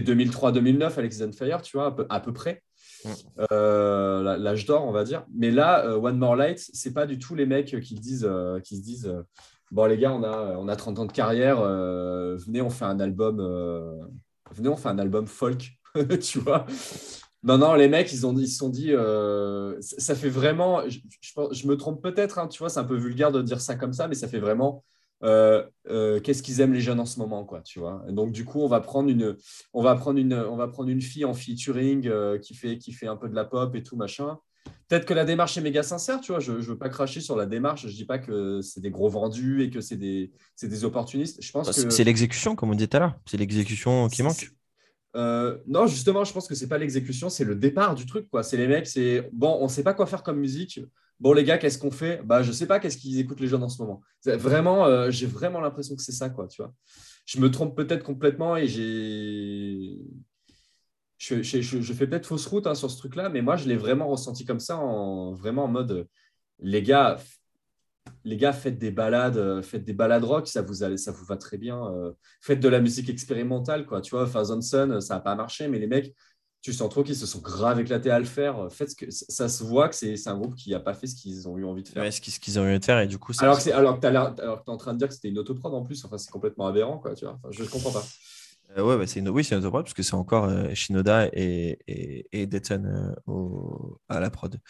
2003-2009, 0.00 0.98
Alex 0.98 1.22
Fire, 1.36 1.60
tu 1.60 1.76
vois, 1.76 1.86
à 1.86 1.90
peu, 1.90 2.06
à 2.08 2.20
peu 2.20 2.32
près. 2.32 2.62
Mm. 3.04 3.10
L'âge 3.50 4.64
d'or, 4.64 4.86
on 4.86 4.92
va 4.92 5.04
dire. 5.04 5.26
Mais 5.34 5.50
là, 5.50 5.98
One 5.98 6.16
More 6.16 6.36
Light, 6.36 6.64
c'est 6.72 6.94
pas 6.94 7.06
du 7.06 7.18
tout 7.18 7.34
les 7.34 7.46
mecs 7.46 7.80
qui, 7.80 7.94
disent, 7.96 8.30
qui 8.62 8.76
se 8.76 8.82
disent 8.82 9.12
bon 9.70 9.86
les 9.86 9.98
gars, 9.98 10.12
on 10.12 10.22
a, 10.22 10.56
on 10.58 10.68
a 10.68 10.76
30 10.76 10.98
ans 10.98 11.06
de 11.06 11.12
carrière, 11.12 11.60
euh, 11.60 12.36
venez, 12.36 12.60
on 12.60 12.70
fait 12.70 12.84
un 12.84 13.00
album, 13.00 13.38
euh, 13.40 14.02
un 14.84 14.98
album 14.98 15.26
folk, 15.26 15.78
tu 16.20 16.38
vois. 16.40 16.66
Non, 17.42 17.56
non, 17.56 17.74
les 17.74 17.88
mecs, 17.88 18.12
ils, 18.12 18.26
ont, 18.26 18.36
ils 18.36 18.48
se 18.48 18.58
sont 18.58 18.68
dit, 18.68 18.92
euh, 18.92 19.76
ça 19.80 20.14
fait 20.14 20.28
vraiment, 20.28 20.86
je, 20.88 20.98
je, 21.52 21.66
me 21.66 21.76
trompe 21.76 22.02
peut-être, 22.02 22.38
hein, 22.38 22.48
tu 22.48 22.58
vois, 22.58 22.68
c'est 22.68 22.80
un 22.80 22.84
peu 22.84 22.96
vulgaire 22.96 23.32
de 23.32 23.40
dire 23.40 23.60
ça 23.60 23.76
comme 23.76 23.94
ça, 23.94 24.08
mais 24.08 24.14
ça 24.14 24.28
fait 24.28 24.40
vraiment, 24.40 24.84
qu'est-ce 25.22 26.42
qu'ils 26.42 26.60
aiment 26.60 26.74
les 26.74 26.80
jeunes 26.80 27.00
en 27.00 27.06
ce 27.06 27.18
moment, 27.18 27.44
quoi, 27.44 27.62
tu 27.62 27.78
vois. 27.78 28.04
donc, 28.08 28.32
du 28.32 28.44
coup, 28.44 28.60
on 28.60 28.68
va 28.68 28.80
prendre 28.80 29.08
une, 29.08 29.36
on 29.72 29.82
va 29.82 29.94
prendre 29.94 30.18
une, 30.18 30.34
on 30.34 30.56
va 30.56 30.68
prendre 30.68 30.90
une 30.90 31.00
fille 31.00 31.24
en 31.24 31.32
featuring 31.32 32.10
qui, 32.40 32.54
fait, 32.54 32.76
qui 32.76 32.92
fait 32.92 33.06
un 33.06 33.16
peu 33.16 33.28
de 33.28 33.34
la 33.34 33.44
pop 33.44 33.74
et 33.74 33.82
tout, 33.82 33.96
machin. 33.96 34.38
Peut-être 34.88 35.06
que 35.06 35.14
la 35.14 35.24
démarche 35.24 35.56
est 35.56 35.60
méga 35.60 35.84
sincère, 35.84 36.20
tu 36.20 36.32
vois. 36.32 36.40
Je 36.40 36.50
ne 36.50 36.58
veux 36.58 36.76
pas 36.76 36.88
cracher 36.88 37.20
sur 37.20 37.36
la 37.36 37.46
démarche. 37.46 37.82
Je 37.82 37.86
ne 37.86 37.92
dis 37.92 38.04
pas 38.04 38.18
que 38.18 38.60
c'est 38.60 38.80
des 38.80 38.90
gros 38.90 39.08
vendus 39.08 39.62
et 39.62 39.70
que 39.70 39.80
c'est 39.80 39.96
des, 39.96 40.32
des, 40.60 40.84
opportunistes. 40.84 41.40
Je 41.40 41.52
pense 41.52 41.68
bah, 41.68 41.84
que... 41.84 41.90
C'est 41.90 42.02
l'exécution, 42.02 42.56
comme 42.56 42.70
on 42.70 42.74
disait 42.74 42.88
tout 42.88 42.96
à 42.96 43.00
l'heure. 43.00 43.14
C'est 43.24 43.36
l'exécution 43.36 44.08
qui 44.08 44.24
manque. 44.24 44.50
Euh, 45.16 45.58
non, 45.68 45.86
justement, 45.86 46.24
je 46.24 46.32
pense 46.32 46.48
que 46.48 46.56
c'est 46.56 46.68
pas 46.68 46.78
l'exécution, 46.78 47.30
c'est 47.30 47.44
le 47.44 47.54
départ 47.54 47.94
du 47.94 48.04
truc. 48.04 48.28
quoi. 48.30 48.42
C'est 48.42 48.56
les 48.56 48.66
mecs, 48.66 48.86
c'est 48.86 49.28
bon, 49.32 49.58
on 49.60 49.64
ne 49.64 49.68
sait 49.68 49.82
pas 49.82 49.94
quoi 49.94 50.06
faire 50.06 50.24
comme 50.24 50.38
musique. 50.38 50.80
Bon, 51.20 51.34
les 51.34 51.44
gars, 51.44 51.58
qu'est-ce 51.58 51.78
qu'on 51.78 51.90
fait? 51.90 52.22
Bah, 52.24 52.42
je 52.42 52.50
sais 52.50 52.66
pas. 52.66 52.80
Qu'est-ce 52.80 52.96
qu'ils 52.96 53.18
écoutent 53.18 53.40
les 53.40 53.46
jeunes 53.46 53.62
en 53.62 53.68
ce 53.68 53.80
moment 53.80 54.00
Vraiment, 54.24 54.86
euh, 54.86 55.10
j'ai 55.10 55.26
vraiment 55.26 55.60
l'impression 55.60 55.94
que 55.94 56.02
c'est 56.02 56.12
ça, 56.12 56.30
quoi. 56.30 56.48
Tu 56.48 56.62
vois. 56.62 56.72
Je 57.26 57.38
me 57.38 57.50
trompe 57.50 57.76
peut-être 57.76 58.02
complètement 58.02 58.56
et 58.56 58.66
j'ai 58.66 59.98
je, 61.20 61.92
fais 61.92 62.06
peut-être 62.06 62.26
fausse 62.26 62.46
route 62.46 62.66
hein, 62.66 62.74
sur 62.74 62.90
ce 62.90 62.96
truc-là, 62.96 63.28
mais 63.28 63.42
moi, 63.42 63.56
je 63.56 63.68
l'ai 63.68 63.76
vraiment 63.76 64.08
ressenti 64.08 64.44
comme 64.44 64.60
ça, 64.60 64.78
en, 64.78 65.32
vraiment 65.32 65.64
en 65.64 65.68
mode, 65.68 66.08
les 66.58 66.82
gars, 66.82 67.18
les 68.24 68.36
gars, 68.36 68.54
faites 68.54 68.78
des 68.78 68.90
balades, 68.90 69.36
euh, 69.36 69.62
faites 69.62 69.84
des 69.84 69.92
balades 69.92 70.24
rock, 70.24 70.48
ça 70.48 70.62
vous, 70.62 70.74
ça 70.74 71.12
vous 71.12 71.24
va 71.24 71.36
très 71.36 71.58
bien. 71.58 71.86
Euh, 71.92 72.12
faites 72.40 72.60
de 72.60 72.68
la 72.68 72.80
musique 72.80 73.10
expérimentale, 73.10 73.84
quoi. 73.84 74.00
Tu 74.00 74.10
vois, 74.10 74.28
Thousand 74.28 74.62
Sun, 74.62 75.00
ça 75.00 75.14
n'a 75.14 75.20
pas 75.20 75.34
marché, 75.34 75.68
mais 75.68 75.78
les 75.78 75.86
mecs, 75.86 76.14
tu 76.62 76.72
sens 76.72 76.88
trop 76.90 77.02
qu'ils 77.02 77.16
se 77.16 77.26
sont 77.26 77.40
grave 77.40 77.80
éclatés 77.80 78.10
à 78.10 78.18
le 78.18 78.24
faire. 78.24 78.68
Faites 78.70 78.94
que, 78.94 79.06
ça 79.10 79.48
se 79.48 79.62
voit 79.62 79.90
que 79.90 79.94
c'est 79.94 80.26
un 80.26 80.38
groupe 80.38 80.54
qui 80.54 80.70
n'a 80.70 80.80
pas 80.80 80.94
fait 80.94 81.06
ce 81.06 81.14
qu'ils 81.14 81.48
ont 81.48 81.58
eu 81.58 81.64
envie 81.64 81.82
de 81.82 81.88
faire. 81.88 82.02
Ouais, 82.02 82.10
ce 82.10 82.20
qu'ils 82.20 82.58
ont 82.58 82.64
eu 82.64 82.70
envie 82.70 82.80
de 82.80 82.84
faire, 82.84 83.00
et 83.00 83.06
du 83.06 83.18
coup, 83.18 83.32
alors 83.40 83.62
que, 83.62 83.70
alors 83.70 84.00
que 84.00 84.06
tu 84.06 84.12
es 84.12 84.70
en 84.70 84.76
train 84.78 84.94
de 84.94 84.98
dire 84.98 85.08
que 85.08 85.14
c'était 85.14 85.28
une 85.28 85.38
autoprod 85.38 85.74
en 85.74 85.82
plus, 85.82 86.02
enfin, 86.04 86.16
c'est 86.16 86.30
complètement 86.30 86.66
aberrant, 86.66 86.98
quoi. 86.98 87.14
Tu 87.14 87.26
vois, 87.26 87.38
je 87.50 87.62
ne 87.62 87.68
comprends 87.68 87.92
pas. 87.92 88.04
Euh, 88.76 88.82
ouais, 88.82 88.96
bah, 88.96 89.06
c'est 89.06 89.20
une... 89.20 89.28
oui, 89.28 89.44
c'est 89.44 89.54
une 89.54 89.60
autoprod 89.60 89.84
parce 89.84 89.94
que 89.94 90.02
c'est 90.02 90.14
encore 90.14 90.44
euh, 90.44 90.72
Shinoda 90.74 91.28
et, 91.32 91.78
et, 91.88 92.42
et 92.42 92.48
euh, 92.70 93.14
à 94.08 94.20
la 94.20 94.30
prod. 94.30 94.60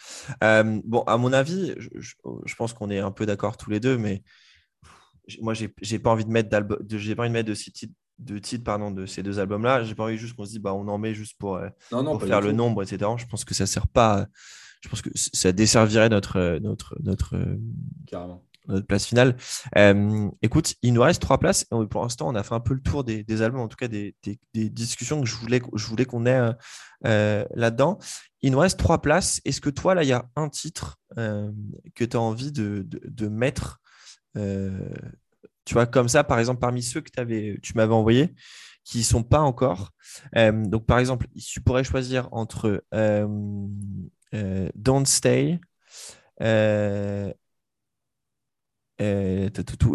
bon, 0.41 1.01
à 1.01 1.17
mon 1.17 1.33
avis, 1.33 1.73
je, 1.77 2.55
pense 2.55 2.73
qu'on 2.73 2.89
est 2.89 2.99
un 2.99 3.11
peu 3.11 3.25
d'accord 3.25 3.57
tous 3.57 3.69
les 3.69 3.79
deux, 3.79 3.97
mais 3.97 4.23
moi, 5.41 5.53
j'ai, 5.53 5.73
j'ai 5.81 5.99
pas 5.99 6.09
envie 6.09 6.25
de 6.25 6.31
mettre 6.31 6.49
de, 6.49 6.97
j'ai 6.97 7.15
pas 7.15 7.23
envie 7.23 7.29
de 7.29 7.33
mettre 7.33 7.49
de, 7.49 7.53
titres, 7.53 7.93
de 8.19 8.39
titres 8.39 8.63
pardon, 8.63 8.91
de 8.91 9.05
ces 9.05 9.23
deux 9.23 9.39
albums-là. 9.39 9.83
J'ai 9.83 9.95
pas 9.95 10.03
envie 10.03 10.17
juste 10.17 10.35
qu'on 10.35 10.45
se 10.45 10.51
dise, 10.51 10.59
bah, 10.59 10.73
on 10.73 10.87
en 10.87 10.97
met 10.97 11.13
juste 11.13 11.37
pour, 11.37 11.59
pour 11.89 12.23
faire 12.23 12.41
le 12.41 12.51
nombre, 12.51 12.83
etc. 12.83 13.11
Je 13.17 13.25
pense 13.25 13.45
que 13.45 13.53
ça 13.53 13.65
sert 13.65 13.87
pas. 13.87 14.25
Je 14.81 14.89
pense 14.89 15.03
que 15.03 15.09
ça 15.13 15.51
desservirait 15.51 16.09
notre, 16.09 16.57
notre, 16.59 16.97
notre, 17.03 17.35
Carrément 18.07 18.43
notre 18.67 18.85
place 18.85 19.05
finale. 19.05 19.35
Euh, 19.77 20.29
écoute, 20.41 20.75
il 20.81 20.93
nous 20.93 21.01
reste 21.01 21.21
trois 21.21 21.37
places. 21.39 21.63
Et 21.63 21.87
pour 21.87 22.01
l'instant, 22.01 22.29
on 22.29 22.35
a 22.35 22.43
fait 22.43 22.53
un 22.53 22.59
peu 22.59 22.73
le 22.73 22.81
tour 22.81 23.03
des, 23.03 23.41
albums, 23.41 23.61
en 23.61 23.67
tout 23.67 23.77
cas 23.77 23.87
des, 23.87 24.15
discussions 24.53 25.21
que 25.21 25.27
je 25.27 25.35
voulais, 25.35 25.61
je 25.75 25.85
voulais 25.87 26.05
qu'on 26.05 26.25
ait 26.25 26.39
euh, 26.39 26.53
euh, 27.05 27.45
là-dedans. 27.55 27.97
Il 28.41 28.51
nous 28.51 28.59
reste 28.59 28.79
trois 28.79 29.01
places. 29.01 29.41
Est-ce 29.45 29.61
que 29.61 29.69
toi, 29.69 29.95
là, 29.95 30.03
il 30.03 30.09
y 30.09 30.13
a 30.13 30.25
un 30.35 30.49
titre 30.49 30.97
que 31.15 32.05
tu 32.05 32.17
as 32.17 32.21
envie 32.21 32.51
de, 32.51 33.27
mettre 33.27 33.81
Tu 34.35 35.73
vois, 35.73 35.85
comme 35.85 36.09
ça, 36.09 36.23
par 36.23 36.39
exemple, 36.39 36.59
parmi 36.59 36.81
ceux 36.81 37.01
que 37.01 37.09
tu 37.61 37.73
m'avais 37.75 37.93
envoyés, 37.93 38.33
qui 38.83 38.99
ne 38.99 39.03
sont 39.03 39.23
pas 39.23 39.41
encore. 39.41 39.91
donc, 40.35 40.85
par 40.85 40.99
exemple, 40.99 41.27
tu 41.37 41.61
pourrais 41.61 41.83
choisir 41.83 42.29
entre 42.31 42.83
Don't 44.31 45.05
Stay, 45.05 45.59
euh, 46.41 47.31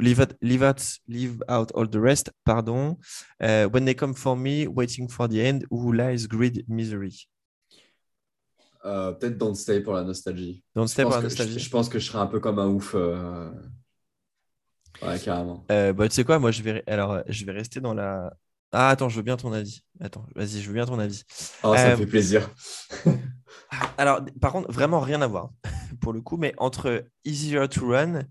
leave, 0.00 0.20
out, 0.20 0.34
leave, 0.40 0.62
out, 0.62 0.82
leave 1.08 1.42
out 1.48 1.70
all 1.74 1.86
the 1.86 2.00
rest, 2.00 2.30
pardon. 2.44 2.96
Uh, 3.40 3.66
when 3.66 3.84
they 3.84 3.94
come 3.94 4.14
for 4.14 4.36
me, 4.36 4.66
waiting 4.66 5.08
for 5.08 5.28
the 5.28 5.40
end, 5.40 5.64
who 5.70 5.92
lies 5.92 6.26
greed, 6.26 6.64
misery. 6.68 7.28
Euh, 8.84 9.12
Peut-être 9.12 9.36
Don't 9.36 9.54
Stay 9.54 9.80
pour 9.80 9.94
la 9.94 10.04
nostalgie. 10.04 10.62
Don't 10.74 10.86
Stay 10.86 11.02
pour 11.02 11.12
la 11.12 11.22
nostalgie. 11.22 11.54
Je, 11.54 11.64
je, 11.64 11.70
pense 11.70 11.88
que 11.88 11.98
je 11.98 12.06
serai 12.06 12.18
un 12.18 12.26
peu 12.26 12.40
comme 12.40 12.58
un 12.58 12.68
ouf. 12.68 12.94
Euh... 12.94 13.50
Ouais, 15.02 15.18
carrément. 15.18 15.64
Euh, 15.70 15.92
bah, 15.92 16.08
tu 16.08 16.14
sais 16.14 16.24
quoi, 16.24 16.38
moi 16.38 16.50
je 16.50 16.62
vais, 16.62 16.82
alors, 16.86 17.22
je 17.28 17.44
vais 17.44 17.52
rester 17.52 17.80
dans 17.80 17.94
la. 17.94 18.32
Ah, 18.72 18.90
attends, 18.90 19.08
je 19.08 19.16
veux 19.16 19.22
bien 19.22 19.36
ton 19.36 19.52
avis. 19.52 19.82
Attends, 20.00 20.26
vas-y, 20.34 20.60
je 20.60 20.68
veux 20.68 20.74
bien 20.74 20.86
ton 20.86 20.98
avis. 20.98 21.22
Oh, 21.62 21.74
ça 21.74 21.88
me 21.88 21.92
euh, 21.92 21.96
fait 21.96 22.06
plaisir. 22.06 22.50
alors, 23.98 24.20
par 24.40 24.52
contre, 24.52 24.70
vraiment 24.72 25.00
rien 25.00 25.22
à 25.22 25.26
voir 25.26 25.50
pour 26.00 26.12
le 26.12 26.20
coup, 26.20 26.36
mais 26.36 26.54
entre 26.58 27.04
Easier 27.24 27.68
to 27.68 27.88
Run 27.88 28.14
euh, 28.16 28.22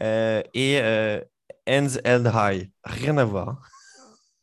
et 0.00 0.78
euh, 0.80 1.20
Ends 1.68 1.96
Held 2.04 2.30
High. 2.34 2.70
Rien 2.84 3.16
à 3.18 3.24
voir. 3.24 3.60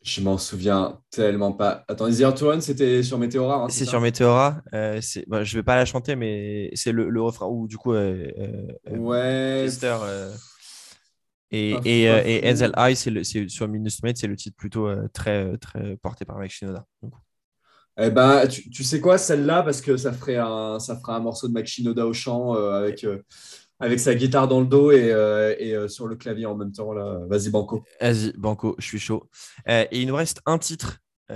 Je 0.03 0.21
m'en 0.21 0.37
souviens 0.39 0.99
tellement 1.11 1.53
pas. 1.53 1.85
Attends, 1.87 2.07
Easier 2.07 2.33
to 2.33 2.49
Run, 2.49 2.61
c'était 2.61 3.03
sur 3.03 3.19
Meteora. 3.19 3.65
Hein, 3.65 3.69
c'est 3.69 3.85
sur 3.85 4.01
Meteora. 4.01 4.61
Euh, 4.73 4.99
bah, 5.27 5.43
je 5.43 5.55
vais 5.55 5.63
pas 5.63 5.75
la 5.75 5.85
chanter, 5.85 6.15
mais 6.15 6.71
c'est 6.73 6.91
le, 6.91 7.09
le, 7.09 7.21
refrain 7.21 7.45
où, 7.45 7.67
du 7.67 7.77
coup, 7.77 7.93
euh, 7.93 8.27
ouais. 8.89 9.65
Chester, 9.67 9.95
et, 11.51 11.75
et, 11.85 12.03
et 12.47 12.53
High, 12.77 12.95
c'est 12.95 13.49
sur 13.49 13.67
Minus 13.67 14.01
Mate, 14.01 14.17
c'est 14.17 14.27
le 14.27 14.37
titre 14.37 14.55
plutôt 14.55 14.89
très, 15.13 15.55
très 15.57 15.97
porté 15.97 16.25
par 16.25 16.37
Mike 16.37 16.51
Shinoda. 16.51 16.85
Eh 17.99 18.09
ben, 18.09 18.47
tu, 18.47 18.69
tu, 18.71 18.83
sais 18.83 19.01
quoi, 19.01 19.17
celle-là, 19.19 19.61
parce 19.61 19.81
que 19.81 19.97
ça 19.97 20.13
ferait 20.13 20.37
un, 20.37 20.79
ça 20.79 20.95
ferait 20.95 21.13
un 21.13 21.19
morceau 21.19 21.47
de 21.47 21.53
Mike 21.53 21.67
Shinoda 21.67 22.07
au 22.07 22.13
chant 22.13 22.53
avec 22.53 23.05
avec 23.81 23.99
sa 23.99 24.13
guitare 24.13 24.47
dans 24.47 24.61
le 24.61 24.67
dos 24.67 24.91
et, 24.91 25.11
euh, 25.11 25.55
et 25.57 25.75
euh, 25.75 25.87
sur 25.87 26.07
le 26.07 26.15
clavier 26.15 26.45
en 26.45 26.55
même 26.55 26.71
temps. 26.71 26.93
Là. 26.93 27.19
Vas-y, 27.27 27.49
Banco. 27.49 27.83
Vas-y, 27.99 28.31
Banco, 28.37 28.75
je 28.77 28.85
suis 28.85 28.99
chaud. 28.99 29.27
Euh, 29.67 29.85
et 29.91 30.01
il 30.01 30.07
nous 30.07 30.15
reste 30.15 30.39
un 30.45 30.59
titre. 30.59 30.99
il 31.29 31.35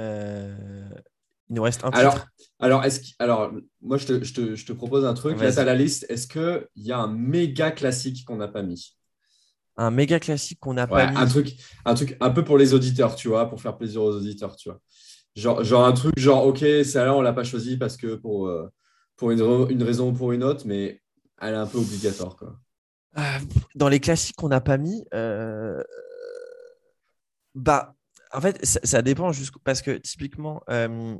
nous 1.49 1.63
reste 1.63 1.83
un 1.83 1.89
alors, 1.89 2.13
titre. 2.13 2.27
Alors, 2.59 2.83
est-ce 2.85 3.01
alors, 3.17 3.51
moi, 3.81 3.97
je 3.97 4.05
te, 4.05 4.23
je, 4.23 4.33
te, 4.33 4.55
je 4.55 4.65
te, 4.65 4.73
propose 4.73 5.05
un 5.05 5.15
truc. 5.15 5.39
Là, 5.39 5.51
tu 5.51 5.63
la 5.63 5.75
liste. 5.75 6.05
Est-ce 6.07 6.27
qu'il 6.27 6.67
y 6.75 6.91
a 6.91 6.99
un 6.99 7.11
méga 7.11 7.71
classique 7.71 8.23
qu'on 8.25 8.37
n'a 8.37 8.47
pas 8.47 8.61
mis? 8.61 8.95
Un 9.77 9.91
méga 9.91 10.19
classique 10.19 10.59
qu'on 10.61 10.75
n'a 10.75 10.87
pas 10.87 11.11
mis 11.11 11.17
un 11.17 11.25
truc, 11.25 11.57
un 11.83 11.95
truc 11.95 12.15
un 12.21 12.29
peu 12.29 12.45
pour 12.45 12.57
les 12.57 12.73
auditeurs, 12.73 13.15
tu 13.15 13.27
vois, 13.27 13.49
pour 13.49 13.59
faire 13.59 13.75
plaisir 13.75 14.03
aux 14.03 14.15
auditeurs, 14.15 14.55
tu 14.55 14.69
vois. 14.69 14.79
Genre, 15.35 15.65
genre 15.65 15.85
un 15.85 15.91
truc, 15.91 16.17
genre, 16.17 16.45
OK, 16.45 16.59
celle-là, 16.59 17.13
on 17.13 17.19
ne 17.19 17.23
l'a 17.25 17.33
pas 17.33 17.43
choisi 17.43 17.75
parce 17.75 17.97
que 17.97 18.15
pour, 18.15 18.49
pour 19.17 19.31
une, 19.31 19.41
une 19.69 19.83
raison 19.83 20.11
ou 20.11 20.13
pour 20.13 20.31
une 20.31 20.43
autre, 20.43 20.63
mais 20.65 21.01
elle 21.41 21.53
est 21.53 21.57
un 21.57 21.67
peu 21.67 21.77
obligatoire. 21.77 22.35
Quoi. 22.35 22.59
Euh, 23.17 23.39
dans 23.75 23.89
les 23.89 23.99
classiques 23.99 24.35
qu'on 24.35 24.49
n'a 24.49 24.61
pas 24.61 24.77
mis, 24.77 25.05
euh, 25.13 25.81
bah, 27.53 27.95
en 28.33 28.41
fait, 28.41 28.63
ça, 28.65 29.01
dépend 29.01 29.31
parce 29.63 29.81
que 29.81 29.91
typiquement, 29.91 30.61
euh, 30.69 31.15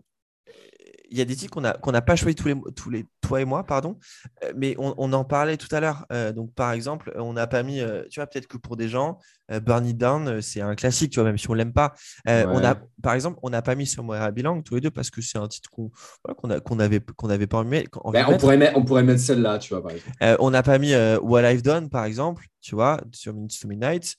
il 1.15 1.19
y 1.19 1.21
a 1.21 1.25
des 1.25 1.35
titres 1.37 1.53
qu'on 1.53 1.61
n'a 1.61 1.71
qu'on 1.73 1.93
pas 1.93 2.17
choisi 2.17 2.35
tous 2.35 2.49
les, 2.49 2.55
tous, 2.75 2.89
les, 2.89 3.05
toi 3.21 3.39
et 3.39 3.45
moi, 3.45 3.63
pardon. 3.65 3.97
Euh, 4.43 4.51
mais 4.57 4.75
on, 4.77 4.93
on 4.97 5.13
en 5.13 5.23
parlait 5.23 5.55
tout 5.55 5.73
à 5.73 5.79
l'heure. 5.79 6.05
Euh, 6.11 6.33
donc, 6.33 6.53
par 6.53 6.73
exemple, 6.73 7.13
on 7.15 7.31
n'a 7.31 7.47
pas 7.47 7.63
mis, 7.63 7.79
euh, 7.79 8.03
tu 8.09 8.19
vois, 8.19 8.27
peut-être 8.27 8.47
que 8.47 8.57
pour 8.57 8.75
des 8.75 8.89
gens, 8.89 9.17
euh, 9.49 9.61
Burn 9.61 9.85
It 9.85 9.97
Down, 9.97 10.41
c'est 10.41 10.59
un 10.59 10.75
classique, 10.75 11.11
tu 11.13 11.21
vois, 11.21 11.29
même 11.29 11.37
si 11.37 11.49
on 11.49 11.53
l'aime 11.53 11.71
pas. 11.71 11.93
On 12.27 12.63
a, 12.65 12.75
par 13.01 13.13
exemple, 13.13 13.39
on 13.43 13.49
n'a 13.49 13.61
pas 13.61 13.75
mis 13.75 13.87
Somewhere 13.87 14.27
I 14.27 14.31
Belong 14.33 14.61
tous 14.61 14.75
les 14.75 14.81
deux 14.81 14.91
parce 14.91 15.09
que 15.09 15.21
c'est 15.21 15.37
un 15.37 15.47
titre 15.47 15.69
qu'on 15.69 15.89
voilà, 16.25 16.35
qu'on 16.35 16.49
a- 16.49 16.59
qu'on 16.59 16.79
avait, 16.79 16.99
qu'on 16.99 17.29
avait 17.29 17.47
pas 17.47 17.59
envie 17.59 17.85
Ben, 18.11 18.27
de 18.27 18.33
on, 18.33 18.37
pourrait 18.37 18.57
mettre, 18.57 18.77
on 18.77 18.83
pourrait 18.83 19.03
mettre 19.03 19.21
celle-là, 19.21 19.57
tu 19.59 19.69
vois, 19.73 19.81
par 19.81 19.91
exemple. 19.93 20.37
On 20.41 20.51
n'a 20.51 20.63
pas 20.63 20.77
mis 20.79 20.93
What 21.21 21.49
I've 21.49 21.61
Done, 21.61 21.89
par 21.89 22.03
exemple, 22.03 22.45
tu 22.59 22.75
vois, 22.75 22.99
sur 23.13 23.33
Minutes 23.33 23.57
to 23.61 23.69
Midnight. 23.69 24.15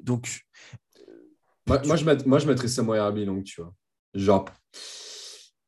Donc, 0.00 0.46
Moi, 1.66 1.82
moi, 1.84 1.96
je, 1.96 2.04
mett- 2.04 2.26
moi, 2.26 2.38
je 2.38 2.46
mettrais 2.46 2.68
Samurai 2.68 3.10
Belong, 3.12 3.42
tu 3.42 3.60
vois. 3.60 3.74
Genre, 4.14 4.44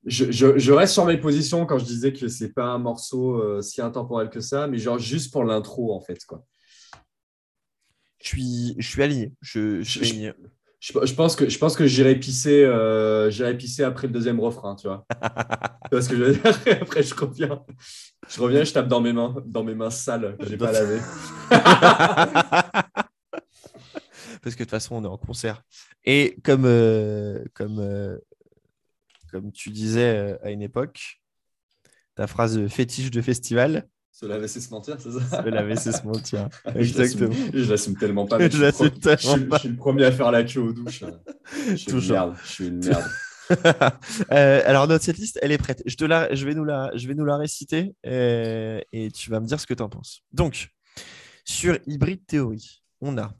je, 0.06 0.30
je, 0.30 0.58
je 0.58 0.72
reste 0.72 0.92
sur 0.94 1.04
mes 1.04 1.18
positions 1.18 1.66
quand 1.66 1.78
je 1.78 1.84
disais 1.84 2.12
que 2.12 2.28
c'est 2.28 2.52
pas 2.52 2.64
un 2.66 2.78
morceau 2.78 3.34
euh, 3.42 3.60
si 3.62 3.80
intemporel 3.82 4.30
que 4.30 4.40
ça, 4.40 4.66
mais 4.66 4.78
genre 4.78 4.98
juste 4.98 5.32
pour 5.32 5.44
l'intro, 5.44 5.92
en 5.94 6.00
fait, 6.00 6.24
quoi. 6.24 6.44
je 8.22 8.28
suis, 8.28 8.74
je 8.78 8.86
suis 8.88 9.02
aligné. 9.02 9.32
Je, 9.40 9.82
je 9.82 10.32
Je- 10.80 11.14
pense 11.14 11.34
que, 11.34 11.48
je 11.48 11.58
pense 11.58 11.74
que 11.76 11.86
j'irai 11.86 12.14
pisser, 12.16 12.64
euh, 12.64 13.28
j'irai 13.30 13.56
pisser 13.58 13.82
après 13.82 14.06
le 14.06 14.12
deuxième 14.12 14.38
refrain, 14.40 14.76
tu 14.76 14.86
vois. 14.86 15.04
tu 15.10 15.90
vois 15.90 16.02
ce 16.02 16.08
que 16.08 16.16
je 16.16 16.22
veux 16.22 16.32
dire? 16.34 16.42
Après, 16.82 17.02
je 17.02 17.14
reviens. 17.14 17.64
Je 18.28 18.40
reviens, 18.40 18.62
je 18.62 18.72
tape 18.72 18.86
dans 18.88 19.00
mes 19.00 19.12
mains, 19.12 19.34
dans 19.44 19.64
mes 19.64 19.74
mains 19.74 19.90
sales 19.90 20.36
que 20.38 20.46
j'ai 20.46 20.56
pas 20.56 20.70
lavées. 20.70 21.00
Parce 24.42 24.54
que 24.54 24.60
de 24.60 24.64
toute 24.64 24.70
façon, 24.70 24.94
on 24.96 25.04
est 25.04 25.08
en 25.08 25.18
concert. 25.18 25.62
Et 26.04 26.36
comme, 26.44 26.64
euh, 26.64 27.42
comme, 27.54 27.78
euh, 27.80 28.16
comme 29.30 29.52
tu 29.52 29.70
disais 29.70 30.16
euh, 30.16 30.36
à 30.42 30.50
une 30.50 30.62
époque, 30.62 31.20
ta 32.14 32.26
phrase 32.26 32.66
fétiche 32.68 33.10
de 33.10 33.20
festival, 33.22 33.88
Se 34.10 34.26
laver, 34.26 34.48
c'est 34.48 34.60
se 34.60 34.70
mentir, 34.70 34.96
c'est 35.00 35.12
ça 35.12 35.42
de 35.42 35.50
laver, 35.50 35.76
c'est 35.76 35.92
se 35.92 36.04
mentir. 36.04 36.48
Exactement. 36.74 37.34
Je 37.54 37.70
l'assume 37.70 37.96
tellement 37.96 38.26
pas. 38.26 38.38
mais 38.38 38.50
Je 38.50 38.56
je, 38.56 38.70
tellement 38.70 38.90
suis- 38.90 39.00
pas. 39.00 39.56
je 39.56 39.58
suis 39.60 39.68
le 39.68 39.76
premier 39.76 40.04
à 40.06 40.12
faire 40.12 40.30
la 40.32 40.42
queue 40.44 40.60
aux 40.60 40.72
douches. 40.72 41.04
Je 41.70 41.76
suis 41.76 41.86
une 41.90 41.94
Toujours. 41.94 42.16
merde. 42.16 42.36
Je 42.44 42.48
suis 42.52 42.66
une 42.66 42.84
merde. 42.84 43.04
Euh, 44.30 44.60
alors, 44.66 44.86
notre 44.88 45.02
setlist, 45.04 45.38
elle 45.40 45.52
est 45.52 45.56
prête. 45.58 45.82
Je, 45.86 45.96
te 45.96 46.04
la, 46.04 46.34
je, 46.34 46.44
vais, 46.44 46.54
nous 46.54 46.64
la, 46.64 46.90
je 46.94 47.08
vais 47.08 47.14
nous 47.14 47.24
la 47.24 47.38
réciter 47.38 47.94
euh, 48.04 48.78
et 48.92 49.10
tu 49.10 49.30
vas 49.30 49.40
me 49.40 49.46
dire 49.46 49.58
ce 49.58 49.66
que 49.66 49.72
tu 49.72 49.82
en 49.82 49.88
penses. 49.88 50.20
Donc, 50.32 50.68
sur 51.46 51.78
Hybrid 51.86 52.26
Theory, 52.26 52.82
on 53.00 53.16
a 53.16 53.32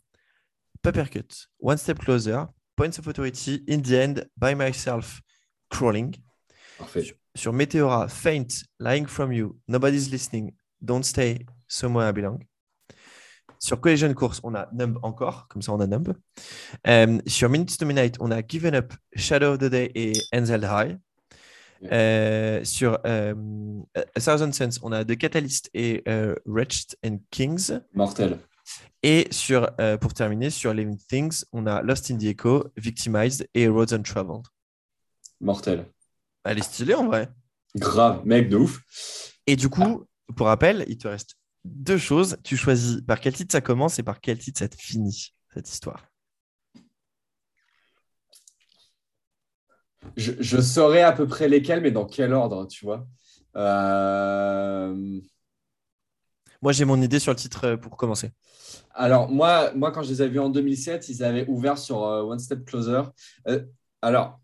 Papercut, 0.81 1.29
One 1.61 1.77
Step 1.77 1.99
Closer, 1.99 2.45
Points 2.75 2.99
of 2.99 3.07
Authority, 3.07 3.63
In 3.69 3.81
the 3.83 3.93
End, 3.93 4.15
By 4.37 4.55
Myself, 4.55 5.21
Crawling. 5.71 6.17
Parfait. 6.79 7.15
Sur 7.35 7.53
Meteora, 7.53 8.09
Faint, 8.09 8.49
Lying 8.81 9.07
From 9.07 9.33
You, 9.33 9.57
Nobody's 9.69 10.11
Listening, 10.11 10.53
Don't 10.81 11.05
Stay, 11.05 11.47
Somewhere 11.69 12.09
I 12.09 12.13
Belong. 12.13 12.39
Sur 13.61 13.81
Collision 13.81 14.13
Course, 14.15 14.41
on 14.45 14.55
a 14.55 14.69
Numb 14.73 14.99
encore, 15.03 15.49
comme 15.49 15.63
ça 15.63 15.73
on 15.73 15.81
a 15.81 15.87
Numb. 15.87 16.15
Euh, 16.87 17.19
sur 17.27 17.49
Minutes 17.49 17.77
to 17.77 17.87
Midnight, 17.87 18.17
on 18.21 18.31
a 18.31 18.43
Given 18.43 18.75
Up, 18.75 18.95
Shadow 19.15 19.53
of 19.53 19.59
the 19.59 19.71
Day 19.71 19.91
et 19.95 20.13
Enzel 20.33 20.63
High. 20.65 20.97
Euh, 21.93 22.65
sur 22.65 22.99
euh, 23.07 23.35
A 23.95 24.21
Thousand 24.21 24.53
Suns, 24.53 24.81
on 24.83 24.93
a 24.93 25.05
The 25.05 25.17
Catalyst 25.17 25.71
et 25.75 26.03
Wretched 26.45 26.97
and 27.05 27.19
Kings. 27.31 27.81
Mortel. 27.95 28.39
Et 29.03 29.29
sur, 29.31 29.71
pour 30.01 30.13
terminer, 30.13 30.51
sur 30.51 30.75
Living 30.75 30.99
Things, 31.09 31.45
on 31.53 31.67
a 31.67 31.83
Lost 31.83 32.11
in 32.11 32.19
the 32.19 32.25
Echo, 32.25 32.69
Victimized 32.77 33.49
et 33.55 33.69
Roads 33.69 33.93
Untraveled. 33.93 34.47
Mortel. 35.41 35.87
Elle 36.45 36.59
est 36.59 36.63
stylée 36.63 36.95
en 36.95 37.07
vrai. 37.07 37.29
Grave. 37.77 38.23
Mec, 38.25 38.49
de 38.49 38.57
ouf. 38.57 38.83
Et 39.47 39.57
du 39.57 39.69
coup, 39.69 40.05
pour 40.37 40.47
rappel, 40.47 40.85
il 40.89 40.99
te 40.99 41.09
reste 41.09 41.37
deux 41.65 41.99
choses. 41.99 42.37
Tu 42.45 42.57
choisis 42.57 43.01
par 43.03 43.21
quel 43.21 43.35
titre 43.35 43.53
ça 43.53 43.61
commence 43.61 43.99
et 43.99 44.03
par 44.03 44.21
quel 44.21 44.39
titre 44.39 44.59
ça 44.59 44.69
te 44.69 44.77
finit, 44.77 45.35
cette 45.53 45.69
histoire. 45.69 46.07
Je, 50.17 50.33
je 50.39 50.61
saurais 50.61 51.03
à 51.03 51.13
peu 51.13 51.27
près 51.27 51.49
lesquels, 51.49 51.81
mais 51.81 51.91
dans 51.91 52.07
quel 52.07 52.33
ordre, 52.33 52.67
tu 52.67 52.85
vois 52.85 53.07
Euh, 53.57 55.21
Moi, 56.63 56.73
j'ai 56.73 56.85
mon 56.85 57.01
idée 57.03 57.19
sur 57.19 57.33
le 57.33 57.37
titre 57.37 57.65
euh, 57.67 57.77
pour 57.77 57.97
commencer. 57.97 58.31
Alors, 58.95 59.29
moi, 59.29 59.73
moi, 59.75 59.93
quand 59.93 60.03
je 60.03 60.11
les 60.11 60.21
avais 60.23 60.31
vus 60.31 60.41
en 60.41 60.49
2007, 60.51 61.09
ils 61.09 61.23
avaient 61.23 61.47
ouvert 61.47 61.79
sur 61.79 62.05
euh, 62.05 62.23
One 62.23 62.39
Step 62.39 62.65
Closer. 62.65 63.03
Euh, 63.49 63.65
alors, 64.03 64.41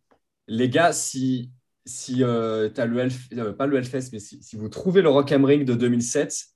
les 0.47 0.69
gars, 0.69 0.93
si, 0.93 1.51
si 1.85 2.17
tu 2.17 2.25
as 2.25 2.87
le 2.87 2.99
Hellf- 2.99 3.39
euh, 3.39 3.53
pas 3.53 3.67
le 3.67 3.77
Hellfest, 3.77 4.11
mais 4.13 4.21
si, 4.21 4.43
si 4.43 4.57
vous 4.57 4.69
trouvez 4.69 5.03
le 5.03 5.09
Rock 5.09 5.33
am 5.33 5.45
Ring 5.45 5.65
de 5.65 5.75
2007, 5.75 6.47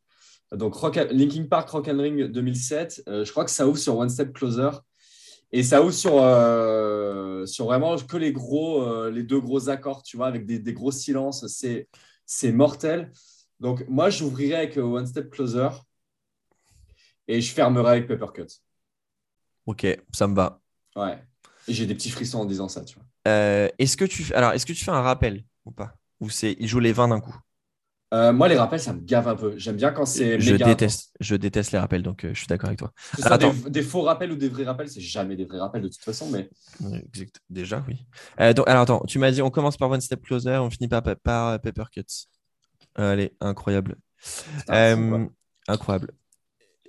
donc 0.53 0.75
Rock 0.75 0.97
Linkin 1.11 1.45
Park 1.45 1.69
Rock 1.71 1.89
am 1.89 2.01
Ring 2.01 2.25
2007, 2.25 3.03
euh, 3.09 3.25
je 3.25 3.31
crois 3.31 3.45
que 3.45 3.51
ça 3.51 3.67
ouvre 3.67 3.79
sur 3.79 3.97
One 3.99 4.09
Step 4.09 4.33
Closer. 4.33 4.71
Et 5.51 5.63
ça 5.63 5.83
ouvre 5.83 5.93
sur, 5.93 6.23
euh, 6.23 7.47
sur 7.47 7.67
vraiment 7.67 7.97
que 7.97 8.17
les 8.19 8.33
gros, 8.33 8.83
euh, 8.83 9.11
les 9.11 9.23
deux 9.23 9.41
gros 9.41 9.71
accords, 9.71 10.03
tu 10.03 10.17
vois, 10.19 10.27
avec 10.27 10.45
des, 10.45 10.59
des 10.59 10.73
gros 10.75 10.93
silences. 10.93 11.47
C'est, 11.47 12.53
mortel. 12.53 13.11
Donc, 13.59 13.85
moi, 13.89 14.11
j'ouvrirai 14.11 14.55
avec 14.57 14.77
euh, 14.77 14.83
One 14.83 15.07
Step 15.07 15.31
Closer 15.31 15.71
et 17.27 17.41
je 17.41 17.53
fermerai 17.53 17.93
avec 17.93 18.09
Papercut. 18.09 18.61
Ok, 19.67 19.87
ça 20.13 20.27
me 20.27 20.35
va. 20.35 20.61
Ouais. 20.97 21.19
Et 21.69 21.75
j'ai 21.75 21.87
des 21.87 21.95
petits 21.95 22.11
frissons 22.11 22.41
en 22.41 22.45
disant 22.45 22.69
ça, 22.69 22.85
tu 22.85 22.97
vois. 22.97 23.05
Euh, 23.29 23.69
est-ce 23.79 23.97
que 23.97 24.05
tu 24.05 24.33
alors 24.35 24.53
est-ce 24.53 24.67
que 24.67 24.73
tu 24.73 24.85
fais 24.85 24.91
un 24.91 25.03
rappel 25.03 25.45
ou 25.65 25.71
pas? 25.71 25.95
Ou 26.21 26.31
c'est 26.31 26.57
il 26.59 26.67
joue 26.67 26.81
les 26.81 26.93
20 26.93 27.09
d'un 27.09 27.21
coup? 27.21 27.37
Euh, 28.15 28.33
moi, 28.33 28.49
les 28.49 28.57
rappels, 28.57 28.81
ça 28.81 28.95
me 28.95 29.01
gave 29.01 29.29
un 29.29 29.37
peu. 29.37 29.53
J'aime 29.59 29.77
bien 29.77 29.91
quand 29.91 30.07
c'est 30.07 30.41
Je 30.41 30.53
méga 30.53 30.65
déteste, 30.65 31.13
je 31.21 31.37
déteste 31.37 31.73
les 31.73 31.79
rappels, 31.79 32.03
donc 32.03 32.25
euh, 32.25 32.31
je 32.33 32.39
suis 32.39 32.47
d'accord 32.47 32.69
avec 32.69 32.79
toi. 32.79 32.91
Attends. 33.23 33.53
des, 33.53 33.71
des 33.71 33.83
faux 33.83 34.01
rappels 34.01 34.33
ou 34.33 34.37
des 34.37 34.49
vrais 34.49 34.65
rappels, 34.65 34.89
c'est 34.89 35.03
jamais 35.03 35.37
des 35.37 35.45
vrais 35.45 35.59
rappels 35.59 35.83
de 35.83 35.89
toute 35.89 36.03
façon, 36.03 36.31
mais 36.31 36.49
exact. 37.05 37.41
Déjà, 37.51 37.85
oui. 37.87 37.97
Euh, 38.41 38.55
donc, 38.55 38.67
alors 38.67 38.83
attends, 38.83 39.03
tu 39.07 39.19
m'as 39.19 39.31
dit 39.31 39.43
on 39.43 39.51
commence 39.51 39.77
par 39.77 39.91
One 39.91 40.01
Step 40.01 40.23
Closer, 40.23 40.57
on 40.57 40.71
finit 40.71 40.89
par, 40.89 41.03
par 41.03 41.49
euh, 41.49 41.59
Papercuts. 41.59 42.29
Allez, 42.95 43.35
incroyable. 43.41 43.97
incroyable. 45.69 46.13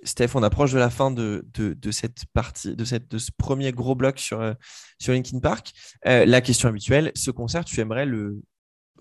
Steph, 0.02 0.30
on 0.34 0.42
approche 0.42 0.72
de 0.72 0.78
la 0.78 0.90
fin 0.90 1.10
de, 1.10 1.46
de, 1.54 1.74
de 1.74 1.90
cette 1.90 2.24
partie, 2.32 2.74
de, 2.74 2.84
cette, 2.84 3.08
de 3.08 3.18
ce 3.18 3.30
premier 3.36 3.72
gros 3.72 3.94
bloc 3.94 4.18
sur, 4.18 4.40
euh, 4.40 4.54
sur 4.98 5.12
Linkin 5.12 5.40
Park. 5.40 5.72
Euh, 6.06 6.24
la 6.24 6.40
question 6.40 6.68
habituelle, 6.68 7.12
ce 7.14 7.30
concert, 7.30 7.64
tu 7.64 7.80
aimerais 7.80 8.06
le 8.06 8.40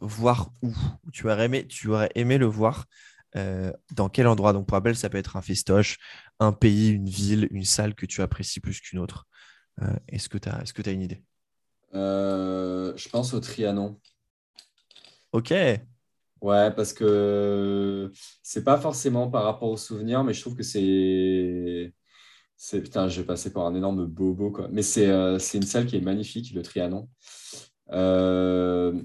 voir 0.02 0.52
où? 0.62 0.74
Tu 1.14 1.30
aurais, 1.30 1.46
aimé, 1.46 1.68
tu 1.68 1.90
aurais 1.90 2.12
aimé 2.16 2.38
le 2.38 2.46
voir 2.46 2.86
euh, 3.36 3.72
dans 3.94 4.10
quel 4.10 4.28
endroit? 4.28 4.54
Donc 4.54 4.68
pour 4.68 4.76
rappel, 4.76 4.96
ça 4.96 5.10
peut 5.10 5.18
être 5.18 5.38
un 5.38 5.42
festoche, 5.42 5.98
un 6.40 6.52
pays, 6.52 6.90
une 6.90 7.10
ville, 7.10 7.48
une 7.52 7.66
salle 7.66 7.96
que 7.96 8.06
tu 8.06 8.22
apprécies 8.22 8.60
plus 8.60 8.80
qu'une 8.82 9.00
autre. 9.00 9.26
Est-ce 10.10 10.28
que 10.28 10.38
tu 10.38 10.50
as, 10.50 10.62
as 10.86 10.92
une 10.92 11.02
idée? 11.02 11.24
Je 11.94 13.10
pense 13.10 13.34
au 13.34 13.40
Trianon. 13.40 13.98
Ok. 15.32 15.54
Ouais, 16.42 16.72
parce 16.74 16.94
que 16.94 18.12
c'est 18.44 18.64
pas 18.64 18.78
forcément 18.80 19.30
par 19.30 19.44
rapport 19.44 19.70
aux 19.70 19.78
souvenirs, 19.78 20.24
mais 20.24 20.34
je 20.34 20.40
trouve 20.42 20.56
que 20.56 20.64
c'est. 20.64 21.94
c'est 22.58 22.82
putain, 22.82 23.08
je 23.10 23.22
vais 23.22 23.28
passer 23.28 23.54
par 23.54 23.66
un 23.68 23.76
énorme 23.76 24.06
bobo, 24.08 24.52
quoi. 24.52 24.68
Mais 24.72 24.84
c'est 24.84 25.08
euh, 25.10 25.40
c'est 25.40 25.58
une 25.58 25.66
salle 25.66 25.86
qui 25.88 25.98
est 25.98 26.02
magnifique, 26.02 26.54
le 26.54 26.64
Trianon. 26.64 27.10
Euh, 27.92 29.02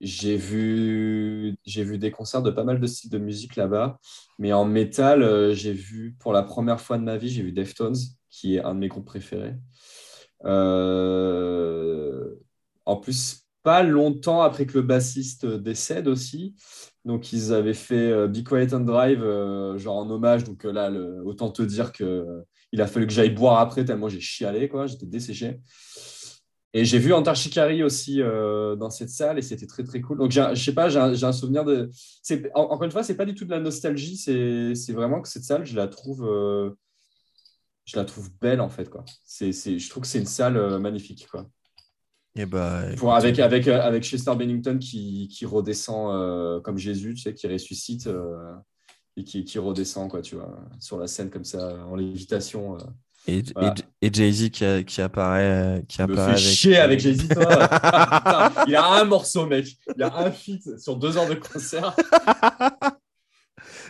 j'ai 0.00 0.36
vu, 0.36 1.56
j'ai 1.66 1.84
vu 1.84 1.98
des 1.98 2.10
concerts 2.12 2.42
de 2.42 2.50
pas 2.50 2.64
mal 2.64 2.80
de 2.80 2.86
styles 2.88 3.10
de 3.10 3.18
musique 3.18 3.56
là-bas, 3.56 3.98
mais 4.38 4.52
en 4.52 4.64
métal, 4.66 5.22
euh, 5.22 5.54
j'ai 5.54 5.72
vu 5.74 6.16
pour 6.20 6.32
la 6.34 6.42
première 6.44 6.80
fois 6.80 6.98
de 6.98 7.04
ma 7.04 7.16
vie, 7.18 7.30
j'ai 7.30 7.42
vu 7.42 7.52
Deftones, 7.52 7.96
qui 8.30 8.56
est 8.56 8.62
un 8.64 8.74
de 8.74 8.80
mes 8.80 8.88
groupes 8.88 9.06
préférés. 9.06 9.56
En 12.86 12.96
plus, 12.96 13.43
pas 13.64 13.82
longtemps 13.82 14.42
après 14.42 14.66
que 14.66 14.74
le 14.74 14.82
bassiste 14.82 15.46
décède 15.46 16.06
aussi. 16.06 16.54
Donc, 17.04 17.32
ils 17.32 17.52
avaient 17.52 17.74
fait 17.74 18.12
euh, 18.12 18.28
Be 18.28 18.44
Quiet 18.44 18.72
and 18.74 18.80
Drive, 18.80 19.22
euh, 19.22 19.76
genre 19.78 19.96
en 19.96 20.08
hommage. 20.10 20.44
Donc 20.44 20.64
euh, 20.64 20.72
là, 20.72 20.90
autant 21.24 21.50
te 21.50 21.62
dire 21.62 21.92
que 21.92 22.04
euh, 22.04 22.42
il 22.72 22.80
a 22.82 22.86
fallu 22.86 23.06
que 23.06 23.12
j'aille 23.12 23.30
boire 23.30 23.58
après, 23.60 23.84
tellement 23.84 24.08
j'ai 24.08 24.20
chialé, 24.20 24.68
quoi. 24.68 24.86
J'étais 24.86 25.06
desséché. 25.06 25.60
Et 26.76 26.84
j'ai 26.84 26.98
vu 26.98 27.12
Antar 27.12 27.36
Shikari 27.36 27.84
aussi 27.84 28.18
dans 28.18 28.90
cette 28.90 29.10
salle 29.10 29.38
et 29.38 29.42
c'était 29.42 29.66
très 29.66 29.84
très 29.84 30.00
cool. 30.00 30.18
Donc 30.18 30.32
je 30.32 30.54
sais 30.60 30.74
pas, 30.74 30.88
j'ai 30.88 30.98
un, 30.98 31.32
souvenir 31.32 31.64
de. 31.64 31.88
en- 32.54 32.62
Encore 32.62 32.82
une 32.82 32.90
fois, 32.90 33.04
c'est 33.04 33.16
pas 33.16 33.24
du 33.26 33.34
tout 33.34 33.44
de 33.44 33.50
la 33.50 33.60
nostalgie, 33.60 34.16
c'est 34.16 34.92
vraiment 34.92 35.20
que 35.22 35.28
cette 35.28 35.44
salle, 35.44 35.64
je 35.64 35.76
la 35.76 35.86
trouve, 35.86 36.28
je 37.84 37.96
la 37.96 38.04
trouve 38.04 38.30
belle 38.40 38.60
en 38.60 38.68
fait 38.70 38.90
quoi. 38.90 39.04
C'est 39.24 39.52
je 39.52 39.88
trouve 39.88 40.02
que 40.02 40.08
c'est 40.08 40.18
une 40.18 40.26
salle 40.26 40.80
magnifique 40.80 41.28
quoi. 41.30 41.46
Et 42.36 42.46
bah, 42.46 42.82
Pour, 42.96 43.14
avec, 43.14 43.38
avec, 43.38 43.68
euh, 43.68 43.80
avec 43.80 44.02
Chester 44.02 44.34
Bennington 44.34 44.78
qui, 44.78 45.28
qui 45.28 45.46
redescend 45.46 46.10
euh, 46.12 46.60
comme 46.60 46.78
Jésus, 46.78 47.14
tu 47.14 47.22
sais, 47.22 47.34
qui 47.34 47.46
ressuscite 47.46 48.06
euh, 48.08 48.52
et 49.16 49.22
qui, 49.22 49.44
qui 49.44 49.58
redescend, 49.58 50.10
quoi, 50.10 50.20
tu 50.20 50.34
vois, 50.34 50.52
sur 50.80 50.98
la 50.98 51.06
scène 51.06 51.30
comme 51.30 51.44
ça, 51.44 51.76
en 51.88 51.94
lévitation. 51.94 52.74
euh. 52.74 52.78
Et, 53.26 53.42
Voilà. 53.54 53.74
et, 54.02 54.08
et 54.08 54.12
Jay-Z 54.12 54.50
qui, 54.50 54.84
qui 54.84 55.00
apparaît, 55.00 55.78
euh, 55.78 55.80
qui 55.88 56.02
me 56.02 56.12
apparaît 56.12 56.36
fais 56.36 56.42
avec. 56.42 56.54
chier 56.54 56.76
avec 56.78 57.00
Jay-Z, 57.00 57.28
toi. 57.28 57.44
Putain, 57.68 58.64
il 58.66 58.76
a 58.76 58.84
un 59.00 59.04
morceau, 59.04 59.46
mec. 59.46 59.66
Il 59.96 60.02
a 60.02 60.14
un 60.18 60.30
feat 60.30 60.78
sur 60.78 60.96
deux 60.96 61.16
heures 61.16 61.28
de 61.28 61.34
concert. 61.36 61.94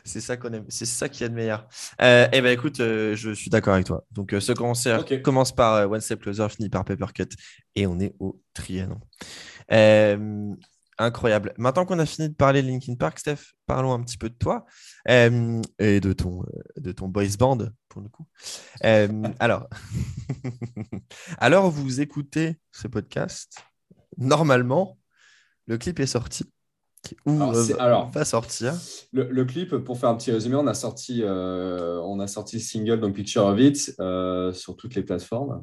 C'est 0.04 0.20
ça 0.20 0.36
qu'on 0.36 0.52
aime, 0.52 0.66
c'est 0.68 0.86
ça 0.86 1.08
qu'il 1.08 1.22
y 1.22 1.24
a 1.24 1.28
de 1.28 1.34
meilleur. 1.34 1.66
Euh, 2.02 2.28
eh 2.32 2.42
ben 2.42 2.52
écoute, 2.52 2.80
euh, 2.80 3.16
je 3.16 3.30
suis 3.30 3.48
d'accord 3.50 3.74
avec 3.74 3.86
toi. 3.86 4.04
Donc 4.10 4.34
euh, 4.34 4.40
ce 4.40 4.52
concert 4.52 5.04
commence 5.22 5.52
par 5.52 5.74
euh, 5.74 5.86
One 5.86 6.00
Step 6.00 6.20
Closer, 6.20 6.48
finit 6.50 6.68
par 6.68 6.84
Papercut, 6.84 7.28
et 7.74 7.86
on 7.86 7.98
est 7.98 8.14
au 8.18 8.40
Trianon. 8.52 9.00
Incroyable. 10.96 11.52
Maintenant 11.58 11.86
qu'on 11.86 11.98
a 11.98 12.06
fini 12.06 12.28
de 12.28 12.34
parler 12.34 12.62
de 12.62 12.68
Linkin 12.68 12.94
Park, 12.94 13.18
Steph, 13.18 13.54
parlons 13.66 13.92
un 13.92 14.02
petit 14.02 14.16
peu 14.16 14.28
de 14.28 14.34
toi 14.34 14.64
euh, 15.08 15.60
et 15.80 15.98
de 15.98 16.12
ton, 16.12 16.44
de 16.76 16.92
ton 16.92 17.08
boys 17.08 17.36
band 17.36 17.58
pour 17.88 18.00
le 18.00 18.08
coup. 18.08 18.26
Euh, 18.84 19.08
alors, 19.40 19.68
alors 21.38 21.70
vous 21.70 22.00
écoutez 22.00 22.60
ce 22.70 22.86
podcast. 22.86 23.64
Normalement, 24.18 24.96
le 25.66 25.78
clip 25.78 25.98
est 25.98 26.06
sorti 26.06 26.44
ou 27.26 27.32
Alors, 27.42 27.56
c'est- 27.56 27.74
euh, 27.74 27.76
alors- 27.80 28.10
va 28.10 28.24
sortir. 28.24 28.74
Le, 29.12 29.24
le 29.30 29.44
clip, 29.44 29.76
pour 29.78 29.98
faire 29.98 30.08
un 30.10 30.16
petit 30.16 30.30
résumé, 30.32 30.56
on 30.56 30.66
a 30.66 30.74
sorti, 30.74 31.22
euh, 31.22 32.00
on 32.02 32.20
a 32.20 32.26
sorti 32.26 32.56
le 32.56 32.62
single, 32.62 33.00
donc 33.00 33.14
Picture 33.14 33.44
of 33.46 33.58
It, 33.60 33.94
euh, 34.00 34.52
sur 34.52 34.76
toutes 34.76 34.94
les 34.94 35.02
plateformes. 35.02 35.62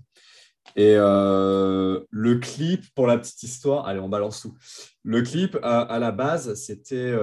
Et 0.75 0.93
euh, 0.95 1.99
le 2.11 2.35
clip, 2.35 2.83
pour 2.95 3.07
la 3.07 3.17
petite 3.17 3.41
histoire, 3.43 3.87
allez, 3.87 3.99
on 3.99 4.09
balance 4.09 4.41
tout. 4.41 4.53
Le 5.03 5.21
clip, 5.21 5.57
à, 5.63 5.81
à 5.81 5.99
la 5.99 6.11
base, 6.11 6.53
c'était. 6.53 7.13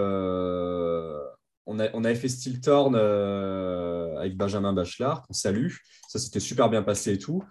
on, 1.67 1.79
a- 1.81 1.89
on 1.95 2.05
avait 2.05 2.15
fait 2.15 2.29
Steel 2.29 2.61
Torn 2.61 2.95
avec 2.97 4.37
Benjamin 4.37 4.73
Bachelard, 4.73 5.23
qu'on 5.23 5.33
salue. 5.35 5.73
Ça 6.09 6.19
s'était 6.19 6.41
super 6.41 6.69
bien 6.71 6.83
passé 6.83 7.13
et 7.13 7.19
tout. 7.19 7.43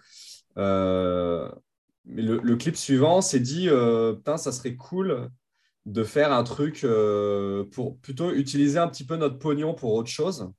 Mais 2.09 2.21
le, 2.21 2.39
le 2.41 2.55
clip 2.55 2.75
suivant 2.75 3.21
s'est 3.21 3.39
dit 3.39 3.67
Putain, 3.69 4.37
ça 4.37 4.51
serait 4.51 4.75
cool 4.75 5.29
de 5.87 6.03
faire 6.03 6.33
un 6.33 6.43
truc 6.43 6.83
euh, 6.83 7.63
pour 7.71 7.97
plutôt 7.99 8.31
utiliser 8.33 8.77
un 8.77 8.89
petit 8.89 9.05
peu 9.05 9.15
notre 9.15 9.39
pognon 9.39 9.73
pour 9.73 9.93
autre 9.93 10.09
chose. 10.09 10.51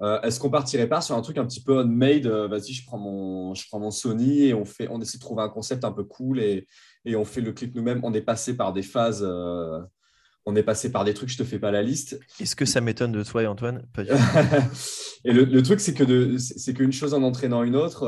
Euh, 0.00 0.18
Est-ce 0.22 0.40
qu'on 0.40 0.48
partirait 0.48 0.88
pas 0.88 1.02
sur 1.02 1.14
un 1.14 1.20
truc 1.20 1.36
un 1.36 1.44
petit 1.44 1.62
peu 1.62 1.78
on-made 1.78 2.26
euh, 2.26 2.48
Vas-y, 2.48 2.72
je 2.72 2.86
prends 2.86 2.96
mon, 2.96 3.54
je 3.54 3.68
prends 3.68 3.78
mon 3.78 3.90
Sony 3.90 4.44
et 4.46 4.54
on 4.54 4.64
fait, 4.64 4.88
on 4.90 4.98
essaie 5.00 5.18
de 5.18 5.22
trouver 5.22 5.42
un 5.42 5.50
concept 5.50 5.84
un 5.84 5.92
peu 5.92 6.04
cool 6.04 6.40
et, 6.40 6.66
et 7.04 7.16
on 7.16 7.26
fait 7.26 7.42
le 7.42 7.52
clip 7.52 7.74
nous-mêmes. 7.74 8.00
On 8.02 8.14
est 8.14 8.22
passé 8.22 8.56
par 8.56 8.72
des 8.72 8.82
phases, 8.82 9.22
on 9.22 10.56
est 10.56 10.62
passé 10.62 10.90
par 10.90 11.04
des 11.04 11.12
trucs. 11.12 11.28
Je 11.28 11.36
te 11.36 11.44
fais 11.44 11.58
pas 11.58 11.70
la 11.70 11.82
liste. 11.82 12.18
Est-ce 12.40 12.56
que 12.56 12.64
ça 12.64 12.80
m'étonne 12.80 13.12
de 13.12 13.22
toi 13.22 13.42
et 13.42 13.46
Antoine? 13.46 13.86
Pas 13.92 14.04
du 14.04 14.08
tout. 14.08 14.16
et 15.26 15.32
le, 15.32 15.44
le 15.44 15.62
truc, 15.62 15.80
c'est 15.80 15.92
que 15.92 16.38
c'est 16.38 16.72
qu'une 16.72 16.92
chose 16.92 17.12
en 17.12 17.22
entraînant 17.22 17.62
une 17.62 17.76
autre, 17.76 18.06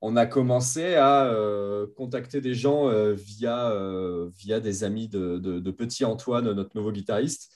on 0.00 0.16
a 0.16 0.26
commencé 0.26 0.94
à 0.94 1.26
euh, 1.26 1.86
contacter 1.96 2.40
des 2.40 2.54
gens 2.54 2.88
euh, 2.88 3.14
via, 3.14 3.70
euh, 3.72 4.30
via 4.38 4.60
des 4.60 4.84
amis 4.84 5.08
de, 5.08 5.38
de- 5.38 5.70
petit 5.70 6.04
Antoine, 6.04 6.52
notre 6.52 6.70
nouveau 6.76 6.92
guitariste, 6.92 7.50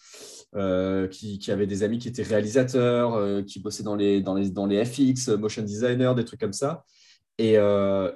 qui, 1.10 1.38
qui 1.38 1.50
avait 1.50 1.66
des 1.66 1.82
amis 1.82 1.98
qui 1.98 2.08
étaient 2.08 2.22
réalisateurs, 2.22 3.44
qui 3.46 3.58
bossaient 3.60 3.82
dans 3.82 3.96
les, 3.96 4.20
dans, 4.20 4.34
les, 4.34 4.50
dans 4.50 4.66
les 4.66 4.84
FX, 4.84 5.28
motion 5.28 5.62
designer, 5.62 6.14
des 6.14 6.24
trucs 6.24 6.40
comme 6.40 6.52
ça. 6.52 6.84
Et, 7.38 7.54
et- 7.54 7.60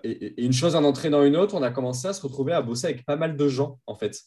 et 0.05 0.44
une 0.44 0.53
chose 0.53 0.77
en 0.77 0.85
entraînant 0.85 1.24
une 1.24 1.36
autre, 1.36 1.55
on 1.55 1.62
a 1.62 1.70
commencé 1.70 2.07
à 2.09 2.12
se 2.12 2.20
retrouver 2.23 2.53
à 2.53 2.61
bosser 2.62 2.89
avec 2.89 3.05
pas 3.07 3.16
mal 3.16 3.36
de 3.36 3.48
gens, 3.48 3.81
en 3.86 3.94
fait. 3.94 4.20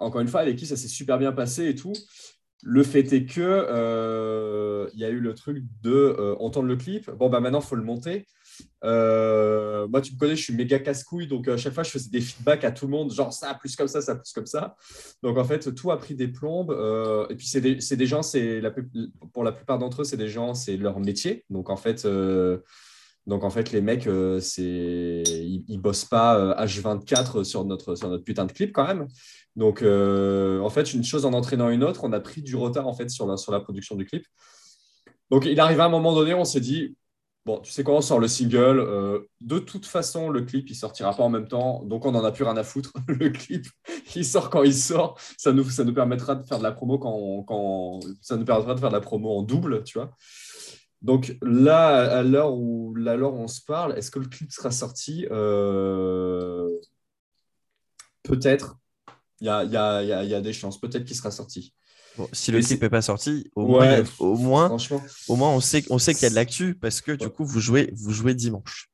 Encore 0.00 0.20
une 0.20 0.28
fois, 0.28 0.40
avec 0.40 0.56
qui 0.56 0.66
ça 0.66 0.76
s'est 0.76 0.88
super 0.88 1.18
bien 1.18 1.32
passé 1.32 1.68
et 1.68 1.74
tout. 1.74 1.92
Le 2.66 2.82
fait 2.82 3.12
est 3.12 3.26
que 3.26 3.42
euh, 3.42 4.88
il 4.94 5.00
y 5.00 5.04
a 5.04 5.10
eu 5.10 5.20
le 5.20 5.34
truc 5.34 5.62
de 5.82 5.92
euh, 5.92 6.34
entendre 6.40 6.66
le 6.66 6.76
clip. 6.76 7.10
Bon, 7.10 7.28
bah 7.28 7.40
maintenant, 7.40 7.60
il 7.60 7.66
faut 7.66 7.76
le 7.76 7.82
monter. 7.82 8.26
Euh, 8.84 9.86
moi, 9.86 10.00
tu 10.00 10.14
me 10.14 10.18
connais, 10.18 10.34
je 10.34 10.44
suis 10.44 10.54
méga 10.54 10.78
casse-couille. 10.78 11.26
Donc, 11.26 11.46
à 11.46 11.58
chaque 11.58 11.74
fois, 11.74 11.82
je 11.82 11.90
faisais 11.90 12.08
des 12.08 12.22
feedbacks 12.22 12.64
à 12.64 12.70
tout 12.70 12.86
le 12.86 12.92
monde, 12.92 13.12
genre 13.12 13.34
ça, 13.34 13.52
plus 13.52 13.76
comme 13.76 13.88
ça, 13.88 14.00
ça, 14.00 14.14
plus 14.14 14.32
comme 14.32 14.46
ça. 14.46 14.76
Donc, 15.22 15.36
en 15.36 15.44
fait, 15.44 15.74
tout 15.74 15.90
a 15.90 15.98
pris 15.98 16.14
des 16.14 16.28
plombes. 16.28 16.70
et 17.28 17.34
puis, 17.34 17.46
c'est 17.46 17.60
des, 17.60 18.06
gens, 18.06 18.22
c'est 18.22 18.62
pour 19.34 19.44
la 19.44 19.52
plupart 19.52 19.78
d'entre 19.78 20.00
eux, 20.00 20.04
c'est 20.04 20.16
des 20.16 20.28
gens, 20.28 20.54
c'est 20.54 20.78
leur 20.78 20.98
métier. 21.00 21.44
Donc, 21.50 21.68
en 21.68 21.76
fait, 21.76 22.06
donc, 23.26 23.42
en 23.42 23.50
fait 23.50 23.72
les 23.72 23.80
mecs, 23.80 24.06
euh, 24.06 24.38
c'est, 24.40 25.22
ils, 25.26 25.64
ils 25.66 25.78
bossent 25.78 26.04
pas 26.04 26.38
euh, 26.38 26.54
H24 26.64 27.44
sur 27.44 27.64
notre, 27.64 27.94
sur 27.94 28.08
notre 28.08 28.24
putain 28.24 28.44
de 28.44 28.52
clip 28.52 28.72
quand 28.72 28.86
même. 28.86 29.06
Donc, 29.56 29.82
euh, 29.82 30.60
en 30.60 30.70
fait, 30.70 30.92
une 30.92 31.04
chose 31.04 31.24
en 31.24 31.32
entraînant 31.32 31.70
une 31.70 31.84
autre, 31.84 32.04
on 32.04 32.12
a 32.12 32.20
pris 32.20 32.42
du 32.42 32.56
retard 32.56 32.86
en 32.86 32.92
fait 32.92 33.08
sur 33.08 33.26
la, 33.26 33.36
sur 33.36 33.52
la 33.52 33.60
production 33.60 33.96
du 33.96 34.04
clip. 34.04 34.26
Donc, 35.30 35.46
il 35.46 35.58
arrive 35.60 35.80
à 35.80 35.86
un 35.86 35.88
moment 35.88 36.14
donné, 36.14 36.34
on 36.34 36.44
s'est 36.44 36.60
dit, 36.60 36.96
bon, 37.46 37.60
tu 37.60 37.72
sais 37.72 37.82
quoi, 37.84 37.94
on 37.94 38.00
sort 38.00 38.18
le 38.18 38.28
single. 38.28 38.78
euh, 38.80 39.20
de 39.40 39.58
toute 39.58 39.86
façon, 39.86 40.28
le 40.28 40.42
clip, 40.42 40.68
il 40.68 40.74
sortira 40.74 41.14
pas 41.14 41.22
en 41.22 41.30
même 41.30 41.48
temps. 41.48 41.82
Donc, 41.84 42.04
on 42.04 42.12
n'en 42.12 42.24
a 42.24 42.32
plus 42.32 42.44
rien 42.44 42.56
à 42.56 42.64
foutre. 42.64 42.92
le 43.08 43.30
clip, 43.30 43.66
il 44.16 44.24
sort 44.24 44.50
quand 44.50 44.64
il 44.64 44.74
sort. 44.74 45.18
Ça 45.38 45.52
nous, 45.52 45.64
ça 45.70 45.84
nous 45.84 45.94
permettra 45.94 46.34
de 46.34 46.44
faire 46.44 46.58
de 46.58 46.62
la 46.62 46.72
promo 46.72 46.98
quand, 46.98 47.44
quand 47.44 48.00
ça 48.20 48.36
nous 48.36 48.44
permettra 48.44 48.74
de 48.74 48.80
faire 48.80 48.90
de 48.90 48.94
la 48.94 49.00
promo 49.00 49.38
en 49.38 49.42
double, 49.42 49.82
tu 49.84 49.98
vois. 49.98 50.10
Donc 51.04 51.36
là, 51.42 52.18
à 52.18 52.22
l'heure 52.22 52.54
où, 52.54 52.94
à 53.06 53.14
l'heure 53.14 53.34
où 53.34 53.38
on 53.38 53.46
se 53.46 53.60
parle, 53.60 53.96
est-ce 53.98 54.10
que 54.10 54.18
le 54.18 54.26
clip 54.26 54.50
sera 54.50 54.70
sorti 54.70 55.26
Euh, 55.30 56.68
Peut-être? 58.22 58.78
Il 59.40 59.46
y 59.46 59.50
a, 59.50 59.64
y 59.64 59.76
a- 59.76 60.02
y 60.02 60.12
a- 60.12 60.24
il 60.24 60.30
y 60.30 60.34
a 60.34 60.40
des 60.40 60.52
chances. 60.54 60.80
Peut-être 60.80 61.04
qu'il 61.04 61.14
sera 61.16 61.30
sorti. 61.30 61.74
Bon, 62.16 62.26
si 62.32 62.52
le 62.52 62.60
clip 62.62 62.80
n'est 62.80 62.88
pas 62.88 63.02
sorti, 63.02 63.50
au 63.54 63.64
Ouais, 63.64 64.02
moins, 64.02 64.04
au 64.20 64.36
moins, 64.36 64.68
Franchement. 64.68 65.02
au 65.28 65.36
moins 65.36 65.50
on 65.50 65.60
sait, 65.60 65.84
on 65.90 65.98
sait 65.98 66.14
qu'il 66.14 66.22
y 66.22 66.26
a 66.26 66.30
de 66.30 66.36
l'actu 66.36 66.74
parce 66.74 67.00
que 67.00 67.12
du 67.12 67.26
Ouais. 67.26 67.30
coup, 67.32 67.44
vous 67.44 67.60
jouez, 67.60 67.92
vous 67.94 68.12
jouez 68.12 68.34
dimanche. 68.34 68.88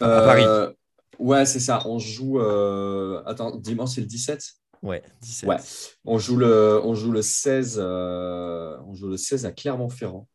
À 0.00 0.20
Paris. 0.22 0.44
Euh, 0.46 0.70
Ouais, 1.18 1.44
c'est 1.46 1.58
ça. 1.58 1.82
On 1.86 1.98
joue. 1.98 2.38
euh, 2.38 3.22
Attends, 3.26 3.56
dimanche, 3.56 3.94
c'est 3.96 4.02
le 4.02 4.06
17 4.06 4.40
Ouais, 4.84 5.02
17. 5.20 5.48
Ouais. 5.48 5.56
On 6.04 6.16
joue 6.18 6.36
le, 6.36 6.80
on 6.84 6.94
joue 6.94 7.10
le 7.10 7.22
16, 7.22 7.76
euh, 7.82 8.76
on 8.86 8.94
joue 8.94 9.08
le 9.08 9.16
16 9.16 9.44
à 9.44 9.50
Clermont-Ferrand, 9.50 10.28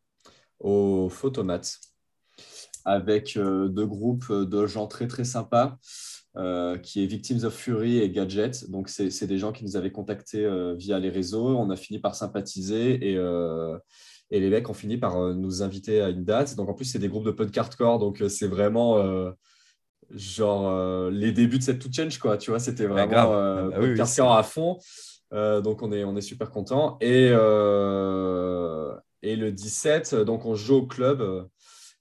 au 0.64 1.10
Photomat, 1.10 1.62
avec 2.86 3.38
euh, 3.38 3.68
deux 3.68 3.86
groupes 3.86 4.32
de 4.32 4.66
gens 4.66 4.88
très 4.88 5.08
très 5.08 5.24
sympas, 5.24 5.78
euh, 6.36 6.80
qui 6.80 7.04
est 7.04 7.06
Victims 7.06 7.44
of 7.44 7.54
Fury 7.54 8.00
et 8.00 8.10
Gadget. 8.10 8.68
Donc, 8.72 8.90
c'est 8.90 9.28
des 9.28 9.38
gens 9.38 9.52
qui 9.52 9.64
nous 9.66 9.78
avaient 9.78 9.92
contactés 9.92 10.44
euh, 10.44 10.74
via 10.74 10.98
les 10.98 11.12
réseaux. 11.12 11.56
On 11.56 11.70
a 11.70 11.76
fini 11.76 12.00
par 12.00 12.16
sympathiser 12.16 13.12
et, 13.12 13.18
euh, 13.18 13.78
et 14.32 14.40
les 14.40 14.50
mecs 14.50 14.68
ont 14.68 14.74
fini 14.74 14.98
par 14.98 15.36
nous 15.36 15.62
inviter 15.62 16.02
à 16.02 16.10
une 16.10 16.24
date. 16.24 16.56
Donc, 16.56 16.70
en 16.70 16.74
plus, 16.74 16.86
c'est 16.86 16.98
des 16.98 17.08
groupes 17.08 17.26
de 17.26 17.30
punk 17.32 17.56
hardcore. 17.56 18.00
Donc, 18.00 18.24
c'est 18.30 18.48
vraiment. 18.48 18.98
genre 20.10 21.10
les 21.10 21.32
débuts 21.32 21.60
de 21.60 21.64
cette 21.64 21.80
to 21.80 21.90
change 21.92 22.20
quoi 22.20 22.38
tu 22.38 22.52
vois 22.52 22.60
c'était 22.60 22.86
vraiment 22.86 23.12
Ah 23.18 23.70
bah 23.70 23.80
oui, 23.80 23.88
punk 23.88 23.96
oui, 23.96 24.02
hardcore 24.02 24.36
à 24.36 24.44
fond 24.44 24.78
donc 25.32 25.82
on 25.82 25.92
est 25.92 26.04
on 26.04 26.16
est 26.16 26.22
super 26.22 26.52
content 26.52 26.98
et 27.02 27.32
et 29.24 29.36
le 29.36 29.52
17 29.52 30.16
donc 30.16 30.46
on 30.46 30.54
joue 30.56 30.76
au 30.76 30.86
club 30.86 31.22
euh, 31.22 31.44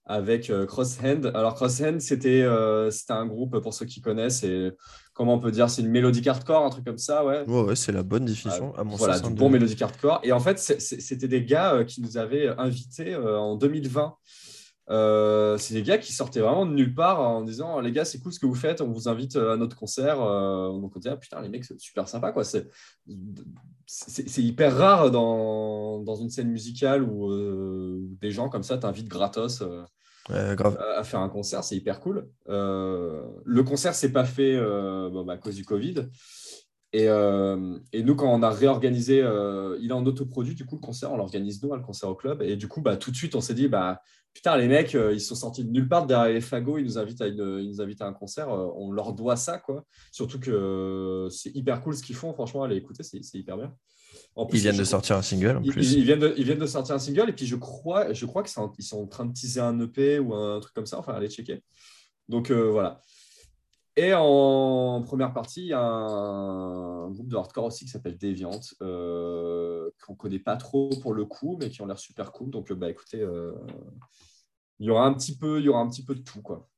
avec 0.04 0.50
euh, 0.50 0.66
Crosshand 0.66 1.26
alors 1.34 1.54
Crosshand 1.54 2.00
c'était 2.00 2.42
euh, 2.42 2.90
un 3.08 3.26
groupe 3.26 3.58
pour 3.60 3.72
ceux 3.72 3.86
qui 3.86 4.00
connaissent 4.00 4.42
et 4.44 4.72
comment 5.14 5.34
on 5.34 5.38
peut 5.38 5.52
dire 5.52 5.70
c'est 5.70 5.82
une 5.82 5.90
mélodie 5.90 6.28
hardcore 6.28 6.64
un 6.64 6.70
truc 6.70 6.84
comme 6.84 6.98
ça 6.98 7.24
ouais 7.24 7.44
Ouais, 7.46 7.62
ouais, 7.62 7.76
c'est 7.76 7.92
la 7.92 8.02
bonne 8.02 8.24
définition. 8.24 8.74
à 8.74 8.84
mon 8.84 8.94
Ah, 8.94 8.98
voilà, 8.98 9.14
sens, 9.14 9.22
du 9.22 9.28
hein, 9.28 9.36
bon 9.36 9.50
mélodique 9.50 9.80
hardcore. 9.82 10.20
Et 10.24 10.32
en 10.32 10.40
fait, 10.40 10.58
c'était 10.58 11.28
des 11.28 11.44
gars 11.44 11.74
euh, 11.74 11.84
qui 11.84 12.00
nous 12.00 12.16
avaient 12.16 12.48
invités 12.58 13.14
euh, 13.14 13.38
en 13.38 13.56
2020. 13.56 14.14
Euh, 14.90 15.56
c'est 15.58 15.74
des 15.74 15.82
gars 15.84 15.98
qui 15.98 16.12
sortaient 16.12 16.40
vraiment 16.40 16.66
de 16.66 16.72
nulle 16.72 16.92
part 16.94 17.20
en 17.20 17.42
disant 17.42 17.78
les 17.80 17.92
gars 17.92 18.04
c'est 18.04 18.18
cool 18.18 18.32
ce 18.32 18.40
que 18.40 18.46
vous 18.46 18.56
faites 18.56 18.80
on 18.80 18.90
vous 18.90 19.08
invite 19.08 19.36
euh, 19.36 19.52
à 19.52 19.56
notre 19.56 19.76
concert 19.76 20.20
Euh, 20.20 20.72
donc 20.72 20.96
on 20.96 20.98
dit 20.98 21.08
ah 21.08 21.16
putain 21.16 21.40
les 21.40 21.48
mecs 21.48 21.64
c'est 21.64 21.78
super 21.78 22.08
sympa 22.08 22.32
quoi 22.32 22.42
c'est 22.42 22.68
c'est 23.94 24.42
hyper 24.42 24.74
rare 24.74 25.10
dans, 25.10 25.98
dans 25.98 26.14
une 26.14 26.30
scène 26.30 26.48
musicale 26.48 27.02
où 27.02 27.30
euh, 27.30 27.98
des 28.22 28.30
gens 28.30 28.48
comme 28.48 28.62
ça 28.62 28.78
t'invitent 28.78 29.08
gratos 29.08 29.60
euh, 29.60 29.82
Ouais, 30.30 30.54
grave. 30.56 30.78
à 30.78 31.00
à 31.00 31.04
faire 31.04 31.20
un 31.20 31.28
concert, 31.28 31.64
c'est 31.64 31.76
hyper 31.76 32.00
cool. 32.00 32.28
Euh, 32.48 33.22
le 33.44 33.62
concert 33.64 33.94
s'est 33.94 34.12
pas 34.12 34.24
fait 34.24 34.56
bon, 34.56 35.24
bah, 35.24 35.34
à 35.34 35.36
cause 35.36 35.56
du 35.56 35.64
Covid. 35.64 36.06
Et, 36.94 37.08
euh, 37.08 37.78
et 37.94 38.02
nous, 38.02 38.14
quand 38.14 38.32
on 38.32 38.42
a 38.42 38.50
réorganisé, 38.50 39.22
euh, 39.22 39.78
il 39.80 39.88
est 39.90 39.94
en 39.94 40.04
autoproduit, 40.04 40.54
du 40.54 40.66
coup, 40.66 40.74
le 40.76 40.80
concert, 40.82 41.10
on 41.10 41.16
l'organise 41.16 41.62
nous, 41.62 41.72
hein, 41.72 41.76
le 41.78 41.82
concert 41.82 42.08
au 42.10 42.14
club. 42.14 42.42
Et 42.42 42.56
du 42.56 42.68
coup, 42.68 42.82
bah, 42.82 42.96
tout 42.98 43.10
de 43.10 43.16
suite, 43.16 43.34
on 43.34 43.40
s'est 43.40 43.54
dit, 43.54 43.66
bah, 43.66 44.02
putain, 44.34 44.56
les 44.58 44.68
mecs, 44.68 44.94
euh, 44.94 45.12
ils 45.14 45.20
sont 45.20 45.34
sortis 45.34 45.64
de 45.64 45.70
nulle 45.70 45.88
part 45.88 46.06
derrière 46.06 46.32
les 46.34 46.42
fagots, 46.42 46.76
ils 46.76 46.84
nous 46.84 46.98
invitent 46.98 47.22
à, 47.22 47.28
une- 47.28 47.58
ils 47.62 47.68
nous 47.68 47.80
invitent 47.80 48.02
à 48.02 48.06
un 48.06 48.12
concert, 48.12 48.50
euh, 48.50 48.68
on 48.76 48.92
leur 48.92 49.14
doit 49.14 49.36
ça, 49.36 49.56
quoi. 49.58 49.84
Surtout 50.10 50.38
que 50.38 51.28
c'est 51.30 51.54
hyper 51.56 51.80
cool 51.80 51.96
ce 51.96 52.02
qu'ils 52.02 52.16
font, 52.16 52.34
franchement, 52.34 52.62
allez 52.62 52.76
écouter, 52.76 53.02
c'est 53.02 53.22
c'est 53.24 53.38
hyper 53.38 53.56
bien. 53.56 53.74
En 54.36 54.44
plus, 54.44 54.58
Ils 54.58 54.62
viennent 54.62 54.76
de 54.76 54.84
sortir 54.84 55.16
un 55.16 55.22
single 55.22 55.56
en 55.56 55.62
plus. 55.62 55.92
ils- 55.92 55.98
ils 56.00 56.04
viennent 56.04 56.18
de, 56.18 56.34
ils 56.36 56.44
viennent 56.44 56.58
de 56.58 56.66
sortir 56.66 56.94
un 56.94 56.98
single 56.98 57.30
et 57.30 57.32
puis 57.32 57.46
je 57.46 57.56
crois, 57.56 58.12
je 58.12 58.26
crois 58.26 58.42
qu'ils 58.42 58.52
sont, 58.52 58.70
ils 58.78 58.84
sont 58.84 59.02
en 59.02 59.06
train 59.06 59.24
de 59.24 59.32
teaser 59.32 59.60
un 59.60 59.78
EP 59.80 60.18
ou 60.18 60.34
un 60.34 60.60
truc 60.60 60.74
comme 60.74 60.84
ça. 60.86 60.98
Enfin, 60.98 61.14
allez 61.14 61.30
checker. 61.30 61.62
Donc 62.28 62.50
voilà. 62.50 63.00
Et 63.96 64.14
en 64.14 65.02
première 65.02 65.34
partie, 65.34 65.62
il 65.62 65.68
y 65.68 65.72
a 65.74 65.80
un 65.82 67.10
groupe 67.10 67.28
de 67.28 67.36
hardcore 67.36 67.66
aussi 67.66 67.84
qui 67.84 67.90
s'appelle 67.90 68.16
Deviant, 68.16 68.58
euh, 68.80 69.90
qu'on 70.04 70.14
ne 70.14 70.18
connaît 70.18 70.38
pas 70.38 70.56
trop 70.56 70.88
pour 71.02 71.12
le 71.12 71.26
coup, 71.26 71.58
mais 71.60 71.68
qui 71.68 71.82
ont 71.82 71.86
l'air 71.86 71.98
super 71.98 72.32
cool. 72.32 72.50
Donc, 72.50 72.72
bah, 72.72 72.88
écoutez, 72.88 73.20
euh, 73.20 73.52
il, 74.78 74.86
y 74.86 74.90
aura 74.90 75.04
un 75.04 75.12
petit 75.12 75.36
peu, 75.36 75.58
il 75.58 75.66
y 75.66 75.68
aura 75.68 75.80
un 75.80 75.90
petit 75.90 76.04
peu 76.04 76.14
de 76.14 76.22
tout. 76.22 76.40
Quoi. 76.40 76.68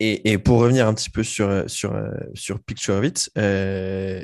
Et, 0.00 0.36
pour 0.38 0.58
revenir 0.58 0.88
un 0.88 0.94
petit 0.94 1.10
peu 1.10 1.22
sur, 1.22 1.70
sur, 1.70 1.94
euh, 1.94 2.10
sur 2.34 2.60
Picture 2.60 2.96
of 2.96 3.04
It, 3.04 3.30
euh, 3.38 4.22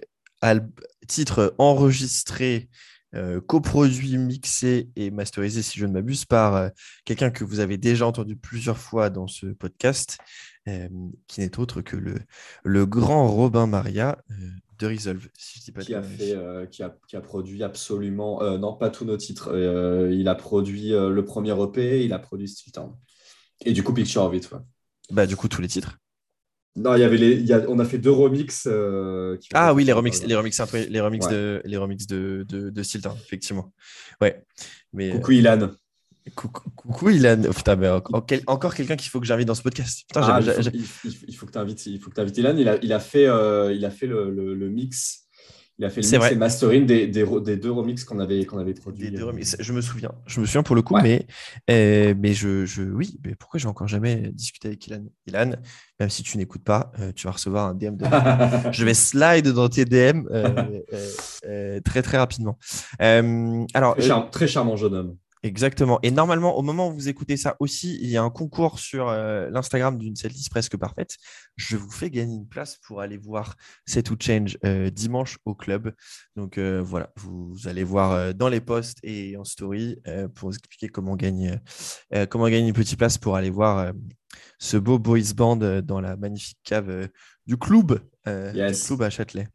titre 1.06 1.54
enregistré 1.58 2.68
euh, 3.14 3.42
coproduit, 3.42 4.16
mixé 4.16 4.88
et 4.96 5.10
masterisé, 5.10 5.60
si 5.60 5.78
je 5.78 5.84
ne 5.84 5.92
m'abuse, 5.92 6.24
par 6.24 6.56
euh, 6.56 6.68
quelqu'un 7.04 7.30
que 7.30 7.44
vous 7.44 7.60
avez 7.60 7.76
déjà 7.76 8.06
entendu 8.06 8.36
plusieurs 8.36 8.78
fois 8.78 9.10
dans 9.10 9.26
ce 9.26 9.46
podcast, 9.46 10.16
euh, 10.68 10.88
qui 11.26 11.40
n'est 11.40 11.58
autre 11.58 11.80
que 11.80 11.96
le, 11.96 12.16
le 12.64 12.86
grand 12.86 13.28
Robin 13.28 13.66
Maria 13.66 14.18
de 14.78 14.86
Resolve, 14.86 15.28
si 15.34 15.58
je 15.58 15.64
dis 15.64 15.72
pas 15.72 15.82
qui, 15.82 15.94
a 15.94 16.02
fait, 16.02 16.36
qui, 16.70 16.82
a, 16.82 16.96
qui, 17.06 17.16
a, 17.16 17.20
produit 17.20 17.62
absolument, 17.62 18.42
non 18.58 18.74
pas 18.74 18.90
tous 18.90 19.04
nos 19.04 19.16
titres, 19.16 19.54
il 20.10 20.26
a 20.28 20.34
produit 20.34 20.90
le 20.90 21.24
premier 21.24 21.52
EP, 21.52 22.04
il 22.04 22.12
a 22.12 22.18
produit 22.18 22.48
Steel 22.48 22.72
Town. 22.72 22.96
Et 23.64 23.72
du 23.72 23.82
coup, 23.82 23.92
Picture 23.92 24.24
of 24.24 24.34
It. 24.34 24.50
Bah, 25.10 25.26
du 25.26 25.36
coup, 25.36 25.48
tous 25.48 25.62
les 25.62 25.68
titres. 25.68 25.98
Non, 26.74 26.94
il 26.96 27.00
y 27.00 27.04
avait 27.04 27.18
les, 27.18 27.32
il 27.32 27.46
y 27.46 27.52
a, 27.52 27.64
on 27.68 27.78
a 27.78 27.84
fait 27.84 27.98
deux 27.98 28.10
remixes. 28.10 28.66
Euh, 28.66 29.36
ah 29.52 29.74
oui, 29.74 29.84
les 29.84 29.92
remixes, 29.92 30.24
les 30.24 30.34
remixes, 30.34 30.62
les 30.72 31.00
remixes 31.00 31.28
de, 31.28 31.60
les 31.66 31.76
remixes 31.76 32.06
de, 32.06 32.46
de, 32.48 32.70
de 32.70 32.82
Stilton, 32.82 33.14
effectivement. 33.14 33.72
Ouais. 34.22 34.42
Mais, 34.94 35.10
coucou 35.10 35.32
Ilan. 35.32 35.70
Coucou, 36.34 36.70
coucou 36.70 37.10
Ilan. 37.10 37.42
Oh, 37.48 37.52
putain, 37.52 37.76
mais 37.76 37.88
encore 37.88 38.74
quelqu'un 38.74 38.96
qu'il 38.96 39.10
faut 39.10 39.20
que 39.20 39.26
j'invite 39.26 39.48
dans 39.48 39.54
ce 39.54 39.62
podcast. 39.62 40.04
Putain, 40.06 40.20
ah, 40.22 40.40
il, 40.40 40.84
faut, 40.84 41.08
il, 41.08 41.16
il, 41.28 41.36
faut, 41.36 41.46
que 41.46 41.52
tu 41.52 41.58
invites, 41.58 41.86
il 41.86 41.98
faut 42.00 42.10
que 42.10 42.14
tu 42.14 42.20
invites 42.20 42.38
Ilan. 42.38 42.56
Il 42.56 42.68
a, 42.68 42.76
il 42.82 42.92
a 42.92 43.00
fait, 43.00 43.26
euh, 43.26 43.72
il 43.72 43.84
a 43.84 43.90
fait 43.90 44.06
le, 44.06 44.30
le, 44.30 44.54
le 44.54 44.68
mix 44.68 45.22
il 45.78 45.86
a 45.86 45.90
fait 45.90 46.02
le 46.02 46.18
mix 46.18 46.32
et 46.32 46.36
mastering 46.36 46.86
des, 46.86 47.06
des, 47.06 47.24
des, 47.40 47.56
deux 47.56 47.72
remixes 47.72 48.04
qu'on 48.04 48.20
avait, 48.20 48.44
qu'on 48.44 48.58
avait 48.58 48.74
produits. 48.74 49.10
Des 49.10 49.16
deux 49.16 49.24
remixes. 49.24 49.56
Je 49.58 49.72
me 49.72 49.80
souviens. 49.80 50.12
Je 50.26 50.40
me 50.40 50.46
souviens 50.46 50.62
pour 50.62 50.76
le 50.76 50.82
coup, 50.82 50.96
mais, 51.02 51.26
euh, 51.70 52.14
mais 52.16 52.34
je, 52.34 52.66
je, 52.66 52.82
oui, 52.82 53.18
mais 53.24 53.34
pourquoi 53.34 53.58
j'ai 53.58 53.68
encore 53.68 53.88
jamais 53.88 54.30
discuté 54.32 54.68
avec 54.68 54.86
Ilan? 54.86 55.04
Ilan, 55.26 55.52
même 55.98 56.10
si 56.10 56.22
tu 56.22 56.36
n'écoutes 56.36 56.62
pas, 56.62 56.92
euh, 57.00 57.12
tu 57.12 57.26
vas 57.26 57.32
recevoir 57.32 57.68
un 57.68 57.74
DM 57.74 57.96
de 57.96 58.04
Je 58.72 58.84
vais 58.84 58.94
slide 58.94 59.48
dans 59.48 59.68
tes 59.68 59.84
DM 59.84 60.26
euh, 60.30 61.80
très 61.80 62.02
très 62.02 62.18
rapidement. 62.18 62.58
alors, 63.00 63.96
très, 63.96 64.30
très 64.30 64.46
charmant 64.46 64.76
jeune 64.76 64.94
homme. 64.94 65.16
Exactement. 65.44 65.98
Et 66.04 66.12
normalement, 66.12 66.56
au 66.56 66.62
moment 66.62 66.88
où 66.88 66.94
vous 66.94 67.08
écoutez 67.08 67.36
ça 67.36 67.56
aussi, 67.58 67.98
il 68.00 68.08
y 68.08 68.16
a 68.16 68.22
un 68.22 68.30
concours 68.30 68.78
sur 68.78 69.08
euh, 69.08 69.50
l'Instagram 69.50 69.98
d'une 69.98 70.14
setlist 70.14 70.50
presque 70.50 70.76
parfaite. 70.76 71.16
Je 71.56 71.76
vous 71.76 71.90
fais 71.90 72.10
gagner 72.10 72.36
une 72.36 72.46
place 72.46 72.78
pour 72.86 73.00
aller 73.00 73.18
voir 73.18 73.56
Set 73.84 74.06
to 74.06 74.14
Change 74.20 74.56
euh, 74.64 74.88
dimanche 74.90 75.38
au 75.44 75.56
club. 75.56 75.94
Donc 76.36 76.58
euh, 76.58 76.80
voilà, 76.80 77.12
vous, 77.16 77.56
allez 77.64 77.82
voir 77.82 78.32
dans 78.34 78.48
les 78.48 78.60
posts 78.60 78.98
et 79.02 79.36
en 79.36 79.42
story 79.42 80.00
pour 80.34 80.50
vous 80.50 80.56
expliquer 80.56 80.88
comment 80.88 81.16
gagner, 81.16 81.54
comment 82.30 82.48
gagner 82.48 82.68
une 82.68 82.74
petite 82.74 82.98
place 82.98 83.18
pour 83.18 83.36
aller 83.36 83.50
voir 83.50 83.92
ce 84.58 84.76
beau 84.76 84.98
boys 84.98 85.34
band 85.34 85.82
dans 85.82 86.00
la 86.00 86.16
magnifique 86.16 86.58
cave 86.64 87.08
du 87.46 87.56
club, 87.56 88.00
du 88.26 88.72
club 88.86 89.02
à 89.02 89.10
Châtelet. 89.10 89.48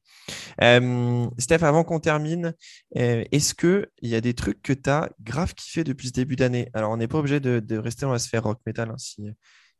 Euh, 0.61 1.27
Steph, 1.37 1.63
avant 1.63 1.83
qu'on 1.83 1.99
termine, 1.99 2.53
euh, 2.97 3.23
est-ce 3.31 3.53
qu'il 3.53 3.87
y 4.01 4.15
a 4.15 4.21
des 4.21 4.33
trucs 4.33 4.61
que 4.61 4.73
tu 4.73 4.89
as 4.89 5.09
grave 5.21 5.53
kiffé 5.53 5.83
depuis 5.83 6.07
ce 6.07 6.13
début 6.13 6.35
d'année? 6.35 6.69
Alors, 6.73 6.91
on 6.91 6.97
n'est 6.97 7.07
pas 7.07 7.19
obligé 7.19 7.39
de, 7.39 7.77
rester 7.77 8.05
dans 8.05 8.11
la 8.11 8.19
sphère 8.19 8.43
rock 8.43 8.59
metal. 8.65 8.89
Hein, 8.89 8.97
si 8.97 9.23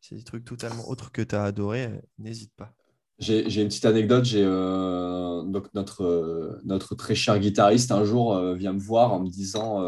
c'est 0.01 0.15
des 0.15 0.23
trucs 0.23 0.45
totalement 0.45 0.87
autres 0.89 1.11
que 1.11 1.21
tu 1.21 1.35
as 1.35 1.43
adoré, 1.43 1.85
euh, 1.85 1.97
n'hésite 2.19 2.51
pas. 2.55 2.71
J'ai 3.19 3.61
une 3.61 3.67
petite 3.67 3.85
anecdote. 3.85 4.25
J'ai 4.25 4.43
donc 4.43 5.73
notre, 5.73 6.61
notre 6.65 6.93
très 6.93 7.15
cher 7.15 7.39
guitariste 7.39 7.91
un 7.91 8.05
jour 8.05 8.39
vient 8.53 8.73
me 8.73 8.79
voir 8.79 9.11
en 9.11 9.21
me 9.21 9.27
disant 9.27 9.83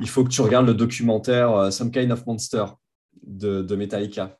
il 0.00 0.06
faut 0.06 0.22
que 0.22 0.28
tu 0.28 0.42
regardes 0.42 0.66
le 0.66 0.74
documentaire 0.74 1.72
Some 1.72 1.90
Kind 1.90 2.10
of 2.10 2.26
Monster 2.26 2.66
de, 3.22 3.62
de 3.62 3.74
Metallica. 3.74 4.38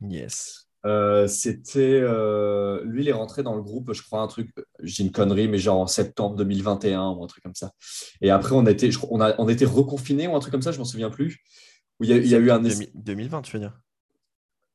Yes. 0.00 0.69
Euh, 0.86 1.26
c'était 1.26 2.00
euh, 2.02 2.82
lui, 2.84 3.02
il 3.02 3.08
est 3.08 3.12
rentré 3.12 3.42
dans 3.42 3.54
le 3.54 3.62
groupe, 3.62 3.92
je 3.92 4.02
crois, 4.02 4.22
un 4.22 4.26
truc, 4.26 4.50
j'ai 4.82 5.04
une 5.04 5.12
connerie, 5.12 5.48
mais 5.48 5.58
genre 5.58 5.78
en 5.78 5.86
septembre 5.86 6.36
2021 6.36 7.10
ou 7.10 7.22
un 7.22 7.26
truc 7.26 7.42
comme 7.42 7.54
ça. 7.54 7.72
Et 8.20 8.30
après, 8.30 8.54
on 8.54 8.64
a 8.66 8.70
été, 8.70 8.90
on 9.10 9.20
a, 9.20 9.34
on 9.38 9.48
a 9.48 9.52
été 9.52 9.64
reconfiné 9.66 10.26
ou 10.26 10.34
un 10.34 10.40
truc 10.40 10.52
comme 10.52 10.62
ça, 10.62 10.72
je 10.72 10.78
m'en 10.78 10.84
souviens 10.84 11.10
plus. 11.10 11.38
Où 12.00 12.04
il 12.04 12.10
y 12.10 12.12
a, 12.14 12.16
il 12.16 12.28
y 12.28 12.34
a 12.34 12.38
eu 12.38 12.50
un 12.50 12.60
2020, 12.60 13.42
tu 13.42 13.52
veux 13.52 13.60
dire? 13.60 13.78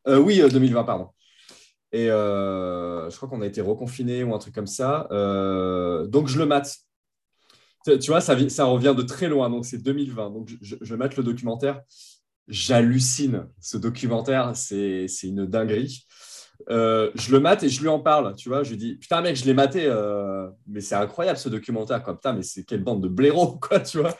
Euh, 0.07 0.19
Oui, 0.19 0.39
2020, 0.39 0.83
pardon. 0.83 1.09
Et 1.91 2.07
je 2.07 3.15
crois 3.15 3.29
qu'on 3.29 3.41
a 3.41 3.45
été 3.47 3.61
reconfiné 3.61 4.23
ou 4.23 4.35
un 4.35 4.39
truc 4.39 4.53
comme 4.53 4.67
ça. 4.67 5.07
donc 5.09 6.27
je 6.27 6.37
le 6.37 6.45
mate. 6.45 6.75
Tu, 7.85 8.07
vois, 8.07 8.19
ça, 8.19 8.35
ça 8.49 8.65
revient 8.65 8.95
de 8.97 9.03
très 9.03 9.29
loin, 9.29 9.49
donc 9.49 9.65
c'est 9.65 9.77
2020. 9.77 10.31
Donc 10.31 10.49
je, 10.61 10.75
je 10.81 10.95
mate 10.95 11.15
le 11.17 11.23
documentaire 11.23 11.81
j'hallucine. 12.47 13.47
Ce 13.59 13.77
documentaire, 13.77 14.55
c'est 14.55 15.07
une 15.23 15.45
dinguerie. 15.45 16.05
Euh, 16.69 17.11
je 17.15 17.31
le 17.31 17.39
mate 17.39 17.63
et 17.63 17.69
je 17.69 17.81
lui 17.81 17.89
en 17.89 17.99
parle, 17.99 18.35
tu 18.35 18.49
vois. 18.49 18.63
Je 18.63 18.71
lui 18.71 18.77
dis, 18.77 18.95
putain, 18.95 19.21
mec, 19.21 19.35
je 19.35 19.45
l'ai 19.45 19.53
maté, 19.53 19.85
euh, 19.85 20.49
mais 20.67 20.81
c'est 20.81 20.95
incroyable 20.95 21.37
ce 21.37 21.49
documentaire, 21.49 22.01
quoi. 22.03 22.15
Putain, 22.15 22.33
mais 22.33 22.43
c'est 22.43 22.63
quelle 22.63 22.83
bande 22.83 23.03
de 23.03 23.07
blaireaux, 23.07 23.57
quoi, 23.61 23.79
tu 23.79 23.99
vois. 23.99 24.15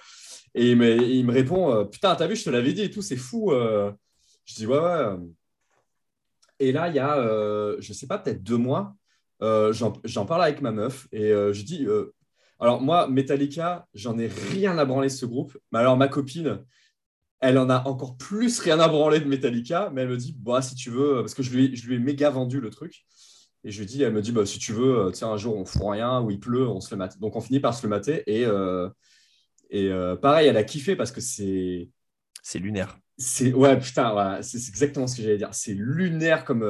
Et 0.54 0.72
il 0.72 0.78
me, 0.78 1.02
il 1.02 1.26
me 1.26 1.34
répond, 1.34 1.74
euh, 1.74 1.86
putain, 1.86 2.16
t'as 2.16 2.28
vu, 2.28 2.36
je 2.36 2.46
te 2.46 2.50
l'avais 2.50 2.74
dit 2.74 2.84
et 2.84 2.92
tout, 2.92 3.02
c'est 3.02 3.18
fou. 3.18 3.52
Je 3.52 4.56
dis, 4.56 4.68
ouais, 4.68 4.78
ouais. 4.78 5.18
Et 6.60 6.72
là, 6.72 6.88
il 6.88 6.96
y 6.96 7.00
a, 7.00 7.18
je 7.80 7.94
sais 7.94 8.08
pas, 8.08 8.18
peut-être 8.18 8.44
deux 8.44 8.58
mois, 8.58 8.96
j'en 9.42 10.26
parle 10.26 10.44
avec 10.44 10.62
ma 10.62 10.72
meuf 10.72 11.08
et 11.12 11.30
je 11.30 11.62
dis, 11.64 11.86
alors 12.60 12.82
moi, 12.82 13.08
Metallica, 13.08 13.88
j'en 13.94 14.18
ai 14.18 14.28
rien 14.28 14.78
à 14.78 14.86
branler 14.86 15.10
ce 15.10 15.26
groupe, 15.26 15.58
mais 15.72 15.80
alors 15.80 15.98
ma 15.98 16.08
copine, 16.08 16.64
elle 17.40 17.58
en 17.58 17.70
a 17.70 17.84
encore 17.88 18.18
plus 18.18 18.60
rien 18.60 18.80
à 18.80 18.88
branler 18.88 19.20
de 19.20 19.26
Metallica, 19.26 19.92
mais 19.94 20.02
elle 20.02 20.10
me 20.10 20.18
dit, 20.18 20.36
bah, 20.38 20.62
si 20.62 20.76
tu 20.76 20.90
veux, 20.90 21.22
parce 21.22 21.34
que 21.34 21.44
je 21.44 21.52
lui, 21.52 21.76
je 21.76 21.88
lui 21.88 21.96
ai 21.96 22.00
méga 22.00 22.30
vendu 22.30 22.60
le 22.60 22.70
truc. 22.70 23.06
Et 23.64 23.72
je 23.72 23.80
lui 23.80 23.88
dis, 23.88 24.04
elle 24.04 24.14
me 24.14 24.22
dit, 24.22 24.32
bah, 24.32 24.46
si 24.46 24.60
tu 24.60 24.74
veux, 24.74 25.08
euh, 25.08 25.12
tiens, 25.12 25.30
un 25.30 25.38
jour, 25.38 25.58
on 25.58 25.66
fout 25.66 25.88
rien, 25.88 26.22
ou 26.22 26.32
il 26.32 26.40
pleut, 26.40 26.68
on 26.68 26.80
se 26.80 26.92
le 26.92 26.98
mate. 26.98 27.20
Donc, 27.20 27.36
on 27.36 27.42
finit 27.42 27.60
par 27.60 27.74
se 27.74 27.84
le 27.84 27.90
mater. 27.90 28.24
Et, 28.28 28.46
euh, 28.46 28.90
et 29.72 29.90
euh, 29.90 30.16
pareil, 30.16 30.48
elle 30.48 30.58
a 30.58 30.64
kiffé 30.64 30.96
parce 30.96 31.12
que 31.12 31.22
c'est. 31.22 31.90
C'est 32.44 32.60
lunaire. 32.60 33.00
C'est 33.18 33.54
ouais, 33.54 33.80
putain, 33.80 34.40
c'est 34.44 34.58
exactement 34.58 35.08
ce 35.08 35.16
que 35.16 35.24
j'allais 35.24 35.38
dire. 35.38 35.50
C'est 35.54 35.74
lunaire 35.74 36.46
comme, 36.46 36.64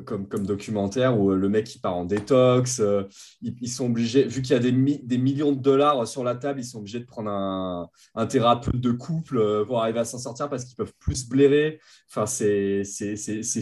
comme, 0.00 0.28
comme, 0.28 0.46
documentaire 0.46 1.18
où 1.18 1.30
euh, 1.30 1.36
le 1.36 1.48
mec 1.48 1.74
il 1.74 1.80
part 1.80 1.96
en 1.96 2.04
détox. 2.04 2.80
Euh, 2.80 3.04
ils, 3.42 3.68
sont 3.68 3.86
obligés, 3.86 4.24
vu 4.24 4.42
qu'il 4.42 4.54
y 4.54 4.56
a 4.56 4.60
des, 4.60 4.72
des, 4.72 5.18
millions 5.18 5.52
de 5.52 5.60
dollars 5.60 6.06
sur 6.06 6.24
la 6.24 6.34
table, 6.34 6.60
ils 6.60 6.64
sont 6.64 6.78
obligés 6.78 7.00
de 7.00 7.04
prendre 7.04 7.30
un, 7.30 7.88
un 8.14 8.26
thérapeute 8.26 8.80
de 8.80 8.92
couple 8.92 9.38
euh, 9.38 9.64
pour 9.64 9.80
arriver 9.80 10.00
à 10.00 10.04
s'en 10.04 10.18
sortir 10.18 10.48
parce 10.48 10.64
qu'ils 10.64 10.76
peuvent 10.76 10.92
plus 10.98 11.24
se 11.24 11.28
blairer. 11.28 11.80
Enfin, 12.10 12.26
c'est 12.26 12.82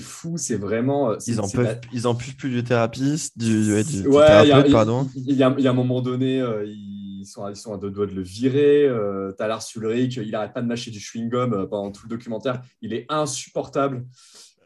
fou, 0.00 0.36
c'est 0.36 0.56
vraiment. 0.56 1.16
Ils 1.26 1.40
en, 1.40 1.48
peuvent, 1.48 1.80
ils 1.92 2.06
en 2.06 2.14
peuvent 2.14 2.36
plus 2.36 2.50
du 2.50 2.64
thérapeute, 2.64 3.30
du, 3.36 3.82
du, 3.84 4.02
thérapeute, 4.02 4.72
pardon. 4.72 5.08
Il 5.14 5.36
y, 5.36 5.42
a, 5.42 5.54
il 5.56 5.64
y, 5.64 5.66
a, 5.66 5.70
un 5.70 5.74
moment 5.74 6.00
donné, 6.00 6.44
ils, 6.66 7.26
sont, 7.26 7.48
ils 7.48 7.56
sont 7.56 7.74
à 7.74 7.78
deux 7.78 7.90
doigts 7.90 8.06
de 8.06 8.14
le 8.14 8.22
virer. 8.22 8.86
Euh, 8.86 9.32
T'as 9.32 9.46
Lars 9.46 9.64
Ulrich, 9.76 10.16
il 10.16 10.30
n'arrête 10.30 10.52
pas 10.52 10.62
de 10.62 10.66
mâcher 10.66 10.90
du 10.90 10.98
chewing-gum 10.98 11.68
pendant 11.68 11.90
tout 11.90 12.02
le 12.04 12.10
documentaire. 12.10 12.62
Il 12.80 12.92
est 12.92 13.06
insupportable. 13.08 14.04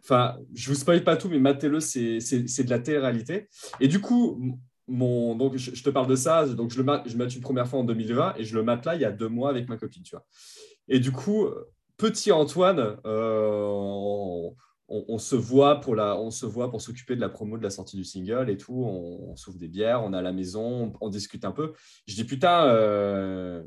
Enfin, 0.07 0.37
je 0.55 0.69
vous 0.69 0.77
spoil 0.77 1.03
pas 1.03 1.17
tout, 1.17 1.29
mais 1.29 1.41
matez-le, 1.41 1.81
c'est 1.81 2.21
de 2.21 2.71
la 2.71 2.79
télé-réalité. 2.79 3.49
Et 3.81 3.89
du 3.89 4.01
coup, 4.01 4.57
mon, 4.87 5.35
donc, 5.35 5.57
je, 5.57 5.83
te 5.83 5.91
parle 5.91 6.07
de 6.07 6.15
ça. 6.15 6.47
Donc, 6.47 6.71
je 6.71 6.79
le 6.79 6.85
mate, 6.85 7.09
je 7.09 7.17
mate 7.17 7.35
une 7.35 7.43
première 7.43 7.67
fois 7.67 7.81
en 7.81 7.85
2020 7.85 8.35
et 8.37 8.45
je 8.45 8.55
le 8.55 8.63
mate 8.63 8.87
là 8.87 8.95
il 8.95 9.01
y 9.01 9.05
a 9.05 9.11
deux 9.11 9.29
mois 9.29 9.51
avec 9.51 9.69
ma 9.69 9.77
copine, 9.77 10.05
tu 10.05 10.13
vois. 10.13 10.25
Et 10.87 11.01
du 11.01 11.11
coup, 11.11 11.49
petit 11.97 12.31
Antoine, 12.31 12.99
euh, 13.05 14.49
on, 14.89 15.19
se 15.19 15.35
voit 15.35 15.81
pour 15.81 15.97
la, 15.97 16.17
on 16.17 16.31
se 16.31 16.47
voit 16.47 16.71
pour 16.71 16.81
s'occuper 16.81 17.17
de 17.17 17.21
la 17.21 17.29
promo 17.29 17.59
de 17.59 17.65
la 17.65 17.71
sortie 17.71 17.97
du 17.97 18.05
single 18.05 18.49
et 18.49 18.57
tout. 18.57 18.85
On, 18.85 19.35
s'ouvre 19.35 19.59
des 19.59 19.67
bières, 19.67 20.05
on 20.05 20.13
est 20.13 20.19
à 20.19 20.23
la 20.23 20.33
maison, 20.33 20.93
on, 21.01 21.09
discute 21.09 21.45
un 21.45 21.53
peu. 21.53 21.73
Je 22.07 22.15
dis 22.15 22.25
putain. 22.25 22.67
Euh, 22.67 23.65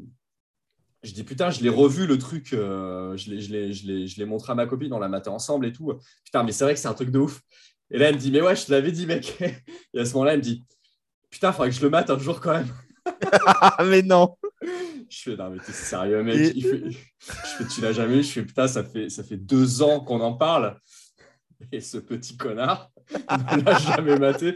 je 1.03 1.13
dis 1.13 1.23
putain, 1.23 1.49
je 1.49 1.61
l'ai 1.61 1.69
revu 1.69 2.07
le 2.07 2.17
truc, 2.17 2.53
euh, 2.53 3.15
je 3.15 4.17
l'ai 4.17 4.25
montré 4.25 4.51
à 4.51 4.55
ma 4.55 4.65
copine, 4.65 4.91
on 4.93 4.99
l'a 4.99 5.07
maté 5.07 5.29
ensemble 5.29 5.65
et 5.65 5.71
tout. 5.71 5.93
Putain, 6.23 6.43
mais 6.43 6.51
c'est 6.51 6.63
vrai 6.63 6.73
que 6.73 6.79
c'est 6.79 6.87
un 6.87 6.93
truc 6.93 7.11
de 7.11 7.19
ouf. 7.19 7.41
Et 7.91 7.97
là, 7.97 8.09
elle 8.09 8.15
me 8.15 8.19
dit, 8.19 8.31
mais 8.31 8.41
ouais, 8.41 8.55
je 8.55 8.65
te 8.65 8.71
l'avais 8.71 8.91
dit, 8.91 9.05
mec. 9.05 9.37
Et 9.93 9.99
à 9.99 10.05
ce 10.05 10.13
moment-là, 10.13 10.33
elle 10.33 10.39
me 10.39 10.43
dit, 10.43 10.65
putain, 11.29 11.49
il 11.49 11.53
faudrait 11.53 11.69
que 11.69 11.75
je 11.75 11.81
le 11.81 11.89
mate 11.89 12.09
un 12.09 12.19
jour 12.19 12.39
quand 12.39 12.53
même. 12.53 12.71
mais 13.85 14.01
non. 14.03 14.37
Je 15.09 15.21
fais, 15.23 15.35
non, 15.35 15.49
mais 15.49 15.57
t'es 15.59 15.71
sérieux, 15.71 16.21
mec. 16.21 16.53
je 16.55 16.61
fais, 16.61 17.67
tu 17.67 17.81
l'as 17.81 17.93
jamais 17.93 18.15
vu. 18.15 18.23
Je 18.23 18.31
fais, 18.31 18.43
putain, 18.43 18.67
ça 18.67 18.83
fait, 18.83 19.09
ça 19.09 19.23
fait 19.23 19.37
deux 19.37 19.81
ans 19.81 20.01
qu'on 20.01 20.21
en 20.21 20.33
parle. 20.33 20.79
Et 21.71 21.81
ce 21.81 21.97
petit 21.97 22.37
connard 22.37 22.91
ne 23.11 23.63
l'a 23.63 23.77
jamais 23.77 24.17
maté. 24.17 24.55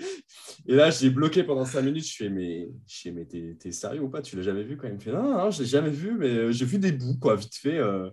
Et 0.66 0.76
là, 0.76 0.90
j'ai 0.90 1.10
bloqué 1.10 1.44
pendant 1.44 1.66
cinq 1.66 1.82
minutes. 1.82 2.08
Je 2.08 2.16
fais, 2.16 2.30
mais, 2.30 2.70
je 2.88 3.10
mais 3.10 3.26
t'es, 3.26 3.72
sérieux 3.72 4.02
ou 4.02 4.10
pas? 4.10 4.22
Tu 4.22 4.36
l'as 4.36 4.44
jamais 4.44 4.64
vu 4.64 4.78
quand 4.78 4.88
même? 4.88 4.94
Il 4.94 5.00
me 5.00 5.02
fait, 5.02 5.12
non, 5.12 5.34
non, 5.34 5.52
je 5.52 5.62
l'ai 5.62 5.68
jamais 5.68 5.90
vu, 5.90 6.16
mais 6.18 6.30
euh, 6.30 6.52
j'ai 6.52 6.66
vu 6.66 6.80
des 6.80 6.92
bouts, 6.92 7.18
quoi, 7.20 7.36
vite 7.36 7.56
fait. 7.56 7.78
Euh. 7.78 8.10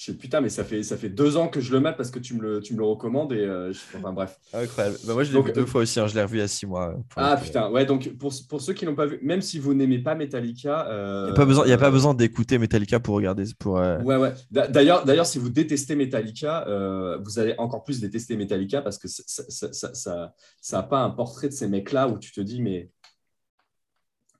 Je 0.00 0.04
sais, 0.04 0.14
putain, 0.14 0.40
mais 0.40 0.48
ça 0.48 0.62
fait, 0.62 0.84
ça 0.84 0.96
fait 0.96 1.08
deux 1.08 1.36
ans 1.36 1.48
que 1.48 1.60
je 1.60 1.72
le 1.72 1.80
mets 1.80 1.92
parce 1.92 2.12
que 2.12 2.20
tu 2.20 2.34
me 2.34 2.40
le, 2.40 2.60
tu 2.60 2.72
me 2.72 2.78
le 2.78 2.84
recommandes. 2.84 3.32
Et, 3.32 3.40
euh, 3.40 3.72
je- 3.72 3.80
enfin, 3.96 4.12
bref. 4.12 4.38
Incroyable. 4.54 4.96
Bah, 5.04 5.12
moi, 5.14 5.24
je 5.24 5.32
l'ai 5.32 5.42
vu 5.42 5.52
deux 5.52 5.62
euh, 5.62 5.66
fois 5.66 5.80
aussi. 5.80 5.98
hein. 5.98 6.06
Je 6.06 6.14
l'ai 6.14 6.22
revu 6.22 6.36
il 6.36 6.40
y 6.40 6.44
a 6.44 6.46
six 6.46 6.66
mois. 6.66 6.92
pour 6.92 7.02
Ah 7.20 7.36
putain, 7.36 7.68
ouais, 7.68 7.84
donc 7.84 8.08
pour, 8.16 8.32
pour 8.48 8.60
ceux 8.60 8.74
qui 8.74 8.86
n'ont 8.86 8.94
pas 8.94 9.06
vu, 9.06 9.18
même 9.22 9.42
si 9.42 9.58
vous 9.58 9.74
n'aimez 9.74 9.98
pas 9.98 10.14
Metallica. 10.14 10.86
Il 10.88 10.92
euh, 10.92 11.24
n'y 11.24 11.30
a 11.32 11.34
pas 11.34 11.44
besoin, 11.46 11.64
il 11.66 11.70
y 11.70 11.72
a 11.72 11.78
pas 11.78 11.88
euh, 11.88 11.90
besoin 11.90 12.14
d'écouter 12.14 12.58
Metallica 12.58 13.00
pour 13.00 13.16
regarder. 13.16 13.42
Pour, 13.58 13.78
euh, 13.78 13.98
Ouais, 14.02 14.14
ouais. 14.14 14.32
D'a- 14.52 14.68
D'ailleurs, 14.68 15.04
d'ailleurs, 15.04 15.26
si 15.26 15.40
vous 15.40 15.48
détestez 15.50 15.96
Metallica, 15.96 16.64
euh, 16.68 17.18
vous 17.24 17.40
allez 17.40 17.56
encore 17.58 17.82
plus 17.82 18.00
détester 18.00 18.36
Metallica 18.36 18.82
parce 18.82 18.98
que 18.98 19.08
ça 19.08 19.24
n'a 19.42 19.50
ça, 19.50 19.72
ça, 19.72 19.94
ça, 19.94 20.34
ça 20.60 20.78
a 20.78 20.82
pas 20.84 21.00
un 21.00 21.10
portrait 21.10 21.48
de 21.48 21.54
ces 21.54 21.66
mecs-là 21.66 22.06
où 22.06 22.20
tu 22.20 22.30
te 22.30 22.40
dis, 22.40 22.62
mais 22.62 22.88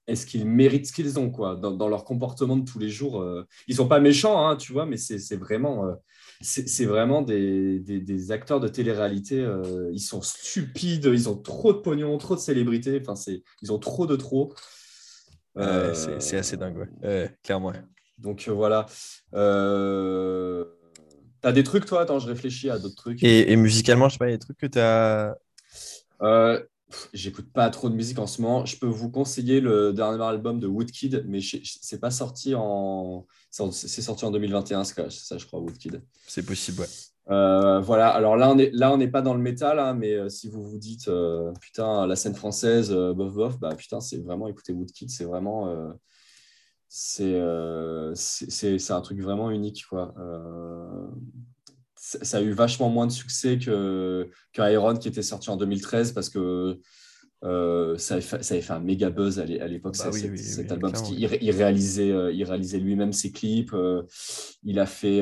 est-ce 0.08 0.26
qu'ils 0.26 0.46
méritent 0.46 0.86
ce 0.88 0.92
qu'ils 0.92 1.18
ont 1.20 1.30
quoi, 1.30 1.56
dans, 1.56 1.70
dans 1.70 1.88
leur 1.88 2.04
comportement 2.04 2.56
de 2.56 2.64
tous 2.68 2.80
les 2.80 2.88
jours 2.90 3.20
euh, 3.22 3.46
Ils 3.68 3.76
sont 3.76 3.88
pas 3.88 4.00
méchants, 4.00 4.48
hein, 4.48 4.56
tu 4.56 4.72
vois, 4.72 4.86
mais 4.86 4.96
c'est 4.96 5.36
vraiment, 5.36 5.86
euh, 5.86 5.94
c'est 6.40 6.84
vraiment 6.86 7.22
des, 7.22 7.78
des, 7.80 8.00
des 8.00 8.32
acteurs 8.32 8.60
de 8.60 8.68
télé-réalité. 8.68 9.40
euh, 9.40 9.90
ils 9.92 10.00
sont 10.00 10.22
stupides, 10.22 11.04
ils 11.12 11.28
ont 11.28 11.36
trop 11.36 11.72
de 11.72 11.78
pognon, 11.78 12.18
trop 12.18 12.34
de 12.34 12.40
célébrités, 12.40 12.98
enfin, 13.00 13.14
c'est- 13.16 13.42
ils 13.62 13.72
ont 13.72 13.78
trop 13.78 14.06
de 14.06 14.16
trop. 14.16 14.54
ouais, 15.56 15.64
Euh, 15.64 15.92
c'est 16.20 16.38
assez 16.38 16.56
dingue, 16.56 16.76
ouais. 17.02 17.30
Clairement. 17.42 17.72
donc 18.18 18.48
voilà. 18.48 18.86
T'as 21.40 21.52
des 21.52 21.62
trucs, 21.62 21.86
toi? 21.86 22.00
Attends, 22.02 22.18
je 22.18 22.26
réfléchis 22.26 22.68
à 22.70 22.78
d'autres 22.78 22.96
trucs. 22.96 23.22
Et, 23.22 23.52
et 23.52 23.56
musicalement, 23.56 24.08
je 24.08 24.14
sais 24.14 24.18
pas, 24.18 24.26
il 24.26 24.30
y 24.30 24.34
a 24.34 24.36
des 24.36 24.44
trucs 24.44 24.58
que 24.58 24.66
tu 24.66 24.78
as. 24.78 25.36
Pff, 25.70 26.02
J'écoute 27.12 27.52
pas 27.52 27.68
trop 27.70 27.90
de 27.90 27.94
musique 27.94 28.18
en 28.18 28.26
ce 28.26 28.40
moment. 28.40 28.64
Je 28.64 28.78
peux 28.78 28.86
vous 28.86 29.10
conseiller 29.10 29.60
le 29.60 29.92
dernier 29.92 30.22
album 30.22 30.58
de 30.58 30.66
Woodkid, 30.66 31.24
mais 31.26 31.40
c'est 31.40 32.00
pas 32.00 32.10
sorti 32.10 32.54
en. 32.54 33.26
C'est 33.50 34.02
sorti 34.02 34.24
en 34.24 34.30
2021, 34.30 34.84
c'est 34.84 34.94
quoi, 34.94 35.10
ça, 35.10 35.36
je 35.38 35.46
crois, 35.46 35.60
Woodkid. 35.60 36.02
C'est 36.26 36.44
possible, 36.44 36.80
ouais. 36.80 36.86
Euh, 37.30 37.80
voilà, 37.80 38.08
alors 38.08 38.36
là, 38.36 38.50
on 38.50 38.56
est 38.58 38.70
là, 38.72 38.90
on 38.92 38.96
n'est 38.96 39.08
pas 39.08 39.20
dans 39.20 39.34
le 39.34 39.40
métal, 39.40 39.78
hein, 39.78 39.92
mais 39.94 40.14
euh, 40.14 40.28
si 40.30 40.48
vous 40.48 40.62
vous 40.62 40.78
dites, 40.78 41.08
euh, 41.08 41.52
putain, 41.60 42.06
la 42.06 42.16
scène 42.16 42.34
française, 42.34 42.90
euh, 42.90 43.12
bof 43.12 43.34
bof, 43.34 43.58
bah 43.58 43.74
putain, 43.76 44.00
c'est 44.00 44.18
vraiment, 44.18 44.48
écoutez, 44.48 44.72
Woodkid, 44.72 45.10
c'est 45.10 45.24
vraiment. 45.24 45.94
c'est 46.88 47.38
un 47.38 49.00
truc 49.02 49.20
vraiment 49.20 49.50
unique, 49.50 49.84
quoi. 49.88 50.14
Ça 52.00 52.38
a 52.38 52.40
eu 52.42 52.52
vachement 52.52 52.88
moins 52.90 53.06
de 53.06 53.12
succès 53.12 53.58
que, 53.58 54.28
que 54.52 54.72
Iron 54.72 54.94
qui 54.96 55.08
était 55.08 55.22
sorti 55.22 55.50
en 55.50 55.56
2013 55.56 56.12
parce 56.12 56.28
que 56.30 56.78
euh, 57.44 57.96
ça, 57.98 58.14
avait 58.14 58.20
fait, 58.22 58.42
ça 58.42 58.54
avait 58.54 58.62
fait 58.62 58.72
un 58.72 58.80
méga 58.80 59.10
buzz 59.10 59.38
à 59.38 59.44
l'é- 59.44 59.60
à 59.60 59.68
l'époque, 59.68 59.96
Bah 59.98 60.10
oui, 60.12 60.20
cet, 60.20 60.30
oui, 60.32 60.38
cet 60.38 60.66
oui, 60.66 60.72
album. 60.72 60.90
Parce 60.92 61.10
il 61.10 61.50
réalisait, 61.52 62.10
euh, 62.10 62.32
il 62.32 62.42
réalisait 62.44 62.78
lui-même 62.78 63.12
ses 63.12 63.30
clips. 63.30 63.72
euh, 63.74 64.02
il, 64.64 64.78
a 64.80 64.86
fait, 64.86 65.18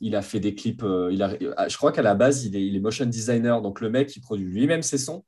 il 0.00 0.16
a 0.16 0.22
fait 0.22 0.40
des 0.40 0.54
clips. 0.54 0.84
il 1.10 1.22
a, 1.22 1.68
je 1.68 1.76
crois 1.76 1.92
qu'à 1.92 2.02
la 2.02 2.14
base, 2.14 2.44
il 2.44 2.56
est, 2.56 2.66
il 2.66 2.74
est 2.76 2.80
motion 2.80 3.06
designer. 3.06 3.60
Donc 3.62 3.80
le 3.80 3.88
mec, 3.90 4.14
il 4.16 4.20
produit 4.20 4.46
lui-même 4.46 4.82
ses 4.82 4.98
sons. 4.98 5.24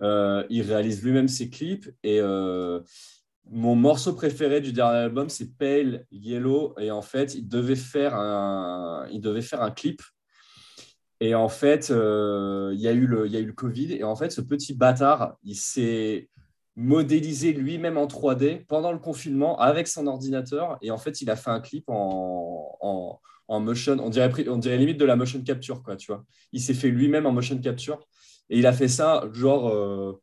Il 0.00 0.62
réalise 0.66 1.02
lui-même 1.02 1.28
ses 1.28 1.48
clips. 1.50 1.88
Et 2.02 2.20
mon 3.50 3.74
morceau 3.74 4.14
préféré 4.14 4.60
du 4.60 4.72
dernier 4.72 4.98
album, 4.98 5.28
c'est 5.28 5.56
Pale 5.56 6.06
Yellow. 6.10 6.74
Et 6.78 6.90
en 6.90 7.02
fait, 7.02 7.34
il 7.34 7.48
devait 7.48 7.76
faire 7.76 8.14
un, 8.14 9.06
il 9.10 9.20
devait 9.20 9.42
faire 9.42 9.62
un 9.62 9.70
clip. 9.70 10.00
Et 11.20 11.34
en 11.34 11.48
fait, 11.48 11.90
euh, 11.90 12.70
il 12.74 12.80
y, 12.80 12.88
a 12.88 12.92
eu 12.92 13.06
le- 13.06 13.28
y 13.28 13.36
a 13.36 13.40
eu 13.40 13.46
le 13.46 13.52
Covid. 13.52 13.92
Et 13.92 14.04
en 14.04 14.16
fait, 14.16 14.30
ce 14.30 14.40
petit 14.40 14.74
bâtard, 14.74 15.36
il 15.44 15.54
s'est 15.54 16.28
modélisé 16.74 17.52
lui-même 17.52 17.98
en 17.98 18.06
3D 18.06 18.64
pendant 18.66 18.92
le 18.92 18.98
confinement 18.98 19.58
avec 19.60 19.86
son 19.86 20.06
ordinateur. 20.06 20.78
Et 20.82 20.90
en 20.90 20.98
fait, 20.98 21.20
il 21.20 21.30
a 21.30 21.36
fait 21.36 21.50
un 21.50 21.60
clip 21.60 21.84
en, 21.88 22.76
en, 23.48 23.60
motion. 23.60 23.96
On 24.00 24.08
dirait, 24.08 24.30
pri- 24.30 24.48
on 24.48 24.56
dirait 24.56 24.78
limite 24.78 24.98
de 24.98 25.04
la 25.04 25.14
motion 25.14 25.42
capture, 25.42 25.82
quoi, 25.82 25.96
tu 25.96 26.10
vois. 26.10 26.24
Il 26.52 26.60
s'est 26.60 26.74
fait 26.74 26.88
lui-même 26.88 27.26
en 27.26 27.32
motion 27.32 27.58
capture. 27.60 28.00
Et 28.50 28.58
il 28.58 28.66
a 28.66 28.72
fait 28.72 28.88
ça, 28.88 29.28
genre, 29.32 29.68
euh, 29.68 30.20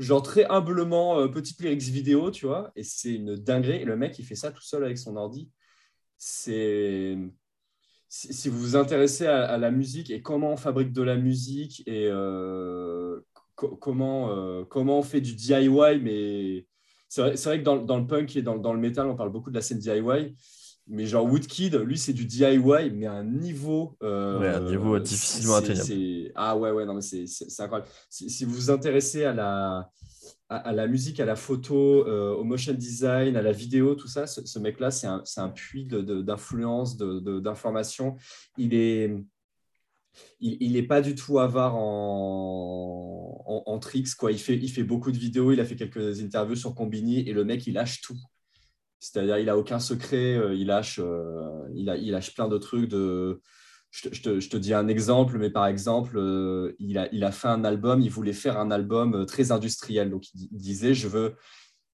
genre 0.00 0.22
très 0.22 0.44
humblement, 0.46 1.20
euh, 1.20 1.28
petite 1.28 1.60
lyrics 1.60 1.82
vidéo, 1.82 2.30
tu 2.30 2.46
vois. 2.46 2.72
Et 2.76 2.82
c'est 2.82 3.14
une 3.14 3.36
dinguerie. 3.36 3.82
Et 3.82 3.84
le 3.84 3.96
mec, 3.96 4.18
il 4.18 4.24
fait 4.24 4.34
ça 4.34 4.50
tout 4.50 4.62
seul 4.62 4.84
avec 4.84 4.98
son 4.98 5.16
ordi. 5.16 5.50
C'est 6.18 7.16
si, 8.08 8.48
vous 8.48 8.58
vous 8.58 8.76
intéressez 8.76 9.26
à, 9.26 9.56
la 9.56 9.70
musique 9.70 10.10
et 10.10 10.20
comment 10.20 10.52
on 10.52 10.56
fabrique 10.56 10.92
de 10.92 11.02
la 11.02 11.16
musique 11.16 11.82
et 11.86 12.08
euh, 12.08 13.20
euh, 13.62 14.64
comment 14.68 14.98
on 14.98 15.02
fait 15.02 15.20
du 15.20 15.34
DIY, 15.34 16.00
mais 16.02 16.66
c'est 17.08 17.44
vrai, 17.44 17.58
que 17.60 17.64
dans, 17.64 17.76
dans 17.76 17.98
le 17.98 18.06
punk 18.06 18.34
et 18.36 18.42
dans, 18.42 18.56
dans 18.56 18.72
le 18.72 18.80
metal, 18.80 19.06
on 19.06 19.16
parle 19.16 19.30
beaucoup 19.30 19.50
de 19.50 19.54
la 19.54 19.62
scène 19.62 19.78
DIY. 19.78 20.34
Mais 20.86 21.06
genre 21.06 21.24
Woodkid, 21.24 21.76
lui, 21.76 21.96
c'est 21.98 22.12
du 22.12 22.24
DIY, 22.24 22.90
mais 22.92 23.06
à 23.06 23.12
un 23.12 23.24
niveau. 23.24 23.96
euh, 24.02 24.40
Ouais, 24.40 24.48
un 24.48 24.60
niveau 24.70 24.98
difficilement 24.98 25.54
atteignable. 25.56 25.84
Ah 26.34 26.56
ouais, 26.56 26.70
ouais, 26.72 26.84
non, 26.84 26.94
mais 26.94 27.00
c'est 27.00 27.62
incroyable. 27.62 27.88
Si, 28.08 28.44
vous 28.44 28.54
vous 28.54 28.70
intéressez 28.70 29.24
à 29.24 29.32
la, 29.32 29.88
à, 30.48 30.56
à 30.56 30.72
la 30.72 30.88
musique, 30.88 31.20
à 31.20 31.24
la 31.24 31.36
photo, 31.36 32.06
euh, 32.08 32.34
au 32.34 32.42
motion 32.42 32.72
design, 32.74 33.36
à 33.36 33.42
la 33.42 33.52
vidéo, 33.52 33.94
tout 33.94 34.08
ça, 34.08 34.26
ce, 34.26 34.44
ce 34.44 34.58
mec-là, 34.58 34.90
c'est 34.90 35.06
un, 35.06 35.22
un 35.36 35.48
puits 35.48 35.84
d'influence, 35.86 36.96
d'information. 36.96 38.16
Il 38.58 38.74
est, 38.74 39.14
il, 40.40 40.56
il 40.60 40.76
est 40.76 40.82
pas 40.82 41.02
du 41.02 41.14
tout 41.14 41.38
avare 41.38 41.76
en, 41.76 43.44
en, 43.46 43.62
en 43.72 43.78
tricks. 43.78 44.14
Quoi. 44.16 44.32
Il, 44.32 44.38
fait, 44.40 44.56
il 44.56 44.68
fait 44.70 44.82
beaucoup 44.82 45.12
de 45.12 45.18
vidéos, 45.18 45.52
il 45.52 45.60
a 45.60 45.64
fait 45.64 45.76
quelques 45.76 46.20
interviews 46.20 46.56
sur 46.56 46.74
Combini 46.74 47.20
et 47.28 47.32
le 47.32 47.44
mec, 47.44 47.64
il 47.68 47.74
lâche 47.74 48.00
tout. 48.00 48.18
C'est-à-dire, 49.00 49.38
il 49.38 49.48
a 49.48 49.56
aucun 49.56 49.78
secret, 49.78 50.36
euh, 50.36 50.54
il 50.54 50.66
lâche, 50.66 51.00
euh, 51.02 51.66
il, 51.74 51.86
lâche 52.10 52.34
plein 52.34 52.48
de 52.48 52.58
trucs. 52.58 52.90
Je, 52.90 54.08
te, 54.48 54.56
dis 54.58 54.74
un 54.74 54.88
exemple, 54.88 55.38
mais 55.38 55.48
par 55.48 55.66
exemple, 55.66 56.18
euh, 56.18 56.76
il, 56.78 56.98
a, 56.98 57.32
fait 57.32 57.48
un 57.48 57.64
album, 57.64 58.02
il 58.02 58.10
voulait 58.10 58.34
faire 58.34 58.60
un 58.60 58.70
album 58.70 59.24
très 59.24 59.52
industriel. 59.52 60.10
Donc, 60.10 60.32
il, 60.34 60.36
di- 60.36 60.48
il 60.52 60.60
disait, 60.60 60.92
je 60.92 61.08
veux, 61.08 61.34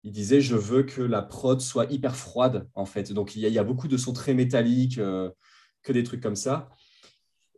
il 0.03 0.11
disait, 0.11 0.41
je 0.41 0.57
veux 0.57 0.83
que 0.83 1.01
la 1.01 1.23
prod 1.23 1.61
soit 1.61 1.91
hyper 1.93 2.17
froide, 2.17 2.69
en 2.75 2.87
fait. 2.87 3.13
Donc, 3.13 3.37
il 3.37 3.43
y 3.43 3.59
a, 3.59 3.65
beaucoup 3.65 3.89
de 3.89 3.97
sons 3.97 4.13
très 4.13 4.35
métalliques, 4.35 5.01
que 5.83 5.93
des 5.93 6.03
trucs 6.03 6.21
comme 6.21 6.37
ça. 6.37 6.71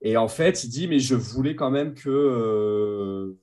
Et 0.03 0.19
en 0.19 0.29
fait, 0.29 0.62
il 0.62 0.69
dit, 0.69 0.89
mais 0.89 1.01
je 1.01 1.15
voulais 1.15 1.57
quand 1.57 1.70
même 1.70 1.95
que 1.95 3.35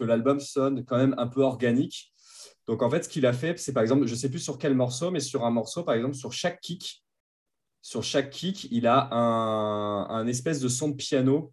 l'album 0.00 0.40
sonne 0.40 0.86
quand 0.86 0.96
même 0.96 1.14
un 1.18 1.26
peu 1.26 1.42
organique. 1.42 2.14
Donc, 2.68 2.82
en 2.82 2.90
fait, 2.90 3.02
ce 3.04 3.08
qu'il 3.08 3.24
a 3.24 3.32
fait, 3.32 3.58
c'est 3.58 3.72
par 3.72 3.82
exemple, 3.82 4.06
je 4.06 4.12
ne 4.12 4.16
sais 4.18 4.28
plus 4.28 4.38
sur 4.40 4.58
quel 4.58 4.74
morceau, 4.74 5.10
mais 5.10 5.20
sur 5.20 5.44
un 5.46 5.50
morceau, 5.50 5.82
par 5.84 5.94
exemple, 5.94 6.14
sur 6.14 6.32
chaque 6.34 6.60
kick, 6.60 7.02
sur 7.80 8.02
chaque 8.02 8.28
kick, 8.28 8.68
il 8.70 8.86
a 8.86 9.08
un, 9.14 10.26
espèce 10.26 10.60
de 10.60 10.68
son 10.68 10.90
de 10.90 10.94
piano 10.94 11.52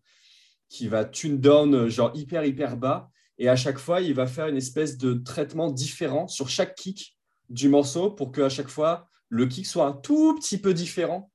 qui 0.68 0.90
va 0.90 1.06
tune 1.06 1.40
down, 1.40 1.88
genre 1.88 2.12
hyper, 2.16 2.44
hyper 2.44 2.76
bas. 2.76 3.10
Et 3.38 3.48
à 3.48 3.56
chaque 3.56 3.78
fois, 3.78 4.02
il 4.02 4.14
va 4.14 4.28
faire 4.28 4.48
une 4.48 4.58
espèce 4.58 4.98
de 4.98 5.14
traitement 5.14 5.72
différent 5.72 6.28
sur 6.28 6.50
chaque 6.50 6.76
kick 6.76 7.18
du 7.50 7.70
morceau 7.70 8.12
pour 8.12 8.34
qu'à 8.34 8.50
chaque 8.50 8.68
fois, 8.70 9.08
le 9.30 9.46
kick 9.46 9.66
soit 9.68 9.86
un 9.88 9.94
tout 9.94 10.36
petit 10.36 10.58
peu 10.58 10.74
différent 10.74 11.32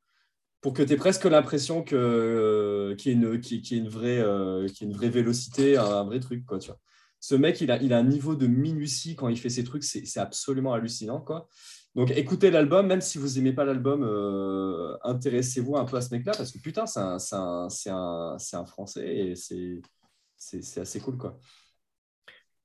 pour 0.60 0.74
que 0.74 0.82
tu 0.82 0.92
aies 0.92 0.96
presque 0.96 1.24
l'impression 1.24 1.82
que, 1.82 1.96
euh, 1.96 2.94
qu'il 2.96 3.12
y, 3.12 3.14
ait 3.14 3.18
une- 3.18 3.84
une 3.84 3.88
vraie, 3.88 4.18
euh, 4.18 4.68
une 4.82 4.92
vraie 4.92 5.08
vélocité, 5.08 5.78
un, 5.78 5.84
un 5.84 6.04
vrai 6.04 6.20
truc. 6.20 6.44
Quoi, 6.44 6.58
tu 6.58 6.68
vois. 6.68 6.78
Ce 7.20 7.34
mec, 7.34 7.60
il 7.60 7.70
a, 7.70 7.80
il 7.82 7.92
a 7.92 7.98
un 7.98 8.04
niveau 8.04 8.34
de 8.34 8.46
minutie 8.46 9.14
quand 9.14 9.28
il 9.28 9.36
fait 9.36 9.50
ses 9.50 9.62
trucs, 9.62 9.84
c'est, 9.84 10.18
absolument 10.18 10.72
hallucinant. 10.72 11.20
Quoi. 11.20 11.48
Donc 11.94 12.10
écoutez 12.12 12.50
l'album, 12.50 12.86
même 12.86 13.02
si 13.02 13.18
vous 13.18 13.28
n'aimez 13.34 13.52
pas 13.52 13.64
l'album, 13.64 14.02
euh, 14.02 14.96
intéressez-vous 15.04 15.76
un 15.76 15.84
peu 15.84 15.98
à 15.98 16.00
ce 16.00 16.14
mec-là, 16.14 16.32
parce 16.36 16.50
que 16.50 16.58
putain, 16.58 16.86
c'est 16.86 17.00
un, 17.00 17.18
un, 17.32 17.68
un, 17.86 18.36
un 18.52 18.64
Français 18.64 19.16
et 19.16 19.34
c'est, 19.36 20.80
assez 20.80 21.00
cool. 21.00 21.18
Quoi. 21.18 21.38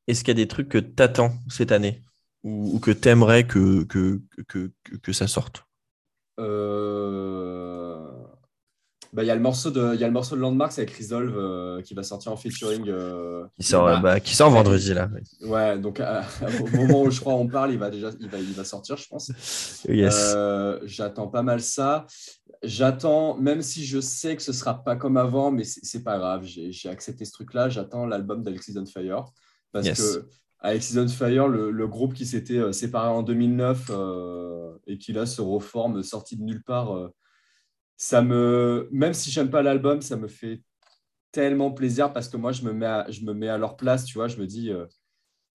Est-ce 0.07 0.23
qu'il 0.23 0.29
y 0.29 0.39
a 0.39 0.43
des 0.43 0.47
trucs 0.47 0.69
que 0.69 0.77
t'attends 0.77 1.33
cette 1.49 1.71
année 1.73 2.01
ou, 2.43 2.75
ou 2.75 2.79
que 2.79 2.91
t'aimerais 2.91 3.45
que, 3.45 3.83
que, 3.83 4.21
que, 4.47 4.71
que, 4.83 4.95
que 4.95 5.13
ça 5.13 5.27
sorte? 5.27 5.65
Euh, 6.39 8.14
bah, 9.15 9.23
Il 9.23 9.27
y, 9.27 9.31
a 9.31 9.35
le 9.35 9.41
morceau 9.41 9.71
de- 9.71 9.93
il 9.95 9.99
y 9.99 10.03
a 10.03 10.07
le 10.07 10.13
morceau 10.13 10.35
de 10.35 10.41
Landmarks 10.41 10.77
avec 10.77 10.91
Resolve 10.91 11.33
euh, 11.37 11.81
qui 11.81 11.93
va 11.93 12.03
sortir 12.03 12.31
en 12.31 12.35
featuring. 12.37 12.87
euh, 12.89 13.45
qui 13.59 13.65
sort, 13.65 13.85
bah, 13.85 13.99
bah, 14.01 14.19
qui 14.19 14.35
sort 14.35 14.49
vendredi 14.51 14.93
là. 14.93 15.09
Ouais, 15.41 15.77
donc 15.79 15.99
à- 15.99 16.23
au 16.61 16.67
moment 16.75 17.03
où 17.03 17.09
je 17.11 17.19
crois 17.21 17.33
on 17.35 17.47
parle, 17.47 17.71
il 17.71 17.79
va 17.79 17.89
déjà 17.89 18.09
il 18.19 18.29
va, 18.29 18.37
il 18.39 18.53
va 18.53 18.63
sortir, 18.63 18.97
je 18.97 19.07
pense. 19.07 19.31
Yes. 19.87 20.33
Euh, 20.35 20.79
J'attends 20.83 21.27
pas 21.27 21.41
mal 21.43 21.61
ça. 21.61 22.05
J'attends, 22.63 23.37
même 23.37 23.61
si 23.61 23.85
je 23.85 23.99
sais 23.99 24.35
que 24.35 24.41
ce 24.41 24.51
sera 24.53 24.83
pas 24.83 24.95
comme 24.95 25.17
avant, 25.17 25.51
mais 25.51 25.63
c'est 25.63 26.03
pas 26.03 26.17
grave. 26.17 26.43
J'ai 26.45 26.89
accepté 26.89 27.25
ce 27.25 27.31
truc-là. 27.31 27.69
J'attends 27.69 28.05
l'album 28.05 28.43
d'Alexis 28.43 28.75
on 28.77 28.85
Fire 28.85 29.25
parce 29.71 29.85
Yes. 29.85 29.99
que 30.17 30.25
Alexis 30.59 30.97
on 30.97 31.07
Fire, 31.07 31.47
le, 31.47 31.69
le 31.69 31.87
groupe 31.87 32.13
qui 32.13 32.25
s'était 32.25 32.57
euh, 32.57 32.71
séparé 32.71 33.09
en 33.09 33.21
2009 33.23 33.91
euh, 33.91 34.71
et 34.87 34.97
qui 34.97 35.13
là 35.13 35.25
se 35.25 35.41
reforme, 35.41 36.01
sorti 36.01 36.37
de 36.37 36.43
nulle 36.43 36.63
part. 36.63 36.91
Ça 37.97 38.21
me, 38.21 38.89
même 38.91 39.13
si 39.13 39.31
j'aime 39.31 39.49
pas 39.49 39.61
l'album, 39.61 40.01
ça 40.01 40.17
me 40.17 40.27
fait 40.27 40.61
tellement 41.31 41.71
plaisir 41.71 42.13
parce 42.13 42.29
que 42.29 42.37
moi 42.37 42.51
je 42.51 42.63
me 42.63 42.73
mets 42.73 42.85
à, 42.85 43.05
je 43.09 43.21
me 43.21 43.33
mets 43.33 43.49
à 43.49 43.57
leur 43.57 43.75
place, 43.75 44.05
tu 44.05 44.17
vois. 44.17 44.27
Je 44.27 44.37
me 44.37 44.47
dis, 44.47 44.71
euh, 44.71 44.85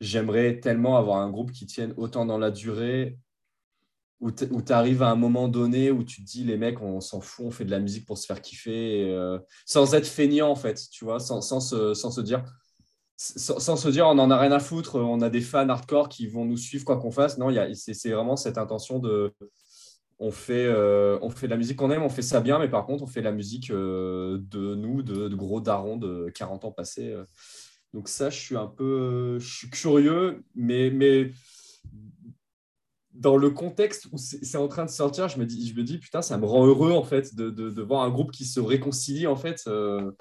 j'aimerais 0.01 0.61
tellement 0.61 0.97
avoir 0.97 1.19
un 1.19 1.31
groupe 1.31 1.53
qui 1.53 1.67
tienne 1.67 1.95
autant 1.97 2.27
dans 2.27 2.39
la 2.39 2.51
durée 2.51 3.19
où 4.21 4.31
tu 4.31 4.73
arrives 4.73 5.03
à 5.03 5.09
un 5.09 5.17
moment 5.17 5.49
donné 5.49 5.91
où 5.91 6.05
tu 6.05 6.23
te 6.23 6.31
dis, 6.31 6.45
les 6.45 6.59
mecs, 6.59 6.83
on 6.83 7.01
s'en 7.01 7.23
fout, 7.23 7.47
on 7.47 7.51
fait 7.51 7.65
de 7.65 7.71
la 7.71 7.81
musique 7.81 8.05
pour 8.05 8.19
se 8.19 8.27
faire 8.27 8.43
kiffer, 8.43 9.09
euh, 9.11 9.39
sans 9.65 9.95
être 9.95 10.07
feignant, 10.07 10.51
en 10.51 10.57
fait, 10.57 10.79
tu 10.91 11.07
vois, 11.07 11.21
sans, 11.21 11.41
sans, 11.41 11.61
se, 11.61 11.95
sans 11.95 12.11
se 12.11 12.21
dire, 12.21 12.45
sans, 13.17 13.77
se 13.77 13.89
dire, 13.89 14.07
on 14.07 14.19
en 14.19 14.31
a 14.31 14.39
rien 14.39 14.53
à 14.53 14.61
foutre, 14.61 14.97
on 14.97 15.23
a 15.23 15.31
des 15.31 15.41
fans 15.41 15.69
hardcore 15.69 16.11
qui 16.11 16.27
vont 16.27 16.45
nous 16.45 16.59
suivre 16.59 16.85
quoi 16.85 16.99
qu'on 16.99 17.11
fasse. 17.11 17.39
Non, 17.39 17.49
c'est 17.75 18.11
vraiment 18.11 18.37
cette 18.37 18.59
intention 18.59 18.99
de, 18.99 19.33
on 20.21 20.31
fait, 20.31 20.67
euh, 20.67 21.19
on 21.23 21.31
fait 21.31 21.47
de 21.47 21.51
la 21.51 21.57
musique 21.57 21.77
qu'on 21.77 21.91
aime, 21.91 22.03
on 22.03 22.09
fait 22.09 22.23
ça 22.23 22.41
bien, 22.41 22.59
mais 22.59 22.69
par 22.69 22.87
contre, 22.87 23.03
on 23.03 23.07
fait 23.07 23.23
la 23.23 23.33
musique 23.33 23.71
euh, 23.71 24.39
de 24.39 24.75
nous, 24.77 25.03
de, 25.03 25.29
de, 25.29 25.35
gros 25.35 25.61
darons 25.61 25.97
de 25.97 26.31
40 26.35 26.67
ans 26.67 26.73
passés. 26.73 27.17
Donc 27.93 28.09
ça, 28.09 28.31
je 28.31 28.39
suis 28.39 28.57
un 28.57 28.69
peu, 28.69 29.39
je 29.41 29.53
suis 29.53 29.71
curieux, 29.71 30.45
mais, 30.55 30.91
mais 30.91 31.33
dans 33.21 33.37
le 33.37 33.51
contexte 33.51 34.09
où 34.13 34.19
c'est 34.19 34.57
en 34.57 34.69
train 34.69 34.87
de 34.87 34.91
sortir, 34.91 35.29
je 35.29 35.39
me 35.39 35.45
dis, 35.45 35.69
je 35.69 35.75
me 35.75 35.83
dis 35.83 35.99
putain, 35.99 36.23
ça 36.23 36.39
me 36.39 36.47
rend 36.47 36.67
heureux 36.67 36.93
en 36.93 37.03
fait 37.03 37.35
de, 37.35 37.51
de, 37.51 37.83
voir 37.83 38.03
un 38.03 38.11
groupe 38.11 38.33
qui 38.33 38.47
se 38.47 38.61
réconcilie 38.61 39.27
en 39.27 39.37
fait. 39.37 39.63
Euh, 39.67 40.13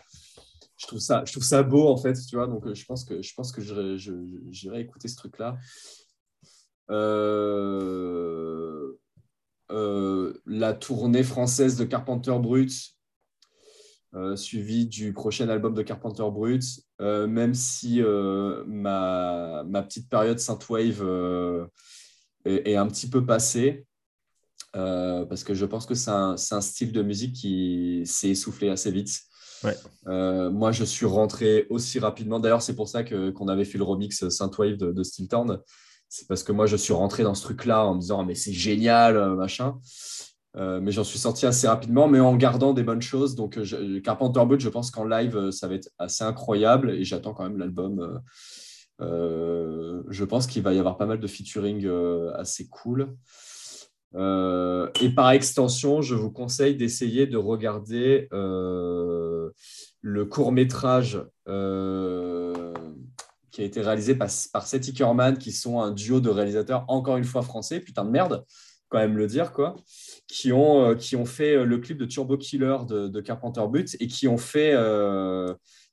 je 0.76 0.88
trouve 0.88 1.00
ça, 1.00 1.24
je 1.26 1.32
trouve 1.32 1.44
ça 1.44 1.64
beau 1.64 1.88
en 1.88 1.98
fait, 1.98 2.14
tu 2.14 2.36
vois. 2.36 2.48
Donc 2.48 2.66
euh, 2.66 2.74
je 2.74 2.86
pense 2.86 3.06
que 3.06 3.22
je 3.22 3.34
pense 3.34 3.52
que 3.52 3.62
j'irai 3.62 4.82
écouter 4.82 5.08
ce 5.08 5.16
truc 5.16 5.38
là. 5.40 5.58
Euh, 6.92 8.92
la 9.70 10.74
tournée 10.74 11.24
française 11.24 11.78
de 11.78 11.86
Carpenter 11.86 12.38
Brut, 12.40 12.72
suivie 14.36 14.88
du 14.88 15.14
prochain 15.14 15.50
album 15.50 15.74
de 15.74 15.84
Carpenter 15.84 16.26
Brut, 16.32 16.64
même 17.00 17.54
si 17.54 18.02
ma, 18.02 19.64
ma, 19.64 19.84
petite 19.84 20.10
période 20.10 20.40
Synthwave 20.40 21.04
est, 22.46 22.76
un 22.76 22.88
petit 22.88 23.10
peu 23.10 23.26
passé. 23.26 23.86
Euh, 24.76 25.26
parce 25.26 25.44
que 25.44 25.54
je 25.54 25.66
pense 25.66 25.86
que 25.86 25.96
c'est 25.96 26.12
un, 26.12 26.36
un, 26.52 26.62
style 26.62 26.92
de 26.92 27.02
musique 27.02 27.34
qui 27.34 28.04
s'est 28.06 28.30
essoufflé 28.30 28.70
assez 28.70 28.92
vite. 28.92 29.22
Euh, 30.08 30.50
moi, 30.52 30.72
je 30.72 30.84
suis 30.84 31.06
rentré 31.06 31.66
aussi 31.70 32.00
rapidement. 32.00 32.40
D'ailleurs, 32.40 32.62
c'est 32.62 32.76
pour 32.76 32.88
ça 32.88 33.04
que, 33.04 33.32
qu'on 33.32 33.48
avait 33.48 33.66
fait 33.66 33.78
le 33.78 33.84
remix 33.84 34.30
Synthwave 34.30 34.78
de, 34.78 34.92
de 34.92 35.04
Steel 35.04 35.28
C'est 36.10 36.28
parce 36.28 36.44
que 36.44 36.52
moi, 36.52 36.66
je 36.66 36.76
suis 36.76 36.94
rentré 36.94 37.24
dans 37.24 37.36
ce 37.36 37.44
truc-là 37.44 37.86
en 37.86 37.96
me 37.96 38.02
disant, 38.02 38.26
mais 38.26 38.36
c'est 38.36 38.54
génial, 38.54 39.16
euh, 39.16 39.36
machin. 39.36 39.78
mais 40.56 40.92
j'en 40.92 41.04
suis 41.04 41.20
sorti 41.20 41.46
assez 41.46 41.68
rapidement, 41.68 42.08
mais 42.08 42.20
en 42.20 42.36
gardant 42.36 42.74
des 42.74 42.84
bonnes 42.84 43.02
choses. 43.02 43.36
Donc, 43.36 43.62
je, 43.62 44.00
Carpenter 44.00 44.44
Brut, 44.46 44.60
je 44.60 44.70
pense 44.70 44.92
qu'en 44.92 45.06
live, 45.06 45.52
ça 45.52 45.68
va 45.68 45.76
être 45.76 45.90
assez 45.98 46.24
incroyable 46.24 46.92
et 46.92 47.04
j'attends 47.04 47.34
quand 47.34 47.44
même 47.44 47.58
l'album 47.58 48.22
euh, 49.02 50.04
je 50.10 50.26
pense 50.26 50.48
qu'il 50.48 50.64
va 50.64 50.74
y 50.74 50.80
avoir 50.80 50.98
pas 50.98 51.06
mal 51.06 51.20
de 51.20 51.28
featuring 51.28 51.86
euh, 51.86 52.34
assez 52.36 52.68
cool. 52.68 53.16
Euh, 54.16 54.90
et 55.02 55.10
par 55.10 55.32
extension, 55.32 56.02
je 56.02 56.16
vous 56.16 56.32
conseille 56.32 56.76
d'essayer 56.76 57.28
de 57.28 57.38
regarder 57.38 58.28
le 58.32 60.26
court 60.26 60.52
métrage 60.52 61.22
qui 63.60 63.64
a 63.64 63.68
été 63.68 63.82
réalisé 63.82 64.16
par, 64.16 64.30
par 64.54 64.66
Seth 64.66 64.88
Ickerman, 64.88 65.38
qui 65.38 65.52
sont 65.52 65.82
un 65.82 65.92
duo 65.92 66.22
de 66.22 66.30
réalisateurs, 66.30 66.86
encore 66.88 67.18
une 67.18 67.26
fois 67.26 67.42
français, 67.42 67.82
putain 67.82 68.06
de 68.06 68.10
merde, 68.10 68.46
quand 68.88 69.00
même 69.00 69.18
le 69.18 69.28
dire, 69.28 69.52
quoi, 69.52 69.76
qui 70.28 70.54
ont, 70.54 70.96
qui 70.96 71.18
ont 71.18 71.26
fait 71.26 71.66
le 71.66 71.78
clip 71.78 71.98
de 71.98 72.06
Turbo 72.06 72.38
Killer 72.38 72.78
de, 72.88 73.22
Carpenter 73.22 73.62
But 73.70 73.98
et 74.00 74.08
qui 74.08 74.28
ont 74.28 74.38
fait 74.38 74.74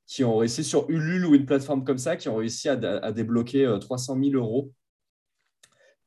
qui 0.07 0.25
ont 0.25 0.37
réussi 0.37 0.65
sur 0.65 0.89
Ulule 0.89 1.27
ou 1.27 1.35
une 1.35 1.47
plateforme 1.47 1.85
comme 1.85 1.99
ça, 1.99 2.17
qui 2.17 2.29
ont 2.29 2.37
réussi 2.37 2.69
à, 2.69 2.77
débloquer 3.13 3.77
300 3.81 4.17
euh, 4.17 4.31
000 4.31 4.37
euros 4.37 4.73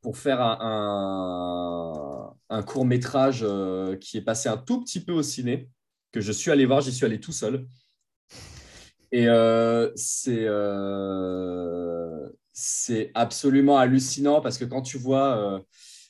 pour 0.02 0.18
faire 0.18 0.41
un, 0.41 2.34
court 2.65 2.86
métrage 2.86 3.41
euh, 3.44 3.98
qui 3.98 4.18
est 4.18 4.22
passé 4.22 4.48
un 4.49 4.57
tout 4.57 4.81
petit 4.81 5.03
peu 5.03 5.11
au 5.11 5.22
ciné, 5.22 5.69
que 6.11 6.22
je 6.22 6.31
suis 6.31 6.49
allé 6.52 6.65
voir, 6.65 6.81
j'y 6.81 6.91
suis 6.94 7.06
allé 7.06 7.19
tout 7.19 7.34
seul. 7.34 7.68
Et 9.11 9.27
euh, 9.27 9.90
c'est 12.53 13.11
absolument 13.15 13.77
hallucinant 13.77 14.41
parce 14.41 14.57
que 14.57 14.65
quand 14.65 14.81
tu 14.81 14.98
vois, 14.98 15.64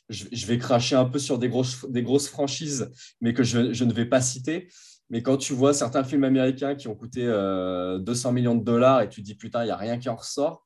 je, 0.09 0.45
vais 0.47 0.57
cracher 0.57 0.95
un 0.95 1.05
peu 1.05 1.19
sur 1.19 1.37
des 1.37 1.49
grosses, 1.49 1.85
des 1.89 2.03
grosses 2.03 2.27
franchises, 2.27 2.91
mais 3.21 3.33
que 3.33 3.43
je, 3.43 3.83
ne 3.83 3.93
vais 3.93 4.05
pas 4.05 4.21
citer. 4.21 4.69
Mais 5.09 5.23
quand 5.23 5.37
tu 5.37 5.53
vois 5.53 5.73
certains 5.73 6.03
films 6.03 6.23
américains 6.23 6.75
qui 6.75 6.87
ont 6.87 6.95
coûté 6.95 7.21
200 7.21 7.29
euh, 7.29 8.31
millions 8.31 8.55
de 8.55 8.63
dollars 8.63 9.01
et 9.01 9.09
tu 9.09 9.21
te 9.21 9.25
dis 9.25 9.35
putain, 9.35 9.63
il 9.63 9.65
n'y 9.65 9.71
a 9.71 9.77
rien 9.77 9.97
qui 9.97 10.09
en 10.09 10.15
ressort, 10.15 10.65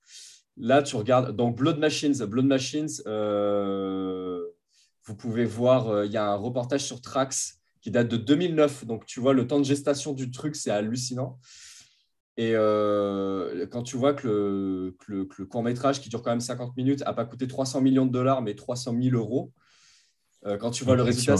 là 0.57 0.81
tu 0.81 0.95
regardes. 0.95 1.35
Donc 1.35 1.57
Blood 1.57 1.77
Machines, 1.79 2.25
Blood 2.25 2.45
Machines, 2.45 2.89
euh, 3.07 4.41
vous 5.05 5.15
pouvez 5.15 5.45
voir, 5.45 5.89
euh, 5.89 6.05
il 6.05 6.11
y 6.11 6.17
a 6.17 6.25
un 6.25 6.35
reportage 6.35 6.81
sur 6.81 7.01
Trax 7.01 7.59
qui 7.81 7.91
date 7.91 8.07
de 8.07 8.17
2009. 8.17 8.85
Donc 8.85 9.05
tu 9.05 9.19
vois, 9.19 9.33
le 9.33 9.47
temps 9.47 9.59
de 9.59 9.65
gestation 9.65 10.13
du 10.13 10.31
truc, 10.31 10.55
c'est 10.55 10.71
hallucinant. 10.71 11.39
Et 12.37 12.53
quand 13.71 13.83
tu 13.83 13.97
vois 13.97 14.13
que 14.13 14.95
le, 15.07 15.45
court 15.45 15.63
métrage 15.63 16.01
qui 16.01 16.09
dure 16.09 16.21
quand 16.21 16.31
même 16.31 16.39
50 16.39 16.75
minutes 16.75 17.01
n'a 17.01 17.13
pas 17.13 17.25
coûté 17.25 17.47
300 17.47 17.81
millions 17.81 18.05
de 18.05 18.11
dollars, 18.11 18.41
mais 18.41 18.55
300 18.55 18.95
000 18.99 19.15
euros, 19.15 19.51
euh, 20.45 20.57
quand 20.57 20.71
tu 20.71 20.83
vois 20.83 20.95
le 20.95 21.03
résultat, 21.03 21.35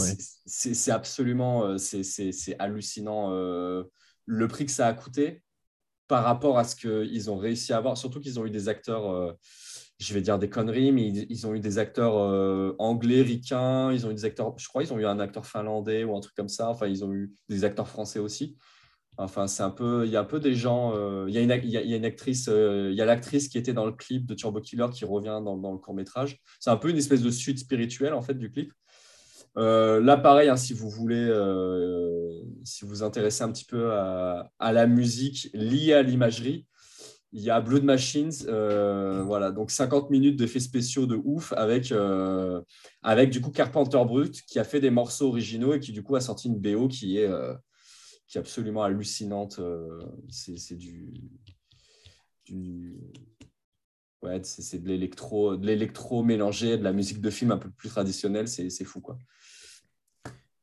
c'est 0.45 0.91
absolument 0.91 1.65
euh, 1.65 1.77
c'est 1.77 2.55
hallucinant 2.59 3.31
euh, 3.31 3.83
le 4.25 4.47
prix 4.47 4.65
que 4.65 4.71
ça 4.71 4.87
a 4.87 4.93
coûté 4.93 5.43
par 6.07 6.23
rapport 6.23 6.57
à 6.57 6.63
ce 6.63 6.75
qu'ils 6.75 7.29
ont 7.29 7.37
réussi 7.37 7.73
à 7.73 7.77
avoir. 7.77 7.97
Surtout 7.97 8.19
qu'ils 8.19 8.39
ont 8.39 8.45
eu 8.45 8.49
des 8.49 8.69
acteurs, 8.69 9.35
je 9.99 10.13
vais 10.13 10.21
dire 10.21 10.37
des 10.37 10.49
conneries, 10.49 10.91
mais 10.91 11.07
ils, 11.07 11.47
ont 11.47 11.55
eu 11.55 11.59
des 11.59 11.79
acteurs 11.79 12.15
anglais, 12.77 13.21
ricains, 13.21 13.91
ils 13.91 14.05
ont 14.05 14.11
eu 14.11 14.13
des 14.13 14.25
acteurs, 14.25 14.53
je 14.57 14.67
crois, 14.67 14.83
ils 14.83 14.93
ont 14.93 14.99
eu 14.99 15.05
un 15.05 15.19
acteur 15.19 15.45
finlandais 15.45 16.03
ou 16.03 16.15
un 16.15 16.19
truc 16.19 16.35
comme 16.35 16.49
ça. 16.49 16.69
Enfin, 16.69 16.87
ils 16.87 17.03
ont 17.03 17.11
eu 17.13 17.33
des 17.49 17.63
acteurs 17.63 17.87
français 17.87 18.19
aussi. 18.19 18.57
Enfin, 19.18 19.48
c'est 19.48 19.64
un 19.64 19.69
peu, 19.69 20.06
il 20.06 20.11
y 20.11 20.15
a 20.15 20.22
un 20.22 20.26
peu 20.26 20.40
des 20.40 20.56
gens. 20.56 20.94
il, 21.27 21.34
y 21.34 21.38
a 21.38 21.41
une, 21.41 21.52
il, 21.64 21.69
y 21.69 21.77
a, 21.77 21.98
une, 21.98 22.06
actrice, 22.06 22.48
il 22.48 22.94
y 22.94 23.02
a 23.02 23.06
l'actrice 23.06 23.48
qui 23.48 23.57
était 23.57 23.73
dans 23.73 23.85
le 23.85 23.91
clip 23.91 24.26
de 24.26 24.34
Turbo 24.34 24.60
Killer 24.60 24.88
qui 24.91 25.06
revient 25.06 25.40
dans, 25.44 25.72
le 25.72 25.77
court 25.77 25.94
métrage. 25.94 26.40
C'est 26.60 26.72
un 26.72 26.77
peu 26.77 26.90
une 26.90 26.98
espèce 26.98 27.22
de 27.22 27.30
suite 27.30 27.60
spirituelle 27.60 28.14
en 28.14 28.22
fait 28.22 28.34
du 28.34 28.49
clip. 28.49 28.72
Euh, 29.57 30.02
là, 30.02 30.18
pareil, 30.18 30.49
hein, 30.49 30.57
si 30.57 30.73
vous 30.73 30.90
voulez, 30.90 31.26
euh, 31.30 32.41
si 32.64 32.84
vous 32.84 32.90
vous 32.90 33.03
intéressez 33.03 33.44
un 33.44 33.52
petit 33.52 33.65
peu 33.65 33.91
à, 33.91 34.49
la 34.60 34.88
musique 34.88 35.49
liée 35.53 35.94
à 35.94 36.02
l'imagerie, 36.02 36.65
il 37.31 37.41
y 37.41 37.49
a 37.49 37.60
Blood 37.61 37.84
Machines, 37.84 38.31
euh, 38.48 39.23
voilà, 39.23 39.52
donc 39.52 39.72
50 39.72 40.11
minutes 40.11 40.35
d'effets 40.35 40.60
spéciaux 40.60 41.07
de 41.07 41.19
ouf 41.23 41.52
avec, 41.53 41.94
avec 43.02 43.30
du 43.31 43.41
coup 43.41 43.49
Carpenter 43.52 44.02
Brut 44.06 44.41
qui 44.48 44.60
a 44.60 44.64
fait 44.64 44.80
des 44.80 44.91
morceaux 44.91 45.30
originaux 45.30 45.73
et 45.73 45.80
qui 45.80 45.91
du 45.91 46.03
coup 46.03 46.15
a 46.15 46.22
sorti 46.22 46.48
une 46.48 46.60
BO 46.60 46.88
qui 46.88 47.18
est, 47.18 47.30
qui 48.34 48.39
est 48.39 48.41
absolument 48.41 48.81
hallucinante. 48.81 49.61
c'est 50.27 50.76
du, 50.76 51.14
du 52.45 52.97
ouais, 54.23 54.41
c'est 54.43 54.81
de 54.81 54.88
l'électro, 54.88 55.55
de 55.55 55.68
l'électro 55.68 56.23
mélangé, 56.23 56.80
de 56.80 56.84
la 56.84 56.93
musique 56.93 57.22
de 57.22 57.30
film 57.30 57.51
un 57.51 57.60
peu 57.60 57.69
plus 57.69 57.89
traditionnelle, 57.89 58.47
c'est 58.47 58.84
fou 58.85 59.01
quoi. 59.01 59.19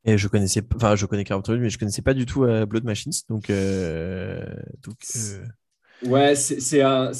Et 0.04 0.18
je 0.18 0.26
connaissais, 0.26 0.66
enfin, 0.74 0.96
je 0.96 1.06
connais 1.06 1.22
Carpenter, 1.22 1.56
mais 1.58 1.70
je 1.70 1.78
connaissais 1.78 2.02
pas 2.02 2.14
du 2.14 2.26
tout 2.26 2.42
euh, 2.42 2.66
Blood 2.66 2.82
Machines. 2.82 3.12
Donc, 3.28 3.50
euh, 3.50 4.44
euh, 4.88 5.44
ouais, 6.08 6.34
c'est 6.34 6.82
un. 6.82 7.12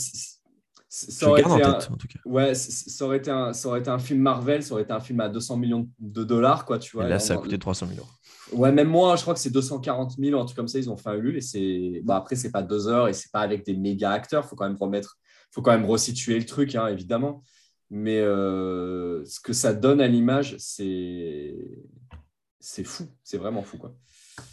Ça 0.93 1.29
aurait, 1.29 1.43
été 1.43 1.49
un, 1.49 1.79
en 1.79 1.97
tout 1.97 2.09
cas. 2.09 2.19
Ouais, 2.25 2.53
ça 2.57 3.05
aurait, 3.05 3.19
été 3.19 3.31
un, 3.31 3.53
ça 3.53 3.69
aurait 3.69 3.79
été 3.79 3.91
un 3.91 4.01
film 4.01 4.19
Marvel, 4.19 4.65
ça 4.65 4.73
aurait 4.73 4.83
été 4.83 4.93
un 4.93 4.99
film 4.99 5.21
à 5.21 5.29
200 5.29 5.59
millions 5.59 5.89
de 6.01 6.25
dollars, 6.25 6.65
quoi, 6.65 6.81
tu 6.81 6.97
vois. 6.97 7.07
Et 7.07 7.09
là, 7.09 7.21
ça 7.21 7.35
a 7.35 7.37
coûté 7.37 7.61
300 7.61 7.87
000 7.87 8.01
euros. 8.01 8.09
Ouais, 8.53 8.73
même 8.73 8.89
moi, 8.89 9.17
je 9.17 9.23
crois 9.23 9.35
que 9.35 9.41
c'est 9.41 9.51
240 9.51 10.17
000, 10.19 10.41
un 10.41 10.45
truc 10.45 10.57
comme 10.57 10.69
ça, 10.69 10.79
ils 10.79 10.91
ont 10.91 10.97
fait 10.97 11.11
un 11.11 11.15
Ulule. 11.15 11.37
Et 11.37 11.41
c'est, 11.41 12.01
bah, 12.05 12.17
après, 12.17 12.37
c'est 12.37 12.51
pas 12.51 12.63
deux 12.63 12.89
heures 12.89 13.09
et 13.09 13.13
c'est 13.13 13.31
pas 13.31 13.41
avec 13.41 13.65
des 13.65 13.75
méga 13.77 14.11
acteurs. 14.11 14.47
Faut 14.47 14.57
quand 14.57 14.69
même 14.69 14.79
remettre, 14.79 15.19
faut 15.51 15.63
quand 15.63 15.73
même 15.73 15.85
resituer 15.85 16.39
le 16.39 16.47
truc, 16.47 16.75
hein, 16.75 16.87
évidemment. 16.89 17.43
Mais 17.91 18.21
ce 18.21 19.41
que 19.41 19.53
ça 19.53 19.75
donne 19.75 20.01
à 20.01 20.07
l'image, 20.07 20.57
c'est 20.59 21.57
c'est 22.61 22.85
fou, 22.85 23.07
c'est 23.25 23.39
vraiment 23.39 23.63
fou. 23.63 23.79
Quoi. 23.79 23.95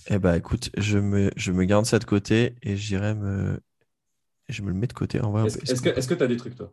Eh 0.09 0.17
bah 0.17 0.37
écoute, 0.37 0.69
je 0.77 0.97
me, 0.97 1.29
je 1.35 1.51
me 1.51 1.65
garde 1.65 1.85
ça 1.85 1.99
de 1.99 2.05
côté 2.05 2.55
et 2.63 2.75
j'irai 2.75 3.13
me. 3.13 3.59
Je 4.49 4.61
me 4.61 4.69
le 4.69 4.75
mets 4.75 4.87
de 4.87 4.93
côté. 4.93 5.19
Est-ce 5.19 6.07
que 6.07 6.13
tu 6.13 6.23
as 6.23 6.27
des 6.27 6.37
trucs, 6.37 6.55
toi? 6.55 6.71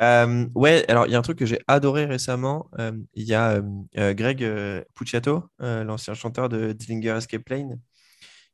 Euh, 0.00 0.46
Ouais, 0.54 0.84
alors 0.88 1.06
il 1.06 1.12
y 1.12 1.14
a 1.14 1.18
un 1.18 1.22
truc 1.22 1.38
que 1.38 1.46
j'ai 1.46 1.60
adoré 1.66 2.06
récemment. 2.06 2.70
Euh, 2.78 2.92
il 3.14 3.24
y 3.24 3.34
a 3.34 3.62
euh, 3.96 4.14
Greg 4.14 4.46
Pucciato, 4.94 5.44
l'ancien 5.58 6.14
chanteur 6.14 6.48
de 6.48 6.72
Dillinger 6.72 7.16
Escape 7.18 7.44
Plane, 7.44 7.78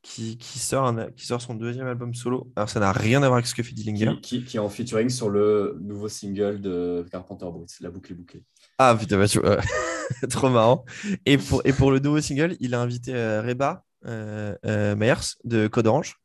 qui, 0.02 0.36
qui, 0.36 0.58
sort 0.58 0.92
qui 1.16 1.26
sort 1.26 1.40
son 1.40 1.54
deuxième 1.54 1.86
album 1.86 2.12
solo. 2.14 2.50
Alors 2.56 2.68
ça 2.68 2.80
n'a 2.80 2.90
rien 2.90 3.22
à 3.22 3.28
voir 3.28 3.34
avec 3.34 3.46
ce 3.46 3.54
que 3.54 3.62
fait 3.62 3.72
Dillinger. 3.72 4.18
Qui, 4.20 4.44
qui, 4.44 4.56
est 4.56 4.60
en 4.60 4.68
featuring 4.68 5.08
sur 5.08 5.30
le 5.30 5.78
nouveau 5.80 6.08
single 6.08 6.60
de 6.60 7.06
Carpenter 7.12 7.46
Brut, 7.46 7.70
La 7.80 7.90
boucle 7.90 8.12
est 8.12 8.16
bouclée. 8.16 8.42
Ah 8.78 8.96
putain, 8.98 9.18
bah, 9.18 9.28
tu. 9.28 9.40
Trop 10.28 10.50
marrant. 10.50 10.84
Et 11.24 11.38
pour, 11.38 11.62
et 11.64 11.72
pour 11.72 11.92
le 11.92 12.00
nouveau 12.00 12.20
single, 12.20 12.56
il 12.58 12.74
a 12.74 12.80
invité 12.80 13.12
Reba 13.14 13.84
Meyers 14.04 15.36
de 15.44 15.68
Code 15.68 15.86
Orange. 15.86 16.16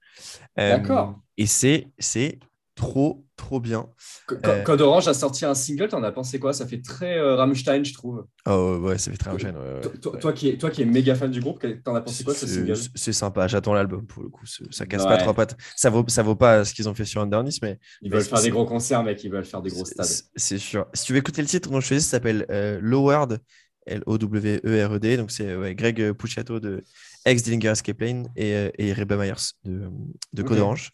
D'accord. 0.59 1.19
Et 1.37 1.45
c'est, 1.47 1.87
c'est 1.99 2.39
trop, 2.75 3.25
trop 3.35 3.59
bien. 3.59 3.87
Co- 4.27 4.35
Euh, 4.45 4.63
Code 4.63 4.81
Orange 4.81 5.07
a 5.09 5.13
sorti 5.13 5.43
un 5.45 5.53
single, 5.53 5.89
t'en 5.89 6.01
as 6.03 6.11
pensé 6.13 6.39
quoi? 6.39 6.53
Ça 6.53 6.65
fait 6.65 6.81
très 6.81 7.17
euh, 7.17 7.35
Rammstein, 7.35 7.83
je 7.83 7.93
trouve. 7.93 8.25
Oh 8.45 8.77
ouais, 8.81 8.97
ça 8.97 9.11
fait 9.11 9.17
très 9.17 9.31
ouais, 9.31 9.43
ouais, 9.43 9.81
Toi, 9.81 9.91
toi- 10.01 10.13
ouais. 10.13 10.19
toi 10.19 10.33
qui 10.33 10.49
es, 10.49 10.57
toi 10.57 10.69
qui 10.69 10.81
es 10.81 10.85
méga 10.85 11.13
fan 11.15 11.29
du 11.29 11.41
groupe, 11.41 11.65
t'en 11.83 11.93
as 11.95 12.01
pensé 12.01 12.23
quoi 12.23 12.33
ce 12.33 12.47
C'est- 12.47 12.53
single? 12.55 12.77
c'est- 12.95 13.11
sympa, 13.13 13.47
j'attends 13.47 13.73
l'album 13.73 14.05
pour 14.05 14.23
le 14.23 14.29
coup. 14.29 14.45
Ça 14.71 14.85
casse 14.85 15.05
pas 15.05 15.17
trois 15.17 15.33
pattes. 15.33 15.57
Ça 15.75 15.89
vaut, 15.89 16.05
ça 16.07 16.23
vaut 16.23 16.35
pas 16.35 16.63
ce 16.63 16.73
qu'ils 16.73 16.87
ont 16.87 16.93
fait 16.93 17.05
sur 17.05 17.21
Underneath, 17.21 17.61
mais 17.61 17.79
Ils 18.01 18.11
veulent 18.11 18.21
faire 18.23 18.41
des 18.41 18.49
gros 18.49 18.65
concerts, 18.65 19.03
mec, 19.03 19.21
ils 19.23 19.31
veulent 19.31 19.45
faire 19.45 19.61
des 19.61 19.69
gros 19.71 19.85
stades. 19.85 20.05
c'est- 20.35 20.57
sûr. 20.57 20.85
Si 20.93 21.05
tu 21.05 21.13
veux 21.13 21.19
écouter 21.19 21.41
le 21.41 21.47
titre 21.47 21.69
dont 21.69 21.79
je 21.81 21.87
choisi, 21.87 22.03
ça 22.03 22.11
s'appelle 22.11 22.45
euh, 22.49 22.79
Lowered, 22.81 23.39
L-O-W-E-R-E-D. 23.87 25.17
Donc 25.17 25.31
c'est 25.31 25.55
ouais, 25.55 25.75
Greg 25.75 26.11
Puciato 26.13 26.59
de 26.59 26.83
ex 27.25 27.43
Dillinger 27.43 27.69
Escape 27.69 27.99
Lane 28.01 28.27
et, 28.35 28.53
euh, 28.53 28.69
et 28.77 28.93
Reba 28.93 29.17
Myers 29.17 29.33
de, 29.65 29.89
de 30.33 30.43
Code. 30.43 30.57
Orange. 30.59 30.91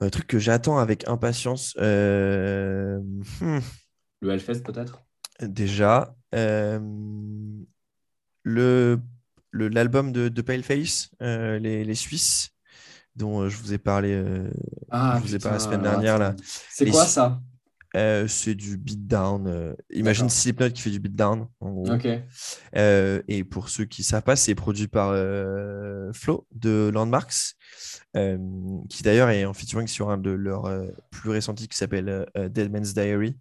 Un 0.00 0.10
truc 0.10 0.26
que 0.26 0.38
j'attends 0.38 0.78
avec 0.78 1.06
impatience. 1.08 1.74
euh, 1.78 2.98
hmm, 3.40 3.60
Le 4.20 4.30
Hellfest, 4.30 4.62
peut-être? 4.62 5.02
Déjà, 5.40 6.14
euh, 6.34 6.80
le 8.42 9.00
le- 9.50 9.68
l'album 9.68 10.10
de, 10.10 10.28
de 10.28 10.42
Paleface, 10.42 11.10
euh, 11.22 11.60
les, 11.60 11.84
les 11.84 11.94
Suisses, 11.94 12.50
dont 13.14 13.48
je 13.48 13.56
vous 13.56 13.72
ai 13.72 13.78
parlé, 13.78 14.12
euh, 14.12 14.50
Ah, 14.90 15.14
je 15.22 15.28
vous 15.28 15.34
ai 15.36 15.38
parlé 15.38 15.58
la 15.58 15.64
semaine 15.64 15.82
dernière. 15.82 16.18
Là. 16.18 16.34
C'est 16.42 16.84
Les 16.86 16.90
quoi 16.90 17.04
Su- 17.06 17.12
ça? 17.12 17.40
Euh, 17.96 18.26
c'est 18.26 18.54
du 18.54 18.76
beatdown. 18.76 19.46
euh, 19.46 19.74
imagine. 19.90 20.28
Slipknot 20.28 20.70
qui 20.70 20.82
fait 20.82 20.90
du 20.90 20.98
beatdown, 20.98 21.46
en 21.60 21.70
gros. 21.70 21.86
Euh, 22.76 23.22
et 23.28 23.44
pour 23.44 23.68
ceux 23.68 23.84
qui 23.84 24.02
ne 24.02 24.04
savent 24.06 24.22
pas, 24.22 24.36
c'est 24.36 24.54
produit 24.54 24.88
par 24.88 25.10
euh, 25.12 26.12
Flo 26.12 26.46
de 26.52 26.90
Landmarks, 26.92 27.54
qui 28.88 29.02
d'ailleurs 29.02 29.30
est 29.30 29.44
en 29.44 29.52
featuring 29.54 29.86
sur 29.86 30.10
un 30.10 30.18
de 30.18 30.30
leurs 30.30 30.70
plus 31.10 31.30
récents 31.30 31.54
titres 31.54 31.72
qui 31.72 31.78
s'appelle 31.78 32.26
Dead 32.50 32.70
Man's 32.70 32.94
Diary. 32.94 33.36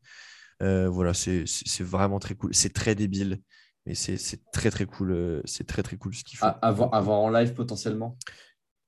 Voilà, 0.60 1.14
c'est 1.14 1.46
vraiment 1.82 2.20
très 2.20 2.36
cool. 2.36 2.54
C'est 2.54 2.74
très 2.74 2.96
débile, 2.96 3.40
mais 3.86 3.96
c'est 3.96 4.18
très 4.52 4.70
très 4.70 4.86
cool. 4.86 5.42
C'est 5.46 5.66
très 5.66 5.84
très 5.84 5.98
cool 5.98 6.14
ce. 6.14 6.44
À, 6.46 6.50
à 6.50 6.72
voir, 6.72 6.94
à 6.94 7.02
voir 7.02 7.20
en 7.20 7.30
live 7.30 7.54
potentiellement. 7.54 8.18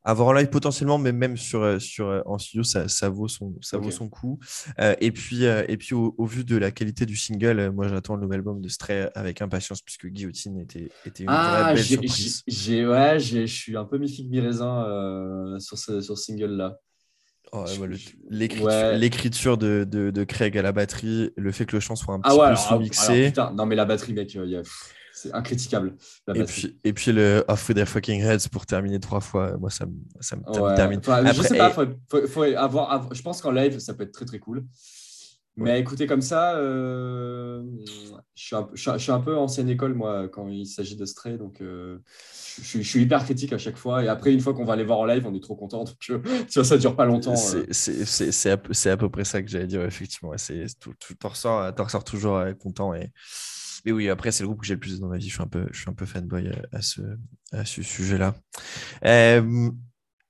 Avoir 0.07 0.27
en 0.29 0.33
live 0.33 0.49
potentiellement, 0.49 0.99
mais 0.99 1.11
même 1.11 1.35
sur, 1.35 1.63
euh, 1.63 1.79
sur, 1.79 2.07
euh, 2.07 2.21
en 2.27 2.37
studio, 2.37 2.63
ça, 2.63 2.87
ça 2.87 3.09
vaut 3.09 3.27
son, 3.27 3.55
ça 3.61 3.77
vaut 3.79 3.89
son 3.89 4.07
coup. 4.07 4.39
Euh, 4.79 4.93
et 5.01 5.11
puis, 5.11 5.45
euh, 5.45 5.65
et 5.67 5.77
puis 5.77 5.95
au, 5.95 6.13
au 6.19 6.25
vu 6.25 6.45
de 6.45 6.55
la 6.57 6.69
qualité 6.71 7.07
du 7.07 7.15
single, 7.17 7.59
euh, 7.59 7.71
moi 7.71 7.87
j'attends 7.87 8.15
le 8.15 8.21
nouvel 8.21 8.37
album 8.39 8.61
de 8.61 8.69
Stray 8.69 9.09
avec 9.15 9.41
impatience, 9.41 9.81
puisque 9.81 10.07
Guillotine 10.07 10.59
était, 10.59 10.89
était 11.05 11.23
une 11.23 11.29
Ah, 11.31 11.49
vraie 11.63 11.73
belle 11.75 11.83
j'ai, 11.83 11.95
surprise. 11.95 12.43
j'ai- 12.47 12.85
ouais, 12.87 13.19
je 13.19 13.45
suis 13.47 13.75
un 13.75 13.85
peu 13.85 13.97
mi-figue 13.97 14.29
mi-raisin 14.29 14.85
euh, 14.85 15.59
sur 15.59 15.77
ce, 15.77 15.99
sur 16.01 16.17
ce 16.17 16.23
single-là. 16.25 16.77
Oh, 17.51 17.63
ouais, 17.79 17.87
L'écriture 18.29 19.53
ouais. 19.53 19.57
de, 19.57 19.87
de, 19.89 20.11
de 20.11 20.23
Craig 20.23 20.57
à 20.57 20.61
la 20.61 20.71
batterie, 20.71 21.31
le 21.37 21.51
fait 21.51 21.65
que 21.65 21.75
le 21.75 21.79
chant 21.79 21.95
soit 21.95 22.13
un 22.13 22.19
petit 22.19 22.31
Ah 22.31 22.35
ouais, 22.35 22.49
peu 22.49 22.55
sous-mixé. 22.55 23.33
non 23.55 23.65
mais 23.65 23.75
la 23.75 23.85
batterie, 23.85 24.13
mec, 24.13 24.35
euh, 24.35 24.45
y 24.45 24.55
a- 24.55 24.61
pff, 24.61 24.94
c'est 25.15 25.33
incritiquable. 25.33 25.95
Et 26.35 26.43
puis, 26.43 26.77
et 26.83 26.93
puis 26.93 27.11
le 27.13 27.43
Off 27.47 27.67
with 27.69 27.77
their 27.77 27.87
fucking 27.87 28.21
heads 28.21 28.49
pour 28.51 28.65
terminer 28.65 28.99
trois 28.99 29.21
fois, 29.21 29.57
moi 29.57 29.69
ça 29.69 29.85
me, 29.85 29.93
ça 30.19 30.35
me, 30.35 30.43
Ouais. 30.61 30.75
termine. 30.75 30.99
Enfin, 30.99 31.23
je 31.25 31.29
Après, 31.31 31.47
sais 31.47 31.57
pas, 31.57 31.69
faut, 31.71 31.85
faut- 32.09 32.27
faut 32.27 32.43
avoir, 32.43 32.91
avoir- 32.91 33.13
je 33.13 33.21
pense 33.21 33.41
qu'en 33.41 33.51
live, 33.51 33.79
ça 33.79 33.93
peut 33.93 34.03
être 34.03 34.11
très 34.11 34.25
très 34.25 34.39
cool. 34.39 34.65
Mais 35.57 35.79
écoutez, 35.79 36.05
comme 36.05 36.19
ça, 36.21 36.57
euh, 36.57 37.63
je, 38.35 38.43
suis 38.43 38.55
un, 38.57 38.63
peu- 38.63 38.75
je, 38.75 38.91
je 38.91 38.97
suis 38.97 39.11
un 39.13 39.21
peu 39.21 39.37
ancienne 39.37 39.69
école, 39.69 39.93
moi, 39.93 40.27
quand 40.27 40.49
il 40.49 40.65
s'agit 40.65 40.97
de 40.97 41.05
Stray. 41.05 41.37
Donc, 41.37 41.61
euh, 41.61 41.99
je, 42.57 42.61
je 42.61 42.67
suis- 42.67 42.83
je 42.83 42.89
suis 42.89 43.01
hyper 43.03 43.23
critique 43.23 43.53
à 43.53 43.57
chaque 43.57 43.77
fois. 43.77 44.03
Et 44.03 44.09
après, 44.09 44.33
une 44.33 44.41
fois 44.41 44.53
qu'on 44.53 44.65
va 44.65 44.75
les 44.75 44.83
voir 44.83 44.99
en 44.99 45.05
live, 45.05 45.25
on 45.25 45.33
est 45.33 45.39
trop 45.41 45.55
content. 45.55 45.83
Donc, 45.85 45.95
euh, 46.09 46.19
tu 46.49 46.59
vois, 46.59 46.65
ça 46.65 46.77
dure 46.77 46.97
pas 46.97 47.05
longtemps. 47.05 47.31
euh. 47.55 47.63
C'est- 47.71 48.03
c'est 48.05 48.51
à, 48.51 48.91
à 48.91 48.97
peu 48.97 49.09
près 49.09 49.23
ça 49.23 49.41
que 49.41 49.47
j'allais 49.49 49.67
dire, 49.67 49.81
effectivement. 49.85 50.33
Tout, 50.81 50.93
t'en 51.17 51.29
ressors, 51.29 51.71
ressors 51.77 52.03
toujours 52.03 52.35
euh, 52.35 52.51
content. 52.51 52.93
Et... 52.93 53.11
Mais 53.85 53.91
oui, 53.91 54.09
après, 54.09 54.31
c'est 54.31 54.43
le 54.43 54.47
groupe 54.47 54.61
que 54.61 54.65
j'ai 54.65 54.73
le 54.73 54.79
plus 54.79 54.99
dans 54.99 55.07
ma 55.07 55.17
vie. 55.17 55.29
Je 55.29 55.33
suis 55.33 55.43
un 55.43 55.47
peu, 55.47 55.67
je 55.71 55.79
suis 55.79 55.89
un 55.89 55.93
peu 55.93 56.05
fanboy 56.05 56.47
euh, 56.47 56.53
à 56.71 56.81
ce, 56.81 57.01
à 57.51 57.65
ce 57.65 57.83
sujet-là. 57.83 58.35
Euh, 59.05 59.69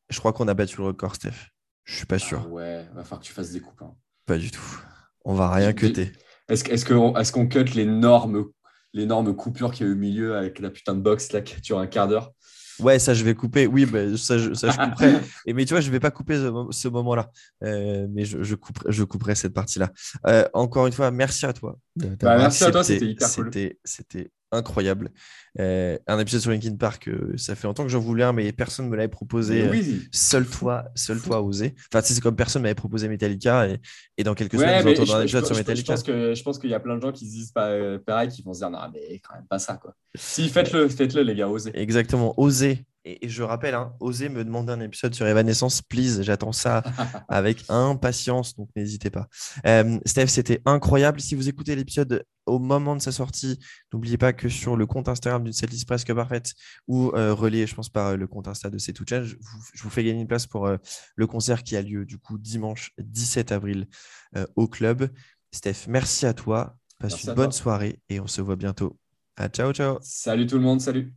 je 0.10 0.20
crois 0.20 0.34
qu'on 0.34 0.48
a 0.48 0.54
battu 0.54 0.78
le 0.78 0.84
record, 0.84 1.16
Steph. 1.16 1.52
Je 1.86 1.96
suis 1.96 2.06
pas 2.06 2.20
sûr. 2.20 2.44
Ah 2.46 2.50
ouais, 2.50 2.86
va 2.94 3.04
falloir 3.04 3.20
que 3.22 3.26
tu 3.26 3.34
fasses 3.34 3.52
des 3.52 3.60
coupes. 3.62 3.82
hein. 3.82 3.96
Pas 4.26 4.38
du 4.38 4.52
tout. 4.52 4.80
On 5.24 5.34
va 5.34 5.52
rien 5.52 5.72
cutter. 5.74 6.12
Est-ce 6.50 6.70
est-ce 6.70 6.86
qu'on 6.86 7.16
est 7.16 7.50
cut 7.50 7.64
l'énorme 7.76 8.46
l'énorme 8.94 9.36
coupure 9.36 9.72
qu'il 9.72 9.86
y 9.86 9.90
a 9.90 9.92
eu 9.92 9.96
au 9.96 10.00
milieu 10.00 10.38
avec 10.38 10.60
la 10.60 10.70
putain 10.70 10.96
de 10.96 11.02
box 11.02 11.32
là 11.34 11.42
qui 11.42 11.60
dure 11.62 11.80
un 11.80 11.88
quart 11.88 12.08
d'heure? 12.08 12.32
Ouais, 12.80 13.00
ça, 13.00 13.14
je 13.14 13.24
vais 13.24 13.36
couper. 13.36 13.68
Oui, 13.68 13.86
bah, 13.86 14.16
ça, 14.18 14.38
je, 14.38 14.54
ça, 14.54 14.70
je 14.70 14.78
couperai. 14.78 15.14
Et, 15.46 15.54
mais 15.54 15.66
tu 15.66 15.74
vois, 15.74 15.82
je 15.82 15.90
vais 15.92 16.00
pas 16.00 16.12
couper 16.12 16.36
ce, 16.36 16.50
mo- 16.50 16.72
ce 16.72 16.88
moment-là. 16.90 17.30
Euh, 17.64 18.08
mais 18.10 18.26
je, 18.26 18.44
je, 18.44 18.56
couperai, 18.56 18.92
je 18.92 19.04
couperai 19.04 19.36
cette 19.36 19.54
partie-là. 19.54 19.92
Euh, 20.28 20.46
encore 20.54 20.88
une 20.88 20.94
fois, 20.94 21.12
merci 21.12 21.46
à 21.46 21.54
toi. 21.54 21.78
Bah, 22.26 22.38
merci 22.38 22.64
à 22.64 22.72
toi, 22.72 22.84
c'était 22.84 23.06
hyper 23.12 23.28
cool. 23.36 23.46
C'était 23.84 24.32
incroyable. 24.56 25.12
Euh, 25.60 25.98
un 26.08 26.20
épisode 26.20 26.42
sur 26.42 26.52
Linkin 26.52 26.76
Park, 26.76 27.08
euh, 27.08 27.34
ça 27.38 27.56
fait 27.56 27.66
longtemps 27.68 27.84
que 27.84 27.90
j'en 27.90 28.00
voulais 28.00 28.24
un, 28.26 28.34
mais 28.34 28.52
personne 28.52 28.86
ne 28.86 28.92
me 28.92 28.96
l'avait 28.98 29.08
proposé. 29.08 29.64
Euh. 29.64 29.82
Seul 30.12 30.46
toi, 30.46 30.86
seul 30.96 31.22
toi 31.22 31.38
a 31.38 31.42
osé. 31.42 31.76
Enfin, 31.92 32.02
tu 32.02 32.10
sais, 32.10 32.14
c'est 32.16 32.22
comme 32.22 32.36
personne 32.36 32.62
m'avait 32.64 32.76
proposé 32.76 33.08
Metallica. 33.08 33.68
Et, 33.70 33.80
et 34.18 34.24
dans 34.24 34.34
quelques 34.34 34.54
Ouais, 34.56 34.60
semaines, 34.60 34.84
vous 34.84 35.02
entendrez 35.02 35.14
un 35.14 35.22
épisode 35.24 35.44
je- 35.44 35.46
sur 35.48 35.56
je- 35.56 35.60
je 35.60 35.64
Metallica. 35.64 35.96
je 36.36 36.44
pense 36.44 36.60
qu'il 36.60 36.70
y 36.70 36.74
a 36.74 36.80
plein 36.80 36.98
de 36.98 37.02
gens 37.02 37.12
qui 37.14 37.26
se 37.26 37.32
disent 37.32 37.52
pas 37.52 37.70
euh, 37.70 37.98
pareil, 38.00 38.28
qui 38.30 38.42
vont 38.44 38.54
se 38.54 38.60
dire 38.60 38.70
non 38.70 38.80
mais 38.94 39.20
quand 39.20 39.36
même 39.36 39.46
pas 39.50 39.60
ça 39.60 39.76
quoi. 39.78 39.94
Si 40.16 40.50
faites-le, 40.50 40.90
faites-le 40.90 41.22
les 41.22 41.36
gars, 41.36 41.48
osez. 41.48 41.72
Exactement, 41.74 42.34
oser. 42.40 42.86
Et, 43.06 43.26
et 43.26 43.30
je 43.30 43.44
rappelle, 43.44 43.76
hein, 43.76 43.94
oser 44.00 44.30
me 44.30 44.44
demander 44.44 44.74
un 44.74 44.80
épisode 44.82 45.14
sur 45.14 45.28
Evanescence, 45.28 45.82
please. 45.82 46.24
J'attends 46.24 46.52
ça 46.52 46.84
avec 47.30 47.64
impatience, 47.70 48.56
donc 48.56 48.70
n'hésitez 48.76 49.10
pas. 49.10 49.28
Euh, 49.66 50.00
Steph, 50.06 50.28
c'était 50.28 50.62
incroyable. 50.66 51.22
Si 51.22 51.36
vous 51.36 51.48
écoutez 51.48 51.76
l'épisode 51.76 52.26
au 52.46 52.60
moment 52.60 52.96
de 52.96 53.02
sa 53.02 53.12
sortie, 53.12 53.60
n'oubliez 53.94 54.18
pas 54.18 54.34
que 54.34 54.50
sur 54.50 54.76
le 54.76 54.86
compte 54.86 55.08
Instagram 55.08 55.44
d'une 55.44 55.54
setlist 55.54 55.88
presque 55.88 56.14
parfaite 56.14 56.54
ou 56.88 57.12
euh, 57.16 57.34
relié, 57.34 57.68
je 57.68 57.76
pense, 57.76 57.90
par 57.90 58.08
euh, 58.08 58.16
le 58.16 58.28
compte 58.28 58.48
Insta 58.48 58.70
de 58.70 58.78
C'est 58.78 58.94
Tout 58.94 59.06
Change, 59.08 59.38
je 59.74 59.84
vous, 59.84 59.90
fais 59.90 60.04
gagner 60.04 60.22
une 60.22 60.28
place 60.28 60.48
pour 60.48 60.66
euh, 60.66 60.78
le 61.16 61.28
concert 61.28 61.64
qui 61.64 61.76
a 61.76 61.82
lieu 61.82 62.06
du 62.06 62.18
coup 62.18 62.38
dimanche 62.38 62.92
17 62.98 63.52
avril 63.52 63.88
au 64.56 64.68
club. 64.68 65.10
Steph, 65.54 65.88
merci 65.88 66.26
à 66.26 66.34
toi. 66.34 66.76
Passe 67.00 67.14
Merci 67.14 67.28
une 67.28 67.34
bonne 67.36 67.46
toi. 67.50 67.60
soirée 67.60 68.00
et 68.10 68.20
on 68.20 68.28
se 68.28 68.42
voit 68.42 68.56
bientôt. 68.56 68.98
À 69.38 69.48
ciao, 69.48 69.72
ciao. 69.74 69.98
Salut 70.02 70.46
tout 70.48 70.58
le 70.58 70.64
monde, 70.64 70.82
salut. 70.82 71.14